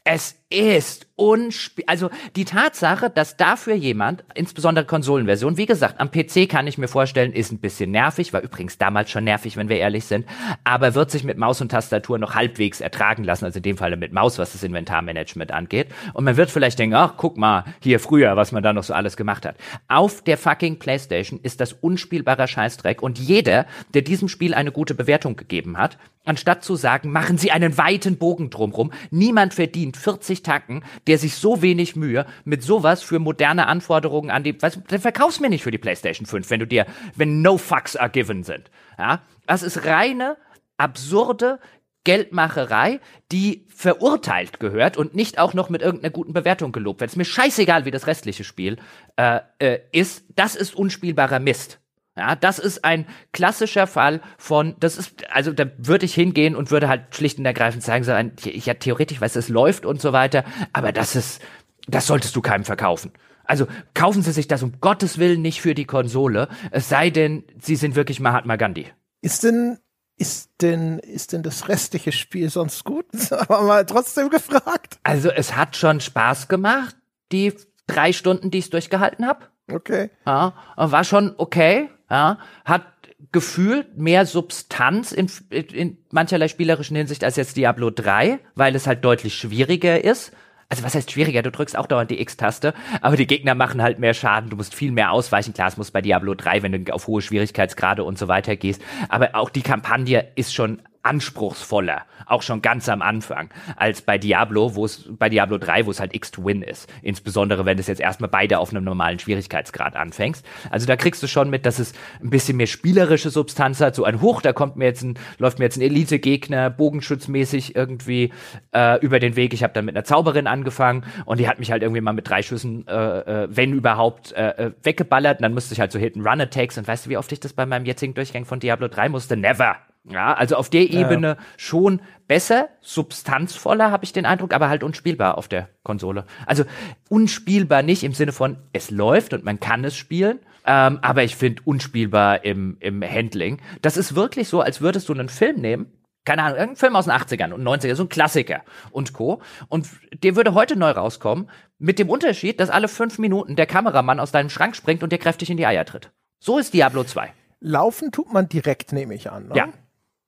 Es 0.04 0.36
ist 0.50 1.07
unspiel. 1.18 1.84
Also 1.88 2.10
die 2.36 2.46
Tatsache, 2.46 3.10
dass 3.10 3.36
dafür 3.36 3.74
jemand, 3.74 4.24
insbesondere 4.36 4.86
Konsolenversion, 4.86 5.58
wie 5.58 5.66
gesagt, 5.66 6.00
am 6.00 6.12
PC 6.12 6.48
kann 6.48 6.68
ich 6.68 6.78
mir 6.78 6.88
vorstellen, 6.88 7.34
ist 7.34 7.52
ein 7.52 7.60
bisschen 7.60 7.92
nervig, 7.92 8.32
war 8.32 8.42
übrigens 8.42 8.78
damals 8.78 9.10
schon 9.10 9.26
nervig, 9.26 9.58
wenn 9.58 9.68
wir 9.68 9.78
ehrlich 9.78 10.06
sind, 10.06 10.26
aber 10.64 10.96
wird 10.96 11.12
sich 11.12 11.24
mit 11.24 11.38
Maus 11.38 11.60
und 11.60 11.70
Tastatur 11.70 12.20
noch 12.20 12.36
halbwegs 12.36 12.80
ertragen 12.80 13.24
lassen, 13.24 13.46
also 13.46 13.58
in 13.58 13.64
dem 13.64 13.78
Falle 13.78 13.98
mit 13.98 14.14
Maus, 14.14 14.38
was 14.38 14.54
das 14.54 14.64
Inventarmanagement 14.64 15.52
angeht. 15.52 15.88
Und 16.14 16.24
man 16.24 16.38
wird 16.38 16.52
vielleicht 16.52 16.80
denken, 16.80 16.96
ach, 16.96 17.16
guck 17.18 17.38
mal, 17.38 17.66
hier 17.82 18.00
früher, 18.00 18.36
was 18.38 18.52
man 18.52 18.62
da 18.62 18.72
noch 18.72 18.84
so 18.84 18.94
alles 18.94 19.18
gemacht 19.18 19.46
hat. 19.46 19.58
Auf 19.88 20.22
der 20.22 20.38
fucking 20.38 20.80
Playstation 20.80 21.40
ist 21.42 21.60
das 21.60 21.74
unspielbarer 21.74 22.48
Scheißdreck 22.48 23.02
und 23.02 23.18
jeder, 23.18 23.66
der 23.96 24.04
diesem 24.04 24.30
Spiel 24.30 24.54
eine 24.54 24.72
gute 24.72 24.94
Bewertung 24.94 25.36
gegeben 25.36 25.78
hat, 25.78 25.98
anstatt 26.28 26.64
zu 26.64 26.76
sagen, 26.76 27.12
machen 27.12 27.38
Sie 27.38 27.52
einen 27.52 27.78
weiten 27.78 28.18
Bogen 28.18 28.50
drumrum, 28.50 28.92
niemand 29.10 29.54
verdient 29.54 29.98
40 29.98 30.44
Tacken, 30.44 30.84
der 31.08 31.18
sich 31.18 31.36
so 31.36 31.62
wenig 31.62 31.96
Mühe 31.96 32.26
mit 32.46 32.64
sowas 32.64 33.02
für 33.02 33.20
moderne 33.20 33.68
Anforderungen 33.68 34.30
an 34.30 34.44
die, 34.44 34.62
weißt, 34.62 34.82
dann 34.88 35.02
verkaufst 35.02 35.42
mir 35.42 35.50
nicht 35.50 35.64
für 35.64 35.72
die 35.72 35.78
PlayStation 35.78 36.26
5, 36.26 36.50
wenn 36.50 36.60
du 36.60 36.68
dir, 36.68 36.86
wenn 37.16 37.42
no 37.42 37.58
fucks 37.58 37.96
are 37.96 38.10
given 38.10 38.44
sind. 38.44 38.70
Ja, 38.98 39.22
das 39.46 39.64
ist 39.64 39.86
reine, 39.86 40.38
absurde 40.78 41.60
Geldmacherei, 42.04 43.02
die 43.34 43.66
verurteilt 43.68 44.62
gehört 44.62 44.96
und 44.96 45.14
nicht 45.14 45.40
auch 45.40 45.54
noch 45.54 45.70
mit 45.70 45.82
irgendeiner 45.82 46.12
guten 46.12 46.32
Bewertung 46.32 46.72
gelobt 46.72 47.02
wird. 47.02 47.10
Es 47.10 47.16
ist 47.16 47.18
mir 47.18 47.26
scheißegal, 47.26 47.84
wie 47.84 47.92
das 47.92 48.08
restliche 48.08 48.46
Spiel 48.46 48.78
äh, 49.18 49.42
äh, 49.60 49.80
ist. 49.92 50.24
Das 50.36 50.56
ist 50.56 50.74
unspielbarer 50.74 51.40
Mist. 51.40 51.82
Ja, 52.18 52.36
das 52.36 52.58
ist 52.58 52.84
ein 52.84 53.06
klassischer 53.32 53.86
Fall 53.86 54.22
von, 54.40 54.76
das 54.80 54.98
ist, 54.98 55.30
also 55.32 55.54
da 55.54 55.66
würde 55.78 56.06
ich 56.06 56.16
hingehen 56.16 56.56
und 56.56 56.72
würde 56.72 56.88
halt 56.88 57.16
schlicht 57.16 57.38
und 57.38 57.46
ergreifend 57.46 57.84
sagen, 57.84 58.04
so 58.04 58.12
ein, 58.12 58.34
ja, 58.44 58.74
theoretisch 58.74 59.22
weiß, 59.22 59.36
es 59.36 59.50
läuft 59.50 59.86
und 59.86 60.02
so 60.02 60.14
weiter, 60.14 60.44
aber 60.74 60.92
das 60.92 61.16
ist, 61.16 61.42
das 61.88 62.08
solltest 62.08 62.36
du 62.36 62.42
keinem 62.42 62.64
verkaufen. 62.64 63.12
Also 63.44 63.68
kaufen 63.94 64.24
Sie 64.24 64.32
sich 64.32 64.48
das 64.48 64.64
um 64.64 64.80
Gottes 64.82 65.20
Willen 65.20 65.44
nicht 65.44 65.62
für 65.62 65.76
die 65.76 65.86
Konsole, 65.86 66.50
es 66.72 66.90
sei 66.90 67.12
denn, 67.12 67.44
Sie 67.62 67.76
sind 67.76 67.96
wirklich 67.96 68.20
Mahatma 68.20 68.56
Gandhi. 68.56 68.88
Ist 69.22 69.44
denn, 69.44 69.78
ist 70.18 70.50
denn, 70.62 70.98
ist 70.98 71.34
denn 71.34 71.44
das 71.44 71.68
restliche 71.68 72.12
Spiel 72.12 72.50
sonst 72.50 72.84
gut? 72.84 73.06
Aber 73.32 73.62
mal 73.62 73.86
trotzdem 73.86 74.32
gefragt. 74.32 74.98
Also 75.04 75.30
es 75.30 75.56
hat 75.56 75.78
schon 75.78 76.02
Spaß 76.02 76.48
gemacht, 76.48 76.96
die 77.32 77.54
drei 77.86 78.12
Stunden, 78.12 78.50
die 78.50 78.58
ich 78.58 78.72
durchgehalten 78.72 79.28
habe. 79.28 79.46
Okay. 79.72 80.10
Ja, 80.26 80.54
war 80.76 81.04
schon 81.04 81.36
okay 81.38 81.90
ja, 82.10 82.38
hat 82.66 82.84
gefühlt 83.32 83.98
mehr 83.98 84.26
Substanz 84.26 85.12
in, 85.12 85.30
in 85.50 85.98
mancherlei 86.12 86.48
spielerischen 86.48 86.96
Hinsicht 86.96 87.24
als 87.24 87.36
jetzt 87.36 87.58
Diablo 87.58 87.90
3, 87.90 88.40
weil 88.56 88.76
es 88.76 88.88
halt 88.88 89.04
deutlich 89.04 89.36
schwieriger 89.36 90.04
ist. 90.04 90.32
Also 90.70 90.84
was 90.84 90.96
heißt 90.96 91.12
schwieriger? 91.12 91.42
Du 91.42 91.52
drückst 91.52 91.78
auch 91.78 91.88
dauernd 91.88 92.12
die 92.12 92.20
X-Taste, 92.20 92.74
aber 93.02 93.16
die 93.16 93.28
Gegner 93.28 93.56
machen 93.56 93.82
halt 93.82 94.00
mehr 94.00 94.14
Schaden. 94.14 94.50
Du 94.50 94.58
musst 94.58 94.76
viel 94.76 94.92
mehr 94.92 95.12
ausweichen. 95.12 95.54
Klar, 95.54 95.70
es 95.70 95.78
muss 95.78 95.92
bei 95.92 96.02
Diablo 96.02 96.36
3, 96.36 96.62
wenn 96.62 96.84
du 96.84 96.94
auf 96.94 97.08
hohe 97.08 97.22
Schwierigkeitsgrade 97.22 98.04
und 98.04 98.18
so 98.18 98.28
weiter 98.28 98.56
gehst. 98.58 98.82
Aber 99.08 99.34
auch 99.36 99.50
die 99.50 99.62
Kampagne 99.62 100.28
ist 100.36 100.54
schon 100.54 100.82
anspruchsvoller, 101.08 102.04
auch 102.26 102.42
schon 102.42 102.62
ganz 102.62 102.90
am 102.90 103.02
Anfang, 103.02 103.50
als 103.78 104.02
bei 104.02 104.18
Diablo, 104.18 104.76
wo 104.76 104.86
es 104.86 105.06
bei 105.10 105.30
Diablo 105.30 105.58
3, 105.58 105.86
wo 105.86 105.92
es 105.92 106.00
halt 106.00 106.14
X 106.14 106.32
to 106.32 106.44
Win 106.44 106.62
ist. 106.62 106.92
Insbesondere, 107.02 107.66
wenn 107.66 107.80
es 107.80 107.88
jetzt 107.88 108.02
erstmal 108.02 108.30
beide 108.30 108.60
auf 108.60 108.72
einem 108.72 108.84
normalen 108.84 109.18
Schwierigkeitsgrad 109.18 109.96
anfängst. 109.96 110.46
Also 110.70 110.86
da 110.86 110.98
kriegst 110.98 111.24
du 111.24 111.28
schon 111.28 111.50
mit, 111.50 111.66
dass 111.66 111.80
es 111.80 111.94
ein 112.22 112.30
bisschen 112.30 112.58
mehr 112.58 112.68
spielerische 112.68 113.30
Substanz 113.30 113.80
hat. 113.80 113.96
So 113.96 114.04
ein 114.04 114.22
Hoch, 114.22 114.42
da 114.42 114.52
kommt 114.52 114.76
mir 114.76 114.86
jetzt 114.86 115.04
ein, 115.04 115.18
läuft 115.38 115.60
mir 115.60 115.66
jetzt 115.66 115.78
ein 115.78 115.82
Elite-Gegner 115.82 116.70
bogenschutzmäßig 116.70 117.76
irgendwie 117.76 118.34
äh, 118.74 119.00
über 119.00 119.20
den 119.20 119.36
Weg. 119.38 119.54
Ich 119.54 119.64
habe 119.64 119.74
dann 119.74 119.86
mit 119.86 119.96
einer 119.96 120.04
Zauberin 120.04 120.48
angefangen 120.48 121.06
und 121.26 121.40
die 121.40 121.48
hat 121.48 121.60
mich 121.60 121.72
halt 121.72 121.84
irgendwie 121.84 122.02
mal 122.02 122.14
mit 122.14 122.28
drei 122.28 122.42
Schüssen, 122.42 122.86
äh, 122.88 123.44
äh, 123.44 123.48
wenn 123.50 123.74
überhaupt, 123.74 124.34
äh, 124.34 124.50
äh 124.50 124.72
weggeballert. 124.84 125.40
Und 125.40 125.44
dann 125.44 125.54
musste 125.54 125.74
ich 125.74 125.80
halt 125.80 125.92
so 125.92 126.00
Hit-and-Run-Attacks. 126.00 126.78
Und 126.78 126.88
weißt 126.88 127.06
du, 127.06 127.10
wie 127.10 127.18
oft 127.18 127.32
ich 127.32 127.40
das 127.40 127.54
bei 127.54 127.66
meinem 127.66 127.86
jetzigen 127.86 128.14
Durchgang 128.14 128.44
von 128.44 128.60
Diablo 128.60 128.88
3 128.90 129.10
musste? 129.10 129.38
Never. 129.38 129.78
Ja, 130.10 130.34
also 130.34 130.56
auf 130.56 130.70
der 130.70 130.90
Ebene 130.90 131.28
ja. 131.28 131.38
schon 131.58 132.02
besser, 132.28 132.70
substanzvoller 132.82 133.92
habe 133.92 134.06
ich 134.06 134.14
den 134.14 134.26
Eindruck, 134.26 134.54
aber 134.54 134.70
halt 134.70 134.84
unspielbar 134.84 135.38
auf 135.38 135.48
der 135.48 135.70
Konsole. 135.84 136.26
Also 136.46 136.64
unspielbar 137.10 137.84
nicht 137.84 138.04
im 138.04 138.14
Sinne 138.14 138.32
von, 138.32 138.58
es 138.72 138.90
läuft 138.90 139.34
und 139.34 139.44
man 139.44 139.60
kann 139.60 139.84
es 139.84 139.98
spielen, 139.98 140.40
ähm, 140.66 141.00
aber 141.02 141.24
ich 141.24 141.36
finde 141.36 141.62
unspielbar 141.66 142.46
im, 142.46 142.78
im 142.80 143.02
Handling. 143.04 143.60
Das 143.82 143.98
ist 143.98 144.16
wirklich 144.16 144.48
so, 144.48 144.62
als 144.62 144.80
würdest 144.80 145.10
du 145.10 145.14
einen 145.14 145.30
Film 145.30 145.60
nehmen, 145.60 145.92
keine 146.24 146.44
Ahnung, 146.44 146.58
irgendein 146.58 146.78
Film 146.78 146.96
aus 146.96 147.06
den 147.06 147.14
80ern 147.14 147.54
und 147.54 147.64
90ern, 147.64 147.96
so 147.96 148.04
ein 148.04 148.10
Klassiker 148.10 148.62
und 148.92 149.14
Co. 149.14 149.42
Und 149.70 149.88
der 150.24 150.36
würde 150.36 150.54
heute 150.54 150.78
neu 150.78 150.92
rauskommen, 150.92 151.50
mit 151.80 152.00
dem 152.00 152.10
Unterschied, 152.10 152.60
dass 152.60 152.70
alle 152.70 152.90
fünf 152.90 153.18
Minuten 153.18 153.56
der 153.56 153.66
Kameramann 153.66 154.20
aus 154.20 154.32
deinem 154.32 154.50
Schrank 154.50 154.76
springt 154.76 155.04
und 155.04 155.12
dir 155.12 155.20
kräftig 155.20 155.50
in 155.50 155.58
die 155.58 155.66
Eier 155.66 155.86
tritt. 155.86 156.12
So 156.40 156.58
ist 156.58 156.74
Diablo 156.74 157.04
2. 157.04 157.34
Laufen 157.60 158.12
tut 158.12 158.34
man 158.34 158.50
direkt, 158.50 158.92
nehme 158.92 159.16
ich 159.16 159.32
an. 159.32 159.48
Ne? 159.48 159.56
Ja, 159.56 159.70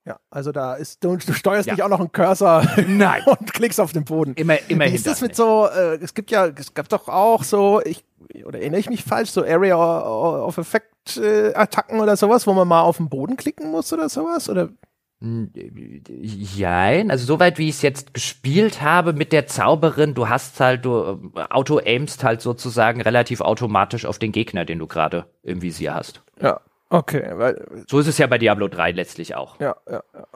ja, 0.06 0.18
also 0.30 0.50
da 0.50 0.74
ist, 0.74 1.04
du, 1.04 1.16
du 1.16 1.32
steuerst 1.34 1.66
ja. 1.66 1.74
nicht 1.74 1.82
auch 1.82 1.88
noch 1.88 2.00
einen 2.00 2.10
Cursor 2.10 2.66
Nein. 2.86 3.22
und 3.26 3.52
klickst 3.52 3.80
auf 3.80 3.92
den 3.92 4.04
Boden. 4.04 4.34
Immer, 4.34 4.56
immer 4.68 4.86
Wie 4.86 4.94
ist 4.94 5.06
das 5.06 5.20
mit 5.20 5.36
so, 5.36 5.66
äh, 5.66 5.96
es 5.96 6.14
gibt 6.14 6.30
ja, 6.30 6.46
es 6.46 6.72
gab 6.72 6.88
doch 6.88 7.08
auch 7.08 7.44
so, 7.44 7.82
ich, 7.84 8.02
oder 8.44 8.60
erinnere 8.60 8.80
ich 8.80 8.88
mich 8.88 9.04
falsch, 9.04 9.30
so 9.30 9.44
Area 9.44 9.76
of 9.76 10.56
Effect 10.56 11.18
äh, 11.18 11.52
Attacken 11.54 12.00
oder 12.00 12.16
sowas, 12.16 12.46
wo 12.46 12.54
man 12.54 12.66
mal 12.66 12.80
auf 12.80 12.96
den 12.96 13.10
Boden 13.10 13.36
klicken 13.36 13.70
muss 13.70 13.92
oder 13.92 14.08
sowas? 14.08 14.48
Oder? 14.48 14.70
Jein, 15.22 17.10
also 17.10 17.26
soweit 17.26 17.58
wie 17.58 17.68
ich 17.68 17.74
es 17.74 17.82
jetzt 17.82 18.14
gespielt 18.14 18.80
habe 18.80 19.12
mit 19.12 19.32
der 19.32 19.46
Zauberin, 19.46 20.14
du 20.14 20.30
hast 20.30 20.58
halt, 20.60 20.86
du 20.86 21.30
äh, 21.34 21.42
auto-aimst 21.50 22.24
halt 22.24 22.40
sozusagen 22.40 23.02
relativ 23.02 23.42
automatisch 23.42 24.06
auf 24.06 24.18
den 24.18 24.32
Gegner, 24.32 24.64
den 24.64 24.78
du 24.78 24.86
gerade 24.86 25.26
im 25.42 25.60
Visier 25.60 25.92
hast. 25.92 26.22
Ja, 26.40 26.62
Okay, 26.90 27.22
weil. 27.34 27.64
So 27.88 28.00
ist 28.00 28.08
es 28.08 28.18
ja 28.18 28.26
bei 28.26 28.36
Diablo 28.36 28.68
3 28.68 28.92
letztlich 28.92 29.34
auch. 29.36 29.58
Ja, 29.60 29.76
ja, 29.88 30.02
ja. 30.12 30.26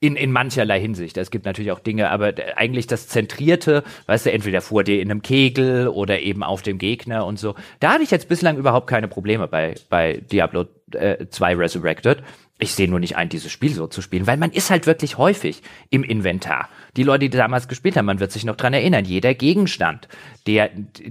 In, 0.00 0.14
in 0.14 0.30
mancherlei 0.30 0.78
Hinsicht. 0.80 1.16
Es 1.16 1.32
gibt 1.32 1.44
natürlich 1.44 1.72
auch 1.72 1.80
Dinge, 1.80 2.10
aber 2.10 2.32
eigentlich 2.54 2.86
das 2.86 3.08
Zentrierte, 3.08 3.82
weißt 4.06 4.26
du, 4.26 4.32
entweder 4.32 4.60
vor 4.60 4.84
dir 4.84 5.02
in 5.02 5.10
einem 5.10 5.22
Kegel 5.22 5.88
oder 5.88 6.20
eben 6.20 6.44
auf 6.44 6.62
dem 6.62 6.78
Gegner 6.78 7.26
und 7.26 7.40
so. 7.40 7.56
Da 7.80 7.94
hatte 7.94 8.04
ich 8.04 8.12
jetzt 8.12 8.28
bislang 8.28 8.58
überhaupt 8.58 8.86
keine 8.86 9.08
Probleme 9.08 9.48
bei, 9.48 9.74
bei 9.88 10.18
Diablo 10.30 10.66
äh, 10.92 11.26
2 11.26 11.56
Resurrected. 11.56 12.22
Ich 12.58 12.74
sehe 12.74 12.88
nur 12.88 12.98
nicht 12.98 13.16
ein, 13.16 13.28
dieses 13.28 13.52
Spiel 13.52 13.72
so 13.72 13.86
zu 13.86 14.02
spielen, 14.02 14.26
weil 14.26 14.36
man 14.36 14.50
ist 14.50 14.70
halt 14.70 14.86
wirklich 14.86 15.16
häufig 15.16 15.62
im 15.90 16.02
Inventar. 16.02 16.68
Die 16.96 17.04
Leute, 17.04 17.28
die 17.28 17.36
damals 17.36 17.68
gespielt 17.68 17.96
haben, 17.96 18.06
man 18.06 18.18
wird 18.18 18.32
sich 18.32 18.44
noch 18.44 18.56
dran 18.56 18.74
erinnern, 18.74 19.04
jeder 19.04 19.34
Gegenstand, 19.34 20.08
der, 20.46 20.70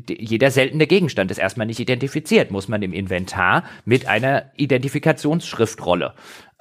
jeder 0.10 0.52
seltene 0.52 0.88
Gegenstand 0.88 1.32
ist 1.32 1.38
erstmal 1.38 1.68
nicht 1.68 1.80
identifiziert, 1.80 2.52
muss 2.52 2.68
man 2.68 2.82
im 2.82 2.92
Inventar 2.92 3.64
mit 3.86 4.08
einer 4.08 4.52
Identifikationsschriftrolle 4.58 6.14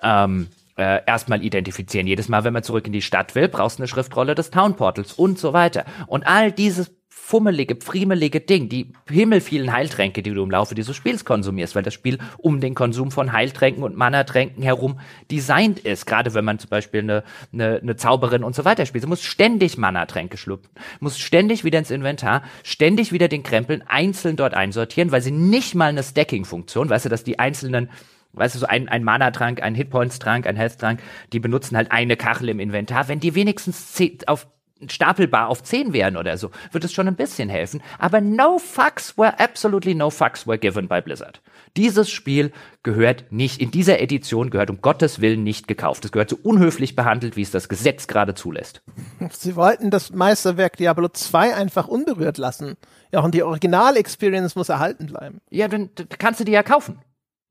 ähm, 0.03 0.49
äh, 0.77 1.01
erstmal 1.07 1.43
identifizieren. 1.43 2.07
Jedes 2.07 2.29
Mal, 2.29 2.45
wenn 2.45 2.53
man 2.53 2.63
zurück 2.63 2.87
in 2.87 2.93
die 2.93 3.03
Stadt 3.03 3.35
will, 3.35 3.49
brauchst 3.49 3.79
du 3.79 3.83
eine 3.83 3.89
Schriftrolle 3.89 4.35
des 4.35 4.51
Town 4.51 4.77
Portals 4.77 5.15
und 5.15 5.39
so 5.39 5.53
weiter. 5.53 5.85
Und 6.07 6.27
all 6.27 6.53
dieses 6.53 6.93
fummelige, 7.27 7.75
friemelige 7.75 8.41
Ding, 8.41 8.69
die 8.69 8.93
himmelvielen 9.11 9.73
Heiltränke, 9.73 10.23
die 10.23 10.33
du 10.33 10.45
im 10.45 10.51
Laufe 10.53 10.77
dieses 10.77 10.95
Spiels 10.95 11.25
konsumierst, 11.25 11.75
weil 11.75 11.83
das 11.83 11.93
Spiel 11.93 12.19
um 12.39 12.61
den 12.61 12.77
Konsum 12.77 13.11
von 13.11 13.33
Heiltränken 13.33 13.83
und 13.83 13.97
Mana-Tränken 13.97 14.63
herum 14.63 15.01
designt 15.29 15.81
ist. 15.81 16.07
Gerade 16.07 16.35
wenn 16.35 16.45
man 16.45 16.61
zum 16.61 16.71
Beispiel 16.71 17.01
eine, 17.01 17.25
eine, 17.53 17.81
eine 17.83 17.97
Zauberin 17.97 18.45
und 18.45 18.55
so 18.55 18.65
weiter 18.65 18.87
spielt. 18.87 19.03
Du 19.03 19.09
musst 19.09 19.25
ständig 19.25 19.77
Mana-Tränke 19.77 20.37
schlucken, 20.37 20.69
musst 21.01 21.21
ständig 21.21 21.65
wieder 21.65 21.81
ins 21.81 21.91
Inventar, 21.91 22.43
ständig 22.63 23.11
wieder 23.11 23.27
den 23.27 23.43
Krempeln 23.43 23.83
einzeln 23.89 24.37
dort 24.37 24.55
einsortieren, 24.55 25.11
weil 25.11 25.21
sie 25.21 25.33
nicht 25.33 25.75
mal 25.75 25.89
eine 25.89 26.05
Stacking-Funktion, 26.05 26.89
weißt 26.89 27.07
du, 27.07 27.09
dass 27.09 27.25
die 27.25 27.41
einzelnen 27.41 27.91
Weißt 28.33 28.55
du, 28.55 28.59
so 28.59 28.67
ein, 28.67 28.87
ein 28.91 29.03
Mana-Trank, 29.03 29.63
ein 29.63 29.75
Hitpoints-Trank, 29.75 30.47
ein 30.47 30.57
Health-Trank, 30.57 31.01
die 31.33 31.41
benutzen 31.41 31.75
halt 31.75 31.91
eine 31.91 32.19
Kachel 32.19 32.51
im 32.51 32.61
Inventar. 32.61 33.09
Wenn 33.09 33.19
die 33.19 33.35
wenigstens 33.35 33.99
auf 34.27 34.47
stapelbar 34.89 35.49
auf 35.49 35.63
10 35.63 35.93
wären 35.93 36.17
oder 36.17 36.37
so, 36.37 36.51
wird 36.71 36.85
es 36.85 36.93
schon 36.93 37.09
ein 37.09 37.17
bisschen 37.17 37.49
helfen. 37.49 37.83
Aber 37.99 38.21
no 38.21 38.59
fucks 38.59 39.17
were 39.17 39.39
absolutely 39.41 39.95
no 39.95 40.11
fucks 40.11 40.47
were 40.47 40.59
given 40.59 40.89
by 40.89 41.01
Blizzard. 41.01 41.41
Dieses 41.77 42.11
Spiel 42.11 42.53
gehört 42.83 43.31
nicht, 43.31 43.61
in 43.61 43.71
dieser 43.71 44.01
Edition 44.01 44.51
gehört 44.51 44.71
um 44.71 44.81
Gottes 44.81 45.21
Willen 45.21 45.43
nicht 45.43 45.69
gekauft. 45.69 46.05
Es 46.05 46.13
gehört 46.13 46.31
so 46.31 46.39
unhöflich 46.43 46.97
behandelt, 46.97 47.37
wie 47.37 47.43
es 47.43 47.51
das 47.51 47.69
Gesetz 47.69 48.07
gerade 48.07 48.35
zulässt. 48.35 48.83
Sie 49.31 49.57
wollten 49.57 49.91
das 49.91 50.13
Meisterwerk 50.13 50.77
Diablo 50.77 51.09
2 51.09 51.55
einfach 51.55 51.89
unberührt 51.89 52.39
lassen. 52.39 52.77
Ja, 53.13 53.21
und 53.21 53.35
die 53.35 53.43
Original-Experience 53.43 54.57
muss 54.57 54.69
erhalten 54.69 55.07
bleiben. 55.07 55.41
Ja, 55.51 55.69
dann 55.69 55.91
kannst 56.19 56.41
du 56.41 56.45
die 56.45 56.53
ja 56.53 56.63
kaufen. 56.63 56.99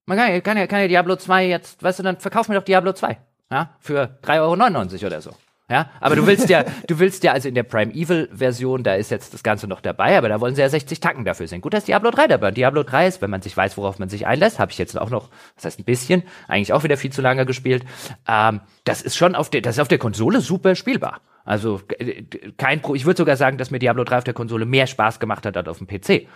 Man 0.05 0.17
kann, 0.17 0.43
kann, 0.43 0.57
ja, 0.57 0.67
kann 0.67 0.81
ja 0.81 0.87
Diablo 0.87 1.15
2 1.15 1.47
jetzt, 1.47 1.81
weißt 1.81 1.99
du, 1.99 2.03
dann 2.03 2.17
verkauf 2.17 2.47
mir 2.47 2.55
doch 2.55 2.63
Diablo 2.63 2.93
2. 2.93 3.17
Ja, 3.51 3.75
für 3.79 4.17
3,99 4.23 4.95
Euro 4.95 5.07
oder 5.07 5.21
so. 5.21 5.31
Ja, 5.67 5.89
aber 5.99 6.15
du 6.15 6.27
willst 6.27 6.47
ja, 6.49 6.63
du 6.87 6.99
willst 6.99 7.23
ja 7.23 7.31
also 7.31 7.47
in 7.47 7.55
der 7.55 7.63
Primeval 7.63 8.29
Version, 8.31 8.83
da 8.83 8.93
ist 8.93 9.09
jetzt 9.09 9.33
das 9.33 9.41
Ganze 9.41 9.67
noch 9.67 9.81
dabei, 9.81 10.15
aber 10.15 10.29
da 10.29 10.39
wollen 10.39 10.53
sie 10.53 10.61
ja 10.61 10.69
60 10.69 10.99
Tacken 10.99 11.25
dafür 11.25 11.47
sehen. 11.47 11.61
Gut, 11.61 11.73
dass 11.73 11.85
Diablo 11.85 12.11
3 12.11 12.27
dabei. 12.27 12.49
Und 12.49 12.57
Diablo 12.57 12.83
3 12.83 13.07
ist, 13.07 13.21
wenn 13.23 13.31
man 13.31 13.41
sich 13.41 13.57
weiß, 13.57 13.75
worauf 13.77 13.97
man 13.97 14.07
sich 14.07 14.27
einlässt, 14.27 14.59
habe 14.59 14.71
ich 14.71 14.77
jetzt 14.77 14.95
auch 14.99 15.09
noch, 15.09 15.29
das 15.55 15.65
heißt 15.65 15.79
ein 15.79 15.83
bisschen, 15.83 16.21
eigentlich 16.47 16.71
auch 16.71 16.83
wieder 16.83 16.97
viel 16.97 17.11
zu 17.11 17.23
lange 17.23 17.47
gespielt. 17.47 17.83
Ähm, 18.27 18.61
das 18.83 19.01
ist 19.01 19.15
schon 19.15 19.33
auf 19.33 19.49
der, 19.49 19.61
das 19.61 19.77
ist 19.77 19.81
auf 19.81 19.87
der 19.87 19.97
Konsole 19.97 20.39
super 20.39 20.75
spielbar. 20.75 21.21
Also 21.45 21.81
kein 22.57 22.81
Pro, 22.81 22.93
ich 22.93 23.05
würde 23.05 23.17
sogar 23.17 23.35
sagen, 23.35 23.57
dass 23.57 23.71
mir 23.71 23.79
Diablo 23.79 24.03
3 24.03 24.19
auf 24.19 24.23
der 24.23 24.33
Konsole 24.35 24.65
mehr 24.65 24.85
Spaß 24.85 25.19
gemacht 25.19 25.47
hat 25.47 25.57
als 25.57 25.67
auf 25.67 25.79
dem 25.79 25.87
PC. 25.87 26.27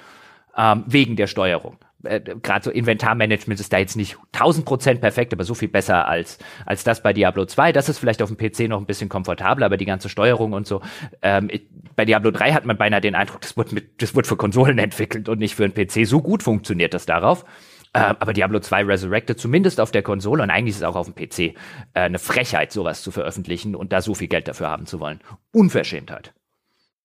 Ähm, 0.57 0.83
wegen 0.87 1.15
der 1.15 1.27
Steuerung 1.27 1.77
äh, 2.03 2.21
gerade 2.41 2.65
so 2.65 2.71
Inventarmanagement 2.71 3.59
ist 3.59 3.73
da 3.73 3.77
jetzt 3.77 3.95
nicht 3.95 4.17
1000 4.33 4.65
Prozent 4.65 5.01
perfekt, 5.01 5.33
aber 5.33 5.43
so 5.43 5.53
viel 5.53 5.67
besser 5.67 6.07
als, 6.07 6.37
als 6.65 6.83
das 6.83 7.03
bei 7.03 7.13
Diablo 7.13 7.45
2. 7.45 7.71
Das 7.71 7.89
ist 7.89 7.99
vielleicht 7.99 8.21
auf 8.21 8.33
dem 8.33 8.37
PC 8.37 8.69
noch 8.69 8.79
ein 8.79 8.85
bisschen 8.85 9.09
komfortabler, 9.09 9.65
aber 9.65 9.77
die 9.77 9.85
ganze 9.85 10.09
Steuerung 10.09 10.53
und 10.53 10.67
so. 10.67 10.81
Ähm, 11.21 11.49
bei 11.95 12.05
Diablo 12.05 12.31
3 12.31 12.53
hat 12.53 12.65
man 12.65 12.77
beinahe 12.77 13.01
den 13.01 13.15
Eindruck, 13.15 13.41
das 13.41 13.57
wird, 13.57 13.71
mit, 13.71 14.01
das 14.01 14.15
wird 14.15 14.27
für 14.27 14.37
Konsolen 14.37 14.77
entwickelt 14.79 15.29
und 15.29 15.39
nicht 15.39 15.55
für 15.55 15.65
einen 15.65 15.73
PC. 15.73 16.07
So 16.07 16.21
gut 16.21 16.43
funktioniert 16.43 16.93
das 16.93 17.05
darauf. 17.05 17.45
Ähm, 17.93 18.15
aber 18.19 18.33
Diablo 18.33 18.59
2 18.59 18.83
Resurrected 18.83 19.39
zumindest 19.39 19.81
auf 19.81 19.89
der 19.89 20.03
Konsole 20.03 20.43
und 20.43 20.51
eigentlich 20.51 20.75
ist 20.75 20.77
es 20.77 20.83
auch 20.83 20.95
auf 20.95 21.11
dem 21.11 21.15
PC 21.15 21.39
äh, 21.39 21.53
eine 21.93 22.19
Frechheit, 22.19 22.71
sowas 22.71 23.01
zu 23.01 23.09
veröffentlichen 23.09 23.75
und 23.75 23.91
da 23.91 24.01
so 24.01 24.13
viel 24.13 24.27
Geld 24.27 24.47
dafür 24.47 24.69
haben 24.69 24.85
zu 24.85 24.99
wollen. 24.99 25.19
Unverschämtheit. 25.51 26.33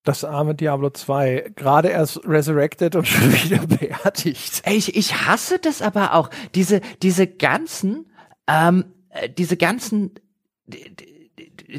Das 0.04 0.22
arme 0.22 0.54
Diablo 0.54 0.90
2, 0.90 1.52
gerade 1.56 1.88
erst 1.88 2.20
resurrected 2.26 2.94
und 2.94 3.08
schon 3.08 3.32
wieder 3.32 3.66
beerdigt. 3.66 4.62
Ey, 4.64 4.76
ich, 4.76 4.94
ich 4.96 5.26
hasse 5.26 5.58
das 5.58 5.80
aber 5.82 6.14
auch. 6.14 6.30
Diese, 6.54 6.82
diese 7.02 7.26
ganzen, 7.26 8.06
ähm, 8.46 8.84
äh, 9.08 9.30
diese 9.30 9.56
ganzen, 9.56 10.12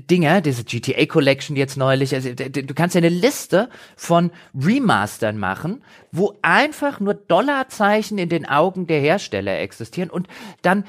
Dinger, 0.10 0.42
diese 0.42 0.64
GTA 0.64 1.06
Collection 1.06 1.56
jetzt 1.56 1.78
neulich, 1.78 2.14
also 2.14 2.34
du 2.34 2.74
kannst 2.74 2.96
ja 2.96 3.00
eine 3.00 3.10
Liste 3.10 3.70
von 3.96 4.32
Remastern 4.54 5.38
machen, 5.38 5.84
wo 6.12 6.34
einfach 6.42 7.00
nur 7.00 7.14
Dollarzeichen 7.14 8.18
in 8.18 8.30
den 8.30 8.46
Augen 8.46 8.88
der 8.88 9.00
Hersteller 9.00 9.60
existieren 9.60 10.10
und 10.10 10.28
dann 10.62 10.86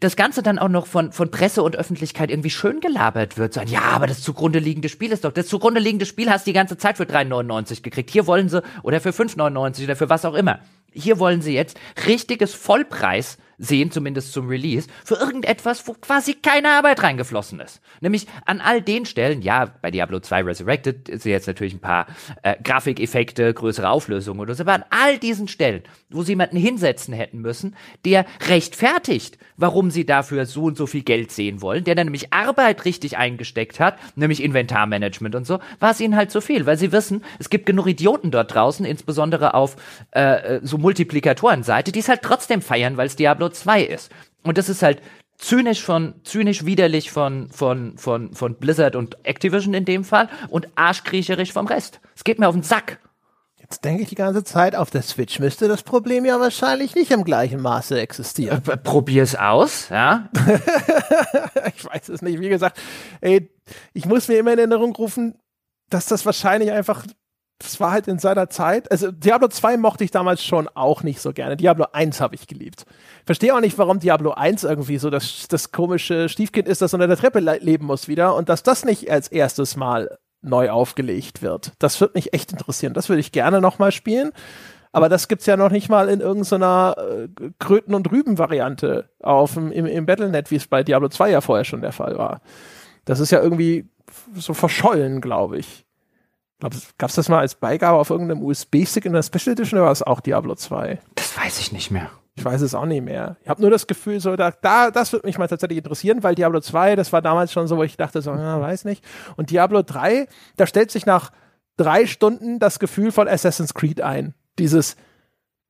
das 0.00 0.16
Ganze 0.16 0.42
dann 0.42 0.58
auch 0.58 0.68
noch 0.68 0.86
von, 0.86 1.12
von 1.12 1.30
Presse 1.30 1.62
und 1.62 1.76
Öffentlichkeit 1.76 2.30
irgendwie 2.30 2.50
schön 2.50 2.80
gelabert 2.80 3.38
wird. 3.38 3.54
So, 3.54 3.60
ja, 3.62 3.82
aber 3.82 4.06
das 4.06 4.22
zugrunde 4.22 4.58
liegende 4.58 4.88
Spiel 4.88 5.12
ist 5.12 5.24
doch, 5.24 5.32
das 5.32 5.48
zugrunde 5.48 5.80
liegende 5.80 6.06
Spiel 6.06 6.30
hast 6.30 6.46
du 6.46 6.50
die 6.50 6.54
ganze 6.54 6.76
Zeit 6.76 6.96
für 6.96 7.04
3,99 7.04 7.82
gekriegt. 7.82 8.10
Hier 8.10 8.26
wollen 8.26 8.48
sie, 8.48 8.62
oder 8.82 9.00
für 9.00 9.10
5,99 9.10 9.84
oder 9.84 9.96
für 9.96 10.08
was 10.08 10.24
auch 10.24 10.34
immer. 10.34 10.60
Hier 10.92 11.18
wollen 11.18 11.42
sie 11.42 11.54
jetzt 11.54 11.78
richtiges 12.06 12.54
Vollpreis 12.54 13.38
sehen, 13.58 13.90
zumindest 13.90 14.32
zum 14.32 14.48
Release, 14.48 14.88
für 15.04 15.16
irgendetwas, 15.16 15.86
wo 15.86 15.94
quasi 15.94 16.34
keine 16.34 16.70
Arbeit 16.70 17.02
reingeflossen 17.02 17.60
ist. 17.60 17.80
Nämlich 18.00 18.26
an 18.46 18.60
all 18.60 18.80
den 18.80 19.04
Stellen, 19.04 19.42
ja, 19.42 19.66
bei 19.82 19.90
Diablo 19.90 20.20
2 20.20 20.42
Resurrected 20.42 21.08
ist 21.08 21.24
jetzt 21.24 21.46
natürlich 21.46 21.74
ein 21.74 21.80
paar 21.80 22.06
äh, 22.42 22.56
Grafikeffekte, 22.62 23.52
größere 23.52 23.88
Auflösungen 23.88 24.40
oder 24.40 24.54
so, 24.54 24.62
aber 24.62 24.74
an 24.74 24.84
all 24.90 25.18
diesen 25.18 25.48
Stellen, 25.48 25.82
wo 26.10 26.22
sie 26.22 26.32
jemanden 26.32 26.56
hinsetzen 26.56 27.12
hätten 27.14 27.40
müssen, 27.40 27.74
der 28.04 28.24
rechtfertigt, 28.46 29.38
warum 29.56 29.90
sie 29.90 30.06
dafür 30.06 30.46
so 30.46 30.64
und 30.64 30.76
so 30.76 30.86
viel 30.86 31.02
Geld 31.02 31.32
sehen 31.32 31.60
wollen, 31.60 31.84
der 31.84 31.96
dann 31.96 32.06
nämlich 32.06 32.32
Arbeit 32.32 32.84
richtig 32.84 33.16
eingesteckt 33.18 33.80
hat, 33.80 33.98
nämlich 34.14 34.42
Inventarmanagement 34.42 35.34
und 35.34 35.46
so, 35.46 35.58
war 35.80 35.90
es 35.90 36.00
ihnen 36.00 36.16
halt 36.16 36.30
zu 36.30 36.40
viel, 36.40 36.66
weil 36.66 36.78
sie 36.78 36.92
wissen, 36.92 37.24
es 37.38 37.50
gibt 37.50 37.66
genug 37.66 37.88
Idioten 37.88 38.30
dort 38.30 38.54
draußen, 38.54 38.86
insbesondere 38.86 39.54
auf 39.54 39.76
äh, 40.14 40.56
äh 40.56 40.60
so 40.62 40.78
Multiplikatorenseite, 40.78 41.92
die 41.92 41.98
es 41.98 42.08
halt 42.08 42.22
trotzdem 42.22 42.62
feiern, 42.62 42.96
weil 42.96 43.06
es 43.06 43.16
Diablo 43.16 43.47
2 43.52 43.82
ist. 43.82 44.10
Und 44.42 44.58
das 44.58 44.68
ist 44.68 44.82
halt 44.82 45.02
zynisch 45.38 45.82
von, 45.82 46.14
zynisch 46.24 46.64
widerlich 46.64 47.10
von, 47.10 47.48
von, 47.50 47.96
von, 47.96 48.34
von 48.34 48.56
Blizzard 48.56 48.96
und 48.96 49.16
Activision 49.24 49.74
in 49.74 49.84
dem 49.84 50.04
Fall 50.04 50.28
und 50.48 50.68
arschkriecherisch 50.74 51.52
vom 51.52 51.66
Rest. 51.66 52.00
Es 52.16 52.24
geht 52.24 52.38
mir 52.38 52.48
auf 52.48 52.54
den 52.54 52.62
Sack. 52.62 52.98
Jetzt 53.70 53.84
denke 53.84 54.02
ich 54.02 54.08
die 54.08 54.14
ganze 54.14 54.44
Zeit, 54.44 54.74
auf 54.74 54.90
der 54.90 55.02
Switch 55.02 55.38
müsste 55.40 55.68
das 55.68 55.82
Problem 55.82 56.24
ja 56.24 56.40
wahrscheinlich 56.40 56.94
nicht 56.94 57.10
im 57.10 57.22
gleichen 57.22 57.60
Maße 57.60 58.00
existieren. 58.00 58.62
Äh, 58.66 58.78
probier's 58.78 59.34
aus, 59.34 59.90
ja. 59.90 60.30
ich 61.76 61.84
weiß 61.84 62.08
es 62.08 62.22
nicht. 62.22 62.40
Wie 62.40 62.48
gesagt, 62.48 62.78
ey, 63.20 63.50
ich 63.92 64.06
muss 64.06 64.28
mir 64.28 64.38
immer 64.38 64.54
in 64.54 64.58
Erinnerung 64.58 64.96
rufen, 64.96 65.38
dass 65.90 66.06
das 66.06 66.24
wahrscheinlich 66.24 66.72
einfach 66.72 67.04
das 67.58 67.80
war 67.80 67.90
halt 67.90 68.06
in 68.06 68.18
seiner 68.18 68.48
Zeit. 68.50 68.90
Also 68.90 69.10
Diablo 69.10 69.48
2 69.48 69.76
mochte 69.78 70.04
ich 70.04 70.10
damals 70.10 70.44
schon 70.44 70.68
auch 70.68 71.02
nicht 71.02 71.20
so 71.20 71.32
gerne. 71.32 71.56
Diablo 71.56 71.86
1 71.92 72.20
habe 72.20 72.36
ich 72.36 72.46
geliebt. 72.46 72.84
Verstehe 73.26 73.54
auch 73.54 73.60
nicht, 73.60 73.76
warum 73.78 73.98
Diablo 73.98 74.30
1 74.32 74.64
irgendwie 74.64 74.98
so 74.98 75.10
das, 75.10 75.48
das 75.48 75.72
komische 75.72 76.28
Stiefkind 76.28 76.68
ist, 76.68 76.82
das 76.82 76.94
unter 76.94 77.08
der 77.08 77.16
Treppe 77.16 77.40
le 77.40 77.58
leben 77.58 77.86
muss 77.86 78.06
wieder 78.06 78.36
und 78.36 78.48
dass 78.48 78.62
das 78.62 78.84
nicht 78.84 79.10
als 79.10 79.28
erstes 79.28 79.76
Mal 79.76 80.18
neu 80.40 80.70
aufgelegt 80.70 81.42
wird. 81.42 81.72
Das 81.80 82.00
würde 82.00 82.12
mich 82.14 82.32
echt 82.32 82.52
interessieren. 82.52 82.94
Das 82.94 83.08
würde 83.08 83.20
ich 83.20 83.32
gerne 83.32 83.60
nochmal 83.60 83.90
spielen. 83.90 84.30
Aber 84.92 85.08
das 85.08 85.28
gibt's 85.28 85.46
ja 85.46 85.56
noch 85.56 85.70
nicht 85.70 85.88
mal 85.88 86.08
in 86.08 86.20
irgendeiner 86.20 86.96
äh, 86.96 87.28
Kröten- 87.58 87.94
und 87.94 88.10
Rüben-Variante 88.10 89.10
im, 89.20 89.86
im 89.86 90.06
Battlenet, 90.06 90.50
wie 90.50 90.56
es 90.56 90.66
bei 90.66 90.82
Diablo 90.82 91.08
2 91.08 91.30
ja 91.30 91.40
vorher 91.40 91.64
schon 91.64 91.82
der 91.82 91.92
Fall 91.92 92.16
war. 92.16 92.40
Das 93.04 93.20
ist 93.20 93.30
ja 93.30 93.42
irgendwie 93.42 93.88
so 94.34 94.54
verschollen, 94.54 95.20
glaube 95.20 95.58
ich. 95.58 95.87
Gab 96.60 96.72
es 96.74 97.14
das 97.14 97.28
mal 97.28 97.38
als 97.38 97.54
Beigabe 97.54 97.98
auf 97.98 98.10
irgendeinem 98.10 98.42
USB-Stick 98.42 99.04
in 99.04 99.12
der 99.12 99.22
Special 99.22 99.52
Edition 99.52 99.78
oder 99.78 99.86
war 99.86 99.92
es 99.92 100.02
auch 100.02 100.20
Diablo 100.20 100.56
2? 100.56 100.98
Das 101.14 101.36
weiß 101.36 101.60
ich 101.60 101.72
nicht 101.72 101.90
mehr. 101.90 102.10
Ich 102.34 102.44
weiß 102.44 102.60
es 102.62 102.74
auch 102.74 102.84
nicht 102.84 103.04
mehr. 103.04 103.36
Ich 103.42 103.48
habe 103.48 103.60
nur 103.60 103.70
das 103.70 103.86
Gefühl, 103.86 104.20
so 104.20 104.36
da, 104.36 104.50
da, 104.50 104.90
das 104.90 105.12
würde 105.12 105.26
mich 105.26 105.38
mal 105.38 105.48
tatsächlich 105.48 105.78
interessieren, 105.78 106.22
weil 106.22 106.34
Diablo 106.34 106.60
2, 106.60 106.96
das 106.96 107.12
war 107.12 107.22
damals 107.22 107.52
schon 107.52 107.66
so, 107.66 107.76
wo 107.76 107.82
ich 107.82 107.96
dachte, 107.96 108.22
so, 108.22 108.32
ja, 108.32 108.60
weiß 108.60 108.84
nicht. 108.84 109.04
Und 109.36 109.50
Diablo 109.50 109.82
3, 109.82 110.26
da 110.56 110.66
stellt 110.66 110.90
sich 110.90 111.06
nach 111.06 111.30
drei 111.76 112.06
Stunden 112.06 112.58
das 112.58 112.78
Gefühl 112.78 113.12
von 113.12 113.28
Assassin's 113.28 113.74
Creed 113.74 114.00
ein. 114.00 114.34
Dieses, 114.58 114.96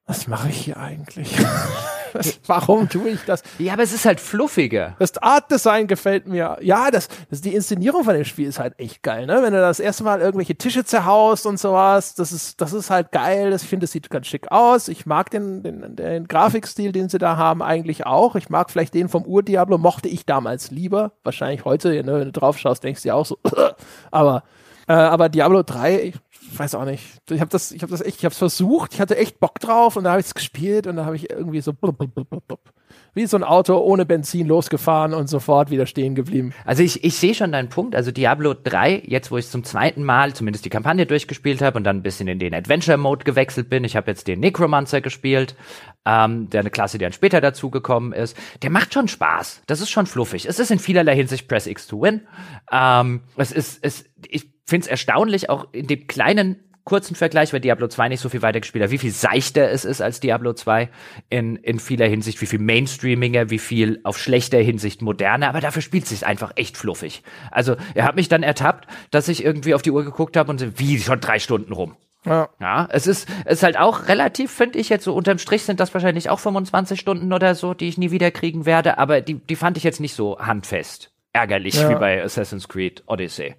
was 0.07 0.27
mache 0.27 0.49
ich 0.49 0.57
hier 0.57 0.79
eigentlich? 0.79 1.37
Warum 2.47 2.89
tue 2.89 3.11
ich 3.11 3.25
das? 3.25 3.43
Ja, 3.59 3.75
aber 3.75 3.83
es 3.83 3.93
ist 3.93 4.05
halt 4.05 4.21
fluffiger. 4.21 4.97
Das 4.99 5.17
Art 5.19 5.51
Design 5.51 5.87
gefällt 5.87 6.27
mir. 6.27 6.57
Ja, 6.61 6.91
das, 6.91 7.09
das 7.31 7.41
die 7.41 7.55
Inszenierung 7.55 8.05
von 8.05 8.15
dem 8.15 8.25
Spiel 8.25 8.49
ist 8.49 8.59
halt 8.59 8.79
echt 8.79 9.03
geil, 9.03 9.27
ne? 9.27 9.41
Wenn 9.43 9.53
du 9.53 9.61
das 9.61 9.81
erste 9.81 10.05
Mal 10.05 10.21
irgendwelche 10.21 10.57
Tische 10.57 10.85
zerhaust 10.85 11.47
und 11.47 11.59
sowas, 11.59 12.15
das 12.15 12.33
ist, 12.33 12.61
das 12.61 12.73
ist 12.73 12.91
halt 12.91 13.13
geil. 13.13 13.51
Das, 13.51 13.63
ich 13.63 13.69
finde, 13.69 13.85
das 13.85 13.93
sieht 13.93 14.11
ganz 14.11 14.27
schick 14.27 14.51
aus. 14.51 14.89
Ich 14.89 15.07
mag 15.07 15.31
den, 15.31 15.63
den, 15.63 15.97
den 15.97 16.29
Grafikstil, 16.29 16.93
den 16.93 17.09
sie 17.09 17.19
da 17.19 17.37
haben, 17.37 17.63
eigentlich 17.63 18.07
auch. 18.07 18.37
Ich 18.37 18.49
mag 18.49 18.71
vielleicht 18.71 18.95
den 18.95 19.09
vom 19.09 19.25
Ur-Diablo, 19.25 19.79
mochte 19.79 20.09
ich 20.09 20.27
damals 20.27 20.71
lieber. 20.71 21.13
Wahrscheinlich 21.25 21.65
heute, 21.65 21.91
ne, 22.05 22.21
wenn 22.21 22.25
du 22.25 22.33
drauf 22.33 22.59
schaust, 22.59 22.85
denkst 22.85 23.03
du 23.03 23.09
ja 23.09 23.15
auch 23.15 23.27
so, 23.27 23.39
aber, 24.11 24.43
äh, 24.89 24.93
aber 24.93 25.29
Diablo 25.29 25.63
3, 25.63 26.03
ich, 26.03 26.15
weiß 26.59 26.75
auch 26.75 26.85
nicht. 26.85 27.05
Ich 27.31 27.41
habe 27.41 27.51
das, 27.51 27.73
ich 27.73 27.83
habe 27.83 27.91
das 27.91 28.01
echt, 28.01 28.19
ich 28.19 28.25
habe 28.25 28.33
es 28.33 28.39
versucht. 28.39 28.95
Ich 28.95 29.01
hatte 29.01 29.17
echt 29.17 29.39
Bock 29.39 29.61
drauf 29.61 29.97
und 29.97 30.05
da 30.05 30.11
habe 30.11 30.21
ich 30.21 30.27
es 30.27 30.35
gespielt 30.35 30.87
und 30.87 30.97
da 30.97 31.05
habe 31.05 31.17
ich 31.17 31.31
irgendwie 31.31 31.61
so 31.61 31.73
blub, 31.73 31.99
blub, 31.99 32.15
blub, 32.15 32.47
blub, 32.47 32.61
wie 33.15 33.27
so 33.27 33.37
ein 33.37 33.45
Auto 33.45 33.77
ohne 33.77 34.07
Benzin 34.07 34.47
losgefahren 34.47 35.13
und 35.13 35.29
sofort 35.29 35.71
wieder 35.71 35.87
stehen 35.87 36.15
geblieben. 36.15 36.55
Also 36.65 36.83
ich, 36.83 37.05
ich 37.05 37.17
sehe 37.17 37.35
schon 37.35 37.53
deinen 37.53 37.69
Punkt. 37.69 37.95
Also 37.95 38.13
Diablo 38.13 38.55
3, 38.55 39.03
jetzt 39.07 39.31
wo 39.31 39.37
ich 39.37 39.49
zum 39.49 39.65
zweiten 39.65 40.05
Mal 40.05 40.35
zumindest 40.35 40.65
die 40.65 40.71
Kampagne 40.71 41.05
durchgespielt 41.05 41.61
habe 41.61 41.77
und 41.77 41.85
dann 41.85 41.97
ein 41.97 42.03
bisschen 42.03 42.29
in 42.29 42.39
den 42.39 42.55
Adventure-Mode 42.55 43.25
gewechselt 43.25 43.69
bin. 43.69 43.85
Ich 43.85 43.97
habe 43.97 44.11
jetzt 44.11 44.27
den 44.27 44.41
Necromancer 44.41 45.01
gespielt, 45.01 45.55
ähm, 46.07 46.49
der 46.49 46.61
eine 46.61 46.71
Klasse, 46.71 46.97
die 46.97 47.05
dann 47.05 47.13
später 47.13 47.41
dazugekommen 47.41 48.13
ist. 48.13 48.37
Der 48.63 48.71
macht 48.71 48.95
schon 48.95 49.09
Spaß. 49.09 49.63
Das 49.67 49.81
ist 49.81 49.91
schon 49.91 50.07
fluffig. 50.07 50.47
Es 50.47 50.59
ist 50.59 50.71
in 50.71 50.79
vielerlei 50.79 51.15
Hinsicht 51.15 51.49
Press 51.49 51.67
X 51.67 51.87
to 51.87 52.01
Win. 52.01 52.23
Ähm, 52.73 53.21
es 53.37 53.53
ist, 53.53 53.81
es, 53.83 54.05
ich 54.27 54.58
finde 54.69 54.85
es 54.85 54.91
erstaunlich, 54.91 55.51
auch 55.51 55.69
in 55.73 55.87
dem 55.87 56.07
kleinen 56.07 56.57
kurzen 56.89 57.15
Vergleich, 57.15 57.53
weil 57.53 57.61
Diablo 57.61 57.87
2 57.87 58.09
nicht 58.09 58.21
so 58.21 58.31
viel 58.31 58.41
weiter 58.41 58.61
gespielt 58.61 58.83
hat, 58.83 58.91
wie 58.91 58.99
viel 58.99 59.11
seichter 59.11 59.71
es 59.71 59.85
ist 59.85 60.01
als 60.01 60.21
Diablo 60.21 60.55
2 60.55 60.89
in, 61.29 61.57
in 61.57 61.81
vieler 61.81 62.07
Hinsicht, 62.07 62.41
wie 62.41 62.47
viel 62.47 62.61
Mainstreaminger, 62.61 63.51
wie 63.51 63.59
viel 63.59 64.01
auf 64.05 64.19
schlechter 64.19 64.59
Hinsicht 64.59 65.03
moderner, 65.03 65.51
aber 65.51 65.61
dafür 65.61 65.83
spielt 65.83 66.05
es 66.05 66.11
sich 66.11 66.25
einfach 66.25 66.53
echt 66.57 66.79
fluffig. 66.79 67.23
Also 67.51 67.77
er 67.95 68.05
hat 68.05 68.17
mich 68.17 68.29
dann 68.29 68.43
ertappt, 68.43 68.89
dass 69.11 69.29
ich 69.29 69.45
irgendwie 69.45 69.75
auf 69.75 69.83
die 69.83 69.91
Uhr 69.91 70.03
geguckt 70.03 70.39
habe 70.39 70.51
und 70.51 70.59
so, 70.59 70.79
wie, 70.79 70.99
schon 70.99 71.21
drei 71.21 71.39
Stunden 71.39 71.75
rum. 71.75 71.95
Ja. 72.25 72.49
ja, 72.59 72.89
es 72.91 73.07
ist, 73.07 73.29
es 73.45 73.59
ist 73.59 73.63
halt 73.63 73.79
auch 73.79 74.09
relativ, 74.09 74.51
finde 74.51 74.79
ich 74.79 74.89
jetzt 74.89 75.05
so 75.05 75.15
unterm 75.15 75.39
Strich 75.39 75.65
sind 75.65 75.81
das 75.81 75.93
wahrscheinlich 75.93 76.31
auch 76.31 76.41
25 76.41 76.99
Stunden 76.99 77.35
oder 77.35 77.55
so, 77.55 77.75
die 77.75 77.89
ich 77.89 77.99
nie 77.99 78.11
wieder 78.11 78.31
kriegen 78.31 78.65
werde, 78.65 78.97
aber 78.97 79.21
die, 79.21 79.35
die 79.35 79.57
fand 79.57 79.77
ich 79.77 79.85
jetzt 79.85 80.01
nicht 80.01 80.15
so 80.15 80.39
handfest. 80.39 81.13
Ärgerlich 81.35 81.75
ja. 81.75 81.91
wie 81.91 81.95
bei 81.97 82.23
Assassin's 82.23 82.67
Creed 82.67 83.03
Odyssey. 83.07 83.55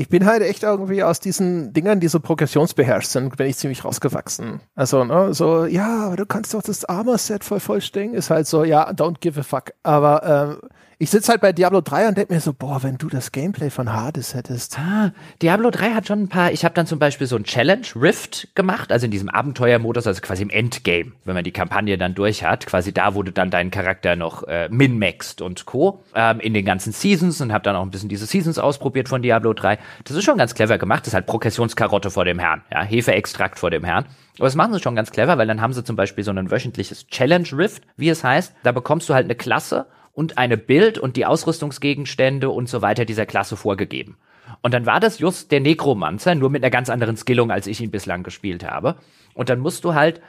Ich 0.00 0.08
bin 0.08 0.26
halt 0.26 0.42
echt 0.42 0.62
irgendwie 0.62 1.02
aus 1.02 1.18
diesen 1.18 1.72
Dingern, 1.72 1.98
die 1.98 2.06
so 2.06 2.20
progressionsbeherrscht 2.20 3.08
sind, 3.08 3.36
bin 3.36 3.48
ich 3.48 3.56
ziemlich 3.56 3.84
rausgewachsen. 3.84 4.60
Also, 4.76 5.02
ne, 5.02 5.34
so, 5.34 5.66
ja, 5.66 6.14
du 6.14 6.24
kannst 6.24 6.54
doch 6.54 6.62
das 6.62 6.84
Armor-Set 6.84 7.42
voll 7.42 7.58
vollstängen, 7.58 8.14
ist 8.14 8.30
halt 8.30 8.46
so, 8.46 8.62
ja, 8.62 8.90
don't 8.92 9.18
give 9.18 9.40
a 9.40 9.42
fuck. 9.42 9.72
Aber 9.82 10.60
ähm, 10.62 10.70
ich 11.00 11.10
sitze 11.10 11.30
halt 11.30 11.40
bei 11.40 11.52
Diablo 11.52 11.80
3 11.80 12.08
und 12.08 12.18
denke 12.18 12.34
mir 12.34 12.40
so, 12.40 12.52
boah, 12.52 12.82
wenn 12.82 12.98
du 12.98 13.08
das 13.08 13.30
Gameplay 13.30 13.70
von 13.70 13.92
Hades 13.92 14.34
hättest. 14.34 14.76
Ah, 14.80 15.12
Diablo 15.40 15.70
3 15.70 15.92
hat 15.92 16.08
schon 16.08 16.22
ein 16.22 16.28
paar, 16.28 16.50
ich 16.50 16.64
habe 16.64 16.74
dann 16.74 16.88
zum 16.88 16.98
Beispiel 16.98 17.28
so 17.28 17.36
ein 17.36 17.44
Challenge 17.44 17.86
Rift 17.94 18.48
gemacht, 18.56 18.90
also 18.90 19.04
in 19.04 19.12
diesem 19.12 19.28
Abenteuermodus, 19.28 20.08
also 20.08 20.20
quasi 20.20 20.42
im 20.42 20.50
Endgame, 20.50 21.12
wenn 21.24 21.34
man 21.34 21.44
die 21.44 21.52
Kampagne 21.52 21.96
dann 21.98 22.16
durch 22.16 22.42
hat, 22.42 22.66
quasi 22.66 22.92
da, 22.92 23.14
wo 23.14 23.22
du 23.22 23.30
dann 23.30 23.52
deinen 23.52 23.70
Charakter 23.70 24.16
noch 24.16 24.42
äh, 24.48 24.68
min-maxst 24.70 25.40
und 25.40 25.66
Co. 25.66 26.02
Ähm, 26.16 26.40
in 26.40 26.52
den 26.52 26.64
ganzen 26.64 26.92
Seasons 26.92 27.40
und 27.40 27.52
habe 27.52 27.62
dann 27.62 27.76
auch 27.76 27.82
ein 27.82 27.90
bisschen 27.90 28.08
diese 28.08 28.26
Seasons 28.26 28.58
ausprobiert 28.58 29.08
von 29.08 29.22
Diablo 29.22 29.52
3. 29.52 29.78
Das 30.02 30.16
ist 30.16 30.24
schon 30.24 30.38
ganz 30.38 30.56
clever 30.56 30.78
gemacht, 30.78 31.02
das 31.02 31.08
ist 31.08 31.14
halt 31.14 31.26
Progressionskarotte 31.26 32.10
vor 32.10 32.24
dem 32.24 32.40
Herrn, 32.40 32.62
ja, 32.72 32.82
Hefeextrakt 32.82 33.60
vor 33.60 33.70
dem 33.70 33.84
Herrn. 33.84 34.04
Aber 34.38 34.46
das 34.46 34.56
machen 34.56 34.72
sie 34.72 34.80
schon 34.80 34.96
ganz 34.96 35.12
clever, 35.12 35.38
weil 35.38 35.46
dann 35.46 35.60
haben 35.60 35.72
sie 35.72 35.84
zum 35.84 35.94
Beispiel 35.94 36.24
so 36.24 36.32
ein 36.32 36.50
wöchentliches 36.50 37.06
Challenge 37.06 37.48
Rift, 37.52 37.84
wie 37.96 38.08
es 38.08 38.24
heißt. 38.24 38.52
Da 38.64 38.72
bekommst 38.72 39.08
du 39.08 39.14
halt 39.14 39.26
eine 39.26 39.36
Klasse 39.36 39.86
und 40.18 40.36
eine 40.36 40.56
Bild 40.56 40.98
und 40.98 41.14
die 41.16 41.26
Ausrüstungsgegenstände 41.26 42.50
und 42.50 42.68
so 42.68 42.82
weiter 42.82 43.04
dieser 43.04 43.24
Klasse 43.24 43.56
vorgegeben. 43.56 44.16
Und 44.62 44.74
dann 44.74 44.84
war 44.84 44.98
das 44.98 45.20
just 45.20 45.52
der 45.52 45.60
Nekromanzer, 45.60 46.34
nur 46.34 46.50
mit 46.50 46.64
einer 46.64 46.72
ganz 46.72 46.90
anderen 46.90 47.16
Skillung, 47.16 47.52
als 47.52 47.68
ich 47.68 47.80
ihn 47.80 47.92
bislang 47.92 48.24
gespielt 48.24 48.64
habe. 48.64 48.96
Und 49.34 49.48
dann 49.48 49.60
musst 49.60 49.84
du 49.84 49.94
halt 49.94 50.20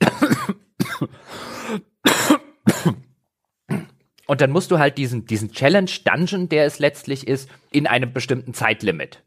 und 4.26 4.40
dann 4.40 4.50
musst 4.50 4.70
du 4.70 4.78
halt 4.78 4.96
diesen, 4.96 5.26
diesen 5.26 5.52
Challenge 5.52 5.90
Dungeon, 6.06 6.48
der 6.48 6.64
es 6.64 6.78
letztlich 6.78 7.28
ist, 7.28 7.50
in 7.70 7.86
einem 7.86 8.14
bestimmten 8.14 8.54
Zeitlimit 8.54 9.22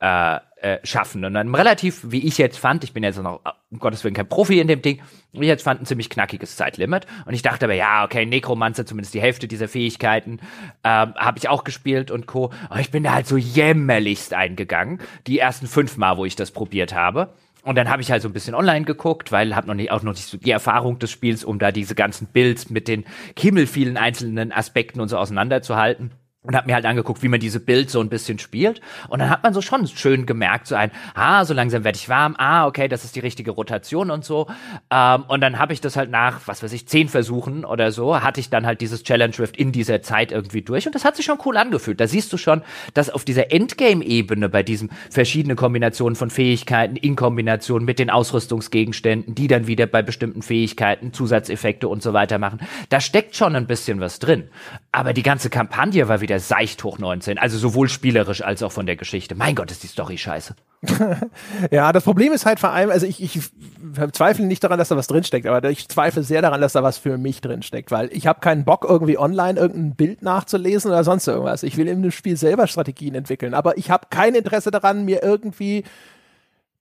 äh, 0.00 0.38
äh, 0.60 0.78
schaffen. 0.84 1.24
Und 1.24 1.34
dann 1.34 1.54
relativ, 1.54 2.02
wie 2.08 2.26
ich 2.26 2.38
jetzt 2.38 2.58
fand, 2.58 2.84
ich 2.84 2.92
bin 2.92 3.02
jetzt 3.02 3.20
noch, 3.22 3.40
um 3.70 3.78
Gottes 3.78 4.02
Willen, 4.02 4.14
kein 4.14 4.28
Profi 4.28 4.60
in 4.60 4.68
dem 4.68 4.82
Ding, 4.82 5.00
wie 5.32 5.42
ich 5.42 5.46
jetzt 5.46 5.62
fand, 5.62 5.80
ein 5.80 5.86
ziemlich 5.86 6.10
knackiges 6.10 6.56
Zeitlimit. 6.56 7.06
Und 7.26 7.34
ich 7.34 7.42
dachte 7.42 7.66
aber, 7.66 7.74
ja, 7.74 8.04
okay, 8.04 8.26
Necromancer, 8.26 8.84
zumindest 8.84 9.14
die 9.14 9.20
Hälfte 9.20 9.46
dieser 9.46 9.68
Fähigkeiten, 9.68 10.40
ähm, 10.84 11.14
habe 11.14 11.38
ich 11.38 11.48
auch 11.48 11.64
gespielt 11.64 12.10
und 12.10 12.26
Co. 12.26 12.50
Aber 12.68 12.80
ich 12.80 12.90
bin 12.90 13.04
da 13.04 13.12
halt 13.12 13.26
so 13.26 13.36
jämmerlichst 13.36 14.34
eingegangen, 14.34 15.00
die 15.26 15.38
ersten 15.38 15.66
fünf 15.66 15.96
Mal, 15.96 16.16
wo 16.16 16.24
ich 16.24 16.36
das 16.36 16.50
probiert 16.50 16.94
habe. 16.94 17.32
Und 17.62 17.76
dann 17.76 17.88
habe 17.90 18.02
ich 18.02 18.10
halt 18.10 18.22
so 18.22 18.28
ein 18.28 18.32
bisschen 18.32 18.54
online 18.54 18.84
geguckt, 18.84 19.30
weil 19.30 19.54
habe 19.54 19.66
noch 19.66 19.74
nicht 19.74 19.90
auch 19.90 20.02
noch 20.02 20.12
nicht 20.12 20.26
so 20.26 20.38
die 20.38 20.50
Erfahrung 20.50 20.98
des 20.98 21.10
Spiels, 21.10 21.44
um 21.44 21.58
da 21.58 21.70
diese 21.70 21.94
ganzen 21.94 22.26
Builds 22.28 22.70
mit 22.70 22.88
den 22.88 23.04
himmelvielen 23.38 23.96
einzelnen 23.96 24.52
Aspekten 24.52 25.00
und 25.00 25.08
so 25.08 25.18
auseinanderzuhalten 25.18 26.12
und 26.48 26.56
habe 26.56 26.66
mir 26.66 26.74
halt 26.74 26.86
angeguckt, 26.86 27.22
wie 27.22 27.28
man 27.28 27.40
diese 27.40 27.60
Bild 27.60 27.90
so 27.90 28.00
ein 28.00 28.08
bisschen 28.08 28.38
spielt. 28.38 28.80
Und 29.08 29.18
dann 29.18 29.28
hat 29.28 29.42
man 29.42 29.52
so 29.52 29.60
schon 29.60 29.86
schön 29.86 30.24
gemerkt, 30.24 30.66
so 30.66 30.76
ein, 30.76 30.90
ah, 31.14 31.44
so 31.44 31.52
langsam 31.52 31.84
werde 31.84 31.96
ich 31.96 32.08
warm, 32.08 32.36
ah, 32.38 32.66
okay, 32.66 32.88
das 32.88 33.04
ist 33.04 33.14
die 33.16 33.20
richtige 33.20 33.50
Rotation 33.50 34.10
und 34.10 34.24
so. 34.24 34.46
Ähm, 34.90 35.24
und 35.28 35.42
dann 35.42 35.58
habe 35.58 35.74
ich 35.74 35.82
das 35.82 35.94
halt 35.98 36.10
nach, 36.10 36.40
was 36.46 36.62
weiß 36.62 36.72
ich, 36.72 36.88
zehn 36.88 37.10
Versuchen 37.10 37.66
oder 37.66 37.92
so, 37.92 38.22
hatte 38.22 38.40
ich 38.40 38.48
dann 38.48 38.64
halt 38.64 38.80
dieses 38.80 39.02
Challenge 39.02 39.38
Rift 39.38 39.58
in 39.58 39.72
dieser 39.72 40.00
Zeit 40.00 40.32
irgendwie 40.32 40.62
durch. 40.62 40.86
Und 40.86 40.94
das 40.94 41.04
hat 41.04 41.16
sich 41.16 41.26
schon 41.26 41.36
cool 41.44 41.58
angefühlt. 41.58 42.00
Da 42.00 42.06
siehst 42.06 42.32
du 42.32 42.38
schon, 42.38 42.62
dass 42.94 43.10
auf 43.10 43.26
dieser 43.26 43.52
Endgame-Ebene 43.52 44.48
bei 44.48 44.62
diesen 44.62 44.88
verschiedenen 45.10 45.56
Kombinationen 45.58 46.16
von 46.16 46.30
Fähigkeiten 46.30 46.96
in 46.96 47.14
Kombination 47.14 47.84
mit 47.84 47.98
den 47.98 48.08
Ausrüstungsgegenständen, 48.08 49.34
die 49.34 49.48
dann 49.48 49.66
wieder 49.66 49.84
bei 49.84 50.00
bestimmten 50.00 50.40
Fähigkeiten 50.40 51.12
Zusatzeffekte 51.12 51.88
und 51.88 52.02
so 52.02 52.14
weiter 52.14 52.38
machen, 52.38 52.60
da 52.88 53.02
steckt 53.02 53.36
schon 53.36 53.54
ein 53.54 53.66
bisschen 53.66 54.00
was 54.00 54.18
drin. 54.18 54.48
Aber 54.92 55.12
die 55.12 55.22
ganze 55.22 55.50
Kampagne 55.50 56.08
war 56.08 56.22
wieder 56.22 56.37
seicht 56.40 56.82
hoch 56.84 56.98
19. 56.98 57.38
Also 57.38 57.58
sowohl 57.58 57.88
spielerisch 57.88 58.42
als 58.42 58.62
auch 58.62 58.72
von 58.72 58.86
der 58.86 58.96
Geschichte. 58.96 59.34
Mein 59.34 59.54
Gott, 59.54 59.70
ist 59.70 59.82
die 59.82 59.88
Story 59.88 60.18
scheiße. 60.18 60.54
ja, 61.70 61.92
das 61.92 62.04
Problem 62.04 62.32
ist 62.32 62.46
halt 62.46 62.60
vor 62.60 62.70
allem, 62.70 62.90
also 62.90 63.06
ich, 63.06 63.22
ich 63.22 63.40
zweifle 64.12 64.46
nicht 64.46 64.62
daran, 64.62 64.78
dass 64.78 64.88
da 64.88 64.96
was 64.96 65.08
drinsteckt, 65.08 65.46
aber 65.46 65.68
ich 65.70 65.88
zweifle 65.88 66.22
sehr 66.22 66.42
daran, 66.42 66.60
dass 66.60 66.72
da 66.72 66.82
was 66.82 66.98
für 66.98 67.18
mich 67.18 67.40
drinsteckt, 67.40 67.90
weil 67.90 68.10
ich 68.12 68.26
habe 68.26 68.40
keinen 68.40 68.64
Bock, 68.64 68.86
irgendwie 68.88 69.18
online 69.18 69.58
irgendein 69.58 69.96
Bild 69.96 70.22
nachzulesen 70.22 70.90
oder 70.90 71.02
sonst 71.04 71.26
irgendwas. 71.26 71.62
Ich 71.62 71.76
will 71.76 71.88
im 71.88 72.10
Spiel 72.10 72.36
selber 72.36 72.66
Strategien 72.66 73.14
entwickeln, 73.14 73.54
aber 73.54 73.76
ich 73.76 73.90
habe 73.90 74.06
kein 74.10 74.34
Interesse 74.34 74.70
daran, 74.70 75.04
mir 75.04 75.22
irgendwie 75.22 75.84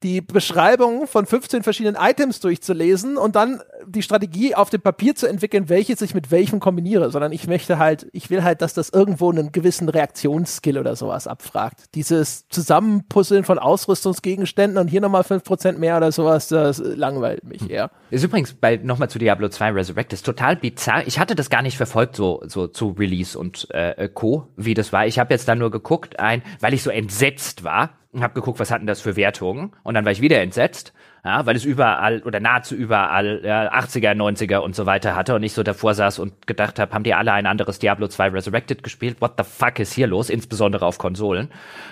die 0.03 0.21
Beschreibung 0.21 1.07
von 1.07 1.25
15 1.25 1.63
verschiedenen 1.63 1.97
Items 1.99 2.39
durchzulesen 2.39 3.17
und 3.17 3.35
dann 3.35 3.61
die 3.87 4.03
Strategie 4.03 4.53
auf 4.53 4.69
dem 4.69 4.81
Papier 4.81 5.15
zu 5.15 5.27
entwickeln, 5.27 5.69
welches 5.69 6.01
ich 6.01 6.13
mit 6.13 6.29
welchem 6.29 6.59
kombiniere, 6.59 7.09
sondern 7.09 7.31
ich 7.31 7.47
möchte 7.47 7.79
halt, 7.79 8.07
ich 8.11 8.29
will 8.29 8.43
halt, 8.43 8.61
dass 8.61 8.75
das 8.75 8.89
irgendwo 8.89 9.31
einen 9.31 9.51
gewissen 9.51 9.89
Reaktionsskill 9.89 10.77
oder 10.77 10.95
sowas 10.95 11.25
abfragt. 11.25 11.95
Dieses 11.95 12.47
Zusammenpuzzeln 12.49 13.43
von 13.43 13.57
Ausrüstungsgegenständen 13.57 14.77
und 14.77 14.87
hier 14.87 15.01
nochmal 15.01 15.23
5% 15.23 15.79
mehr 15.79 15.97
oder 15.97 16.11
sowas, 16.11 16.47
das 16.47 16.77
langweilt 16.77 17.43
mich 17.43 17.67
eher. 17.67 17.89
Ist 18.11 18.23
übrigens 18.23 18.53
bei 18.53 18.77
nochmal 18.77 19.09
zu 19.09 19.17
Diablo 19.17 19.49
2 19.49 19.71
Resurrected 19.71 20.23
total 20.23 20.57
bizarr. 20.57 21.07
Ich 21.07 21.17
hatte 21.17 21.33
das 21.33 21.49
gar 21.49 21.63
nicht 21.63 21.77
verfolgt, 21.77 22.15
so, 22.15 22.43
so 22.45 22.67
zu 22.67 22.89
Release 22.99 23.37
und 23.37 23.67
äh, 23.71 24.09
Co., 24.13 24.47
wie 24.55 24.75
das 24.75 24.93
war. 24.93 25.07
Ich 25.07 25.17
habe 25.17 25.33
jetzt 25.33 25.47
da 25.47 25.55
nur 25.55 25.71
geguckt, 25.71 26.19
ein, 26.19 26.43
weil 26.59 26.75
ich 26.75 26.83
so 26.83 26.91
entsetzt 26.91 27.63
war 27.63 27.91
und 28.17 28.23
habe 28.23 28.33
geguckt, 28.33 28.59
was 28.59 28.71
hatten 28.71 28.87
das 28.87 28.99
für 28.99 29.15
Wertungen. 29.15 29.71
Und 29.83 29.93
dann 29.93 30.03
war 30.03 30.11
ich 30.11 30.21
wieder 30.21 30.41
entsetzt, 30.41 30.91
ja, 31.23 31.45
weil 31.45 31.55
es 31.55 31.65
überall 31.65 32.21
oder 32.23 32.39
nahezu 32.39 32.75
überall 32.75 33.41
ja, 33.43 33.71
80er, 33.71 34.15
90er 34.15 34.57
und 34.57 34.75
so 34.75 34.85
weiter 34.85 35.15
hatte 35.15 35.35
und 35.35 35.43
ich 35.43 35.53
so 35.53 35.61
davor 35.61 35.93
saß 35.93 36.19
und 36.19 36.47
gedacht 36.47 36.79
habe, 36.79 36.93
haben 36.93 37.03
die 37.03 37.13
alle 37.13 37.31
ein 37.31 37.45
anderes 37.45 37.79
Diablo 37.79 38.07
2 38.07 38.29
Resurrected 38.29 38.81
gespielt? 38.83 39.21
What 39.21 39.33
the 39.37 39.43
fuck 39.43 39.79
ist 39.79 39.93
hier 39.93 40.07
los? 40.07 40.29
Insbesondere 40.29 40.85
auf 40.85 40.97
Konsolen. 40.97 41.49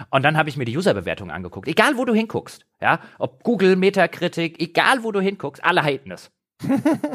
Und 0.10 0.24
dann 0.24 0.36
habe 0.36 0.50
ich 0.50 0.58
mir 0.58 0.66
die 0.66 0.76
Userbewertungen 0.76 1.34
angeguckt. 1.34 1.68
Egal, 1.68 1.98
wo 1.98 2.06
du 2.06 2.14
hinguckst, 2.14 2.66
ja, 2.82 3.00
ob 3.20 3.44
Google, 3.44 3.76
Metacritic, 3.76 4.60
egal, 4.60 5.04
wo 5.04 5.12
du 5.12 5.22
hinguckst, 5.22 5.64
alle 5.64 5.84
haten 5.84 6.12
es. 6.12 6.32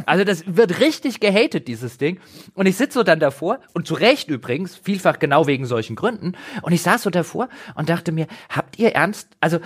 Also 0.06 0.24
das 0.24 0.44
wird 0.46 0.80
richtig 0.80 1.20
gehatet, 1.20 1.68
dieses 1.68 1.98
Ding. 1.98 2.20
Und 2.54 2.66
ich 2.66 2.76
sitze 2.76 2.98
so 2.98 3.02
dann 3.02 3.20
davor, 3.20 3.60
und 3.72 3.86
zu 3.86 3.94
Recht 3.94 4.28
übrigens, 4.28 4.76
vielfach 4.76 5.18
genau 5.18 5.46
wegen 5.46 5.66
solchen 5.66 5.96
Gründen, 5.96 6.32
und 6.62 6.72
ich 6.72 6.82
saß 6.82 7.02
so 7.02 7.10
davor 7.10 7.48
und 7.74 7.88
dachte 7.88 8.12
mir, 8.12 8.26
habt 8.48 8.78
ihr 8.78 8.94
ernst, 8.94 9.30
also 9.40 9.58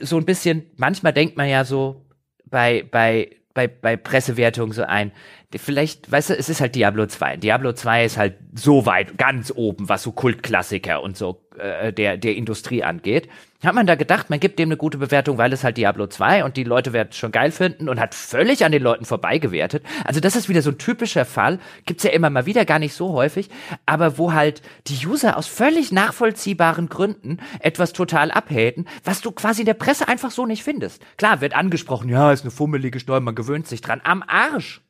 so 0.00 0.16
ein 0.16 0.24
bisschen, 0.24 0.66
manchmal 0.76 1.12
denkt 1.12 1.36
man 1.36 1.48
ja 1.48 1.64
so 1.64 2.06
bei, 2.46 2.86
bei, 2.90 3.30
bei, 3.52 3.68
bei 3.68 3.96
Pressewertung 3.96 4.72
so 4.72 4.82
ein, 4.82 5.12
vielleicht, 5.54 6.10
weißt 6.10 6.30
du, 6.30 6.34
es 6.36 6.48
ist 6.48 6.60
halt 6.60 6.74
Diablo 6.74 7.06
2. 7.06 7.36
Diablo 7.36 7.72
2 7.72 8.04
ist 8.04 8.16
halt 8.16 8.36
so 8.54 8.86
weit, 8.86 9.18
ganz 9.18 9.52
oben, 9.54 9.88
was 9.88 10.02
so 10.02 10.12
Kultklassiker 10.12 11.02
und 11.02 11.16
so 11.16 11.43
äh, 11.58 11.92
der, 11.92 12.16
der 12.16 12.36
Industrie 12.36 12.82
angeht. 12.82 13.28
Hat 13.64 13.74
man 13.74 13.86
da 13.86 13.94
gedacht, 13.94 14.28
man 14.28 14.40
gibt 14.40 14.58
dem 14.58 14.68
eine 14.68 14.76
gute 14.76 14.98
Bewertung, 14.98 15.38
weil 15.38 15.52
es 15.52 15.64
halt 15.64 15.78
Diablo 15.78 16.06
2 16.06 16.44
und 16.44 16.56
die 16.56 16.64
Leute 16.64 16.92
werden 16.92 17.08
es 17.10 17.16
schon 17.16 17.32
geil 17.32 17.50
finden 17.50 17.88
und 17.88 17.98
hat 17.98 18.14
völlig 18.14 18.64
an 18.64 18.72
den 18.72 18.82
Leuten 18.82 19.06
vorbeigewertet. 19.06 19.84
Also 20.04 20.20
das 20.20 20.36
ist 20.36 20.48
wieder 20.50 20.60
so 20.60 20.70
ein 20.70 20.78
typischer 20.78 21.24
Fall, 21.24 21.58
gibt's 21.86 22.04
ja 22.04 22.10
immer 22.10 22.28
mal 22.28 22.44
wieder, 22.44 22.66
gar 22.66 22.78
nicht 22.78 22.94
so 22.94 23.12
häufig, 23.12 23.48
aber 23.86 24.18
wo 24.18 24.34
halt 24.34 24.60
die 24.86 25.06
User 25.06 25.38
aus 25.38 25.46
völlig 25.46 25.92
nachvollziehbaren 25.92 26.88
Gründen 26.88 27.38
etwas 27.60 27.94
total 27.94 28.30
abhaten, 28.30 28.86
was 29.02 29.22
du 29.22 29.32
quasi 29.32 29.62
in 29.62 29.66
der 29.66 29.74
Presse 29.74 30.08
einfach 30.08 30.30
so 30.30 30.44
nicht 30.44 30.62
findest. 30.62 31.02
Klar, 31.16 31.40
wird 31.40 31.56
angesprochen, 31.56 32.10
ja, 32.10 32.32
ist 32.32 32.42
eine 32.42 32.50
fummelige 32.50 33.00
Steuer, 33.00 33.20
man 33.20 33.34
gewöhnt 33.34 33.66
sich 33.66 33.80
dran. 33.80 34.02
Am 34.04 34.22
Arsch. 34.26 34.83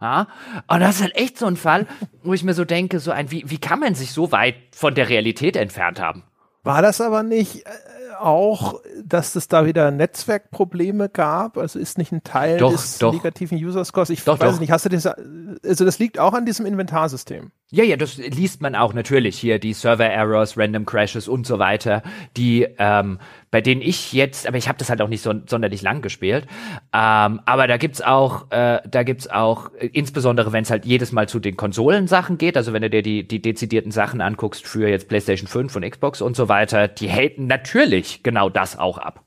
Ja? 0.00 0.28
Und 0.66 0.80
das 0.80 0.96
ist 0.96 1.02
halt 1.02 1.16
echt 1.16 1.38
so 1.38 1.46
ein 1.46 1.56
Fall, 1.56 1.86
wo 2.22 2.32
ich 2.32 2.44
mir 2.44 2.54
so 2.54 2.64
denke, 2.64 3.00
so 3.00 3.10
ein, 3.10 3.30
wie, 3.30 3.44
wie 3.48 3.58
kann 3.58 3.80
man 3.80 3.94
sich 3.94 4.12
so 4.12 4.32
weit 4.32 4.56
von 4.72 4.94
der 4.94 5.08
Realität 5.08 5.56
entfernt 5.56 6.00
haben? 6.00 6.24
War 6.62 6.82
das 6.82 7.00
aber 7.00 7.22
nicht 7.22 7.66
äh, 7.66 7.70
auch, 8.18 8.80
dass 9.04 9.36
es 9.36 9.48
da 9.48 9.64
wieder 9.64 9.90
Netzwerkprobleme 9.90 11.08
gab? 11.08 11.56
Also 11.56 11.78
ist 11.78 11.98
nicht 11.98 12.12
ein 12.12 12.24
Teil 12.24 12.58
Doch, 12.58 12.72
des 12.72 12.98
doch. 12.98 13.12
negativen 13.12 13.58
User 13.58 13.84
Scores? 13.84 14.10
Ich 14.10 14.24
Doch, 14.24 14.38
weiß 14.38 14.60
nicht, 14.60 14.70
hast 14.70 14.84
du 14.84 14.88
das, 14.88 15.06
also 15.06 15.84
das 15.84 15.98
liegt 15.98 16.18
auch 16.18 16.34
an 16.34 16.44
diesem 16.44 16.66
Inventarsystem. 16.66 17.52
Ja, 17.70 17.84
ja, 17.84 17.98
das 17.98 18.16
liest 18.16 18.62
man 18.62 18.74
auch 18.74 18.94
natürlich 18.94 19.38
hier, 19.38 19.58
die 19.58 19.74
Server-Errors, 19.74 20.56
Random 20.56 20.86
Crashes 20.86 21.28
und 21.28 21.46
so 21.46 21.58
weiter, 21.58 22.02
die, 22.34 22.66
ähm, 22.78 23.18
bei 23.50 23.60
denen 23.60 23.82
ich 23.82 24.14
jetzt, 24.14 24.46
aber 24.46 24.56
ich 24.56 24.68
habe 24.68 24.78
das 24.78 24.88
halt 24.88 25.02
auch 25.02 25.08
nicht 25.08 25.20
so 25.20 25.34
sonderlich 25.46 25.82
lang 25.82 26.00
gespielt, 26.00 26.46
ähm, 26.94 27.40
aber 27.44 27.66
da 27.66 27.76
gibt's 27.76 28.00
auch, 28.00 28.50
äh, 28.52 28.80
da 28.88 29.02
gibt's 29.02 29.28
auch, 29.28 29.70
äh, 29.74 29.88
insbesondere 29.92 30.50
wenn 30.52 30.62
es 30.62 30.70
halt 30.70 30.86
jedes 30.86 31.12
Mal 31.12 31.28
zu 31.28 31.40
den 31.40 31.58
Konsolensachen 31.58 32.38
geht, 32.38 32.56
also 32.56 32.72
wenn 32.72 32.80
du 32.80 32.88
dir 32.88 33.02
die, 33.02 33.28
die 33.28 33.42
dezidierten 33.42 33.92
Sachen 33.92 34.22
anguckst 34.22 34.66
für 34.66 34.88
jetzt 34.88 35.10
PlayStation 35.10 35.46
5 35.46 35.76
und 35.76 35.90
Xbox 35.90 36.22
und 36.22 36.36
so 36.36 36.48
weiter, 36.48 36.88
die 36.88 37.10
haten 37.10 37.48
natürlich 37.48 38.22
genau 38.22 38.48
das 38.48 38.78
auch 38.78 38.96
ab. 38.96 39.22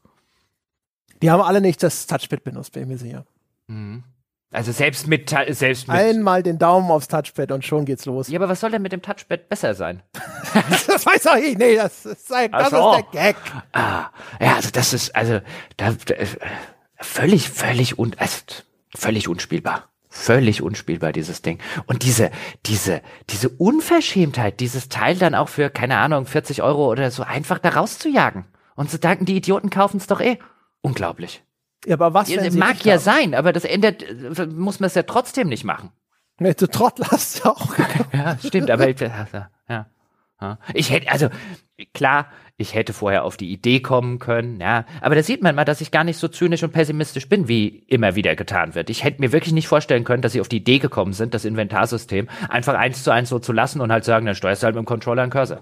Die 1.22 1.30
haben 1.30 1.44
alle 1.44 1.62
nicht 1.62 1.84
das 1.84 2.08
Touchpad 2.08 2.44
benutzt, 2.44 2.74
bin 2.74 2.82
ich 2.82 2.90
mir 2.90 2.98
sicher. 2.98 3.26
Also 4.52 4.74
selbst 4.74 5.08
mit, 5.08 5.30
selbst 5.30 5.88
mit, 5.88 5.96
Einmal 5.96 6.44
den 6.44 6.60
Daumen 6.60 6.92
aufs 6.92 7.08
Touchpad 7.08 7.54
und 7.54 7.66
schon 7.66 7.86
geht's 7.86 8.06
los. 8.06 8.28
ja, 8.28 8.38
aber 8.38 8.50
was 8.50 8.60
soll 8.60 8.72
denn 8.72 8.82
mit 8.82 8.92
dem 8.92 9.02
Touchpad 9.02 9.48
besser 9.50 9.74
sein? 9.74 10.04
Das 10.88 11.06
weiß 11.06 11.28
auch 11.28 11.38
ich. 11.38 11.58
Nee, 11.58 11.78
das, 11.78 12.06
ist, 12.06 12.30
das 12.30 12.50
Ach 12.52 12.64
ist 12.64 12.72
so. 12.72 12.92
der 12.92 13.04
Gag. 13.34 13.36
Ah, 13.72 14.10
ja, 14.42 14.56
also 14.56 14.70
das 14.72 14.92
ist, 14.92 15.16
also, 15.16 15.40
da, 15.78 15.94
da, 16.06 16.14
äh, 16.16 16.28
völlig, 16.98 17.50
völlig 17.50 17.98
un, 17.98 18.14
also, 18.18 18.38
völlig 18.94 19.30
unspielbar. 19.30 19.88
Völlig 20.10 20.62
unspielbar, 20.62 21.14
dieses 21.14 21.42
Ding. 21.42 21.60
Und 21.86 22.04
diese, 22.04 22.32
diese, 22.66 23.02
diese 23.30 23.48
Unverschämtheit, 23.48 24.60
dieses 24.60 24.90
Teil 24.90 25.16
dann 25.16 25.36
auch 25.36 25.48
für, 25.48 25.70
keine 25.70 25.98
Ahnung, 26.00 26.26
40 26.26 26.62
Euro 26.62 26.92
oder 26.92 27.12
so 27.12 27.24
einfach 27.24 27.60
da 27.60 27.70
rauszujagen. 27.70 28.44
Und 28.76 28.92
zu 28.92 29.00
danken, 29.00 29.26
die 29.26 29.38
Idioten 29.38 29.70
kaufen 29.70 29.98
es 29.98 30.08
doch 30.08 30.20
eh. 30.20 30.38
Unglaublich. 30.82 31.44
Ja, 31.86 31.96
aber 31.96 32.14
was, 32.14 32.30
wenn 32.30 32.52
sie 32.52 32.58
Mag 32.58 32.84
ja 32.86 32.94
haben? 32.94 33.02
sein, 33.02 33.36
aber 33.36 33.54
das 33.54 33.66
ändert, 33.66 34.04
muss 34.54 34.80
man 34.80 34.88
es 34.88 34.96
ja 34.96 35.04
trotzdem 35.04 35.48
nicht 35.48 35.64
machen. 35.64 35.92
Nee, 36.40 36.54
du 36.54 36.68
Trottel 36.68 37.06
hast 37.08 37.44
ja 37.44 37.52
auch. 37.52 37.76
Ja, 38.14 38.38
stimmt, 38.46 38.70
aber 38.70 38.90
ich, 38.90 39.00
ja, 39.00 39.28
ja. 39.70 39.88
ja. 40.42 40.58
Ich 40.74 40.92
hätte, 40.92 41.10
also 41.12 41.30
klar, 41.94 42.28
ich 42.58 42.76
hätte 42.76 42.94
vorher 42.94 43.24
auf 43.24 43.38
die 43.38 43.52
Idee 43.52 43.80
kommen 43.80 44.20
können, 44.20 44.60
ja, 44.60 44.86
aber 45.02 45.16
da 45.16 45.24
sieht 45.24 45.42
man 45.42 45.56
mal, 45.56 45.66
dass 45.66 45.82
ich 45.82 45.92
gar 45.92 46.04
nicht 46.04 46.18
so 46.18 46.28
zynisch 46.28 46.62
und 46.64 46.72
pessimistisch 46.72 47.30
bin, 47.30 47.48
wie 47.48 47.68
immer 47.88 48.16
wieder 48.16 48.36
getan 48.36 48.76
wird. 48.76 48.90
Ich 48.90 49.04
hätte 49.04 49.22
mir 49.22 49.32
wirklich 49.32 49.54
nicht 49.54 49.68
vorstellen 49.68 50.04
können, 50.04 50.22
dass 50.22 50.34
sie 50.34 50.42
auf 50.42 50.50
die 50.50 50.58
Idee 50.58 50.80
gekommen 50.80 51.14
sind, 51.14 51.34
das 51.34 51.46
Inventarsystem 51.46 52.28
einfach 52.50 52.76
eins 52.76 53.04
zu 53.04 53.12
eins 53.12 53.30
so 53.30 53.40
zu 53.40 53.54
lassen 53.54 53.82
und 53.82 53.92
halt 53.92 54.04
sagen, 54.04 54.26
dann 54.26 54.36
steuerst 54.36 54.62
du 54.62 54.66
halt 54.66 54.76
mit 54.76 54.84
dem 54.84 54.88
Controller 54.88 55.24
einen 55.24 55.32
Cursor. 55.32 55.62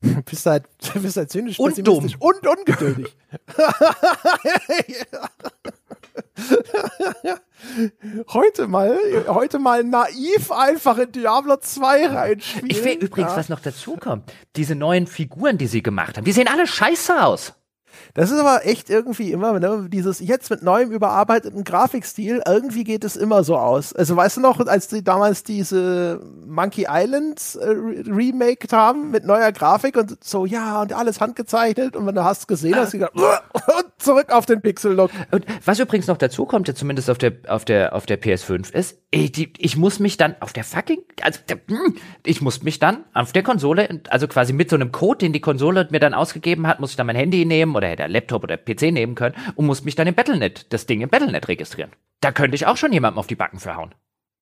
Du 0.00 0.22
bist 0.22 0.46
halt, 0.46 0.64
du 0.92 1.00
bist 1.02 1.16
halt 1.16 1.30
zynisch, 1.30 1.58
Und 1.58 1.74
pessimistisch 1.74 2.16
und 2.20 2.46
ungeduldig. 2.46 3.16
heute 8.28 8.68
mal, 8.68 8.96
heute 9.26 9.58
mal 9.58 9.82
naiv 9.82 10.52
einfach 10.52 10.98
in 10.98 11.12
Diablo 11.12 11.56
2 11.56 12.06
reinspielen. 12.06 12.70
Ich 12.70 12.84
will 12.84 12.94
übrigens, 12.94 13.32
ja. 13.32 13.36
was 13.36 13.48
noch 13.48 13.60
dazu 13.60 13.96
kommt, 13.96 14.32
diese 14.56 14.74
neuen 14.74 15.06
Figuren, 15.06 15.58
die 15.58 15.66
sie 15.66 15.82
gemacht 15.82 16.16
haben, 16.16 16.24
die 16.24 16.32
sehen 16.32 16.48
alle 16.48 16.66
scheiße 16.66 17.24
aus. 17.24 17.54
Das 18.14 18.30
ist 18.30 18.38
aber 18.38 18.66
echt 18.66 18.90
irgendwie 18.90 19.32
immer, 19.32 19.58
ne, 19.60 19.86
dieses 19.88 20.20
jetzt 20.20 20.50
mit 20.50 20.62
neuem 20.62 20.90
überarbeiteten 20.90 21.64
Grafikstil, 21.64 22.42
irgendwie 22.46 22.84
geht 22.84 23.04
es 23.04 23.16
immer 23.16 23.44
so 23.44 23.56
aus. 23.56 23.92
Also 23.92 24.16
weißt 24.16 24.38
du 24.38 24.40
noch, 24.40 24.58
als 24.66 24.88
die 24.88 25.04
damals 25.04 25.42
diese 25.44 26.20
Monkey 26.46 26.86
Island 26.88 27.40
äh, 27.60 27.64
re- 27.66 28.04
remaked 28.06 28.72
haben 28.72 29.10
mit 29.10 29.24
neuer 29.24 29.52
Grafik 29.52 29.96
und 29.96 30.22
so, 30.24 30.46
ja, 30.46 30.82
und 30.82 30.92
alles 30.92 31.20
handgezeichnet 31.20 31.96
und 31.96 32.06
wenn 32.06 32.14
du 32.14 32.24
hast 32.24 32.48
gesehen, 32.48 32.76
hast 32.76 32.92
du 32.94 32.98
gedacht, 32.98 33.12
und 33.52 33.86
zurück 33.98 34.32
auf 34.32 34.46
den 34.46 34.60
Pixel-Look. 34.60 35.10
Und 35.30 35.44
was 35.64 35.78
übrigens 35.78 36.06
noch 36.06 36.16
dazu 36.18 36.44
kommt, 36.46 36.68
ja 36.68 36.74
zumindest 36.74 37.10
auf 37.10 37.18
der, 37.18 37.32
auf 37.48 37.64
der, 37.64 37.94
auf 37.94 38.06
der 38.06 38.20
PS5 38.20 38.72
ist, 38.74 38.98
ich, 39.10 39.32
die, 39.32 39.52
ich 39.58 39.76
muss 39.76 40.00
mich 40.00 40.16
dann 40.16 40.36
auf 40.40 40.52
der 40.52 40.64
fucking, 40.64 41.00
also, 41.22 41.40
hm, 41.68 41.96
ich 42.24 42.40
muss 42.42 42.62
mich 42.62 42.78
dann 42.78 43.04
auf 43.14 43.32
der 43.32 43.42
Konsole, 43.42 44.00
also 44.10 44.28
quasi 44.28 44.52
mit 44.52 44.70
so 44.70 44.76
einem 44.76 44.92
Code, 44.92 45.18
den 45.18 45.32
die 45.32 45.40
Konsole 45.40 45.88
mir 45.90 46.00
dann 46.00 46.14
ausgegeben 46.14 46.66
hat, 46.66 46.80
muss 46.80 46.90
ich 46.90 46.96
dann 46.96 47.06
mein 47.06 47.16
Handy 47.16 47.44
nehmen 47.44 47.74
oder 47.74 47.88
hätte 47.98 48.12
Laptop 48.12 48.44
oder 48.44 48.56
PC 48.56 48.92
nehmen 48.92 49.14
können 49.14 49.34
und 49.56 49.66
muss 49.66 49.84
mich 49.84 49.94
dann 49.94 50.06
im 50.06 50.14
Battlenet, 50.14 50.72
das 50.72 50.86
Ding 50.86 51.00
im 51.00 51.08
Battlenet 51.08 51.48
registrieren. 51.48 51.90
Da 52.20 52.32
könnte 52.32 52.54
ich 52.56 52.66
auch 52.66 52.76
schon 52.76 52.92
jemandem 52.92 53.18
auf 53.18 53.26
die 53.26 53.36
Backen 53.36 53.58
verhauen. 53.60 53.94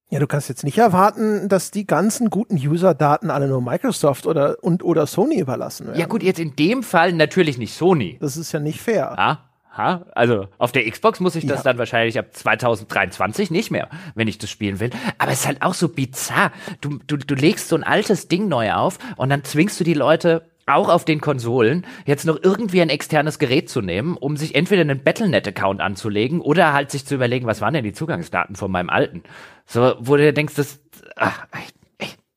Ja, 0.08 0.20
du 0.20 0.28
kannst 0.28 0.48
jetzt 0.48 0.62
nicht 0.62 0.78
erwarten, 0.78 1.48
dass 1.48 1.72
die 1.72 1.84
ganzen 1.84 2.30
guten 2.30 2.54
User-Daten 2.56 3.28
alle 3.28 3.48
nur 3.48 3.60
Microsoft 3.60 4.26
oder, 4.26 4.56
und, 4.62 4.84
oder 4.84 5.04
Sony 5.06 5.40
überlassen 5.40 5.88
werden. 5.88 5.98
Ja 5.98 6.06
gut, 6.06 6.22
jetzt 6.22 6.38
in 6.38 6.54
dem 6.54 6.84
Fall 6.84 7.12
natürlich 7.12 7.58
nicht 7.58 7.74
Sony. 7.74 8.16
Das 8.20 8.36
ist 8.36 8.52
ja 8.52 8.60
nicht 8.60 8.80
fair. 8.80 9.14
Ja, 9.18 9.50
ha, 9.76 10.06
also 10.14 10.46
auf 10.58 10.70
der 10.70 10.88
Xbox 10.88 11.18
muss 11.18 11.34
ich 11.34 11.44
das 11.46 11.58
Ja. 11.58 11.62
dann 11.64 11.78
wahrscheinlich 11.78 12.20
ab 12.20 12.26
2023 12.32 13.50
nicht 13.50 13.72
mehr, 13.72 13.88
wenn 14.14 14.28
ich 14.28 14.38
das 14.38 14.48
spielen 14.48 14.78
will. 14.78 14.90
Aber 15.18 15.32
es 15.32 15.40
ist 15.40 15.46
halt 15.48 15.62
auch 15.62 15.74
so 15.74 15.88
bizarr. 15.88 16.52
Du, 16.80 17.00
du, 17.06 17.16
du 17.16 17.34
legst 17.34 17.68
so 17.68 17.74
ein 17.76 17.82
altes 17.84 18.28
Ding 18.28 18.46
neu 18.46 18.72
auf 18.74 18.98
und 19.16 19.28
dann 19.30 19.42
zwingst 19.42 19.80
du 19.80 19.84
die 19.84 19.94
Leute 19.94 20.48
auch 20.66 20.88
auf 20.88 21.04
den 21.04 21.20
Konsolen 21.20 21.86
jetzt 22.04 22.26
noch 22.26 22.38
irgendwie 22.42 22.82
ein 22.82 22.90
externes 22.90 23.38
Gerät 23.38 23.70
zu 23.70 23.80
nehmen, 23.80 24.16
um 24.16 24.36
sich 24.36 24.54
entweder 24.54 24.82
einen 24.82 25.02
Battlenet-Account 25.02 25.80
anzulegen 25.80 26.40
oder 26.40 26.72
halt 26.72 26.90
sich 26.90 27.06
zu 27.06 27.14
überlegen, 27.14 27.46
was 27.46 27.60
waren 27.60 27.74
denn 27.74 27.84
die 27.84 27.92
Zugangsdaten 27.92 28.56
von 28.56 28.70
meinem 28.70 28.90
alten. 28.90 29.22
So, 29.64 29.94
wo 30.00 30.16
du 30.16 30.32
denkst, 30.32 30.54
das, 30.56 30.80
ach, 31.14 31.46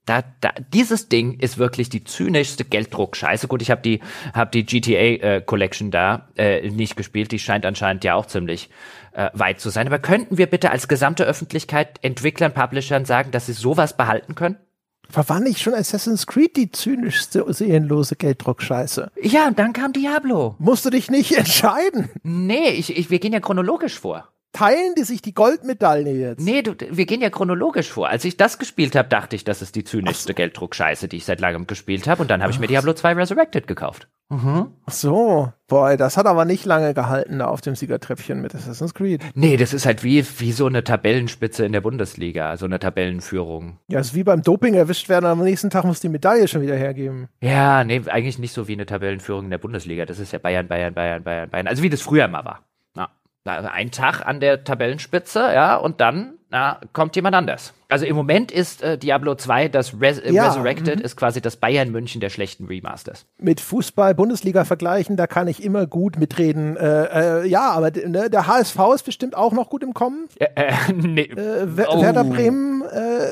da, 0.10 0.24
da, 0.42 0.52
dieses 0.74 1.08
Ding 1.08 1.40
ist 1.40 1.60
wirklich 1.60 1.90
die 1.90 2.04
zynischste 2.04 2.66
Gelddruck-Scheiße. 2.66 3.48
Gut, 3.48 3.62
ich 3.62 3.70
habe 3.70 3.82
die, 3.82 4.00
hab 4.34 4.52
die 4.52 4.66
GTA 4.66 4.94
äh, 4.94 5.42
Collection 5.42 5.92
da 5.92 6.30
äh, 6.36 6.68
nicht 6.70 6.96
gespielt. 6.96 7.32
Die 7.32 7.38
scheint 7.38 7.64
anscheinend 7.64 8.04
ja 8.04 8.16
auch 8.16 8.26
ziemlich 8.26 8.72
äh, 9.14 9.30
weit 9.34 9.60
zu 9.60 9.70
sein. 9.70 9.86
Aber 9.86 10.00
könnten 10.00 10.40
wir 10.40 10.48
bitte 10.48 10.72
als 10.72 10.88
gesamte 10.88 11.26
Öffentlichkeit 11.26 12.00
Entwicklern, 12.02 12.56
Publishern 12.56 13.06
sagen, 13.06 13.30
dass 13.30 13.46
sie 13.46 13.54
sowas 13.54 13.96
behalten 13.98 14.34
können? 14.34 14.58
War 15.12 15.40
nicht 15.40 15.60
schon 15.60 15.74
Assassin's 15.74 16.28
Creed 16.28 16.56
die 16.56 16.72
zynischste, 16.72 17.46
seelenlose 17.52 18.16
Gelddruckscheiße? 18.16 19.12
Ja, 19.22 19.48
und 19.48 19.58
dann 19.58 19.74
kam 19.74 19.94
Diablo. 19.94 20.56
Musst 20.60 20.86
du 20.86 20.90
dich 20.90 21.10
nicht 21.10 21.32
entscheiden? 21.38 22.10
Nee, 22.24 22.70
ich, 22.70 22.96
ich, 22.96 23.10
wir 23.10 23.20
gehen 23.20 23.34
ja 23.34 23.40
chronologisch 23.40 24.00
vor. 24.00 24.28
Teilen 24.52 24.96
die 24.98 25.04
sich 25.04 25.22
die 25.22 25.34
Goldmedaille 25.34 26.12
jetzt? 26.12 26.42
Nee, 26.42 26.64
du, 26.64 26.74
wir 26.90 27.06
gehen 27.06 27.22
ja 27.22 27.30
chronologisch 27.30 27.92
vor. 27.92 28.10
Als 28.10 28.26
ich 28.26 28.36
das 28.36 28.58
gespielt 28.58 28.96
habe, 28.96 29.08
dachte 29.08 29.36
ich, 29.36 29.44
das 29.44 29.62
ist 29.62 29.76
die 29.76 29.84
zynischste 29.84 30.34
Gelddruckscheiße, 30.34 31.08
die 31.08 31.18
ich 31.18 31.26
seit 31.26 31.40
langem 31.40 31.68
gespielt 31.68 32.08
habe. 32.08 32.22
Und 32.22 32.32
dann 32.32 32.42
habe 32.42 32.52
ich 32.52 32.60
mir 32.60 32.68
Diablo 32.68 32.94
2 32.94 33.14
Resurrected 33.14 33.68
gekauft. 33.68 34.08
Mhm. 34.30 34.68
Ach 34.86 34.92
so, 34.92 35.52
boah, 35.68 35.98
das 35.98 36.16
hat 36.16 36.28
aber 36.28 36.46
nicht 36.46 36.64
lange 36.66 36.94
gehalten 36.94 37.40
da 37.40 37.48
auf 37.48 37.62
dem 37.62 37.76
Siegertreppchen 37.76 38.40
mit 38.42 38.54
Assassin's 38.54 38.94
Creed. 38.94 39.24
Nee, 39.34 39.58
das 39.58 39.74
ist 39.74 39.88
halt 39.88 40.04
wie, 40.04 40.24
wie 40.38 40.52
so 40.52 40.68
eine 40.68 40.84
Tabellenspitze 40.84 41.66
in 41.66 41.72
der 41.72 41.82
Bundesliga, 41.82 42.56
so 42.56 42.66
eine 42.66 42.78
Tabellenführung. 42.78 43.80
Ja, 43.88 44.00
ist 44.00 44.14
wie 44.14 44.24
beim 44.24 44.44
Doping 44.44 44.76
erwischt 44.76 45.10
werden, 45.10 45.26
am 45.26 45.44
nächsten 45.44 45.72
Tag 45.72 45.84
muss 45.84 46.00
die 46.00 46.10
Medaille 46.10 46.48
schon 46.48 46.62
wieder 46.62 46.76
hergeben. 46.76 47.28
Ja, 47.42 47.84
nee, 47.84 48.02
eigentlich 48.08 48.38
nicht 48.38 48.54
so 48.54 48.68
wie 48.68 48.74
eine 48.74 48.86
Tabellenführung 48.86 49.46
in 49.46 49.52
der 49.52 49.58
Bundesliga. 49.58 50.06
Das 50.06 50.20
ist 50.20 50.32
ja 50.32 50.38
Bayern, 50.38 50.68
Bayern, 50.68 50.94
Bayern, 50.94 51.24
Bayern, 51.24 51.50
Bayern. 51.50 51.68
Also 51.68 51.82
wie 51.82 51.90
das 51.90 52.02
früher 52.02 52.28
mal 52.28 52.46
war. 52.46 52.69
Ja, 53.46 53.60
ein 53.72 53.92
Tag 53.92 54.26
an 54.26 54.40
der 54.40 54.64
Tabellenspitze, 54.64 55.40
ja, 55.40 55.76
und 55.78 56.02
dann 56.02 56.34
na, 56.52 56.80
kommt 56.94 57.16
jemand 57.16 57.36
anders. 57.36 57.74
Also 57.90 58.06
im 58.08 58.16
Moment 58.16 58.52
ist 58.52 58.82
äh, 58.82 58.98
Diablo 58.98 59.36
2, 59.36 59.68
das 59.70 59.94
Res 60.02 60.18
äh, 60.20 60.32
Ja, 60.34 60.48
Resurrected, 60.48 60.98
mhm. 60.98 61.06
ist 61.06 61.16
quasi 61.16 61.42
das 61.42 61.58
Bayern 61.58 61.92
München 61.92 62.22
der 62.22 62.30
schlechten 62.32 62.66
Remasters. 62.66 63.28
Mit 63.38 63.62
Fußball-Bundesliga 63.62 64.66
vergleichen, 64.66 65.16
da 65.16 65.28
kann 65.28 65.48
ich 65.48 65.64
immer 65.64 65.86
gut 65.86 66.18
mitreden. 66.18 66.76
Äh, 66.76 67.42
äh, 67.44 67.48
ja, 67.48 67.70
aber 67.70 67.92
ne, 67.92 68.30
der 68.32 68.48
HSV 68.48 68.78
ist 68.96 69.04
bestimmt 69.04 69.36
auch 69.38 69.54
noch 69.54 69.70
gut 69.70 69.84
im 69.84 69.94
Kommen. 69.94 70.28
Äh, 70.40 70.74
nee. 70.94 71.22
Äh, 71.22 71.66
Wer- 71.66 71.90
Oh. 71.92 72.02
Werder 72.02 72.24
Bremen 72.24 72.84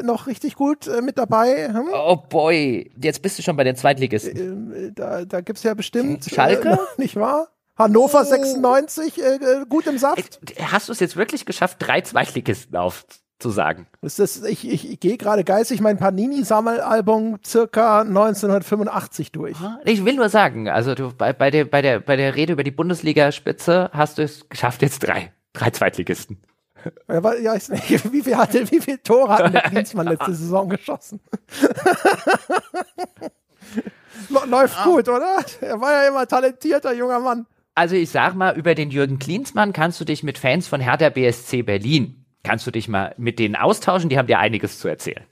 noch 0.04 0.28
richtig 0.28 0.56
gut 0.56 0.90
mit 1.04 1.18
dabei. 1.18 1.70
Hm? 1.70 1.88
Oh 1.94 2.18
boy, 2.18 2.92
jetzt 3.02 3.22
bist 3.22 3.38
du 3.40 3.44
schon 3.44 3.56
bei 3.56 3.64
den 3.64 3.76
Zweitligisten. 3.76 4.94
Da, 4.96 5.26
da 5.26 5.42
gibt 5.42 5.58
es 5.58 5.64
ja 5.64 5.74
bestimmt. 5.74 6.26
Schalke? 6.26 6.78
Nicht 6.98 7.16
wahr? 7.16 7.48
Hannover 7.78 8.22
Oh. 8.22 8.24
96, 8.24 9.22
äh, 9.22 9.36
äh, 9.36 9.66
gut 9.70 9.86
im 9.88 9.98
Saft. 9.98 10.40
Äh, 10.56 10.64
Hast 10.64 10.88
du 10.90 10.94
es 10.94 11.00
jetzt 11.00 11.16
wirklich 11.16 11.46
geschafft, 11.46 11.78
drei 11.80 12.02
Zweitligisten 12.02 12.76
aufzusagen? 12.76 13.86
Das 14.02 14.18
ist, 14.20 14.46
ich 14.46 14.68
ich, 14.68 14.90
ich 14.92 15.00
gehe 15.00 15.18
gerade 15.18 15.44
geistig 15.44 15.80
mein 15.82 15.98
Panini-Sammelalbum 15.98 17.40
circa 17.46 18.02
1985 18.02 19.32
durch. 19.32 19.58
Ich 19.86 20.04
will 20.06 20.16
nur 20.16 20.30
sagen, 20.30 20.70
also 20.70 20.96
du 20.96 21.14
bei, 21.14 21.34
bei, 21.34 21.52
der, 21.52 21.66
bei, 21.66 21.82
der, 21.82 22.00
bei 22.00 22.16
der 22.16 22.36
Rede 22.36 22.54
über 22.54 22.64
die 22.64 22.72
Bundesliga-Spitze 22.72 23.92
hast 23.94 24.18
du 24.18 24.24
es 24.24 24.50
geschafft, 24.50 24.82
jetzt 24.82 25.00
drei. 25.00 25.32
Drei 25.54 25.70
Zweitligisten. 25.70 26.42
Ja, 27.08 27.24
weil- 27.24 27.42
ja, 27.44 27.56
ich, 27.56 27.68
wie, 28.12 28.22
viel 28.24 28.38
hatte, 28.38 28.70
wie 28.72 28.80
viel 28.82 28.98
Tore 29.00 29.30
hat 29.38 29.54
der 29.54 29.62
Klinsmann 29.70 30.08
letzte 30.08 30.34
Saison 30.34 30.70
geschossen? 30.70 31.20
Lä- 34.30 34.46
Läuft 34.48 34.84
gut, 34.84 35.10
oder? 35.10 35.38
Er 35.62 35.80
war 35.80 35.92
ja 35.92 36.08
immer 36.08 36.20
ein 36.22 36.28
talentierter 36.28 36.94
junger 36.94 37.20
Mann. 37.20 37.46
Also 37.78 37.96
ich 37.96 38.10
sag 38.10 38.34
mal, 38.34 38.58
über 38.58 38.74
den 38.74 38.90
Jürgen 38.90 39.20
Klinsmann 39.20 39.72
kannst 39.72 40.02
du 40.02 40.06
dich 40.06 40.24
mit 40.24 40.40
Fans 40.40 40.68
von 40.68 40.82
Hertha 40.82 41.10
BSC 41.10 41.62
Berlin, 41.62 42.26
kannst 42.44 42.66
du 42.66 42.72
dich 42.72 42.88
mal 42.88 43.14
mit 43.18 43.38
denen 43.38 43.56
austauschen, 43.56 44.10
die 44.10 44.18
haben 44.18 44.26
dir 44.26 44.40
einiges 44.40 44.80
zu 44.80 44.88
erzählen. 44.88 45.24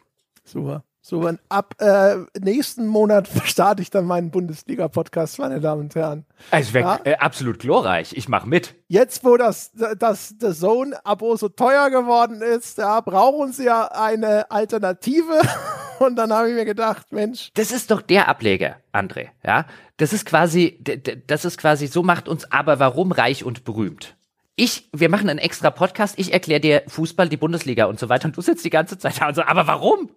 Super. 0.43 0.83
So, 1.01 1.27
ab 1.49 1.73
äh, 1.79 2.17
nächsten 2.39 2.85
Monat 2.85 3.27
starte 3.45 3.81
ich 3.81 3.89
dann 3.89 4.05
meinen 4.05 4.29
Bundesliga-Podcast, 4.29 5.39
meine 5.39 5.59
Damen 5.59 5.81
und 5.81 5.95
Herren. 5.95 6.25
Also 6.51 6.73
wär, 6.73 6.81
Ja. 6.81 6.99
äh, 7.03 7.15
absolut 7.15 7.57
glorreich, 7.57 8.13
ich 8.15 8.29
mach 8.29 8.45
mit. 8.45 8.75
Jetzt, 8.89 9.23
wo 9.25 9.37
das, 9.37 9.71
das, 9.97 10.35
das 10.37 10.59
Zone-Abo 10.59 11.35
so 11.37 11.49
teuer 11.49 11.89
geworden 11.89 12.43
ist, 12.43 12.77
ja, 12.77 13.01
brauchen 13.01 13.53
sie 13.53 13.65
ja 13.65 13.85
eine 13.87 14.51
Alternative. 14.51 15.41
Und 15.99 16.17
dann 16.17 16.33
habe 16.33 16.49
ich 16.49 16.55
mir 16.55 16.65
gedacht, 16.65 17.11
Mensch, 17.11 17.51
Das 17.53 17.71
ist 17.71 17.89
doch 17.89 18.01
der 18.01 18.27
Ableger, 18.27 18.75
André, 18.93 19.29
ja? 19.45 19.65
Das 19.97 20.11
ist 20.11 20.25
quasi, 20.25 20.83
das 21.27 21.45
ist 21.45 21.57
quasi, 21.57 21.87
so 21.87 22.03
macht 22.03 22.27
uns 22.27 22.51
aber 22.51 22.79
warum 22.79 23.11
reich 23.11 23.43
und 23.43 23.63
berühmt. 23.63 24.17
Ich, 24.57 24.89
wir 24.93 25.09
machen 25.09 25.29
einen 25.29 25.39
extra 25.39 25.69
Podcast, 25.69 26.17
ich 26.17 26.31
erkläre 26.31 26.61
dir 26.61 26.83
Fußball, 26.87 27.27
die 27.29 27.37
Bundesliga 27.37 27.85
und 27.85 27.99
so 27.99 28.09
weiter 28.09 28.25
und 28.25 28.37
du 28.37 28.41
sitzt 28.41 28.63
die 28.65 28.69
ganze 28.69 28.97
Zeit 28.97 29.19
da 29.21 29.27
und 29.27 29.35
so, 29.35 29.43
aber 29.43 29.67
warum? 29.67 30.09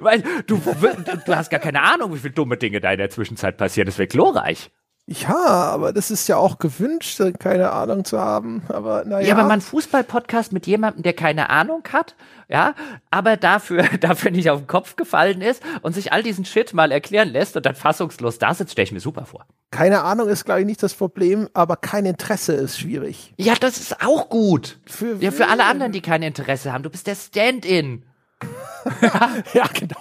Weil 0.00 0.22
du, 0.46 0.56
du, 0.56 1.22
du 1.24 1.36
hast 1.36 1.50
gar 1.50 1.60
keine 1.60 1.82
Ahnung, 1.82 2.14
wie 2.14 2.18
viele 2.18 2.34
dumme 2.34 2.56
Dinge 2.56 2.80
da 2.80 2.92
in 2.92 2.98
der 2.98 3.10
Zwischenzeit 3.10 3.56
passieren. 3.56 3.86
Das 3.86 3.98
wäre 3.98 4.06
glorreich. 4.06 4.70
Ja, 5.06 5.34
aber 5.36 5.92
das 5.92 6.10
ist 6.10 6.28
ja 6.28 6.36
auch 6.36 6.58
gewünscht, 6.58 7.20
keine 7.40 7.72
Ahnung 7.72 8.04
zu 8.04 8.20
haben. 8.20 8.62
Aber 8.68 9.04
naja. 9.04 9.26
Ja, 9.26 9.34
aber 9.34 9.48
man 9.48 9.60
Fußball-Podcast 9.60 10.52
mit 10.52 10.66
jemandem, 10.66 11.02
der 11.02 11.12
keine 11.12 11.50
Ahnung 11.50 11.82
hat, 11.92 12.14
ja, 12.48 12.74
aber 13.10 13.36
dafür, 13.36 13.82
dafür 14.00 14.30
nicht 14.30 14.48
auf 14.50 14.60
den 14.60 14.66
Kopf 14.68 14.94
gefallen 14.96 15.40
ist 15.40 15.62
und 15.82 15.94
sich 15.94 16.12
all 16.12 16.22
diesen 16.22 16.44
Shit 16.44 16.72
mal 16.72 16.92
erklären 16.92 17.28
lässt 17.30 17.56
und 17.56 17.66
dann 17.66 17.74
fassungslos 17.74 18.38
da 18.38 18.54
sitzt, 18.54 18.72
stelle 18.72 18.84
ich 18.84 18.92
mir 18.92 19.00
super 19.00 19.26
vor. 19.26 19.44
keine 19.72 20.02
Ahnung 20.02 20.28
ist, 20.28 20.44
glaube 20.44 20.60
ich, 20.60 20.66
nicht 20.66 20.82
das 20.82 20.94
Problem, 20.94 21.48
aber 21.52 21.76
kein 21.76 22.06
Interesse 22.06 22.52
ist 22.52 22.78
schwierig. 22.78 23.34
Ja, 23.38 23.54
das 23.58 23.78
ist 23.78 24.02
auch 24.06 24.28
gut. 24.28 24.78
Für 24.86 25.16
Ja, 25.16 25.30
für 25.32 25.48
alle 25.48 25.64
anderen, 25.64 25.92
die 25.92 26.02
kein 26.02 26.22
Interesse 26.22 26.72
haben. 26.72 26.84
Du 26.84 26.90
bist 26.90 27.06
der 27.06 27.16
Stand-in. 27.16 28.04
Ja, 29.54 29.66
genau. 29.72 30.00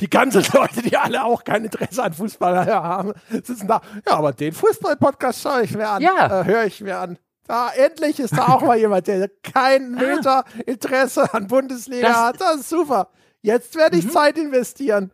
Die 0.00 0.10
ganzen 0.10 0.42
Leute, 0.52 0.82
die 0.82 0.96
alle 0.96 1.24
auch 1.24 1.44
kein 1.44 1.64
Interesse 1.64 2.02
an 2.02 2.12
Fußball 2.12 2.66
haben, 2.66 3.12
sitzen 3.30 3.66
da. 3.68 3.80
Ja, 4.06 4.14
aber 4.16 4.32
den 4.32 4.52
Fußball-Podcast 4.52 5.42
schaue 5.42 5.62
ich 5.64 5.76
mir 5.76 5.88
an. 5.88 6.02
Ja. 6.02 6.40
Äh, 6.40 6.44
höre 6.44 6.64
ich 6.64 6.80
mir 6.80 6.98
an. 6.98 7.18
Da, 7.46 7.70
endlich 7.76 8.20
ist 8.20 8.36
da 8.36 8.48
auch 8.48 8.62
mal 8.62 8.78
jemand, 8.78 9.06
der 9.06 9.30
kein 9.42 9.92
Meter 9.92 10.44
Interesse 10.66 11.32
an 11.32 11.46
Bundesliga 11.46 12.08
Das- 12.08 12.16
hat. 12.16 12.40
Das 12.40 12.56
ist 12.56 12.68
super. 12.68 13.08
Jetzt 13.40 13.76
werde 13.76 13.96
ich 13.96 14.10
Zeit 14.10 14.36
investieren. 14.36 15.10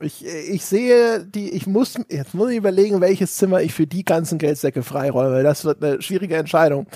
Ich, 0.00 0.24
ich 0.24 0.64
sehe 0.64 1.20
die, 1.26 1.50
ich 1.50 1.66
muss, 1.66 1.94
jetzt 2.08 2.32
muss 2.32 2.50
ich 2.50 2.56
überlegen, 2.56 3.02
welches 3.02 3.36
Zimmer 3.36 3.60
ich 3.60 3.74
für 3.74 3.86
die 3.86 4.02
ganzen 4.04 4.38
Geldsäcke 4.38 4.82
freiräume. 4.82 5.42
Das 5.42 5.64
wird 5.66 5.84
eine 5.84 6.00
schwierige 6.00 6.36
Entscheidung. 6.36 6.86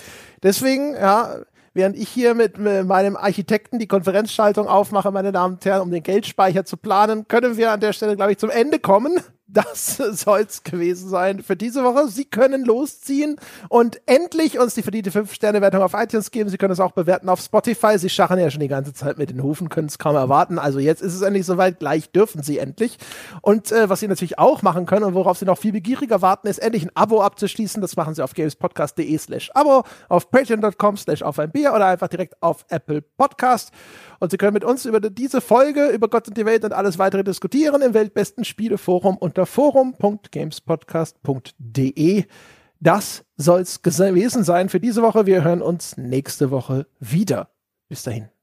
Deswegen, 0.42 0.94
ja, 0.94 1.36
während 1.74 1.96
ich 1.96 2.08
hier 2.08 2.34
mit, 2.34 2.58
meinem 2.58 3.16
Architekten 3.16 3.78
die 3.78 3.88
Konferenzschaltung 3.88 4.68
aufmache, 4.68 5.10
meine 5.10 5.32
Damen 5.32 5.54
und 5.54 5.64
Herren, 5.64 5.82
um 5.82 5.90
den 5.90 6.02
Geldspeicher 6.02 6.64
zu 6.64 6.76
planen, 6.76 7.28
können 7.28 7.56
wir 7.56 7.72
an 7.72 7.80
der 7.80 7.92
Stelle, 7.92 8.16
glaube 8.16 8.32
ich, 8.32 8.38
zum 8.38 8.50
Ende 8.50 8.78
kommen. 8.78 9.20
Das 9.46 9.96
soll's 10.12 10.62
gewesen 10.62 11.10
sein 11.10 11.42
für 11.42 11.54
diese 11.54 11.84
Woche. 11.84 12.08
Sie 12.08 12.24
können 12.24 12.64
losziehen 12.64 13.36
und 13.68 14.00
endlich 14.06 14.58
uns 14.58 14.74
die 14.74 14.82
verdiente 14.82 15.10
5-Sterne-Wertung 15.10 15.82
auf 15.82 15.92
iTunes 15.92 16.30
geben. 16.30 16.48
Sie 16.48 16.56
können 16.56 16.72
es 16.72 16.80
auch 16.80 16.92
bewerten 16.92 17.28
auf 17.28 17.40
Spotify. 17.40 17.98
Sie 17.98 18.08
scharren 18.08 18.38
ja 18.38 18.50
schon 18.50 18.60
die 18.60 18.68
ganze 18.68 18.94
Zeit 18.94 19.18
mit 19.18 19.28
den 19.28 19.42
Hufen, 19.42 19.68
können 19.68 19.88
es 19.88 19.98
kaum 19.98 20.16
erwarten. 20.16 20.58
Also 20.58 20.78
jetzt 20.78 21.02
ist 21.02 21.14
es 21.14 21.20
endlich 21.20 21.44
soweit. 21.44 21.78
Gleich 21.78 22.10
dürfen 22.10 22.42
Sie 22.42 22.58
endlich. 22.58 22.96
Und 23.42 23.70
äh, 23.70 23.90
was 23.90 24.00
Sie 24.00 24.08
natürlich 24.08 24.38
auch 24.38 24.62
machen 24.62 24.86
können 24.86 25.04
und 25.04 25.14
worauf 25.14 25.36
Sie 25.36 25.44
noch 25.44 25.58
viel 25.58 25.72
begieriger 25.72 26.22
warten, 26.22 26.48
ist 26.48 26.58
endlich 26.58 26.84
ein 26.84 26.92
Abo 26.94 27.20
abzuschließen. 27.20 27.82
Das 27.82 27.96
machen 27.96 28.14
Sie 28.14 28.24
auf 28.24 28.32
gamespodcast.de 28.32 29.18
slash 29.18 29.50
Abo, 29.54 29.84
auf 30.08 30.30
patreon.com 30.30 30.96
slash 30.96 31.22
auf 31.22 31.38
ein 31.38 31.50
Bier 31.50 31.74
oder 31.74 31.86
einfach 31.86 32.08
direkt 32.08 32.42
auf 32.42 32.64
Apple 32.70 33.02
Podcast. 33.02 33.72
Und 34.24 34.30
Sie 34.30 34.38
können 34.38 34.54
mit 34.54 34.64
uns 34.64 34.86
über 34.86 35.00
diese 35.00 35.42
Folge, 35.42 35.88
über 35.88 36.08
Gott 36.08 36.26
und 36.28 36.38
die 36.38 36.46
Welt 36.46 36.64
und 36.64 36.72
alles 36.72 36.98
weitere 36.98 37.22
diskutieren 37.22 37.82
im 37.82 37.92
weltbesten 37.92 38.42
Spieleforum 38.42 39.18
unter 39.18 39.44
forum.gamespodcast.de. 39.44 42.24
Das 42.80 43.22
soll's 43.36 43.82
gewesen 43.82 44.42
sein 44.42 44.70
für 44.70 44.80
diese 44.80 45.02
Woche. 45.02 45.26
Wir 45.26 45.44
hören 45.44 45.60
uns 45.60 45.98
nächste 45.98 46.50
Woche 46.50 46.86
wieder. 47.00 47.50
Bis 47.90 48.02
dahin. 48.02 48.33